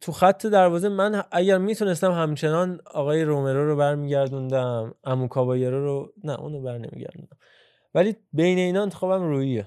تو 0.00 0.12
خط 0.12 0.46
دروازه 0.46 0.88
من 0.88 1.22
اگر 1.30 1.58
می‌تونستم 1.58 2.12
همچنان 2.12 2.80
آقای 2.94 3.22
رومرو 3.22 3.66
رو 3.66 3.76
برمیگردوندم 3.76 4.94
امو 5.04 5.28
کابایرو 5.28 5.84
رو 5.84 6.12
نه 6.24 6.40
اونو 6.40 6.62
بر 6.62 6.78
نمیگردوندم 6.78 7.36
ولی 7.94 8.16
بین 8.32 8.58
اینا 8.58 8.82
انتخابم 8.82 9.22
رویه 9.22 9.66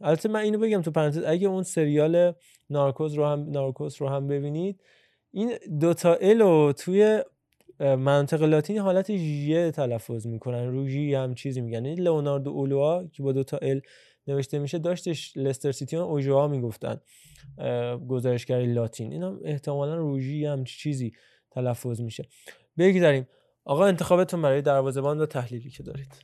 البته 0.00 0.28
من 0.28 0.40
اینو 0.40 0.58
بگم 0.58 0.82
تو 0.82 0.90
پرانتز 0.90 1.24
اگه 1.26 1.48
اون 1.48 1.62
سریال 1.62 2.32
نارکوز 2.70 3.14
رو 3.14 3.26
هم 3.26 3.50
نارکوس 3.50 4.02
رو 4.02 4.08
هم 4.08 4.28
ببینید 4.28 4.80
این 5.30 5.52
دوتا 5.80 6.14
الو 6.14 6.72
توی 6.72 7.22
منطق 7.80 8.42
لاتین 8.42 8.78
حالت 8.78 9.16
ژیه 9.16 9.70
تلفظ 9.70 10.26
می‌کنن 10.26 10.66
روژی 10.66 11.14
هم 11.14 11.34
چیزی 11.34 11.60
میگن. 11.60 11.84
این 11.84 12.00
لئوناردو 12.00 12.50
اولوا 12.50 13.04
که 13.12 13.22
با 13.22 13.32
دوتا 13.32 13.58
ال 13.62 13.80
نوشته 14.28 14.58
میشه 14.58 14.78
داشتش 14.78 15.36
لستر 15.36 15.72
سیتی 15.72 15.96
اوژوا 15.96 16.48
می‌گفتن 16.48 17.00
گزارشگری 18.08 18.72
لاتین. 18.72 19.12
این 19.12 19.22
هم 19.22 19.40
احتمالا 19.44 19.94
روژی 19.94 20.44
هم 20.44 20.64
چیزی 20.64 21.12
تلفظ 21.50 22.00
میشه. 22.00 22.28
بگذاریم. 22.78 23.28
آقا 23.64 23.86
انتخابتون 23.86 24.42
برای 24.42 24.62
دروازه‌بان 24.62 25.20
و 25.20 25.26
تحلیلی 25.26 25.70
که 25.70 25.82
دارید. 25.82 26.14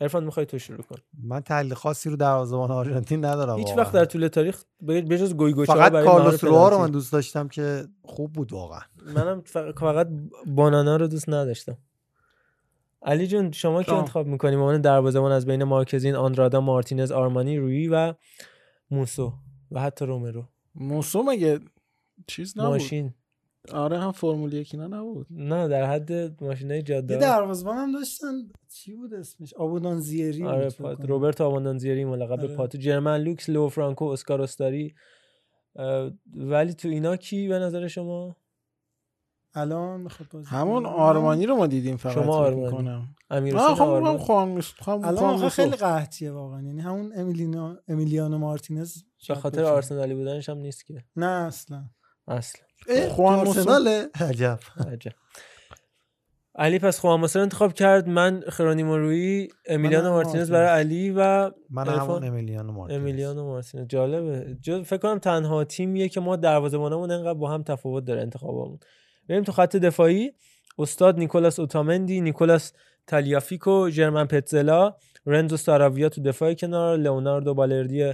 عرفان 0.00 0.24
می‌خوای 0.24 0.46
تو 0.46 0.58
شروع 0.58 0.82
کن. 0.82 0.96
من 1.22 1.40
تحلیل 1.40 1.74
خاصی 1.74 2.10
رو 2.10 2.16
دروازه‌بان 2.16 2.70
آرژانتین 2.70 3.24
ندارم 3.24 3.58
هیچ 3.58 3.72
وقت 3.76 3.92
در 3.92 4.04
طول 4.04 4.28
تاریخ 4.28 4.62
به 4.80 5.02
جز 5.02 5.34
گوی 5.34 5.52
گوشا 5.52 5.74
فقط 5.74 6.04
کارلوس 6.04 6.44
روها 6.44 6.68
رو 6.68 6.78
من 6.78 6.90
دوست 6.90 7.12
داشتم 7.12 7.48
که 7.48 7.84
خوب 8.02 8.32
بود 8.32 8.52
واقعا. 8.52 8.80
منم 9.14 9.40
فقط 9.76 10.08
بانانا 10.46 10.96
رو 10.96 11.06
دوست 11.06 11.28
نداشتم. 11.28 11.78
علی 13.02 13.26
جون 13.26 13.52
شما 13.52 13.82
که 13.82 13.92
انتخاب 13.92 14.26
می‌کنیم 14.26 14.58
عنوان 14.58 14.80
دروازه‌بان 14.80 15.32
از 15.32 15.46
بین 15.46 15.64
مارکزین 15.64 16.14
آندرادا 16.14 16.60
مارتینز 16.60 17.12
آرمانی 17.12 17.58
روی 17.58 17.88
و 17.88 18.14
موسو 18.90 19.32
و 19.70 19.80
حتی 19.80 20.06
رومرو. 20.06 20.44
موسو 20.74 21.22
مگه 21.22 21.60
چیز 22.26 22.58
نبود؟ 22.58 22.70
ماشین. 22.70 23.14
آره 23.72 23.98
هم 23.98 24.12
فرمول 24.12 24.52
یکی 24.52 24.76
نه 24.76 24.86
نبود. 24.86 25.26
نه 25.30 25.68
در 25.68 25.84
حد 25.84 26.42
ماشینای 26.44 26.82
جاده. 26.82 27.14
یه 27.14 27.20
دروازه‌بان 27.20 27.76
هم 27.76 27.92
داشتن. 27.92 28.32
چی 28.74 28.94
بود 28.94 29.14
اسمش؟ 29.14 29.54
آبودان 29.54 30.00
زیری 30.00 30.44
آره 30.44 30.70
پات 30.70 31.00
روبرت 31.00 31.40
آبودان 31.40 31.78
زیری 31.78 32.04
ملقب 32.04 32.40
به 32.40 32.56
پاتو 32.56 32.78
جرمن 32.78 33.20
لوکس 33.20 33.48
لو 33.48 33.68
فرانکو 33.68 34.04
اسکار 34.04 34.42
استاری. 34.42 34.94
ولی 36.36 36.74
تو 36.74 36.88
اینا 36.88 37.16
کی 37.16 37.48
به 37.48 37.58
نظر 37.58 37.86
شما؟ 37.86 38.36
الان 39.56 40.00
می‌خواد 40.00 40.28
بازی 40.32 40.46
همون 40.48 40.86
آرمانی 40.86 41.46
رو 41.46 41.56
ما 41.56 41.66
دیدیم 41.66 41.96
فقط 41.96 42.14
شما 42.14 42.36
آرمانی. 42.36 42.76
کنم 42.76 43.08
امیر 43.30 43.56
حسین 43.56 43.86
آرمانی. 43.86 44.18
خوان 44.18 45.04
الان 45.04 45.48
خیلی 45.48 45.76
قحطیه 45.76 46.30
واقعا. 46.30 46.62
یعنی 46.62 46.80
همون 46.80 47.12
امیلیانو 47.16 47.76
امیلیانو 47.88 48.38
مارتینز 48.38 49.02
به 49.28 49.34
خاطر 49.34 49.64
آرسنالی 49.64 50.14
بودنش 50.14 50.48
هم 50.48 50.58
نیست 50.58 50.86
که. 50.86 51.04
نه 51.16 51.26
اصلا. 51.26 51.84
اصلا. 52.28 52.62
خوان 53.10 53.38
آرسناله. 53.38 54.06
عجب. 54.20 54.58
عجب. 54.92 55.12
علی 56.58 56.78
پس 56.78 56.98
خوان 56.98 57.22
رو 57.22 57.40
انتخاب 57.40 57.74
کرد. 57.74 58.08
من 58.08 58.42
خرونیمو 58.48 58.96
روی 58.96 59.48
امیلیانو 59.68 60.10
مارتینز 60.10 60.50
برای 60.50 60.68
علی 60.68 61.10
و 61.10 61.50
من 61.70 61.88
همون 61.88 62.24
امیلیانو 62.24 62.72
مارتینز. 62.72 63.00
امیلیانو 63.00 63.44
مارتینز. 63.44 63.86
جالبه. 63.88 64.56
جو 64.60 64.82
فکر 64.82 64.96
کنم 64.96 65.18
تنها 65.18 65.64
تیمیه 65.64 66.08
که 66.08 66.20
ما 66.20 66.36
دروازه‌بانمون 66.36 67.10
انقدر 67.10 67.34
با 67.34 67.50
هم 67.50 67.62
تفاوت 67.62 68.04
داره 68.04 68.20
انتخابمون 68.20 68.78
بریم 69.28 69.42
تو 69.42 69.52
خط 69.52 69.76
دفاعی. 69.76 70.32
استاد 70.78 71.18
نیکولاس 71.18 71.60
اوتامندی 71.60 72.20
نیکولاس 72.20 72.72
تالیافیکو 73.06 73.90
ژرمن 73.90 74.26
پتزلا 74.26 74.94
رنزو 75.26 75.56
ساراویا 75.56 76.08
تو 76.08 76.22
دفاع 76.22 76.54
کنار 76.54 76.96
لئوناردو 76.96 77.54
بالردی 77.54 78.12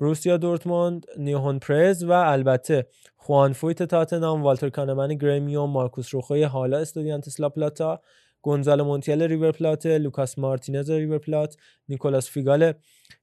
بروسیا 0.00 0.36
دورتموند 0.36 1.06
نیوهون 1.16 1.58
پرز 1.58 2.04
و 2.04 2.12
البته 2.12 2.86
خوان 3.16 3.52
فویت 3.52 3.82
تاتنام 3.82 4.42
والتر 4.42 4.68
کانمن 4.68 5.14
گریمیو 5.14 5.66
مارکوس 5.66 6.14
روخوی 6.14 6.42
حالا 6.42 6.78
استودیانتس 6.78 7.40
لا 7.40 7.48
پلاتا 7.48 8.00
گونزالو 8.42 8.84
مونتیل 8.84 9.22
ریور 9.22 9.52
پلات 9.52 9.86
لوکاس 9.86 10.38
مارتینز 10.38 10.90
ریور 10.90 11.18
پلات 11.18 11.56
نیکولاس 11.88 12.30
فیگال 12.30 12.72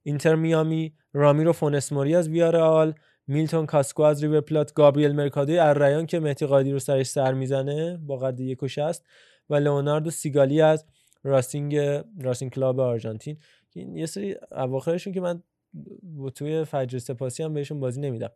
اینتر 0.03 0.35
میامی 0.35 0.93
رامیرو 1.13 1.53
فونس 1.53 1.93
از 1.93 2.29
ویارال 2.29 2.93
میلتون 3.29 3.65
کاسکو 3.65 4.03
از 4.03 4.23
ریور 4.23 4.41
پلات 4.41 4.73
گابریل 4.73 5.11
مرکادوی 5.11 5.59
الریان 5.59 6.05
که 6.05 6.19
مهدی 6.19 6.45
قادی 6.45 6.71
رو 6.71 6.79
سرش 6.79 7.07
سر 7.07 7.33
می‌زنه 7.33 7.97
با 7.97 8.17
قد 8.17 8.39
یک 8.39 8.63
و 8.63 8.67
شست 8.67 9.05
و 9.49 9.55
لئوناردو 9.55 10.11
سیگالی 10.11 10.61
از 10.61 10.85
راسینگ 11.23 11.77
راسینگ 12.21 12.51
کلاب 12.51 12.79
آرژانتین. 12.79 13.37
یه 13.75 14.05
سری 14.05 14.35
اواخرشون 14.51 15.13
که 15.13 15.21
من 15.21 15.43
توی 16.35 16.63
فجر 16.63 16.99
سپاسی 16.99 17.43
هم 17.43 17.53
بهشون 17.53 17.79
بازی 17.79 18.01
نمیدم. 18.01 18.29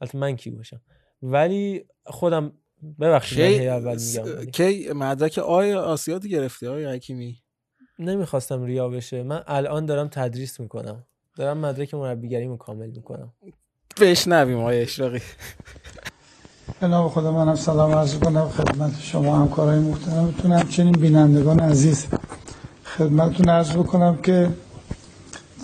البته 0.00 0.18
من 0.18 0.36
کی 0.36 0.50
باشم. 0.50 0.80
ولی 1.22 1.84
خودم 2.06 2.52
ببخشید 3.00 3.58
کی 3.58 3.68
اول 3.68 3.98
میگم. 3.98 4.44
کی 4.44 4.92
مدرک 4.92 5.38
آی 5.38 5.72
آسیات 5.72 6.26
گرفتی 6.26 6.66
آی 6.66 6.84
حکیمی؟ 6.84 7.42
نمی‌خواستم 7.98 8.64
ریا 8.64 8.88
بشه. 8.88 9.22
من 9.22 9.42
الان 9.46 9.86
دارم 9.86 10.08
تدریس 10.08 10.60
می‌کنم. 10.60 11.06
دارم 11.36 11.58
مدرک 11.58 11.94
مربیگریمو 11.94 12.56
کامل 12.56 12.90
می‌کنم. 12.90 13.32
بشنویم 14.00 14.58
آی 14.58 14.80
اشراقی. 14.80 15.20
به 16.80 16.88
نام 16.88 17.08
خدا 17.08 17.32
منم 17.32 17.56
سلام 17.56 17.92
عرض 17.92 18.14
کنم. 18.14 18.48
خدمت 18.48 19.00
شما 19.00 19.38
همکارای 19.38 19.78
محترمتون 19.78 20.52
همچنین 20.52 20.92
بینندگان 20.92 21.60
عزیز. 21.60 22.06
خدمتتون 22.84 23.48
عرض 23.48 23.70
بکنم 23.70 24.16
که 24.16 24.50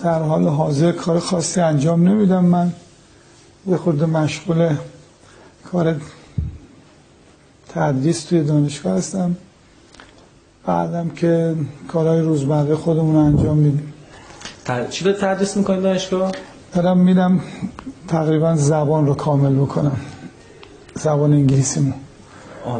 در 0.03 0.21
حال 0.21 0.47
حاضر 0.47 0.91
کار 0.91 1.19
خاصی 1.19 1.61
انجام 1.61 2.07
نمیدم. 2.07 2.45
من 2.45 2.73
یه 3.67 3.77
خورده 3.77 4.05
مشغول 4.05 4.75
کار 5.71 5.95
تدریس 7.69 8.23
توی 8.23 8.43
دانشگاه 8.43 8.97
هستم. 8.97 9.35
بعدم 10.65 11.09
که 11.09 11.55
کارهای 11.87 12.21
روزمره 12.21 12.75
خودمون 12.75 13.15
انجام 13.15 13.57
میدیم. 13.57 13.93
چی 14.89 15.05
رو 15.05 15.11
تدریس 15.13 15.57
می‌کنی 15.57 15.81
دانشگاه؟ 15.81 16.31
دارم 16.73 16.97
میرم 16.97 17.41
تقریبا 18.07 18.55
زبان 18.55 19.05
رو 19.05 19.13
کامل 19.13 19.55
بکنم 19.55 20.01
زبان 20.95 21.33
انگلیسیمو 21.33 21.93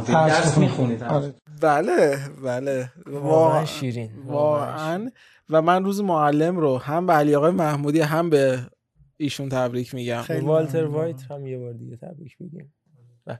درس. 0.07 0.57
می‌خونید 0.57 1.03
آره. 1.03 1.33
بله 1.61 2.19
بله 2.43 2.89
واقعا 3.07 3.65
شیرین. 3.65 4.09
واقعا 4.27 5.09
و 5.49 5.61
من 5.61 5.83
روز 5.83 6.01
معلم 6.01 6.57
رو 6.57 6.77
هم 6.77 7.07
به 7.07 7.13
علی 7.13 7.35
آقای 7.35 7.51
محمودی 7.51 8.01
هم 8.01 8.29
به 8.29 8.59
ایشون 9.17 9.49
تبریک 9.49 9.95
میگم 9.95 10.23
به 10.27 10.41
والتر 10.41 10.85
وایت 10.85 11.23
هم 11.31 11.45
یه 11.47 11.59
بار 11.59 11.73
دیگه 11.73 11.97
تبریک 11.97 12.37
بگیم 12.37 12.73
بله. 13.25 13.39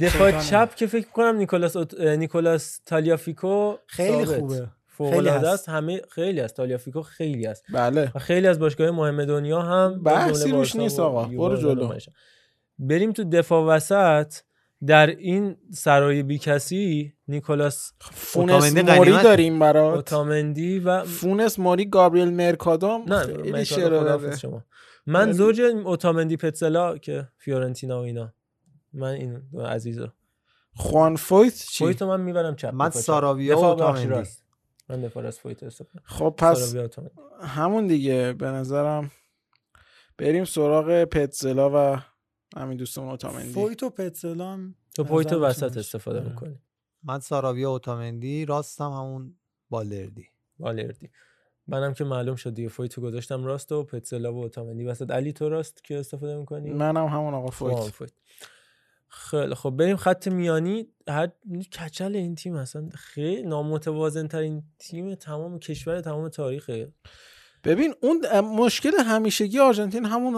دفاع 0.00 0.40
چپ 0.40 0.74
که 0.74 0.86
فکر 0.86 1.08
کنم 1.08 1.36
نیکولاس 1.36 1.76
اوت... 1.76 2.00
نیکولاس 2.00 2.80
تالیافیکو 2.86 3.74
خیلی 3.86 4.26
ثابت. 4.26 4.40
خوبه. 4.40 4.68
فوق 4.96 5.10
خیلی 5.10 5.28
العاده 5.28 5.48
هست. 5.48 5.54
است. 5.54 5.68
همه 5.68 6.00
خیلی 6.10 6.40
است 6.40 6.56
تالیافیکو 6.56 7.02
خیلی 7.02 7.46
است 7.46 7.64
بله. 7.74 8.12
و 8.14 8.18
خیلی 8.18 8.46
از 8.46 8.58
باشگاه 8.58 8.90
مهم 8.90 9.24
دنیا 9.24 9.62
هم 9.62 10.02
بحثی 10.02 10.50
روش 10.50 10.76
نیست 10.76 10.98
و 10.98 11.02
آقا. 11.02 11.24
برو 11.24 11.56
جلو. 11.56 11.92
بریم 12.78 13.12
تو 13.12 13.24
دفاع 13.24 13.64
وسط. 13.76 14.34
در 14.86 15.06
این 15.06 15.56
سرای 15.72 16.22
بی 16.22 16.38
کسی 16.38 17.12
نیکولاس 17.28 17.92
فونس 18.00 18.76
موری 18.76 19.10
داریم 19.10 19.58
برات. 19.58 19.96
اوتامندی 19.96 20.78
و 20.78 21.04
فونس 21.04 21.58
موری 21.58 21.84
گابریل 21.84 22.32
مرکادام. 22.32 23.04
نه 23.08 23.18
خیلی 23.18 23.52
مرکادو 23.52 24.18
بده. 24.18 24.36
شما. 24.36 24.64
من 25.06 25.32
زوج 25.32 25.60
اوتامندی 25.60 26.36
پتسلا 26.36 26.98
که 26.98 27.28
فیورنتینا 27.38 28.00
و 28.00 28.04
اینا. 28.04 28.32
من 28.92 29.12
این 29.12 29.42
دو 29.52 29.60
عزیزا 29.60 30.12
خوان 30.74 31.16
فویت 31.16 31.54
چی؟ 31.54 31.84
فویتو 31.84 32.06
من 32.06 32.20
می‌برم 32.20 32.56
چپ 32.56 32.74
من. 32.74 32.90
ساراویا 32.90 33.58
و 33.58 33.64
اوتامندی. 33.64 34.28
من 34.88 35.00
دفاع 35.00 35.22
راست 35.22 35.40
فویت 35.40 35.62
استفاده 35.62 36.04
خب 36.04 36.34
پس. 36.38 36.74
همون 37.40 37.86
دیگه 37.86 38.32
به 38.32 38.46
نظرم 38.46 39.10
بریم 40.18 40.44
سراغ 40.44 41.04
پتزلا 41.04 41.70
و 41.74 42.00
همین 42.56 42.76
دوستمون 42.76 43.10
اوتامندی 43.10 43.52
فویت 43.52 43.82
و 43.82 43.90
پتسلا 43.90 44.52
هم 44.52 44.74
تو 44.94 45.20
نظر 45.20 45.36
وسط. 45.36 45.76
استفاده 45.76 46.20
آره. 46.20 46.28
می‌کنی 46.28 46.58
من 47.02 47.20
ساراویا 47.20 47.70
اوتامندی 47.70 48.44
راستم 48.44 48.90
همون 48.90 49.36
بالردی 49.70 50.28
بالردی 50.58 51.10
منم 51.66 51.94
که 51.94 52.04
معلوم 52.04 52.36
شد 52.36 52.54
دیگه 52.54 52.68
فویتو 52.68 53.00
گذاشتم 53.00 53.44
راست 53.44 53.72
و 53.72 53.84
پتسلا 53.84 54.34
و 54.34 54.36
اوتامندی 54.36 54.84
وسط 54.84 55.10
علی 55.10 55.32
تو 55.32 55.48
راست 55.48 55.84
که 55.84 55.98
استفاده 55.98 56.36
می‌کنی 56.36 56.72
منم 56.72 57.06
همون 57.06 57.34
آقا 57.34 57.50
فویت. 57.50 57.78
فویت 57.78 58.12
خیلی 59.14 59.54
خب. 59.54 59.70
بریم 59.70 59.96
خط 59.96 60.28
میانی. 60.28 60.86
هر 61.08 61.28
کچل 61.80 62.16
این 62.16 62.34
تیم 62.34 62.54
اصلا 62.54 62.88
خیلی 62.94 63.42
نامتوازن 63.42 64.26
ترین 64.26 64.62
تیم 64.78 65.14
تمام 65.14 65.58
کشور 65.58 66.00
تمام 66.00 66.28
تاریخه. 66.28 66.92
ببین 67.64 67.94
اون 68.02 68.40
مشکل 68.40 68.90
همیشگی 69.06 69.58
آرژانتین 69.58 70.04
همون 70.04 70.34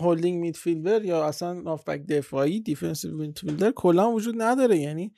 holding 0.00 0.40
midfielder 0.40 1.04
یا 1.04 1.24
اصلا 1.24 1.62
هافبک 1.66 2.06
دفاعی 2.06 2.60
defensive 2.60 3.16
midfielder 3.16 3.70
کلا 3.70 4.10
وجود 4.10 4.34
نداره. 4.38 4.78
یعنی 4.78 5.14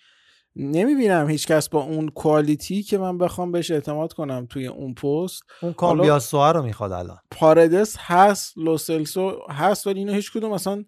نمی‌بینم 0.57 1.29
هیچ 1.29 1.47
کس 1.47 1.69
با 1.69 1.83
اون 1.83 2.09
quality 2.09 2.83
که 2.83 2.99
من 2.99 3.19
بخوام 3.19 3.53
بهش 3.53 3.71
اعتماد 3.71 4.13
کنم 4.13 4.47
توی 4.51 4.67
اون 4.67 4.95
پست. 4.95 5.43
اون 5.63 5.73
کامبیاسوها 5.73 6.51
رو 6.51 6.63
می‌خواد 6.63 6.93
الان. 6.93 7.19
پاردس 7.31 7.97
هست 7.99 8.59
لوسلسو 8.59 9.39
هست 9.51 9.87
ولی 9.87 9.99
اینا 9.99 10.13
هیچ 10.13 10.33
کدوم 10.33 10.53
اصلا 10.53 10.85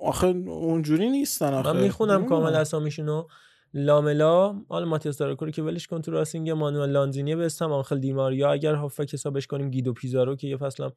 آخه 0.00 0.26
اونجوری 0.46 1.10
نیستن 1.10 1.54
آخه. 1.54 1.72
من 1.72 1.82
می‌خونم. 1.82 2.26
کامل 2.26 2.54
اسامیشونو. 2.54 3.26
لاملا 3.74 4.54
حالا 4.68 4.86
ماتیاس 4.86 5.18
داراکو 5.18 5.44
رو 5.44 5.50
که 5.50 5.62
ولش 5.62 5.86
کن 5.86 6.02
تو 6.02 6.10
راسینگ 6.10 6.50
مانوئل 6.50 6.90
لانزینی 6.90 7.36
به 7.36 7.46
اسم 7.46 7.72
آنخل 7.72 7.98
دیماریا 7.98 8.52
اگر 8.52 8.74
هافبک 8.74 9.14
حسابش 9.14 9.46
کنیم 9.46 9.70
گیدو 9.70 9.92
پیزارو 9.92 10.36
که 10.36 10.46
یه 10.46 10.56
فصل 10.56 10.88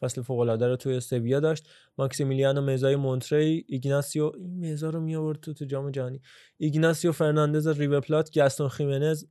فصل 0.00 0.22
فوق 0.22 0.38
العاده 0.38 0.68
رو 0.68 0.76
توی 0.76 1.00
سویا 1.00 1.40
داشت. 1.40 1.68
ماکسیمیلیانو 1.98 2.60
مزای 2.60 2.96
مونتری 2.96 3.64
ایگناسیو 3.68 4.32
این 4.38 4.72
مزا 4.72 4.90
رو 4.90 5.00
می 5.00 5.16
آورد 5.16 5.40
تو 5.40 5.52
تو 5.54 5.64
جام 5.64 5.90
جهانی. 5.90 6.20
ایگناسیو 6.56 7.12
فرناندز 7.12 7.66
ریور 7.68 8.00
پلات 8.00 8.38
گاستون 8.38 8.68
خیمنز 8.68 9.24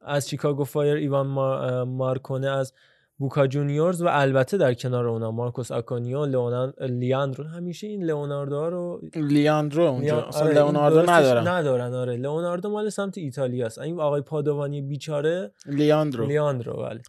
از 0.00 0.28
شیکاگو 0.30 0.64
فایر 0.64 0.96
ایوان 0.96 1.26
مار... 1.26 1.84
مارکونه 1.84 2.48
از 2.48 2.72
بوکا 3.20 3.46
جونیورز 3.46 4.02
و 4.02 4.06
البته 4.10 4.56
در 4.56 4.74
کنار 4.74 5.06
اونا 5.06 5.30
مارکوس 5.30 5.72
آکونیو 5.72 6.24
لئونان 6.24 6.72
لیاندرو. 6.80 7.44
همیشه 7.44 7.86
این 7.86 8.04
لیوناردو 8.04 8.56
ها 8.56 8.68
رو 8.68 9.00
لیاندرو 9.16 9.82
اونجا. 9.84 10.20
آره، 10.20 10.54
لئوناردو 10.54 11.02
ندارن 11.10 11.48
ندارن 11.48 11.94
آره. 11.94 12.16
لئوناردو 12.16 12.68
مال 12.70 12.88
سمت 12.88 13.18
ایتالیا 13.18 13.66
است. 13.66 13.78
این 13.78 14.00
آقای 14.00 14.20
پادوانی 14.20 14.82
بیچاره 14.82 15.50
لیاندرو. 15.66 16.26
لیاندرو 16.26 16.76
بله. 16.76 17.00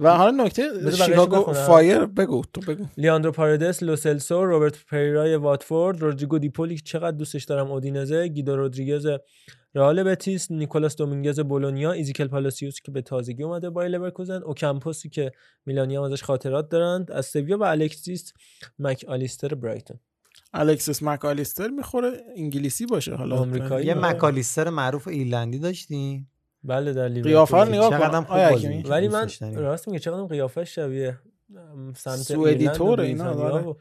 و 0.00 0.16
حالا 0.16 0.44
نکته 0.44 0.90
شیکاگو. 0.90 1.52
فایر 1.52 2.06
بگو 2.06 2.42
تو 2.54 2.60
بگو. 2.60 2.84
لیاندرو 2.96 3.32
پاردس 3.32 3.82
لوسلسو 3.82 4.44
روبرت 4.44 4.84
پریرای 4.84 5.36
واتفورد 5.36 6.00
رودریگو 6.00 6.38
دیپولی 6.38 6.76
که 6.76 6.82
چقدر 6.84 7.16
دوستش 7.16 7.44
دارم 7.44 7.70
اودینزه 7.70 8.28
گیدو 8.28 8.56
رودریگز 8.56 9.06
رئال 9.74 10.02
بتیس 10.02 10.50
نیکولاس 10.50 10.96
دومینگز 10.96 11.40
بولونیا 11.40 11.92
ایزیکل 11.92 12.28
پالاسیوس 12.28 12.80
که 12.80 12.90
به 12.90 13.02
تازگی 13.02 13.42
اومده 13.42 13.70
با 13.70 13.86
لورکوزن 13.86 14.42
اوکمپوسی 14.42 15.08
که 15.08 15.32
میلانی 15.66 15.96
هم 15.96 16.02
ازش 16.02 16.22
خاطرات 16.22 16.68
دارند 16.68 17.10
از 17.12 17.26
سویا 17.26 17.58
و 17.58 17.62
الکسیس 17.62 18.32
مک 18.78 19.04
آلیستر 19.08 19.54
برایتون. 19.54 20.00
الکسیس 20.54 21.02
مکالیستر 21.02 21.68
می‌خوره 21.68 22.10
انگلیسی 22.36 22.86
باشه 22.86 23.14
حالا. 23.14 23.36
آمریکایی. 23.36 23.86
یه 23.86 23.94
آره. 23.94 24.10
مکالیستر 24.10 24.68
معروف 24.70 25.08
ایرلندی 25.08 25.58
داشتیم. 25.58 26.29
بله 26.64 26.92
در 26.92 27.08
لیورپول 27.08 27.30
قیافه 27.32 27.56
رو 27.56 27.64
نگاه 27.64 27.90
چقدرم 27.90 28.22
کن 28.24 28.28
خوب 28.28 28.36
آیا 28.36 28.50
بازی 28.50 28.58
حکیمی؟ 28.66 28.76
می‌کنه. 28.76 28.92
ولی 28.92 29.08
من. 29.08 29.28
راست 29.54 29.88
میگه 29.88 29.98
چقدر 29.98 30.24
قیافه 30.26 30.64
شبیه 30.64 31.18
سمت 31.96 32.16
سوئدی 32.16 32.68
طوره 32.68 33.04
اینا،. 33.04 33.68
و- 33.70 33.74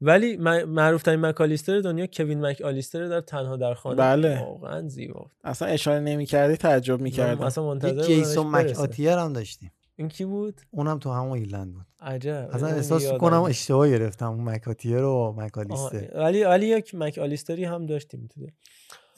ولی 0.00 0.36
معروف 0.66 1.02
ترین 1.02 1.20
مکالیستر 1.20 1.80
دنیا 1.80 2.06
کوین 2.06 2.40
مک 2.46 2.60
آلیستر 2.62 3.08
در 3.08 3.20
تنها 3.20 3.56
در 3.56 3.74
خانه 3.74 3.96
بله. 3.96 4.40
واقعا 4.40 4.88
زیبا 4.88 5.30
اصلا 5.44 5.68
اشاره 5.68 6.00
نمی‌کردی 6.00 6.56
تعجب 6.56 6.94
من 6.96 7.02
می‌کردم 7.02 7.40
اصلا 7.44 7.64
منتظر 7.66 8.02
جیسون. 8.02 8.46
مک 8.46 8.78
آتیر 8.78 9.10
هم 9.10 9.32
داشتیم 9.32 9.72
این 9.96 10.08
کی 10.08 10.24
بود 10.24 10.60
اونم 10.70 10.98
تو 10.98 11.10
همون 11.10 11.38
ایرلند 11.38 11.74
بود 11.74 11.86
عجب 12.00 12.48
اصلا 12.52 12.68
اون 12.68 12.76
احساس 12.76 13.12
کنم. 13.12 13.42
اشتباه 13.42 13.88
گرفتم 13.88 14.30
اون 14.32 14.44
مکاتیر 14.44 15.02
و 15.02 15.10
آه، 15.10 15.36
مکالیستر 15.44 16.10
ولی 16.14 16.44
ولی 16.44 16.66
یک 16.66 16.94
مک 16.94 17.18
آلیستری 17.18 17.64
هم 17.64 17.86
داشتیم 17.86 18.28
تو 18.34 18.40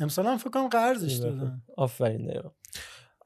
امسال 0.01 0.27
هم 0.27 0.37
فکر 0.37 0.51
کنم 0.51 0.69
قرضش 0.69 1.13
دادن 1.13 1.63
آفرین 1.77 2.27
دقیقا 2.27 2.49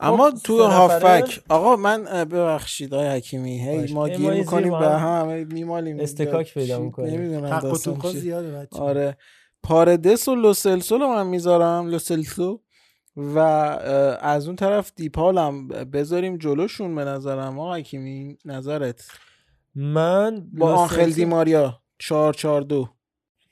اما 0.01 0.31
خب، 0.31 0.37
تو 0.37 0.63
هافک. 0.63 1.43
آقا 1.49 1.77
من 1.77 2.05
ببخشید 2.05 2.95
آقای 2.95 3.09
حکیمی. 3.09 3.61
هی. 3.69 3.93
ما 3.93 4.09
گیر 4.09 4.31
می‌کنیم 4.31 4.79
به 4.79 4.89
هم 4.89 5.47
میمالیم 5.47 6.01
استکاک 6.01 6.55
پیدا 6.55 6.79
می‌کنیم. 6.79 7.15
نمی‌دونم. 7.15 7.75
زیاده 8.13 8.53
بچه 8.53 8.79
آره. 8.79 9.17
پاردس 9.63 10.29
و 10.29 10.35
لوسلسو 10.35 10.99
رو 10.99 11.09
من 11.09 11.27
می‌ذارم 11.27 11.87
لوسلسو 11.87 12.61
و 13.17 13.39
از 14.21 14.47
اون 14.47 14.57
طرف 14.57 14.93
دیپالم 14.97 15.69
بذاریم 15.69 16.37
جلوشون 16.37 16.95
به 16.95 17.05
نظرم. 17.05 17.59
آقا 17.59 17.75
حکیمی 17.75 18.39
نظرت؟ 18.45 19.09
من 19.75 20.47
با 20.53 20.75
آنخل 20.75 21.11
دیماریا 21.11 21.81
4 21.99 22.35
4 22.35 22.63
2 22.63 22.89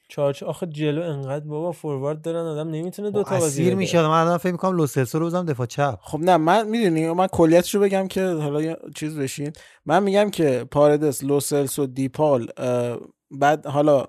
چارچ 0.09 0.43
آخه 0.43 0.67
جلو 0.67 1.03
انقدر 1.03 1.45
بابا 1.45 1.73
فوروارد 1.73 2.23
دارن 2.23 2.47
آدم 2.47 2.71
نمی‌تونه 2.71 3.11
دو 3.11 3.23
تا 3.23 3.39
بازی 3.39 3.63
اسیر. 3.63 3.75
می‌شد 3.75 3.99
من 3.99 4.21
الان 4.21 4.39
فکر 4.39 4.53
می‌کنم 4.53 4.77
لوسلسو 4.77 5.19
رو 5.19 5.27
بزنم 5.27 5.45
دفاع 5.45 5.67
چپ 5.67 5.99
خب 6.03 6.19
نه 6.19 6.37
من 6.37 6.69
می‌دونی 6.69 7.11
من 7.13 7.27
کلیتش 7.27 7.75
رو 7.75 7.81
بگم 7.81 8.09
که 8.09 8.27
حالا 8.27 8.63
یه 8.63 8.77
چیز 8.97 9.19
بشین 9.19 9.53
من 9.87 10.03
میگم 10.03 10.31
که 10.31 10.65
پاردس 10.71 11.25
لوسلس 11.25 11.79
و 11.79 11.87
دیپال 11.87 12.49
بعد 13.31 13.67
حالا 13.67 14.05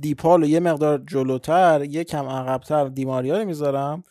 دیپال 0.00 0.40
رو 0.40 0.46
یه 0.46 0.60
مقدار 0.60 1.02
جلوتر 1.06 1.84
یه 1.84 2.04
کم 2.04 2.26
عقبتر 2.28 2.84
دیماریا 2.88 3.38
رو 3.38 3.44
می‌ذارم 3.44 4.02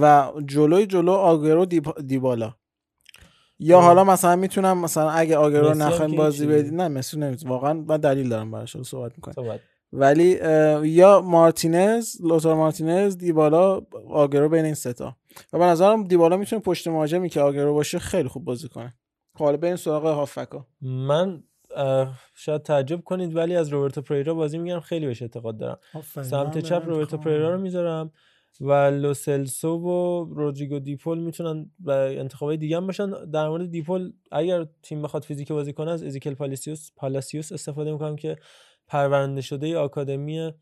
و 0.00 0.32
جلوی 0.46 0.86
جلو 0.86 1.12
آگرو 1.12 1.64
دیپ- 1.66 2.00
دیبالا 2.06 2.54
یا 3.58 3.78
آه. 3.78 3.84
حالا 3.84 4.04
مثلا 4.04 4.36
می‌تونم 4.36 4.78
مثلا 4.78 5.10
اگه 5.10 5.36
آگرو 5.36 5.74
نخوایم 5.74 6.16
بازی. 6.16 6.46
بدید 6.46 6.74
نه 6.74 6.88
مسی 6.88 7.18
نمی‌تونم 7.18 7.52
واقعا 7.52 7.72
من 7.72 7.96
دلیل 7.96 8.28
دارم 8.28 8.50
براش 8.50 8.82
صحبت 8.82 9.12
می‌کنم 9.16 9.34
صحبت. 9.34 9.60
ولی 9.92 10.38
یا 10.82 11.20
مارتینز 11.20 12.22
لوتار 12.22 12.54
مارتینز 12.54 13.18
دیبالا 13.18 13.80
آگرو 14.08 14.48
بین 14.48 14.64
این 14.64 14.74
ستا 14.74 15.16
و 15.52 15.58
به 15.58 15.64
نظرم 15.64 16.04
دیبالا 16.04 16.36
می‌تونه 16.36 16.62
پشت 16.62 16.88
مهاجمی 16.88 17.28
که 17.28 17.40
آگرو 17.40 17.74
باشه 17.74 17.98
خیلی 17.98 18.28
خوب 18.28 18.44
بازی 18.44 18.68
کنه. 18.68 18.94
خب 19.34 19.44
حالا 19.44 19.56
بریم 19.56 19.76
سراغ 19.76 20.04
هافکا. 20.04 20.66
من 20.80 21.42
شاید 22.34 22.62
تعجب 22.62 23.00
کنید 23.00 23.36
ولی 23.36 23.56
از 23.56 23.68
روبرتو 23.68 24.02
پریرا 24.02 24.34
بازی 24.34 24.58
میگم 24.58 24.80
خیلی 24.80 25.06
بهش 25.06 25.22
اعتقاد 25.22 25.58
دارم. 25.58 25.78
سمت 26.22 26.58
چپ 26.58 26.82
روبرتو 26.86 27.16
پریرا 27.16 27.54
رو 27.54 27.60
می‌ذارم 27.60 28.12
و 28.60 28.72
لوسلسو 28.72 29.78
و 29.78 30.24
رودریگو 30.34 30.78
دیپول 30.78 31.18
می‌تونن 31.18 31.70
و 31.80 31.90
انتخابای 31.90 32.56
دیگه 32.56 32.76
هم 32.76 32.86
باشن. 32.86 33.30
در 33.30 33.48
مورد 33.48 33.70
دیپول 33.70 34.12
اگر 34.32 34.66
تیم 34.82 35.02
بخواد 35.02 35.24
فیزیک 35.24 35.52
بازی 35.52 35.72
کنه 35.72 35.90
از 35.90 36.02
ازیکل 36.02 36.34
پالیسیوس 36.34 36.90
پالاسیوس 36.96 37.52
استفاده 37.52 37.92
می‌کنم 37.92 38.16
که 38.16 38.36
پرورنده 38.90 39.40
شده 39.40 39.78
آکادمی 39.78 40.52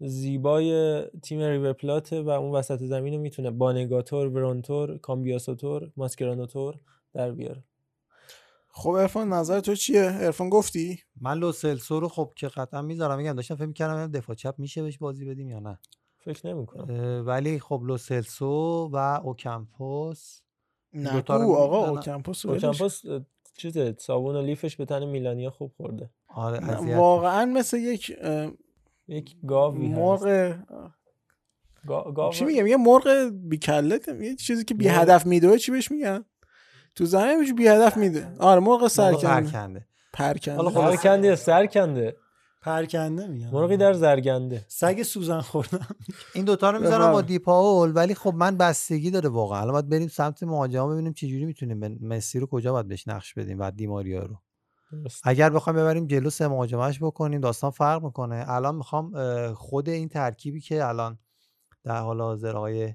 زیبای 0.00 1.02
تیم 1.22 1.40
ریور 1.40 1.72
پلات 1.72 2.12
و 2.12 2.28
اون 2.28 2.52
وسط 2.52 2.78
زمین 2.78 3.14
رو 3.14 3.20
می‌تونه 3.20 3.50
بانگاتور 3.50 4.26
ورونتور 4.28 4.98
کامبیاسوتور 4.98 5.92
ماسکرانوتور 5.96 6.78
در 7.14 7.32
بیاره. 7.32 7.64
خب 8.68 8.90
عرفان 8.90 9.32
نظر 9.32 9.60
تو 9.60 9.74
چیه؟ 9.74 10.10
عرفان 10.20 10.48
گفتی؟ 10.48 10.98
من 11.20 11.38
لو 11.38 11.52
سلسو 11.52 12.00
رو 12.00 12.08
خب 12.08 12.32
که 12.36 12.48
قطعا 12.48 12.82
می‌ذارم 12.82 13.18
میگم 13.18 13.32
داشتم 13.32 13.54
فکر 13.54 13.66
می‌کردم 13.66 14.12
دفاع 14.12 14.36
چپ 14.36 14.54
میشه 14.58 14.82
بهش 14.82 14.98
بازی 14.98 15.24
بدیم 15.24 15.48
یا 15.48 15.58
نه. 15.58 15.78
فکر 16.18 16.46
نمی‌کنم. 16.46 17.24
ولی 17.26 17.58
خب 17.58 17.82
لو 17.84 17.96
سلسو 17.96 18.90
و 18.92 18.96
اوکمپوس 19.24 20.40
نه 20.92 21.14
می- 21.14 21.22
آقا. 21.28 21.88
اوکمپوس. 21.88 22.46
اوکمپوس 22.46 23.02
چیزه 23.58 23.94
صابون 23.98 24.36
و 24.36 24.42
لیفش 24.42 24.76
به 24.76 24.84
تن 24.84 25.04
میلانیا 25.04 25.50
خوب 25.50 25.72
خورده. 25.76 26.10
آره 26.28 26.60
واقعا 26.96 27.44
مثل 27.46 27.78
یک 27.78 28.16
یک 29.08 29.36
گاوی 29.46 29.86
هست. 29.86 29.98
مرغ 29.98 30.54
گا- 31.86 32.12
گاو 32.14 32.32
چی 32.32 32.44
میگم؟ 32.44 32.66
یه 32.66 32.76
مرغ 32.76 33.30
بی 33.32 33.58
کله 33.58 34.00
یه 34.20 34.34
چیزی 34.36 34.64
که 34.64 34.74
بی 34.74 34.88
هدف 34.88 35.26
میدوه 35.26 35.58
چی 35.58 35.72
بهش 35.72 35.90
میگن؟ 35.90 36.24
تو 36.94 37.04
زمین 37.04 37.54
بی 37.56 37.66
هدف 37.68 37.96
میده. 37.96 38.28
آره 38.38 38.60
مرغ 38.60 38.88
سرکنده. 38.88 39.26
پرکنده. 39.26 39.86
پرکنده. 40.12 40.62
حالا 40.62 40.70
سرکنده 40.96 41.28
یا 41.28 41.36
سرکنده. 41.36 42.16
پرکنده 42.64 43.26
میگن. 43.26 43.50
مرغی 43.50 43.76
در 43.76 43.92
زرگنده. 43.92 44.64
سگ 44.68 45.02
سوزن 45.02 45.40
خوردن. 45.40 45.86
این 46.34 46.44
دوتا 46.44 46.70
رو 46.70 46.80
می‌ذارم 46.80 47.12
با. 47.12 47.22
دیپاول 47.22 47.92
ولی 47.94 48.14
خب 48.14 48.34
من 48.34 48.56
بستگی 48.56 49.10
داره 49.10 49.28
واقعا. 49.28 49.60
الان 49.60 49.72
باید 49.72 49.88
بریم 49.88 50.08
سمت 50.08 50.42
مهاجما 50.42 50.88
ببینیم 50.88 51.12
چجوری 51.12 51.44
می‌تونیم 51.44 51.80
به 51.80 51.88
مسی 52.00 52.38
رو 52.40 52.46
کجا 52.46 52.72
باید 52.72 52.88
بهش 52.88 53.08
نقش 53.08 53.34
بدیم 53.34 53.60
و 53.60 53.70
دیماریا 53.70 54.22
رو. 54.22 54.36
اگر 55.24 55.50
بخوایم 55.50 55.78
ببریم 55.78 56.06
جلو 56.06 56.30
سه 56.30 56.48
مهاجمش 56.48 56.98
بکنیم 57.02 57.40
داستان 57.40 57.70
فرق 57.70 58.04
می‌کنه. 58.04 58.44
الان 58.48 58.74
می‌خوام 58.74 59.12
خود 59.54 59.88
این 59.88 60.08
ترکیبی 60.08 60.60
که 60.60 60.84
الان 60.84 61.18
در 61.84 62.00
حال 62.00 62.20
حاضر 62.20 62.56
آقای 62.56 62.94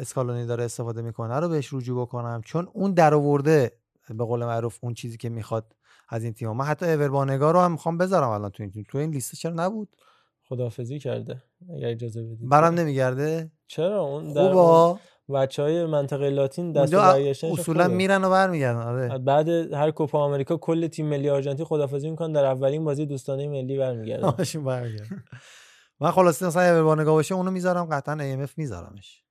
اسکالونی 0.00 0.46
داره 0.46 0.64
استفاده 0.64 1.02
می‌کنه 1.02 1.40
رو 1.40 1.48
بهش 1.48 1.72
رجوع 1.72 2.02
بکنم. 2.02 2.40
چون 2.44 2.68
اون 2.72 2.92
در 2.92 3.14
آورده 3.14 3.78
به 4.08 4.24
قول 4.24 4.44
معروف 4.44 4.78
اون 4.82 4.94
چیزی 4.94 5.16
که 5.16 5.28
می‌خواد 5.28 5.76
از 6.12 6.24
این 6.24 6.32
تیم 6.32 6.50
من 6.50 6.64
حتی 6.64 6.86
اوربانگا 6.86 7.50
رو 7.50 7.60
هم 7.60 7.72
می‌خوام 7.72 7.98
بذارم 7.98 8.28
الان 8.28 8.50
تو 8.50 8.62
این 8.62 8.72
تیم. 8.72 8.84
تو 8.88 8.98
این 8.98 9.10
لیست 9.10 9.34
چرا 9.34 9.52
نبود؟ 9.52 9.96
خدافزی 10.48 10.98
کرده. 10.98 11.42
اگر 11.76 11.88
اجازه 11.88 12.22
بدید. 12.22 12.48
برام 12.48 12.74
نمیگرده؟ 12.74 13.50
چرا؟ 13.66 14.00
اون 14.00 14.32
در 14.32 14.48
خوبا 14.48 14.98
بچه 15.34 15.62
های 15.62 15.86
منطقه 15.86 16.30
لاتین 16.30 16.72
دست 16.72 16.94
اونجا 16.94 17.12
برگشتنش 17.12 17.58
اصولا 17.58 17.84
خوبه. 17.84 17.96
میرن 17.96 18.24
و 18.24 18.30
برمیگردن. 18.30 18.80
آره. 18.80 19.18
بعد 19.18 19.48
هر 19.48 19.90
کوپا 19.90 20.24
آمریکا 20.24 20.56
کل 20.56 20.86
تیم 20.86 21.06
ملی 21.06 21.30
آرژانتین 21.30 21.64
خدافزی 21.64 22.10
می‌کنن 22.10 22.32
در 22.32 22.44
اولین 22.44 22.84
بازی 22.84 23.06
دوستانه 23.06 23.48
ملی 23.48 23.78
برمیگردن. 23.78 24.30
برمیگردن. 24.64 25.24
من 26.00 26.10
خلاصه 26.10 26.46
مثلا 26.46 26.74
اوربانگا 26.74 27.12
باشه 27.12 27.34
اونو 27.34 27.50
می‌ذارم 27.50 27.84
قطعا 27.84 28.14
ای 28.14 28.46
میذارمش. 28.56 29.22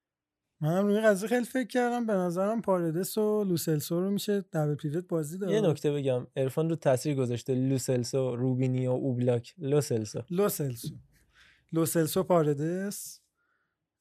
منم 0.61 0.87
روی 0.87 1.01
قضیه 1.01 1.29
خیلی 1.29 1.45
فکر 1.45 1.67
کردم. 1.67 2.05
به 2.05 2.13
نظرم 2.13 2.61
پاردس 2.61 3.17
و 3.17 3.43
لوسلسو 3.43 3.99
رو 3.99 4.11
میشه 4.11 4.41
دبل 4.41 4.75
پیوت 4.75 5.07
بازی 5.07 5.37
داد. 5.37 5.49
یه 5.49 5.61
نکته 5.61 5.91
بگم. 5.91 6.27
عرفان 6.35 6.69
رو 6.69 6.75
تاثیر 6.75 7.15
گذاشته 7.15 7.55
لوسلسو 7.55 8.35
روبینی 8.35 8.87
و 8.87 8.91
اوبلاک. 8.91 9.53
لوسلسو. 9.57 10.21
لوسلسو. 10.29 10.95
لوسلسو 11.73 12.23
پاردس 12.23 13.21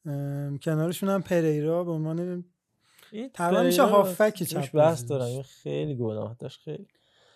ام، 0.04 0.58
کنارشون 0.58 1.08
هم 1.08 1.22
پریرا 1.22 1.84
به 1.84 1.90
عنوان 1.90 2.44
تقریبا 3.34 3.62
میشه 3.62 3.82
هافک 3.82 4.42
چپ 4.42 4.72
بحث 4.72 5.04
دارم 5.04 5.42
خیلی 5.42 5.96
گناه 5.96 6.36
داشت. 6.38 6.60
خیلی. 6.60 6.86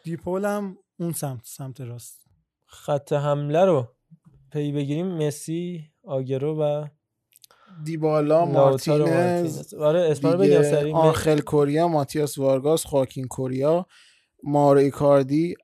دیپول 0.05 0.45
هم 0.45 0.79
اون 0.99 1.13
سمت 1.13 1.41
سمت 1.45 1.81
راست. 1.81 2.27
خط 2.67 3.13
حمله 3.13 3.65
رو 3.65 3.89
پی 4.53 4.73
بگیریم. 4.73 5.07
مسی 5.07 5.91
آگرو 6.03 6.63
و 6.63 6.87
دیبالا 7.85 8.45
مارتینز. 8.45 9.75
آره 9.75 10.15
دیگه 10.15 10.37
بگم 10.37 10.63
سریع 10.63 10.95
آنخل 10.95 11.41
کوریا 11.41 11.89
ماتیاس 11.89 12.39
وارگاس 12.39 12.87
خاکین 12.87 13.27
کوریا 13.29 13.87
مارو 14.43 14.79
ایکاردی 14.81 15.55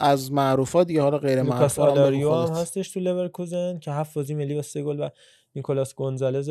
از 0.00 0.32
معروفات 0.32 0.86
دیگه 0.86 1.02
حالا 1.02 1.18
غیر 1.18 1.42
معروفا 1.42 1.84
بگو 1.86 1.90
آلاریو 2.00 2.34
هم. 2.34 2.52
هستش 2.54 2.90
تو 2.90 3.00
لورکوزن 3.00 3.78
که 3.78 3.90
هفت 3.92 4.14
بازی 4.14 4.34
ملی 4.34 4.54
و 4.58 4.62
سه 4.62 4.82
گل 4.82 5.00
و 5.00 5.08
نیکولاس 5.54 5.94
گونزالز 5.94 6.50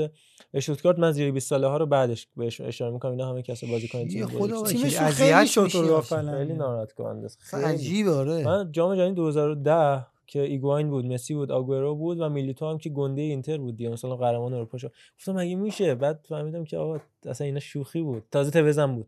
اشتوتگارت 0.53 0.99
من 0.99 1.11
زیر 1.11 1.31
20 1.31 1.49
ساله 1.49 1.67
ها 1.67 1.77
رو 1.77 1.85
بعدش 1.85 2.27
بهش 2.37 2.61
اشاره 2.61 2.91
می‌کنم 2.93 3.11
اینا 3.11 3.29
همه 3.29 3.41
کسی 3.41 3.67
بازیکن 3.71 4.07
تیم 4.07 4.25
بزرگ. 4.25 4.65
تیمشون 4.65 5.07
خیلی 5.07 5.47
شد. 5.47 5.67
خیلی 5.67 6.53
ناراحت 6.53 6.91
کننده 6.91 7.27
خیلی. 7.39 7.63
عجیبه 7.63 8.11
آره 8.11 8.43
من 8.45 8.71
جام 8.71 8.95
جهانی 8.95 9.13
2010 9.13 10.05
که 10.33 10.41
ایگواین 10.41 10.89
بود 10.89 11.05
مسی 11.05 11.33
بود 11.33 11.51
آگوئرو 11.51 11.95
بود 11.95 12.19
و 12.19 12.29
میلیتو 12.29 12.69
هم 12.69 12.77
که 12.77 12.89
گنده 12.89 13.21
اینتر 13.21 13.57
بود 13.57 13.77
دیگه. 13.77 13.89
مثلا 13.89 14.15
قهرمان 14.15 14.53
اروپا 14.53 14.77
شد. 14.77 14.93
گفتم 15.17 15.31
مگه 15.31 15.55
میشه؟ 15.55 15.95
بعد 15.95 16.25
فهمیدم 16.29 16.63
که 16.65 16.77
آقا 16.77 16.99
اصلا 17.25 17.47
اینا 17.47 17.59
شوخی 17.59 18.01
بود. 18.01 18.23
تازه 18.31 18.51
توزم 18.51 18.95
بود. 18.95 19.07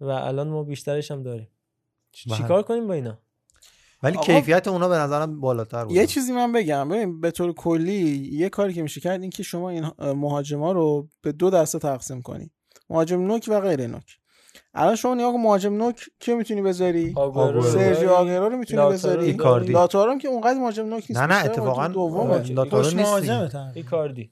و 0.00 0.08
الان 0.08 0.48
ما 0.48 0.62
بیشترش 0.62 1.10
هم 1.10 1.22
داریم. 1.22 1.48
چ- 2.16 2.28
بله. 2.28 2.36
چیکار 2.36 2.62
کنیم 2.62 2.86
با 2.86 2.94
اینا؟ 2.94 3.18
ولی 4.02 4.16
آقا- 4.16 4.26
کیفیت 4.26 4.68
اونا 4.68 4.88
به 4.88 4.94
نظرم 4.96 5.40
بالاتر 5.40 5.84
بود. 5.84 5.96
یه 5.96 6.06
چیزی 6.06 6.32
من 6.32 6.52
بگم. 6.52 6.88
ببین 6.88 7.20
به 7.20 7.30
طور 7.30 7.52
کلی 7.52 8.28
یه 8.32 8.48
کاری 8.48 8.72
که 8.74 8.82
میشه 8.82 9.00
کرد 9.00 9.20
این 9.20 9.30
که 9.30 9.42
شما 9.42 9.70
این 9.70 9.84
مهاجما 9.98 10.72
رو 10.72 11.08
به 11.22 11.32
دو 11.32 11.50
دسته 11.50 11.78
تقسیم 11.78 12.22
کنی. 12.22 12.50
مهاجم 12.90 13.26
نوک 13.26 13.44
و 13.48 13.60
غیر 13.60 13.86
نوک. 13.86 14.18
الان 14.74 14.94
شما 14.96 15.14
نگاه 15.14 15.36
مهاجم 15.36 15.74
نوک 15.74 16.00
کی 16.20 16.34
می‌تونی 16.34 16.62
بذاری 16.62 17.14
سرژیو 17.72 18.10
آگرو 18.10 18.48
رو 18.48 18.56
می‌تونی 18.56 18.92
بذاری 18.92 19.24
ایکاردی. 19.26 19.72
لاتارو 19.72 20.18
که 20.18 20.28
اونقدر 20.28 20.58
مهاجم 20.58 20.86
نوک 20.86 21.04
نیست 21.08 21.20
نه 21.22 21.26
نه 21.26 21.44
اتفاقا 21.44 21.72
مهاجم 21.80 21.92
دوم 21.92 22.28
باشه. 22.28 22.54
لاتارو 22.54 22.84
پشت 22.84 22.96
نیست. 22.96 23.56
ایکاردی 23.74 24.30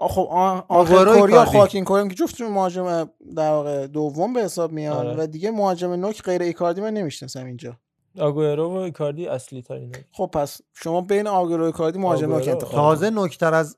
خب 0.00 0.26
آ- 0.30 0.60
آگورو 0.68 0.98
آنخل 1.10 1.18
کوریا. 1.18 1.44
خاکین 1.44 1.84
کوریا 1.84 2.08
که 2.08 2.14
جفتشون 2.14 2.52
مهاجم 2.52 3.10
در 3.36 3.50
واقع 3.50 3.86
دوم 3.86 4.32
به 4.32 4.42
حساب 4.42 4.72
میان 4.72 5.06
آره. 5.06 5.22
و 5.22 5.26
دیگه 5.26 5.50
مهاجم 5.50 5.92
نوک 5.92 6.22
غیر 6.22 6.42
ایکاردی 6.42 6.80
من 6.80 6.94
نمی‌شناسم 6.94 7.46
اینجا 7.46 7.76
آگوئرو 8.18 8.68
و 8.68 8.76
ایکاردی 8.76 9.26
اصلی 9.26 9.62
ترینه 9.62 10.04
خب 10.12 10.30
پس 10.32 10.60
شما 10.74 11.00
بین 11.00 11.26
آگوئرو 11.26 11.62
و 11.62 11.66
ایکاردی 11.66 11.98
مهاجم 11.98 12.32
نوک. 12.32 12.48
انتخاب 12.48 12.72
تازه 12.74 13.10
نکتر 13.10 13.54
از 13.54 13.76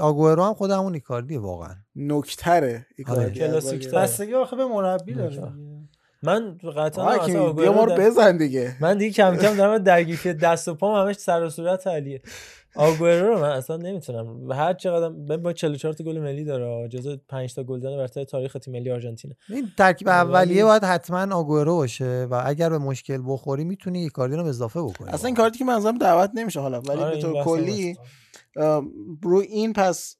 آگوئرو 0.00 0.42
هم 0.44 0.54
خود 0.54 0.70
همون 0.70 0.94
ایکاردیه 0.94 1.38
واقعا. 1.40 1.74
نکتره 1.96 2.86
ایکاردی. 2.98 3.22
آره. 3.22 3.30
کلاسیک. 3.30 3.90
بستگی 3.90 4.34
آخه 4.34 4.56
به 4.56 4.64
مربی 4.66 5.14
داره. 5.14 5.52
من 6.22 6.58
قطعا 6.76 7.14
رو 7.16 7.52
در- 7.86 7.96
بزن 7.96 8.36
دیگه. 8.36 8.76
من 8.80 8.98
دیگه 8.98 9.12
کم 9.12 9.36
کم 9.36 9.56
دارم 9.56 9.78
درگیری 9.78 10.32
دست 10.32 10.68
و 10.68 10.74
پام 10.74 11.06
همش 11.06 11.16
سر 11.16 11.42
و 11.42 11.50
صورت 11.50 11.86
علیه. 11.86 12.22
آگوئرو 12.76 13.26
رو 13.28 13.38
من 13.40 13.50
اصلا 13.50 13.76
نمی‌تونم. 13.76 14.52
هر 14.52 14.72
چقدر 14.74 15.08
من 15.08 15.36
با 15.36 15.52
44 15.52 15.92
تا 15.92 16.04
گل 16.04 16.18
ملی 16.18 16.44
داره 16.44 16.88
جزو 16.88 17.16
5 17.28 17.54
تا 17.54 17.62
گلزن 17.64 17.96
برتر 17.96 18.24
تاریخ 18.24 18.56
تیم 18.62 18.72
ملی 18.74 18.90
آرژانتین 18.90 19.32
این 19.48 19.68
ترکیب 19.78 20.08
ولی- 20.08 20.16
اولیه 20.16 20.64
باید 20.64 20.84
حتما 20.84 21.34
آگوئرو 21.36 21.76
باشه 21.76 22.26
و 22.30 22.42
اگر 22.46 22.70
به 22.70 22.78
مشکل 22.78 23.22
بخوری 23.26 23.64
می‌تونی 23.64 24.02
ایکاردی 24.02 24.36
رو 24.36 24.46
اضافه 24.46 24.82
بکنی. 24.82 25.08
اصلا 25.10 25.26
این 25.26 25.36
کارتی 25.36 25.58
که 25.58 25.64
منظورم 25.64 25.98
دعوت 25.98 26.30
نمیشه 26.34 26.60
حالا 26.60 26.80
ولی 26.80 27.00
آره، 27.00 27.14
به 27.16 27.22
طور 27.22 27.44
کلی 27.44 27.96
رو 29.22 29.36
این 29.48 29.72
پس 29.72 30.16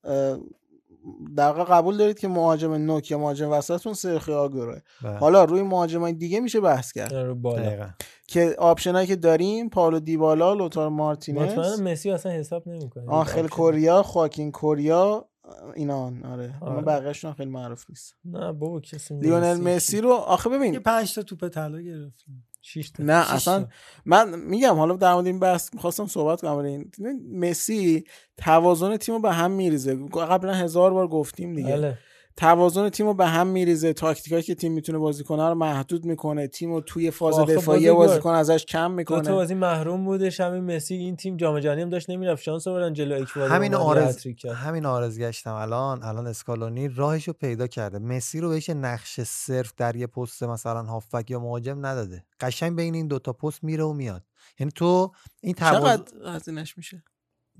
واقع 1.37 1.65
قبول 1.65 1.97
دارید 1.97 2.19
که 2.19 2.29
مهاجم 2.29 2.73
نوک 2.73 3.11
یا 3.11 3.19
مهاجم 3.19 3.51
وسطتون 3.51 3.95
سرخی 3.95 4.33
آگوروه 4.33 4.79
بله. 5.03 5.19
حالا 5.19 5.45
روی 5.45 5.63
مهاجمای 5.63 6.13
دیگه 6.13 6.41
میشه 6.41 6.61
بحث 6.61 6.93
کرد. 6.93 7.15
رو 7.15 7.35
بالا. 7.35 7.63
دقیقاً. 7.63 7.89
که 8.27 8.55
آپشنایی 8.59 9.07
که 9.07 9.17
داریم 9.17 9.69
پاولو 9.69 10.01
دیبالا 10.01 10.55
لوتار 10.55 10.89
مارتینز. 10.89 11.39
مطمئنم 11.39 11.83
مسی 11.83 12.11
اصلا 12.11 12.33
حساب 12.33 12.69
نمی‌کنه. 12.69 13.11
آنخل 13.11 13.49
کوریا 13.49 14.03
خواکین 14.03 14.53
کوریا 14.53 15.29
اینا 15.75 16.05
آره. 16.05 16.55
اما 16.63 16.71
آره. 16.73 16.83
بقیه‌شون 16.83 17.33
خیلی 17.33 17.51
معروف 17.51 17.85
نیست. 17.91 18.15
نه 18.25 18.53
بابا 18.53 18.81
کسی 18.81 19.15
لیونل 19.15 19.61
مسی 19.61 20.01
رو 20.01 20.13
آخه 20.13 20.51
یه 20.51 20.57
ببین 20.57 20.79
پنج 20.79 21.15
تا 21.15 21.23
توپ 21.23 21.49
طلا 21.49 21.81
گرفتیم. 21.81 22.47
تا 22.53 22.56
نه 22.99 23.25
شش 23.25 23.31
اصلا 23.31 23.61
تا. 23.61 23.69
من 24.05 24.39
میگم 24.39 24.75
حالا 24.75 24.97
در 24.97 25.15
مورد 25.15 25.27
این 25.27 25.39
بحث 25.39 25.75
می‌خواستم 25.75 26.07
صحبت 26.07 26.41
کنم 26.41 26.57
این 26.57 26.91
مسی 27.33 28.05
توازن 28.37 28.97
تیم 28.97 29.15
رو 29.15 29.21
به 29.21 29.33
هم 29.33 29.51
میریزه. 29.51 29.95
قبلا 30.07 30.55
هزار 30.55 30.93
بار 30.93 31.09
گفتیم 31.09 31.55
دیگه. 31.55 31.73
بله. 31.73 31.99
توازن 32.37 32.89
تیم 32.89 33.07
رو 33.07 33.15
به 33.15 33.27
هم 33.27 33.47
میریزه. 33.47 33.93
تاکتیکایی 33.93 34.43
که 34.43 34.55
تیم 34.55 34.73
می‌تونه 34.73 34.99
بازی 34.99 35.25
کنه 35.25 35.49
رو 35.49 35.55
محدود 35.55 36.05
می‌کنه. 36.05 36.47
تیم 36.47 36.73
رو 36.73 36.81
توی 36.81 37.11
فاز 37.11 37.39
دفاعی 37.39 37.81
بزرگوار. 37.81 38.09
بازیکن 38.09 38.31
ازش 38.31 38.65
کم 38.65 38.89
دو 38.89 38.95
می‌کنه. 38.95 39.23
تا 39.23 39.35
بازی 39.35 39.55
محروم 39.55 40.05
بودش. 40.05 40.41
همین 40.41 40.77
مسی 40.77 40.95
این 40.95 41.17
تیم 41.17 41.37
جام 41.37 41.61
جهانی 41.61 41.83
هم 41.83 41.91
داشت 41.91 42.11
نمی‌رفت. 42.11 42.43
شانس 42.43 42.69
آوردن 42.69 42.93
جلو 42.93 43.23
اکوادور 43.23 43.57
همین 43.57 43.75
آرز. 43.75 44.27
همین 44.55 44.87
آرز 44.87 45.19
گشتم. 45.19 45.55
الان 45.55 46.03
الان 46.03 46.27
اسکالونی 46.27 46.89
راهشو 46.89 47.33
پیدا 47.33 47.67
کرده. 47.67 47.99
مسی 47.99 48.41
رو 48.41 48.49
بهش 48.49 48.71
نقش 48.71 49.21
صرف 49.21 49.73
در 49.77 49.97
یه 49.97 50.07
پست 50.07 50.43
مثلا 50.43 50.83
هافبک 50.83 51.31
یا 51.31 51.41
مهاجم 51.41 51.87
نداده. 51.87 52.25
قشنگ 52.41 52.77
بین 52.77 52.95
این 52.95 53.07
دوتا 53.07 53.33
پست 53.33 53.65
میره 53.65 53.85
و 53.85 53.93
میاد. 53.93 54.23
یعنی 54.59 54.73
تو 54.75 55.13
این 55.41 55.55
توازن 55.55 55.97
چقدر 55.97 56.35
هزینهش 56.35 56.77
میشه؟ 56.77 57.05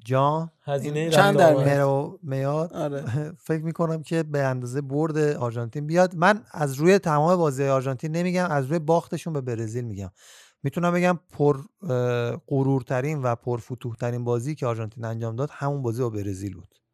جا 0.07 0.51
هزینه 0.63 1.11
چند 1.11 1.37
در 1.37 1.55
میاد؟ 2.23 2.73
آره. 2.73 3.05
فکر 3.49 3.63
می‌کنم 3.63 4.03
که 4.03 4.23
به 4.23 4.43
اندازه 4.43 4.81
برد 4.81 5.19
آرژانتین 5.19 5.87
بیاد 5.87 6.15
من 6.15 6.43
از 6.53 6.75
روی 6.75 6.99
تمام 6.99 7.37
بازی 7.37 7.65
آرژانتین 7.65 8.13
نمیگم 8.13 8.47
از 8.51 8.67
روی 8.67 8.79
باختشون 8.79 9.33
به 9.33 9.41
برزیل 9.41 9.85
میگم 9.85 10.11
می‌تونم 10.63 10.93
بگم 10.93 11.19
پر 11.31 11.57
غرورترین 12.49 13.23
و 13.23 13.35
پر 13.35 13.61
ترین 14.01 14.25
بازی 14.25 14.55
که 14.55 14.67
آرژانتین 14.67 15.05
انجام 15.05 15.37
داد 15.37 15.51
همون 15.53 15.83
بازی 15.83 16.03
با 16.03 16.11
برزیل 16.11 16.55
بود 16.55 16.86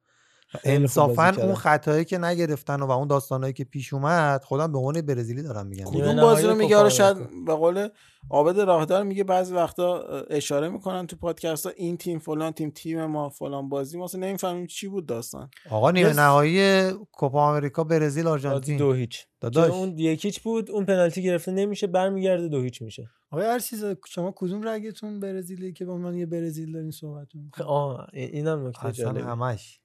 انصافا. 0.65 1.33
اون 1.39 1.55
خطایی 1.55 2.05
که 2.05 2.19
نگرفتن 2.19 2.83
و 2.83 2.91
اون 2.91 3.09
داستانهایی 3.09 3.53
که 3.53 3.65
پیش 3.65 3.93
اومد 3.95 4.45
خودم 4.45 4.73
به 4.73 4.79
عنوان 4.79 5.01
برزیلی 5.03 5.43
دارم 5.43 5.67
میگم. 5.67 5.85
کدوم 5.85 6.17
بازی 6.17 6.47
رو 6.47 6.55
میگه؟ 6.55 6.77
آره 6.77 6.89
شاید 6.89 7.17
به 7.47 7.55
قول 7.55 7.89
عابد 8.31 8.61
راهدار 8.61 9.03
میگه 9.03 9.25
بعضی 9.25 9.55
وقتا 9.55 10.03
اشاره 10.31 10.69
می‌کنن 10.69 11.07
تو 11.07 11.17
پادکست 11.17 11.67
ها 11.67 11.73
این 11.77 11.97
تیم 11.97 12.19
فلان 12.19 12.53
تیم 12.53 12.71
تیم 12.71 13.07
ما 13.07 13.29
فلان 13.29 13.69
بازی 13.69 13.99
ما 13.99 14.05
اصلا 14.05 14.21
نمی‌فهمیم 14.21 14.67
چی 14.67 14.89
بود 14.89 15.07
داستان. 15.07 15.51
آقا 15.71 15.91
نیمه. 15.91 16.13
نهایی 16.13 16.91
کوپا 16.93 17.43
آمریکا 17.43 17.85
برزیل 17.85 18.27
آرژانتین. 18.27 18.77
دو 18.79 18.93
هیچ. 18.93 19.27
داداش. 19.41 19.71
اون 19.71 19.99
یک 19.99 20.25
هیچ 20.25 20.41
بود 20.43 20.71
اون 20.71 20.85
پنالتی 20.85 21.23
گرفته 21.23 21.53
نمیشه 21.53 21.87
برمیگرده 21.87 22.49
دو 22.49 22.63
هیچ 22.63 22.83
میشه. 22.83 23.09
آقای 23.31 23.47
هر 23.47 23.59
چیز 23.59 23.85
شما 24.09 24.33
کدوم 24.37 24.69
رگتون 24.69 25.21
برزیلی 25.21 25.73
که 25.73 25.85
به 25.85 25.93
عنوان 25.93 26.15
یه 26.15 26.27
برزیل 26.27 26.73
دارین 26.73 26.91
صحبت 26.91 27.29
می‌کنین 27.35 27.69
آه 27.69 28.07
این- 28.13 28.31
اینم 28.33 28.67
نکته 28.67 28.87
اصلا 28.87 29.05
جالبه. 29.05 29.25
همش. 29.25 29.81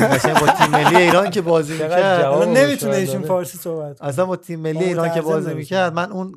قشنگ 0.00 0.40
با 0.40 0.46
تیم 0.46 0.70
ملی 0.70 0.96
ایران 0.96 1.30
که 1.30 1.40
بازی 1.40 1.72
می‌کرد 1.72 2.24
نمی‌تونه 2.24 2.96
ایشون. 2.96 3.22
فارسی 3.22 3.58
صحبت 3.58 3.98
کنه 3.98 4.08
اصلا 4.08 4.26
با 4.26 4.36
تیم 4.36 4.60
ملی 4.60 4.84
ایران 4.84 5.14
که 5.14 5.20
بازی. 5.20 5.54
می‌کرد 5.54 5.92
من 5.94 6.12
اون 6.12 6.32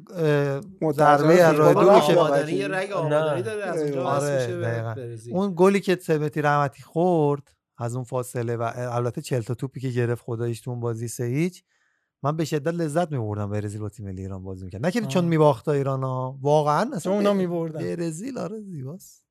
ضربه 0.94 1.44
از 1.44 1.56
راه 1.56 1.74
دور 1.74 2.00
که 2.00 2.16
آره. 2.16 2.68
اون 5.32 5.54
گلی 5.56 5.80
که 5.80 5.96
ثبتی 5.96 6.42
رحمتی 6.42 6.84
خورد 6.84 7.52
از 7.78 7.96
اون 7.96 8.04
فاصله 8.04 8.56
و 8.56 8.72
البته 8.76 9.22
40 9.22 9.42
تا 9.42 9.54
توپی 9.54 9.80
که 9.80 9.90
گرفت 9.90 10.24
خداییش 10.26 10.62
تو 10.62 10.72
اون 10.72 10.80
بازی 10.80 11.08
سه 11.08 11.24
هیچ 11.24 11.64
من 12.24 12.38
به 12.38 12.46
شدت 12.46 12.74
لذت 12.74 13.12
می‌بردم 13.12 13.50
برزیل 13.50 13.82
با 13.82 13.90
تیم 13.90 14.06
ملی 14.06 14.22
ایران 14.22 14.44
بازی 14.44 14.66
می‌کرد 14.66 14.86
نه 14.86 14.92
که 14.92 15.02
چون. 15.02 15.26
میباخت 15.26 15.68
ایران 15.68 16.04
ها 16.04 16.38
واقعا 16.42 16.90
اصلا 16.94 17.14
اونا 17.14 17.34
می‌بردن. 17.34 17.80
برزیل 17.80 18.38
آره 18.38 18.60
زیباست 18.60 19.27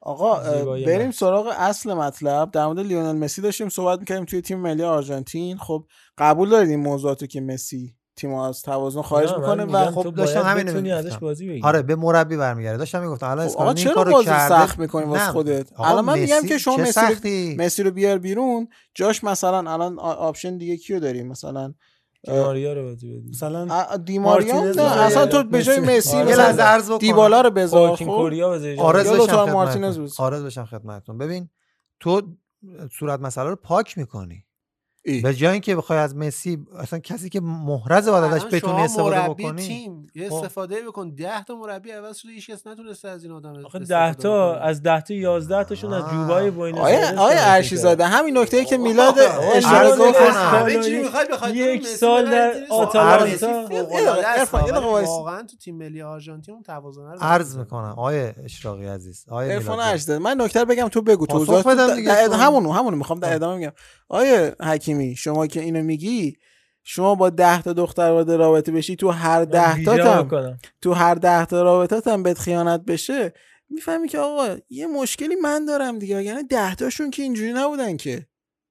آقا 0.00 0.40
بریم. 0.86 1.10
سراغ 1.10 1.54
اصل 1.58 1.94
مطلب 1.94 2.50
در 2.50 2.66
مورد 2.66 2.78
لیونل 2.78 3.16
مسی 3.16 3.42
داشتیم 3.42 3.68
صحبت 3.68 3.98
می‌کردیم 3.98 4.24
توی 4.24 4.42
تیم 4.42 4.58
ملی 4.58 4.82
آرژانتین 4.82 5.56
خب 5.56 5.86
قبول 6.18 6.48
دارید 6.48 6.70
این 6.70 6.80
موضوعاتو 6.80 7.26
که 7.26 7.40
مسی 7.40 7.94
تیم 8.16 8.34
از 8.34 8.62
توازن 8.62 9.02
خارج 9.02 9.32
می‌کنه 9.34 9.64
و 9.64 9.90
خب 9.90 10.14
داشتم 10.14 10.42
همین. 10.42 10.92
ازش 10.92 11.18
بازی 11.18 11.48
بگیری 11.48 11.62
آره 11.64 11.82
به 11.82 11.96
مربی 11.96 12.36
برمیگرده 12.36 12.78
داشتم 12.78 13.02
می‌گفتم 13.02 13.26
الان 13.26 13.48
خب 13.48 13.50
اسکالونی 13.50 13.80
این 13.80 13.84
چرا 13.84 13.94
کارو 13.94 14.12
بازی 14.12 14.26
کرده 14.26 14.48
سخت 14.48 14.78
می‌کنی 14.78 15.04
واسه. 15.04 15.32
خودت 15.32 15.80
الان 15.80 16.04
من 16.04 16.18
میگم 16.18 16.40
که 16.48 16.58
شما 16.58 16.76
مسی 16.76 17.00
رو؟ 17.00 17.64
مسی 17.64 17.82
رو 17.82 17.90
بیار 17.90 18.18
بیرون 18.18 18.68
جاش 18.94 19.24
مثلا 19.24 19.72
الان 19.72 19.98
option 19.98 20.56
دیگه 20.58 20.76
کیو 20.76 21.00
داریم 21.00 21.28
مثلا 21.28 21.74
دیماریا 22.24 22.72
رو 22.72 22.82
بازی 22.82 23.18
بدی 23.18 23.28
مثلا 23.30 23.96
دیماریا 23.96 24.60
نه 24.72 24.82
اصلا 24.82 25.26
تو 25.26 25.44
به 25.44 25.62
جای 25.62 25.80
مسی. 25.80 25.96
مسی 25.96 26.16
آره. 26.16 26.26
یه 26.26 26.32
مثلا 26.32 26.44
لحظه 26.46 26.62
عرض 26.62 26.84
بکنم. 26.86 26.98
دیبالا 26.98 27.40
رو 27.40 27.50
بذار 27.50 27.96
خب 27.96 28.10
عرض 28.78 29.08
بشم 29.12 29.44
مارتینز. 29.44 30.20
عرض 30.20 30.44
بشم 30.44 30.64
خدمتتون 30.64 31.18
ببین 31.18 31.50
تو 32.00 32.22
صورت 32.98 33.20
مسئله 33.20 33.48
رو 33.48 33.56
پاک 33.56 33.98
می‌کنی. 33.98 34.44
به 35.22 35.34
جای 35.34 35.52
اینکه 35.52 35.76
بخوای 35.76 35.98
از 35.98 36.16
مسی 36.16 36.66
اصلا 36.78 36.98
کسی 36.98 37.28
که 37.28 37.40
محرز 37.40 38.08
باید 38.08 38.24
ازش 38.24 38.44
بتونی 38.44 38.82
استفاده 38.82 39.28
مربی 39.28 39.44
بکنی 39.44 39.62
تیم 39.62 40.06
یه 40.14 40.28
خب. 40.28 40.34
استفاده 40.34 40.82
بکن 40.82 41.10
10 41.10 41.44
تا 41.44 41.54
مربی 41.54 41.90
عوض 41.90 42.16
شده 42.16 42.32
هیچ 42.32 42.50
کس 42.50 42.66
نتونسته 42.66 43.08
از 43.08 43.24
این 43.24 43.32
آدم 43.32 43.50
آخه 43.50 43.64
استفاده 43.64 43.86
10 43.86 44.14
تا. 44.14 44.54
از 44.54 44.82
10 44.82 45.00
تا 45.00 45.14
11 45.14 45.64
تاشون 45.64 45.92
از. 45.92 46.04
جوبای 46.10 46.50
بوینس 46.50 46.78
آیا 46.78 47.00
دارن 47.00 47.36
ارشی 47.38 47.76
زاده 47.76 48.04
همین 48.04 48.38
نکته 48.38 48.56
ای 48.56 48.64
که 48.64 48.76
میلاد 48.76 49.18
اشاره 49.54 49.88
گفت 49.90 50.18
بکنم. 50.18 50.32
همه 50.32 50.82
چی 50.82 50.98
می‌خواد 50.98 51.30
بخواد 51.30 51.56
یک 51.56 51.86
سال 51.86 52.30
در 52.30 52.52
آتالانتا. 52.70 53.68
واقعا 55.06 55.42
تو 55.42 55.56
تیم 55.56 55.76
ملی 55.76 56.02
آرژانتین 56.02 56.54
اون 56.54 56.62
توازنه 56.62 57.12
رو 57.12 57.18
عرض. 57.20 57.56
می‌کنم 57.56 57.94
آیه 57.96 58.34
اشراقی 58.44 58.86
عزیز 58.86 59.24
آیه 59.28 59.52
عرفان 59.52 59.78
جان. 59.78 59.86
ارشی 59.86 60.18
من 60.18 60.40
نکته 60.40 60.64
بگم 60.64 60.88
تو 60.88 61.02
بگو 61.02 61.26
تو. 61.26 61.62
همونو 62.32 62.72
همونو 62.72 62.96
می‌خوام 62.96 63.20
در 63.20 63.34
ادامه 63.34 63.56
میگم 63.56 63.72
آیا 64.08 64.52
حکیمی 64.98 65.16
شما 65.16 65.46
که 65.46 65.60
اینو 65.60 65.82
میگی 65.82 66.36
شما 66.84 67.14
با 67.14 67.30
ده 67.30 67.62
تا 67.62 67.72
دختر 67.72 68.10
وارد 68.10 68.30
رابطه 68.30 68.72
بشی 68.72 68.96
تو 68.96 69.10
هر 69.10 69.44
ده 69.44 69.84
تا. 69.84 70.22
تو 70.82 70.92
هر 70.92 71.14
ده 71.14 71.44
تا 71.46 71.62
رابطه 71.62 72.12
هم 72.12 72.22
بهت 72.22 72.38
خیانت 72.38 72.80
بشه 72.84 73.32
می‌فهمی 73.70 74.08
که 74.08 74.18
آقا 74.18 74.56
یه 74.70 74.86
مشکلی 74.86 75.36
من 75.36 75.64
دارم 75.64 75.98
دیگه 75.98 76.22
یعنی 76.22 76.42
ده 76.42 76.74
تاشون 76.74 77.10
که 77.10 77.22
اینجوری 77.22 77.52
نبودن 77.52 77.96
که 77.96 78.26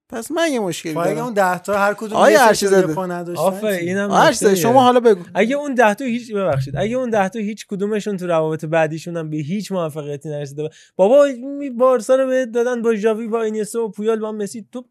پس 0.10 0.32
من 0.32 0.52
یه 0.52 0.60
مشکلی 0.60 0.94
خب 0.94 0.98
اگه 1.00 1.14
دارم 1.14 1.24
اون 1.26 1.34
10 1.34 1.60
تا 1.60 1.78
هر 1.78 1.94
کدوم 1.94 2.18
آیا 2.18 2.38
یه 2.40 2.48
ارشی 2.48 2.66
چشم 2.66 2.76
و 2.76 2.76
یه 2.76 2.82
زاده؟ 2.82 2.94
پا 2.94 3.06
نداشتن 3.06 3.44
آفر 3.44 3.78
چی؟ 3.80 3.86
اینم 3.86 4.12
آه، 4.12 4.26
ارشی 4.26 4.38
زاده، 4.40 4.52
نکته‌ایه. 4.52 4.74
شما 4.74 4.82
حالا 4.84 5.00
بگو 5.00 5.24
اگه 5.34 5.56
اون 5.56 5.74
10 5.74 5.94
تا 5.94 6.06
هیچ 6.06 6.34
ببخشید 6.34 6.74
اگه 6.78 6.96
اون 6.96 7.10
10 7.10 7.30
تا 7.30 7.40
هیچ 7.40 7.66
کدومشون 7.68 8.18
تو 8.18 8.28
روابط 8.28 8.66
بعدیشون 8.66 9.18
هم 9.18 9.30
به 9.30 9.38
هیچ 9.38 9.72
موفقیتی 9.72 10.30
نرسیده 10.30 10.70
بابا 10.96 11.26
می- 11.60 11.70
بارسا 11.70 12.16
رو 12.16 12.28
بهت 12.28 12.52
دادن 12.52 12.82
با 12.82 12.96
ژاوی 12.96 13.28
با 13.28 13.42
اینیستا 13.42 13.86
و 13.86 13.92
پویال 13.92 14.20
با 14.20 14.32
مسی 14.32 14.68
تو 14.72 14.86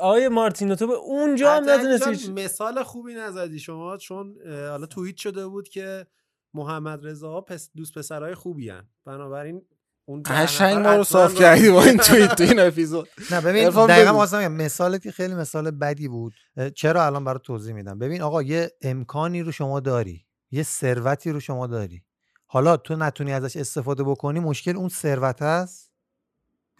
آقای 0.00 0.28
مارتینو 0.28 0.74
تو 0.74 0.86
به 0.86 0.92
اونجا 0.92 1.56
هم 1.56 1.70
نتونستی 1.70 2.32
مثال 2.32 2.82
خوبی 2.82 3.14
نزدی 3.14 3.58
شما 3.58 3.96
چون 3.96 4.36
حالا 4.46 4.86
توییت 4.86 5.16
شده 5.16 5.46
بود 5.46 5.68
که 5.68 6.06
محمد 6.54 7.06
رضا 7.06 7.40
پس 7.40 7.70
دوست 7.76 7.94
پسرای 7.98 8.34
خوبی 8.34 8.68
هن. 8.68 8.88
بنابراین 9.04 9.62
اون 10.04 10.22
قشنگ 10.26 10.76
ما 10.86 10.94
رو 10.96 11.04
صاف 11.04 11.34
کردی 11.34 11.70
با 11.70 11.82
این 11.84 11.96
توییت 12.06 12.34
تو 12.34 12.42
این 12.44 12.58
اپیزود 12.60 13.08
نه 13.30 13.40
ببین 13.40 13.68
دقیقا. 13.70 14.12
واسه 14.12 14.38
میگم 14.38 14.52
مثالت 14.52 15.02
که 15.02 15.10
خیلی 15.10 15.34
مثال 15.34 15.70
بدی 15.70 16.08
بود 16.08 16.34
چرا 16.74 17.06
الان 17.06 17.24
برای 17.24 17.40
توضیح 17.44 17.74
میدم 17.74 17.98
ببین 17.98 18.22
آقا 18.22 18.42
یه 18.42 18.70
امکانی 18.82 19.42
رو 19.42 19.52
شما 19.52 19.80
داری 19.80 20.26
یه 20.50 20.62
ثروتی 20.62 21.30
رو 21.32 21.40
شما 21.40 21.66
داری 21.66 22.02
حالا 22.46 22.76
تو 22.76 22.96
نتونی 22.96 23.32
ازش 23.32 23.56
استفاده 23.56 24.04
بکنی 24.04 24.40
مشکل 24.40 24.76
اون 24.76 24.88
ثروت 24.88 25.42
است 25.42 25.92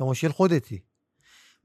یا 0.00 0.06
مشکل 0.06 0.28
خودتی 0.28 0.84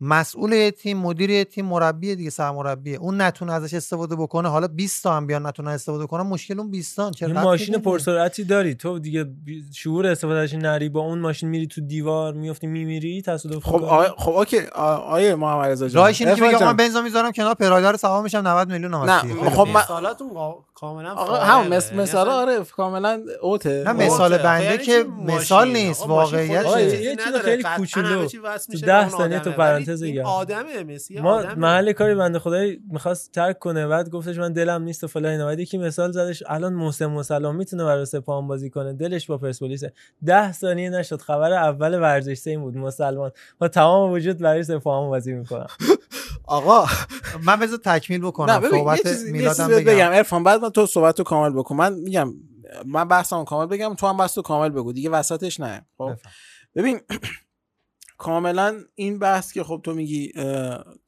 مسئول 0.01 0.53
یه 0.53 0.71
تیم 0.71 0.97
مدیر 0.97 1.29
یه 1.29 1.43
تیم 1.43 1.65
مربی 1.65 2.15
دیگه 2.15 2.29
سرمربیه 2.29 2.97
اون 2.97 3.21
نتونه 3.21 3.53
ازش 3.53 3.73
استفاده 3.73 4.15
بکنه 4.15 4.49
حالا 4.49 4.67
20 4.67 5.03
تا 5.03 5.17
هم 5.17 5.27
بیان 5.27 5.45
نتونن 5.45 5.71
استفاده 5.71 6.07
کنن 6.07 6.21
مشکل 6.23 6.59
اون 6.59 6.71
20 6.71 6.95
تا 6.95 7.11
چرا 7.11 7.41
ماشین؟ 7.43 7.77
پرسرعتی 7.77 8.43
داری 8.43 8.75
تو 8.75 8.99
دیگه 8.99 9.25
شعور 9.73 10.07
استفادهش 10.07 10.53
نری 10.53 10.89
با 10.89 10.99
اون 11.01 11.19
ماشین 11.19 11.49
میری 11.49 11.67
تو 11.67 11.81
دیوار 11.81 12.33
میفتی 12.33 12.67
میمیری 12.67 13.21
تصادف 13.21 13.63
خب. 13.63 13.75
آقا 13.75 14.03
خب 14.17 14.31
اوکی 14.31 14.59
آیه 15.07 15.35
محمد 15.35 15.71
رضا 15.71 15.87
جان 15.87 16.03
راهش 16.03 16.21
اینه 16.21 16.35
که 16.35 16.41
بگم. 16.41 16.65
من 16.65 16.75
بنزا 16.75 17.01
می‌ذارم 17.01 17.31
کنار 17.31 17.53
پرایدار 17.53 17.91
رو 17.91 17.97
سوار 17.97 18.23
میشم 18.23 18.37
90 18.47 18.71
میلیون 18.71 18.93
هم 18.93 19.01
نه، 19.09 19.49
خب. 19.49 19.67
من- 19.67 19.81
کاملا 20.75 21.11
آقا. 21.11 21.35
هم 21.37 21.67
مثل 21.67 21.89
یعنی 21.91 22.03
مثال 22.03 22.29
آره 22.29 22.63
کاملا 22.63 23.21
اوته 23.41 23.83
نه 23.83 23.93
خب. 23.93 24.01
مثال 24.01 24.31
اوته. 24.31 24.43
بنده 24.43 24.65
یعنی 24.65 24.77
که 24.77 25.05
مثال؟ 25.25 25.67
نیست، 25.71 26.07
واقعیت 26.07 26.77
یه 26.77 27.15
چیز. 27.15 27.35
خیلی 27.35 27.63
کوچولو 27.77 28.07
همه 28.07 28.27
چی 28.27 28.37
وصل 28.37 28.65
تو 28.65 28.73
میشه 28.73 28.85
ده 28.85 28.91
به 28.93 28.99
اون 28.99 29.09
ثانیه 29.09 29.39
تو. 29.39 29.49
ولی 29.49 29.57
پرانتز 29.57 30.01
این 30.01 30.15
بگم. 30.15 30.25
آدمه 30.25 30.83
مسی 30.83 31.19
ما. 31.19 31.43
محل 31.57 31.91
کاری 31.91 32.15
بنده 32.15 32.39
خدایی 32.39 32.81
می‌خواست 32.91 33.31
ترک 33.31 33.59
کنه 33.59 33.87
بعد 33.87 34.09
گفتش 34.09 34.37
من 34.37 34.53
دلم 34.53 34.83
نیست 34.83 35.03
و 35.03 35.07
فلان 35.07 35.31
اینا 35.31 35.45
بعد 35.45 35.59
یکی 35.59 35.77
مثال 35.77 36.11
زدش 36.11 36.43
الان 36.47 36.73
محسن 36.73 37.05
مسلم 37.05 37.55
می‌تونه 37.55 37.83
برای 37.83 38.05
سپاهان 38.05 38.47
بازی 38.47 38.69
کنه 38.69 38.93
دلش 38.93 39.25
با 39.27 39.37
پرسپولیسه 39.37 39.93
ده 40.25 40.51
ثانیه 40.51 40.89
نشد 40.89 41.21
خبر 41.21 41.53
اول 41.53 42.01
ورزش 42.01 42.47
این 42.47 42.61
بود 42.61 42.77
مسلمان 42.77 43.31
با 43.59 43.67
تمام 43.67 44.11
وجود 44.11 44.37
برای 44.37 44.63
سپاهان 44.63 45.09
بازی 45.09 45.33
می‌کنم 45.33 45.67
آقا 46.47 46.85
من 47.43 47.59
بذار 47.59 47.79
تکمیل 47.85 48.21
بکنم 48.21 48.53
نه 48.53 48.59
ببین 48.59 48.87
یه 48.87 48.95
صحبت 48.95 49.21
میلادم 49.31 49.67
بگم 49.67 50.11
عرفان 50.11 50.43
بعد 50.43 50.64
من 50.65 50.71
تو 50.71 50.85
صحبت 50.85 51.19
رو 51.19 51.23
کامل 51.23 51.49
بکن. 51.59 51.75
من 51.75 51.93
میگم 51.93 52.33
من 52.85 53.07
بحثمو 53.07 53.43
کامل 53.43 53.65
بگم 53.65 53.93
تو 53.93 54.07
هم 54.07 54.17
بحث 54.17 54.37
رو 54.37 54.43
کامل 54.43 54.69
بگو. 54.69 54.93
دیگه 54.93 55.09
وسطش 55.09 55.59
نه. 55.59 55.85
خب؟ 55.97 56.11
بفهم. 56.11 56.31
ببین 56.75 56.99
کاملا 58.17 58.83
این 58.95 59.19
بحث 59.19 59.51
که 59.51 59.63
خب 59.63 59.81
تو 59.83 59.93
میگی 59.93 60.31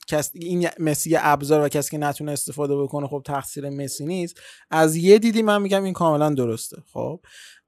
کس 0.08 0.32
این 0.34 0.70
مسی 0.80 1.16
ابزار 1.20 1.66
و 1.66 1.70
کسی 1.70 1.92
که 1.92 1.98
نتونه 1.98 2.32
استفاده 2.32 2.78
بکنه 2.78 3.08
خب 3.08 3.22
تقصیر 3.26 3.70
مسی 3.70 4.06
نیست. 4.06 4.40
از 4.72 4.96
یه 4.96 5.20
دیدی 5.20 5.42
من 5.42 5.62
میگم 5.62 5.84
این 5.84 5.94
کاملا 5.94 6.30
درسته. 6.30 6.78
خب؟ 6.94 7.20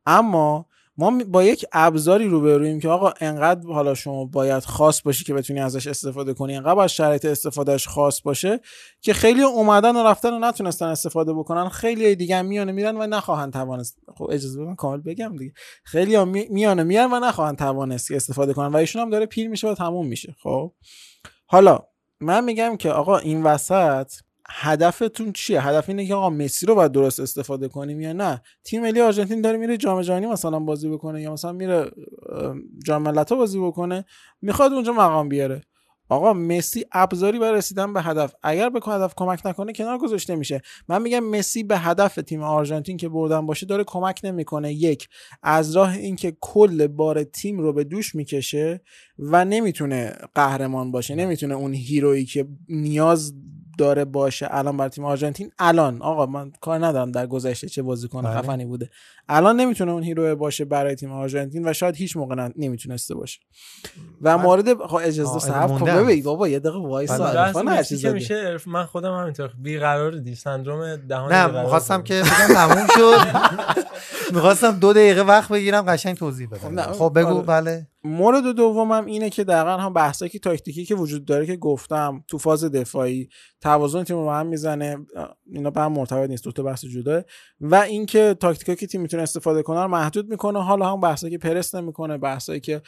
اما 0.06 0.66
ما 1.00 1.24
با 1.28 1.44
یک 1.44 1.66
ابزاری 1.72 2.28
روبرویم 2.28 2.80
که 2.80 2.90
آقا 2.90 3.14
انقدر 3.22 3.68
حالا 3.68 3.94
شما 3.94 4.26
باید 4.26 4.64
خاص 4.64 5.02
باشی 5.02 5.24
که 5.24 5.34
بتونی 5.34 5.60
ازش 5.60 5.88
استفاده 5.88 6.34
کنی 6.34 6.56
انقدر 6.56 6.80
از 6.80 6.92
شرایط 6.92 7.26
استفادهش 7.26 7.88
خاص 7.88 8.22
باشه 8.22 8.60
که 9.02 9.14
خیلی 9.14 9.42
اومدن 9.44 9.96
و 9.96 10.04
رفتن 10.04 10.34
و 10.34 10.40
نتونستن 10.40 10.86
استفاده 10.86 11.34
بکنن 11.34 11.70
خیلی 11.70 12.16
دیگه 12.16 12.42
میانه 12.42 12.72
میرن 12.72 12.98
و 12.98 13.08
نخواهند 13.08 13.54
توانست 13.54 13.98
خب 14.18 14.30
اجازه 14.32 14.62
بدن 14.62 14.76
کامل 14.76 14.98
بگم 14.98 15.36
دیگه. 15.38 15.54
خیلی 15.84 16.26
می- 16.26 16.48
میانه 16.50 16.84
میان 16.84 17.14
و 17.14 17.20
نخواهند 17.20 17.58
توانست 17.58 18.12
استفاده 18.12 18.54
کنن 18.54 18.68
و 18.68 18.76
ایشون 18.76 19.02
هم 19.02 19.10
داره 19.10 19.26
پیر 19.26 19.50
میشه 19.50 19.68
و 19.68 19.76
تموم 19.76 20.08
میشه 20.08 20.36
خب؟ 20.44 20.72
حالا 21.46 21.80
من 22.20 22.44
میگم 22.44 22.78
که 22.78 22.92
آقا 22.92 23.18
این 23.18 23.44
وسط 23.44 24.12
هدفتون 24.52 25.34
چیه؟ 25.34 25.62
هدف 25.62 25.90
اینه 25.90 26.06
که 26.06 26.16
آقا 26.16 26.30
مسی 26.30 26.66
رو 26.66 26.76
باید 26.76 26.92
درست 26.92 27.20
استفاده 27.20 27.68
کنیم 27.68 28.02
یا 28.02 28.14
نه؟ 28.14 28.42
تیم 28.64 28.82
ملی 28.82 29.02
آرژانتین 29.02 29.42
داره 29.42 29.58
میره 29.58 29.78
جام 29.78 30.02
جهانی 30.02 30.26
مثلا 30.26 30.60
بازی 30.60 30.90
بکنه 30.90 31.22
یا 31.22 31.34
مثلا 31.34 31.52
میره 31.52 31.92
جام 32.86 33.02
ملت‌ها 33.02 33.38
بازی 33.38 33.60
بکنه 33.60 34.06
می‌خواد 34.42 34.74
اونجا 34.74 34.94
مقام 34.94 35.30
بیاره. 35.30 35.62
آقا 36.12 36.34
مسی 36.34 36.86
ابزاری 36.92 37.40
برای 37.40 37.58
رسیدن 37.58 37.94
به 37.94 38.02
هدف. 38.02 38.34
اگر 38.44 38.70
به 38.70 38.80
هدف 38.86 39.14
کمک 39.18 39.46
نکنه 39.46 39.74
کنار 39.74 39.98
گذاشته 39.98 40.36
میشه. 40.36 40.62
من 40.88 41.02
میگم 41.02 41.20
مسی 41.20 41.64
به 41.64 41.78
هدف 41.78 42.16
تیم 42.16 42.44
آرژانتین 42.44 42.98
که 42.98 43.10
بردن 43.10 43.46
باشه 43.46 43.66
داره 43.66 43.84
کمک 43.84 44.22
نمی‌کنه. 44.24 44.74
یک 44.74 45.08
از 45.44 45.76
راه 45.76 45.94
اینکه 45.94 46.38
کل 46.42 46.88
بار 46.88 47.24
تیم 47.24 47.60
رو 47.60 47.74
به 47.74 47.84
دوش 47.84 48.16
می‌کشه 48.16 48.82
و 49.20 49.46
نمی‌تونه 49.46 50.14
قهرمان 50.36 50.92
باشه 50.92 51.16
نمی‌تونه 51.16 51.56
اون 51.56 51.74
hero 51.74 52.09
یی 52.09 52.26
که 52.26 52.48
نیاز 52.70 53.34
داره 53.80 54.06
باشه 54.06 54.48
الان 54.52 54.78
بر 54.78 54.88
تیم 54.90 55.06
آرژانتین؟ 55.06 55.52
الان. 55.60 56.02
آقا 56.02 56.26
من 56.26 56.52
کار 56.62 56.86
ندارم 56.86 57.12
در 57.12 57.28
گذشته 57.28 57.70
چه 57.70 57.82
بازیکن 57.82 58.22
بله. 58.22 58.42
خفنی 58.42 58.66
بوده. 58.66 58.90
الان 59.30 59.56
نمی‌تونه 59.60 59.92
اون 59.92 60.04
hero 60.04 60.36
باشه 60.36 60.66
برای 60.66 60.96
تیم 60.96 61.12
آرژانتین 61.12 61.68
و 61.68 61.74
شاید 61.74 61.96
هیچ 61.96 62.18
موقع 62.18 62.50
نمی‌تونسته 62.56 63.16
باشه. 63.16 63.40
و 64.22 64.38
مورد 64.38 64.74
خب 64.88 65.00
اجازه 65.04 65.52
کن. 65.52 65.66
موندم. 65.66 66.04
ببین 66.04 66.24
بابا 66.24 66.48
یه 66.48 66.60
دقیقه 66.60 66.80
وایسا. 66.80 67.18
بله. 67.54 67.82
زده. 67.82 68.12
میشه 68.12 68.58
من 68.68 68.86
خودم 68.86 69.14
همینطور. 69.14 69.52
بیقرار 69.64 70.12
دی. 70.12 70.36
سندروم 70.36 70.96
دهان 70.96 71.34
نه 71.34 71.62
می‌خواستم 71.62 71.94
دارم. 71.94 72.04
که 72.04 72.22
بگم 72.22 72.54
تموم 72.54 72.88
شد. 72.96 73.18
می‌خواستم 74.34 74.72
دو 74.72 74.94
دقیقه 74.94 75.22
وقت 75.22 75.52
بگیرم 75.52 75.82
قشنگ 75.82 76.18
توضیح 76.18 76.48
بدم. 76.48 76.80
نه، 76.80 76.82
خب 76.82 77.12
بگو 77.16 77.34
آره. 77.34 77.46
بله. 77.46 77.88
مورد 78.04 78.44
دومم 78.44 79.06
اینه 79.06 79.30
که 79.30 79.44
دقیقا 79.44 79.78
هم 79.78 79.94
بحثایی 79.94 80.30
که 80.30 80.40
تاکتیکی 80.40 80.86
که 80.86 80.96
وجود 80.96 81.26
داره 81.26 81.46
که 81.46 81.56
گفتم 81.56 82.24
تو 82.28 82.38
فاز 82.38 82.64
دفاعی 82.64 83.30
توازن 83.62 84.04
تیم 84.04 84.18
رو 84.18 84.32
هم 84.32 84.48
می‌زنه 84.48 84.98
اینا 85.52 85.70
به 85.70 85.82
هم 85.82 85.92
مرتبط 85.92 86.30
نیست 86.30 86.44
دو 86.44 86.52
تا 86.52 86.64
بحث 86.64 86.86
جدا 86.86 87.24
و 87.62 87.76
اینکه 87.76 88.36
تاکتیکایی 88.40 88.76
که 88.76 88.88
تیم 88.88 89.02
می‌تونه 89.02 89.24
استفاده 89.24 89.62
کنه 89.62 89.82
رو 89.82 89.88
محدود 89.88 90.30
می‌کنه 90.30 90.64
حالا 90.64 90.92
هم 90.92 91.02
بحثایی 91.02 91.32
که 91.32 91.38
پرس 91.38 91.76
نمی‌کنه 91.76 92.18
بحثایی 92.18 92.60
که 92.60 92.82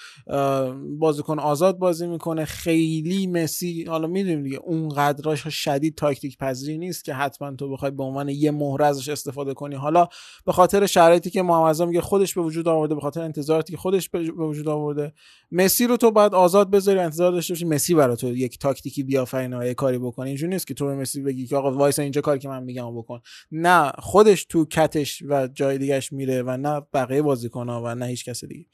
بازیکن 1.00 1.40
آزاد 1.40 1.78
بازی 1.78 2.08
می‌کنه. 2.08 2.46
خیلی 2.46 3.28
مسی 3.28 3.86
حالا 3.88 4.08
می‌دونیم 4.08 4.44
دیگه 4.44 4.60
اون 4.64 4.90
قدراش 4.90 5.48
شدید 5.48 5.96
تاکتیک 5.96 6.38
پذیری 6.38 6.78
نیست 6.78 7.04
که 7.04 7.14
حتما 7.14 7.56
تو 7.56 7.72
بخوای 7.72 7.92
به 7.92 8.04
عنوان 8.04 8.30
یه 8.30 8.52
مهره 8.52 8.86
ازش 8.86 9.10
استفاده 9.10 9.54
کنی. 9.54 9.76
حالا 9.76 10.08
به 10.46 10.52
خاطر 10.52 10.86
شرایطی 10.86 11.30
که 11.32 11.42
محمد 11.42 11.82
میگه 11.82 12.02
خودش 12.02 12.34
به 12.34 12.42
وجود 12.42 12.68
آورده 12.68 12.96
به 12.96 13.02
خاطر 13.02 13.22
انتظاراتی 13.22 13.74
که 13.74 13.78
خودش 13.78 14.10
به 14.10 14.32
وجود 14.32 14.68
آورده. 14.68 15.14
مسی 15.52 15.88
رو 15.88 15.98
تو 15.98 16.12
باید 16.12 16.34
آزاد 16.34 16.72
بذاری 16.72 17.00
انتظار 17.00 17.32
داشته 17.32 17.54
باشی 17.54 17.66
مسی 17.66 17.94
برای 17.94 18.16
تو 18.16 18.28
یک 18.28 18.60
تاکتیکی 18.60 19.04
بیافرینه 19.04 19.68
یه 19.68 19.74
کاری 19.74 19.98
بکنه. 19.98 20.28
اینجوری 20.28 20.54
نیست 20.54 20.68
که 20.68 20.74
تو 20.74 20.86
به 20.86 20.96
مسی 20.96 21.22
بگی 21.22 21.48
که 21.48 21.56
آقا 21.56 21.72
وایسا 21.72 22.02
اینجا 22.02 22.22
کاری 22.22 22.40
که 22.40 22.50
من 22.50 22.64
میگم 22.64 22.96
بکن. 22.96 23.22
نه 23.52 23.92
خودش 24.00 24.46
تو 24.46 24.66
کتش 24.66 25.24
و 25.28 25.48
جای 25.48 25.78
دیگهش 25.78 26.12
میره 26.14 26.44
و 26.44 26.58
نه 26.58 26.82
بقیه 26.94 27.22
بازیکن‌ها 27.22 27.82
و 27.86 27.96
نه 27.96 28.06
هیچ 28.06 28.26
کس 28.26 28.46
دیگه. 28.46 28.66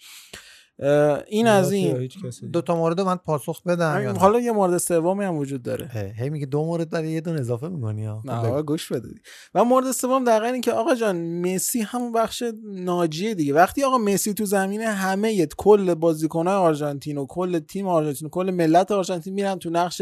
این 1.27 1.47
از 1.47 1.71
این 1.71 2.09
دو 2.53 2.61
تا 2.61 2.75
مورد 2.75 3.01
من 3.01 3.15
پاسخ 3.15 3.63
بدم؟ 3.63 4.15
حالا 4.19 4.39
یه 4.39 4.51
مورد 4.51 4.77
سومی 4.77 5.25
هم 5.25 5.35
وجود 5.35 5.63
داره. 5.63 6.13
هی 6.17 6.29
میگه 6.29 6.45
دو 6.45 6.65
مورد 6.65 6.89
برای 6.89 7.11
یه 7.11 7.21
دونه 7.21 7.39
اضافه 7.39 7.67
می‌کنی 7.67 8.05
ها. 8.05 8.21
نه 8.25 8.33
آقا 8.33 8.63
گوش 8.63 8.91
بده 8.91 9.09
و 9.53 9.63
مورد 9.63 9.91
سوم 9.91 10.23
دقیقا 10.23 10.45
این 10.45 10.61
که 10.61 10.71
آقا 10.71 10.95
جان 10.95 11.41
مسی 11.41 11.81
همون 11.81 12.11
بخش 12.11 12.43
ناجیه 12.63 13.35
دیگه. 13.35 13.53
وقتی 13.53 13.83
آقا 13.83 13.97
مسی 13.97 14.33
تو 14.33 14.45
زمینه 14.45 14.85
همه 14.85 15.33
یه 15.33 15.47
کل 15.57 15.93
بازیکنهای 15.93 16.55
آرژانتین 16.55 17.17
و 17.17 17.25
کل 17.25 17.59
تیم 17.59 17.87
آرژانتین 17.87 18.25
و 18.25 18.29
کل 18.29 18.51
ملت 18.51 18.91
آرژانتین 18.91 19.33
میرن 19.33 19.59
تو 19.59 19.69
نقش 19.69 20.01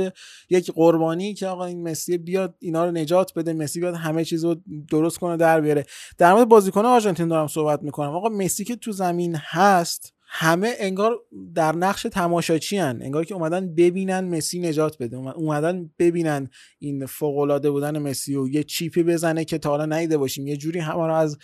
یک 0.50 0.72
قربانی 0.72 1.34
که 1.34 1.48
آقا 1.48 1.66
این 1.66 1.90
مسی 1.90 2.18
بیاد 2.18 2.56
اینا 2.60 2.86
رو 2.86 2.92
نجات 2.92 3.34
بده 3.34 3.54
مسی 3.54 3.80
بیاد 3.80 3.96
همه 3.96 4.26
چیز 4.26 4.46
رو 4.46 4.56
درست 4.90 5.18
کنه 5.18 5.38
در 5.38 5.62
بیاره. 5.62 5.86
در 6.18 6.34
مورد 6.34 6.50
بازیکن 6.50 6.86
آرژانتین 6.86 7.28
دارم 7.28 7.48
صحبت 7.48 7.84
می‌کنم. 7.84 8.16
آقا 8.16 8.30
مسی 8.30 8.64
که 8.64 8.76
تو 8.76 8.92
زمین 8.92 9.36
هست 9.36 10.15
همه 10.28 10.74
انگار 10.80 11.16
در 11.56 11.76
نقش 11.76 12.04
تماشاچی 12.04 12.78
هن. 12.78 13.00
انگار 13.02 13.26
که 13.26 13.36
اومدن 13.36 13.76
ببینن 13.76 14.20
مسی 14.20 14.60
نجات 14.60 14.98
بده. 14.98 15.18
اوم- 15.18 15.28
اومدن 15.28 15.90
ببینن 16.00 16.50
این 16.80 17.06
فوق 17.06 17.38
العاده 17.38 17.72
بودن 17.72 18.00
مسی 18.00 18.36
و 18.36 18.48
یه 18.48 18.64
چیپی 18.64 19.04
بزنه 19.04 19.46
که 19.46 19.58
تا 19.58 19.70
حالا 19.70 19.86
ندیده 19.86 20.18
باشیم. 20.18 20.48
یه 20.48 20.58
جوری 20.58 20.80
همه 20.80 21.08
رو 21.08 21.14
از 21.14 21.38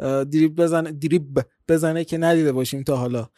دریب 0.00 0.54
بزنه. 0.56 0.92
دریب 0.92 1.38
بزنه 1.68 2.04
که 2.04 2.18
ندیده 2.18 2.52
باشیم 2.52 2.82
تا 2.82 2.96
حالا. 2.96 3.28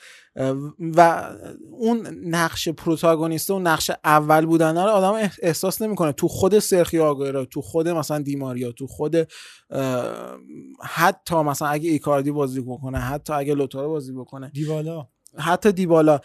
و 0.96 1.30
اون 1.72 2.06
نقش 2.24 2.68
پروتاگونیست 2.68 3.50
و 3.50 3.58
نقش 3.58 3.90
اول 4.04 4.46
بودن 4.46 4.74
رو 4.76 4.90
آدم 4.90 5.28
اح- 5.28 5.38
احساس 5.42 5.82
نمی‌کنه. 5.82 6.12
تو 6.12 6.28
خود 6.28 6.58
سرخیو 6.58 7.02
آگوئرو 7.02 7.44
تو 7.44 7.60
خود 7.62 7.88
مثلا 7.88 8.18
دیماریا 8.18 8.72
تو 8.72 8.86
خود 8.86 9.16
حتی 10.82 11.34
مثلا 11.36 11.68
اگه 11.68 11.90
ایکاردی 11.90 12.30
بازی 12.30 12.60
بکنه 12.60 12.98
حتی 12.98 13.32
اگه 13.32 13.54
لوتارو 13.54 13.88
بازی 13.90 14.12
بکنه. 14.12 14.50
دیبالا. 14.54 15.06
حتی 15.38 15.72
دیبالا. 15.72 16.20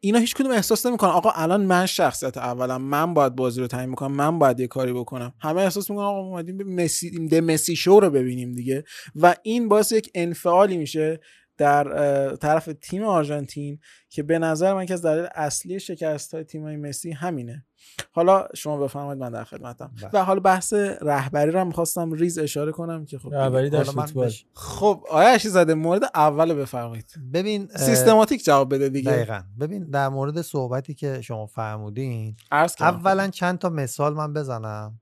اینا 0.00 0.18
هیچ 0.18 0.34
کدوم 0.34 0.52
احساس 0.52 0.86
نمی‌کنن. 0.86 1.10
آقا 1.10 1.30
الان 1.30 1.60
من 1.60 1.86
شخصیت 1.86 2.36
اولم. 2.36 2.82
من 2.82 3.14
باید 3.14 3.36
بازی 3.36 3.60
رو 3.60 3.66
تعیین 3.66 3.90
می‌کنم. 3.90 4.12
من 4.12 4.38
باید 4.38 4.60
یه 4.60 4.66
کاری 4.66 4.92
بکنم. 4.92 5.34
همه 5.40 5.60
احساس 5.60 5.90
می‌کنن 5.90 6.04
آقا 6.04 6.20
اومدیم 6.20 6.62
مسی 6.74 7.28
ده 7.28 7.40
مسی 7.40 7.76
شو 7.76 8.00
رو 8.00 8.10
ببینیم 8.10 8.52
دیگه. 8.52 8.84
و 9.16 9.34
این 9.42 9.68
باعث 9.68 9.92
یک 9.92 10.10
انفعالی 10.14 10.76
میشه. 10.76 11.20
در 11.56 12.36
طرف 12.36 12.68
تیم 12.80 13.04
آرژانتین 13.04 13.78
که 14.08 14.22
به 14.22 14.38
نظر 14.38 14.74
من 14.74 14.86
که 14.86 14.94
از 14.94 15.02
دلیل 15.02 15.26
اصلی 15.34 15.80
شکست 15.80 16.34
های 16.34 16.44
تیم 16.44 16.62
های 16.62 16.76
مسی 16.76 17.12
همینه. 17.12 17.66
حالا 18.12 18.48
شما 18.54 18.76
بفرمایید 18.76 19.18
من 19.22 19.30
در 19.30 19.44
خدمتم. 19.44 19.92
و 20.12 20.24
حالا 20.24 20.40
بحث 20.40 20.72
رهبری 21.02 21.50
رو 21.50 21.60
هم 21.60 21.66
می‌خواستم 21.66 22.12
ریز 22.12 22.38
اشاره 22.38 22.72
کنم 22.72 23.04
که 23.04 23.18
خب 23.18 23.34
رهبری 23.34 23.70
در 23.70 23.78
فوتبال. 24.06 24.26
بش- 24.26 24.46
خب 24.54 25.04
آیا 25.10 25.38
زاده 25.38 25.74
مورد 25.74 26.02
اول 26.14 26.50
رو 26.50 26.56
بفرمایید. 26.56 27.14
ببین 27.32 27.68
سیستماتیک 27.76 28.44
جواب 28.44 28.74
بده 28.74 28.88
دیگه. 28.88 29.10
دقیقا. 29.12 29.42
ببین 29.60 29.84
در 29.90 30.08
مورد 30.08 30.42
صحبتی 30.42 30.94
که 30.94 31.20
شما 31.20 31.46
فرمودین. 31.46 32.36
اولا 32.84 33.28
چند 33.28 33.58
تا 33.58 33.68
مثال 33.68 34.14
من 34.14 34.32
بزنم. 34.32 35.00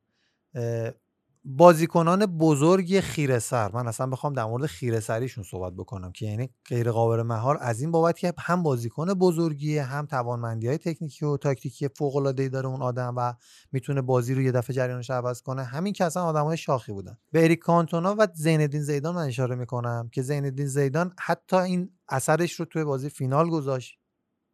بازیکنان 1.45 2.27
بزرگ 2.27 3.01
خیره 3.01 3.39
سر 3.39 3.71
من 3.73 3.89
اصلا 3.89 4.07
بخوام 4.07 4.33
در 4.33 4.45
مورد 4.45 4.67
خیره 4.67 5.01
سریشون 5.01 5.45
صحبت 5.45 5.73
بکنم 5.73 6.12
که 6.12 6.27
یعنی 6.27 6.51
غیر 6.69 6.91
قابل 6.91 7.23
مهار 7.23 7.59
از 7.61 7.81
این 7.81 7.91
بابت 7.91 8.19
که 8.19 8.33
هم 8.39 8.62
بازیکن 8.62 9.15
بزرگیه 9.15 9.83
هم 9.83 10.07
توانمندی 10.07 10.69
های 10.69 10.79
تکنیکی 10.79 11.25
و 11.25 11.37
تاکتیکی 11.37 11.89
فوق 11.89 12.17
العاده 12.17 12.49
داره 12.49 12.69
اون 12.69 12.83
آدم 12.83 13.15
و 13.17 13.35
می‌تونه 13.73 14.03
بازی 14.03 14.35
رو 14.35 14.43
یه 14.43 14.53
دفعه 14.53 14.77
جریانش 14.77 15.11
عوض 15.11 15.43
کنه. 15.43 15.62
همین 15.62 15.93
که 15.93 16.05
اصلا 16.05 16.25
آدمای 16.25 16.57
شاخی 16.57 16.93
بودن. 16.93 17.19
به 17.33 17.45
اریک 17.45 17.59
کانتونا 17.59 18.15
و 18.19 18.29
زیندین 18.35 18.83
زیدان 18.83 19.15
من 19.15 19.27
اشاره 19.27 19.55
می‌کنم 19.55 20.09
که 20.12 20.23
زیندین 20.23 20.67
زیدان 20.67 21.15
حتی 21.19 21.57
این 21.57 21.91
اثرش 22.09 22.53
رو 22.53 22.65
توی 22.65 22.85
بازی 22.85 23.09
فینال 23.09 23.51
گذاشت. 23.51 23.99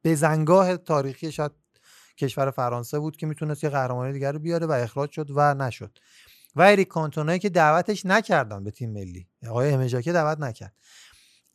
به 0.02 0.14
زنگاه 0.14 0.76
تاریخی 0.76 1.32
شاید 1.32 1.52
کشور 2.18 2.50
فرانسه 2.50 2.98
بود 2.98 3.16
که 3.16 3.26
می‌تونست 3.26 3.64
یه 3.64 3.70
قهرمانی 3.70 4.12
دیگر 4.12 4.32
رو 4.32 4.38
بیاره 4.38 4.66
و 4.66 4.72
اخراج 4.72 5.10
شد 5.10 5.28
و 5.34 5.54
نشد. 5.54 5.98
و 6.58 6.62
اریک 6.62 6.88
کانتونایی 6.88 7.38
که 7.38 7.48
دعوتش 7.48 8.06
نکردن 8.06 8.64
به 8.64 8.70
تیم 8.70 8.92
ملی. 8.92 9.28
آقای 9.48 9.70
همجاکه 9.70 10.12
دعوت 10.12 10.40
نکرد. 10.40 10.74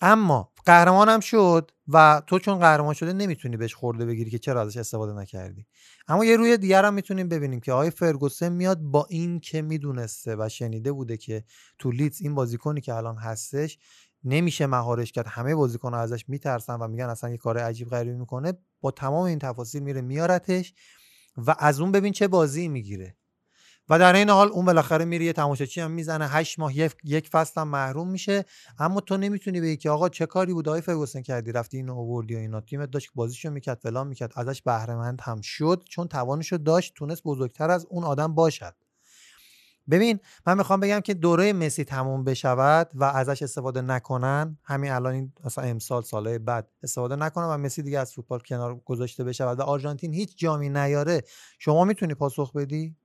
اما 0.01 0.51
قهرمان 0.65 1.09
هم 1.09 1.19
شد 1.19 1.71
و 1.87 2.21
تو 2.27 2.39
چون 2.39 2.59
قهرمان 2.59 2.93
شده 2.93 3.13
نمی‌تونی 3.13 3.57
بهش 3.57 3.73
خورده 3.73 4.05
بگیری 4.05 4.31
که 4.31 4.39
چرا 4.39 4.61
ازش 4.61 4.77
استفاده 4.77 5.13
نکردی. 5.13 5.67
اما 6.07 6.25
یه 6.25 6.37
روی 6.37 6.57
دیگر 6.57 6.85
هم 6.85 6.93
می‌تونیم 6.93 7.29
ببینیم 7.29 7.59
که 7.59 7.71
آقای 7.71 7.89
فرگوسن 7.89 8.51
میاد 8.51 8.79
با 8.79 9.07
این 9.09 9.39
که 9.39 9.61
می‌دونسته 9.61 10.35
و 10.35 10.49
شنیده 10.49 10.91
بوده 10.91 11.17
که 11.17 11.43
تو 11.79 11.91
لیدز 11.91 12.21
این 12.21 12.35
بازیکنی 12.35 12.81
که 12.81 12.93
الان 12.93 13.17
هستش 13.17 13.77
نمیشه 14.23 14.65
مهارش 14.65 15.11
کرد. 15.11 15.27
همه 15.27 15.55
بازیکن‌ها 15.55 15.99
ازش 15.99 16.25
میترسن 16.27 16.75
و 16.75 16.87
میگن 16.87 17.09
اصلا 17.09 17.29
یه 17.29 17.37
کار 17.37 17.57
عجیب 17.57 17.89
غریبی 17.89 18.17
می‌کنه. 18.17 18.53
با 18.81 18.91
تمام 18.91 19.23
این 19.23 19.39
تفاصیل 19.39 19.83
میره 19.83 20.01
میارتش 20.01 20.73
و 21.37 21.55
از 21.59 21.79
اون 21.79 21.91
ببین 21.91 22.13
چه 22.13 22.27
بازی 22.27 22.67
می‌گیره. 22.67 23.15
و 23.89 23.99
در 23.99 24.13
این 24.13 24.29
حال 24.29 24.49
اون 24.49 24.65
بالاخره 24.65 25.05
میره 25.05 25.25
یه 25.25 25.33
تماشاچی 25.33 25.81
هم 25.81 25.91
می‌زنه. 25.91 26.27
هشت 26.27 26.59
ماه 26.59 26.77
یک, 27.03 27.29
فصل 27.29 27.61
هم 27.61 27.67
محروم 27.67 28.09
میشه. 28.09 28.45
اما 28.79 28.99
تو 28.99 29.17
نمی‌تونی 29.17 29.61
بگی 29.61 29.77
که 29.77 29.89
آقا 29.89 30.09
چه 30.09 30.25
کاری 30.25 30.53
بود؟ 30.53 30.67
آقای 30.67 30.81
فرگوسن 30.81 31.21
کردی؟ 31.21 31.51
رفتی 31.51 31.77
اینو 31.77 31.95
آوردی 31.95 32.35
و 32.35 32.37
اینا. 32.37 32.61
تیمت 32.61 32.91
داشت 32.91 33.09
بازیشو 33.15 33.49
می‌کرد 33.49 33.79
فلان 33.79 34.07
می‌کرد. 34.07 34.33
ازش 34.35 34.61
بهره 34.61 34.95
مند 34.95 35.21
هم 35.21 35.41
شد 35.41 35.83
چون 35.89 36.07
توانشو 36.07 36.57
داشت 36.57 36.93
تونست 36.95 37.23
بزرگتر 37.23 37.71
از 37.71 37.85
اون 37.89 38.03
آدم 38.03 38.35
باشد. 38.35 38.73
ببین 39.89 40.19
من 40.47 40.57
می‌خوام 40.57 40.79
بگم 40.79 40.99
که 40.99 41.13
دوره 41.13 41.53
مسی 41.53 41.83
تموم 41.83 42.23
بشود 42.23 42.89
و 42.93 43.03
ازش 43.03 43.41
استفاده 43.41 43.81
نکنن. 43.81 44.57
همین 44.63 44.91
الان 44.91 45.33
مثلا 45.45 45.63
امسال 45.63 46.01
سالهای 46.01 46.39
بعد 46.39 46.67
استفاده 46.83 47.15
نکنن 47.15 47.45
و 47.45 47.57
مسی 47.57 47.81
دیگه 47.81 47.99
از 47.99 48.13
فوتبال 48.13 48.39
کنار 48.39 48.75
گذاشته 48.85 49.23
بشود 49.23 49.59
و 49.59 49.63
آرژانتین 49.63 50.13
هیچ 50.13 50.37
جامی 50.37 50.69
نیاره. 50.69 51.21
شما 51.59 51.85
می‌تونی 51.85 52.13
پاسخ 52.13 52.53
بدی؟ 52.53 52.95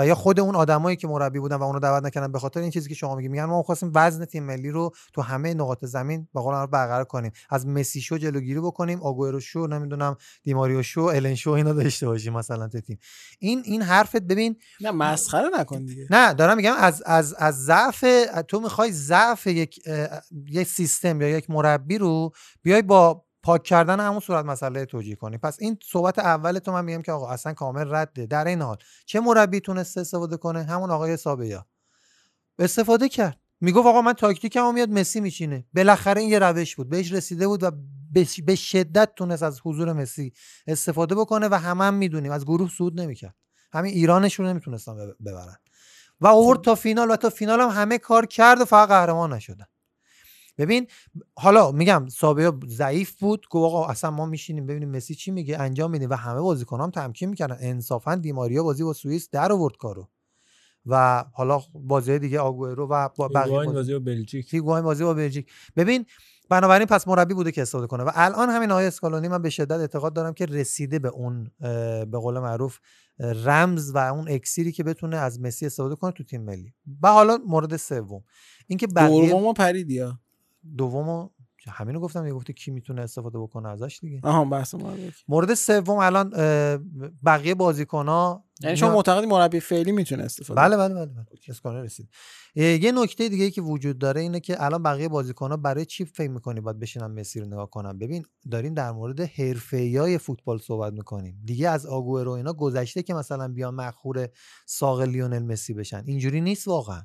و 0.00 0.06
یا 0.06 0.14
خود 0.14 0.40
اون 0.40 0.56
آدمایی 0.56 0.96
که 0.96 1.08
مربی 1.08 1.38
بودن 1.38 1.56
و 1.56 1.62
اونو 1.62 1.78
دعوت 1.78 2.04
نکردن 2.04 2.32
به 2.32 2.38
خاطر 2.38 2.60
این 2.60 2.70
چیزی 2.70 2.88
که 2.88 2.94
شما 2.94 3.14
میگی. 3.14 3.28
میگن 3.28 3.44
ما 3.44 3.62
خواستیم 3.62 3.92
وزن 3.94 4.24
تیم 4.24 4.44
ملی 4.44 4.70
رو 4.70 4.90
تو 5.12 5.22
همه 5.22 5.54
نقاط 5.54 5.84
زمین 5.84 6.28
به 6.34 6.40
قول 6.40 6.66
برقرار 6.66 7.04
کنیم. 7.04 7.32
از 7.50 7.66
مسی 7.66 8.00
شو 8.00 8.18
جلوگیری 8.18 8.60
بکنیم 8.60 9.02
آگورو 9.02 9.40
شو 9.40 9.66
نمی‌دونم 9.66 10.16
دیماریو 10.42 10.82
شو 10.82 11.00
الن 11.00 11.34
شو 11.34 11.50
اینا 11.50 11.72
داشته 11.72 12.06
باشیم 12.06 12.32
مثلا 12.32 12.68
تو 12.68 12.80
تیم. 12.80 12.98
این 13.38 13.62
این 13.64 13.82
حرفت 13.82 14.22
ببین 14.22 14.56
نه 14.80 14.90
مسخره 14.90 15.48
نکن 15.58 15.84
دیگه. 15.84 16.06
نه 16.10 16.34
دارم 16.34 16.56
میگم 16.56 16.74
از 16.78 17.02
از 17.06 17.34
از 17.34 17.64
ضعف 17.64 18.04
تو 18.48 18.60
می‌خوای 18.60 18.92
ضعف 18.92 19.46
یک 19.46 19.80
یک 20.46 20.68
سیستم 20.68 21.20
یا 21.20 21.28
یک 21.28 21.50
مربی 21.50 21.98
رو 21.98 22.30
بیای 22.62 22.82
با 22.82 23.24
پاک 23.42 23.62
کردن 23.62 24.00
همون 24.00 24.20
صورت 24.20 24.44
مسئله 24.44 24.84
توجیه 24.84 25.16
کنی. 25.16 25.38
پس 25.38 25.56
این 25.60 25.78
صحبت 25.82 26.18
اول 26.18 26.58
تو 26.58 26.72
من 26.72 26.84
میگم 26.84 27.02
که 27.02 27.12
آقا 27.12 27.28
اصلا 27.28 27.52
کامل 27.52 27.94
رده. 27.94 28.26
در 28.26 28.44
این 28.44 28.62
حال 28.62 28.76
چه 29.06 29.20
مربی 29.20 29.60
تونسته 29.60 30.00
استفاده 30.00 30.36
کنه؟ 30.36 30.62
همون 30.62 30.90
آقای 30.90 31.16
سابیا 31.16 31.66
استفاده 32.58 33.08
کرد. 33.08 33.40
می‌گفت 33.60 33.86
آقا 33.86 34.02
من 34.02 34.12
تاکتیکم 34.12 34.74
میاد 34.74 34.90
مسی 34.90 35.20
میچینه. 35.20 35.66
بالاخره 35.74 36.20
این 36.20 36.30
یه 36.30 36.38
روش 36.38 36.76
بود. 36.76 36.88
بهش 36.88 37.12
رسیده 37.12 37.46
بود 37.46 37.62
و 37.62 37.70
به 38.44 38.54
شدت 38.54 39.14
تونست 39.16 39.42
از 39.42 39.60
حضور 39.64 39.92
مسی 39.92 40.32
استفاده 40.66 41.14
بکنه 41.14 41.48
و 41.48 41.54
همه 41.54 41.84
هم 41.84 41.94
می‌دونیم. 41.94 42.32
از 42.32 42.44
گروه 42.44 42.70
سود 42.70 43.00
نمی‌کرد. 43.00 43.34
همین 43.72 43.94
ایرانشون 43.94 44.46
نمی‌تونستن 44.46 44.94
ببرن. 45.26 45.56
و 46.20 46.26
آورد 46.26 46.60
تا 46.60 46.74
فینال 46.74 47.10
و 47.10 47.16
تا 47.16 47.30
فینال 47.30 47.60
هم 47.60 47.68
همه 47.68 47.98
کار 47.98 48.26
کرد 48.26 48.60
و 48.60 48.64
فقط 48.64 48.88
قهرمان 48.88 49.32
نشدن. 49.32 49.66
ببین 50.60 50.86
حالا 51.36 51.72
میگم 51.72 52.06
سابیا 52.10 52.60
ضعیف 52.66 53.20
بود 53.20 53.46
گفت 53.50 53.64
آقا 53.64 53.86
اصلا 53.86 54.10
ما 54.10 54.26
میشینیم 54.26 54.66
ببینیم 54.66 54.90
مسی 54.90 55.14
چی 55.14 55.30
میگه 55.30 55.58
انجام 55.60 55.90
میدیم 55.90 56.10
و 56.10 56.14
همه 56.14 56.40
بازیکنان 56.40 56.84
هم 56.84 56.90
تمکین 56.90 57.28
می‌کردن. 57.28 57.56
انصافا 57.60 58.14
دیماریا 58.14 58.62
بازی 58.62 58.84
با 58.84 58.92
سوئیس 58.92 59.30
در 59.30 59.52
آورد 59.52 59.76
کارو. 59.76 60.08
و 60.86 61.24
حالا 61.32 61.60
بازی 61.74 62.18
دیگه 62.18 62.40
آگوئرو 62.40 62.86
و 62.86 63.08
بقیه 63.34 63.64
بازی 63.64 63.92
با 63.92 63.98
بلژیک. 63.98 64.54
بازی 64.62 65.04
با 65.04 65.14
بلژیک. 65.14 65.52
ببین 65.76 66.06
بنابراین 66.50 66.86
پس 66.86 67.08
مربی 67.08 67.34
بوده 67.34 67.52
که 67.52 67.62
استفاده 67.62 67.86
کنه. 67.86 68.04
و 68.04 68.10
الان 68.14 68.48
همین 68.48 68.70
آقای 68.70 68.86
اسکالونی 68.86 69.28
من 69.28 69.42
به 69.42 69.50
شدت 69.50 69.80
اعتقاد 69.80 70.12
دارم 70.12 70.32
که 70.32 70.46
رسیده 70.46 70.98
به 70.98 71.08
اون 71.08 71.50
به 72.10 72.18
قول 72.18 72.38
معروف 72.38 72.78
رمز 73.18 73.94
و 73.94 73.98
اون 73.98 74.28
اکسیری 74.28 74.72
که 74.72 74.84
بتونه 74.84 75.16
از 75.16 75.40
مسی 75.40 75.66
استفاده 75.66 75.96
کنه 75.96 76.12
تو 76.12 76.24
تیم 76.24 76.42
ملی. 76.42 76.72
و 77.02 77.08
حالا 77.08 77.38
مورد 77.46 77.76
سوم. 77.76 78.24
اینکه 78.66 78.86
بقیه 78.86 79.30
دومو 79.30 79.52
پریدیا 79.52 80.18
دومو 80.76 81.28
همینو 81.68 82.00
گفتم 82.00 82.26
یه 82.26 82.32
گفته 82.32 82.52
کی 82.52 82.70
می‌تونه 82.70 83.02
استفاده 83.02 83.38
بکنه 83.38 83.68
ازش 83.68 83.98
دیگه. 84.00 84.20
آها 84.22 84.44
بحث 84.44 84.74
مورد 85.28 85.54
سوم 85.54 85.98
الان 85.98 86.30
بقیه 87.24 87.54
بازیکن 87.54 88.40
یعنی 88.62 88.76
شما 88.76 88.94
معتقدی 88.94 89.26
مربی 89.26 89.60
فعلی 89.60 89.92
می‌تونه 89.92 90.22
استفاده 90.22 90.60
بله 90.60 90.76
بله 90.76 90.94
بله, 90.94 91.06
بله. 91.06 91.26
اسکانر 91.48 91.82
رسید. 91.82 92.08
یه 92.54 92.92
نکته 92.92 93.28
دیگه 93.28 93.50
که 93.50 93.62
وجود 93.62 93.98
داره 93.98 94.20
اینه 94.20 94.40
که 94.40 94.64
الان 94.64 94.82
بقیه 94.82 95.08
بازیکن 95.08 95.50
ها 95.50 95.56
برای 95.56 95.84
چی 95.84 96.04
فکر 96.04 96.30
می‌کنی 96.30 96.60
باید 96.60 96.78
بشینن 96.78 97.06
مسی 97.06 97.40
رو 97.40 97.46
نگاه 97.46 97.70
کنن؟ 97.70 97.98
ببین 97.98 98.24
داریم 98.50 98.74
در 98.74 98.92
مورد 98.92 99.20
حرفه‌ای 99.20 100.18
فوتبال 100.18 100.58
صحبت 100.58 100.92
می‌کنیم. 100.92 101.42
دیگه 101.44 101.68
از 101.68 101.86
آگورو 101.86 102.30
اینا 102.30 102.52
گذشته 102.52 103.02
که 103.02 103.14
مثلا 103.14 103.48
بیا 103.48 103.70
مخور 103.70 104.28
ساق 104.66 105.00
لیونل 105.00 105.42
مسی 105.42 105.74
بشن. 105.74 106.02
اینجوری 106.06 106.40
نیست 106.40 106.68
واقعا. 106.68 107.02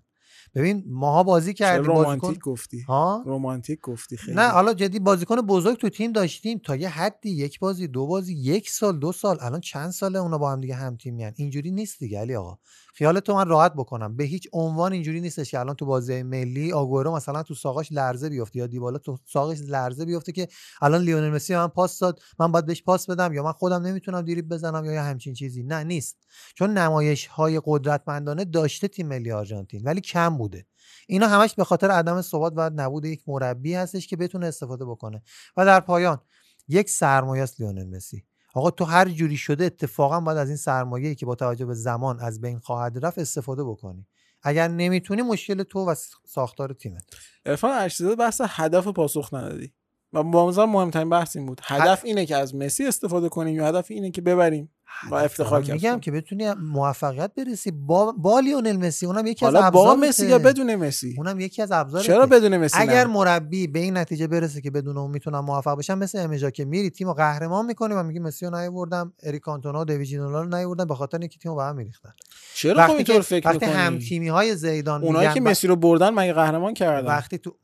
ببین 0.56 0.84
ماها 0.88 1.24
بازی 1.24 1.54
کردیم 1.54 1.86
رومانتیک 1.86 2.22
بازیکن... 2.22 2.52
گفتی؟ 2.52 2.82
ها؟ 2.82 3.24
رومانتیک 3.26 3.80
گفتی 3.82 4.18
خیلی. 4.18 4.38
نه 4.38 4.48
حالا 4.48 4.74
جدی 4.74 5.00
بازیکن 5.00 5.36
بزرگ 5.36 5.78
تو 5.78 5.90
تیم 5.90 6.12
داشتیم 6.12 6.60
تا 6.60 6.76
یه 6.76 6.90
حدی 6.90 7.30
یک 7.30 7.60
بازی 7.60 7.88
دو 7.88 8.08
بازی 8.08 8.34
یک 8.34 8.70
سال 8.70 9.00
دو 9.00 9.12
سال 9.12 9.38
الان 9.42 9.60
چند 9.60 9.92
ساله 9.92 10.20
اونا 10.20 10.38
با 10.38 10.52
هم 10.52 10.62
دیگه 10.62 10.76
هم 10.76 10.96
تیم 10.96 11.16
میان 11.16 11.34
اینجوری 11.36 11.72
نیست 11.72 12.00
دیگه 12.00 12.20
علی 12.20 12.36
آقا. 12.36 12.58
خیال 12.98 13.20
تو 13.20 13.36
من 13.36 13.48
راحت 13.48 13.74
بکنم. 13.74 14.16
به 14.18 14.24
هیچ 14.24 14.48
عنوان 14.54 14.94
اینجوری 14.94 15.22
نیستش 15.22 15.52
که 15.52 15.60
الان 15.60 15.76
تو 15.76 15.86
بازی 15.86 16.24
ملی 16.24 16.72
آگورو 16.72 17.16
مثلا 17.16 17.44
تو 17.44 17.56
ساقاش 17.56 17.92
لرزه 17.92 18.30
بیفته 18.30 18.60
یا 18.60 18.68
دیبالا 18.68 18.98
تو 18.98 19.18
ساقش 19.26 19.60
لرزه 19.62 20.06
بیفته 20.06 20.32
که 20.32 20.48
الان 20.82 21.02
لیونل 21.02 21.30
مسی 21.30 21.56
من 21.56 21.68
پاس 21.68 22.00
داد 22.00 22.20
من 22.40 22.52
باید 22.52 22.66
بهش 22.66 22.84
پاس 22.84 23.10
بدم 23.10 23.34
یا 23.34 23.44
من 23.44 23.52
خودم 23.52 23.82
نمی‌تونم 23.82 24.22
دریبل 24.22 24.56
بزنم 24.56 24.86
یا 24.86 25.04
همچین 25.04 25.34
چیزی. 25.34 25.64
نه 25.64 25.84
نیست. 25.84 26.18
چون 26.56 26.78
نمایش 26.78 27.28
های 27.28 27.62
قدرتمندانه 27.66 28.46
داشته 28.46 28.88
تیم 28.88 29.08
ملی 29.08 29.32
آرژانتین 29.32 29.82
ولی 29.84 30.02
کم 30.02 30.38
بوده. 30.38 30.66
اینا 31.08 31.28
همش 31.28 31.56
به 31.56 31.64
خاطر 31.64 31.92
عدم 31.92 32.22
ثبات 32.22 32.54
و 32.56 32.72
نبود 32.76 33.06
یک 33.06 33.24
مربی 33.28 33.74
هستش 33.74 34.08
که 34.08 34.16
بتونه 34.16 34.48
استفاده 34.48 34.86
بکنه. 34.86 35.22
و 35.58 35.66
در 35.66 35.80
پایان 35.80 36.22
یک 36.68 36.90
سرمایه 36.90 37.44
است 37.44 37.62
لیونل 37.62 37.96
مسی. 37.96 38.26
آقا 38.56 38.72
تو 38.72 38.86
هر 38.86 39.10
جوری 39.10 39.38
شده 39.38 39.66
اتفاقا 39.66 40.20
باید 40.20 40.38
از 40.38 40.48
این 40.48 40.58
سرمایه‌ای 40.58 41.16
که 41.16 41.26
با 41.26 41.36
توجه 41.36 41.66
به 41.66 41.74
زمان 41.74 42.20
از 42.20 42.42
بین 42.42 42.60
خواهد 42.60 43.06
رفت 43.06 43.20
استفاده 43.20 43.64
بکنی. 43.64 44.08
اگر 44.44 44.68
نمی‌تونی 44.68 45.22
مشکل 45.22 45.64
تو 45.64 45.86
و 45.86 45.96
ساختار 46.26 46.74
تیمت. 46.74 47.04
عرفان 47.46 47.72
ارشیزاده 47.72 48.16
بحث 48.16 48.42
هدف 48.46 48.88
پاسخ 48.88 49.34
ندادی. 49.34 49.74
و 50.14 50.24
با 50.24 50.66
مهمترین 50.66 51.10
بحث 51.10 51.36
این 51.36 51.46
بود. 51.46 51.62
هدف 51.64 52.06
اینه 52.06 52.26
که 52.26 52.36
از 52.36 52.56
مسی 52.56 52.86
استفاده 52.86 53.30
کنیم 53.30 53.56
یا 53.56 53.68
هدف 53.68 53.92
اینه 53.92 54.12
که 54.12 54.22
ببریم 54.22 54.75
با 55.10 55.20
افتخار 55.20 55.62
میگم 55.62 56.00
که 56.00 56.12
بتونی 56.12 56.54
موفقیت 56.54 57.32
برسی. 57.38 57.72
با, 57.72 58.12
با 58.12 58.40
لیونل 58.40 58.78
مسی 58.78 59.06
اونم 59.06 59.28
یکی 59.28 59.46
از 59.46 59.56
ابزار 59.56 59.72
با 59.72 59.96
مسی 59.96 60.28
یا 60.28 60.40
بدون 60.40 60.76
مسی؟ 60.76 61.16
اونم 61.18 61.40
یکی 61.40 61.62
از 61.62 61.72
ابزار 61.72 62.02
چرا 62.04 62.26
بدون 62.26 62.58
مسی 62.58 62.78
اگر 62.80 63.08
مربی 63.08 63.68
به 63.68 63.80
این 63.80 63.98
نتیجه 63.98 64.28
برسه 64.28 64.62
که 64.62 64.72
بدون 64.72 64.98
اون 64.98 65.12
می‌تونم 65.12 65.46
موفق 65.46 65.78
بشم 65.78 65.98
مثل 65.98 66.20
امجا 66.20 66.50
که 66.50 66.66
میری 66.66 66.90
تیمو 66.90 67.14
قهرمان 67.14 67.66
می‌کنی 67.66 67.94
و 67.94 68.04
میگی 68.04 68.20
مسی 68.20 68.46
رو 68.46 68.60
نیوردم 68.60 69.14
اریک 69.24 69.42
کانتونا 69.42 69.82
و 69.82 69.86
دیویجینولا 69.86 70.42
رو 70.42 70.58
نیوردم 70.58 70.86
به 70.86 70.96
خاطر 70.96 71.18
اینکه 71.20 71.40
تیمو 71.40 71.56
به 71.56 71.64
هم 71.64 71.76
میریختن. 71.76 72.14
چرا 72.56 72.88
خب 72.88 72.94
اینطور 72.96 73.22
فکر 73.22 73.50
وقتی 73.50 73.66
هم 73.66 74.00
تیمی 74.00 74.28
های 74.28 74.56
زیدان 74.56 75.04
اونایی 75.04 75.30
که 75.34 75.42
مسی 75.42 75.68
رو 75.68 75.76
بردن 75.76 76.10
مگه 76.10 76.34
قهرمان 76.34 76.74
کردن؟ 76.74 77.08
وقتی 77.08 77.38
تو 77.38 77.56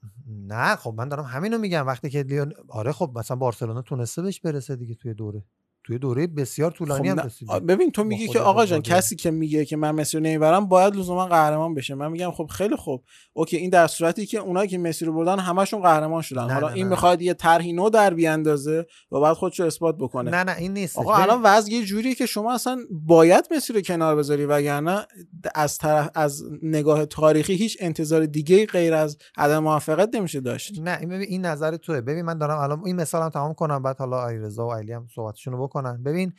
نه 0.47 0.75
خب 0.75 0.93
من 0.97 1.09
دارم 1.09 1.23
همینو 1.23 1.57
میگم. 1.57 1.87
وقتی 1.87 2.09
که 2.09 2.23
لیون 2.23 2.53
آره 2.69 2.91
خب 2.91 3.11
مثلا 3.15 3.37
بارسلونا 3.37 3.81
تونسته 3.81 4.21
بهش 4.21 4.39
برسه 4.39 4.75
دیگه 4.75 4.95
توی 4.95 5.13
دوره. 5.13 5.43
توی 5.83 5.97
دوره 5.97 6.27
بسیار 6.27 6.71
طولانی 6.71 7.11
خب 7.11 7.19
هم 7.19 7.25
رسید 7.25 7.49
ببین 7.49 7.91
تو 7.91 8.03
میگی 8.03 8.27
که 8.27 8.39
آقا 8.39 8.65
جان 8.65 8.81
کسی 8.81 9.15
که 9.15 9.31
میگه 9.31 9.65
که 9.65 9.77
من 9.77 9.91
مسی 9.91 10.17
رو 10.17 10.23
نمی‌برم 10.23 10.65
باید 10.65 10.95
لزوما 10.95 11.25
قهرمان 11.25 11.73
بشه. 11.73 11.95
من 11.95 12.11
میگم 12.11 12.31
خب 12.31 12.45
خیلی 12.45 12.75
خوب. 12.75 13.03
اوکی 13.33 13.57
این 13.57 13.69
در 13.69 13.87
صورتی 13.87 14.25
که 14.25 14.39
اونایی 14.39 14.69
که 14.69 14.77
مسی 14.77 15.05
رو 15.05 15.13
بردن 15.13 15.39
همشون 15.39 15.81
قهرمان 15.81 16.21
شدن. 16.21 16.45
نه 16.45 16.53
حالا 16.53 16.67
نه 16.67 16.73
این 16.73 16.85
نه. 16.85 16.89
می‌خواد 16.89 17.21
یه 17.21 17.33
طرحی 17.33 17.73
نو 17.73 17.89
در 17.89 18.13
بیاندازه 18.13 18.85
و 19.11 19.19
بعد 19.19 19.33
خودش 19.33 19.59
رو 19.59 19.65
اثبات 19.65 19.97
بکنه. 19.97 20.31
نه 20.31 20.43
نه 20.43 20.57
این 20.57 20.73
نیست. 20.73 20.97
آقا 20.97 21.15
الان 21.15 21.41
وضع 21.43 21.71
یه 21.71 21.85
جوریه 21.85 22.15
که 22.15 22.25
شما 22.25 22.53
اصلا 22.53 22.77
باید 22.91 23.47
مسی 23.55 23.73
رو 23.73 23.81
کنار 23.81 24.15
بذاری 24.15 24.45
وگرنه 24.45 25.07
از 25.55 25.77
طرف 25.77 26.09
از 26.15 26.43
نگاه 26.63 27.05
تاریخی 27.05 27.53
هیچ 27.53 27.77
انتظار 27.79 28.25
دیگه 28.25 28.65
غیر 28.65 28.93
از 28.93 29.17
عدم 29.37 29.59
موفقیت 29.59 30.09
نمیشه 30.15 30.41
داشت. 30.41 30.79
نه 30.79 30.97
این 30.99 31.09
ببین 31.09 31.21
این 31.21 31.45
نظر 31.45 31.77
توه. 31.77 32.01
ببین 32.01 32.25
من 32.25 32.37
دارم 32.37 32.57
الان 32.57 32.81
این 32.85 32.95
مثالم 32.95 33.29
تمام 33.29 33.53
کنم 33.53 33.83
بعد 33.83 33.97
حالا 33.97 34.27
علیرضا 34.27 34.67
و 34.67 34.73
علی 34.73 34.93
هم 34.93 35.07
صحبتشون 35.15 35.53
رو 35.53 35.70
بکنن. 35.71 36.03
ببین 36.03 36.33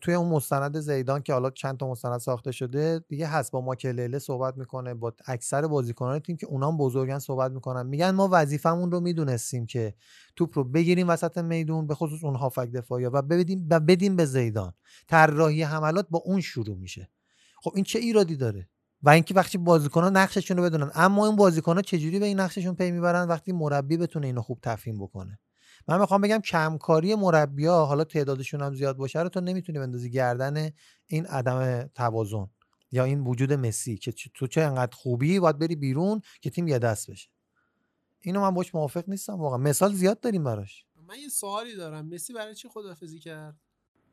توی 0.00 0.14
اون 0.14 0.28
مستند 0.28 0.80
زیدان 0.80 1.22
که 1.22 1.32
حالا 1.32 1.50
چند 1.50 1.76
تا 1.76 1.90
مستند 1.90 2.18
ساخته 2.18 2.52
شده 2.52 3.04
دیگه 3.08 3.26
هست 3.26 3.52
با 3.52 3.60
ماکلله 3.60 4.18
صحبت 4.18 4.56
می‌کنه 4.56 4.94
با 4.94 5.12
اکثر 5.26 5.66
بازیکنان 5.66 6.18
تیم 6.18 6.36
که 6.36 6.46
اونام 6.46 6.76
بزرگن 6.76 7.18
صحبت 7.18 7.50
می‌کنن. 7.50 7.86
میگن 7.86 8.10
ما 8.10 8.28
وظیفمون 8.32 8.90
رو 8.90 9.00
می‌دونستیم 9.00 9.66
که 9.66 9.94
توپ 10.36 10.58
رو 10.58 10.64
بگیریم 10.64 11.08
وسط 11.08 11.38
میدون 11.38 11.86
به 11.86 11.94
خصوص 11.94 12.24
اون 12.24 12.36
هافک 12.36 12.70
دفاعی 12.70 13.04
و 13.04 13.22
بدیم 13.22 13.66
و 13.70 13.80
بدیم 13.80 14.16
به 14.16 14.24
زیدان. 14.24 14.72
طراحی 15.08 15.62
حملات 15.62 16.06
با 16.10 16.22
اون 16.24 16.40
شروع 16.40 16.76
میشه. 16.76 17.08
خب 17.62 17.72
این 17.74 17.84
چه 17.84 17.98
ایرادی 17.98 18.36
داره؟ 18.36 18.68
و 19.02 19.10
اینکه 19.10 19.34
وقتی 19.34 19.58
بازیکن‌ها 19.58 20.10
نقششون 20.10 20.56
رو 20.56 20.62
بدونن. 20.62 20.90
اما 20.94 21.26
این 21.26 21.36
بازیکن‌ها 21.36 21.82
چجوری 21.82 22.18
به 22.18 22.26
این 22.26 22.40
نقششون 22.40 22.74
پی 22.74 22.90
می‌برن 22.90 23.28
وقتی 23.28 23.52
مربی 23.52 23.96
بتونه 23.96 24.26
اینو 24.26 24.42
خوب 24.42 24.58
تفهیم 24.62 24.98
بکنه؟ 24.98 25.38
من 25.88 26.00
می‌خوام 26.00 26.20
بگم 26.20 26.40
کمکاری 26.40 27.14
مربیا 27.14 27.84
حالا 27.84 28.04
تعدادشون 28.04 28.62
هم 28.62 28.74
زیاد 28.74 28.96
باشه 28.96 29.22
رو 29.22 29.28
تو 29.28 29.40
نمی‌تونی 29.40 29.78
بندازی 29.78 30.10
گردن 30.10 30.70
این 31.06 31.26
عدم 31.26 31.82
توازن 31.94 32.46
یا 32.92 33.04
این 33.04 33.20
وجود 33.20 33.52
مسی 33.52 33.96
که 33.96 34.12
تو 34.34 34.46
چه 34.46 34.60
انقدر 34.60 34.96
خوبی 34.96 35.40
باید 35.40 35.58
بری 35.58 35.76
بیرون 35.76 36.20
که 36.40 36.50
تیم 36.50 36.68
یه 36.68 36.78
دست 36.78 37.10
بشه. 37.10 37.28
اینو 38.20 38.40
من 38.40 38.54
باش 38.54 38.74
موافق 38.74 39.04
نیستم 39.08 39.34
واقعا. 39.34 39.58
مثال 39.58 39.92
زیاد 39.92 40.20
داریم 40.20 40.44
براش. 40.44 40.84
من 41.08 41.18
یه 41.18 41.28
سوالی 41.28 41.76
دارم. 41.76 42.06
مسی 42.06 42.32
برای 42.32 42.54
چی 42.54 42.68
خدافزی 42.68 43.18
کرد؟ 43.18 43.56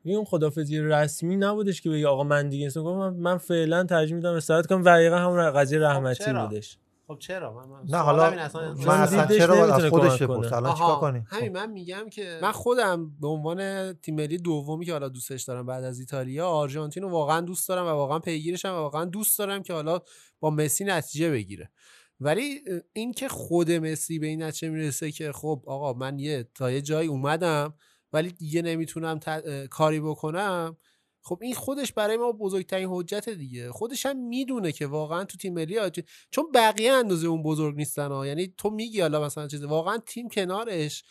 اون 0.04 0.24
خدافزی 0.24 0.78
رسمی 0.78 1.36
نبودش 1.36 1.80
که 1.80 1.90
بگی 1.90 2.04
آقا 2.04 2.24
من 2.24 2.48
دیگه 2.48 2.68
گفتم 2.68 3.14
من 3.14 3.38
فعلا 3.38 3.84
ترجیح 3.84 4.16
میدم 4.16 4.34
استراحت 4.34 4.66
کنم. 4.66 4.80
و 4.80 4.84
دقیقا 4.84 5.16
همون 5.16 5.50
قضیه 5.50 5.78
رحمتی 5.78 6.24
چرا؟ 6.24 6.46
بودش. 6.46 6.78
خب 7.06 7.18
چرا؟ 7.18 7.54
من, 7.54 7.68
من 7.68 7.82
نه 7.88 7.96
حالا 7.96 8.30
این 8.30 8.38
اصلا 8.38 8.74
من 8.74 9.00
اصلا 9.00 9.26
چرا 9.26 9.74
از 9.74 9.84
خودش. 9.84 10.22
بپرس 10.22 10.52
الان 10.52 10.74
چیکار 10.74 11.00
کنیم؟ 11.00 11.24
همین 11.26 11.52
من 11.52 11.70
میگم 11.70 12.08
که 12.10 12.38
من 12.42 12.52
خودم 12.52 13.10
به 13.20 13.28
عنوان 13.28 13.92
تیم 13.92 14.14
ملی 14.14 14.38
دومی 14.38 14.86
که 14.86 14.92
حالا 14.92 15.08
دوستش 15.08 15.42
دارم 15.42 15.66
بعد 15.66 15.84
از 15.84 16.00
ایتالیا 16.00 16.48
آرژانتین 16.48 17.02
رو 17.02 17.10
واقعا 17.10 17.40
دوست 17.40 17.68
دارم 17.68 17.84
و 17.86 17.88
واقعا 17.88 18.18
پیگیرشم 18.18 18.68
و 18.68 18.72
واقعا 18.72 19.04
دوست 19.04 19.38
دارم 19.38 19.62
که 19.62 19.72
حالا 19.72 20.00
با 20.40 20.50
مسی 20.50 20.84
نتیجه 20.84 21.30
بگیره. 21.30 21.70
ولی 22.20 22.60
این 22.92 23.12
که 23.12 23.28
خود 23.28 23.70
مسی 23.70 24.18
به 24.18 24.26
این 24.26 24.42
نتیجه 24.42 24.68
می‌رسه 24.72 25.12
که 25.12 25.32
خب 25.32 25.62
آقا 25.66 25.92
من 25.92 26.18
یه 26.18 26.48
تا 26.54 26.70
یه 26.70 26.80
جایی 26.80 27.08
اومدم 27.08 27.74
ولی 28.12 28.30
دیگه 28.32 28.62
نمی‌تونم 28.62 29.18
ت- 29.18 29.28
اه، 29.28 29.66
کاری 29.66 30.00
بکنم 30.00 30.76
خب 31.22 31.38
این 31.42 31.54
خودش 31.54 31.92
برای 31.92 32.16
ما 32.16 32.32
بزرگترین 32.32 32.88
حجت 32.90 33.28
دیگه. 33.28 33.72
خودش 33.72 34.06
هم 34.06 34.16
می‌دونه 34.16 34.72
که 34.72 34.86
واقعا 34.86 35.24
تو 35.24 35.38
تیم 35.38 35.54
ملی 35.54 35.76
چون 36.30 36.44
بقیه 36.54 36.92
اندازه 36.92 37.26
اون 37.26 37.42
بزرگ 37.42 37.76
نیستن 37.76 38.08
ها. 38.08 38.26
یعنی 38.26 38.54
تو 38.58 38.70
میگی 38.70 39.00
حالا 39.00 39.24
مثلا 39.24 39.48
چیزی 39.48 39.66
واقعا 39.66 39.98
تیم 40.06 40.28
کنارش 40.28 41.04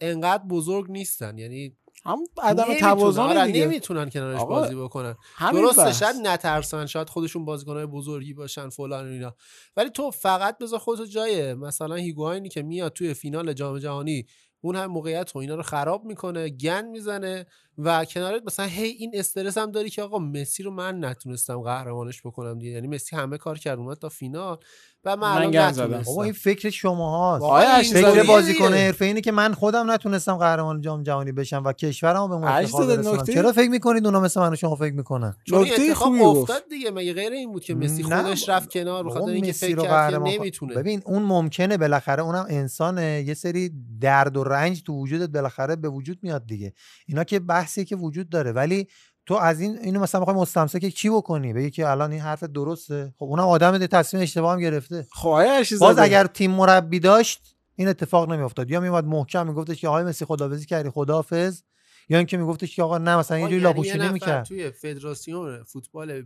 انقدر 0.00 0.44
بزرگ 0.44 0.90
نیستن. 0.90 1.38
یعنی 1.38 1.76
هم 2.04 2.18
عدم. 2.42 2.74
توازن 2.74 3.22
آره، 3.22 3.46
دیگه. 3.46 3.66
نمی‌تونن 3.66 4.10
کنارش 4.10 4.40
آقا، 4.40 4.60
بازی 4.60 4.74
بکنن. 4.74 5.16
درسته. 5.52 5.92
شاید 5.92 6.16
نترسن 6.16 6.86
شاید 6.86 7.08
خودشون 7.08 7.44
بازیکنهای 7.44 7.86
بزرگی 7.86 8.34
باشن 8.34 8.68
فلان 8.68 9.08
و 9.08 9.12
اینا. 9.12 9.34
ولی 9.76 9.90
تو 9.90 10.10
فقط 10.10 10.58
بذار 10.58 10.78
خودتو 10.78 11.06
جای 11.06 11.54
مثلا 11.54 11.94
هیگواینی 11.94 12.48
که 12.48 12.62
میاد 12.62 12.92
توی 12.92 13.14
فینال 13.14 13.52
جام 13.52 13.78
جهانی 13.78 14.26
اون 14.60 14.76
هم 14.76 14.86
موقعیت 14.86 15.36
و 15.36 15.38
اینا 15.38 15.54
رو 15.54 15.62
خراب 15.62 16.04
می‌کنه 16.04 16.48
گن 16.48 16.84
می‌زنه. 16.84 17.46
و 17.78 18.04
کنارت 18.04 18.42
مثلا 18.46 18.66
هی 18.66 18.88
این 18.88 19.10
استرس 19.14 19.58
هم 19.58 19.70
داری 19.70 19.90
که 19.90 20.02
آقا 20.02 20.18
مسی 20.18 20.62
رو 20.62 20.70
من 20.70 21.04
نتونستم 21.04 21.58
قهرمانش 21.58 22.22
بکنم 22.22 22.58
دیگه. 22.58 22.70
یعنی 22.72 22.86
مسی 22.86 23.16
همه 23.16 23.38
کار 23.38 23.58
کرد 23.58 23.78
اومد 23.78 23.96
تا 23.96 24.08
فینال 24.08 24.58
و 25.04 25.16
من, 25.16 25.20
من 25.20 25.56
الان. 25.56 25.56
نتونستم. 25.56 26.02
بابا 26.02 26.24
این 26.24 26.32
فکر 26.32 26.70
شما 26.70 27.38
هاست 27.38 27.94
این 27.94 28.02
فکر 28.02 28.22
بازیکن. 28.22 28.72
حرفه 28.74 29.04
اینه 29.04 29.20
که 29.20 29.32
من 29.32 29.54
خودم 29.54 29.90
نتونستم 29.90 30.36
قهرمان 30.36 30.80
جام 30.80 31.02
جهانی 31.02 31.32
بشم 31.32 31.62
و 31.64 31.72
کشورمو 31.72 32.28
به 32.28 32.96
نکته- 32.96 33.32
چرا 33.34 33.52
فکر 33.52 33.70
می‌کنید 33.70 34.06
اونا 34.06 34.20
مثل 34.20 34.40
من 34.40 34.52
و 34.52 34.56
شما 34.56 34.74
فکر 34.74 34.94
می‌کنن؟ 34.94 35.36
نکته 35.52 35.94
خوبی 35.94 36.18
گفت. 36.18 36.50
افتاد 36.50 36.68
دیگه. 36.70 36.90
مگه 36.90 37.12
غیر 37.12 37.32
این 37.32 37.52
بود 37.52 37.64
که 37.64 37.74
مسی 37.74 38.02
نه، 38.02 38.22
خودش 38.22 38.48
رفت 38.48 38.70
کنار؟ 38.70 39.02
به 39.02 39.08
بابا 39.08 39.20
خاطر 39.20 39.32
اینکه 39.32 39.50
مسی 39.50 39.66
فکر 39.66 39.76
رو 39.76 39.82
کرد 39.82 40.12
که 40.12 40.18
نمی‌تونه. 40.18 40.74
ببین 40.74 41.02
اون 41.04 41.22
ممکنه 41.22 41.76
بالاخره 41.76 42.22
اونم 42.22 42.46
انسانه. 42.48 43.24
یه 43.26 43.34
سری 43.34 43.72
درد 44.00 44.36
و 44.36 44.44
رنج 44.44 44.82
تو 44.82 44.92
وجودت 44.92 45.28
بالاخره 45.28 45.76
به 45.76 45.88
وجود 45.88 46.18
میاد 46.22 46.46
دیگه. 46.46 46.72
اینا 47.06 47.24
که 47.24 47.38
بحثی 47.66 47.84
که 47.84 47.96
وجود 47.96 48.28
داره. 48.28 48.52
ولی 48.52 48.88
تو 49.26 49.34
از 49.34 49.60
این 49.60 49.78
اینو 49.78 50.00
مثلا 50.00 50.20
می‌خوای 50.20 50.36
مستمسک 50.36 50.88
چی 50.88 51.10
بکنی؟ 51.10 51.52
بگی 51.52 51.70
که 51.70 51.88
الان 51.88 52.12
این 52.12 52.20
حرف 52.20 52.44
درسته. 52.44 53.14
خب 53.18 53.24
اونم 53.24 53.44
آدم 53.44 53.78
ده 53.78 53.86
تصمیم 53.86 54.22
اشتباه 54.22 54.52
هم 54.52 54.60
گرفته. 54.60 55.06
خب 55.12 55.28
آقای 55.28 55.46
عشیزاده، 55.48 55.94
باز 55.94 56.04
اگر 56.04 56.26
تیم 56.26 56.50
مربی 56.50 57.00
داشت 57.00 57.56
این 57.76 57.88
اتفاق 57.88 58.32
نمیافتاد. 58.32 58.70
یا 58.70 58.80
میومد 58.80 59.04
محکم 59.04 59.46
میگفتش 59.46 59.80
که 59.80 59.88
آقای 59.88 60.04
مسی 60.04 60.24
خداحافظی 60.24 60.66
کردی 60.66 60.90
خداحافظ. 60.90 61.62
یا 62.08 62.18
اینکه 62.18 62.36
میگفتش 62.36 62.76
که 62.76 62.82
آقا 62.82 62.98
نه 62.98 63.16
مثلا 63.16 63.38
یه 63.38 63.44
آقا 63.44 63.50
جوری 63.50 63.88
یعنی 63.88 63.98
نفر 63.98 64.08
نمی‌کرد. 64.08 64.44
توی 64.44 64.70
فدراسیون 64.70 65.62
فوتبال 65.62 66.24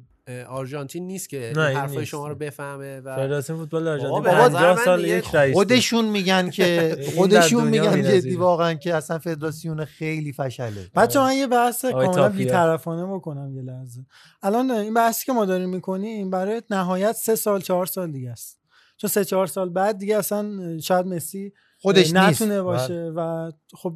آرژانتین 0.48 1.06
نیست 1.06 1.28
که 1.28 1.52
نه، 1.56 1.60
این 1.60 1.68
این 1.68 1.76
حرفای 1.76 1.96
نیست. 1.96 2.10
شما 2.10 2.28
رو 2.28 2.34
بفهمه 2.34 3.00
و 3.00 3.16
فدراسیون 3.16 3.58
فوتبال 3.58 3.88
آرژانتین 3.88 4.10
بابا، 4.10 4.30
به 4.30 4.36
نظر 4.36 4.48
50 4.48 4.76
من 4.76 4.84
سال 4.84 5.04
یک 5.04 5.34
رئیس 5.34 5.54
خودشون 5.54 6.04
میگن 6.04 6.50
که 6.50 6.96
خودشون 7.16 7.68
میگن. 7.68 8.02
جدی 8.02 8.36
واقعا 8.36 8.74
که 8.74 8.94
اصلا 8.94 9.18
فدراسیون 9.18 9.84
خیلی 9.84 10.32
فشله 10.32 10.90
بچه 10.96 11.20
من 11.20 11.36
یه 11.36 11.46
بحث 11.46 11.84
کاملا. 11.84 12.28
بیطرفانه 12.28 13.06
بکنم 13.14 13.56
یه 13.56 13.62
لحظه 13.62 14.00
الان 14.42 14.70
این 14.70 14.94
بحثی 14.94 15.26
که 15.26 15.32
ما 15.32 15.44
داریم 15.44 15.68
می‌کنیم 15.68 16.30
برای 16.30 16.62
نهایت 16.70 17.12
سه 17.12 17.34
سال 17.34 17.60
چهار 17.60 17.86
سال 17.86 18.12
دیگه 18.12 18.30
است 18.30 18.60
چون 18.96 19.10
سه 19.10 19.24
چهار 19.24 19.46
سال 19.46 19.68
بعد 19.68 19.98
دیگه 19.98 20.16
اصلا 20.16 20.78
شاید 20.78 21.06
مسی 21.06 21.52
خودش 21.78 22.12
نیست. 22.12 22.16
نتونه 22.16 22.54
بله. 22.54 22.62
باشه 22.62 23.12
و 23.16 23.50
خب 23.74 23.94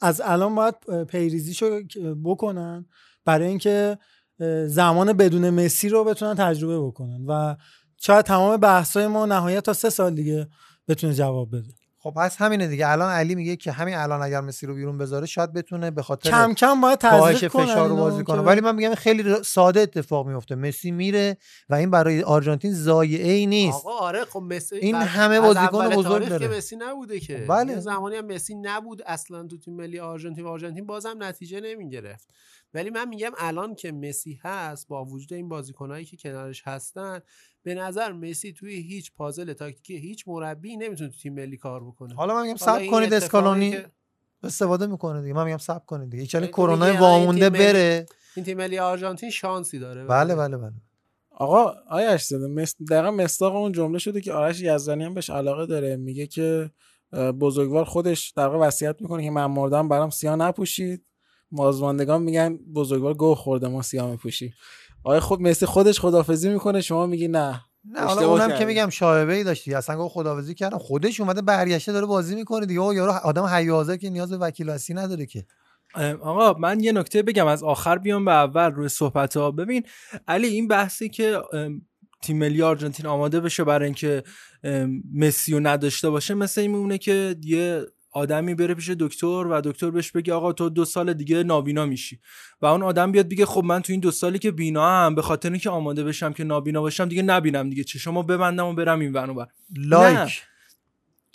از 0.00 0.22
الان 0.24 0.54
باید 0.54 0.74
پیریزیشو 1.04 1.80
بکنن 2.24 2.86
برای 3.24 3.48
اینکه 3.48 3.98
زمان 4.66 5.12
بدون 5.12 5.50
مسی 5.50 5.88
رو 5.88 6.04
بتونن 6.04 6.34
تجربه 6.34 6.86
بکنن 6.86 7.24
و 7.28 7.56
شاید 7.96 8.24
تمام 8.24 8.56
بحثای 8.56 9.06
ما 9.06 9.26
نهایت 9.26 9.64
تا 9.64 9.72
سه 9.72 9.90
سال 9.90 10.14
دیگه 10.14 10.48
بتونه 10.88 11.14
جواب 11.14 11.48
بده. 11.56 11.68
خب 12.00 12.14
پس 12.16 12.36
همینه 12.36 12.66
دیگه. 12.66 12.88
الان 12.88 13.10
علی 13.10 13.34
میگه 13.34 13.56
که 13.56 13.72
همین 13.72 13.94
الان 13.94 14.22
اگر 14.22 14.40
مسی 14.40 14.66
رو 14.66 14.74
بیرون 14.74 14.98
بذاره 14.98 15.26
شاید 15.26 15.52
بتونه 15.52 15.90
به 15.90 16.02
خاطر 16.02 16.30
کم 16.30 16.54
کم 16.54 16.80
باید 16.80 17.00
کاهش 17.00 17.44
فشار 17.44 17.88
رو 17.88 17.96
بازی 17.96 18.24
کنه. 18.24 18.42
ولی 18.42 18.60
من 18.60 18.74
میگم 18.74 18.94
خیلی 18.94 19.34
ساده 19.44 19.80
اتفاق 19.80 20.26
میفته. 20.28 20.54
مسی 20.54 20.90
میره 20.90 21.36
و 21.68 21.74
این 21.74 21.90
برای 21.90 22.22
آرژانتین 22.22 22.72
ضایعه 22.72 23.32
ای 23.32 23.46
نیست. 23.46 23.76
آقا 23.76 23.98
آره 23.98 24.24
خب 24.24 24.42
مسی 24.42 24.76
این 24.76 24.94
همه 24.94 25.34
از 25.34 25.42
بازیکن 25.42 25.88
بزرگ 25.88 26.28
داره. 26.28 26.48
که 26.48 26.56
مسی 26.56 26.76
نبوده 26.76 27.20
که. 27.20 27.46
بله. 27.48 27.80
زمانی 27.80 28.16
هم 28.16 28.26
مسی 28.26 28.54
نبود 28.54 29.02
اصلا 29.06 29.46
تو 29.46 29.58
تیم 29.58 29.76
ملی 29.76 30.00
آرژانتین 30.00 30.44
و 30.44 30.48
آرژانتین 30.48 30.86
بازم 30.86 31.16
نتیجه 31.18 31.60
نمی‌گرفت. 31.60 32.28
ولی 32.74 32.90
من 32.90 33.08
میگم 33.08 33.30
الان 33.38 33.74
که 33.74 33.92
مسی 33.92 34.40
هست 34.42 34.88
با 34.88 35.04
وجود 35.04 35.32
این 35.32 35.48
بازیکنایی 35.48 36.04
که 36.04 36.16
کنارش 36.16 36.62
هستن 36.66 37.20
به 37.62 37.74
نظر 37.74 38.12
مسی 38.12 38.52
توی 38.52 38.74
هیچ 38.74 39.12
پازل 39.16 39.52
تاکتیکی 39.52 39.96
هیچ 39.96 40.24
مربی 40.28 40.76
نمی‌تونه 40.76 41.10
تو 41.10 41.16
تیم 41.16 41.34
ملی 41.34 41.56
کار 41.56 41.84
بکنه. 41.84 42.14
حالا 42.14 42.34
من 42.34 42.42
میگم 42.42 42.56
صبر 42.56 42.86
کنید 42.86 43.14
اسکالونی 43.14 43.70
که- 43.70 43.86
استفاده 44.42 44.86
می‌کنه 44.86 45.22
دیگه. 45.22 45.34
من 45.34 45.44
میگم 45.44 45.58
صبر 45.58 45.84
کنید 45.86 46.10
دیگه. 46.10 46.22
ایشالا 46.22 46.46
تو 46.46 46.52
کرونا 46.52 47.00
وامونده 47.00 47.50
بره. 47.50 48.06
این 48.36 48.44
تیم 48.44 48.56
ملی 48.56 48.78
آرژانتین 48.78 49.30
شانسی 49.30 49.78
داره. 49.78 50.04
بله. 50.04 50.34
بله 50.34 50.56
بله 50.56 50.72
آقا 51.30 51.74
آیا 51.88 52.10
اشزاده 52.10 52.46
مس... 52.46 52.74
دقیقا 52.90 53.10
مصداق 53.10 53.56
اون 53.56 53.72
جمله 53.72 53.98
شده 53.98 54.20
که 54.20 54.32
آرش 54.32 54.60
یزدانی 54.60 55.04
هم 55.04 55.14
بهش 55.14 55.30
علاقه 55.30 55.66
داره. 55.66 55.96
میگه 55.96 56.26
که 56.26 56.70
بزرگوار 57.40 57.84
خودش 57.84 58.30
در 58.30 58.46
واقع 58.46 58.66
وصیت 58.66 58.96
می‌کنه 59.00 59.24
که 59.24 59.30
من 59.30 59.46
مردم 59.46 59.88
برام 59.88 60.10
سیاه 60.10 60.36
نپوشید. 60.36 61.04
مازماندگان 61.52 62.22
میگن 62.22 62.56
بزرگوار 62.74 63.14
گوه 63.14 63.36
خورده 63.36 63.68
ما 63.68 63.82
سیاه 63.82 64.10
میپوشی 64.10 64.52
آیا 65.04 65.20
خود 65.20 65.40
مسی 65.40 65.66
خودش 65.66 66.00
خدافزی 66.00 66.48
می‌کنه 66.48 66.80
شما 66.80 67.06
میگی 67.06 67.28
نه. 67.28 67.60
نه 67.84 68.00
حالا 68.00 68.30
اونم 68.30 68.58
که. 68.58 68.64
میگم 68.64 68.88
شایبه 68.90 69.34
ای 69.34 69.44
داشتی 69.44 69.74
اصلا 69.74 69.96
گفت 69.96 70.14
خداحافظی 70.14 70.54
کردم. 70.54 70.78
خودش 70.78 71.20
اومده 71.20 71.42
برگشته 71.42 71.92
داره 71.92 72.06
بازی 72.06 72.34
می‌کنه 72.34 72.66
دیگه. 72.66 72.80
آقا 72.80 72.94
یارو 72.94 73.12
آدم 73.12 73.44
حیازه 73.44 73.98
که 73.98 74.10
نیاز 74.10 74.30
به 74.30 74.36
وکیل 74.36 74.70
هستی 74.70 74.94
نداره 74.94 75.26
که. 75.26 75.46
آقا 76.22 76.58
من 76.58 76.80
یه 76.80 76.92
نکته 76.92 77.22
بگم 77.22 77.46
از 77.46 77.62
آخر 77.62 77.98
بیام 77.98 78.24
به 78.24 78.32
اول 78.32 78.70
روی 78.70 78.88
صحبت 78.88 79.36
ها. 79.36 79.50
ببین 79.50 79.82
علی 80.28 80.46
این 80.46 80.68
بحثی 80.68 81.08
که 81.08 81.38
تیم 82.22 82.38
ملی 82.38 82.62
آرژانتین 82.62 83.06
آماده 83.06 83.40
بشه 83.40 83.64
برای 83.64 83.84
اینکه 83.84 84.22
مسی 85.14 85.52
رو 85.52 85.60
نداشته 85.60 86.10
باشه 86.10 86.34
مثل 86.34 86.60
این 86.60 86.70
میمونه 86.70 86.98
که 86.98 87.36
یه 87.42 87.86
آدمی 88.12 88.54
بره 88.54 88.74
پیش 88.74 88.90
دکتر 88.90 89.26
و 89.26 89.60
دکتر 89.64 89.90
بهش 89.90 90.10
بگه 90.10 90.32
آقا 90.32 90.52
تو 90.52 90.68
دو 90.68 90.84
سال 90.84 91.12
دیگه 91.12 91.42
نابینا 91.42 91.86
میشی. 91.86 92.20
و 92.62 92.66
اون 92.66 92.82
آدم 92.82 93.12
بیاد 93.12 93.28
بگه 93.28 93.46
خب 93.46 93.64
من 93.64 93.82
تو 93.82 93.92
این 93.92 94.00
دو 94.00 94.10
سالی 94.10 94.38
که 94.38 94.50
بینا 94.50 94.88
هم 94.88 95.14
به 95.14 95.22
خاطر 95.22 95.50
اینکه 95.50 95.70
آماده 95.70 96.04
بشم 96.04 96.32
که 96.32 96.44
نابینا 96.44 96.80
باشم 96.80 97.08
دیگه 97.08 97.22
نبینم 97.22 97.70
دیگه. 97.70 97.84
چشمو 97.84 98.22
ببندم 98.22 98.66
و 98.66 98.74
برم 98.74 99.00
این 99.00 99.12
ور. 99.12 99.46
لایک. 99.76 100.18
نه. 100.18 100.30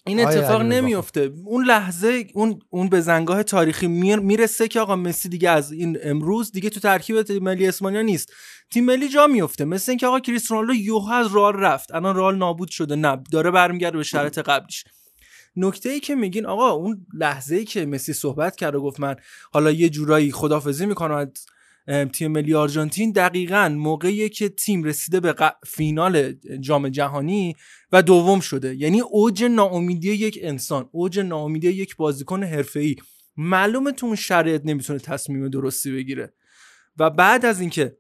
این 0.08 0.28
اتفاق 0.28 0.62
نمیفته 0.62 1.32
اون 1.46 1.66
لحظه 1.66 2.28
اون 2.34 2.60
اون 2.70 2.90
به 2.90 3.02
زنگاه 3.02 3.44
تاریخی 3.44 3.88
میر 3.88 4.20
می‌رسه 4.20 4.68
که 4.68 4.80
آقا 4.80 4.96
مسی 4.96 5.30
دیگه 5.30 5.50
از 5.50 5.72
این 5.72 5.98
امروز 6.04 6.52
دیگه 6.52 6.70
تو 6.70 6.80
ترکیب 6.80 7.22
تیم 7.22 7.44
ملی 7.44 7.68
اسپانیا 7.68 8.02
نیست. 8.02 8.34
تیم 8.72 8.86
ملی 8.86 9.10
جا 9.10 9.28
میفته 9.28 9.66
مثل 9.66 9.92
اینکه 9.92 10.08
آقا 10.08 10.20
کریستیانو 10.20 10.62
رونالدو 10.62 10.84
یوها 10.84 11.16
از 11.16 11.36
رئال 11.36 11.54
رفت. 11.54 11.92
الان 11.92 12.16
رئال 12.16 12.38
نابود 12.38 12.70
شده. 12.70 12.96
نه 12.96 13.24
داره 13.32 13.52
برمیگرده 13.52 13.98
به 13.98 14.04
شرط 14.04 14.40
قبلیش. 14.40 14.84
نکته 15.56 15.90
ای 15.90 16.00
که 16.00 16.16
میگین 16.16 16.46
آقا 16.46 16.70
اون 16.70 17.06
لحظه 17.14 17.56
ای 17.56 17.66
که 17.66 17.86
مسی 17.86 18.14
صحبت 18.14 18.56
کرد 18.56 18.76
و 18.76 18.82
گفت 18.82 19.00
من 19.00 19.16
حالا 19.52 19.72
یه 19.72 19.90
جورایی 19.90 20.32
خدافزی 20.32 20.86
می‌کنم 20.86 21.32
تیم 22.14 22.32
ملی 22.32 22.54
آرژانتین 22.54 23.12
دقیقا 23.12 23.76
موقعی 23.78 24.30
که 24.30 24.50
تیم 24.50 24.84
رسیده 24.84 25.20
به 25.20 25.36
فینال 25.68 26.34
جام 26.60 26.90
جهانی 26.90 27.56
و 27.92 28.02
دوم 28.02 28.40
شده. 28.40 28.76
یعنی 28.76 29.02
اوج 29.02 29.44
ناامیدی 29.44 30.12
یک 30.12 30.40
انسان 30.42 30.90
اوج 30.92 31.20
ناامیدی 31.20 31.70
یک 31.70 31.96
بازیکن 31.96 32.44
حرفه‌ای. 32.44 32.96
معلومه 33.38 33.92
تو 33.92 34.06
اون 34.06 34.16
شرایط 34.16 34.62
نمی‌تونه 34.66 35.00
تصمیم 35.00 35.50
درستی 35.50 35.92
بگیره. 35.92 36.34
و 36.98 37.10
بعد 37.10 37.46
از 37.46 37.62
اینکه 37.62 37.98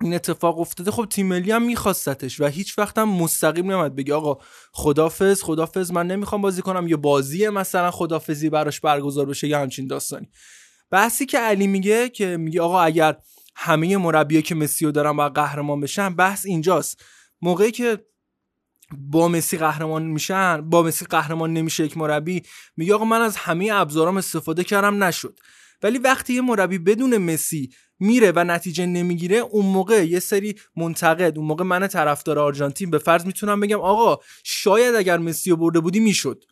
این 0.00 0.14
اتفاق 0.14 0.58
افتاده 0.60 0.90
خب 0.90 1.06
تیم 1.10 1.26
ملی 1.26 1.50
هم 1.50 1.62
میخواستتش 1.62 2.40
و 2.40 2.46
هیچ 2.46 2.78
وقت 2.78 2.98
هم 2.98 3.08
مستقیم 3.08 3.64
نمیاد 3.64 3.94
بگه 3.94 4.14
آقا 4.14 4.38
خدافظ 4.72 5.42
خدافظ 5.42 5.90
من 5.90 6.06
نمی‌خوام 6.06 6.42
بازی 6.42 6.62
کنم 6.62 6.88
یا 6.88 6.96
بازی 6.96 7.48
مثلا 7.48 7.90
خدافظی 7.90 8.50
براش 8.50 8.80
برگزار 8.80 9.26
بشه 9.26 9.48
یا 9.48 9.60
همچین 9.60 9.86
داستانی. 9.86 10.28
بحثی 10.90 11.26
که 11.26 11.38
علی 11.38 11.66
میگه 11.66 12.08
که 12.08 12.36
میگه 12.36 12.60
آقا 12.60 12.80
اگر 12.80 13.16
همه 13.56 13.96
مربیایی 13.96 14.42
که 14.42 14.54
مسی 14.54 14.84
رو 14.84 14.92
دارن 14.92 15.16
باید 15.16 15.32
قهرمان 15.32 15.80
بشن 15.80 16.14
بحث 16.14 16.46
اینجاست. 16.46 17.04
موقعی 17.42 17.70
که 17.70 18.06
با 18.98 19.28
مسی 19.28 19.58
قهرمان 19.58 20.02
میشن 20.02 20.70
با 20.70 20.82
مسی 20.82 21.04
قهرمان 21.04 21.52
نمیشه 21.52 21.84
یک 21.84 21.96
مربی 21.96 22.42
میگه 22.76 22.94
آقا 22.94 23.04
من 23.04 23.20
از 23.20 23.36
همه 23.36 23.70
ابزارام 23.72 24.16
استفاده 24.16 24.64
کردم 24.64 25.04
نشد. 25.04 25.40
ولی 25.82 25.98
وقتی 25.98 26.34
یه 26.34 26.40
مربی 26.40 26.78
بدون 26.78 27.18
مسی 27.18 27.70
میره 27.98 28.32
و 28.36 28.44
نتیجه 28.44 28.86
نمی‌گیره 28.86 29.36
اون 29.36 29.66
موقع 29.66 30.06
یه 30.06 30.18
سری 30.18 30.54
منتقد 30.76 31.38
اون 31.38 31.46
موقع 31.46 31.64
من 31.64 31.86
طرفدار 31.86 32.38
آرژانتین 32.38 32.90
به 32.90 32.98
فرض 32.98 33.26
می‌تونم 33.26 33.60
بگم 33.60 33.80
آقا 33.80 34.22
شاید 34.44 34.94
اگر 34.94 35.18
مسی 35.18 35.50
رو 35.50 35.56
برده 35.56 35.80
بودی 35.80 36.00
می‌شد. 36.00 36.44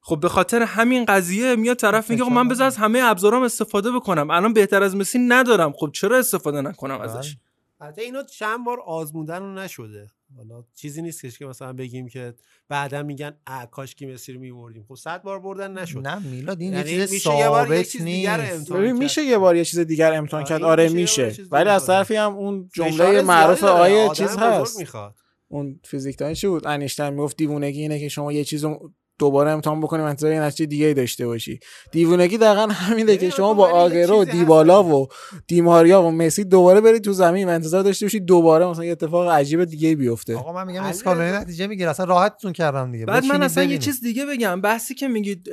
خب 0.00 0.20
به 0.20 0.28
خاطر 0.28 0.62
همین 0.62 1.04
قضیه 1.04 1.56
میاد 1.56 1.76
طرف 1.76 2.10
میگه 2.10 2.22
آقا 2.22 2.34
من 2.34 2.48
بذار 2.48 2.66
از 2.66 2.76
همه 2.76 3.00
ابزارام 3.02 3.42
استفاده 3.42 3.90
بکنم. 3.90 4.30
الان 4.30 4.52
بهتر 4.52 4.82
از 4.82 4.96
مسی 4.96 5.18
ندارم. 5.18 5.72
خب 5.72 5.90
چرا 5.94 6.18
استفاده 6.18 6.60
نکنم 6.60 7.00
ازش؟ 7.00 7.36
البته 7.80 8.02
اینو 8.02 8.22
چند 8.22 8.64
بار 8.64 8.80
آزمودن 8.86 9.42
و 9.42 9.54
نشده. 9.54 10.06
حالا 10.36 10.64
چیزی 10.74 11.02
نیست 11.02 11.38
که 11.38 11.46
مثلا 11.46 11.72
بگیم 11.72 12.08
که 12.08 12.34
بعدا 12.68 13.02
میگن 13.02 13.36
اه 13.46 13.70
کاش 13.70 13.94
که 13.94 14.06
مسی 14.06 14.32
رو 14.32 14.40
میبردیم 14.40 14.84
خب 14.88 14.94
صد 14.94 15.22
بار 15.22 15.40
بردن 15.40 15.78
نشد 15.78 15.98
نه 15.98 16.18
میلاد 16.18 16.60
این 16.60 16.72
یعنی 16.72 16.90
یه 16.90 17.06
چیز 17.06 17.12
میشه 17.12 17.36
یه 17.36 17.48
بار 17.48 17.66
یه 17.66 17.74
ثابت 17.74 17.88
چیز 17.88 18.02
دیگر 18.02 18.40
نیست 18.40 18.52
امتحان 18.52 18.80
ببین 18.80 18.92
کرد. 18.92 19.02
میشه 19.02 19.22
یه 19.24 19.38
بار 19.38 19.56
یه 19.56 19.64
چیز 19.64 19.78
دیگر 19.78 20.12
امتحان 20.12 20.42
آره، 20.42 20.48
کرد 20.48 20.62
آره 20.62 20.88
میشه 20.88 21.32
ولی 21.50 21.70
از. 21.70 21.86
طرفی 21.86 22.16
هم 22.16 22.34
اون 22.36 22.70
جمله 22.74 23.22
معروف. 23.22 23.64
آیه 23.64 24.08
چیز 24.08 24.36
هست 24.36 24.78
می‌خواد. 24.78 25.14
اون 25.48 25.80
فیزیکدان 25.84 26.34
چی 26.34 26.46
بود 26.46 26.66
انیشتین 26.66 27.08
می‌گفت 27.08 27.36
دیوونگی 27.36 27.80
اینه 27.80 28.00
که 28.00 28.08
شما 28.08 28.32
یه 28.32 28.44
چیز 28.44 28.64
رو 28.64 28.92
دوباره 29.18 29.50
امتحان 29.50 29.80
بکنیم 29.80 30.04
انتظار 30.04 30.32
یه 30.32 30.40
نتیجه 30.40 30.66
دیگه 30.66 30.86
ای 30.86 30.94
داشته 30.94 31.26
باشی. 31.26 31.60
دیوونگی 31.92 32.38
دقیقا 32.38 32.66
همینه 32.66 33.16
که 33.16 33.30
شما 33.30 33.54
با 33.54 33.68
آگرو 33.68 34.20
و 34.20 34.24
دیبالا 34.24 34.84
و 34.84 35.08
دیماریا 35.46 36.02
و 36.02 36.10
مسی 36.10 36.44
دوباره 36.44 36.80
برید 36.80 37.04
تو 37.04 37.12
زمین 37.12 37.48
و 37.48 37.50
انتظار 37.52 37.82
داشته 37.82 38.06
باشید 38.06 38.24
دوباره 38.24 38.66
مثلا 38.66 38.84
یه 38.84 38.92
اتفاق 38.92 39.28
عجیب 39.28 39.64
دیگه 39.64 39.88
ای 39.88 39.94
بیفته. 39.94 40.36
آقا 40.36 40.52
من 40.52 40.66
میگم 40.66 40.82
اسکالونی 40.82 41.32
نتیجه 41.32 41.66
می‌گیره. 41.66 41.90
اصلا 41.90 42.06
راحتتون 42.06 42.52
کردم 42.52 42.92
دیگه. 42.92 43.06
بعد 43.06 43.24
من 43.24 43.42
اصلا 43.42 43.64
یه. 43.64 43.78
چیز 43.78 44.00
دیگه 44.00 44.26
بگم. 44.26 44.60
بحثی 44.60 44.94
که 44.94 45.08
میگید 45.08 45.48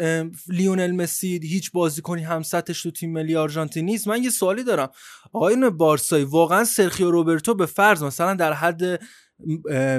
لیونل 0.48 0.92
مسی 0.92 1.40
هیچ 1.44 1.72
بازیکنی 1.72 2.24
هم 2.24 2.44
سطحش 2.44 2.84
تو 2.84 2.92
تیم 2.92 3.14
ملی 3.14 3.36
آرژانتین 3.36 3.86
نیست 3.86 4.08
من 4.08 4.24
یه 4.24 4.30
سوالی 4.30 4.64
دارم. 4.64 4.90
آقایون 5.34 5.70
بارسایی 5.70 6.24
واقعا 6.24 6.64
سرخیو 6.64 7.12
روبرتو 7.12 7.54
به 7.54 7.66
فرض 7.66 8.04
مثلا 8.04 8.34
در 8.34 8.54
حد 8.54 9.00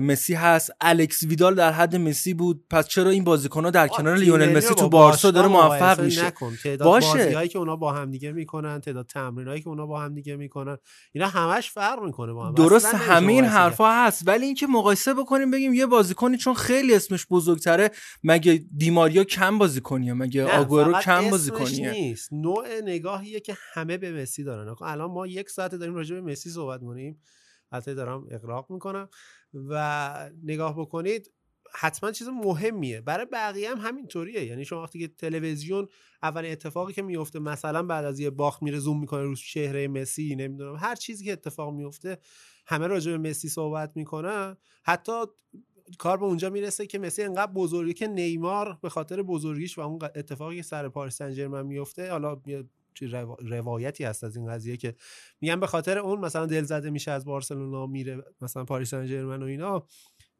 مسی 0.01 0.35
هست. 0.35 0.71
الکس 0.81 1.23
ویدال 1.23 1.55
در 1.55 1.73
حد 1.73 1.97
مسی 1.97 2.35
بود. 2.35 2.65
پس 2.71 2.89
چرا 2.89 3.11
این 3.11 3.25
بازیکن‌ها 3.25 3.71
در 3.71 3.89
کنار 3.89 4.17
لیونل 4.17 4.57
مسی 4.57 4.75
تو 4.75 4.75
با 4.75 4.89
بارسا 4.89 5.31
داره 5.31 5.49
موفق 5.49 6.01
میشه. 6.01 6.31
تعداد 6.63 6.89
باشه. 6.89 7.19
بازی‌هایی 7.19 7.49
که 7.49 7.59
اونا 7.59 7.77
با 7.77 7.93
هم 7.93 8.11
دیگه 8.11 8.33
می‌کنن 8.33 8.81
تعداد 8.81 9.07
تمرینایی 9.07 9.61
که 9.61 9.69
اونا 9.69 9.87
با 9.87 10.01
هم 10.01 10.15
دیگه 10.15 10.37
می‌کنن 10.37 10.77
اینا 11.13 11.29
همش 11.29 11.71
فرق 11.71 12.03
می‌کنه 12.03 12.33
با 12.33 12.47
هم. 12.47 12.55
درست 12.55 12.95
همه 12.95 13.33
این. 13.33 13.45
حرفا 13.45 14.07
هست. 14.07 14.29
ولی 14.29 14.47
اینکه 14.47 14.67
مقایسه 14.67 15.15
بکنیم 15.15 15.51
بگیم 15.51 15.75
یه 15.75 15.87
بازیکنی 15.87 16.37
چون 16.37 16.55
خیلی 16.55 16.95
اسمش 16.95 17.27
بزرگتره 17.31 17.91
مگه 18.25 18.65
دیماریا 18.77 19.25
کم 19.25 19.59
بازیکنیه؟ 19.59 20.13
مگه 20.13 20.45
آگورو 20.45 20.93
کم 20.93 21.31
بازیکنیه؟ 21.31 21.91
نیست. 21.91 22.33
نوع 22.33 22.67
نگاهیه 22.83 23.41
که 23.41 23.57
همه 23.73 23.97
به 23.97 24.23
مسی 24.23 24.45
دارن. 24.45 24.75
الان 24.83 25.11
ما 25.11 25.27
یک 25.27 25.51
ساعت 25.51 25.75
داریم 25.75 25.95
راجع 25.95 26.15
به 26.15 26.33
مسی 26.33 26.51
صحبت 26.51 26.81
کنیم 26.81 27.21
البته 27.73 27.95
دارم 27.95 28.27
اقراق 28.31 28.71
می‌کنم. 28.71 29.09
و 29.55 30.31
نگاه 30.45 30.81
بکنید 30.81 31.31
حتما 31.75 32.13
چیز 32.13 32.29
مهمیه. 32.29 33.01
برای 33.01 33.27
بقیه 33.33 33.71
هم 33.71 33.79
همینطوریه. 33.79 34.45
یعنی 34.45 34.65
شما 34.65 34.83
وقتی 34.83 34.99
که 34.99 35.09
تلویزیون 35.09 35.89
اولین 36.23 36.53
اتفاقی 36.53 36.93
که 36.93 37.03
میفته 37.03 37.39
مثلا 37.39 37.83
بعد 37.83 38.05
از 38.05 38.21
یه 38.21 38.31
باخت 38.31 38.63
میره 38.63 38.79
زوم 38.79 39.01
می‌کنه 39.01 39.23
رو 39.23 39.35
چهره 39.35 39.89
مسی 39.89 40.37
نمی‌دونم 40.37 40.77
هر 40.77 40.95
چیزی 40.95 41.25
که 41.25 41.33
اتفاق 41.33 41.75
میفته 41.75 42.19
همه 42.67 42.87
راجع 42.87 43.17
به 43.17 43.31
مسی 43.31 43.49
صحبت 43.49 43.93
می‌کنن 43.95 44.57
حتی 44.83 45.13
کار 45.99 46.17
به 46.17 46.25
اونجا 46.25 46.51
می‌رسه 46.51 46.87
که 46.87 46.99
مسی 46.99 47.23
انقدر 47.23 47.53
بزرگی 47.53 47.95
که 47.95 48.07
نیمار 48.07 48.79
به 48.83 48.89
خاطر 48.89 49.23
بزرگیش 49.23 49.79
و 49.79 49.81
اون 49.81 49.99
اتفاقی 50.03 50.57
که 50.57 50.63
سر 50.63 50.89
پاریس 50.89 51.17
سن 51.17 51.33
ژرمن 51.33 51.67
میفته 51.67 52.11
حالا 52.11 52.43
روا- 53.03 53.37
روایتی 53.41 54.05
هست 54.05 54.25
از 54.25 54.37
این 54.37 54.47
قضیه 54.47 54.77
که 54.77 54.95
میگن 55.41 55.61
به 55.61 55.67
خاطر 55.67 55.99
اون 55.99 56.21
مثلا 56.21 56.47
دل 56.47 56.65
زده 56.65 56.91
میشه 56.91 57.11
از 57.11 57.25
بارسلونا 57.25 57.87
میره 57.87 58.25
مثلا 58.41 58.65
پاریس 58.65 58.91
سن 58.91 59.07
ژرمن 59.07 59.43
و 59.43 59.47
اینا 59.47 59.87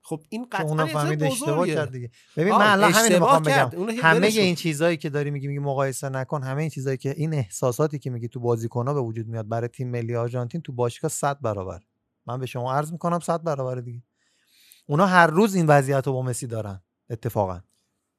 خب 0.03 0.23
این 0.29 0.47
قطعا 0.53 0.87
فهمید 0.87 1.23
اشتباه. 1.23 1.67
کرد 1.67 1.91
دیگه 1.93 2.11
ببین 2.37 2.53
من 2.55 2.67
الان 2.71 2.93
همین 2.93 3.19
می‌خوام. 3.19 3.43
بگم 3.43 3.71
همه. 4.03 4.27
این 4.27 4.55
چیزایی 4.55 4.97
که 4.97 5.11
داری 5.11 5.31
میگی 5.31 5.47
میگی 5.47 5.59
مقایسه 5.59 6.09
نکن 6.09 6.43
همه 6.43 6.61
این 6.61 6.71
چیزایی 6.71 6.97
که 6.97 7.15
این 7.17 7.35
احساساتی 7.35 7.99
که 7.99 8.11
میگی 8.11 8.29
تو 8.29 8.41
بازیکن‌ها 8.41 8.95
به 8.95 9.01
وجود 9.01 9.27
میاد 9.27 9.49
برای 9.49 9.69
تیم 9.69 9.91
ملی 9.91 10.17
آرژانتین 10.17 10.61
تو 10.61 10.73
باشگاه 10.73 11.11
100 11.11 11.41
برابر 11.41 11.81
من 12.27 12.41
به 12.41 12.47
شما 12.47 12.75
عرض 12.75 12.93
می‌کنم 12.93 13.19
100 13.21 13.43
برابر 13.43 13.75
دیگه 13.81 14.03
اونا 14.87 15.07
هر 15.07 15.27
روز 15.27 15.55
این 15.55 15.67
وضعیت 15.67 16.07
رو 16.07 16.13
با 16.13 16.23
مسی 16.23 16.47
دارن 16.47 16.83
اتفاقا 17.11 17.61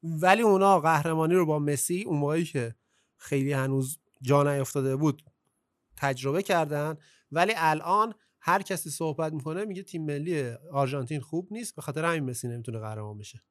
ولی 0.04 0.42
اونا 0.42 0.80
قهرمانی 0.80 1.34
رو 1.34 1.46
با 1.46 1.60
مسی 1.60 2.04
اون 2.04 2.18
موقعی 2.18 2.44
که 2.46 2.76
خیلی 3.18 3.54
هنوز 3.54 4.00
جا 4.22 4.44
نیافتاده 4.44 4.96
بود. 4.96 5.24
تجربه 5.98 6.44
کردن. 6.44 6.98
ولی 7.32 7.54
الان 7.58 8.14
هر 8.42 8.62
کسی 8.62 8.90
صحبت 8.90 9.34
می‌کنه 9.34 9.66
میگه 9.66 9.84
تیم 9.84 10.06
ملی 10.06 10.52
آرژانتین 10.72 11.22
خوب 11.22 11.48
نیست 11.52 11.76
به 11.76 11.82
خاطر 11.82 12.06
همین 12.06 12.30
مسی 12.30 12.48
نمی‌تونه 12.48 12.80
قهرمان 12.80 13.18
بشه. 13.18 13.44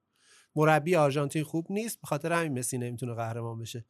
مربی 0.57 0.97
آرژانتین 0.97 1.45
خوب 1.45 1.67
نیست 1.71 2.01
به 2.01 2.07
خاطر 2.07 2.33
همین 2.33 2.59
مسی 2.59 2.79
نمی‌تونه 2.79 3.15
قهرمان 3.15 3.59
بشه. 3.59 3.85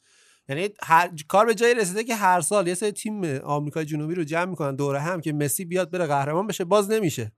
یعنی 0.49 0.69
هر 0.83 1.11
کار 1.29 1.47
به 1.47 1.55
جایی 1.55 1.75
رسیده 1.75 2.05
که 2.05 2.15
هر 2.15 2.41
سال 2.41 2.67
یه 2.67 2.75
سری 2.75 2.93
تیم 2.93 3.25
آمریکای 3.25 3.85
جنوبی 3.85 4.15
رو 4.15 4.25
جمع 4.25 4.45
می‌کنن 4.45 4.77
دوره 4.77 5.01
هم 5.01 5.21
که 5.21 5.33
مسی 5.33 5.65
بیاد 5.65 5.91
بره 5.91 6.07
قهرمان 6.07 6.47
بشه 6.47 6.65
باز 6.65 6.91
نمیشه. 6.91 7.33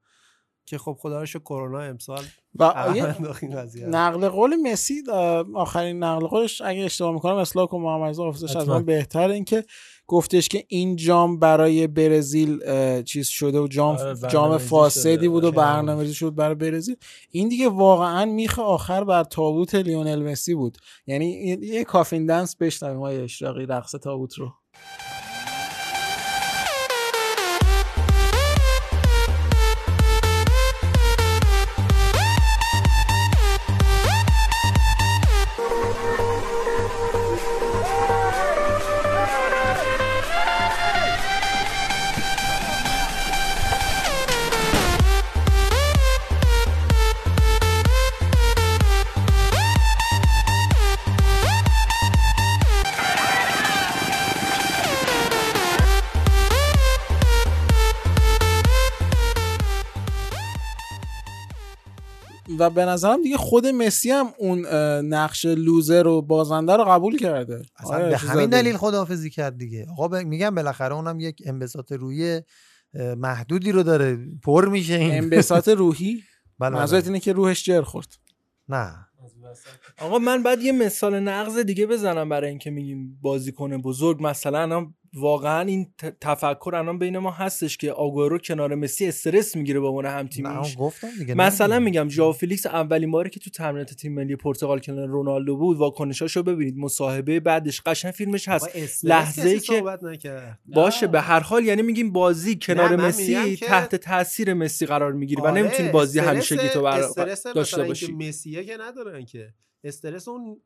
که 0.68 0.78
خب 0.78 0.96
خدا 1.00 1.20
رو 1.20 1.26
کرونا 1.26 1.80
امسال 1.80 2.24
و. 2.58 2.64
نقل 3.88 4.28
قول 4.28 4.56
مسی 4.56 5.02
آخرین 5.54 6.04
نقل 6.04 6.26
قولش 6.26 6.60
اگه 6.60 6.80
اشتباه 6.84 7.12
می‌کنم 7.12 7.34
اصلاح 7.36 7.66
کن 7.66 7.78
محمد 7.80 8.08
رضا 8.10 8.24
حافظش 8.24 8.56
از. 8.56 8.68
من 8.68 8.84
بهتر 8.84 9.28
این 9.30 9.44
که 9.44 9.64
گفتش 10.06 10.48
که 10.48 10.64
این 10.68 10.96
جام 10.96 11.38
برای 11.38 11.86
برزیل 11.86 12.60
چیز 13.02 13.28
شده 13.28 13.58
و 13.60 13.68
جام 13.68 13.96
آره، 13.96 14.14
جام 14.28 14.58
فاسدی. 14.58 15.28
بود 15.28 15.44
و 15.44 15.52
برنامه‌ریزی 15.52 16.14
شد 16.14 16.34
برای 16.34 16.54
برزیل 16.54 16.96
این 17.30 17.48
دیگه 17.48 17.68
واقعا 17.68 18.24
میخ 18.24 18.58
آخر 18.58 19.04
بر 19.04 19.24
تابوت 19.24 19.74
لیونل 19.74 20.22
مسی 20.22 20.54
بود 20.54 20.78
یعنی 21.06 21.26
یه- 21.26 21.58
یه 21.62 21.84
کافین 21.84 22.26
دنس 22.26 22.56
بشنویم 22.56 23.00
های 23.00 23.20
اشراقی 23.20 23.66
رقص 23.66 23.94
تابوت 23.94 24.34
رو 24.34 24.52
و 62.58 62.70
به 62.70 62.84
نظرم 62.84 63.22
دیگه 63.22 63.36
خود 63.36 63.66
مسی 63.66 64.10
هم 64.10 64.26
اون 64.38 64.66
نقش 65.14 65.44
loser 65.46 66.06
و 66.06 66.22
بازنده 66.22 66.76
رو 66.76 66.84
قبول 66.84 67.18
کرده. 67.18 67.62
اصلا 67.76 67.96
آره، 67.96 68.08
به 68.08 68.16
همین 68.16 68.46
زده. 68.46 68.62
دلیل 68.62 68.76
خداحافظی 68.76 69.30
کرد 69.30 69.58
دیگه. 69.58 69.86
آقا 69.90 70.08
ب- 70.08 70.14
میگم 70.16 70.54
بالاخره 70.54 70.94
اونم 70.94 71.20
یک 71.20 71.42
انبساط 71.46 71.92
روی 71.92 72.42
اه، 72.94 73.14
محدودی 73.14 73.72
رو 73.72 73.82
داره. 73.82 74.18
پر 74.42 74.68
میشه 74.68 74.94
این. 74.94 75.14
انبساط 75.14 75.68
روحی؟ 75.68 76.14
بله، 76.14 76.22
بله. 76.70 76.78
منظورت 76.80 77.06
اینه 77.06 77.20
که 77.20 77.32
روحش 77.32 77.64
جر 77.64 77.82
خورد؟ 77.82 78.08
نه. 78.68 78.94
آقا 79.98 80.18
من 80.18 80.42
بعد 80.42 80.62
یه 80.62 80.72
مثال 80.72 81.20
نقض 81.20 81.58
دیگه 81.58 81.86
بزنم 81.86 82.28
برای 82.28 82.50
اینکه 82.50 82.70
میگیم 82.70 83.18
بازیکن 83.22 83.76
بزرگ. 83.82 84.22
مثلا 84.26 84.86
واقعا 85.14 85.60
این 85.60 85.94
تفکر 86.20 86.74
الان 86.74 86.98
بین 86.98 87.18
ما 87.18 87.30
هستش 87.30 87.76
که 87.76 87.92
آگوئرو 87.92 88.38
کنار 88.38 88.74
مسی 88.74 89.06
استرس 89.06 89.56
می‌گیره 89.56 89.80
با 89.80 89.88
عنوان 89.88 90.06
هم 90.06 90.16
نه 90.16 90.28
تیمیش 90.28 90.76
گفتم 90.78 91.08
دیگه 91.18 91.34
مثلا 91.34 91.78
نه. 91.78 91.84
میگم 91.84 92.08
ژائو 92.08 92.32
فیلیکس 92.32 92.66
اولین 92.66 93.10
باری 93.10 93.30
که 93.30 93.40
تو 93.40 93.50
تمرینات 93.50 93.94
تیم 93.94 94.14
ملی 94.14 94.36
پرتغال 94.36 94.78
کنار 94.78 95.08
رونالدو 95.08 95.56
بود 95.56 95.76
واکنشاشو 95.76 96.42
ببینید 96.42 96.76
مصاحبه 96.76 97.40
بعدش 97.40 97.80
قشنگ 97.86 98.12
فیلمش 98.12 98.48
هست. 98.48 98.64
با 98.64 98.70
استرس 98.74 99.04
لحظه 99.04 99.48
ای 99.48 99.56
کسی 99.56 99.66
که 99.66 99.78
صحبت 99.78 100.02
نکرد. 100.02 100.58
باشه 100.66 101.06
به 101.06 101.20
هر 101.20 101.40
حال 101.40 101.64
یعنی 101.64 101.82
میگیم 101.82 102.12
بازی 102.12 102.58
کنار 102.62 102.96
مسی 102.96 103.56
تحت 103.56 103.96
تاثیر 103.96 104.54
مسی 104.54 104.86
قرار 104.86 105.12
می‌گیری 105.12 105.42
و 105.42 105.46
آره، 105.46 105.62
نمی‌تونی 105.62 105.88
بازی 105.88 106.20
استرس- 106.20 106.28
همیشگی 106.28 106.68
تو 106.68 106.82
بر... 106.82 107.00
داشته 107.54 107.82
باشی. 107.82 108.12
مسیه 108.12 108.64
که 108.64 108.76
ندارن 108.80 109.24
که. 109.24 109.54
استرس 109.84 110.28
اون 110.28 110.60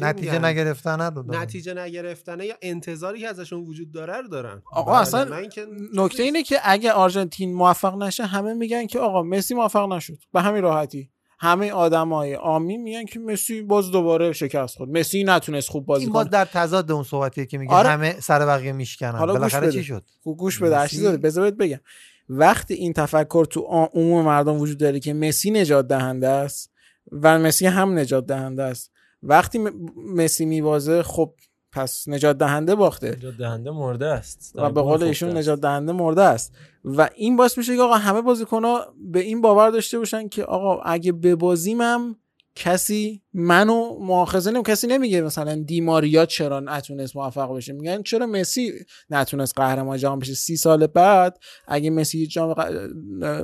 نتیجه 0.00 0.32
میگن؟ 0.32 0.44
نگرفتن 0.44 1.00
رو 1.00 1.22
دارن. 1.22 1.42
نتیجه 1.42 1.74
نگرفتنه 1.74 2.46
یا 2.46 2.54
انتظاری 2.62 3.20
که 3.20 3.28
ازشون 3.28 3.60
وجود 3.60 3.92
داره 3.92 4.16
رو 4.16 4.28
دارن. 4.28 4.62
آقا 4.72 4.92
بله، 4.92 5.00
اصلا 5.00 5.24
من 5.24 5.48
که 5.48 5.66
نکته 5.94 6.22
اینه 6.22 6.42
که 6.42 6.56
اگه 6.62 6.92
آرژانتین 6.92 7.54
موفق 7.54 8.02
نشه 8.02 8.26
همه 8.26 8.54
میگن 8.54 8.86
که 8.86 8.98
آقا 8.98 9.22
مسی 9.22 9.54
موفق 9.54 9.92
نشد. 9.92 10.18
به 10.32 10.42
همین 10.42 10.62
راحتی. 10.62 11.10
همه 11.38 11.72
آدمای 11.72 12.34
عامی 12.34 12.76
میگن 12.76 13.04
که 13.04 13.18
مسی 13.18 13.62
باز 13.62 13.90
دوباره 13.90 14.32
شکست 14.32 14.76
خورد. 14.76 14.90
مسی 14.90 15.24
نتونست 15.24 15.68
خوب 15.68 15.86
بازی 15.86 16.04
این 16.04 16.12
کنه. 16.12 16.22
باز 16.22 16.30
در 16.30 16.44
تضاد 16.44 16.92
اون 16.92 17.04
صحبتیه 17.04 17.46
که 17.46 17.58
میگه 17.58 17.72
آره. 17.72 17.88
همه 17.88 18.20
سر 18.20 18.46
بقیه 18.46 18.72
میشکنن. 18.72 19.18
حالا 19.18 19.32
گوش 19.32 19.38
بالاخره 19.38 19.66
بده. 19.66 19.72
چی 19.72 19.84
شد؟ 19.84 20.04
خوب 20.22 20.38
گوش 20.38 20.58
بده 20.62 20.84
مسی-. 20.84 21.02
بذار 21.02 21.50
بگم. 21.50 21.80
وقتی 22.28 22.74
این 22.74 22.92
تفکر 22.92 23.44
تو 23.44 23.60
عموم 23.94 24.24
مردم 24.24 24.60
وجود 24.60 24.78
داره 24.78 25.00
که 25.00 25.14
مسی 25.14 25.50
نجات 25.50 25.88
دهنده 25.88 26.28
است 26.28 26.72
و 27.12 27.38
مسی 27.38 27.66
هم 27.66 27.98
نجات 27.98 28.26
دهنده 28.26 28.62
است 28.62 28.92
وقتی 29.22 29.58
مسی 29.96 30.44
میوازه 30.46 31.02
خب 31.02 31.34
پس 31.72 32.08
نجات 32.08 32.38
دهنده 32.38 32.74
باخته. 32.74 33.10
نجات 33.10 33.36
دهنده 33.36 33.70
مرده 33.70 34.06
است. 34.06 34.52
و 34.54 34.70
به 34.70 34.82
قول 34.82 35.02
ایشون 35.02 35.36
نجات 35.36 35.60
دهنده 35.60 35.92
مرده 35.92 36.22
است. 36.22 36.52
و 36.84 37.10
این 37.14 37.36
باعث 37.36 37.58
میشه 37.58 37.76
که 37.76 37.82
آقا 37.82 37.94
همه 37.94 38.22
بازیکن‌ها 38.22 38.94
به 38.98 39.20
این 39.20 39.40
باور 39.40 39.70
داشته 39.70 39.98
باشن 39.98 40.28
که 40.28 40.44
آقا 40.44 40.82
اگه 40.82 41.12
ببازیم 41.12 41.80
هم 41.80 42.16
کسی 42.56 43.22
منو 43.34 43.98
مؤاخذه 44.00 44.50
نمی 44.50 44.62
کسی 44.62 44.86
نمیگه 44.86 45.20
مثلا 45.20 45.62
دیماریا 45.66 46.26
چرا 46.26 46.60
نتونست 46.60 47.16
موفق 47.16 47.56
بشه. 47.56 47.72
میگن 47.72 48.02
چرا 48.02 48.26
مسی 48.26 48.72
نتونست 49.10 49.52
قهرمان 49.56 49.98
جهان 49.98 50.18
بشه. 50.18 50.34
سی 50.34 50.56
سال 50.56 50.86
بعد 50.86 51.38
اگه 51.68 51.90
مسی 51.90 52.26
جام 52.26 52.54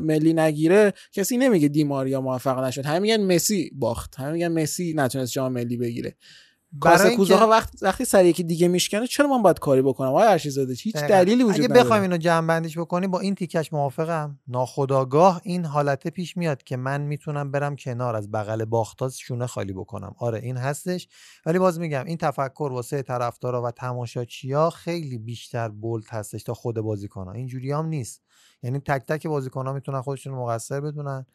ملی 0.00 0.32
نگیره 0.32 0.92
کسی 1.12 1.36
نمیگه 1.36 1.68
دیماریا 1.68 2.20
موفق 2.20 2.65
نشد. 2.65 2.86
همه 2.86 2.99
میگن 2.99 3.34
مسی 3.34 3.70
باخت. 3.74 4.15
همه 4.18 4.32
میگن 4.32 4.49
مسی 4.62 4.94
نتونست 4.97 5.32
جام 5.32 5.52
ملی 5.52 5.76
بگیره. 5.76 6.16
برای 6.73 7.17
کوزه 7.17 7.44
وقت 7.44 7.83
وقتی 7.83 8.05
سر 8.05 8.25
یکی 8.25 8.42
دیگه 8.42 8.68
میشکنه 8.68 9.07
چرا 9.07 9.26
من 9.28 9.42
باید 9.42 9.59
کاری 9.59 9.83
بکنم؟ 9.83 10.09
آقای 10.09 10.26
ارشیزاده 10.26 10.75
هیچ 10.75 10.97
دقیقاً. 10.97 11.09
دلیلی 11.09 11.44
وجود 11.44 11.57
اگه 11.60 11.65
نداره. 11.65 11.84
بخوایم 11.84 12.02
اینو 12.02 12.17
جمع 12.17 12.47
بندیش 12.47 12.78
بکنیم 12.78 13.10
با 13.10 13.20
این 13.20 13.34
تیکش 13.34 13.73
موافقم. 13.73 14.39
ناخداگاه 14.49 15.41
این 15.44 15.65
حالته 15.65 16.10
پیش 16.10 16.36
میاد 16.36 16.62
که 16.62 16.76
من 16.76 17.01
می‌تونم 17.01 17.51
برم 17.51 17.76
کنار 17.76 18.17
از 18.17 18.31
بغل 18.31 18.65
باختاز 18.65 19.18
شونه 19.18 19.47
خالی 19.47 19.73
بکنم. 19.73 20.15
آره 20.18 20.39
این 20.39 20.57
هستش. 20.57 21.09
ولی 21.47 21.59
باز 21.59 21.81
میگم 21.81 22.05
این 22.05 22.17
تفکر 22.17 22.70
واسه 22.73 23.02
طرفدارا 23.02 23.62
و 23.62 23.70
تماشاچیا 23.70 24.70
خیلی 24.70 25.18
بیشتر 25.18 25.68
بولد 25.68 26.09
هستش 26.09 26.42
تا 26.42 26.55
خود 26.55 26.81
بازیکن‌ها. 26.81 27.33
اینجوری 27.33 27.73
هم 27.73 27.86
نیست. 27.86 28.23
یعنی 28.62 28.78
تک 28.78 29.02
تک 29.09 29.26
بازیکن‌ها 29.26 29.73
می‌تونن 29.73 30.01
خودشون 30.01 30.34
مقصر 30.34 30.81
بدونن 30.81 31.26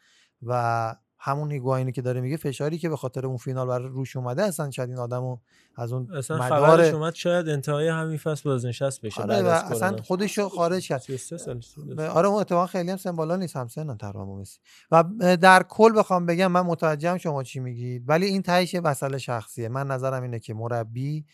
و 0.42 0.94
همون 1.20 1.52
هیگواینی 1.52 1.92
که 1.92 2.02
داره 2.02 2.20
میگه 2.20 2.36
فشاری 2.36 2.78
که 2.78 2.88
به 2.88 2.96
خاطر 2.96 3.26
اون 3.26 3.36
فینال 3.36 3.66
برای 3.66 3.88
روش 3.88 4.16
اومده 4.16 4.42
اصلا 4.42 4.70
شاید 4.70 4.88
این 4.90 4.98
آدمو 4.98 5.38
از 5.76 5.92
اون 5.92 6.12
اصلا 6.16 6.36
مدار 6.36 6.60
خبرش 6.76 6.94
اومد 6.94 7.14
شاید 7.14 7.48
انتهای 7.48 7.88
همین 7.88 8.16
فصل 8.18 8.42
بازنشست 8.50 9.00
بشه 9.00 9.22
آره 9.22 9.28
بعد 9.34 9.44
و 9.44 9.48
از 9.48 9.72
اصلا. 9.72 9.96
خودشو 10.02 10.48
خارج 10.48 10.88
کرد 10.88 11.00
33 11.00 11.36
سالش 11.38 11.74
بود. 11.74 11.96
به- 11.96 12.08
آره 12.08 12.28
اون 12.28 12.40
اتفاقا 12.40 12.66
خیلی 12.66 12.90
هم 12.90 12.96
سن 12.96 13.16
بالا 13.16 13.36
نیست 13.36 13.56
هم 13.56 13.68
سن 13.68 13.96
تقریبا 13.96 14.24
با 14.24 14.36
مسی 14.36 14.58
و 14.90 15.04
در 15.36 15.62
کل 15.62 15.98
بخوام 15.98 16.26
بگم 16.26 16.46
من 16.52 16.60
متوجهم 16.60 17.18
شما 17.18 17.42
چی 17.42 17.60
میگید 17.60 18.04
ولی 18.08 18.26
این 18.26 18.42
تهش 18.42 18.74
یه 18.74 18.80
مسئله 18.80 19.18
شخصیه 19.18 19.68
من 19.68 19.86
نظرم 19.86 20.22
اینه 20.22 20.38
که 20.38 20.54
مربی 20.54 21.24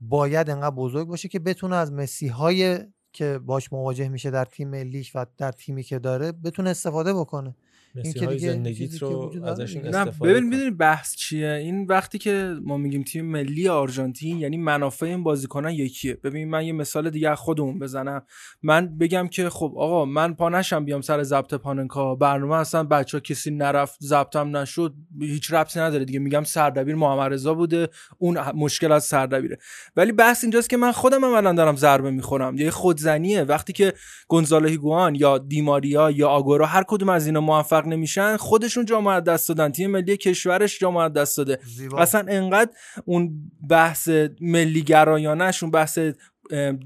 باید 0.00 0.50
انقدر 0.50 0.74
بزرگ 0.76 1.08
باشه 1.08 1.28
که 1.28 1.38
بتونه 1.38 1.76
از 1.76 1.92
مسی 1.92 2.28
های 2.28 2.78
که 3.12 3.38
باش 3.38 3.72
مواجه 3.72 4.08
میشه 4.08 4.30
در 4.30 4.44
تیم 4.44 4.68
ملیش 4.70 5.16
و 5.16 5.26
در 5.36 5.52
تیمی 5.52 5.82
که 5.82 5.98
داره 5.98 6.32
بتونه 6.32 6.70
استفاده 6.70 7.14
بکنه 7.14 7.56
این 8.04 8.12
که 8.12 8.18
مسیحای 8.18 8.36
دیگه 8.36 8.52
زندگیت 8.52 9.02
رو 9.02 9.44
ازشون 9.44 9.86
استفاده 9.86 10.32
ببین. 10.32 10.48
می‌دونی 10.48 10.70
بحث 10.70 11.16
چیه؟ 11.16 11.50
این 11.50 11.86
وقتی 11.86 12.18
که 12.18 12.54
ما 12.62 12.76
میگیم 12.76 13.02
تیم 13.02 13.24
ملی 13.24 13.68
آرژانتین 13.68 14.38
یعنی 14.38 14.56
منافع 14.56 15.06
این 15.06 15.22
بازیکنان 15.22 15.72
یکیه. 15.72 16.14
ببین 16.14 16.50
من 16.50 16.66
یه 16.66 16.72
مثال 16.72 17.10
دیگه 17.10 17.30
از 17.30 17.38
خودمون 17.38 17.78
بزنم. 17.78 18.22
من 18.62 18.98
بگم 18.98 19.28
که 19.28 19.50
خب 19.50 19.74
آقا 19.76 20.04
من 20.04 20.34
پا 20.34 20.48
نشم 20.48 20.84
بیام 20.84 21.00
سر 21.00 21.22
ضبط 21.22 21.54
پاننکا. 21.54 22.14
برنامه 22.14 22.54
اصلا 22.54 22.84
بچه 22.84 23.20
کسی 23.20 23.50
نرفت 23.50 23.98
ضبطم 24.02 24.56
نشد 24.56 24.94
هیچ 25.20 25.52
ربطی 25.52 25.80
نداره 25.80 26.04
دیگه. 26.04 26.18
میگم 26.18 26.44
سردبیر 26.44 26.94
محمد 26.94 27.32
رضا 27.32 27.54
بوده 27.54 27.88
اون 28.18 28.38
مشکل 28.54 28.92
از 28.92 29.04
سردبیره. 29.04 29.58
ولی 29.96 30.12
بحث 30.12 30.44
اینجاست 30.44 30.70
که 30.70 30.76
من 30.76 30.92
خودم 30.92 31.24
هم 31.24 31.32
الان 31.32 31.54
دارم 31.54 31.76
ضربه 31.76 32.10
می‌خورم. 32.10 32.56
یه 32.56 32.70
خودزنیه. 32.70 33.42
وقتی 33.42 33.72
که 33.72 33.92
گونزالو 34.28 34.68
هیگوان 34.68 35.14
یا 35.14 35.38
دیماریا 35.38 36.10
یا 36.10 36.28
آگورو 36.28 36.64
هر 36.64 36.84
کدوم 36.88 37.08
از 37.08 37.26
اینا 37.26 37.40
موفق 37.40 37.86
نمیشن 37.88 38.36
خودشون 38.36 38.84
جام 38.84 39.06
از 39.06 39.24
دست 39.24 39.48
دادن. 39.48 39.72
تیم 39.72 39.90
ملی 39.90 40.16
کشورش 40.16 40.78
جام 40.78 40.96
از 40.96 41.12
دست 41.12 41.36
داده. 41.36 41.58
زیبا. 41.64 41.98
اصلا 41.98 42.24
انقدر 42.28 42.70
اون 43.04 43.50
بحث 43.70 44.08
ملی 44.40 44.82
گرایانش 44.82 45.62
اون 45.62 45.72
بحث 45.72 45.98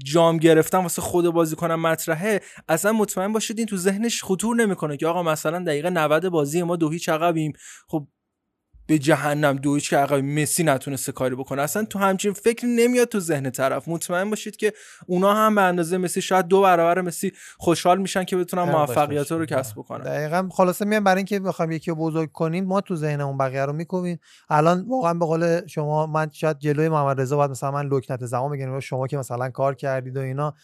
جام 0.03 0.37
گرفتن 0.37 0.77
واسه 0.77 1.01
خود 1.01 1.25
بازیکنم 1.25 1.81
مطرحه 1.81 2.41
اصلا 2.69 2.93
مطمئن 2.93 3.33
باشید 3.33 3.57
این 3.57 3.67
تو 3.67 3.77
ذهنش 3.77 4.23
خطور 4.23 4.55
نمی‌کنه 4.55 4.97
که 4.97 5.07
آقا 5.07 5.23
مثلا 5.23 5.59
دقیقه 5.59 5.89
90 5.89 6.27
بازی 6.27 6.63
ما 6.63 6.75
دو 6.75 6.89
هیچ 6.89 7.09
عقبیم. 7.09 7.53
خب 7.87 8.07
به 8.87 8.99
جهنم 8.99 9.55
دو 9.55 9.75
هیچ 9.75 9.89
که 9.89 9.97
عقب 9.97 10.23
مسی 10.23 10.63
نتونسته 10.63 11.11
کاری 11.11 11.35
بکنه. 11.35 11.61
اصلا 11.61 11.85
تو 11.85 11.99
همچین 11.99 12.33
فکر 12.33 12.65
نمیاد 12.65 13.07
تو 13.07 13.19
ذهن 13.19 13.49
طرف. 13.49 13.87
مطمئن 13.87 14.29
باشید 14.29 14.55
که 14.55 14.73
اونا 15.07 15.33
هم 15.33 15.55
به 15.55 15.61
اندازه 15.61 15.97
مسی 15.97 16.21
شاید 16.21 16.47
دو 16.47 16.61
برابر 16.61 17.01
مسی 17.01 17.31
خوشحال 17.57 17.97
میشن 17.97 18.23
که 18.23 18.37
بتونن 18.37 18.63
موفقیت 18.63 19.31
رو. 19.31 19.45
کسب 19.45 19.73
بکنن. 19.75 20.03
دقیقا. 20.03 20.49
خلاصه 20.51 20.85
میام 20.85 21.03
برای 21.03 21.17
اینکه 21.17 21.39
بخوایم 21.39 21.71
یکی 21.71 21.91
رو 21.91 21.97
بزرگ 21.97 22.31
کنیم 22.31 22.65
ما 22.65 22.81
تو 22.81 22.95
ذهنمون 22.95 23.37
بقیه 23.37 23.65
رو 23.65 23.73
می‌کنیم 23.73 24.19
الان 24.49 24.85
واقعا 24.87 25.13
به 25.13 25.25
قول 25.25 25.67
شما 25.67 26.07
من 26.07 26.29
شاید 26.33 26.59
جلوی 26.59 26.89
محمد 26.89 27.21
رضا 27.21 27.37
باید 27.37 27.51
مثلا 27.51 27.71
من 27.71 27.87
لکنت 27.87 28.25
زمان 28.25 28.51
بگیرم 28.51 28.79
شما 28.79 29.07
که 29.07 29.17
مثلا 29.17 29.49
کار 29.49 29.75
کردید 29.75 30.17
و 30.17 30.19
اینا. 30.19 30.55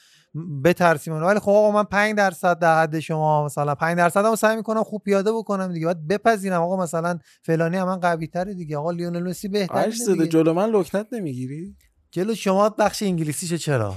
بترسیم. 0.64 1.14
ولی 1.14 1.40
خب 1.40 1.49
آقا 1.49 1.72
من 1.72 1.83
5 1.83 2.16
درصد 2.16 2.59
در 2.59 2.82
حد 2.82 2.99
شما 2.99 3.45
مثلا 3.45 3.75
5 3.75 3.98
درصد 3.98 4.25
هم 4.25 4.35
سعی 4.35 4.56
می‌کنم 4.56 4.83
خوب 4.83 5.01
پیاده 5.03 5.32
بکنم 5.32 5.74
دیگه. 5.74 5.85
باید 5.85 6.08
بپذیرم. 6.08 6.61
آقا 6.61 6.83
مثلا 6.83 7.19
فلانی 7.43 7.77
هم 7.77 7.88
من 7.88 7.99
قوی 7.99 8.27
تره 8.27 8.53
دیگه. 8.53 8.77
آقا 8.77 8.91
لیونل 8.91 9.24
مسی 9.24 9.48
بهتره 9.48 9.91
دیگه. 9.91 10.27
جلو 10.27 10.53
من 10.53 10.69
لکنت 10.69 11.08
نمی‌گیری؟ 11.11 11.75
جلو 12.11 12.35
شما 12.35 12.69
بخش 12.69 13.03
انگلیسیشو 13.03 13.58
چرا؟ 13.58 13.95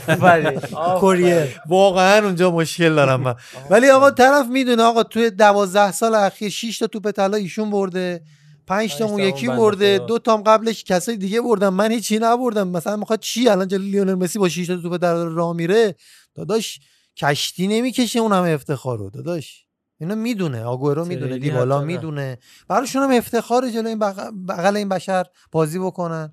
کوریر. 1.00 1.60
واقعا 1.68 2.24
اونجا 2.24 2.50
مشکل 2.50 2.94
دارم 2.94 3.20
من. 3.20 3.34
ولی 3.70 3.90
آقا 3.90 4.10
طرف 4.10 4.46
می‌دونه 4.46 4.82
آقا 4.82 5.02
توی 5.02 5.30
دوازده 5.30 5.92
سال 5.92 6.14
اخیر 6.14 6.48
6 6.48 6.78
تا 6.78 6.86
توپ 6.86 7.10
طلا 7.10 7.36
ایشون 7.36 7.70
برده. 7.70 8.22
پنج 8.66 8.96
تا 8.98 9.04
اون 9.04 9.20
یکی 9.20 9.48
برده. 9.48 9.98
دو 9.98 10.18
تام 10.18 10.42
قبلش 10.42 10.84
کسای 10.84 11.16
دیگه 11.16 11.40
بردن 11.40 11.68
من 11.68 11.90
هیچی 11.92 12.18
نبردم 12.18 12.68
مثلا 12.68 12.96
می‌خواد 12.96 13.20
چی 13.20 13.48
الان 13.48 13.68
جلوی 13.68 13.90
لیونل 13.90 14.14
مسی 14.14 14.38
با 14.38 14.48
6 14.48 14.66
تا 14.66 14.76
توپ 14.76 14.96
طلا 14.96 15.24
راه 15.24 15.52
میره 15.56 15.94
داداش 16.34 16.80
کشتی 17.16 17.66
نمی‌کشه 17.66 18.18
اون 18.18 18.32
همه 18.32 18.48
افتخار 18.48 18.98
رو 18.98 19.10
داداش 19.10 19.66
اینو 20.00 20.14
می‌دونه 20.14 20.64
آگورو 20.64 21.04
می‌دونه 21.04 21.38
دیبالا. 21.38 21.80
می‌دونه 21.84 22.38
براشون 22.68 23.02
هم 23.02 23.10
افتخار 23.10 23.70
جلوی 23.70 23.88
این 23.88 23.98
بغ- 23.98 24.32
بغل 24.48 24.76
این 24.76 24.88
بشر 24.88 25.26
بازی 25.52 25.78
بکنن 25.78 26.32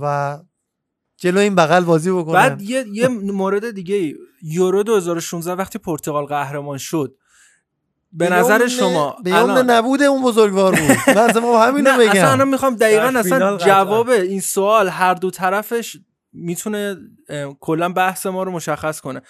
و 0.00 0.38
جلو 1.16 1.38
این 1.40 1.54
بغل 1.54 1.84
بازی 1.84 2.10
بکنن 2.10 2.32
بعد 2.32 2.62
یه 2.62 2.84
یه 2.92 3.08
مورد 3.08 3.70
دیگه. 3.70 4.14
یورو 4.42 4.82
2016 4.82 5.52
وقتی 5.52 5.78
پرتغال 5.78 6.24
قهرمان 6.26 6.78
شد 6.78 7.16
به 8.12 8.28
نظر 8.28 8.66
شما 8.66 9.16
به 9.24 9.30
یمن 9.30 9.70
نبود 9.70 10.02
اون 10.02 10.22
بزرگوار 10.22 10.74
بود. 10.74 11.16
من 11.16 11.38
ما 11.38 11.64
همینو 11.64 11.90
نه 11.90 11.98
بگم. 11.98 12.10
اصلا 12.10 12.30
الان 12.30 12.48
می‌خوام 12.48 12.76
دقیقا 12.76 13.18
اصلا. 13.18 13.56
جواب 13.56 14.08
این 14.08 14.40
سوال 14.40 14.88
هر 14.88 15.14
دو 15.14 15.30
طرفش 15.30 15.96
می‌تونه 16.32 16.96
کلا 17.60 17.88
بحث 17.88 18.26
ما 18.26 18.42
رو 18.42 18.50
مشخص 18.50 19.00
کنه. 19.00 19.22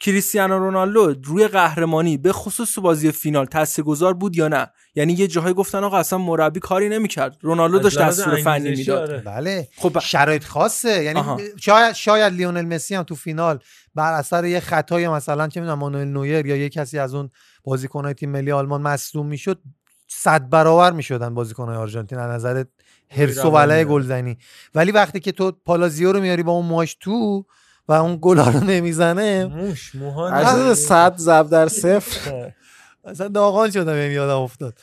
کریستیانو 0.00 0.58
رونالدو 0.58 1.14
روی 1.24 1.48
قهرمانی 1.48 2.16
به 2.16 2.32
خصوص 2.32 2.74
تو 2.74 2.80
بازی 2.80 3.12
فینال 3.12 3.46
تاثیرگذار 3.46 4.14
بود 4.14 4.36
یا 4.36 4.48
نه؟ 4.48 4.70
یعنی 4.94 5.12
یه 5.12 5.26
جاهایی 5.26 5.54
گفتن 5.54 5.84
آقا 5.84 5.98
اصلا 5.98 6.18
مربی 6.18 6.60
کاری 6.60 6.88
نمی‌کرد. 6.88 7.36
رونالدو 7.40 7.78
داشت 7.78 7.98
دستور 7.98 8.36
فنی 8.36 8.70
می‌داد. 8.70 9.10
آره. 9.10 9.22
بله. 9.26 9.68
خب 9.76 9.98
شرایط 9.98 10.44
خاصه. 10.44 11.04
یعنی 11.04 11.18
آها. 11.18 11.40
شاید 11.56 11.94
شاید 11.94 12.32
لیونل 12.32 12.74
مسی 12.74 12.94
هم 12.94 13.02
تو 13.02 13.14
فینال 13.14 13.58
بر 13.94 14.12
اثر 14.12 14.44
یه 14.44 14.60
خطای 14.60 15.08
مثلا 15.08 15.48
چه 15.48 15.60
می‌دونم 15.60 15.78
مانوئل 15.78 16.08
نویر 16.08 16.46
یا 16.46 16.56
یه 16.56 16.68
کسی 16.68 16.98
از 16.98 17.14
اون 17.14 17.30
بازیکنهای 17.64 18.14
تیم 18.14 18.30
ملی 18.30 18.52
آلمان 18.52 18.82
مصدوم 18.82 19.26
می‌شد 19.26 19.60
صد 20.08 20.48
برابر 20.48 20.92
می‌شدن 20.92 21.34
بازیکنهای 21.34 21.76
آرژانتین. 21.76 22.18
از 22.18 22.30
نظر 22.30 22.64
حرس 23.08 23.44
و 23.44 23.50
ولع. 23.50 23.84
گلزنی. 23.84 24.38
ولی 24.74 24.92
وقتی 24.92 25.20
که 25.20 25.32
تو 25.32 25.52
پالازیو 25.52 26.12
رو 26.12 26.20
میاری 26.20 26.42
با 26.42 26.52
اون 26.52 26.66
ماش 26.66 26.96
تو 27.00 27.44
و 27.88 27.92
اون 27.92 28.18
گلا 28.20 28.48
رو 28.48 28.60
نمی‌زنه 28.60 29.46
موش 29.46 29.94
موها. 29.94 30.74
صد 30.74 31.16
ضرب 31.16 31.48
در 31.48 31.68
صفر. 31.68 32.52
اصلا 33.04 33.28
داغان 33.28 33.70
شدم 33.70 33.96
یعنی 33.96 34.14
یادم 34.14 34.40
افتاد. 34.40 34.78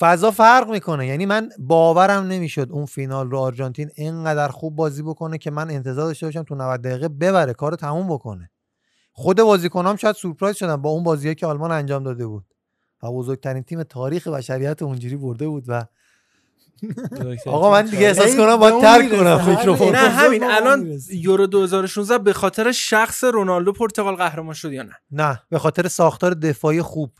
فضا 0.00 0.30
فرق 0.30 0.70
می‌کنه. 0.70 1.06
یعنی 1.06 1.26
من 1.26 1.50
باورم 1.58 2.26
نمی‌شد 2.26 2.68
اون 2.70 2.86
فینال 2.86 3.30
رو 3.30 3.38
آرژانتین 3.38 3.90
اینقدر 3.94 4.48
خوب 4.48 4.76
بازی 4.76 5.02
بکنه 5.02 5.38
که 5.38 5.50
من 5.50 5.70
انتظار 5.70 6.06
داشته 6.06 6.26
باشم 6.26 6.42
تو 6.42 6.54
90 6.54 6.82
دقیقه 6.82 7.08
ببره 7.08 7.52
کارو 7.52 7.76
تموم 7.76 8.08
بکنه. 8.08 8.50
خود 9.18 9.42
بازیکنام 9.42 9.96
شاید 9.96 10.16
سورپرایز 10.16 10.56
شدن 10.56 10.76
با 10.76 10.90
اون 10.90 11.02
بازیه 11.02 11.34
که 11.34 11.46
آلمان 11.46 11.70
انجام 11.70 12.02
داده 12.02 12.26
بود. 12.26 12.44
و 13.02 13.12
بزرگترین 13.12 13.62
تیم 13.62 13.82
تاریخ 13.82 14.28
بشریت 14.28 14.82
اونجوری 14.82 15.16
برده 15.16 15.48
بود 15.48 15.64
و 15.68 15.86
آقا 17.46 17.70
من 17.70 17.84
دیگه 17.84 18.06
احساس 18.06 18.36
کنم 18.36 18.62
اون 18.62 18.80
ترک. 18.82 19.10
کنم 19.10 19.48
میکروفون. 19.48 19.88
نه 19.88 19.98
همین. 19.98 20.44
الان. 20.44 20.98
یورو 21.10 21.46
2016 21.46 22.18
به 22.18 22.32
خاطر 22.32 22.72
شخص 22.72 23.24
رونالدو 23.24 23.72
پرتغال 23.72 24.16
قهرمان 24.16 24.54
شد 24.54 24.72
یا 24.72 24.82
نه؟ 24.82 24.92
نه 25.10 25.42
به 25.50 25.58
خاطر 25.58 25.88
ساختار 25.88 26.34
دفاعی 26.34 26.82
خوب. 26.82 27.12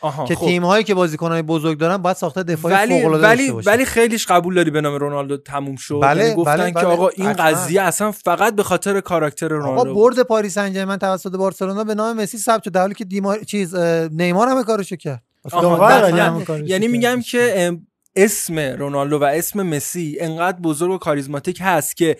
که 0.00 0.34
خب. 0.34 0.46
تیم 0.46 0.64
هایی 0.64 0.84
که 0.84 0.94
بازیکنهای 0.94 1.42
بزرگ 1.42 1.78
دارن 1.78 1.96
باید 1.96 2.16
ساخته 2.16 2.42
دفاعی 2.42 2.74
ولی 2.74 3.02
فوق 3.02 3.06
العاده 3.06 3.26
ولی 3.26 3.50
ولی 3.50 3.84
خیلیش 3.84 4.26
قبول 4.26 4.54
داری 4.54 4.70
به 4.70 4.80
نام 4.80 4.94
رونالدو 4.94 5.36
تموم 5.36 5.76
شد 5.76 6.00
بله، 6.02 6.22
یعنی 6.22 6.34
گفتن 6.34 6.56
بله، 6.56 6.66
که 6.66 6.74
بله. 6.74 6.86
آقا 6.86 7.08
این 7.08 7.26
حتما. 7.26 7.46
قضیه 7.46 7.82
اصلا 7.82 8.12
فقط 8.12 8.54
به 8.54 8.62
خاطر 8.62 9.00
کاراکتر 9.00 9.54
آقا 9.54 9.54
رونالدو 9.54 9.94
بود. 9.94 10.16
برد 10.16 10.26
پاریس 10.26 10.54
سن 10.54 10.72
ژرمن 10.72 10.96
توسط 10.96 11.36
بارسلونا 11.36 11.84
به 11.84 11.94
نام 11.94 12.16
مسی 12.16 12.38
ثبت 12.38 12.64
شد 12.64 12.70
در 12.72 12.80
حالی 12.80 12.94
که 12.94 13.04
دیمار 13.04 13.44
چیز 13.44 13.74
نیمار 14.10 14.48
هم 14.48 14.62
کارشو 14.62 14.96
کرد 14.96 15.22
آها، 15.52 15.90
دقیقاً. 15.90 16.16
دقیقاً. 16.16 16.58
یعنی 16.58 16.88
میگم 16.88 17.20
که 17.20 17.72
اسم 18.16 18.58
رونالدو 18.58 19.18
و 19.18 19.24
اسم 19.24 19.62
مسی 19.62 20.16
انقدر 20.20 20.60
بزرگ 20.60 20.90
و 20.90 20.98
کاریزماتیک 20.98 21.58
هست 21.60 21.96
که 21.96 22.16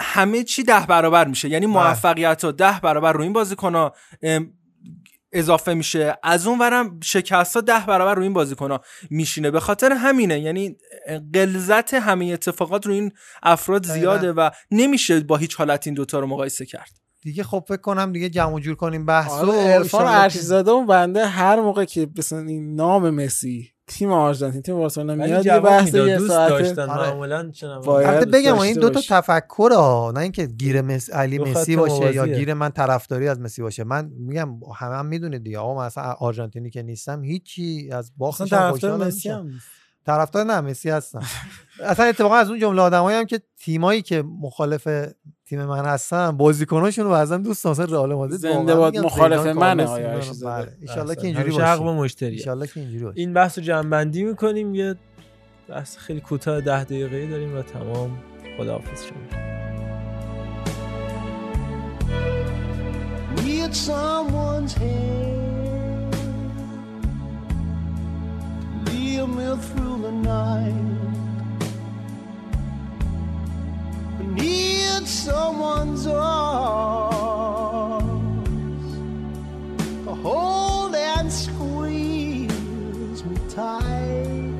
همه 0.00 0.44
چی 0.44 0.62
ده 0.62 0.86
برابر 0.86 1.28
میشه 1.28 1.48
یعنی 1.48 1.66
موفقیت 1.66 2.44
ها 2.44 2.50
ده 2.50 2.80
برابر 2.82 3.12
رو 3.12 3.22
این 3.22 3.32
بازیکن 3.32 3.74
ها 3.74 3.94
اضافه 5.38 5.74
میشه. 5.74 6.18
از 6.22 6.46
اون 6.46 6.58
ورم 6.58 7.00
شکست 7.02 7.54
ها 7.54 7.60
ده 7.60 7.86
برابر 7.86 8.14
رو 8.14 8.22
این 8.22 8.32
بازیکن 8.32 8.70
ها 8.70 8.80
میشینه. 9.10 9.50
به 9.50 9.60
خاطر 9.60 9.92
همینه. 9.92 10.40
یعنی 10.40 10.76
قلزت 11.32 11.94
همه 11.94 12.26
اتفاقات 12.26 12.86
رو 12.86 12.92
این 12.92 13.12
افراد 13.42 13.86
زیاده 13.86 14.32
و 14.32 14.50
نمیشه 14.70 15.20
با 15.20 15.36
هیچ 15.36 15.54
حالت 15.54 15.86
این 15.86 15.94
دوتا 15.94 16.20
رو 16.20 16.26
مقایسه 16.26 16.66
کرد. 16.66 16.90
دیگه 17.22 17.42
خب 17.42 17.64
فکر 17.68 17.80
کنم 17.80 18.12
دیگه 18.12 18.28
جمع 18.28 18.60
جور 18.60 18.74
کنیم. 18.74 19.06
بحث 19.06 19.30
آره 19.30 19.52
عرفان 19.52 20.06
ارشیزاده 20.06 20.70
اون 20.70 20.86
بنده 20.86 21.26
هر 21.26 21.60
موقع 21.60 21.84
که 21.84 22.08
مثلا 22.18 22.38
این 22.38 22.74
نام 22.74 23.10
مسی 23.10 23.72
تیم 23.88 24.12
آرژانتین 24.12 24.62
تیم 24.62 24.76
بارسلونا 24.76 25.14
میاد 25.14 25.46
یه 25.46 25.60
بحث 25.60 25.94
یه 25.94 26.18
ساعته 26.18 26.62
داشتن 26.62 26.90
آره. 26.90 27.10
معمولا 27.10 27.52
البته 27.86 28.26
بگم 28.26 28.58
این 28.58 28.74
دو 28.74 28.90
تا. 28.90 29.00
تفکر 29.08 29.70
ها 29.72 30.12
نه 30.14 30.20
اینکه 30.20 30.46
گیر 30.46 30.82
مس... 30.82 31.10
علی 31.10 31.38
مسی 31.38 31.76
باشه 31.76 32.14
یا. 32.14 32.26
گیر 32.26 32.54
من 32.54 32.70
طرفداری 32.70 33.28
از 33.28 33.40
مسی 33.40 33.62
باشه 33.62 33.84
من 33.84 34.10
میگم 34.18 34.48
همه 34.76 34.94
هم 34.94 35.06
می‌دونید 35.06 35.44
دیگه 35.44 35.58
آقا 35.58 35.74
من 35.74 35.84
اصلا 35.84 36.04
آرژانتینی 36.04 36.70
که 36.70 36.82
نیستم 36.82 37.24
هیچی 37.24 37.90
از 37.92 38.12
باختش 38.16 38.52
هم 38.52 38.58
طرفدار 38.58 38.72
خوشحال 38.72 39.06
مسی 39.06 39.28
نمیشم. 39.28 39.48
هم. 39.48 39.60
طرفدار 40.06 40.44
نه 40.44 40.60
مسی 40.60 40.90
هستم 40.90 41.22
اصلا 41.80 42.06
اتفاقا 42.06 42.34
از 42.34 42.50
اون 42.50 42.58
جمله 42.58 42.82
آدمایی 42.82 43.18
هم 43.18 43.24
که 43.24 43.40
تیمایی 43.58 44.02
که 44.02 44.22
مخالف 44.22 44.88
تیم 45.48 45.64
من 45.64 45.84
هستن 45.84 46.30
بازیکناشون 46.30 47.04
رو 47.04 47.10
بعضا 47.10 47.36
دوست 47.36 47.64
دارن 47.64 47.72
مثلا 47.72 47.84
رئال 47.84 48.14
مادرید 48.14 48.40
زنده 48.40 48.74
باد 48.74 48.98
مخالف 48.98 49.46
منه 49.46 49.84
آیا. 49.84 50.20
بله. 50.44 50.68
ایشالله 50.80 51.14
که 51.14 51.26
اینجوری 51.26 51.50
باشه. 51.50 51.64
حق 51.64 51.78
با 51.78 51.94
مشتریه. 51.94 52.30
ایشالله 52.30 52.66
که 52.66 52.80
اینجوری 52.80 53.04
باشه. 53.04 53.20
این 53.20 53.32
بحث 53.32 53.58
رو 53.58 53.64
جمع 53.64 54.04
می‌کنیم 54.04 54.74
یه 54.74 54.94
بحث 55.68 55.96
خیلی 55.96 56.20
کوتاه 56.20 56.60
ده 56.60 56.84
دقیقه 56.84 57.26
داریم 57.26 57.56
و 57.56 57.62
تمام. 57.62 58.18
خداحافظ 58.58 59.04
شما. 59.04 59.48
Need 63.36 63.74
someone's 63.74 64.74
hand. 64.82 66.14
Lead 68.86 69.26
me 69.36 69.48
through 69.66 69.96
the 70.04 70.12
night. 70.30 70.97
Need 74.20 75.06
someone's 75.06 76.06
arms 76.06 77.28
To 80.04 80.14
hold 80.14 80.94
and 80.94 81.32
squeeze 81.32 83.24
me 83.24 83.36
tight 83.48 84.52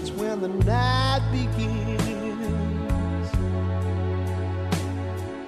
It's 0.00 0.10
when 0.12 0.40
the 0.40 0.48
night 0.48 1.22
begins 1.32 2.00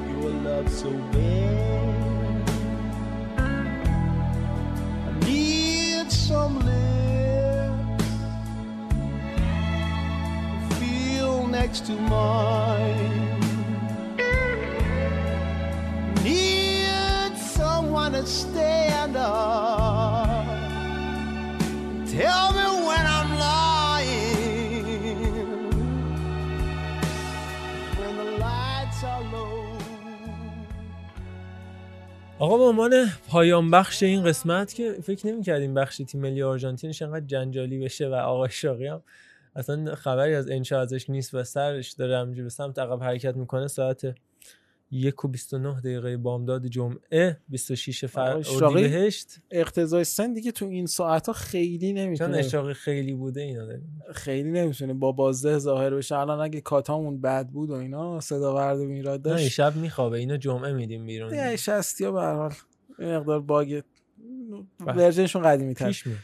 your 0.09 0.31
love 0.41 0.69
so 0.69 0.89
bad. 1.11 1.70
Feel 10.79 11.47
next 11.47 11.85
to 11.85 11.93
mine. 11.93 13.39
Need 16.23 17.37
someone 17.37 18.11
to 18.13 18.25
stand 18.25 19.15
up. 19.15 20.45
Tell 22.07 22.53
me 22.53 22.60
آقا 32.41 32.57
به 32.57 32.63
عنوان 32.63 33.09
پایان 33.27 33.71
بخش 33.71 34.03
این 34.03 34.23
قسمت 34.23 34.73
که 34.73 34.91
فکر 35.03 35.27
نمی 35.27 35.41
کردیم 35.43 35.73
بخش 35.73 35.97
تیم 35.97 36.21
ملی 36.21 36.43
آرژانتینش 36.43 37.01
انقدر 37.01 37.25
جنجالی 37.25 37.79
بشه 37.79 38.09
و 38.09 38.13
آقا 38.13 38.47
شاقی 38.47 38.87
هم 38.87 39.03
اصلا 39.55 39.95
خبری 39.95 40.35
از 40.35 40.49
انشا 40.49 40.81
ازش 40.81 41.09
نیست 41.09 41.33
و 41.33 41.43
سرش 41.43 41.91
داره 41.91 42.17
همینجوری 42.17 42.43
به 42.43 42.49
سمت 42.49 42.79
عقب 42.79 43.03
حرکت 43.03 43.35
می‌کنه 43.35 43.67
ساعت 43.67 44.15
یک 44.91 45.25
و 45.25 45.27
29 45.27 45.79
دقیقه 45.79 46.17
بامداد 46.17 46.67
جمعه 46.67 47.37
26 47.49 48.05
فر 48.05 48.43
اردیبهشت 48.61 49.39
اقتضای 49.51 50.03
سن 50.03 50.33
دیگه 50.33 50.51
تو 50.51 50.65
این 50.65 50.85
ساعت 50.85 51.27
ها 51.27 51.33
خیلی 51.33 51.93
چون 51.93 51.97
نمی‌تونه 51.97 52.37
اشاقی 52.37 52.73
خیلی 52.73 53.13
بوده 53.13 53.41
اینا 53.41 53.65
داریم. 53.65 54.01
خیلی 54.13 54.51
نمی‌تونه 54.51 54.93
با 54.93 55.11
بازده 55.11 55.59
ظاهر 55.59 55.89
بشه. 55.89 56.17
الان 56.17 56.39
اگه 56.39 56.61
کاتامون 56.61 57.21
بد 57.21 57.47
بود 57.47 57.69
و 57.69 57.73
اینا 57.73 58.19
صدا 58.19 58.55
ورد 58.55 58.79
و 58.79 58.85
میراد 58.85 59.27
نه 59.27 59.33
این 59.33 59.43
داشت. 59.43 59.53
شب 59.53 59.75
میخوابه 59.75 60.17
اینو 60.17 60.37
جمعه 60.37 60.73
میدیم 60.73 61.05
بیرون. 61.05 61.29
دیگه 61.29 61.55
شستی 61.55 62.05
ها 62.05 62.11
به 62.11 62.21
هر 62.21 62.35
حال. 62.35 62.53
مقدار 62.99 63.39
باگ 63.39 63.81
بله. 64.79 64.97
ورژنشون 64.97 65.41
قدیمی 65.41 65.73
تر. 65.73 65.87
پیش 65.87 66.07
میاد. 66.07 66.19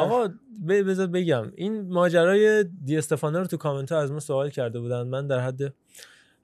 آقا 0.00 0.28
بذار 0.68 1.06
بگم 1.06 1.52
این 1.56 1.92
ماجرای 1.92 2.64
دی 2.84 2.96
استفانو 2.96 3.38
رو 3.38 3.46
تو 3.46 3.56
کامنت 3.56 3.92
ها 3.92 4.00
از 4.00 4.12
ما 4.12 4.20
سوال 4.20 4.50
کرده 4.50 4.80
بودن. 4.80 5.02
من 5.02 5.26
در 5.26 5.40
حد 5.40 5.74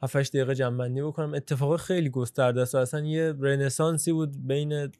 7 0.02 0.16
دقیقه 0.16 0.54
جنبندی 0.54 1.02
بکنم. 1.02 1.34
اتفاق 1.34 1.76
خیلی 1.76 2.10
گسترده 2.10 2.60
است. 2.62 2.74
اصلا 2.74 3.00
یه 3.00 3.34
رنسانسی 3.40 4.12
بود 4.12 4.46
بین 4.46 4.92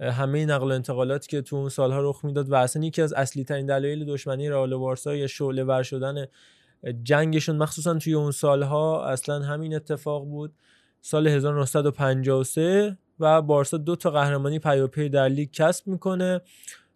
همه 0.00 0.46
نقل 0.46 0.70
و 0.70 0.74
انتقالاتی 0.74 1.28
که 1.28 1.42
تو 1.42 1.56
اون 1.56 1.68
سالها 1.68 2.00
رخ 2.00 2.24
می‌داد 2.24 2.50
و 2.50 2.54
اصلا 2.54 2.84
یکی 2.84 3.02
از 3.02 3.12
اصلی 3.12 3.44
ترین 3.44 3.66
دلایل 3.66 4.04
دشمنی 4.04 4.48
رئال 4.48 4.76
بارسا 4.76 5.16
یا 5.16 5.26
شعله 5.26 5.64
ور 5.64 5.82
شدن 5.82 6.26
جنگشون 7.02 7.56
مخصوصا 7.56 7.94
توی 7.94 8.14
اون 8.14 8.30
سالها 8.30 9.06
اصلا 9.06 9.42
همین 9.42 9.76
اتفاق 9.76 10.24
بود. 10.24 10.52
سال 11.00 11.28
1953 11.28 12.98
و 13.20 13.42
بارسا 13.42 13.76
دو 13.76 13.96
تا 13.96 14.10
قهرمانی 14.10 14.58
پیاپی 14.58 15.08
در 15.08 15.28
لیگ 15.28 15.50
کسب 15.52 15.86
می‌کنه. 15.86 16.40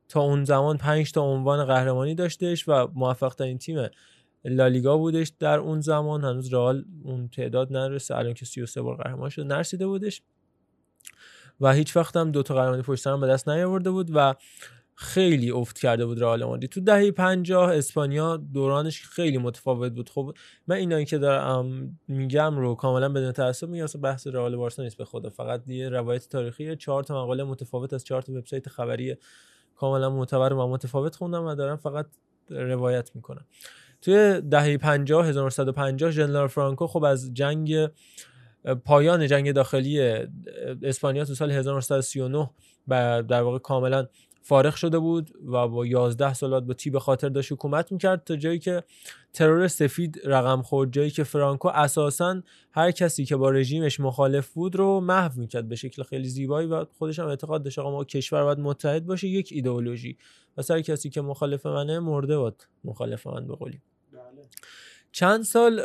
تا 0.09 0.21
اون 0.21 0.45
زمان 0.45 0.77
5 0.77 1.13
تا 1.13 1.21
عنوان 1.21 1.65
قهرمانی 1.65 2.15
داشتش 2.15 2.69
و 2.69 2.89
موفق 2.95 3.35
ترین 3.35 3.59
تیم 3.59 3.89
لالیگا 4.45 4.97
بودش 4.97 5.33
در 5.39 5.59
اون 5.59 5.81
زمان 5.81 6.25
هنوز 6.25 6.55
رئال 6.55 6.85
اون 7.05 7.29
تعداد 7.29 7.73
نرسه. 7.73 8.17
الان 8.17 8.35
که 8.35 8.45
33 8.45 8.83
بار 8.83 8.97
قهرمان 8.97 9.29
شد 9.29 9.47
نرسیده 9.47 9.87
بودش. 9.87 10.23
و 11.61 11.73
هیچ 11.73 11.97
وقت 11.97 12.17
هم 12.17 12.31
دو 12.31 12.43
تا 12.43 12.55
قهرمانی 12.55 12.83
پشت 12.83 13.03
سر 13.03 13.17
به 13.17 13.27
دست 13.27 13.49
نیاورده 13.49 13.91
بود 13.91 14.11
و 14.15 14.35
خیلی 14.95 15.51
افت 15.51 15.79
کرده 15.79 16.07
بود 16.07 16.21
رئال 16.21 16.45
مادرید. 16.45 16.71
تو 16.71 16.81
دهه 16.81 17.11
50 17.11 17.71
اسپانیا 17.71 18.37
دورانش 18.37 19.03
خیلی 19.03 19.39
متفاوت 19.39 19.93
بود. 19.93 20.11
خب 20.11 20.35
من 20.67 20.77
اینایی 20.77 21.05
که 21.05 21.19
دارم 21.19 21.99
میگم 22.09 22.59
رو 22.59 22.75
کاملا 22.75 23.09
بدون 23.09 23.33
تعصب 23.33 23.69
میگم 23.69 23.85
اصلا 23.85 24.01
بحث 24.01 24.27
رئال 24.27 24.57
بارسا 24.57 24.83
نیست 24.83 24.97
به 24.97 25.05
خدا. 25.05 25.31
فقط 25.31 25.69
یه 25.69 25.89
روایت 25.89 26.29
تاریخی 26.29 26.77
چهار 26.77 27.05
تا 27.05 27.23
مقاله 27.23 27.45
متفاوت 27.45 27.93
از 27.93 28.05
چهار 28.05 28.23
تا 28.23 28.33
وبسایت 28.33 28.69
خبری 28.69 29.17
کاملا 29.77 30.11
معتبر 30.11 30.53
و 30.53 30.69
متفاوت 30.69 31.17
خوندم 31.17 31.45
و 31.45 31.55
دارم 31.55 31.77
فقط 31.77 32.07
روایت 32.51 33.11
می‌کنم. 33.15 33.45
توی 34.03 34.41
دهه 34.41 34.77
50 34.77 35.27
1950 35.27 36.11
ژنرال 36.11 36.49
فرانکو 36.49 36.87
خب 36.87 37.05
از 37.05 37.35
جنگ 37.35 37.89
پایان 38.85 39.27
جنگ 39.27 39.53
داخلی 39.53 40.01
اسپانیا 40.83 41.25
تو 41.25 41.35
سال 41.35 41.51
1939 41.51 42.51
و 42.89 43.23
در 43.23 43.43
واقع 43.43 43.59
کاملا 43.59 44.07
فارغ 44.43 44.75
شده 44.75 44.99
بود 44.99 45.31
و 45.47 45.69
با 45.69 45.87
11 45.87 46.35
سالات 46.35 46.65
با 46.65 46.75
تیب 46.75 46.99
خاطر 46.99 47.29
داشت 47.29 47.53
حکومت 47.53 47.93
می‌کرد 47.93 48.25
تا 48.25 48.37
جایی 48.37 48.59
که 48.59 48.83
ترور 49.33 49.69
سفید 49.69 50.21
رقم 50.25 50.63
خورد 50.63 50.93
جایی 50.93 51.11
که 51.11 51.25
فرانکو 51.25 51.69
اساسا 51.69 52.43
هر 52.73 52.91
کسی 52.91 53.25
که 53.25 53.37
با 53.37 53.51
رژیمش 53.51 54.01
مخالف 54.01 54.53
بود 54.53 54.77
رو 54.77 55.01
محو 55.01 55.41
می‌کرد 55.41 55.69
به 55.69 55.77
شکل 55.77 56.03
خیلی 56.03 56.29
زیبایی 56.29 56.69
و 56.69 56.85
خودش 56.85 57.19
هم 57.19 57.27
اعتقاد 57.27 57.63
داشت 57.63 57.79
آقا 57.79 57.91
ما 57.91 58.05
کشور 58.05 58.45
باید 58.45 58.59
متحد 58.59 59.07
باشه 59.07 59.29
یک 59.29 59.49
ایدئولوژی 59.53 60.19
و 60.57 60.63
هر 60.71 60.81
کسی 60.81 61.11
که 61.11 61.21
مخالف 61.21 61.67
منه 61.67 61.99
مرده 61.99 62.39
باد 62.39 62.67
مخالف 62.85 63.27
من 63.27 63.47
به 63.47 63.55
قولی. 63.55 63.81
چند 65.13 65.43
سال 65.43 65.81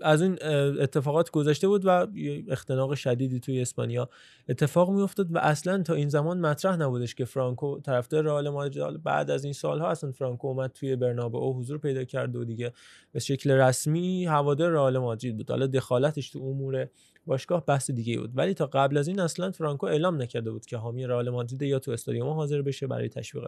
از 0.00 0.22
این 0.22 0.38
اتفاقات 0.80 1.30
گذشته 1.30 1.68
بود 1.68 1.82
و 1.84 2.06
اختناق 2.48 2.94
شدیدی 2.94 3.40
توی 3.40 3.60
اسپانیا 3.60 4.08
اتفاق 4.48 4.90
میافتاد 4.90 5.34
و 5.34 5.38
اصلا 5.38 5.82
تا 5.82 5.94
این 5.94 6.08
زمان 6.08 6.40
مطرح 6.40 6.76
نبودش 6.76 7.14
که 7.14 7.24
فرانکو 7.24 7.80
طرفدار 7.80 8.24
رئال 8.24 8.48
مادرید 8.48 9.02
بعد 9.02 9.30
از 9.30 9.44
این 9.44 9.52
سالها 9.52 9.90
اصلا 9.90 10.12
فرانکو 10.12 10.48
اومد 10.48 10.72
توی 10.72 10.96
برنابئو 10.96 11.52
حضور 11.52 11.78
پیدا 11.78 12.04
کرد 12.04 12.36
و 12.36 12.44
دیگه 12.44 12.72
به 13.12 13.20
شکل 13.20 13.50
رسمی 13.50 14.26
هوادار 14.26 14.72
رئال 14.72 14.98
مادرید 14.98 15.36
بود. 15.36 15.50
حالا 15.50 15.66
دخالتش 15.66 16.30
تو 16.30 16.38
امور 16.38 16.88
باشگاه 17.26 17.66
بحث 17.66 17.90
دیگه 17.90 18.18
بود. 18.18 18.30
ولی 18.34 18.54
تا 18.54 18.66
قبل 18.66 18.96
از 18.96 19.08
این 19.08 19.20
اصلا 19.20 19.50
فرانکو 19.50 19.86
اعلام 19.86 20.22
نکرده 20.22 20.50
بود 20.50 20.66
که 20.66 20.76
حامی 20.76 21.06
رئال 21.06 21.30
مادرید 21.30 21.62
یا 21.62 21.78
تو 21.78 21.90
استادیوم 21.90 22.28
حاضر 22.28 22.62
بشه 22.62 22.86
برای 22.86 23.08
تشویق 23.08 23.44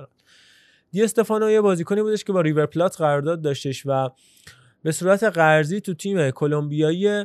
دی 0.93 1.03
استفانو 1.03 1.51
یه 1.51 1.61
بازیکنی 1.61 2.03
بودش 2.03 2.25
که 2.25 2.33
با 2.33 2.41
ریور 2.41 2.67
پلات 2.67 2.97
قرارداد 2.97 3.43
داشتش 3.43 3.83
و 3.87 4.11
به 4.83 4.93
صورت 4.93 5.23
قرضی 5.23 5.81
تو 5.81 5.95
تیم 5.95 6.31
کلمبیایی 6.31 7.25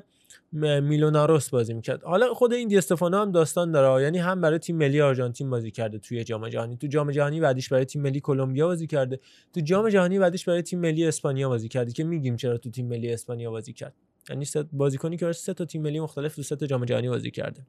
میلوناروس 0.51 1.49
بازی 1.49 1.73
می‌کرد. 1.73 2.03
حالا 2.03 2.33
خود 2.33 2.53
این 2.53 2.67
دی 2.67 2.77
استفانو 2.77 3.17
هم 3.17 3.31
داستان 3.31 3.71
داره. 3.71 4.03
یعنی 4.03 4.17
هم 4.17 4.41
برای 4.41 4.59
تیم 4.59 4.77
ملی 4.77 5.01
آرژانتین 5.01 5.49
بازی 5.49 5.71
کرده 5.71 5.99
توی 5.99 6.23
جام 6.23 6.49
جهانی. 6.49 6.77
تو 6.77 6.87
جام 6.87 7.11
جهانی 7.11 7.39
بعدیش 7.39 7.69
برای 7.69 7.85
تیم 7.85 8.01
ملی 8.01 8.19
کلمبیا 8.19 8.67
بازی 8.67 8.87
کرده. 8.87 9.19
تو 9.53 9.61
جام 9.61 9.89
جهانی 9.89 10.19
بعدیش 10.19 10.45
برای 10.45 10.61
تیم 10.61 10.79
ملی 10.79 11.05
اسپانیا 11.07 11.49
بازی 11.49 11.67
کرده 11.67 11.91
که 11.91 12.03
میگیم 12.03 12.35
چرا 12.35 12.57
تو 12.57 12.69
تیم 12.69 12.87
ملی 12.87 13.13
اسپانیا 13.13 13.51
بازی 13.51 13.73
کرد. 13.73 13.93
یعنی 14.29 14.45
بازیکنی 14.73 15.17
که 15.17 15.31
سه 15.31 15.53
تا 15.53 15.65
تیم 15.65 15.81
ملی 15.81 15.99
مختلف 15.99 16.35
تو 16.35 16.43
سه 16.43 16.55
تا 16.55 16.67
جام 16.67 16.85
جهانی 16.85 17.09
بازی 17.09 17.31
کرده. 17.31 17.61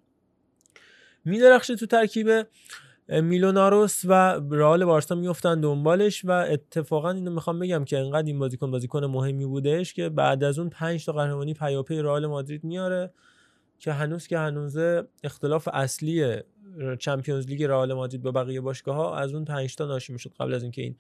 میدرخشه 1.25 1.76
تو 1.76 1.86
ترکیب 1.86 2.47
میلوناروس 3.09 4.05
و 4.05 4.41
رئال 4.51 4.85
بارسا 4.85 5.15
میفتن 5.15 5.60
دنبالش 5.60 6.25
و 6.25 6.31
اتفاقا 6.31 7.10
اینو 7.10 7.31
می‌خوام 7.31 7.59
بگم 7.59 7.85
که 7.85 7.99
انقدر 7.99 8.26
این 8.26 8.39
بازیکن 8.39 8.70
بازیکن 8.70 9.05
مهمی 9.05 9.47
بودش 9.47 9.94
که 9.94 10.09
بعد 10.09 10.44
از 10.44 10.59
اون 10.59 10.70
5 10.70 11.05
تا 11.05 11.12
قهرمانی 11.12 11.55
پیاپی 11.55 12.02
رئال 12.02 12.26
مادرید 12.26 12.65
میاره 12.65 13.12
که 13.78 13.93
هنوز 13.93 14.26
که 14.26 14.39
هنوز 14.39 14.76
اختلاف 15.25 15.68
اصلی 15.73 16.36
چمپیونز 16.99 17.47
لیگ 17.47 17.65
رئال 17.65 17.93
مادرید 17.93 18.23
با 18.23 18.31
بقیه 18.33 18.60
باشگاه 18.60 18.97
ها 18.97 19.17
از 19.17 19.35
اون 19.35 19.44
5 19.44 19.76
تا 19.76 19.86
ناشی 19.86 20.12
می‌شد 20.12 20.33
قبل 20.41 20.55
از 20.55 20.62
اینکه 20.62 20.83
این 20.83 20.97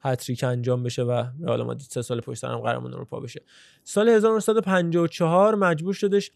هتریک 0.00 0.44
انجام 0.44 0.82
بشه 0.82 1.02
و 1.02 1.24
رئال 1.40 1.62
مادرید 1.62 1.88
سه 1.90 2.02
سال 2.02 2.20
پشت 2.20 2.44
هم 2.44 2.58
قهرمان 2.58 2.94
اروپا 2.94 3.20
بشه. 3.20 3.42
سال 3.84 4.08
1954 4.08 5.54
مجبور 5.54 5.94
شدش 5.94 6.30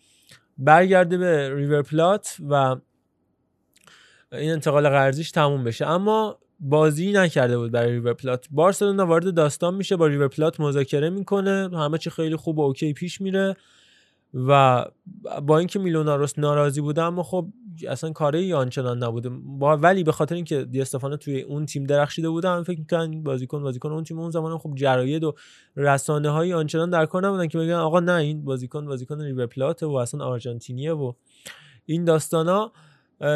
برگرده 0.58 1.18
به 1.18 1.54
ریور 1.54 1.82
پلات 1.82 2.36
و 2.50 2.76
این 4.34 4.52
انتقال 4.52 4.88
قرضیش 4.88 5.30
تموم 5.30 5.64
بشه. 5.64 5.86
اما 5.86 6.38
بازی 6.60 7.12
نکرده 7.12 7.58
بود 7.58 7.70
برای 7.72 7.92
ریور 7.92 8.12
پلات. 8.14 8.46
بارسلونا 8.50 9.06
وارد 9.06 9.34
داستان 9.34 9.74
میشه 9.74 9.96
با 9.96 10.06
ریور 10.06 10.28
پلات 10.28 10.60
مذاکره 10.60 11.10
می‌کنه 11.10 11.70
همه 11.72 11.98
چی 11.98 12.10
خیلی 12.10 12.36
خوب 12.36 12.58
و 12.58 12.62
OK 12.62 12.92
پیش 12.92 13.20
میره 13.20 13.56
و 14.34 14.84
با 15.42 15.58
اینکه 15.58 15.78
میلوناریوس 15.78 16.38
ناراضی 16.38 16.80
بوده 16.80 17.02
اما 17.02 17.22
خب 17.22 17.46
اصلا 17.88 18.12
کاری 18.12 18.52
آنچنان 18.52 19.02
نبوده. 19.02 19.28
با 19.28 19.76
ولی 19.76 20.04
به 20.04 20.12
خاطر 20.12 20.34
اینکه 20.34 20.64
دی 20.64 20.80
استفانو 20.80 21.16
توی 21.16 21.40
اون 21.40 21.66
تیم 21.66 21.84
درخشیده 21.84 22.28
بوده 22.28 22.48
هم 22.48 22.62
فکر 22.62 22.78
می‌کنن 22.78 23.22
بازیکن 23.22 23.62
بازیکن 23.62 23.92
اون 23.92 24.04
تیم 24.04 24.18
اون 24.18 24.30
زمان 24.30 24.58
خب 24.58 24.74
جراید 24.74 25.24
و 25.24 25.34
رسانه 25.76 26.30
های 26.30 26.52
آنچنان 26.52 26.90
در 26.90 27.06
کار 27.06 27.26
نبودن 27.26 27.46
که 27.48 27.58
بگن 27.58 27.72
آقا 27.72 28.00
نه 28.00 28.12
این 28.12 28.44
بازیکن 28.44 28.86
بازیکن 28.86 29.20
ریور 29.20 29.46
پلات 29.46 29.82
و 29.82 29.94
اصلا 29.94 30.24
آرژانتینیه 30.24 30.92
و 30.92 31.12
این 31.86 32.04
داستانا. 32.04 32.72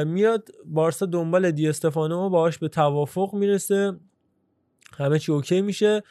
میاد 0.06 0.48
بارسا 0.66 1.06
دنبال 1.06 1.50
دی 1.50 1.68
استفانو 1.68 2.30
باهاش 2.30 2.58
به 2.58 2.68
توافق 2.68 3.34
می‌رسه. 3.34 3.96
همه 4.98 5.18
چی 5.18 5.32
اوکی 5.32 5.62
میشه. 5.62 6.02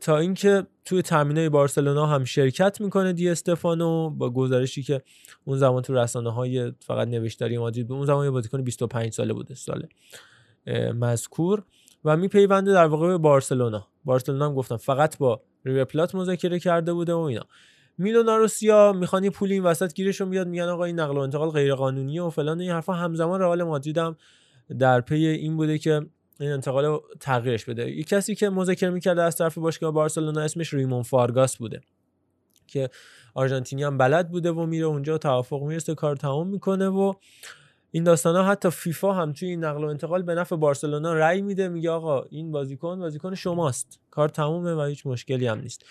تا 0.00 0.18
اینکه 0.18 0.66
توی 0.84 1.02
تامینای 1.02 1.48
بارسلونا 1.48 2.06
هم 2.06 2.24
شرکت 2.24 2.80
می‌کنه 2.80 3.12
دی 3.12 3.28
استفانو 3.28 4.10
با 4.10 4.30
گزارشی 4.30 4.82
که 4.82 5.02
اون 5.44 5.58
زمان 5.58 5.82
تو 5.82 5.94
رسانه 5.94 6.32
های 6.32 6.72
فقط 6.80 7.08
نوشتاری 7.08 7.58
مادرید 7.58 7.92
اون 7.92 8.06
زمان 8.06 8.24
یه 8.24 8.30
بازیکن 8.30 8.62
25 8.62 9.12
ساله 9.12 9.32
بوده 9.32 9.54
سال 9.54 9.86
مذکور 10.94 11.62
و 12.04 12.16
میپیونده 12.16 12.72
در 12.72 12.86
واقع 12.86 13.06
به 13.06 13.18
بارسلونا. 13.18 13.86
بارسلونا 14.04 14.46
هم 14.46 14.54
گفتم 14.54 14.76
فقط 14.76 15.18
با 15.18 15.42
ریور 15.64 15.84
پلات 15.84 16.14
مذاکره 16.14 16.58
کرده 16.58 16.92
بوده 16.92 17.14
و 17.14 17.18
اینا. 17.18 17.46
میلوناریوسیا 17.98 18.92
می‌خوان 18.92 19.24
یه 19.24 19.30
پولی 19.30 19.54
این 19.54 19.62
وسط 19.62 19.94
گیرشون 19.94 20.30
بیاد 20.30 20.48
میگن 20.48 20.68
آقا 20.68 20.84
این 20.84 21.00
نقل 21.00 21.16
و 21.16 21.20
انتقال 21.20 21.50
غیر 21.50 21.74
قانونیه 21.74 22.22
و 22.22 22.30
فلان. 22.30 22.60
این 22.60 22.70
حرفا 22.70 22.92
همزمان 22.92 23.40
رئال 23.40 23.62
مادرید 23.62 23.98
هم 23.98 24.16
در 24.78 25.00
پی 25.00 25.26
این 25.26 25.56
بوده 25.56 25.78
که 25.78 26.06
این 26.40 26.50
انتقال 26.50 27.00
تغییرش 27.20 27.64
بده. 27.64 27.90
یه 27.90 28.04
کسی 28.04 28.34
که 28.34 28.48
مذاکره 28.48 28.90
می‌کرده 28.90 29.22
از 29.22 29.36
طرف 29.36 29.58
باشگاه 29.58 29.92
بارسلونا 29.92 30.40
اسمش 30.40 30.74
ریمون 30.74 31.02
فارگاس 31.02 31.56
بوده 31.56 31.80
که 32.66 32.90
آرژانتینی 33.34 33.82
هم 33.82 33.98
بلد 33.98 34.30
بوده 34.30 34.52
و 34.52 34.66
میره 34.66 34.86
اونجا 34.86 35.18
توافق 35.18 35.62
می‌رسه 35.62 35.94
کار 35.94 36.16
تمام 36.16 36.48
می‌کنه 36.48 36.88
و 36.88 37.12
این 37.90 38.04
داستان 38.04 38.36
ها 38.36 38.44
حتی 38.44 38.70
فیفا 38.70 39.12
هم 39.12 39.32
توی 39.32 39.48
این 39.48 39.64
نقل 39.64 39.84
و 39.84 39.86
انتقال 39.86 40.22
به 40.22 40.34
نفع 40.34 40.56
بارسلونا 40.56 41.14
رأی 41.14 41.42
میده 41.42 41.68
میگه 41.68 41.90
آقا 41.90 42.22
این 42.22 42.52
بازیکن 42.52 42.98
بازیکن 42.98 43.34
شماست. 43.34 44.00
کار 44.10 44.28
تمومه 44.28 44.74
و 44.74 44.82
هیچ 44.82 45.06
مشکلی 45.06 45.46
هم 45.46 45.60
نیست. 45.60 45.84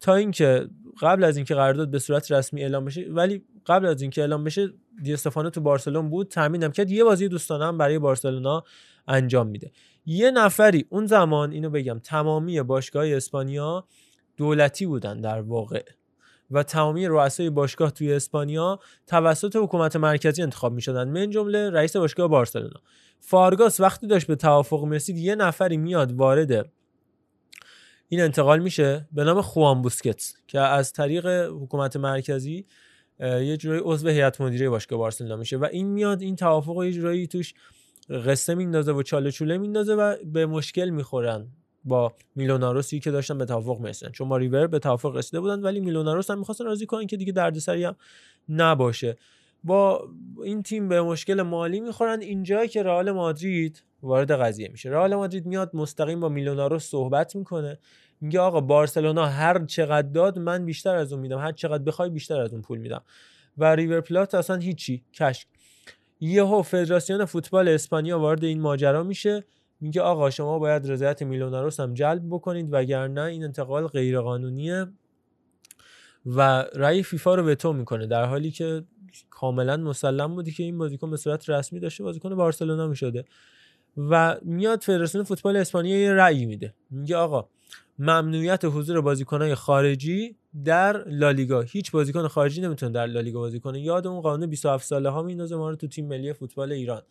تا 0.00 0.14
اینکه 0.14 0.68
قبل 1.00 1.24
از 1.24 1.36
اینکه 1.36 1.54
قرارداد 1.54 1.90
به 1.90 1.98
صورت 1.98 2.32
رسمی 2.32 2.62
اعلام 2.62 2.84
بشه 2.84 3.06
ولی 3.10 3.44
قبل 3.66 3.86
از 3.86 4.02
اینکه 4.02 4.20
اعلام 4.20 4.44
بشه 4.44 4.68
دی 5.02 5.12
استفانو 5.12 5.50
تو 5.50 5.60
بارسلون 5.60 6.10
بود 6.10 6.28
تامین 6.28 6.62
هم 6.62 6.72
کرد. 6.72 6.90
یه 6.90 7.04
بازی 7.04 7.28
دوستانه 7.28 7.64
هم 7.64 7.78
برای 7.78 7.98
بارسلونا 7.98 8.64
انجام 9.08 9.46
میده. 9.46 9.70
یه 10.06 10.30
نفری 10.30 10.86
اون 10.88 11.06
زمان 11.06 11.52
اینو 11.52 11.70
بگم 11.70 11.98
تمامی 11.98 12.62
باشگاه 12.62 13.06
اسپانیا 13.08 13.86
دولتی 14.36 14.86
بودن 14.86 15.20
در 15.20 15.40
واقع. 15.40 15.82
و 16.50 16.62
تمامی 16.62 17.06
رؤسای 17.06 17.50
باشگاه 17.50 17.90
توی 17.90 18.12
اسپانیا 18.12 18.78
توسط 19.06 19.56
حکومت 19.56 19.96
مرکزی 19.96 20.42
انتخاب 20.42 20.72
می 20.72 20.82
شدن 20.82 21.08
من 21.08 21.30
جمله 21.30 21.70
رئیس 21.70 21.96
باشگاه 21.96 22.28
بارسلونا. 22.28 22.80
فارگاس 23.20 23.80
وقتی 23.80 24.06
داشت 24.06 24.26
به 24.26 24.36
توافق 24.36 24.84
می‌رسید 24.84 25.18
یه 25.18 25.34
نفری 25.34 25.76
میاد 25.76 26.12
وارد 26.12 26.72
این 28.08 28.20
انتقال 28.20 28.58
میشه 28.58 29.08
به 29.12 29.24
نام 29.24 29.40
خوان 29.42 29.82
بوسکتس 29.82 30.34
که 30.46 30.60
از 30.60 30.92
طریق 30.92 31.26
حکومت 31.62 31.96
مرکزی 31.96 32.66
یه 33.20 33.56
جورایی 33.56 33.82
عضو 33.84 34.08
هیئت 34.08 34.40
مدیره 34.40 34.70
باشگاه 34.70 34.98
بارسلونا 34.98 35.36
میشه 35.36 35.56
و 35.56 35.64
این 35.72 35.86
میاد 35.86 36.22
این 36.22 36.36
توافق 36.36 36.84
یه 36.84 36.92
جورایی 36.92 37.26
توش 37.26 37.54
قصه 38.10 38.54
میندازه 38.54 38.92
و 38.92 39.02
چاله 39.02 39.30
چوله 39.30 39.58
میندازه 39.58 39.94
و 39.94 40.16
به 40.24 40.46
مشکل 40.46 40.90
می‌خورن 40.90 41.46
با 41.84 42.12
میلوناروسی 42.34 43.00
که 43.00 43.10
داشتن 43.10 43.38
به 43.38 43.44
توافق 43.44 43.80
می‌رسن 43.80 44.10
چون 44.10 44.28
با 44.28 44.36
ریور 44.36 44.66
به 44.66 44.78
توافق 44.78 45.16
رسیده 45.16 45.40
بودن 45.40 45.60
ولی 45.60 45.80
میلوناروس 45.80 46.30
هم 46.30 46.38
می‌خواستن 46.38 46.64
راضی 46.64 46.86
کنن 46.86 47.06
که 47.06 47.16
دیگه 47.16 47.32
دردسری 47.32 47.84
هم 47.84 47.96
نباشه. 48.48 49.16
با 49.64 50.08
این 50.44 50.62
تیم 50.62 50.88
به 50.88 51.02
مشکل 51.02 51.42
مالی 51.42 51.80
می‌خورن. 51.80 52.20
اینجا 52.20 52.66
که 52.66 52.82
رئال 52.82 53.10
مادرید 53.10 53.82
وارد 54.02 54.32
قضیه 54.32 54.68
میشه. 54.68 54.90
رئال 54.90 55.14
مادرید 55.14 55.46
میاد 55.46 55.70
مستقیم 55.74 56.20
با 56.20 56.28
میلونارو 56.28 56.78
صحبت 56.78 57.36
می‌کنه. 57.36 57.78
میگه 58.20 58.40
آقا 58.40 58.60
بارسلونا 58.60 59.26
هر 59.26 59.64
چقدر 59.64 60.08
داد 60.08 60.38
من 60.38 60.64
بیشتر 60.64 60.96
از 60.96 61.12
اون 61.12 61.22
میدم. 61.22 61.38
هر 61.38 61.52
چقدر 61.52 61.82
بخوای 61.82 62.10
بیشتر 62.10 62.40
از 62.40 62.52
اون 62.52 62.62
پول 62.62 62.78
میدم. 62.78 63.02
و 63.58 63.74
ریور 63.74 64.00
پلات 64.00 64.34
اصلا 64.34 64.56
هیچی. 64.56 65.04
کشک. 65.14 65.46
یهو 66.20 66.62
فدراسیون 66.62 67.24
فوتبال 67.24 67.68
اسپانیا 67.68 68.18
وارد 68.18 68.44
این 68.44 68.60
ماجرا 68.60 69.02
میشه. 69.02 69.44
میگه 69.80 70.00
آقا 70.00 70.30
شما 70.30 70.58
باید 70.58 70.90
رضایت 70.90 71.22
میلوناروس 71.22 71.80
هم 71.80 71.94
جلب 71.94 72.22
بکنید 72.30 72.68
وگرنه 72.70 73.22
این 73.22 73.44
انتقال 73.44 73.86
غیرقانونیه 73.86 74.86
و 76.26 76.40
رأی 76.74 77.02
فیفا 77.02 77.34
رو 77.34 77.50
وتو 77.50 77.72
می‌کنه. 77.72 78.06
در 78.06 78.24
حالی 78.24 78.50
که 78.50 78.84
کاملا 79.30 79.76
مسلم 79.76 80.34
بودی 80.34 80.52
که 80.52 80.62
این 80.62 80.78
بازیکن 80.78 81.10
به 81.10 81.16
صورت 81.16 81.50
رسمی 81.50 81.80
داشته 81.80 82.04
بازیکن 82.04 82.34
بارسلونا 82.34 82.86
می‌شده. 82.86 83.24
و 83.96 84.36
میاد 84.42 84.82
فدراسیون 84.82 85.24
فوتبال 85.24 85.56
اسپانیا 85.56 85.98
یه 85.98 86.12
رأی 86.12 86.46
میده. 86.46 86.74
میگه 86.90 87.16
آقا 87.16 87.48
ممنوعیت 87.98 88.64
حضور 88.64 89.00
بازیکنهای 89.00 89.54
خارجی 89.54 90.36
در 90.64 91.08
لالیگا. 91.08 91.60
هیچ 91.60 91.90
بازیکن 91.90 92.28
خارجی 92.28 92.60
نمی‌تونه 92.60 92.92
در 92.92 93.06
لالیگا 93.06 93.40
بازی 93.40 93.60
کنه. 93.60 93.80
یاد 93.80 94.06
اون 94.06 94.20
قانون 94.20 94.50
27 94.50 94.86
ساله 94.86 95.08
ها 95.08 95.22
میندازه 95.22 95.56
ما 95.56 95.70
رو 95.70 95.76
تو 95.76 95.86
تیم 95.86 96.08
ملی 96.08 96.32
فوتبال 96.32 96.72
ایران. 96.72 97.02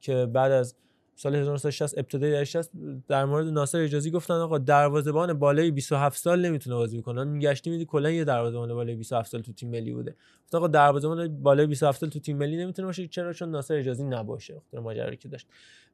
که 0.00 0.26
بعد 0.26 0.52
از 0.52 0.74
سال 1.20 1.34
1960 1.34 1.98
ابتدای 1.98 2.46
60 2.46 2.70
در 3.08 3.24
مورد 3.24 3.46
ناصر 3.46 3.78
اجازی 3.78 4.10
گفتن 4.10 4.34
آقا 4.34 4.58
دروازه‌بان 4.58 5.32
بالای 5.32 5.70
27 5.70 6.18
سال 6.18 6.46
نمی‌تونه 6.46 6.76
بازی 6.76 7.02
کنه 7.02 7.24
میگشتی 7.24 7.70
میدی 7.70 7.84
کلا 7.84 8.10
یه 8.10 8.24
دروازه‌بان 8.24 8.74
بالای 8.74 8.94
27 8.94 9.30
سال 9.30 9.40
تو 9.40 9.52
تیم 9.52 9.70
ملی 9.70 9.92
بوده. 9.92 10.14
گفت 10.46 10.54
آقا 10.54 10.68
دروازه‌بان 10.68 11.42
بالای 11.42 11.66
27 11.66 12.00
سال 12.00 12.10
تو 12.10 12.18
تیم 12.20 12.36
ملی 12.36 12.56
نمی‌تونه 12.56 12.86
باشه. 12.86 13.08
چرا؟ 13.08 13.32
چون 13.32 13.50
ناصر 13.50 13.74
اجازی 13.74 14.04
نباشه. 14.04 14.54
خاطر 14.54 14.80
ماجرایی 14.80 15.16
که 15.16 15.28
داشت. 15.28 15.46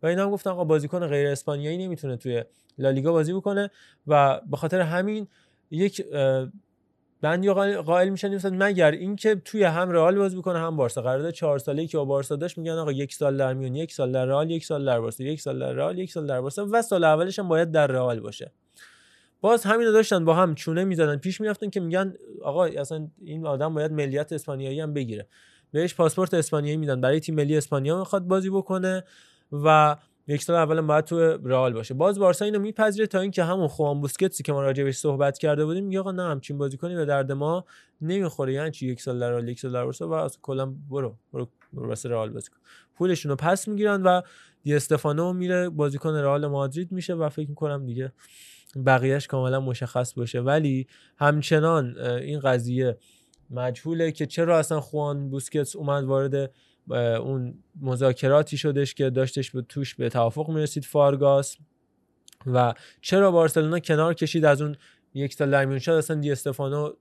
و 0.03 0.07
اینا 0.07 0.25
هم 0.25 0.31
گفتن 0.31 0.51
آقا 0.51 0.65
بازیکن 0.65 1.07
غیر 1.07 1.27
اسپانیایی 1.27 1.79
نمی‌تونه 1.79 2.17
توی 2.17 2.45
لالیگا 2.79 3.13
بازی 3.13 3.33
بکنه. 3.33 3.71
و 4.07 4.41
به 4.51 4.57
خاطر 4.57 4.81
همین 4.81 5.27
یک 5.71 6.07
بند 7.25 7.45
یا 7.45 7.83
قائل 7.83 8.09
میشن 8.09 8.35
مثلا 8.35 8.57
مگر 8.59 8.91
اینکه 8.91 9.35
توی 9.35 9.63
هم 9.63 9.91
رئال 9.91 10.19
بازی 10.19 10.37
بکنه 10.37 10.59
هم 10.59 10.77
بارسا. 10.77 11.03
قرارداد 11.03 11.31
4 11.31 11.59
ساله 11.59 11.87
که 11.87 11.97
با 11.99 12.05
بارسا 12.05 12.37
داشت 12.37 12.59
میگن 12.59 12.73
آقا 12.73 12.93
یک 12.93 13.15
سال 13.15 13.37
در 13.37 13.55
میون 13.55 13.75
یک 13.75 13.93
سال 13.93 14.13
در 14.13 14.25
رئال 14.27 14.51
یک 14.51 14.65
سال 14.65 14.85
در 14.85 15.01
بارسا 15.01 15.25
یک 15.25 15.41
سال 15.41 15.59
در 15.59 15.73
رئال 15.73 15.99
یک 15.99 16.13
سال 16.13 16.27
در 16.27 16.41
بارسا. 16.41 16.67
و 16.73 16.83
سال 16.83 17.05
اولش 17.05 17.39
هم 17.39 17.49
باید 17.49 17.71
در 17.71 17.87
رئال 17.87 18.21
باشه. 18.21 18.53
باز 19.41 19.65
همینو 19.65 19.93
داشتن 19.93 20.25
با 20.25 20.35
هم 20.35 20.55
چونه 20.55 20.85
می‌زدن. 20.85 21.17
پیش 21.17 21.41
می‌رفتن 21.41 21.71
که 21.71 21.81
میگن 21.81 22.15
آقا 22.43 22.65
اصلا 22.65 23.09
این 23.23 23.47
آدم 23.47 23.75
باید 23.75 23.93
ملیت 23.93 24.33
اسپانیایی 24.33 24.81
هم 24.81 24.95
بگیره. 24.95 25.27
بهش 25.73 25.95
پاسپورت 25.95 26.35
اسپانیایی 26.35 26.77
میدن. 26.77 27.01
برای 27.01 27.21
تیم 27.21 27.35
ملی 27.35 27.57
اسپانیا 27.57 27.99
می‌خواد 27.99 28.23
بازی 28.23 28.51
بکنه 28.51 29.05
و 29.53 29.97
یک 30.27 30.43
سال 30.43 30.57
اول 30.57 30.81
باید 30.81 31.05
تو 31.05 31.19
رئال 31.21 31.73
باشه. 31.73 31.95
باز 31.95 32.19
بارسا 32.19 32.45
اینو 32.45 32.59
میپذیره 32.59 33.07
تا 33.07 33.21
اینکه 33.21 33.45
همون 33.45 33.69
خوان 33.69 34.01
بوسکتسی 34.01 34.43
که 34.43 34.53
ما 34.53 34.63
راجع 34.63 34.85
بهش 34.85 34.97
صحبت 34.97 35.39
کرده 35.39 35.65
بودیم 35.65 35.85
میگه 35.85 36.01
آقا 36.01 36.13
نه 36.13 36.23
همچین 36.23 36.59
بازیکنی 36.59 36.95
به 36.95 37.05
درد 37.05 37.33
ما 37.33 37.65
نمی‌خوره. 38.01 38.53
یعنی 38.53 38.71
چی؟ 38.71 38.89
یک 38.89 39.01
سال 39.01 39.19
در 39.19 39.49
یک 39.49 39.61
سال 39.61 39.73
در 39.73 39.85
بارسا 39.85 40.09
و 40.09 40.13
اصلا 40.13 40.39
کلا 40.43 40.67
برو 40.91 41.17
برو 41.33 41.49
برو 41.73 41.89
واسه 41.89 42.09
رئال 42.09 42.31
بازی 42.31 42.51
کن. 42.51 42.57
پولشون 42.95 43.31
رو 43.31 43.37
پس 43.37 43.69
می‌گیرن 43.69 44.03
و 44.03 44.23
دی 44.63 44.75
استفانو 44.75 45.33
میره 45.33 45.69
بازیکن 45.69 46.15
رئال 46.15 46.47
مادرید 46.47 46.93
میشه 46.93 47.15
و 47.15 47.29
فکر 47.29 47.49
می‌کنم 47.49 47.87
دیگه 47.87 48.13
بقیهش 48.87 49.27
کاملا 49.27 49.61
مشخص 49.61 50.15
باشه. 50.15 50.41
ولی 50.41 50.87
همچنان 51.19 51.99
این 51.99 52.41
قضیه 52.41 52.99
مجهوله 53.51 54.13
که 54.13 54.27
چرا 54.27 54.59
اصلا 54.59 54.81
خوان 54.81 55.31
بوسکتس 55.31 55.77
اومد 55.77 56.05
وارد 56.05 56.51
اون 56.91 57.55
مذاکراتی 57.81 58.57
شدش 58.57 58.95
که 58.95 59.11
داشتش 59.11 59.51
به 59.51 59.63
توش 59.63 59.95
به 59.95 60.09
توافق 60.09 60.49
می‌رسید 60.49 60.85
فارگاس. 60.85 61.57
و 62.47 62.75
چرا 63.01 63.31
بارسلونا 63.31 63.79
کنار 63.79 64.15
کشید؟ 64.15 64.45
از 64.45 64.63
اون 64.63 64.77
یک 65.15 65.35
سال 65.35 65.51
در 65.51 65.65
میون 65.65 65.79
شد 65.79 65.93
اصلا 65.93 66.21
دی 66.21 66.33
استفانو 66.33 66.93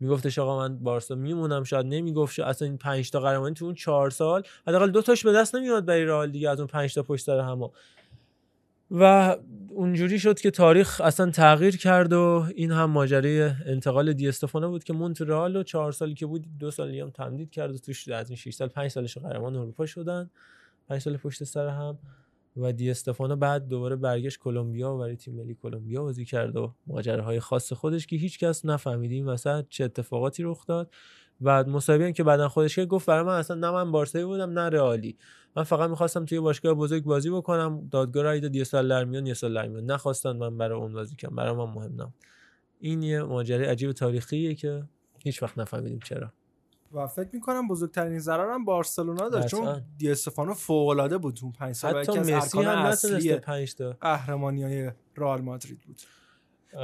میگفتش 0.00 0.38
آقا 0.38 0.58
من 0.58 0.78
بارسا 0.78 1.14
میمونم 1.14 1.64
شاید 1.64 1.86
نمی‌گفت 1.86 2.40
اصلا 2.40 2.68
این 2.68 2.78
5 2.78 3.10
تا 3.10 3.20
قهرمانی 3.20 3.54
تو 3.54 3.64
اون 3.64 3.74
4 3.74 4.10
سال 4.10 4.42
حداقل 4.66 4.90
دو 4.90 5.02
تاش 5.02 5.24
به 5.24 5.32
دست 5.32 5.54
نمیاد 5.54 5.84
برای 5.84 6.04
رئال 6.04 6.30
دیگه 6.30 6.50
از 6.50 6.58
اون 6.58 6.66
5 6.66 6.94
تا 6.94 7.02
پشت 7.02 7.24
سر 7.24 7.40
هم 7.40 7.70
و 9.00 9.36
اونجوری 9.68 10.18
شد 10.18 10.40
که 10.40 10.50
تاریخ 10.50 11.00
اصلا 11.00 11.30
تغییر 11.30 11.76
کرد 11.76 12.12
و 12.12 12.46
این 12.54 12.70
هم 12.70 12.90
ماجرای 12.90 13.42
انتقال 13.66 14.12
دی 14.12 14.28
استفانو 14.28 14.68
بود 14.70 14.84
که 14.84 14.92
مونترال 14.92 15.56
و 15.56 15.62
چهار 15.62 15.92
سالی 15.92 16.14
که 16.14 16.26
بود 16.26 16.44
دو 16.58 16.70
سالی 16.70 17.00
هم 17.00 17.10
تمدید 17.10 17.50
کرد 17.50 17.74
و 17.74 17.78
توش 17.78 18.08
از 18.08 18.30
این 18.30 18.36
6 18.36 18.54
سال 18.54 18.68
5 18.68 18.90
سالش 18.90 19.18
قهرمان 19.18 19.56
اروپا 19.56 19.86
شدن. 19.86 20.30
5 20.88 21.02
سال 21.02 21.16
پشت 21.16 21.44
سر 21.44 21.68
هم 21.68 21.98
و 22.56 22.72
دی 22.72 22.90
استفانو 22.90 23.36
بعد 23.36 23.68
دوباره 23.68 23.96
برگشت 23.96 24.38
کلمبیا 24.38 24.94
و 24.94 24.98
برای 24.98 25.16
تیم 25.16 25.34
ملی 25.34 25.54
کلمبیا 25.54 26.02
بازی 26.02 26.24
کرد 26.24 26.56
و 26.56 26.74
ماجراهای 26.86 27.40
خاص 27.40 27.72
خودش 27.72 28.06
که 28.06 28.16
هیچ 28.16 28.38
کس 28.38 28.64
نفهمیدیم 28.64 29.24
مثلا 29.24 29.62
چه 29.68 29.84
اتفاقاتی 29.84 30.42
رخ 30.42 30.66
داد. 30.66 30.90
بعد 31.40 31.68
مصاحبه 31.68 32.12
که 32.12 32.24
بعدا 32.24 32.48
خودش 32.48 32.74
که 32.74 32.84
گفت 32.84 33.06
برای 33.06 33.24
من 33.24 33.38
اصلا 33.38 33.56
نه 33.56 33.70
من 33.70 33.92
بارسایی 33.92 34.24
بودم 34.24 34.50
نه 34.50 34.68
رئالی. 34.68 35.16
من 35.56 35.62
فقط 35.62 35.90
می‌خواستم 35.90 36.24
توی 36.24 36.40
باشگاه 36.40 36.74
بزرگ 36.74 37.04
بازی 37.04 37.30
بکنم. 37.30 37.88
دادگاه 37.90 38.22
رای 38.22 38.40
داد 38.40 38.56
یه 38.56 38.64
سال 38.64 38.88
در 38.88 39.04
میان 39.04 39.26
یه 39.26 39.34
سال 39.34 39.54
در 39.54 39.68
میان. 39.68 39.84
نخواستن 39.84 40.36
من 40.36 40.58
برای 40.58 40.78
اون 40.78 40.92
بازی 40.92 41.16
کنم. 41.16 41.36
برای 41.36 41.56
من 41.56 41.64
مهم 41.64 41.92
نم 42.02 42.14
این 42.80 43.02
یه 43.02 43.22
ماجرای 43.22 43.66
عجیب 43.66 43.92
تاریخیه 43.92 44.54
که 44.54 44.82
هیچ 45.18 45.42
وقت 45.42 45.58
نفهمیدیم 45.58 45.98
چرا. 45.98 46.32
و 46.92 47.06
فکر 47.06 47.28
می‌کنم 47.32 47.68
بزرگترین 47.68 48.18
ضرر 48.18 48.52
هم 48.54 48.64
بارسلونا 48.64 49.28
داشت 49.28 49.46
چون 49.46 49.82
دی 49.98 50.10
استفانو 50.10 50.54
فوق 50.54 50.88
العاده 50.88 51.18
بود 51.18 51.38
اون 51.42 51.52
5 51.52 51.74
سال. 51.74 52.00
حتی 52.00 52.18
مسی 52.18 52.62
هم 52.62 52.78
اصلی 52.78 53.36
5 53.36 53.74
تا. 53.74 53.96
قهرمانیای 54.00 54.90
رئال 55.16 55.40
مادرید 55.40 55.80
بود. 55.86 55.96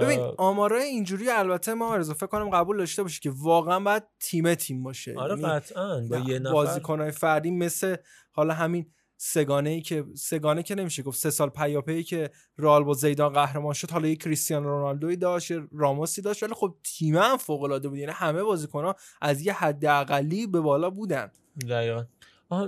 ببین 0.02 0.20
آمارای 0.38 0.82
اینجوری 0.82 1.30
البته 1.30 1.74
ما 1.74 1.96
رضا 1.96 2.14
فکر 2.14 2.26
کنم 2.26 2.50
قبول 2.50 2.76
داشته 2.78 3.02
باشی 3.02 3.20
که 3.20 3.30
واقعا 3.36 3.80
باید 3.80 4.02
تیم 4.20 4.54
تیم 4.54 4.82
باشه. 4.82 5.14
آره 5.18 5.36
قطعا. 5.36 6.00
با 6.10 6.18
یه 6.18 6.38
نفر. 6.38 6.52
بازیکنای 6.52 7.10
فردی 7.10 7.50
مثل 7.50 7.96
حالا 8.32 8.54
همین 8.54 8.86
سگانه 9.16 9.70
ای 9.70 9.80
که 9.80 10.04
سگانه 10.14 10.62
که 10.62 10.74
نمیشه 10.74 11.02
گفت 11.02 11.18
سه 11.18 11.30
سال 11.30 11.48
پیاپی 11.48 12.02
که 12.02 12.30
رئال 12.58 12.84
با 12.84 12.92
زیدان 12.94 13.32
قهرمان 13.32 13.72
شد 13.74 13.90
حالا 13.90 14.08
یه 14.08 14.16
کریستیانو 14.16 14.68
رونالدوی 14.68 15.16
داشت 15.16 15.52
راموسی 15.72 16.22
داشت 16.22 16.42
ولی 16.42 16.54
خب 16.54 16.74
تیم 16.82 17.16
هم 17.16 17.36
فوق 17.36 17.62
العاده 17.62 17.88
بود. 17.88 17.98
یعنی 17.98 18.12
همه 18.12 18.42
بازیکن‌ها 18.42 18.96
از 19.20 19.46
یه 19.46 19.52
حد 19.52 19.84
اقلی 19.84 20.46
به 20.46 20.60
بالا 20.60 20.90
بودن. 20.90 21.30
دقیقاً. 21.68 22.04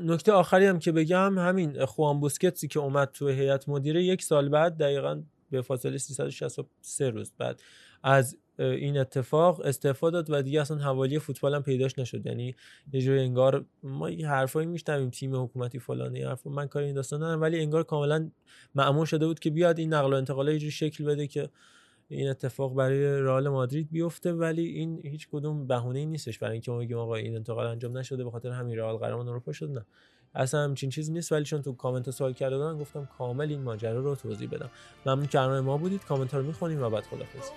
نکته 0.03 0.33
آخری 0.33 0.67
هم 0.67 0.79
که 0.79 0.93
بگم 0.93 1.39
همین 1.39 1.85
خوان 1.87 2.21
بوسکتسی 2.21 2.69
که 2.69 2.81
اومد 2.81 3.11
تو 3.13 3.29
هیئت 3.29 3.69
مدیره 3.69 4.05
یک 4.05 4.23
سال 4.23 4.49
بعد 4.49 4.77
دقیقاً 4.77 5.23
به 5.53 5.63
فاصله 5.63 5.99
363 5.99 7.11
روز. 7.11 7.33
بعد 7.39 7.63
از 8.03 8.37
این 8.59 8.99
اتفاق 8.99 9.61
استعفا 9.61 10.11
داد 10.11 10.31
و 10.31 10.43
دیگه 10.43 10.61
اصلا 10.61 10.77
حوالی 10.77 11.19
فوتبال 11.19 11.55
هم 11.55 11.63
پیداش 11.63 11.99
نشد. 11.99 12.27
یعنی 12.27 12.55
یه 12.93 13.01
جوری 13.01 13.21
انگار 13.21 13.65
ما 13.83 14.11
یه 14.11 14.29
حرفایی 14.29 14.67
میشنویم 14.67 15.11
تیم 15.11 15.43
حکومتی 15.43 15.79
فلانی 15.79 16.23
حرف 16.23 16.47
من 16.47 16.67
کاری 16.67 16.87
این 16.87 16.95
داستان 16.95 17.23
ندارم 17.23 17.41
ولی 17.41 17.61
انگار 17.61 17.83
کاملا 17.83 18.31
معمول 18.75 19.07
شده 19.07 19.27
بود 19.27 19.39
که 19.39 19.51
بیاد 19.51 19.79
این 19.79 19.95
نقل 19.95 20.13
و 20.13 20.17
انتقال 20.17 20.49
یه 20.49 20.59
جوری 20.59 20.71
شکل 20.71 21.05
بده 21.05 21.27
که 21.27 21.49
این 22.09 22.29
اتفاق 22.31 22.75
برای 22.75 23.05
رئال 23.05 23.49
مادرید 23.49 23.89
بیفته. 23.91 24.33
ولی 24.33 24.67
این 24.67 25.01
هیچ 25.05 25.29
کدوم 25.33 25.67
بهونه 25.67 26.05
نیستش 26.05 26.39
برای 26.39 26.53
اینکه 26.53 26.71
ما 26.71 26.79
بگیم 26.79 26.99
آقا 26.99 27.15
این 27.15 27.37
انتقال 27.37 27.67
انجام 27.67 27.99
نشده 27.99 28.25
به 28.25 28.31
خاطر 28.31 28.51
همین 28.51 28.79
رئال 28.79 28.97
قهرمان 28.97 29.29
اروپا 29.29 29.53
شد. 29.53 29.71
نه. 29.71 29.87
اصلا 30.35 30.65
همچین 30.65 30.91
چیزی 30.91 31.13
نیست 31.13 31.33
ولی 31.33 31.45
چون 31.45 31.63
تو 31.63 31.73
کامنت 31.73 32.11
سوال 32.11 32.33
کرده 32.33 32.75
گفتم 32.75 33.09
کامل 33.19 33.49
این 33.49 33.63
ماجرا 33.63 34.01
رو 34.01 34.15
توضیح 34.15 34.49
بدم. 34.49 34.71
ممنون 35.07 35.27
که 35.27 35.39
ما 35.39 35.77
بودید. 35.77 36.05
کامنت 36.05 36.35
رو 36.35 36.43
می‌خونیم 36.43 36.83
و 36.83 36.91
بعد 36.91 37.05
خدافظ 37.05 37.51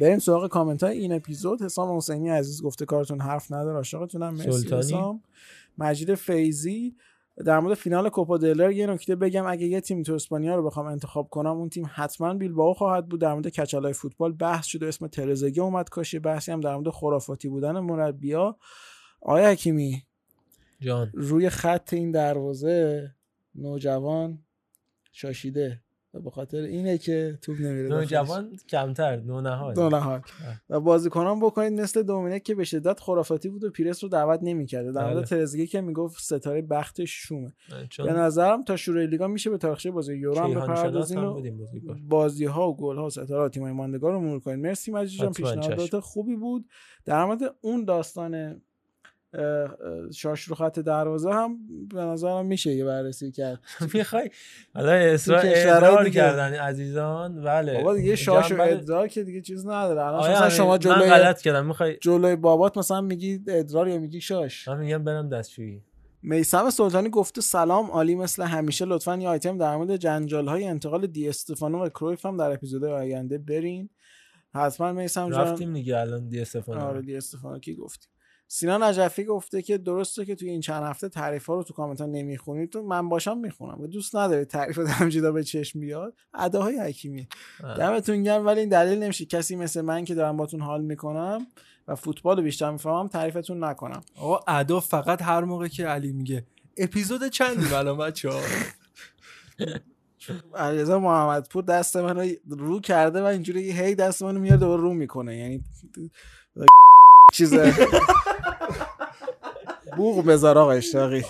بریم 0.00 0.18
سراغ 0.18 0.48
کامنت 0.48 0.82
های 0.82 0.98
این 0.98 1.12
اپیزود. 1.12 1.62
حسام 1.62 1.96
حسینی 1.96 2.28
عزیز 2.28 2.62
گفته 2.62 2.84
کارتون 2.84 3.20
حرف 3.20 3.52
نداره. 3.52 3.76
عاشقتونم. 3.76 4.34
مرسی 4.34 4.76
حسام. 4.76 5.22
مجید 5.78 6.14
فیزی 6.14 6.96
در 7.44 7.60
مورد 7.60 7.74
فینال 7.74 8.08
کوپا 8.08 8.38
دلر 8.38 8.70
یه 8.70 8.86
نکته 8.86 9.16
بگم. 9.16 9.46
اگه 9.46 9.66
یه 9.66 9.80
تیم 9.80 10.02
تو 10.02 10.14
اسپانیا 10.14 10.56
رو 10.56 10.62
بخوام 10.62 10.86
انتخاب 10.86 11.28
کنم 11.28 11.56
اون 11.56 11.68
تیم 11.68 11.90
حتما 11.94 12.34
بیلبائو 12.34 12.74
خواهد 12.74 13.08
بود. 13.08 13.20
در 13.20 13.32
مورد 13.32 13.48
کچلای 13.48 13.92
فوتبال 13.92 14.32
بحث 14.32 14.66
شد 14.66 14.82
و 14.82 14.86
اسم 14.86 15.06
ترزگی 15.06 15.60
اومد 15.60 15.88
کاشی 15.88 16.18
بحثی 16.18 16.52
هم 16.52 16.60
در 16.60 16.74
مورد 16.74 16.88
خرافاتی 16.88 17.48
بودن 17.48 17.78
مربیا. 17.78 18.56
آیا 19.20 19.48
حکیمی 19.48 20.02
جان. 20.80 21.10
روی 21.14 21.50
خط 21.50 21.92
این 21.92 22.10
دروازه 22.10 23.10
نوجوان 23.54 24.38
شاشیده. 25.12 25.80
به 26.12 26.30
خاطر 26.30 26.58
اینه 26.58 26.98
که 26.98 27.38
توپ 27.42 27.60
نمیره. 27.60 27.88
نوجوان 27.88 28.56
کمتر 28.68 29.16
نونهاد 29.16 29.80
نونهاد 29.80 30.22
و 30.70 30.80
بازیکنان 30.80 31.40
بکنید 31.40 31.80
مثل 31.80 32.02
دومینیک 32.02 32.42
که 32.42 32.54
به 32.54 32.64
شدت 32.64 33.00
خرافاتی 33.00 33.48
بود 33.48 33.64
و 33.64 33.70
پیرس 33.70 34.04
رو 34.04 34.10
دعوت 34.10 34.40
نمی‌کرده. 34.42 34.92
در 34.92 35.04
مورد 35.04 35.16
بله. 35.16 35.24
ترزگی 35.24 35.66
که 35.66 35.80
می‌گفت 35.80 36.22
ستاره 36.22 36.62
بخت 36.62 37.04
شومه. 37.04 37.52
به 37.98 38.12
نظرم 38.12 38.62
تا 38.62 38.76
شروع 38.76 39.06
لیگا 39.06 39.28
میشه 39.28 39.50
به 39.50 39.58
تاریخچه 39.58 39.90
بازی 39.90 40.16
یورو 40.16 40.40
هم 40.40 40.54
بپردازین 40.54 41.18
و 41.18 41.42
بازی 42.08 42.44
ها 42.44 42.70
و 42.70 42.76
گل 42.76 42.96
ها 42.96 43.06
و 43.06 43.10
ستاره 43.10 43.48
تیمای 43.48 43.72
ماندگار 43.72 44.12
رو 44.12 44.20
مرور 44.20 44.40
کنید 44.40 44.58
مرسی 44.58 44.92
مجید 44.92 45.20
جان 45.20 45.32
پیشنهادات 45.32 46.00
خوبی 46.00 46.36
بود. 46.36 46.68
در 47.04 47.24
مورد 47.24 47.40
اون 47.60 47.84
داستان 47.84 48.62
شاش 50.14 50.44
رو 50.44 50.54
خط 50.54 50.78
دروازه 50.78 51.30
هم 51.32 51.58
به 51.94 52.00
نظرم 52.00 52.46
میشه 52.46 52.70
یه 52.74 52.84
بررسی 52.84 53.32
کرد. 53.32 53.60
می‌خوای؟ 53.94 54.30
حالا 54.74 54.92
اصرار. 54.92 56.08
کردن 56.08 56.54
عزیزان 56.54 57.42
بله. 57.42 57.74
بابا 57.78 57.94
دیگه 57.94 58.16
شاش 58.16 58.52
و 58.52 58.54
جنبل- 58.54 58.60
ادرار 58.60 59.08
که 59.08 59.22
دیگه 59.24 59.40
چیز 59.40 59.66
نداره. 59.66 60.04
الان 60.04 60.32
مثلا 60.32 60.48
شما 60.48 60.70
من 60.70 60.78
جلوی 60.78 61.08
غلط 61.10 61.40
کردم. 61.40 61.66
می‌خوای 61.66 61.96
جلوی 62.00 62.36
بابات 62.36 62.78
مثلا 62.78 63.00
میگی 63.00 63.40
ادرار 63.48 63.88
یا 63.88 63.98
میگی 63.98 64.20
شاش؟ 64.20 64.68
من 64.68 64.78
میگم 64.78 65.04
برم 65.04 65.28
دستشویی. 65.28 65.82
میسم 66.22 66.70
سلطانی 66.70 67.10
گفته 67.10 67.40
سلام 67.40 67.90
عالی 67.90 68.14
مثل 68.14 68.42
همیشه. 68.42 68.84
لطفا 68.84 69.16
یه 69.16 69.28
آیتم 69.28 69.58
در 69.58 69.76
مورد 69.76 69.96
جنجال 69.96 70.48
های 70.48 70.64
انتقال 70.64 71.06
دی 71.06 71.28
استفانو 71.28 71.84
و 71.84 71.88
کرویف 71.88 72.26
هم 72.26 72.36
در 72.36 72.50
اپیزود 72.52 72.84
آینده 72.84 73.38
برین. 73.38 73.88
حتما 74.54 74.92
میسم 74.92 75.30
جان 75.30 75.40
رفتیم 75.40 75.74
دیگه 75.74 75.98
الان 75.98 76.28
دی 76.28 76.40
استفانو. 76.40 76.80
آره 76.80 77.02
دی 77.02 77.16
استفانو. 77.16 77.58
کی 77.58 77.74
گفتیم 77.74 78.10
سینا 78.50 78.78
نجفی 78.78 79.24
گفته 79.24 79.62
که 79.62 79.78
درسته 79.78 80.24
که 80.24 80.34
توی 80.34 80.50
این 80.50 80.60
چند 80.60 80.82
هفته 80.82 81.08
تعریف 81.08 81.46
ها 81.46 81.54
رو 81.54 81.62
تو 81.62 81.74
کامنت 81.74 82.00
ها 82.00 82.06
نمی‌خونید 82.06 82.70
تو 82.70 82.82
من 82.82 83.08
باشم 83.08 83.38
می‌خونم. 83.38 83.80
و 83.80 83.86
دوست 83.86 84.16
نداره 84.16 84.44
تعریف 84.44 84.78
همجدا 84.78 85.32
به 85.32 85.44
چشم 85.44 85.80
بیاد؟ 85.80 86.14
اداهای 86.34 86.78
حکیمی 86.78 87.28
دمتون 87.78 88.22
گرم 88.22 88.46
ولی 88.46 88.60
این 88.60 88.68
دلیل 88.68 89.02
نمیشه. 89.02 89.24
کسی 89.24 89.56
مثل 89.56 89.80
من 89.80 90.04
که 90.04 90.14
دارم 90.14 90.36
باتون 90.36 90.60
حال 90.60 90.82
می‌کنم 90.82 91.46
و 91.88 91.94
فوتبال 91.94 92.36
رو 92.36 92.42
بیشتر 92.42 92.70
می‌فهمم 92.70 93.08
تعریفتون 93.08 93.64
نکنم. 93.64 94.00
آقا 94.16 94.40
ادا 94.48 94.80
فقط 94.80 95.22
هر 95.22 95.44
موقع 95.44 95.68
که 95.68 95.86
علی 95.86 96.12
میگه 96.12 96.44
اپیزود 96.76 97.28
چندی 97.28 97.74
الان 97.74 97.98
بچه 97.98 98.30
ها 98.30 98.40
علیرضا 100.54 100.98
محمدپور 100.98 101.62
دست 101.62 101.96
منو 101.96 102.28
رو 102.48 102.80
کرده 102.80 103.22
و 103.22 103.24
اینجوری 103.24 103.72
هی 103.72 103.94
دست 103.94 104.22
منو 104.22 104.40
میاد 104.40 104.62
و 104.62 104.76
رو 104.76 104.94
می‌کنه. 104.94 105.36
یعنی 105.36 105.64
چیز 107.32 107.54
بوق 109.96 110.26
بذار 110.26 110.58
آقا 110.58 110.72
اشتاقی. 110.72 111.24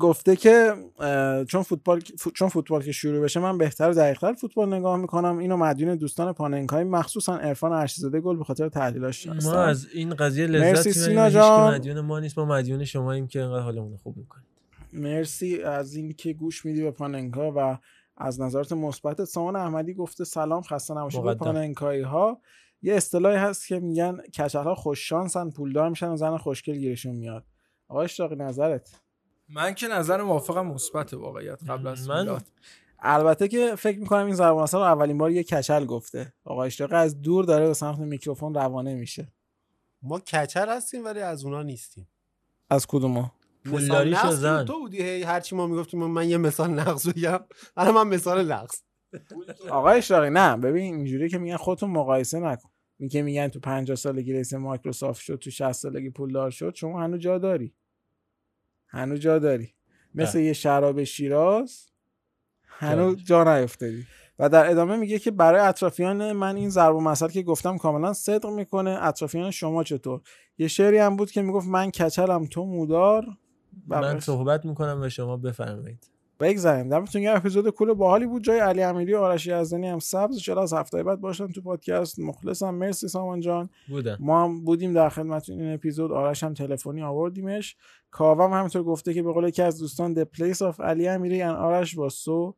گفته 0.00 0.36
که 0.36 0.72
چون 1.48 1.62
فوتبال 1.62 2.00
فو- 2.00 2.30
چون 2.30 2.48
فوتبال 2.48 2.82
که 2.82 2.92
شروع 2.92 3.20
بشه 3.20 3.40
من 3.40 3.58
بهتر 3.58 3.90
و 3.90 3.94
دقیقتر 3.94 4.32
فوتبال 4.32 4.74
نگاه 4.74 4.96
می‌کنم. 4.96 5.38
اینو 5.38 5.56
مدیون 5.56 5.96
دوستان 5.96 6.32
پاننکای 6.32 6.84
مخصوصا 6.84 7.36
عرفان 7.36 7.72
ارشیزاده 7.72 8.20
گل 8.20 8.36
به 8.36 8.44
خاطر 8.44 8.68
تحلیلاش 8.68 9.26
ما. 9.26 9.54
از 9.54 9.86
این 9.94 10.14
قضیه 10.14 10.46
لذت 10.46 10.62
مرسی 10.62 10.88
می‌بریم. 10.88 11.04
سینا 11.04 11.30
جان. 11.30 11.74
مدیون 11.74 12.00
ما 12.00 12.20
نیست 12.20 12.38
ما 12.38 12.44
مدیون 12.44 12.84
شماییم 12.84 13.26
که 13.26 13.40
اینقدر 13.40 13.62
حالمون 13.62 13.90
رو 13.90 13.96
خوب 13.96 14.16
می‌کنید 14.16 14.46
مرسی 14.92 15.62
از 15.62 15.94
اینکه 15.94 16.32
گوش 16.32 16.64
میدی 16.64 16.82
به 16.82 16.90
پاننکا 16.90 17.52
و 17.56 17.78
از 18.16 18.40
نظرات 18.40 18.72
مثبت. 18.72 19.24
سامان 19.24 19.56
احمدی 19.56 19.94
گفته 19.94 20.24
سلام 20.24 20.62
خسته 20.62 20.94
نباشید. 20.94 21.22
به. 21.22 21.34
پاننکایی 21.34 22.02
ها 22.02 22.38
یه 22.82 22.94
اصطلاحی 22.94 23.36
هست 23.36 23.66
که 23.66 23.80
میگن 23.80 24.20
کچل 24.20 24.64
ها 24.64 24.74
خوش 24.74 25.08
شانسن 25.08 25.50
پولدار 25.50 25.88
میشن 25.88 26.08
و 26.08 26.16
زن 26.16 26.36
خوشگل 26.36 26.74
گیرشون 26.74 27.16
میاد. 27.16 27.44
آقا 27.88 28.02
اشتاقی 28.02 28.36
نظرت؟ 28.36 29.00
من 29.48 29.74
که 29.74 29.88
نظر 29.88 30.22
موافقم 30.22 30.66
مثبت 30.66 31.14
واقعیت 31.14 31.70
قبل 31.70 31.86
از 31.86 32.08
من- 32.08 32.40
البته 32.98 33.48
که 33.48 33.74
فکر 33.76 33.98
می‌کنم 33.98 34.26
این 34.26 34.40
المثل 34.40 34.78
رو 34.78 34.84
اولین 34.84 35.18
بار 35.18 35.30
یه 35.30 35.44
کچل 35.44 35.84
گفته. 35.84 36.32
آقا 36.44 36.64
اشتاقی 36.64 36.94
از 36.94 37.22
دور 37.22 37.44
داره 37.44 37.66
به 37.66 37.74
سمت 37.74 37.98
میکروفون 37.98 38.54
روانه 38.54 38.94
میشه. 38.94 39.32
ما 40.02 40.20
کچل 40.20 40.68
هستیم 40.68 41.04
ولی 41.04 41.20
از 41.20 41.44
اونا 41.44 41.62
نیستیم. 41.62 42.08
از 42.70 42.86
کدوم 42.86 43.30
نقض 43.64 44.40
زن. 44.40 44.64
تو 44.64 44.80
بودی؟ 44.80 45.02
هی 45.02 45.22
هرچی 45.22 45.56
ما 45.56 45.66
می‌گفتیم 45.66 46.04
من 46.04 46.28
یه 46.28 46.36
مثال 46.36 46.70
نقض 46.70 47.08
بگم. 47.08 47.40
الان 47.76 47.94
من 47.94 48.08
مثال 48.08 48.52
نقض. 48.52 48.80
آقا 49.70 49.90
اشتاقی 49.90 50.30
نه 50.30 50.56
ببین 50.56 50.94
اینجوری 50.94 51.28
که 51.28 51.38
میگن 51.38 51.56
خودتون 51.56 51.90
مقایسه 51.90 52.40
نکن. 52.40 52.68
که 53.08 53.22
میگن 53.22 53.48
تو 53.48 53.60
50 53.60 53.96
سالگی 53.96 54.32
رئیس 54.32 54.54
مایکروسافت 54.54 55.20
شد 55.20 55.36
تو 55.36 55.50
60 55.50 55.72
سالگی 55.72 56.10
پولدار 56.10 56.50
شد 56.50 56.74
شما 56.74 57.02
هنوز 57.02 57.20
جا 57.20 57.38
داری. 57.38 57.74
هنوز 58.86 59.20
جا 59.20 59.38
داری. 59.38 59.74
مثل 60.14 60.32
بله. 60.32 60.42
یه 60.42 60.52
شراب 60.52 61.04
شیراز 61.04 61.86
هنوز 62.66 63.24
جا 63.24 63.44
نیفتادی. 63.44 64.06
و 64.38 64.48
در 64.48 64.70
ادامه 64.70 64.96
میگه 64.96 65.18
که 65.18 65.30
برای 65.30 65.60
اطرافیان 65.60 66.32
من 66.32 66.56
این 66.56 66.70
ضرب 66.70 66.96
المثل 66.96 67.28
که 67.28 67.42
گفتم 67.42 67.78
کاملا 67.78 68.12
صدق 68.12 68.46
می‌کنه. 68.46 68.98
اطرافیان 69.02 69.50
شما 69.50 69.84
چطور؟ 69.84 70.20
یه 70.58 70.68
شعری 70.68 70.98
هم 70.98 71.16
بود 71.16 71.30
که 71.30 71.42
می‌گفت 71.42 71.68
من 71.68 71.90
کچلم 71.90 72.46
تو 72.46 72.64
مودار. 72.64 73.26
من 73.86 74.20
صحبت 74.20 74.64
می‌کنم 74.64 75.00
و 75.02 75.08
شما 75.08 75.36
بفرمایید. 75.36 76.11
بگذاریم 76.42 76.88
دمتون 76.88 77.22
گرم 77.22 77.36
اپیزود 77.36 77.70
کول 77.70 77.94
باحالی 77.94 78.26
بود. 78.26 78.44
جای 78.44 78.58
علی 78.58 78.82
امیری 78.82 79.14
و 79.14 79.18
آرش 79.18 79.46
یزدانی 79.46 79.88
هم 79.88 79.98
سبز. 79.98 80.38
چرا 80.38 80.62
از 80.62 80.72
هفته 80.72 81.02
بعد 81.02 81.20
باشن 81.20 81.48
تو 81.48 81.62
پادکست. 81.62 82.18
مخلصم. 82.18 82.74
مرسی 82.74 83.08
سامان 83.08 83.40
جان. 83.40 83.70
بودن 83.88 84.16
ما 84.20 84.44
هم 84.44 84.64
بودیم 84.64 84.92
در 84.92 85.08
خدمتتون 85.08 85.60
این 85.60 85.74
اپیزود. 85.74 86.12
آرش 86.12 86.42
هم 86.42 86.54
تلفنی 86.54 87.02
آوردیمش. 87.02 87.76
کاوم 88.10 88.52
همینطور 88.52 88.82
گفته 88.82 89.14
که 89.14 89.22
به 89.22 89.32
قول 89.32 89.48
یکی 89.48 89.62
از 89.62 89.78
دوستان 89.78 90.14
the 90.14 90.26
place 90.36 90.58
of 90.58 90.80
علی 90.80 91.08
امیری 91.08 91.42
and 91.42 91.44
آرش 91.44 91.94
was 91.94 92.12
so 92.12 92.54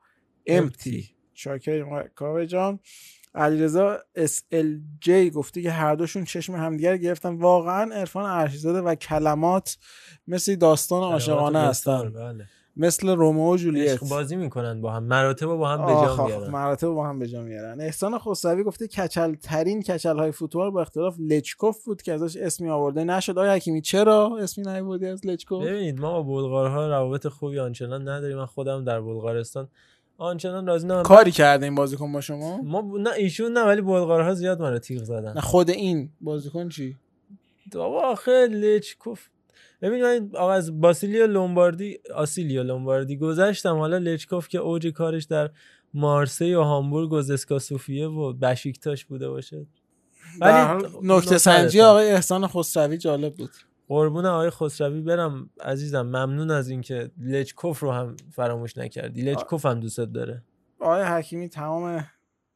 empty. 0.50 1.04
شاکریم. 1.34 1.86
کاوه 2.14 2.46
جان. 2.46 2.78
علیرضا 3.34 3.98
SLJ 4.18 5.08
گفته 5.10 5.62
که 5.62 5.70
هر 5.70 5.94
دوشون 5.94 6.24
چشم 6.24 6.54
همدیگر 6.54 6.96
گرفتن. 6.96 7.34
واقعا 7.34 7.94
عرفان 7.94 8.24
ارشیزاده 8.24 8.80
و 8.80 8.94
کلمات 8.94 9.78
مثل 10.28 10.54
داستان 10.54 11.02
عاشقانه 11.02 11.58
هستن. 11.58 12.12
بله. 12.12 12.46
مثل 12.76 13.08
رومئو 13.08 13.52
و 13.52 13.56
جولیت. 13.56 14.04
بازی 14.08 14.36
می‌کنن 14.36 14.80
با 14.80 14.90
هم 14.92 15.02
مراتب 15.02 15.46
با 15.46 15.68
هم 15.68 15.86
به 15.86 15.92
آخ 15.92 16.04
جا 16.16 16.24
آخ، 16.24 16.28
میارن 16.30 16.50
مراتب 16.50 16.88
با 16.88 17.06
هم 17.08 17.18
به 17.18 17.26
جا 17.28 17.42
میارن 17.42 17.80
احسان 17.80 18.18
خسروی 18.18 18.62
گفته 18.64 18.86
کچل 18.88 19.34
ترین 19.34 19.82
کچل 19.82 20.18
های 20.18 20.30
فوتبال 20.32 20.70
با 20.70 20.80
اختلاف 20.82 21.16
لچکوف 21.20 21.84
بود 21.84 22.02
که 22.02 22.12
ازش 22.12 22.36
اسمی 22.36 22.68
آورده 22.68 23.04
نشد. 23.04 23.38
آیا 23.38 23.52
حکیمی 23.52 23.80
چرا 23.80 24.38
اسمی 24.40 24.64
نیوردی 24.64 25.06
از 25.06 25.26
لچکوف؟ 25.26 25.64
ببینید 25.66 26.00
ما 26.00 26.22
با 26.22 26.34
بلغارها 26.34 26.86
روابط 26.88 27.26
خوبی 27.28 27.58
آنچنان 27.58 28.08
نداریم. 28.08 28.36
من 28.36 28.46
خودم 28.46 28.84
در 28.84 29.00
بلغارستان 29.00 29.68
آنچنان 30.18 30.66
راضی 30.66 30.86
نمیم 30.86 31.02
کاری 31.02 31.30
کرده 31.30 31.64
این 31.66 31.74
بازیکن 31.74 32.12
با 32.12 32.20
شما؟ 32.20 32.56
ما 32.62 32.82
ب- 32.82 32.96
نه 32.98 33.10
ایشون 33.12 33.52
نه 33.52 33.60
ولی 33.64 33.80
بلغارها 33.80 34.34
زیاد 34.34 34.62
من 34.62 34.72
رو 34.72 34.78
تیغ 34.78 35.02
زدن. 35.02 35.32
نه 35.32 35.40
خود 35.40 35.70
این 35.70 36.08
بازیکن 36.20 36.68
چی؟ 36.68 36.96
بابا 37.72 38.00
آخه 38.02 38.46
لچکوف 38.46 39.26
ببین 39.84 40.02
من 40.02 40.30
آقا 40.34 40.52
از 40.52 40.80
باسیلیو 40.80 41.26
لومباردی 41.26 41.98
آسیلیو 42.14 42.62
لومباردی 42.62 43.16
گذشتم. 43.16 43.76
حالا 43.76 43.98
لچکوف 43.98 44.48
که 44.48 44.58
اوج 44.58 44.86
کارش 44.86 45.24
در 45.24 45.50
مارسی 45.94 46.54
و 46.54 46.62
هامبورگ 46.62 47.12
و 47.12 47.22
زسکا 47.22 47.58
سوفیه 47.58 48.06
و 48.06 48.32
بشیکتاش 48.32 49.04
بوده 49.04 49.28
باشه. 49.28 49.66
در 50.40 50.66
حال 50.66 50.90
نکته 51.02 51.38
سنجی 51.38 51.80
آقای 51.80 52.10
احسان 52.10 52.46
خسروی 52.46 52.98
جالب 52.98 53.34
بود. 53.34 53.50
قربون 53.88 54.26
آقای 54.26 54.50
خسروی 54.50 55.00
برم 55.00 55.50
عزیزم 55.60 56.02
ممنون 56.02 56.50
از 56.50 56.68
اینکه 56.68 57.10
لچکوف 57.18 57.80
رو 57.80 57.92
هم 57.92 58.16
فراموش 58.32 58.78
نکردی. 58.78 59.22
لچکوف 59.22 59.66
هم 59.66 59.80
دوست 59.80 60.00
داره. 60.00 60.42
آقای 60.80 61.02
حکیمی 61.02 61.48
تمام 61.48 62.04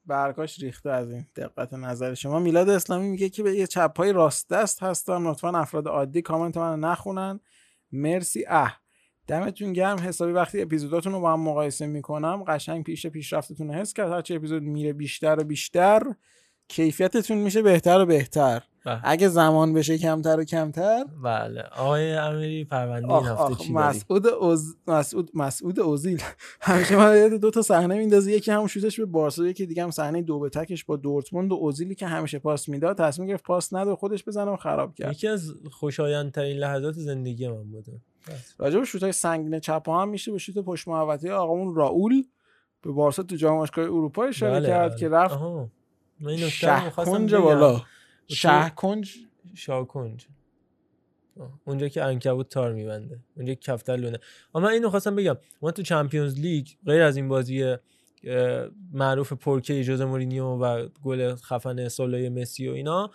برگاش 0.09 0.59
ریخته 0.63 0.91
از 0.91 1.11
این 1.11 1.27
دقت 1.37 1.75
نظر 1.75 2.15
شما. 2.15 2.39
میلاد 2.39 2.69
اسلامی 2.69 3.09
میگه 3.09 3.29
که 3.29 3.43
به 3.43 3.55
یه 3.55 3.67
چپ 3.67 3.97
های 3.97 4.13
راست 4.13 4.49
دست 4.51 4.83
هستم. 4.83 5.29
لطفا 5.29 5.59
افراد 5.59 5.89
عادی 5.89 6.23
کامنت 6.23 6.57
من 6.57 6.81
نخونن. 6.81 7.41
مرسی. 7.93 8.45
اه. 8.49 8.81
دمتون 9.27 9.73
گرم. 9.73 9.99
حسابی 9.99 10.33
وقتی 10.33 10.63
اپیزوداتون 10.63 11.13
رو 11.13 11.21
با 11.21 11.33
هم 11.33 11.41
مقایسه 11.41 11.87
می‌کنم 11.87 12.45
قشنگ 12.47 12.85
پیش 12.85 13.07
پیشرفتتون 13.07 13.71
حس 13.71 13.93
کرد. 13.93 14.13
هرچی 14.13 14.37
اپیزود 14.37 14.63
میره 14.63 14.93
بیشتر 14.93 15.41
و 15.41 15.45
بیشتر 15.45 16.03
کیفیتتون 16.69 17.39
میشه 17.39 17.63
بهتر 17.63 18.01
و 18.01 18.07
بهتر. 18.07 18.63
بله. 18.89 19.01
اگه 19.05 19.29
زمان 19.29 19.73
بشه 19.73 19.99
کمتر 19.99 20.41
و 20.41 20.45
کمتر 20.45 21.05
بله 21.25 21.63
آقای 21.77 22.13
امیری 22.13 22.65
پرونده 22.65 23.15
این 23.15 23.27
هفته 23.27 23.65
چی؟ 23.65 23.73
مسعود 23.73 24.27
اوز... 24.27 24.77
مسعود 24.87 25.31
مسعود 25.35 25.81
اوزیل 25.81 26.23
همیشه 26.61 26.97
من 26.97 27.17
یاد 27.17 27.33
دو 27.33 27.51
تا 27.51 27.63
صحنه 27.63 27.99
میندازه 27.99 28.33
یکی 28.33 28.51
همون 28.51 28.67
شوتش 28.67 29.01
به 29.01 29.07
بارسا 29.07 29.47
یکی 29.47 29.67
دیگه 29.67 29.83
هم 29.83 29.91
صحنه 29.91 30.23
دو 30.23 30.39
به 30.39 30.49
تکش 30.49 30.85
با 30.85 30.97
دورتموند 30.97 31.53
و 31.53 31.55
اوزیلی 31.55 31.95
که 31.95 32.07
همیشه 32.07 32.39
پاس 32.39 32.69
می‌داد 32.69 32.99
تصمیم 32.99 33.29
گرفت 33.29 33.45
پاس 33.45 33.75
نده 33.75 33.95
خودش 33.95 34.25
بزنه 34.25 34.51
و 34.51 34.57
خراب 34.57 34.95
کرد 34.95 35.13
یکی 35.13 35.29
از 35.29 35.55
خوشایندترین 35.71 36.57
لحظات 36.57 36.95
زندگی 36.95 37.49
من 37.49 37.65
بوده 37.65 38.01
راجع 38.59 38.79
به 38.79 38.85
شوتای 38.85 39.13
سنگین 39.13 39.61
چپ 39.61 39.89
هم 39.89 40.09
میشه 40.09 40.33
به 40.33 40.39
شوت 40.39 40.59
پشت 40.59 40.89
محوطه 40.89 41.33
آقامون 41.33 41.75
راول 41.75 42.23
به 42.83 42.91
بارسا 42.91 43.23
تو 43.23 43.37
جام 43.37 43.67
اروپا 43.77 44.25
اشاره 44.25 44.53
بله، 44.53 44.69
کرد 44.69 44.91
بله. 44.91 45.01
که 45.01 45.09
رفت 45.09 45.35
آها. 45.35 45.69
من 46.21 46.31
این 46.31 46.45
نکته 46.45 46.69
رو 46.69 46.85
می‌خواستم 46.85 47.13
شهکنج 47.13 47.35
بگم. 47.35 47.45
بالا 47.45 47.83
شهکنج 48.29 49.17
شاکنج 49.55 50.27
اونجا 51.65 51.89
که 51.89 52.05
انکبوت 52.05 52.49
تار 52.49 52.73
میبنده. 52.73 53.19
اونجا 53.37 53.55
که 53.55 53.61
کفتر 53.61 53.97
لونه 53.97 54.19
اما 54.55 54.67
من 54.67 54.73
اینو 54.73 54.91
خواستم 54.91 55.17
بگم. 55.17 55.37
ما 55.63 55.71
تو 55.71 55.83
چمپیونز 55.83 56.41
لیگ 56.41 56.69
غیر 56.87 57.03
از 57.03 57.17
این 57.17 57.29
بازی 57.29 57.77
معروف 58.93 59.33
پرکه 59.33 59.85
جوز 59.85 60.01
مورینیو 60.01 60.45
و 60.45 60.89
گل 61.05 61.35
خفن 61.35 61.89
سولای 61.89 62.29
مسی 62.29 62.69
و 62.69 62.73
اینا 62.73 63.11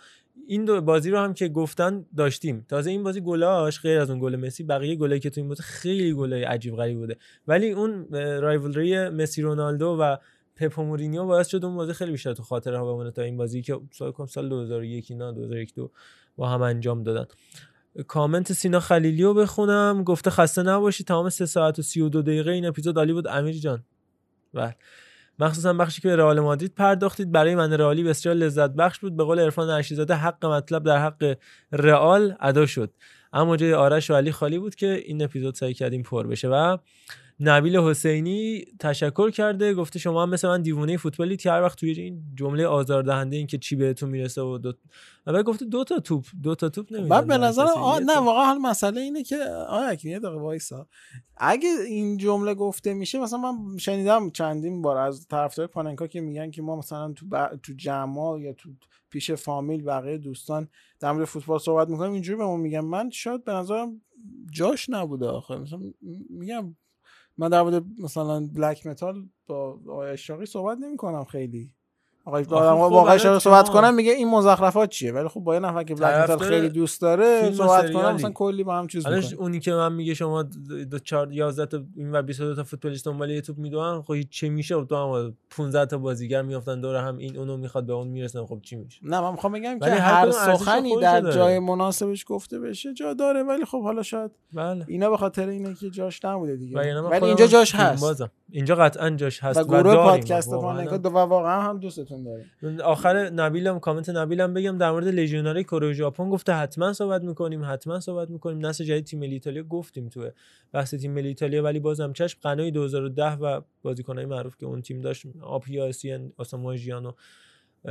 این 0.46 0.64
دو 0.64 0.80
بازی 0.80 1.10
رو 1.10 1.18
هم 1.18 1.34
که 1.34 1.48
گفتن 1.48 2.06
داشتیم. 2.16 2.66
تازه 2.68 2.90
این 2.90 3.02
بازی 3.02 3.20
گلاش 3.20 3.80
غیر 3.80 3.98
از 3.98 4.10
اون 4.10 4.20
گل 4.20 4.36
مسی 4.36 4.64
بقیه 4.64 4.96
گلایی 4.96 5.20
که 5.20 5.30
تو 5.30 5.40
این 5.40 5.48
بازی 5.48 5.62
خیلی 5.62 6.14
گلای 6.14 6.44
عجیب 6.44 6.76
غریب 6.76 6.98
بوده. 6.98 7.16
ولی 7.48 7.70
اون 7.70 8.12
رایولری 8.12 9.08
مسی 9.08 9.42
رونالدو 9.42 9.96
و 10.00 10.16
پپ 10.56 10.80
مورینیو 10.80 11.24
باعث 11.24 11.48
شد 11.48 11.64
اون 11.64 11.76
بازی 11.76 11.92
خیلی 11.92 12.12
بیشتر 12.12 12.34
تو 12.34 12.42
خاطره 12.42 12.78
ها 12.78 12.92
بمونه 12.92 13.10
تا 13.10 13.22
این 13.22 13.36
بازی 13.36 13.62
که 13.62 13.80
سال 13.92 14.12
کم 14.12 14.26
سال 14.26 14.48
2001 14.48 15.10
اینا 15.10 15.32
2001 15.32 15.74
دو 15.74 15.90
با 16.36 16.48
هم 16.48 16.62
انجام 16.62 17.02
دادن. 17.02 17.26
کامنت 18.06 18.52
سینا 18.52 18.80
خلیلی 18.80 19.22
رو 19.22 19.34
بخونم. 19.34 20.04
گفته 20.04 20.30
خسته 20.30 20.62
نباشی. 20.62 21.04
تمام 21.04 21.28
3 21.28 21.46
ساعت 21.46 21.78
و 21.78 21.82
32 21.82 22.22
دقیقه 22.22 22.50
این 22.50 22.66
اپیزود 22.66 22.96
عالی 22.98 23.12
بود. 23.12 23.26
امیر 23.26 23.54
جان. 23.54 23.84
بله. 24.54 24.76
مخصوصا 25.38 25.72
بخشی 25.72 26.02
که 26.02 26.08
به 26.08 26.16
رئال 26.16 26.40
مادرید 26.40 26.74
پرداختید. 26.74 27.32
برای 27.32 27.54
من 27.54 27.72
رئالی 27.72 28.02
بسیار 28.02 28.34
لذت 28.34 28.70
بخش 28.70 28.98
بود. 28.98 29.16
به 29.16 29.24
قول 29.24 29.38
عرفان 29.38 29.70
عشیزاده 29.70 30.14
حق 30.14 30.46
مطلب 30.46 30.82
در 30.82 30.98
حق 30.98 31.36
رئال 31.72 32.36
ادا 32.40 32.66
شد. 32.66 32.92
اما 33.32 33.56
جای 33.56 33.74
آرش 33.74 34.10
و 34.10 34.14
علی 34.14 34.32
خالی 34.32 34.58
بود 34.58 34.74
که 34.74 35.02
این 35.04 35.22
اپیزود 35.22 35.54
سعی 35.54 35.74
کردیم 35.74 36.02
پر 36.02 36.26
بشه. 36.26 36.48
و 36.48 36.76
نبیل 37.40 37.76
حسینی 37.76 38.64
تشکر 38.80 39.30
کرده 39.30 39.74
گفته 39.74 39.98
شما 39.98 40.22
هم 40.22 40.30
مثل 40.30 40.48
من 40.48 40.62
دیوونه 40.62 40.96
فوتبالی 40.96 41.36
هر 41.44 41.62
وقت 41.62 41.78
توی 41.78 41.90
این 41.90 42.22
جمله 42.34 42.66
آزاردهنده 42.66 43.36
این 43.36 43.46
که 43.46 43.58
چی 43.58 43.76
بهتون 43.76 44.10
می‌رسه 44.10 44.42
و 44.42 44.58
دو 44.58 44.72
و 45.26 45.42
گفته 45.42 45.64
دو 45.64 45.84
تا 45.84 45.98
توپ 45.98 46.24
دو 46.42 46.54
تا 46.54 46.68
توپ 46.68 46.92
نمی‌دونم 46.92 47.08
بعد 47.08 47.26
به 47.26 47.38
نظر 47.38 47.64
آ... 47.64 47.98
نه 47.98 48.18
واقعا 48.18 48.54
مسئله 48.54 49.00
اینه 49.00 49.22
که 49.22 49.36
آیا 49.68 49.96
یه 50.04 50.18
دقیقه 50.18 50.38
وایسا. 50.38 50.88
اگه 51.36 51.68
این 51.88 52.16
جمله 52.16 52.54
گفته 52.54 52.94
میشه 52.94 53.18
مثلا 53.18 53.38
من 53.38 53.76
شنیدم 53.78 54.30
چندین 54.30 54.82
بار 54.82 54.96
از 54.96 55.28
طرفدار 55.28 55.66
پاننکا 55.66 56.06
که 56.06 56.20
میگن 56.20 56.50
که 56.50 56.62
ما 56.62 56.76
مثلا 56.76 57.12
تو 57.12 57.26
ب... 57.26 57.56
تو 57.62 57.72
جمع 57.76 58.40
یا 58.40 58.52
تو 58.52 58.70
پیش 59.10 59.30
فامیل 59.30 59.82
بقیه 59.82 60.18
دوستان 60.18 60.68
در 61.00 61.12
مورد 61.12 61.24
فوتبال 61.24 61.58
صحبت 61.58 61.88
می‌کنیم 61.88 62.12
اینجوری 62.12 62.38
به 62.38 62.44
ما 62.44 62.56
میگن. 62.56 62.80
من 62.80 63.10
شاید 63.10 63.44
به 63.44 63.52
نظرم 63.52 64.00
جاش 64.52 64.90
نبوده 64.90 65.26
آخه. 65.26 65.56
مثلا 65.56 65.80
میگم 66.30 66.76
من 67.38 67.48
در 67.48 67.62
مورد 67.62 67.84
مثلا 68.00 68.48
بلک 68.54 68.86
متال 68.86 69.28
با 69.46 69.80
آقای 69.88 70.10
اشراقی 70.10 70.46
صحبت 70.46 70.78
نمی 70.78 70.96
کنم 70.96 71.24
خیلی. 71.24 71.72
آقای 72.26 72.42
واقعا 72.42 73.16
رو 73.16 73.38
صحبت 73.38 73.68
کنم 73.68 73.94
میگه 73.94 74.12
این 74.12 74.28
مزخرفات 74.28 74.90
چیه؟ 74.90 75.12
ولی 75.12 75.28
خب 75.28 75.40
با 75.40 75.54
یه 75.54 75.60
نفر 75.60 75.82
که 75.82 75.94
بلک 75.94 76.30
متال 76.30 76.38
خیلی 76.38 76.68
دوست 76.68 77.00
داره 77.00 77.52
صحبت 77.52 77.92
کنم 77.92 78.14
مثلا 78.14 78.30
کلی 78.30 78.64
با 78.64 78.76
هم 78.78 78.86
چیز 78.86 79.06
می‌کنه. 79.06 79.34
اونی 79.38 79.60
که 79.60 79.72
من 79.72 79.92
میگه 79.92 80.14
شما 80.14 80.42
دو 80.90 80.98
4 80.98 81.32
11 81.32 81.66
تا 81.66 81.84
این 81.96 82.12
و 82.12 82.22
22 82.22 82.54
تا 82.54 82.64
فوتبالیست 82.64 83.04
دنبال 83.04 83.30
یه 83.30 83.40
توپ 83.40 83.58
می‌دونن 83.58 84.02
خب 84.02 84.14
چه 84.30 84.48
میشه؟ 84.48 84.84
تو 84.84 84.96
هم 84.96 85.36
15 85.56 85.86
تا 85.86 85.98
بازیگر 85.98 86.42
میافتن 86.42 86.80
دور 86.80 86.96
هم 86.96 87.16
این 87.16 87.38
اونو 87.38 87.56
می‌خواد 87.56 87.86
به 87.86 87.92
اون 87.92 88.08
می‌رسن 88.08 88.46
خب 88.46 88.60
چی 88.62 88.76
میشه؟ 88.76 89.00
نه 89.02 89.20
من 89.20 89.30
می‌خوام 89.30 89.52
بگم 89.52 89.78
که 89.78 89.90
هر 89.90 90.30
سخنی 90.30 90.96
در 90.96 91.30
جای 91.30 91.58
مناسبش 91.58 92.24
گفته 92.28 92.60
بشه 92.60 92.94
جا 92.94 93.14
داره. 93.14 93.42
ولی 93.42 93.64
خب 93.64 93.82
حالا 93.82 94.02
شاید 94.02 94.30
بله. 94.52 94.84
اینا 94.88 95.10
به 95.10 95.16
خاطر 95.16 95.48
اینه 95.48 95.74
که 95.74 95.90
جاش 95.90 96.24
نبوده 96.24 96.56
دیگه. 96.56 96.76
ولی 97.10 97.26
اینجا 97.26 97.46
جاش 97.46 97.74
هست. 97.74 98.22
اینجا 98.50 98.74
قطعا 98.74 99.10
جاش 99.10 99.44
هست 99.44 99.60
و 99.60 99.64
گروه 99.64 99.94
پادکست 99.94 100.50
پاننکا 100.50 100.98
و 100.98 101.08
واقعا 101.08 101.62
هم 101.62 101.78
دوستتون 101.78 102.24
داریم. 102.24 102.80
آخر 102.80 103.30
نبیلم 103.30 103.78
کامنت 103.78 104.08
نبیلم 104.08 104.54
بگم 104.54 104.78
در 104.78 104.90
مورد 104.90 105.06
لژیونری 105.06 105.64
کره 105.64 105.90
و 105.90 105.92
ژاپن 105.92 106.30
گفته 106.30 106.52
حتما 106.52 106.92
صحبت 106.92 107.22
می‌کنیم 107.22 107.64
حتما 107.64 108.00
صحبت 108.00 108.30
می‌کنیم. 108.30 108.66
نسل 108.66 108.84
جدید 108.84 109.04
تیم 109.04 109.20
ملی 109.20 109.32
ایتالیا 109.32 109.62
گفتیم 109.62 110.08
تو 110.08 110.30
بحث 110.72 110.94
تیم 110.94 111.12
ملی 111.12 111.28
ایتالیا 111.28 111.62
ولی 111.62 111.80
بازم 111.80 112.12
چشم 112.12 112.38
قنای 112.42 112.70
2010 112.70 113.32
و 113.32 113.60
بازیکنای 113.82 114.26
معروف 114.26 114.56
که 114.56 114.66
اون 114.66 114.82
تیم 114.82 115.00
داشت 115.00 115.26
آپیا 115.42 115.86
اسین 115.86 116.32
آسامو 116.36 116.76
ژیانو 116.76 117.12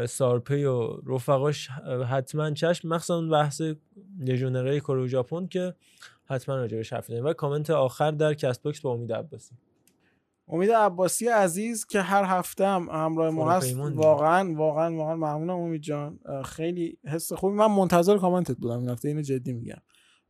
سارپی 0.05 0.63
و 0.63 0.89
رفقاش 1.07 1.69
حتما 2.09 2.51
چشم. 2.51 2.87
مخصوصا 2.87 3.21
بحث 3.21 3.61
لژیونرای 4.19 4.79
کره 4.79 5.01
و 5.01 5.07
ژاپن 5.07 5.47
که 5.47 5.73
حتما 6.25 6.55
راجبش 6.55 6.93
حرف 6.93 7.09
و 7.09 7.33
کامنت 7.33 7.69
آخر 7.69 8.11
در 8.11 8.33
کست 8.33 8.63
باکس 8.63 8.81
با 8.81 8.91
امید 8.91 9.13
عباسی. 9.13 9.55
امید 10.47 10.71
عباسی 10.71 11.27
عزیز 11.27 11.85
که 11.85 12.01
هر 12.01 12.23
هفته 12.23 12.65
هم 12.65 12.89
همراه 12.89 13.29
ما 13.29 13.51
هست. 13.51 13.77
واقعا 13.77 14.53
واقعا 14.53 14.95
واقعا 14.95 15.15
ممنونم 15.15 15.59
امید 15.59 15.81
جان. 15.81 16.19
خیلی 16.45 16.97
حس 17.05 17.33
خوبی. 17.33 17.55
من 17.55 17.71
منتظر 17.71 18.17
کامنتت 18.17 18.57
بودم 18.57 18.79
این 18.79 18.89
هفته 18.89 19.07
اینو 19.07 19.21
جدی 19.21 19.53
میگم. 19.53 19.81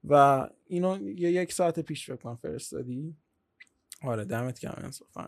و 0.03 0.47
اینو 0.67 1.09
یه 1.09 1.31
یک 1.31 1.53
ساعت 1.53 1.79
پیش 1.79 2.05
فکر 2.05 2.15
کنم 2.15 2.35
فرستادی. 2.35 3.15
آره 4.03 4.25
دمت 4.25 4.59
گرم 4.59 4.81
انصافا. 4.83 5.27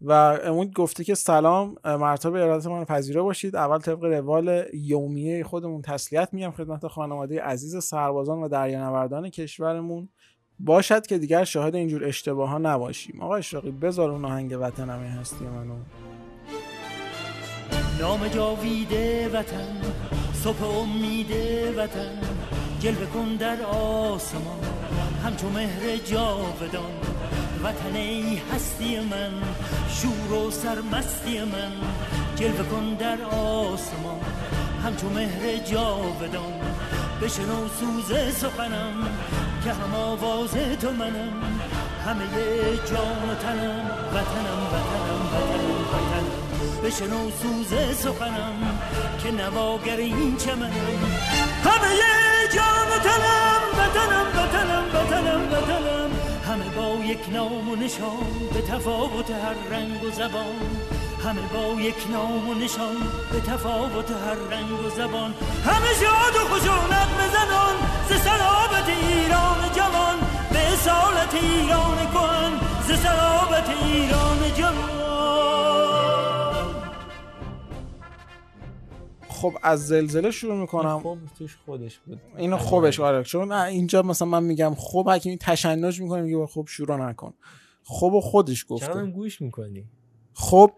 و 0.00 0.12
امید 0.12 0.72
گفته 0.72 1.04
که 1.04 1.14
سلام 1.14 1.76
مرتب 1.84 2.34
ارادت 2.34 2.66
من 2.66 2.84
پذیرا 2.84 3.22
باشید. 3.22 3.56
اول 3.56 3.78
طبق 3.78 4.04
روال 4.04 4.64
یومیه 4.74 5.44
خودمون 5.44 5.82
تسلیت 5.82 6.28
میگم 6.34 6.50
خدمت 6.50 6.86
خانواده 6.86 7.42
عزیز 7.42 7.84
سربازان 7.84 8.38
و 8.38 8.48
دریانوردان 8.48 9.30
کشورمون. 9.30 10.08
باشد 10.60 11.06
که 11.06 11.18
دیگر 11.18 11.44
شاهد 11.44 11.74
اینجور 11.74 12.04
اشتباه 12.04 12.48
ها 12.48 12.58
نباشیم. 12.58 13.20
آقا 13.20 13.36
اشراقی 13.36 13.70
بذار 13.70 14.10
اون 14.10 14.24
آهنگ 14.24 14.56
وطن 14.60 14.90
همه 14.90 15.08
هستی 15.08 15.44
منو. 15.44 15.74
نام 18.00 18.28
جاویده 18.28 19.28
وطن 19.28 19.80
صبح 20.34 20.64
امید 20.64 21.30
وطن 21.76 22.18
جلوه 22.80 23.06
کن 23.06 23.36
در 23.36 23.62
آسمان 23.62 24.64
همچو 25.24 25.48
مهر 25.50 25.96
جاودان. 25.96 26.92
وطن 27.64 27.96
ای 27.96 28.40
هستی 28.52 29.00
من 29.00 29.32
شور 29.88 30.32
و 30.32 30.50
سرمستی 30.50 31.40
من 31.40 31.72
جلوه 32.36 32.68
کن 32.70 32.94
در 32.94 33.22
آسمان 33.22 34.20
همچو 34.84 35.08
مهر 35.08 35.56
جاودان. 35.56 36.60
بشنو 37.22 37.68
سوز 37.68 38.34
سخنم 38.34 39.08
که 39.68 39.74
هم 39.74 39.94
آواز 39.94 40.50
تو 40.80 40.90
منم 40.90 41.60
همه 42.06 42.26
جان 42.90 43.30
و 43.30 43.34
تنم 43.34 43.90
وطنم 44.14 44.60
وطنم 44.72 45.20
وطنم 45.32 45.80
وطنم. 45.92 46.26
بشنو 46.84 47.30
سوز 47.30 47.96
سخنم 47.96 48.78
که 49.22 49.30
نواگر 49.30 49.96
این 49.96 50.36
چمنم. 50.36 51.00
همه 51.64 51.92
جان 52.54 52.88
و 52.92 52.98
تنم 53.08 53.62
وطنم 53.78 54.26
وطنم 54.36 54.84
وطنم 54.94 55.52
وطنم. 55.52 56.10
همه 56.48 56.68
با 56.76 57.04
یک 57.04 57.28
نام 57.32 57.68
و 57.68 57.76
نشان 57.76 58.48
به 58.54 58.62
تفاوت 58.62 59.30
هر 59.30 59.76
رنگ 59.76 60.04
و 60.04 60.10
زبان. 60.10 60.97
همه 61.24 61.40
با 61.54 61.80
یک 61.80 62.10
نام 62.12 62.48
و 62.48 62.54
نشان 62.54 62.96
به 63.32 63.40
تفاوت 63.40 64.10
هر 64.10 64.34
رنگ 64.34 64.70
و 64.72 64.90
زبان. 64.90 65.34
همه 65.64 65.86
شاد 66.00 66.34
و 66.36 66.54
خشونت 66.54 67.08
مزنان 67.20 67.76
ز 68.08 68.12
سلابت 68.12 68.88
ایران 68.88 69.72
جوان. 69.76 70.18
به 70.52 70.72
اصالت 70.72 71.34
ایران 71.34 71.96
کهن 72.12 72.52
ز 72.82 73.00
سلابت 73.00 73.68
ایران 73.84 74.54
جوان. 74.58 74.98
خب 79.28 79.52
از 79.62 79.86
زلزله 79.86 80.30
شروع 80.30 80.56
می‌کنم. 80.60 81.00
خب 81.00 81.18
توش 81.38 81.56
خودش 81.66 81.98
بود. 81.98 82.20
اینو 82.36 82.56
خوبش 82.56 83.00
آره. 83.00 83.24
چون 83.24 83.52
اینجا 83.52 84.02
مثلا 84.02 84.28
من 84.28 84.42
میگم 84.42 84.74
خب 84.74 85.08
حکیمی 85.08 85.38
تشنج 85.38 86.00
می‌کنه 86.00 86.22
میگه 86.22 86.46
خب 86.46 86.66
شروع 86.68 86.96
نکن. 86.96 87.34
خب 87.84 88.12
و 88.12 88.20
خودش 88.20 88.66
گفته. 88.68 88.86
چرا 88.86 89.06
گوش 89.06 89.40
می‌کنی؟ 89.40 89.84
خب 90.34 90.72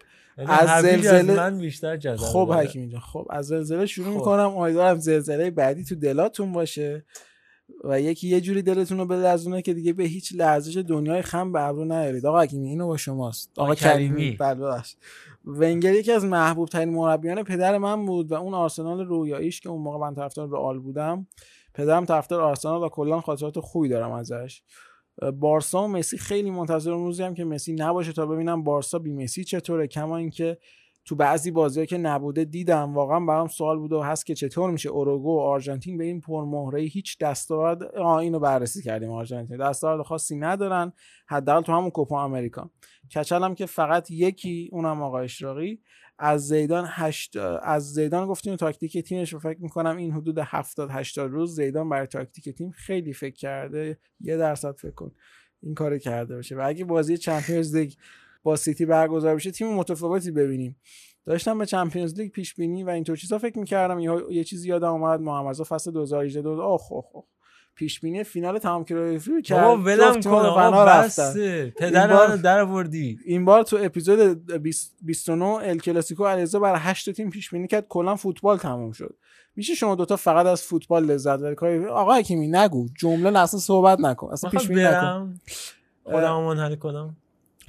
از 0.48 0.82
زلزله 0.82 1.36
من 1.36 1.58
بیشتر 1.58 1.96
جذاب 1.96 2.28
خب 2.28 2.52
حکیم 2.52 2.80
اینجا 2.80 3.00
خب 3.00 3.26
از 3.30 3.46
زلزله 3.46 3.86
شروع 3.86 4.06
خب. 4.06 4.14
می‌کنم. 4.14 4.56
امیدوارم 4.56 4.98
زلزله 4.98 5.50
بعدی 5.50 5.84
تو 5.84 5.94
دلاتون 5.94 6.52
باشه 6.52 7.04
و 7.84 8.00
یکی 8.00 8.28
یه 8.28 8.40
جوری 8.40 8.62
دلتون 8.62 8.98
رو 8.98 9.06
بلرزونه 9.06 9.62
که 9.62 9.74
دیگه 9.74 9.92
به 9.92 10.04
هیچ 10.04 10.32
لرزش 10.36 10.76
دنیای 10.76 11.22
خم 11.22 11.52
به 11.52 11.62
ابرو 11.62 11.84
نیارید. 11.84 12.26
آقا 12.26 12.40
حکیمی 12.40 12.68
اینو 12.68 12.86
با 12.86 12.96
شماست. 12.96 13.50
آقا 13.56 13.74
کریمی. 13.74 14.30
بله 14.30 14.82
ونگر 15.44 15.94
یکی 15.94 16.12
از 16.12 16.24
محبوب 16.24 16.68
ترین 16.68 16.88
مربیان 16.88 17.42
پدر 17.42 17.78
من 17.78 18.06
بود 18.06 18.32
و 18.32 18.34
اون 18.34 18.54
آرسنال 18.54 19.00
رویاییش 19.06 19.60
که 19.60 19.68
اون 19.68 19.82
موقع 19.82 19.98
من 19.98 20.14
طرفدار 20.14 20.48
رئال 20.48 20.78
بودم 20.78 21.26
پدرم 21.74 22.04
طرفدار 22.04 22.40
آرسنال 22.40 22.82
و 22.82 22.88
کلا 22.88 23.20
خاطرات 23.20 23.60
خوبی 23.60 23.88
دارم 23.88 24.12
ازش. 24.12 24.62
بارسا 25.40 25.84
و 25.84 25.88
مسی 25.88 26.18
خیلی 26.18 26.50
منتظر 26.50 26.92
اون 26.92 27.04
روزی 27.04 27.22
هم 27.22 27.34
که 27.34 27.44
مسی 27.44 27.72
نباشه 27.72 28.12
تا 28.12 28.26
ببینم 28.26 28.64
بارسا 28.64 28.98
بی 28.98 29.12
مسی 29.12 29.44
چطوره. 29.44 29.86
کما 29.86 30.16
اینکه 30.16 30.58
تو 31.04 31.16
بعضی 31.16 31.50
بازی‌ها 31.50 31.86
که 31.86 31.98
نبوده 31.98 32.44
دیدم 32.44 32.94
واقعا 32.94 33.20
برام 33.20 33.48
سوال 33.48 33.78
بوده 33.78 33.96
و 33.96 34.00
هست 34.00 34.26
که 34.26 34.34
چطور 34.34 34.70
میشه 34.70 34.88
اوروگو 34.88 35.36
و 35.36 35.40
آرژانتین 35.40 35.98
به 35.98 36.04
این 36.04 36.20
پرمهره 36.20 36.80
هیچ 36.80 37.18
دستاورد 37.18 37.96
اینو 37.96 38.38
بررسی 38.38 38.82
کردیم. 38.82 39.10
آرژانتین 39.10 39.56
دستاورد 39.56 40.02
خاصی 40.02 40.36
ندارن 40.36 40.92
حداقل 41.26 41.62
تو 41.62 41.72
همون 41.72 41.90
کوپا 41.90 42.22
آمریکا. 42.22 42.70
کچل 43.14 43.42
هم 43.42 43.54
که 43.54 43.66
فقط 43.66 44.10
یکی 44.10 44.70
اونم 44.72 45.02
آقا 45.02 45.18
اشراقی. 45.18 45.80
از 46.22 46.48
زیدان 46.48 46.84
هشت 46.88 47.36
از 47.62 47.92
زیدان 47.92 48.26
گفتیم 48.26 48.56
تاکتیک 48.56 48.98
تیمش 48.98 49.34
فکر 49.34 49.60
می‌کنم 49.60 49.96
این 49.96 50.12
حدود 50.12 50.38
70 50.38 50.88
80 50.90 51.30
روز 51.30 51.56
زیدان 51.56 51.88
برای 51.88 52.06
تاکتیک 52.06 52.48
تیم 52.48 52.70
خیلی 52.70 53.12
فکر 53.12 53.34
کرده 53.34 53.98
یه 54.20 54.36
درصد 54.36 54.76
فکر 54.76 54.90
کن 54.90 55.12
این 55.62 55.74
کارو 55.74 55.98
کرده 55.98 56.34
باشه. 56.34 56.56
و 56.56 56.62
اگه 56.64 56.84
بازی 56.84 57.16
چمپیونز 57.16 57.76
لیگ 57.76 57.92
با 58.42 58.56
سیتی 58.56 58.86
برگزار 58.86 59.34
بشه 59.34 59.50
تیم 59.50 59.74
متفاوتی 59.74 60.30
ببینیم. 60.30 60.76
داشتم 61.26 61.58
به 61.58 61.66
چمپیونز 61.66 62.14
لیگ 62.20 62.32
پیش 62.32 62.54
بینی 62.54 62.84
و 62.84 62.90
اینطور 62.90 63.16
چیزا 63.16 63.38
فکر 63.38 63.58
می‌کردم 63.58 63.98
یه, 64.30 64.44
چیزی 64.44 64.68
یادم 64.68 64.92
اومد 64.92 65.20
محمد 65.20 65.56
فصل 65.62 65.90
2018 65.90 66.42
دو 66.42 66.62
آخ 66.62 66.92
آخ. 66.92 67.24
پیش 67.74 68.00
بینی 68.00 68.24
فینال 68.24 68.58
تمام 68.58 68.84
کرایفی 68.84 69.30
بابا 69.30 69.42
کرد. 69.42 69.86
ولم 69.86 70.14
جفت 70.14 70.24
کن 70.24 70.30
آقا. 70.46 70.86
بسه 70.86 71.70
پدر 71.78 72.06
بار- 72.14 72.28
منو 72.28 72.36
در 72.36 72.60
آوردی. 72.60 73.18
این 73.24 73.44
بار 73.44 73.62
تو 73.62 73.78
اپیزود 73.80 74.52
20 74.62 74.96
29 75.02 75.44
ال 75.44 75.78
کلاسیکو 75.78 76.26
علیرضا 76.26 76.58
برای 76.58 76.78
8 76.80 77.10
تیم 77.12 77.30
پیش 77.30 77.50
بینی 77.50 77.66
کرد. 77.68 77.86
کلا 77.88 78.16
فوتبال 78.16 78.56
تموم 78.58 78.92
شد. 78.92 79.14
میشه 79.56 79.74
شما 79.74 79.94
دوتا 79.94 80.16
فقط 80.16 80.46
از 80.46 80.62
فوتبال 80.62 81.04
لذت 81.04 81.38
ببرید؟ 81.38 81.56
کاری 81.58 81.86
آقا 81.86 82.14
حکیمی 82.14 82.48
نگو. 82.48 82.86
جمله 82.98 83.38
اصلا 83.38 83.60
صحبت 83.60 84.00
نکن. 84.00 84.32
اصلا 84.32 84.50
پیش 84.50 84.68
بینی 84.68 84.82
نکن. 84.82 84.90
برم؟ 84.92 85.40
خودم 86.04 86.40
منحل 86.40 86.74
کنم 86.74 87.16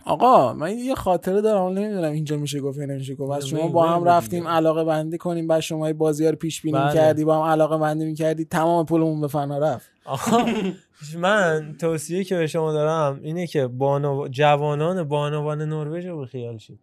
آقا 0.05 0.53
من 0.53 0.77
یه 0.77 0.95
خاطره 0.95 1.41
دارم 1.41 1.77
نمی‌دونم 1.77 2.11
اینجا 2.11 2.38
میشه 2.38 2.59
گفت 2.59 2.80
یا 2.80 2.85
نمیشه 2.85 3.15
گفت 3.15 3.31
از 3.31 3.47
شما 3.47 3.67
با 3.67 3.88
هم 3.88 4.03
رفتیم. 4.03 4.47
علاقه 4.47 4.83
بندی 4.83 5.17
کنیم 5.17 5.47
بعد 5.47 5.59
شما 5.59 5.93
بازی 5.93 6.27
رو 6.27 6.35
پیش 6.35 6.61
بینی 6.61 6.77
بله. 6.77 6.93
کردی 6.93 7.25
با 7.25 7.35
هم 7.38 7.51
علاقه 7.51 7.77
بندی 7.77 8.05
می‌کردی 8.05 8.45
تمام 8.45 8.85
پولمون 8.85 9.21
به 9.21 9.27
فنا 9.27 9.57
رفت 9.57 9.89
آقا 10.05 10.45
من 11.17 11.75
توصیه 11.80 12.23
که 12.23 12.38
به 12.38 12.47
شما 12.47 12.71
دارم 12.73 13.19
اینه 13.23 13.47
که 13.47 13.67
بانو... 13.67 14.27
جوانان 14.27 15.03
بانوان 15.03 15.61
نروژ 15.61 16.05
رو 16.05 16.25
خیال 16.25 16.57
شید 16.57 16.80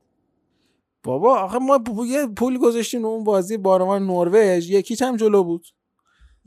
بابا 1.04 1.38
آخه 1.38 1.58
ما 1.58 1.80
یه 2.06 2.26
پول 2.26 2.58
گذاشتیم 2.58 3.04
اون 3.04 3.24
بازی 3.24 3.56
بارمان 3.56 4.06
نروژ 4.06 4.70
یکیچ 4.70 5.02
هم 5.02 5.16
جلو 5.16 5.44
بود 5.44 5.66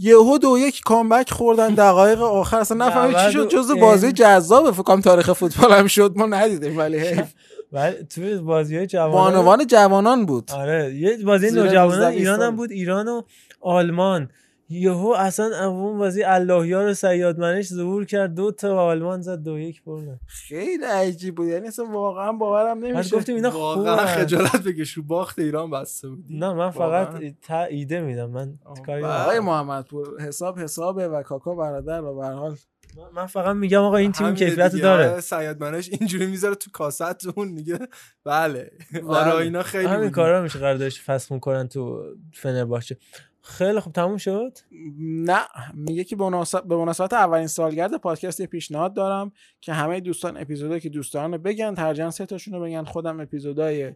یهو 0.04 0.38
دو 0.38 0.58
یک 0.58 0.82
کامبک 0.86 1.32
خوردن 1.32 1.74
دقایق 1.74 2.22
آخر. 2.22 2.58
اصلا 2.58 2.86
نفهمید 2.88 3.18
چی 3.18 3.32
شد 3.32 3.50
جز 3.50 3.72
بازی 3.72 4.12
جذاب 4.12 4.72
فکر 4.72 5.02
تاریخ 5.02 5.34
فوتبال 5.34 5.72
هم 5.72 5.88
شد 5.88 6.14
ما 6.16 6.26
ندیدیم 6.26 6.78
ولی 6.78 7.00
حیف. 7.00 7.34
ولی 7.72 8.04
توی 8.04 8.36
بازی 8.36 8.78
های 8.78 8.88
جوانان 8.88 9.34
بانوان 9.34 9.68
جوانان 9.68 10.26
بود. 10.26 10.52
آره 10.52 10.96
یه 10.96 11.18
بازی 11.26 11.52
نوجوانان 11.52 12.00
19 12.00 12.08
ایران. 12.08 12.42
هم 12.42 12.56
بود 12.56 12.72
ایران 12.72 13.08
و 13.08 13.22
آلمان. 13.62 14.30
یهو 14.72 15.14
اصلا 15.18 15.70
اون 15.70 15.98
بازی 15.98 16.24
اللهیار 16.24 16.88
و 16.88 16.94
سیاد 16.94 17.40
منش 17.40 17.68
ظهور 17.68 18.06
کرد 18.06 18.34
دو 18.36 18.52
تا 18.52 18.76
و 18.76 18.78
آلمان 18.80 19.22
زد 19.22 19.44
دو 19.44 19.60
یک 19.60 19.84
بردن 19.84 20.20
خیلی 20.28 20.84
عجیب 20.84 21.36
بود 21.36 21.48
یعنی 21.48 21.68
اصلا 21.68 21.86
واقعا 21.86 22.32
باورم 22.32 22.86
نمیشه 22.86 23.16
گفتیم 23.18 23.36
اینا 23.36 23.52
واقعا. 23.52 24.06
خجالت 24.06 24.64
بکش 24.64 24.92
رو 24.94 25.04
باخت 25.04 25.40
ایران 25.40 25.70
بسته 25.72 26.10
بودی 26.10 26.38
نه 26.38 26.54
من 26.54 26.70
فقط. 26.72 27.24
تا 27.42 27.64
ایده 27.64 28.02
میدم 28.02 28.30
من 28.30 28.54
کاری 28.86 29.04
آقای 29.04 29.40
ندارم. 29.40 29.46
محمدپور 29.46 30.22
حساب 30.22 30.60
حسابه 30.60 31.08
و 31.08 31.24
کاکا 31.24 31.56
برادر 31.56 32.02
و 32.02 32.16
به 32.16 32.26
هر 32.26 32.34
حال 32.34 32.56
من 33.16 33.26
فقط 33.26 33.56
میگم 33.56 33.82
آقا 33.82 33.98
این 33.98 34.12
تیم 34.12 34.34
کیفیت. 34.36 34.76
داره 34.76 35.10
آره، 35.12 35.22
سیاد 35.22 35.64
منش 35.64 35.90
اینجوری 35.90 36.26
می‌ذاره 36.26 36.56
تو 36.56 36.72
کاستون 36.74 37.48
میگه 37.48 37.80
بله 38.26 38.72
بله. 38.94 39.04
آره 39.06 39.36
اینا 39.36 39.64
خیلی 39.64 39.86
همین. 39.86 40.10
کارا 40.10 40.42
میشه 40.42 40.60
قراردادش 40.60 41.02
فسخ 41.02 41.40
کنن 41.40 41.68
تو 41.68 42.04
فنرباچه 42.34 42.98
خیلی 43.44 43.80
خوب 43.80 43.94
تموم 43.94 44.18
شد؟ 44.18 44.58
نه 45.00 45.42
میگه 45.74 46.04
که 46.04 46.16
به 46.16 46.26
مناسبت, 46.78 47.14
اولین 47.14 47.48
سالگرد 47.48 47.98
پادکست 47.98 48.42
پیشنهاد 48.42 48.94
دارم 48.94 49.32
که 49.62 49.74
همه 49.74 50.00
دوستان 50.00 50.38
اپیزودایی 50.38 50.82
که 50.82 50.90
دوست 50.90 51.14
دارن 51.14 51.32
رو 51.32 51.38
بگن 51.38 51.76
ترجیحاً 51.76 52.12
سه 52.12 52.26
تاشون 52.26 52.54
رو 52.54 52.62
بگن. 52.62 52.84
خودم 52.84 53.20
اپیزودای 53.20 53.94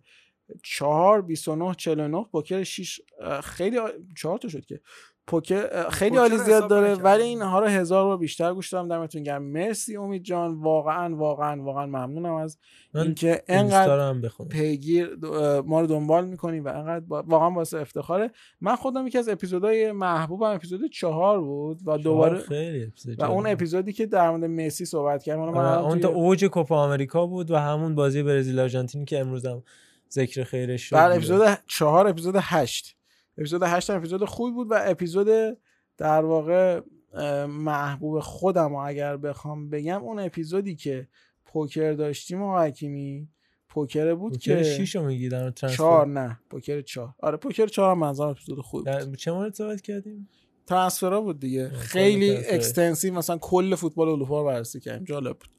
4 0.64 1.22
29 1.22 1.74
49 1.75 2.25
پوکر 2.32 2.64
6 2.64 2.99
خیلی 3.43 3.77
آ- 3.77 3.90
چهار 4.17 4.38
تا 4.38 4.48
شد 4.49 4.65
که. 4.65 4.82
پوکر 5.27 5.67
اه، 5.71 5.89
خیلی 5.89 6.17
عالی 6.17 6.37
زیاد 6.37 6.69
داره. 6.69 6.93
ولی 6.95 7.23
اینها 7.23 7.59
رو 7.59 7.65
هزار 7.67 8.05
بار 8.05 8.17
بیشتر 8.17 8.53
گوش 8.53 8.73
دادم 8.73 8.87
دمتون 8.89 9.23
گرم 9.23 9.43
مرسی 9.43 9.97
امید 9.97 10.23
جان 10.23 10.53
واقعا 10.53 11.15
واقعا 11.15 11.63
واقعا 11.63 11.85
ممنونم 11.85 12.33
از 12.33 12.57
اینکه 12.95 13.43
انقدر. 13.47 14.19
پیگیر 14.49 15.09
ما 15.65 15.81
رو 15.81 15.87
دنبال 15.87 16.27
می‌کنی 16.27 16.59
و 16.59 16.67
انقدر 16.67 16.99
با- 17.05 17.23
واقعا 17.27 17.51
واسه 17.51 17.77
افتخاره 17.79 18.31
من 18.61 18.75
خودم 18.75 19.07
یکی 19.07 19.17
از 19.17 19.29
اپیزودهای 19.29 19.91
محبوبم 19.91 20.55
اپیزود 20.55 20.91
چهار 20.91 21.41
بود 21.41 21.79
و 21.85 21.97
دوباره 21.97 22.39
خیلی 22.39 22.91
و 23.17 23.23
اون. 23.23 23.47
اپیزودی 23.47 23.93
که 23.93 24.05
در 24.05 24.29
مورد 24.31 24.43
مسی 24.45 24.85
صحبت 24.85 25.23
کردم 25.23 25.41
آره، 25.57 25.79
اون 25.79 25.91
توی- 25.91 26.01
تا 26.01 26.09
اوج 26.09 26.45
کوپا 26.45 26.77
آمریکا 26.83 27.25
بود 27.25 27.51
و 27.51 27.55
همون 27.55 27.95
بازی 27.95 28.23
برزیل 28.23 28.59
آرژانتین 28.59 29.05
که 29.05 29.19
امروز 29.19 29.45
هم 29.45 29.63
ذکر 30.11 30.43
خیرش 30.43 30.81
شد 30.81 30.95
بله. 30.95 31.15
اپیزود 31.15 31.47
چهار 31.67 32.07
اپیزود 32.07 32.35
هشت 32.39 32.94
اپیزود 33.38 33.64
هشت 33.64 33.89
هم 33.89 33.97
اپیزود 33.97 34.25
خوبی 34.25 34.51
بود 34.51 34.72
و 34.72 34.75
اپیزود 34.81 35.57
در 35.97 36.25
واقع 36.25 36.81
محبوب 37.47 38.19
خودم 38.19 38.69
رو 38.69 38.75
اگر 38.75 39.17
بخوام 39.17 39.69
بگم 39.69 40.03
اون 40.03 40.19
اپیزودی 40.19 40.75
که 40.75 41.07
پوکر 41.45 41.93
داشتیم 41.93 42.41
و 42.41 42.57
حکیمی 42.59 43.30
پوکر 43.69 44.15
بود 44.15 44.31
پوکر 44.31 44.57
که 44.57 44.64
شیش 44.64 44.95
رو 44.95 45.05
میگی 45.05 45.30
در 45.30 45.51
ترانسفر؟ 45.51 45.77
چهار 45.77 46.07
نه 46.07 46.39
پوکر 46.49 46.81
چهار. 46.81 47.14
آره 47.19 47.38
پوکر 47.38 47.67
چهار 47.67 47.91
هم 47.91 47.99
منظرم 47.99 48.27
اپیزود 48.27 48.59
خوبی 48.59 48.91
بود. 49.05 49.15
چه 49.15 49.31
مورد 49.31 49.53
صحبت 49.53 49.81
کردیم؟ 49.81 50.30
ترانسفرها 50.67 51.22
بود 51.22 51.39
دیگه. 51.39 51.69
خیلی. 51.69 52.38
اکستنسیو 52.38 53.14
مثلا 53.14 53.38
کل 53.38 53.75
فوتبال 53.75 54.09
اروپا 54.09 54.41
رو 54.41 54.47
بررسی 54.47 54.80
کردیم. 54.80 55.03
جالب 55.03 55.38
بود. 55.38 55.49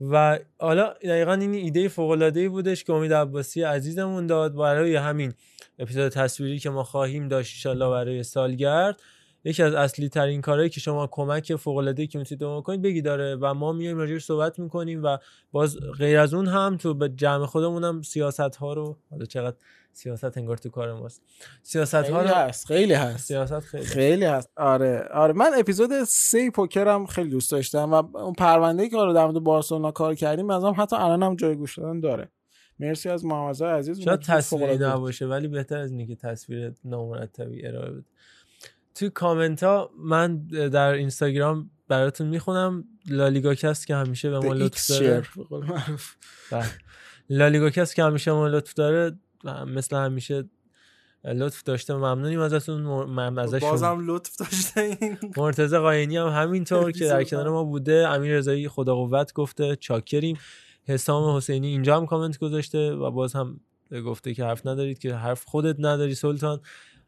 و 0.00 0.38
حالا 0.58 0.92
دقیقا 0.92 1.32
این 1.32 1.54
ایده 1.54 1.88
فوق 1.88 2.10
العاده 2.10 2.40
ای 2.40 2.48
بودش 2.48 2.84
که 2.84 2.92
امید 2.92 3.12
عباسی 3.12 3.62
عزیزمون 3.62 4.26
داد 4.26 4.54
برای 4.54 4.96
همین 4.96 5.34
اپیزود 5.78 6.08
تصویری 6.08 6.58
که 6.58 6.70
ما 6.70 6.84
خواهیم 6.84 7.28
داشت 7.28 7.66
ان 7.66 7.78
برای 7.78 8.22
سالگرد. 8.22 9.00
یکی 9.46 9.62
از 9.62 9.74
اصلی 9.74 10.08
ترین 10.08 10.40
کارهایی 10.40 10.70
که 10.70 10.80
شما 10.80 11.06
کمک 11.06 11.56
فوق 11.56 11.76
العاده 11.76 12.02
ای 12.02 12.06
که 12.06 12.18
می‌تونید 12.18 12.40
به 12.40 12.46
ما 12.46 12.60
کنید 12.60 12.82
بگی 12.82 13.02
داره 13.02 13.36
و 13.40 13.54
ما 13.54 13.72
میایم 13.72 13.98
راجعش 13.98 14.24
صحبت 14.24 14.58
می‌کنیم 14.58 15.02
و 15.04 15.18
باز 15.52 15.76
غیر 15.98 16.18
از 16.18 16.34
اون 16.34 16.46
هم 16.46 16.76
تو 16.76 16.94
به 16.94 17.08
جمع 17.08 17.46
خودمون 17.46 17.84
هم 17.84 18.02
سیاست 18.02 18.56
ها 18.56 18.72
رو 18.72 18.96
حالا 19.10 19.24
چقدر 19.24 19.56
سیاست 19.92 20.38
انگار 20.38 20.56
تو 20.56 20.68
کار 20.68 20.92
ماست. 20.92 21.22
سیاست 21.62 21.94
ها 21.94 22.22
رو 22.22 22.28
هست 22.28 22.66
خیلی 22.66 22.94
هست. 22.94 23.26
سیاست 23.26 23.60
خیلی 23.60 23.84
خیلی 23.84 24.24
هست. 24.24 24.50
آره 24.56 25.08
آره. 25.14 25.32
من 25.32 25.50
اپیزود 25.58 26.04
سه 26.04 26.50
پوکرم 26.50 27.06
خیلی 27.06 27.30
دوست 27.30 27.50
داشتم 27.50 27.92
و 27.92 28.16
اون 28.16 28.32
پرونده 28.32 28.88
که 28.88 28.96
رو 28.96 29.12
در 29.12 29.26
مورد 29.26 29.38
بارسلونا 29.38 29.90
کار 29.90 30.14
کردیم 30.14 30.46
مثلا 30.46 30.72
حتی 30.72 30.96
الان 30.96 31.22
هم 31.22 31.36
جای 31.36 31.56
گوش 31.56 31.78
دادن 31.78 32.00
داره. 32.00 32.28
مرسی 32.78 33.08
از 33.08 33.24
محمد 33.24 33.62
عزیز. 33.62 34.00
شاید 34.00 34.20
تصویری. 34.20 34.78
نباشه 34.78 35.26
ولی 35.26 35.48
بهتر 35.48 35.78
از 35.78 35.90
اینه 35.90 36.06
که 36.06 36.14
تصویر 36.16 36.72
نامرتبی 36.84 37.66
ارائه 37.66 37.90
بده. 37.90 38.04
توی 38.96 39.10
کامنت 39.10 39.62
ها 39.62 39.90
من 39.98 40.46
در 40.46 40.92
اینستاگرام 40.92 41.70
براتون 41.88 42.26
می‌خونم 42.26 42.84
لالیگا 43.08 43.54
کست 43.54 43.86
که 43.86 43.96
همیشه 43.96 44.30
به 44.30 44.38
ما 44.38 44.52
لطف 44.52 44.88
داره. 44.88 45.22
لالیگا 47.30 47.70
کست 47.70 47.94
که 47.94 48.04
همیشه 48.04 48.32
ما 48.32 48.48
لطف 48.48 48.74
داره 48.74 49.18
مثل 49.66 49.96
همیشه 49.96 50.44
لطف 51.24 51.62
داشته 51.62 51.94
ممنونیم 51.94 52.40
ازتون. 52.40 52.82
ممنون 52.82 53.38
ازشون 53.38 53.70
بازم 53.70 53.98
لطف 54.06 54.36
داشته 54.36 54.80
این. 54.80 55.18
مرتضی 55.36 55.78
قاینی 55.78 56.16
هم 56.16 56.28
همینطور 56.28 56.92
که 56.92 57.06
در 57.06 57.24
کنار 57.24 57.50
ما 57.50 57.64
بوده. 57.64 58.08
امیر 58.08 58.36
رضایی 58.36 58.68
خدا 58.68 58.94
قوت 58.94 59.32
گفته. 59.32 59.76
چاکریم. 59.76 60.38
حسام 60.84 61.36
حسینی 61.36 61.66
اینجا 61.66 61.96
هم 61.96 62.06
کامنت 62.06 62.38
گذاشته 62.38 62.92
و 62.92 63.10
باز 63.10 63.32
هم 63.32 63.60
گفته 64.06 64.34
که 64.34 64.44
حرف 64.44 64.66
ندارید 64.66 64.98
که 64.98 65.14
حرف 65.14 65.44
خودت 65.44 65.76
نداری 65.78 66.14
سلطان. 66.14 66.60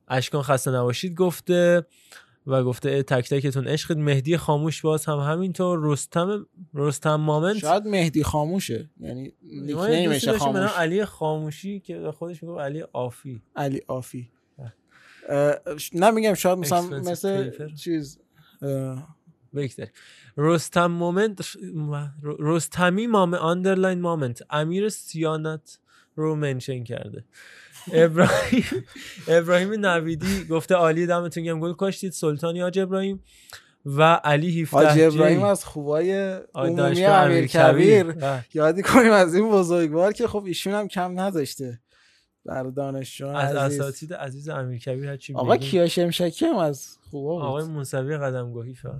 اشکان 0.09 0.43
خسته 0.43 0.71
نباشید 0.71 1.15
گفته 1.15 1.87
و 2.47 2.65
گفته 2.65 3.03
تک 3.03 3.29
تکتون 3.29 3.69
عشقید 3.69 3.99
مهدی 3.99 4.37
خاموش 4.37 4.83
باز 4.83 5.07
هم 5.07 5.19
همینطور. 5.19 5.79
رستم 5.83 6.47
رستم 6.75 7.15
مامنت. 7.15 7.59
شاید 7.59 7.87
مهدی 7.87 8.23
خاموشه. 8.23 8.91
یعنی 9.01 9.33
نیک 9.43 10.37
خاموش. 10.37 10.71
علی 10.77 11.05
خاموشی 11.05 11.81
که 11.81 12.11
خودش 12.11 12.43
می‌گفت 12.43 12.61
علی 12.61 12.85
آفی. 12.93 13.43
علی 13.57 13.83
آفی. 13.89 14.31
نمیگم 15.95 16.35
شاید 16.35 16.59
مثلا 16.59 16.81
مثل. 16.81 17.69
چیز 17.75 18.19
بگذاریم 19.55 19.93
رستم 20.37 20.87
مومنت 20.87 21.57
رستمی 22.23 23.07
مام 23.07 23.35
آندرلاین 23.35 24.01
مومنت 24.01 24.43
امیر 24.51 24.89
سیانت 24.89 25.79
رو 26.17 26.35
منشن 26.35 26.85
کرده. 26.85 27.25
ابراهیم 27.93 28.65
ابراهیم 29.29 29.87
نویدی 29.87 30.45
گفته 30.45 30.75
عالی 30.75 31.07
دمتون 31.07 31.43
گرم 31.43 31.61
گل 31.61 31.73
کاشتید 31.73 32.13
سلطانی 32.13 32.61
حاج 32.61 32.79
ابراهیم 32.79 33.23
و 33.87 34.03
علی 34.03 34.63
17 34.63 34.89
حاج 34.89 35.01
ابراهیم. 35.01 35.43
از 35.43 35.65
خوبای 35.65 36.39
عمومی 36.55 37.05
امیر. 37.05 37.47
کبیر 37.47 38.13
بله. 38.13 38.45
یادی 38.55 38.83
کنیم 38.83 39.13
از 39.13 39.35
این 39.35 39.51
بزرگوار 39.51 40.13
که 40.13 40.27
خب 40.27 40.45
ایشون 40.45 40.73
هم 40.73 40.89
کم 40.89 41.21
نذاشته 41.21 41.81
بر 42.45 42.63
دانشجویان 42.63 43.37
از. 43.37 43.57
اساتید 43.57 44.15
عزیز 44.15 44.49
امیر 44.49 44.79
کبیر 44.79 45.09
هرچی 45.09 45.35
آقا 45.35 45.57
بگیم. 45.57 45.71
کیا 45.71 45.89
شمشکی 45.89 46.47
هم 46.47 46.57
از 46.57 46.97
خوبا 47.11 47.35
بود 47.35 47.45
آقای 47.45 47.65
موسوی 47.65 48.17
قدمگاهی 48.17 48.75
فقط 48.75 48.93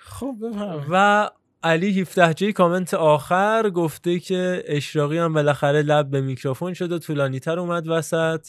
خب 0.00 0.34
بفهم 0.42 0.86
و 0.90 1.30
علی 1.62 2.00
17 2.00 2.34
جی 2.34 2.52
کامنت 2.52 2.94
آخر 2.94 3.70
گفته 3.70 4.18
که 4.18 4.64
اشراقی 4.66 5.18
هم 5.18 5.32
بالاخره 5.32 5.82
لب 5.82 6.10
به 6.10 6.20
میکروفون 6.20 6.74
شد 6.74 6.92
و 6.92 6.98
طولانی 6.98 7.40
تر 7.40 7.58
اومد 7.58 7.88
وسط. 7.88 8.48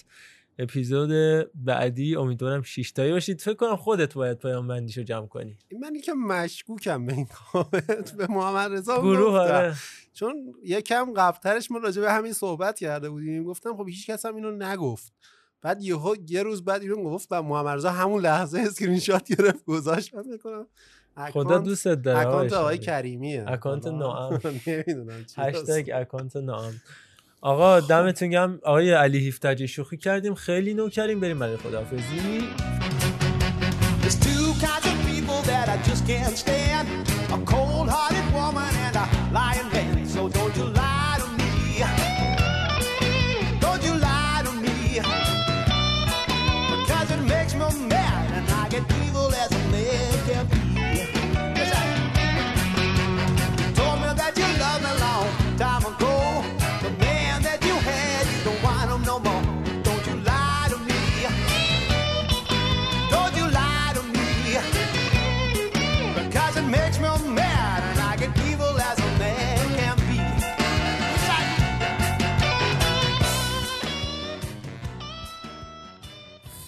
اپیزود 0.59 1.11
بعدی 1.55 2.15
امیدوارم 2.15 2.61
شش 2.61 2.91
تایی 2.91 3.11
باشید. 3.11 3.41
فکر 3.41 3.53
کنم 3.53 3.75
خودت 3.75 4.13
باید 4.13 4.37
پایان 4.37 4.67
بندیشو 4.67 5.01
جمع 5.01 5.27
کنی. 5.27 5.57
من 5.81 5.95
یکم 5.95 6.13
مشکوکم 6.13 7.05
به 7.05 7.13
این 7.13 7.25
کامنت. 7.25 8.15
به 8.17 8.27
محمد 8.27 8.71
رضا 8.71 9.01
گروه. 9.01 9.39
آره. 9.39 9.75
چون 10.13 10.53
یکم 10.63 11.13
قبلترش 11.13 11.71
ما 11.71 11.77
راجع 11.77 12.01
به 12.01 12.11
همین 12.11 12.33
صحبت 12.33 12.79
کرده 12.79 13.09
بودیم. 13.09 13.43
گفتم 13.43 13.77
خب 13.77 13.87
هیچ 13.87 14.09
کس 14.09 14.25
هم 14.25 14.35
اینو 14.35 14.51
نگفت. 14.51 15.13
بعد 15.61 15.81
یهو 15.81 16.15
یه 16.27 16.43
روز 16.43 16.65
بعد 16.65 16.81
اینو 16.81 17.03
گفت 17.03 17.27
و 17.31 17.41
محمد 17.41 17.77
رضا 17.77 17.91
همون 17.91 18.21
لحظه 18.21 18.59
اسکرین 18.67 18.99
شات 18.99 19.27
گرفت 19.27 19.65
گذاشت. 19.65 20.15
من 20.15 20.27
می‌کنم 20.27 20.67
خدا 21.33 21.57
دوستت 21.57 22.01
داره 22.01 22.19
اکانت 22.19 22.53
آقای. 22.53 22.77
کریمیه. 22.77 23.45
اکانت 23.47 23.87
نمی‌دونم 24.67 25.25
چی 25.25 25.41
هشتگ 25.41 25.91
اکانت 25.93 26.35
ناام 26.35 26.73
آقا 27.41 27.79
دمتون 27.79 28.29
گرم. 28.29 28.59
آقای 28.63 28.91
علی 28.91 29.17
هیفتجی 29.19 29.67
شوخی 29.67 29.97
کردیم. 29.97 30.35
خیلی 30.35 30.73
نو 30.73 30.89
کردیم. 30.89 31.19
بریم 31.19 31.39
برای 31.39 31.57
خداحافظی. 31.57 32.41
There's 34.01 34.19
two 34.27 34.47
kinds 34.65 34.85
of 34.91 34.97
people 35.11 35.39
that 35.51 35.67
I 35.75 35.77
just 35.89 36.03
can't 36.07 36.37
stand. 36.43 36.87
A 37.35 37.37
cold 37.53 37.89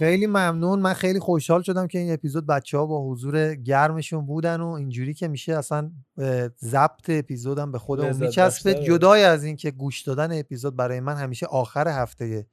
خیلی 0.02 0.28
ممنون. 0.28 0.80
من 0.80 0.94
خیلی 0.94 1.20
خوشحال 1.20 1.62
شدم 1.62 1.88
که 1.88 2.00
این 2.00 2.14
اپیزود 2.14 2.48
بچه 2.48 2.78
ها 2.78 2.86
با 2.86 3.12
حضور 3.12 3.56
گرمشون 3.56 4.26
بودن 4.26 4.62
و 4.62 4.68
اینجوری 4.68 5.14
که 5.14 5.28
میشه 5.28 5.58
اصلا 5.58 5.92
ضبط 6.64 7.10
اپیزودم 7.10 7.72
به 7.72 7.80
خودمون 7.80 8.16
میچسبه. 8.16 8.74
جدای 8.74 9.24
از 9.24 9.44
این 9.44 9.56
که 9.56 9.72
گوش 9.72 10.02
دادن 10.02 10.40
اپیزود 10.40 10.76
برای 10.76 11.00
من 11.00 11.16
همیشه 11.16 11.46
آخر 11.46 11.88
هفته 11.88 12.48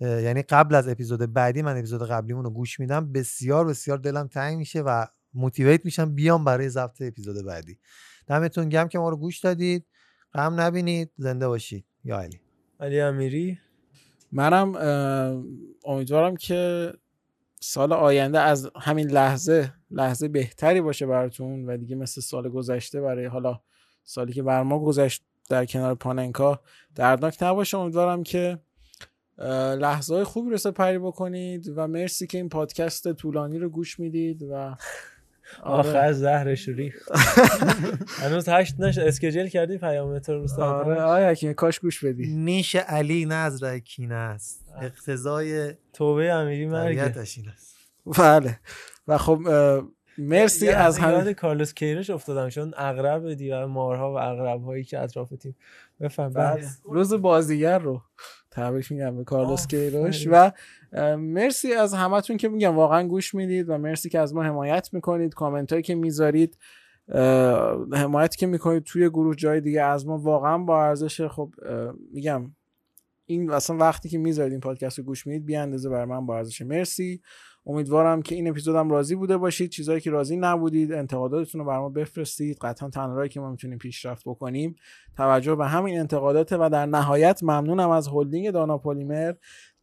یعنی 0.00 0.42
قبل 0.42 0.74
از 0.74 0.88
اپیزود 0.88 1.32
بعدی 1.32 1.62
من 1.62 1.76
اپیزود 1.78 2.08
قبلیمون 2.08 2.44
رو 2.44 2.50
گوش 2.50 2.80
میدم. 2.80 3.12
بسیار 3.12 3.66
بسیار 3.66 3.98
دلم 3.98 4.26
تنگ 4.26 4.58
میشه 4.58 4.80
و 4.80 5.06
موتیویت 5.34 5.84
میشم 5.84 6.14
بیام 6.14 6.44
برای 6.44 6.68
ضبط 6.68 7.02
اپیزود 7.02 7.46
بعدی. 7.46 7.78
دمتون 8.26 8.68
گم 8.68 8.88
که 8.88 8.98
ما 8.98 9.08
رو 9.08 9.16
گوش 9.16 9.38
دادید. 9.40 9.86
غم 10.34 10.60
نبینید. 10.60 11.10
زنده 11.16 11.48
باشید. 11.48 11.84
یا 12.04 12.20
علی. 12.20 12.40
علی 12.80 13.00
امیری. 13.00 13.58
منم 14.32 14.74
امیدوارم 15.84 16.36
که 16.36 16.92
سال 17.60 17.92
آینده 17.92 18.40
از 18.40 18.70
همین 18.80 19.10
لحظه 19.10 19.72
لحظه 19.90 20.28
بهتری 20.28 20.80
باشه 20.80 21.06
براتون 21.06 21.66
و 21.66 21.76
دیگه 21.76 21.96
مثل 21.96 22.20
سال 22.20 22.48
گذشته 22.48 23.00
برای 23.00 23.26
حالا 23.26 23.60
سالی 24.04 24.32
که 24.32 24.42
بر 24.42 24.62
ما 24.62 24.78
گذشت 24.78 25.22
در 25.48 25.66
کنار 25.66 25.94
پاننکا 25.94 26.60
دردناک 26.94 27.42
نباشه. 27.42 27.78
امیدوارم 27.78 28.22
که 28.22 28.58
لحظه 29.78 30.14
های 30.14 30.24
خوبی 30.24 30.50
رو 30.50 30.56
سپری 30.56 30.98
بکنید 30.98 31.72
و 31.76 31.88
مرسی 31.88 32.26
که 32.26 32.38
این 32.38 32.48
پادکست 32.48 33.12
طولانی 33.12 33.58
رو 33.58 33.68
گوش 33.68 34.00
می‌دید 34.00 34.42
و 34.50 34.74
آخر 35.62 36.12
زهرش 36.12 36.68
ریخت. 36.68 37.08
هنوز 38.22 38.48
هشت 38.48 38.80
نش 38.80 38.98
اسکجل 38.98 39.48
کردی 39.48 39.78
پیامت 39.78 40.28
رو 40.28 40.40
روز 40.40 40.58
آره 40.58 41.02
آیا 41.02 41.30
حکیمی 41.30 41.54
کاش 41.54 41.80
گوش 41.80 42.04
بدی. 42.04 42.26
نیش 42.26 42.76
علی 42.76 43.24
نه 43.24 43.34
از 43.34 43.62
رای 43.62 43.80
کینه 43.80 44.14
است. 44.14 44.64
اقتضای 44.80 45.74
توبه 45.92 46.32
امیری 46.32 47.00
است. 47.00 47.76
بله. 48.18 48.58
و 49.08 49.18
خب 49.18 49.40
مرسی 50.18 50.68
از 50.68 50.98
همه 50.98 51.34
کارلوس 51.34 51.74
کیرش 51.74 52.10
افتادم 52.10 52.48
چون 52.48 52.74
اغرب 52.76 53.34
دیگر 53.34 53.64
مارها 53.64 54.12
و 54.12 54.18
اغرب 54.18 54.64
هایی 54.64 54.84
که 54.84 54.98
اطراف 54.98 55.28
تیم 55.28 55.56
بفهم 56.00 56.32
بله. 56.32 56.68
روز 56.84 57.14
بازیگر 57.14 57.78
رو. 57.78 58.02
تبریک 58.52 58.92
میگم 58.92 59.16
به 59.16 59.24
کارلوس. 59.24 59.66
کیروش. 59.66 60.28
و 60.30 60.52
مرسی 61.16 61.72
از 61.72 61.94
همتون 61.94 62.36
که 62.36 62.48
میگم 62.48 62.76
واقعا 62.76 63.08
گوش 63.08 63.34
می‌دید 63.34 63.68
و 63.68 63.78
مرسی 63.78 64.08
که 64.08 64.18
از 64.18 64.34
ما 64.34 64.42
حمایت 64.42 64.88
می‌کنید. 64.92 65.34
کامنت 65.34 65.72
هایی 65.72 65.82
که 65.82 65.94
می‌ذارید 65.94 66.58
حمایتی 67.92 68.38
که 68.38 68.46
می‌کنید 68.46 68.82
توی 68.82 69.08
گروه 69.08 69.34
جای 69.36 69.60
دیگه 69.60 69.82
از 69.82 70.06
ما 70.06 70.18
واقعا 70.18 70.58
با 70.58 70.84
ارزش 70.84 71.26
خب 71.26 71.54
میگم 72.12 72.52
این 73.26 73.50
اصلا 73.50 73.76
وقتی 73.76 74.08
که 74.08 74.18
می‌ذارید 74.18 74.52
این 74.52 74.60
پادکست 74.60 74.98
رو 74.98 75.04
گوش 75.04 75.26
می‌دید 75.26 75.46
بی 75.46 75.56
اندازه 75.56 75.88
بر 75.88 76.04
من 76.04 76.26
با 76.26 76.36
ارزش. 76.36 76.62
مرسی. 76.62 77.22
امیدوارم 77.66 78.22
که 78.22 78.34
این 78.34 78.48
اپیزودم 78.48 78.90
راضی 78.90 79.14
بوده 79.14 79.36
باشید. 79.36 79.70
چیزایی 79.70 80.00
که 80.00 80.10
راضی 80.10 80.36
نبودید 80.36 80.92
انتقاداتتون 80.92 81.60
رو 81.60 81.66
بر 81.66 81.78
ما 81.78 81.88
بفرستید. 81.88 82.58
قطعا 82.60 82.90
تنها 82.90 83.14
راهی 83.14 83.28
که 83.28 83.40
ما 83.40 83.50
می‌تونیم 83.50 83.78
پیشرفت 83.78 84.22
بکنیم 84.28 84.76
توجه 85.16 85.54
به 85.54 85.66
همین 85.66 85.98
انتقادات 85.98 86.52
و 86.52 86.70
در 86.70 86.86
نهایت 86.86 87.42
ممنونم 87.42 87.90
از 87.90 88.08
هلدینگ 88.08 88.50
دانا 88.50 88.78
پلیمر 88.78 89.32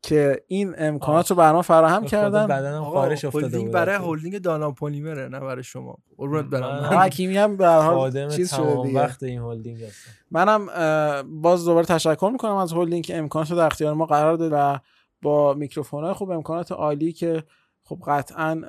که 0.01 0.43
این 0.48 0.75
امکانات 0.77 1.30
رو 1.30 1.35
بر 1.35 1.51
ما 1.51 1.61
فراهم 1.61 2.01
به 2.01 2.08
خدا 2.08 2.17
کردن. 2.22 2.48
بدنم 2.48 2.83
خارش 2.83 3.25
افتاده 3.25 3.45
هلدینگ 3.45 3.64
بود 3.64 3.74
برای. 3.74 3.95
هلدینگ 3.95 4.38
دانا 4.38 4.72
پلیمره 4.72 5.27
نه 5.27 5.40
برای 5.40 5.64
شما. 5.64 5.98
قربونت 6.17 6.45
برم. 6.45 6.80
من 6.82 6.98
حکیمی 6.98 7.38
هم 7.38 7.58
به 7.58 7.66
هر 7.66 7.80
حال 7.80 8.30
چیز 8.30 8.53
شده 8.56 8.83
دیگه. 8.83 8.99
وقت 8.99 9.24
این 9.24 9.41
هلدینگ 9.41 9.83
هستم 9.83 10.11
منم 10.32 10.67
باز 11.41 11.66
دوباره 11.66 11.85
تشکر 11.85 12.30
می‌کنم 12.32 12.56
از 12.56 12.74
هولدینگ 12.74 13.03
که 13.03 13.17
امکانات 13.17 13.51
رو 13.51 13.58
در 13.58 13.66
اختیار 13.66 13.93
ما 13.93 14.06
قرار 14.06 14.35
داد 14.35 14.51
و 14.53 14.80
با 15.22 15.53
میکروفون 15.53 16.03
های 16.03 16.14
خوب 16.14 16.32
امکانات 16.32 16.72
عالی 16.72 17.14
که 17.14 17.43
خب 17.90 18.00
قطعا 18.08 18.61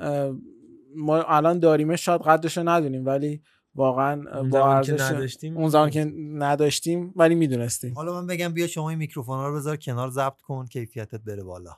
ما 0.97 1.23
الان 1.23 1.59
داریمش 1.59 2.05
شاید 2.05 2.21
قدرش 2.21 2.57
رو 2.59 2.69
ندونیم 2.69 3.07
ولی 3.07 3.43
واقعا 3.75 4.39
اون 4.39 4.51
با 4.51 4.59
زمان 4.59 4.83
که 4.83 4.93
ارزش 4.93 5.11
نداشتیم 5.11 5.57
اون 5.57 5.69
زمان 5.69 5.91
که 5.91 6.05
نداشتیم 6.35 7.13
ولی 7.17 7.35
می‌دونستیم. 7.35 7.95
حالا 7.95 8.21
من 8.21 8.27
بگم 8.27 8.49
بیا 8.53 8.67
شما 8.67 8.91
این 8.91 8.99
میکروفونا 8.99 9.49
رو 9.49 9.57
بذار 9.57 9.77
کنار 9.77 10.11
ضبط 10.11 10.41
کن 10.41 10.67
کیفیتت 10.67 11.21
بره 11.21 11.43
بالا. 11.43 11.73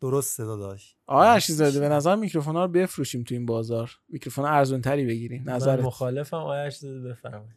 درست 0.00 0.36
صدا 0.36 0.56
داشت 0.56 0.96
آقای 1.06 1.28
ارشیزاده 1.28 1.80
به 1.80 1.88
نظر 1.88 2.16
میکروفون 2.16 2.56
ها 2.56 2.64
رو 2.64 2.70
بفروشیم 2.70 3.22
تو 3.22 3.34
این 3.34 3.46
بازار. 3.46 3.90
میکروفون 4.08 4.44
ارزون 4.44 4.80
تری 4.80 5.06
بگیریم 5.06 5.42
من 5.46 5.52
نظرت؟ 5.52 5.84
مخالفم 5.84 6.36
آیش 6.36 6.76
زده 6.76 7.00
بفرمایید. 7.08 7.54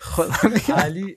خدا 0.00 0.32
علی 0.84 1.16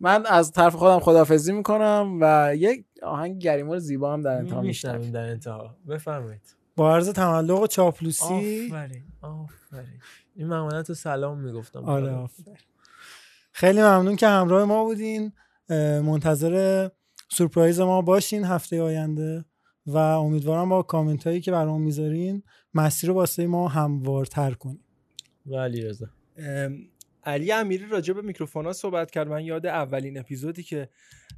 من 0.00 0.26
از 0.26 0.52
طرف 0.52 0.74
خودم 0.74 1.00
خدافزی 1.00 1.52
می‌کنم 1.52 2.18
و 2.20 2.52
یک 2.56 2.84
آهنگ 3.02 3.38
گریمار 3.38 3.78
زیبا 3.78 4.12
هم 4.12 4.22
در 4.22 4.36
انتها 4.36 4.60
میشنویم 4.60 5.12
در 5.12 5.24
انتها. 5.24 5.76
بفرمایید. 5.88 6.56
با 6.76 6.94
عرض 6.94 7.08
تملق 7.08 7.60
و 7.60 7.66
چاپلوسی. 7.66 8.24
آفرین 8.24 9.04
آفرین. 9.20 10.00
این 10.34 10.46
ممانت 10.46 10.88
رو 10.88 10.94
سلام 10.94 11.38
می‌گفتم. 11.38 11.84
آره 11.84 12.10
آفرین. 12.10 12.56
خیلی 13.52 13.80
ممنون 13.80 14.16
که 14.16 14.28
همراه 14.28 14.64
ما 14.64 14.84
بودین. 14.84 15.32
منتظر 16.02 16.88
سورپرایز 17.28 17.80
ما 17.80 18.02
باشین 18.02 18.44
هفته 18.44 18.82
آینده 18.82 19.44
و 19.86 19.96
امیدوارم 19.98 20.68
با 20.68 20.82
کامنت 20.82 21.26
هایی 21.26 21.40
که 21.40 21.52
برام 21.52 21.82
می‌ذارین 21.82 22.42
مسیر 22.74 23.10
رو 23.10 23.16
واسه 23.16 23.46
ما 23.46 23.68
هموارتر 23.68 24.50
کنیم 24.50 24.84
و 25.46 25.56
علی 25.56 25.80
رضا 25.80 26.06
علی 27.24 27.52
امیری 27.52 27.86
راجع 27.86 28.14
به 28.14 28.22
میکروفون 28.22 28.66
ها 28.66 28.72
صحبت 28.72 29.10
کرد. 29.10 29.28
من 29.28 29.44
یاد 29.44 29.66
اولین 29.66 30.18
اپیزودی 30.18 30.62
که 30.62 30.88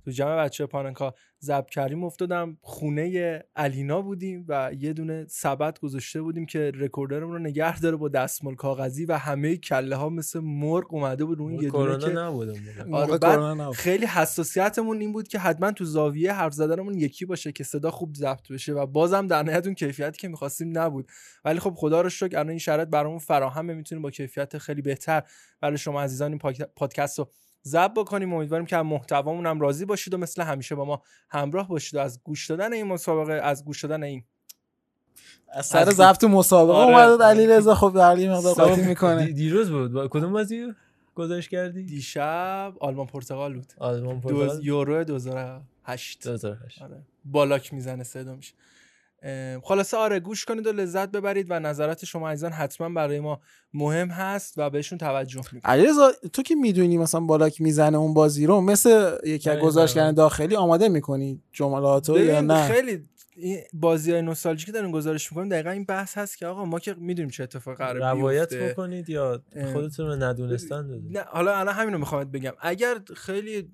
تو 0.04 0.10
جمع 0.10 0.44
بچه 0.44 0.66
پاننکا 0.66 1.14
ضبط 1.42 1.70
کردیم 1.70 2.04
افتادم 2.04 2.58
خونه 2.62 3.38
علینا 3.56 4.02
بودیم 4.02 4.44
و 4.48 4.70
یه 4.78 4.92
دونه 4.92 5.26
سبد 5.28 5.78
گذاشته 5.78 6.22
بودیم 6.22 6.46
که 6.46 6.72
recorder 6.74 7.16
مون 7.16 7.32
رو 7.32 7.38
نگه 7.38 7.80
داره 7.80 7.96
با 7.96 8.08
دستمال 8.08 8.54
کاغذی 8.54 9.04
و 9.04 9.18
همه 9.18 9.56
کله 9.56 9.96
ها 9.96 10.08
مثل 10.08 10.40
مرغ 10.40 10.94
اومده 10.94 11.24
بود 11.24 11.40
اون 11.40 11.52
یه 11.52 11.70
دونه 11.70 11.96
که. 11.98 12.06
آره. 12.92 13.72
خیلی 13.72 14.06
حساسیتمون 14.06 15.00
این 15.00 15.12
بود 15.12 15.28
که 15.28 15.38
حتما 15.38 15.72
تو 15.72 15.84
زاویه 15.84 16.32
حرف 16.32 16.52
زدنمون 16.52 16.94
یکی 16.94 17.24
باشه 17.24 17.52
که 17.52 17.64
صدا 17.64 17.90
خوب 17.90 18.14
ضبط 18.14 18.48
بشه 18.52 18.72
و 18.72 18.86
بازم 18.86 19.26
در 19.26 19.42
نهایت 19.42 19.66
اون 19.66 19.74
کیفیتی 19.74 20.18
که 20.18 20.28
می‌خواستیم 20.28 20.78
نبود 20.78 21.08
ولی 21.44 21.58
خب 21.58 21.74
خدا 21.76 22.00
رو 22.00 22.08
شکر 22.08 22.36
الان 22.38 22.48
این 22.48 22.58
شرایط 22.58 22.88
برامون 22.88 23.18
فراهمه 23.18 23.74
می‌تونیم 23.74 24.02
با 24.02 24.10
کیفیت 24.10 24.58
خیلی 24.58 24.82
بهتر 24.82 25.22
برای 25.60 25.78
شما 25.78 26.02
عزیزان 26.02 26.30
این 26.30 26.38
پادکست 26.76 27.18
رو 27.18 27.30
ضبط 27.66 27.92
بکنیم. 27.94 28.32
امیدواریم 28.34 28.66
که 28.66 28.76
از 28.76 28.84
محتوامون 28.84 29.46
هم 29.46 29.60
راضی 29.60 29.84
باشید 29.84 30.14
و 30.14 30.18
مثل 30.18 30.42
همیشه 30.42 30.74
با 30.74 30.84
ما 30.84 31.02
همراه 31.30 31.68
باشید. 31.68 31.94
و 31.94 31.98
از 31.98 32.20
گوش 32.24 32.50
دادن 32.50 32.72
این 32.72 32.86
مسابقه 32.86 33.32
از 33.32 33.64
گوش 33.64 33.84
دادن 33.84 34.02
این. 34.02 34.24
از 35.48 35.66
سر 35.66 35.90
ضبط 35.90 36.24
مسابقه 36.24 36.72
آره. 36.78 37.06
اومد 37.08 37.22
علی 37.22 37.46
رضا 37.46 37.74
خب 37.74 37.92
در 37.96 38.18
یه 38.18 38.30
مقدار 38.30 38.54
قاطی 38.54 38.82
می‌کنه. 38.82 39.26
دی- 39.26 39.32
دیروز 39.32 39.70
بود. 39.70 39.92
با- 39.92 40.08
کدوم 40.08 40.32
بازی 40.32 40.72
گذاشت 41.14 41.50
کردی؟ 41.50 41.82
دیشب 41.82 42.72
آلمان 42.80 43.06
پرتغال 43.06 43.54
بود. 43.54 43.72
آلمان 43.78 44.20
پرتغال؟ 44.20 44.60
یورو 44.64 45.04
2008 45.04 46.24
2008 46.28 46.82
آره. 46.82 47.02
بالاک 47.24 47.72
می‌زنه 47.74 48.04
صدا 48.04 48.34
میشه 48.34 48.54
خلاصه 49.62 49.96
آره 49.96 50.20
گوش 50.20 50.44
کنید 50.44 50.66
و 50.66 50.72
لذت 50.72 51.10
ببرید 51.10 51.46
و 51.50 51.60
نظرات 51.60 52.04
شما 52.04 52.30
عزیزان 52.30 52.52
حتما 52.52 52.88
برای 52.88 53.20
ما 53.20 53.40
مهم 53.74 54.08
هست 54.08 54.54
و 54.56 54.70
بهشون 54.70 54.98
توجه 54.98 55.38
می‌کنید 55.38 55.62
علیرضا 55.66 56.12
تو 56.32 56.42
که 56.42 56.54
می‌دونی 56.54 56.98
مثلا 56.98 57.20
بالاک 57.20 57.60
می‌زنه 57.60 57.98
اون 57.98 58.14
بازی 58.14 58.46
رو 58.46 58.60
مثل 58.60 59.10
یکی 59.24 59.50
از 59.50 59.56
آره، 59.56 59.66
گزارشگران 59.66 60.06
آره. 60.06 60.16
داخلی 60.16 60.56
آماده 60.56 60.88
می‌کنی 60.88 61.42
جملاتو 61.52 62.18
یا 62.18 62.40
نه؟ 62.40 62.68
خیلی 62.68 63.08
این 63.36 63.58
بازی 63.72 64.12
های 64.12 64.22
نوستالژیک 64.22 64.72
داریم 64.72 64.90
گزارش 64.90 65.32
می‌کنیم. 65.32 65.48
دقیقا 65.48 65.70
این 65.70 65.84
بحث 65.84 66.18
هست 66.18 66.38
که 66.38 66.46
آقا 66.46 66.64
ما 66.64 66.78
که 66.78 66.94
می‌دونیم 66.98 67.30
چه 67.30 67.42
اتفاق 67.42 67.76
قرار 67.76 67.96
روایت. 67.96 68.54
بکنید 68.54 69.08
یا 69.08 69.42
خودتون 69.72 70.06
رو 70.06 70.16
ندونستن 70.16 70.86
دادید. 70.86 71.18
نه 71.18 71.24
حالا 71.28 71.56
الان 71.58 71.74
همین 71.74 71.92
رو 71.92 71.98
می‌خوام 71.98 72.24
بگم. 72.24 72.52
اگر 72.60 72.98
خیلی 73.16 73.70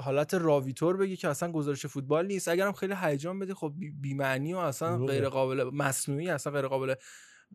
حالت 0.00 0.34
راویتور 0.34 0.96
بگی 0.96 1.16
که 1.16 1.28
اصلا 1.28 1.52
گزارش 1.52 1.86
فوتبال 1.86 2.26
نیست. 2.26 2.48
اگرم 2.48 2.72
خیلی 2.72 2.94
هیجان 3.02 3.38
بدی 3.38 3.54
خب 3.54 3.72
بی- 3.78 3.90
بی‌معنی 3.90 4.54
و 4.54 4.56
اصلا. 4.56 4.96
غیر 5.06 5.28
قابل 5.28 5.70
مصنوعی 5.72 6.28
اصلا 6.30 6.52
غیر 6.52 6.66
قابل 6.66 6.94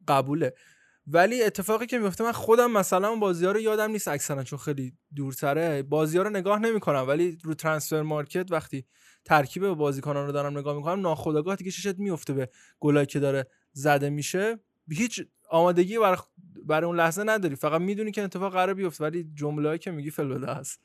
قبوله. 0.07 0.53
ولی 1.07 1.43
اتفاقی 1.43 1.85
که 1.85 1.99
میفته 1.99 2.23
من 2.23 2.31
خودم 2.31 2.71
مثلا 2.71 3.09
اون 3.09 3.19
بازی 3.19 3.45
ها 3.45 3.51
رو 3.51 3.59
یادم 3.59 3.91
نیست 3.91 4.07
اکثرا 4.07 4.43
چون 4.43 4.59
خیلی 4.59 4.93
دورتره. 5.15 5.83
بازی 5.83 6.17
ها 6.17 6.23
رو 6.23 6.29
نگاه 6.29 6.59
نمی‌کنم 6.59 7.05
ولی 7.07 7.37
رو 7.43 7.53
ترانسفر 7.53 8.01
مارکت 8.01 8.51
وقتی 8.51 8.85
ترکیب 9.25 9.67
بازیکنان 9.73 10.25
رو 10.25 10.31
دارم 10.31 10.57
نگاه 10.57 10.75
می‌کنم 10.75 11.01
ناخودآگاه 11.01 11.55
دیگه 11.55 11.71
چشت 11.71 11.99
میفته 11.99 12.33
به 12.33 12.49
گلایی 12.79 13.05
که 13.05 13.19
داره 13.19 13.47
زده 13.73 14.09
میشه. 14.09 14.59
هیچ 14.91 15.21
آمادگی 15.49 15.99
برای 15.99 16.17
برای 16.65 16.87
اون 16.87 16.95
لحظه 16.97 17.23
نداری. 17.23 17.55
فقط 17.55 17.81
می‌دونی 17.81 18.11
که 18.11 18.23
اتفاق 18.23 18.53
قرار 18.53 18.73
بیفته 18.73 19.03
ولی 19.03 19.31
جمله‌ای 19.33 19.77
که 19.77 19.91
میگی 19.91 20.09
فلبده 20.09 20.53
هست 20.53 20.79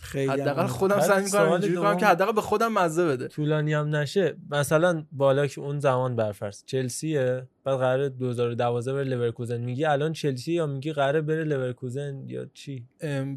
خیلی 0.00 0.32
حداقل 0.32 0.66
خودم 0.66 1.00
سعی 1.00 1.24
می‌کنم 1.24 1.50
اینجوری 1.50 1.76
کنم 1.76 1.96
که 1.96 2.06
حداقل 2.06 2.32
به 2.32 2.40
خودم 2.40 2.72
مزه 2.72 3.06
بده. 3.06 3.28
طولانی 3.28 3.74
هم 3.74 3.96
نشه. 3.96 4.36
مثلا 4.50 5.06
بالا 5.12 5.46
که 5.46 5.60
اون 5.60 5.80
زمان 5.80 6.16
برفرض. 6.16 6.62
چلسیه؟ 6.66 7.48
بعد 7.64 7.78
قرار 7.78 8.08
2012 8.08 8.92
بره 8.92 9.04
لورکوزن 9.04 9.56
میگی 9.56 9.84
الان 9.84 10.12
چلسی 10.12 10.52
یا 10.52 10.66
میگی 10.66 10.92
قرار 10.92 11.20
بره 11.20 11.44
لورکوزن 11.44 12.22
یا 12.26 12.46
چی؟ 12.54 12.88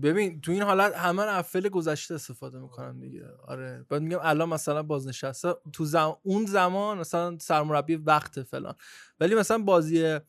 ببین 0.03 0.41
تو 0.41 0.51
این 0.51 0.61
حالت 0.61 0.95
همه 0.95 1.41
فعل 1.41 1.69
گذشته 1.69 2.15
استفاده 2.15 2.59
می‌کنم 2.59 2.99
دیگه. 2.99 3.23
آره. 3.47 3.85
بعد 3.89 4.01
میگم 4.01 4.19
الان 4.21 4.49
مثلا 4.49 4.83
بازنشسته 4.83 5.53
تو 5.73 5.85
زم... 5.85 6.15
اون 6.23 6.45
زمان 6.45 6.97
مثلا 6.97 7.37
سرمربی 7.39 7.95
وقت 7.95 8.43
فلان. 8.43 8.75
ولی 9.19 9.35
مثلا 9.35 9.57
بازی 9.57 10.19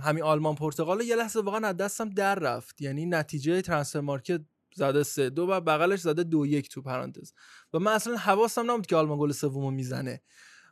همین 0.00 0.22
آلمان 0.22 0.54
پرتغال 0.54 1.00
یه 1.00 1.16
لحظه 1.16 1.40
واقعا 1.40 1.68
از 1.68 1.76
دستم 1.76 2.08
در 2.08 2.34
رفت. 2.34 2.82
یعنی 2.82 3.06
نتیجه 3.06 3.62
ترانسفر 3.62 4.00
مارکت 4.00 4.40
زده 4.74 5.02
سه 5.02 5.30
دو 5.30 5.46
و 5.50 5.60
بغلش 5.60 6.00
زده 6.00 6.22
دو 6.22 6.46
یک 6.46 6.68
تو 6.68 6.82
پرانتز. 6.82 7.32
و 7.72 7.78
من 7.78 7.92
اصلا 7.92 8.16
حواسم 8.16 8.70
نبود 8.70 8.86
که 8.86 8.96
آلمان 8.96 9.18
گل 9.18 9.32
سومو 9.32 9.70
می‌زنه. 9.70 10.22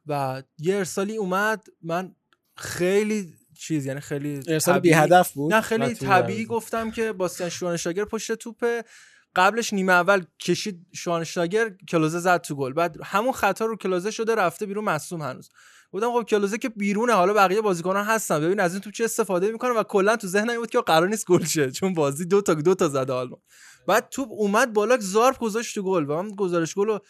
و 0.06 0.42
یه 0.58 0.76
ارسالی 0.76 1.16
اومد 1.16 1.66
من 1.82 2.14
خیلی 2.56 3.34
چیز 3.58 3.86
یعنی 3.86 4.00
خیلی 4.00 4.42
ارسال 4.48 4.74
طبیعی- 4.74 4.80
بی 4.80 4.92
هدف 4.92 5.32
بود؟ 5.32 5.54
نه 5.54 5.60
خیلی 5.60 5.94
طبیعی. 5.94 6.44
گفتم 6.44 6.90
که 6.90 7.12
باستیان 7.12 7.50
شوانشتاگر 7.50 8.04
پشت 8.04 8.32
توپه. 8.32 8.84
قبلش 9.36 9.72
نیمه 9.72 9.92
اول 9.92 10.24
کشید 10.40 10.86
شوانشتاگر 10.94 11.70
کلوزه 11.88 12.18
زد 12.18 12.40
تو 12.40 12.54
گل. 12.54 12.72
بعد 12.72 12.96
همون 13.04 13.32
خطا 13.32 13.64
رو 13.64 13.76
کلوزه 13.76 14.10
شده 14.10 14.34
رفته 14.34 14.66
بیرون 14.66 14.84
مصوم 14.84 15.22
هنوز. 15.22 15.48
گفتم 15.92 16.12
خب 16.12 16.22
کلوزه 16.22 16.58
که 16.58 16.68
بیرونه 16.68 17.12
حالا 17.12 17.34
بقیه 17.34 17.60
بازیکنان 17.60 18.04
هستن. 18.04 18.40
ببین 18.40 18.60
از 18.60 18.72
این 18.72 18.80
توپ 18.80 18.92
چه 18.92 19.04
استفاده 19.04 19.52
می‌کنه 19.52 19.70
و 19.70 19.82
کلا 19.82 20.16
تو 20.16 20.26
ذهنم 20.26 20.56
بود 20.56 20.70
که 20.70 20.80
قرار 20.80 21.08
نیست 21.08 21.26
گل 21.26 21.44
شه 21.44 21.70
چون 21.70 21.94
بازی 21.94 22.24
دو 22.24 22.42
تا 22.42 22.54
دو 22.54 22.74
تا 22.74 22.88
زده 22.88 23.12
آلمان. 23.12 23.40
بعد 23.89 24.08
توپ 24.10 24.28
اومد 24.31 24.73
بالا 24.73 24.97
زارپ 25.00 25.39
گذاشت 25.39 25.75
تو 25.75 25.83
گل 25.83 26.10
و 26.10 26.23
من 26.23 26.31
گزارش 26.31 26.75
گل 26.75 26.86
رو 26.86 27.00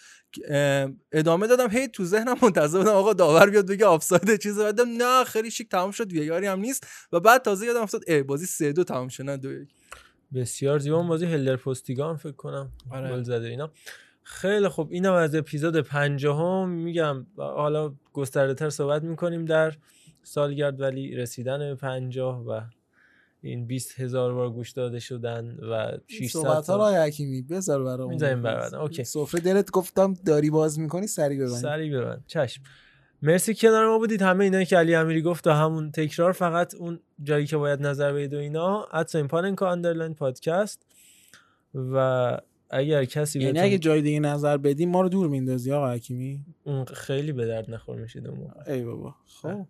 ادامه 1.13 1.47
دادم. 1.47 1.71
هی 1.71 1.89
تو 1.89 2.05
ذهنم 2.05 2.37
منتظر 2.43 2.79
بودم 2.79 2.91
آقا 2.91 3.13
داور 3.13 3.51
بیاد 3.51 3.67
بگه 3.67 3.87
آفساید 3.87 4.37
چیزی 4.37 4.61
بعدم 4.61 4.89
نه 4.89 5.25
خیلی 5.25 5.51
شیک 5.51 5.69
تمام 5.69 5.91
شد 5.91 6.13
ویاری 6.13 6.47
هم 6.47 6.61
نیست. 6.61 6.87
و 7.13 7.21
بعد 7.21 7.43
تازه 7.43 7.67
یادم 7.67 7.83
افتاد 7.83 8.03
ای 8.07 8.23
بازی 8.23 8.47
3 8.47 8.73
2 8.73 8.85
تمام 8.85 9.09
شد 9.09 9.23
نه 9.23 9.37
2 9.37 9.53
1 9.53 9.69
بسیار 10.35 10.79
زیبا. 10.79 11.03
بازی 11.03 11.27
هلدر 11.27 11.57
پستیگان 11.57 12.17
فکر 12.17 12.33
کنم 12.33 12.73
آره. 12.91 13.11
گل 13.11 13.23
زده 13.23 13.47
اینا. 13.47 13.71
خیلی 14.23 14.69
خوب. 14.69 14.93
اینم 14.93 15.13
از 15.13 15.35
اپیزود 15.35 15.77
پنجاهم 15.77 16.69
میگم. 16.69 17.27
حالا 17.37 17.95
گسترده 18.13 18.55
تر 18.55 18.71
صحبت 18.71 19.03
می‌کنیم 19.03 19.45
در 19.45 19.75
سالگرد 20.23 20.81
ولی 20.81 21.17
رسیدن 21.17 21.59
به 21.59 21.75
پنجاه 21.75 22.45
و 22.47 22.61
این 23.42 23.67
20 23.67 24.00
هزار 24.00 24.34
بار 24.34 24.50
گوش 24.50 24.70
داده 24.70 24.99
شدن 24.99 25.57
و 25.70 25.99
600 26.07 26.41
صحبت 26.41 26.70
ها 26.70 26.76
رای 26.76 26.97
حکیمی 26.97 27.42
بذار 27.42 27.84
برام 27.84 28.08
می‌ذاریم. 28.08 28.47
اوکی. 28.75 29.05
سفره 29.05 29.41
دلت 29.41 29.70
گفتم 29.70 30.15
داری 30.26 30.50
باز 30.50 30.78
می‌کنی 30.78 31.07
سری 31.07 31.36
ببند. 31.36 31.49
سری 31.49 31.91
ببند. 31.91 32.25
چشم. 32.26 32.62
مرسی 33.23 33.55
کنار 33.55 33.86
ما 33.86 33.99
بودید. 33.99 34.23
همه 34.23 34.44
اینایی 34.44 34.67
که 34.67 34.76
علی 34.76 34.94
امیری 34.94 35.23
گفت 35.23 35.47
و 35.47 35.50
همون 35.50 35.91
تکرار 35.91 36.33
فقط 36.33 36.75
اون 36.75 37.00
جایی 37.23 37.47
که 37.47 37.57
باید 37.57 37.83
نظر 37.83 38.12
بدید 38.12 38.34
و 38.34 38.39
اینا 38.39 38.84
at 38.85 39.19
sign 39.19 39.28
پاننکا 39.28 39.70
underline 39.70 40.15
پادکست 40.15 40.86
و 41.75 42.39
اگر 42.70 43.05
کسی 43.05 43.41
یعنی 43.41 43.60
اگه 43.60 43.78
جای 43.78 44.02
دیگه 44.02 44.20
نظر 44.20 44.57
بدیم 44.57 44.91
ما 44.91 45.00
رو 45.00 45.08
دور 45.08 45.28
میندازی 45.28 45.73
آقا 45.73 45.92
حکیمی. 45.92 46.44
اون 46.65 46.84
خیلی 46.84 47.33
به 47.33 47.47
درد 47.47 47.70
نخور 47.70 47.97
میشید 47.97 48.31
ای 48.67 48.83
بابا. 48.83 49.15
خب. 49.42 49.67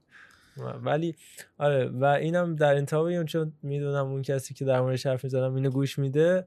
ولی 0.59 1.15
آره 1.59 1.87
و 1.89 2.05
اینم 2.05 2.57
در 2.57 2.75
انتها 2.75 3.05
بگم 3.05 3.25
چون 3.25 3.53
می‌دونم 3.63 4.07
اون 4.07 4.23
کسی 4.23 4.55
که 4.55 4.65
در 4.65 4.81
موردش 4.81 5.07
حرف 5.07 5.25
می‌زنم 5.25 5.55
اینو 5.55 5.71
گوش 5.71 5.99
میده 5.99 6.47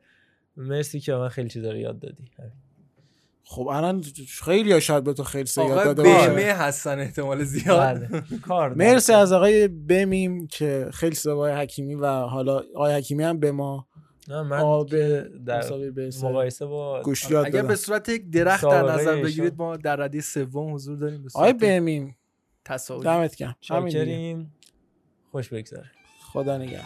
مرسی 0.58 1.00
که 1.00 1.14
من 1.14 1.30
خیلی 1.30 1.50
چیزا 1.50 1.72
رو 1.72 1.78
یاد 1.78 2.00
دادی 2.00 2.32
خب 3.44 3.68
الان 3.68 4.04
خیلی 4.28 4.72
ها 4.72 4.80
شاید 4.80 5.04
به 5.04 5.14
تو 5.14 5.24
خیلی 5.24 5.46
سه 5.46 5.62
یاد 5.62 5.72
آقای 5.72 5.86
داده. 5.86 6.04
بیمه 6.04 6.54
هستن 6.54 7.00
احتمال 7.00 7.44
زیاد 7.44 7.80
بله. 7.80 8.24
کار 8.48 8.74
مرسی 8.84 9.14
از 9.14 9.32
آقای 9.32 9.68
بمیم 9.68 10.48
که 10.48 10.90
خیلی 10.94 11.16
سوای 11.16 11.54
حکیمی 11.54 11.96
و 11.96 12.08
حالا 12.08 12.62
آقای 12.76 12.94
حکیمی 12.94 13.24
هم 13.24 13.40
به 13.40 13.52
ما 13.52 13.88
نه 14.28 14.42
من 14.42 14.58
آب 14.58 14.90
در 15.46 15.64
مقایسه 16.24 16.66
با 16.66 17.02
گوش 17.02 17.30
یاد 17.32 17.46
اگر. 17.46 17.62
به 17.62 17.76
صورت 17.76 18.10
یک 18.10 18.30
درخت 18.30 18.66
در 18.66 18.84
نظر. 18.84 19.22
بگیرید 19.22 19.54
ما 19.58 19.78
در 19.78 19.96
ردیف 19.96 20.26
سوم 20.26 20.74
حضور 20.74 20.98
داریم 20.98 21.26
آقای 21.34 21.54
بمیم 21.54 22.18
تصاویری 22.66 23.06
دمت 23.06 23.36
گرم. 23.36 23.56
چاکریم 23.62 24.54
خوش 25.32 25.50
بگذره. 25.50 25.92
خدا 26.20 26.58
نگهدار. 26.58 26.86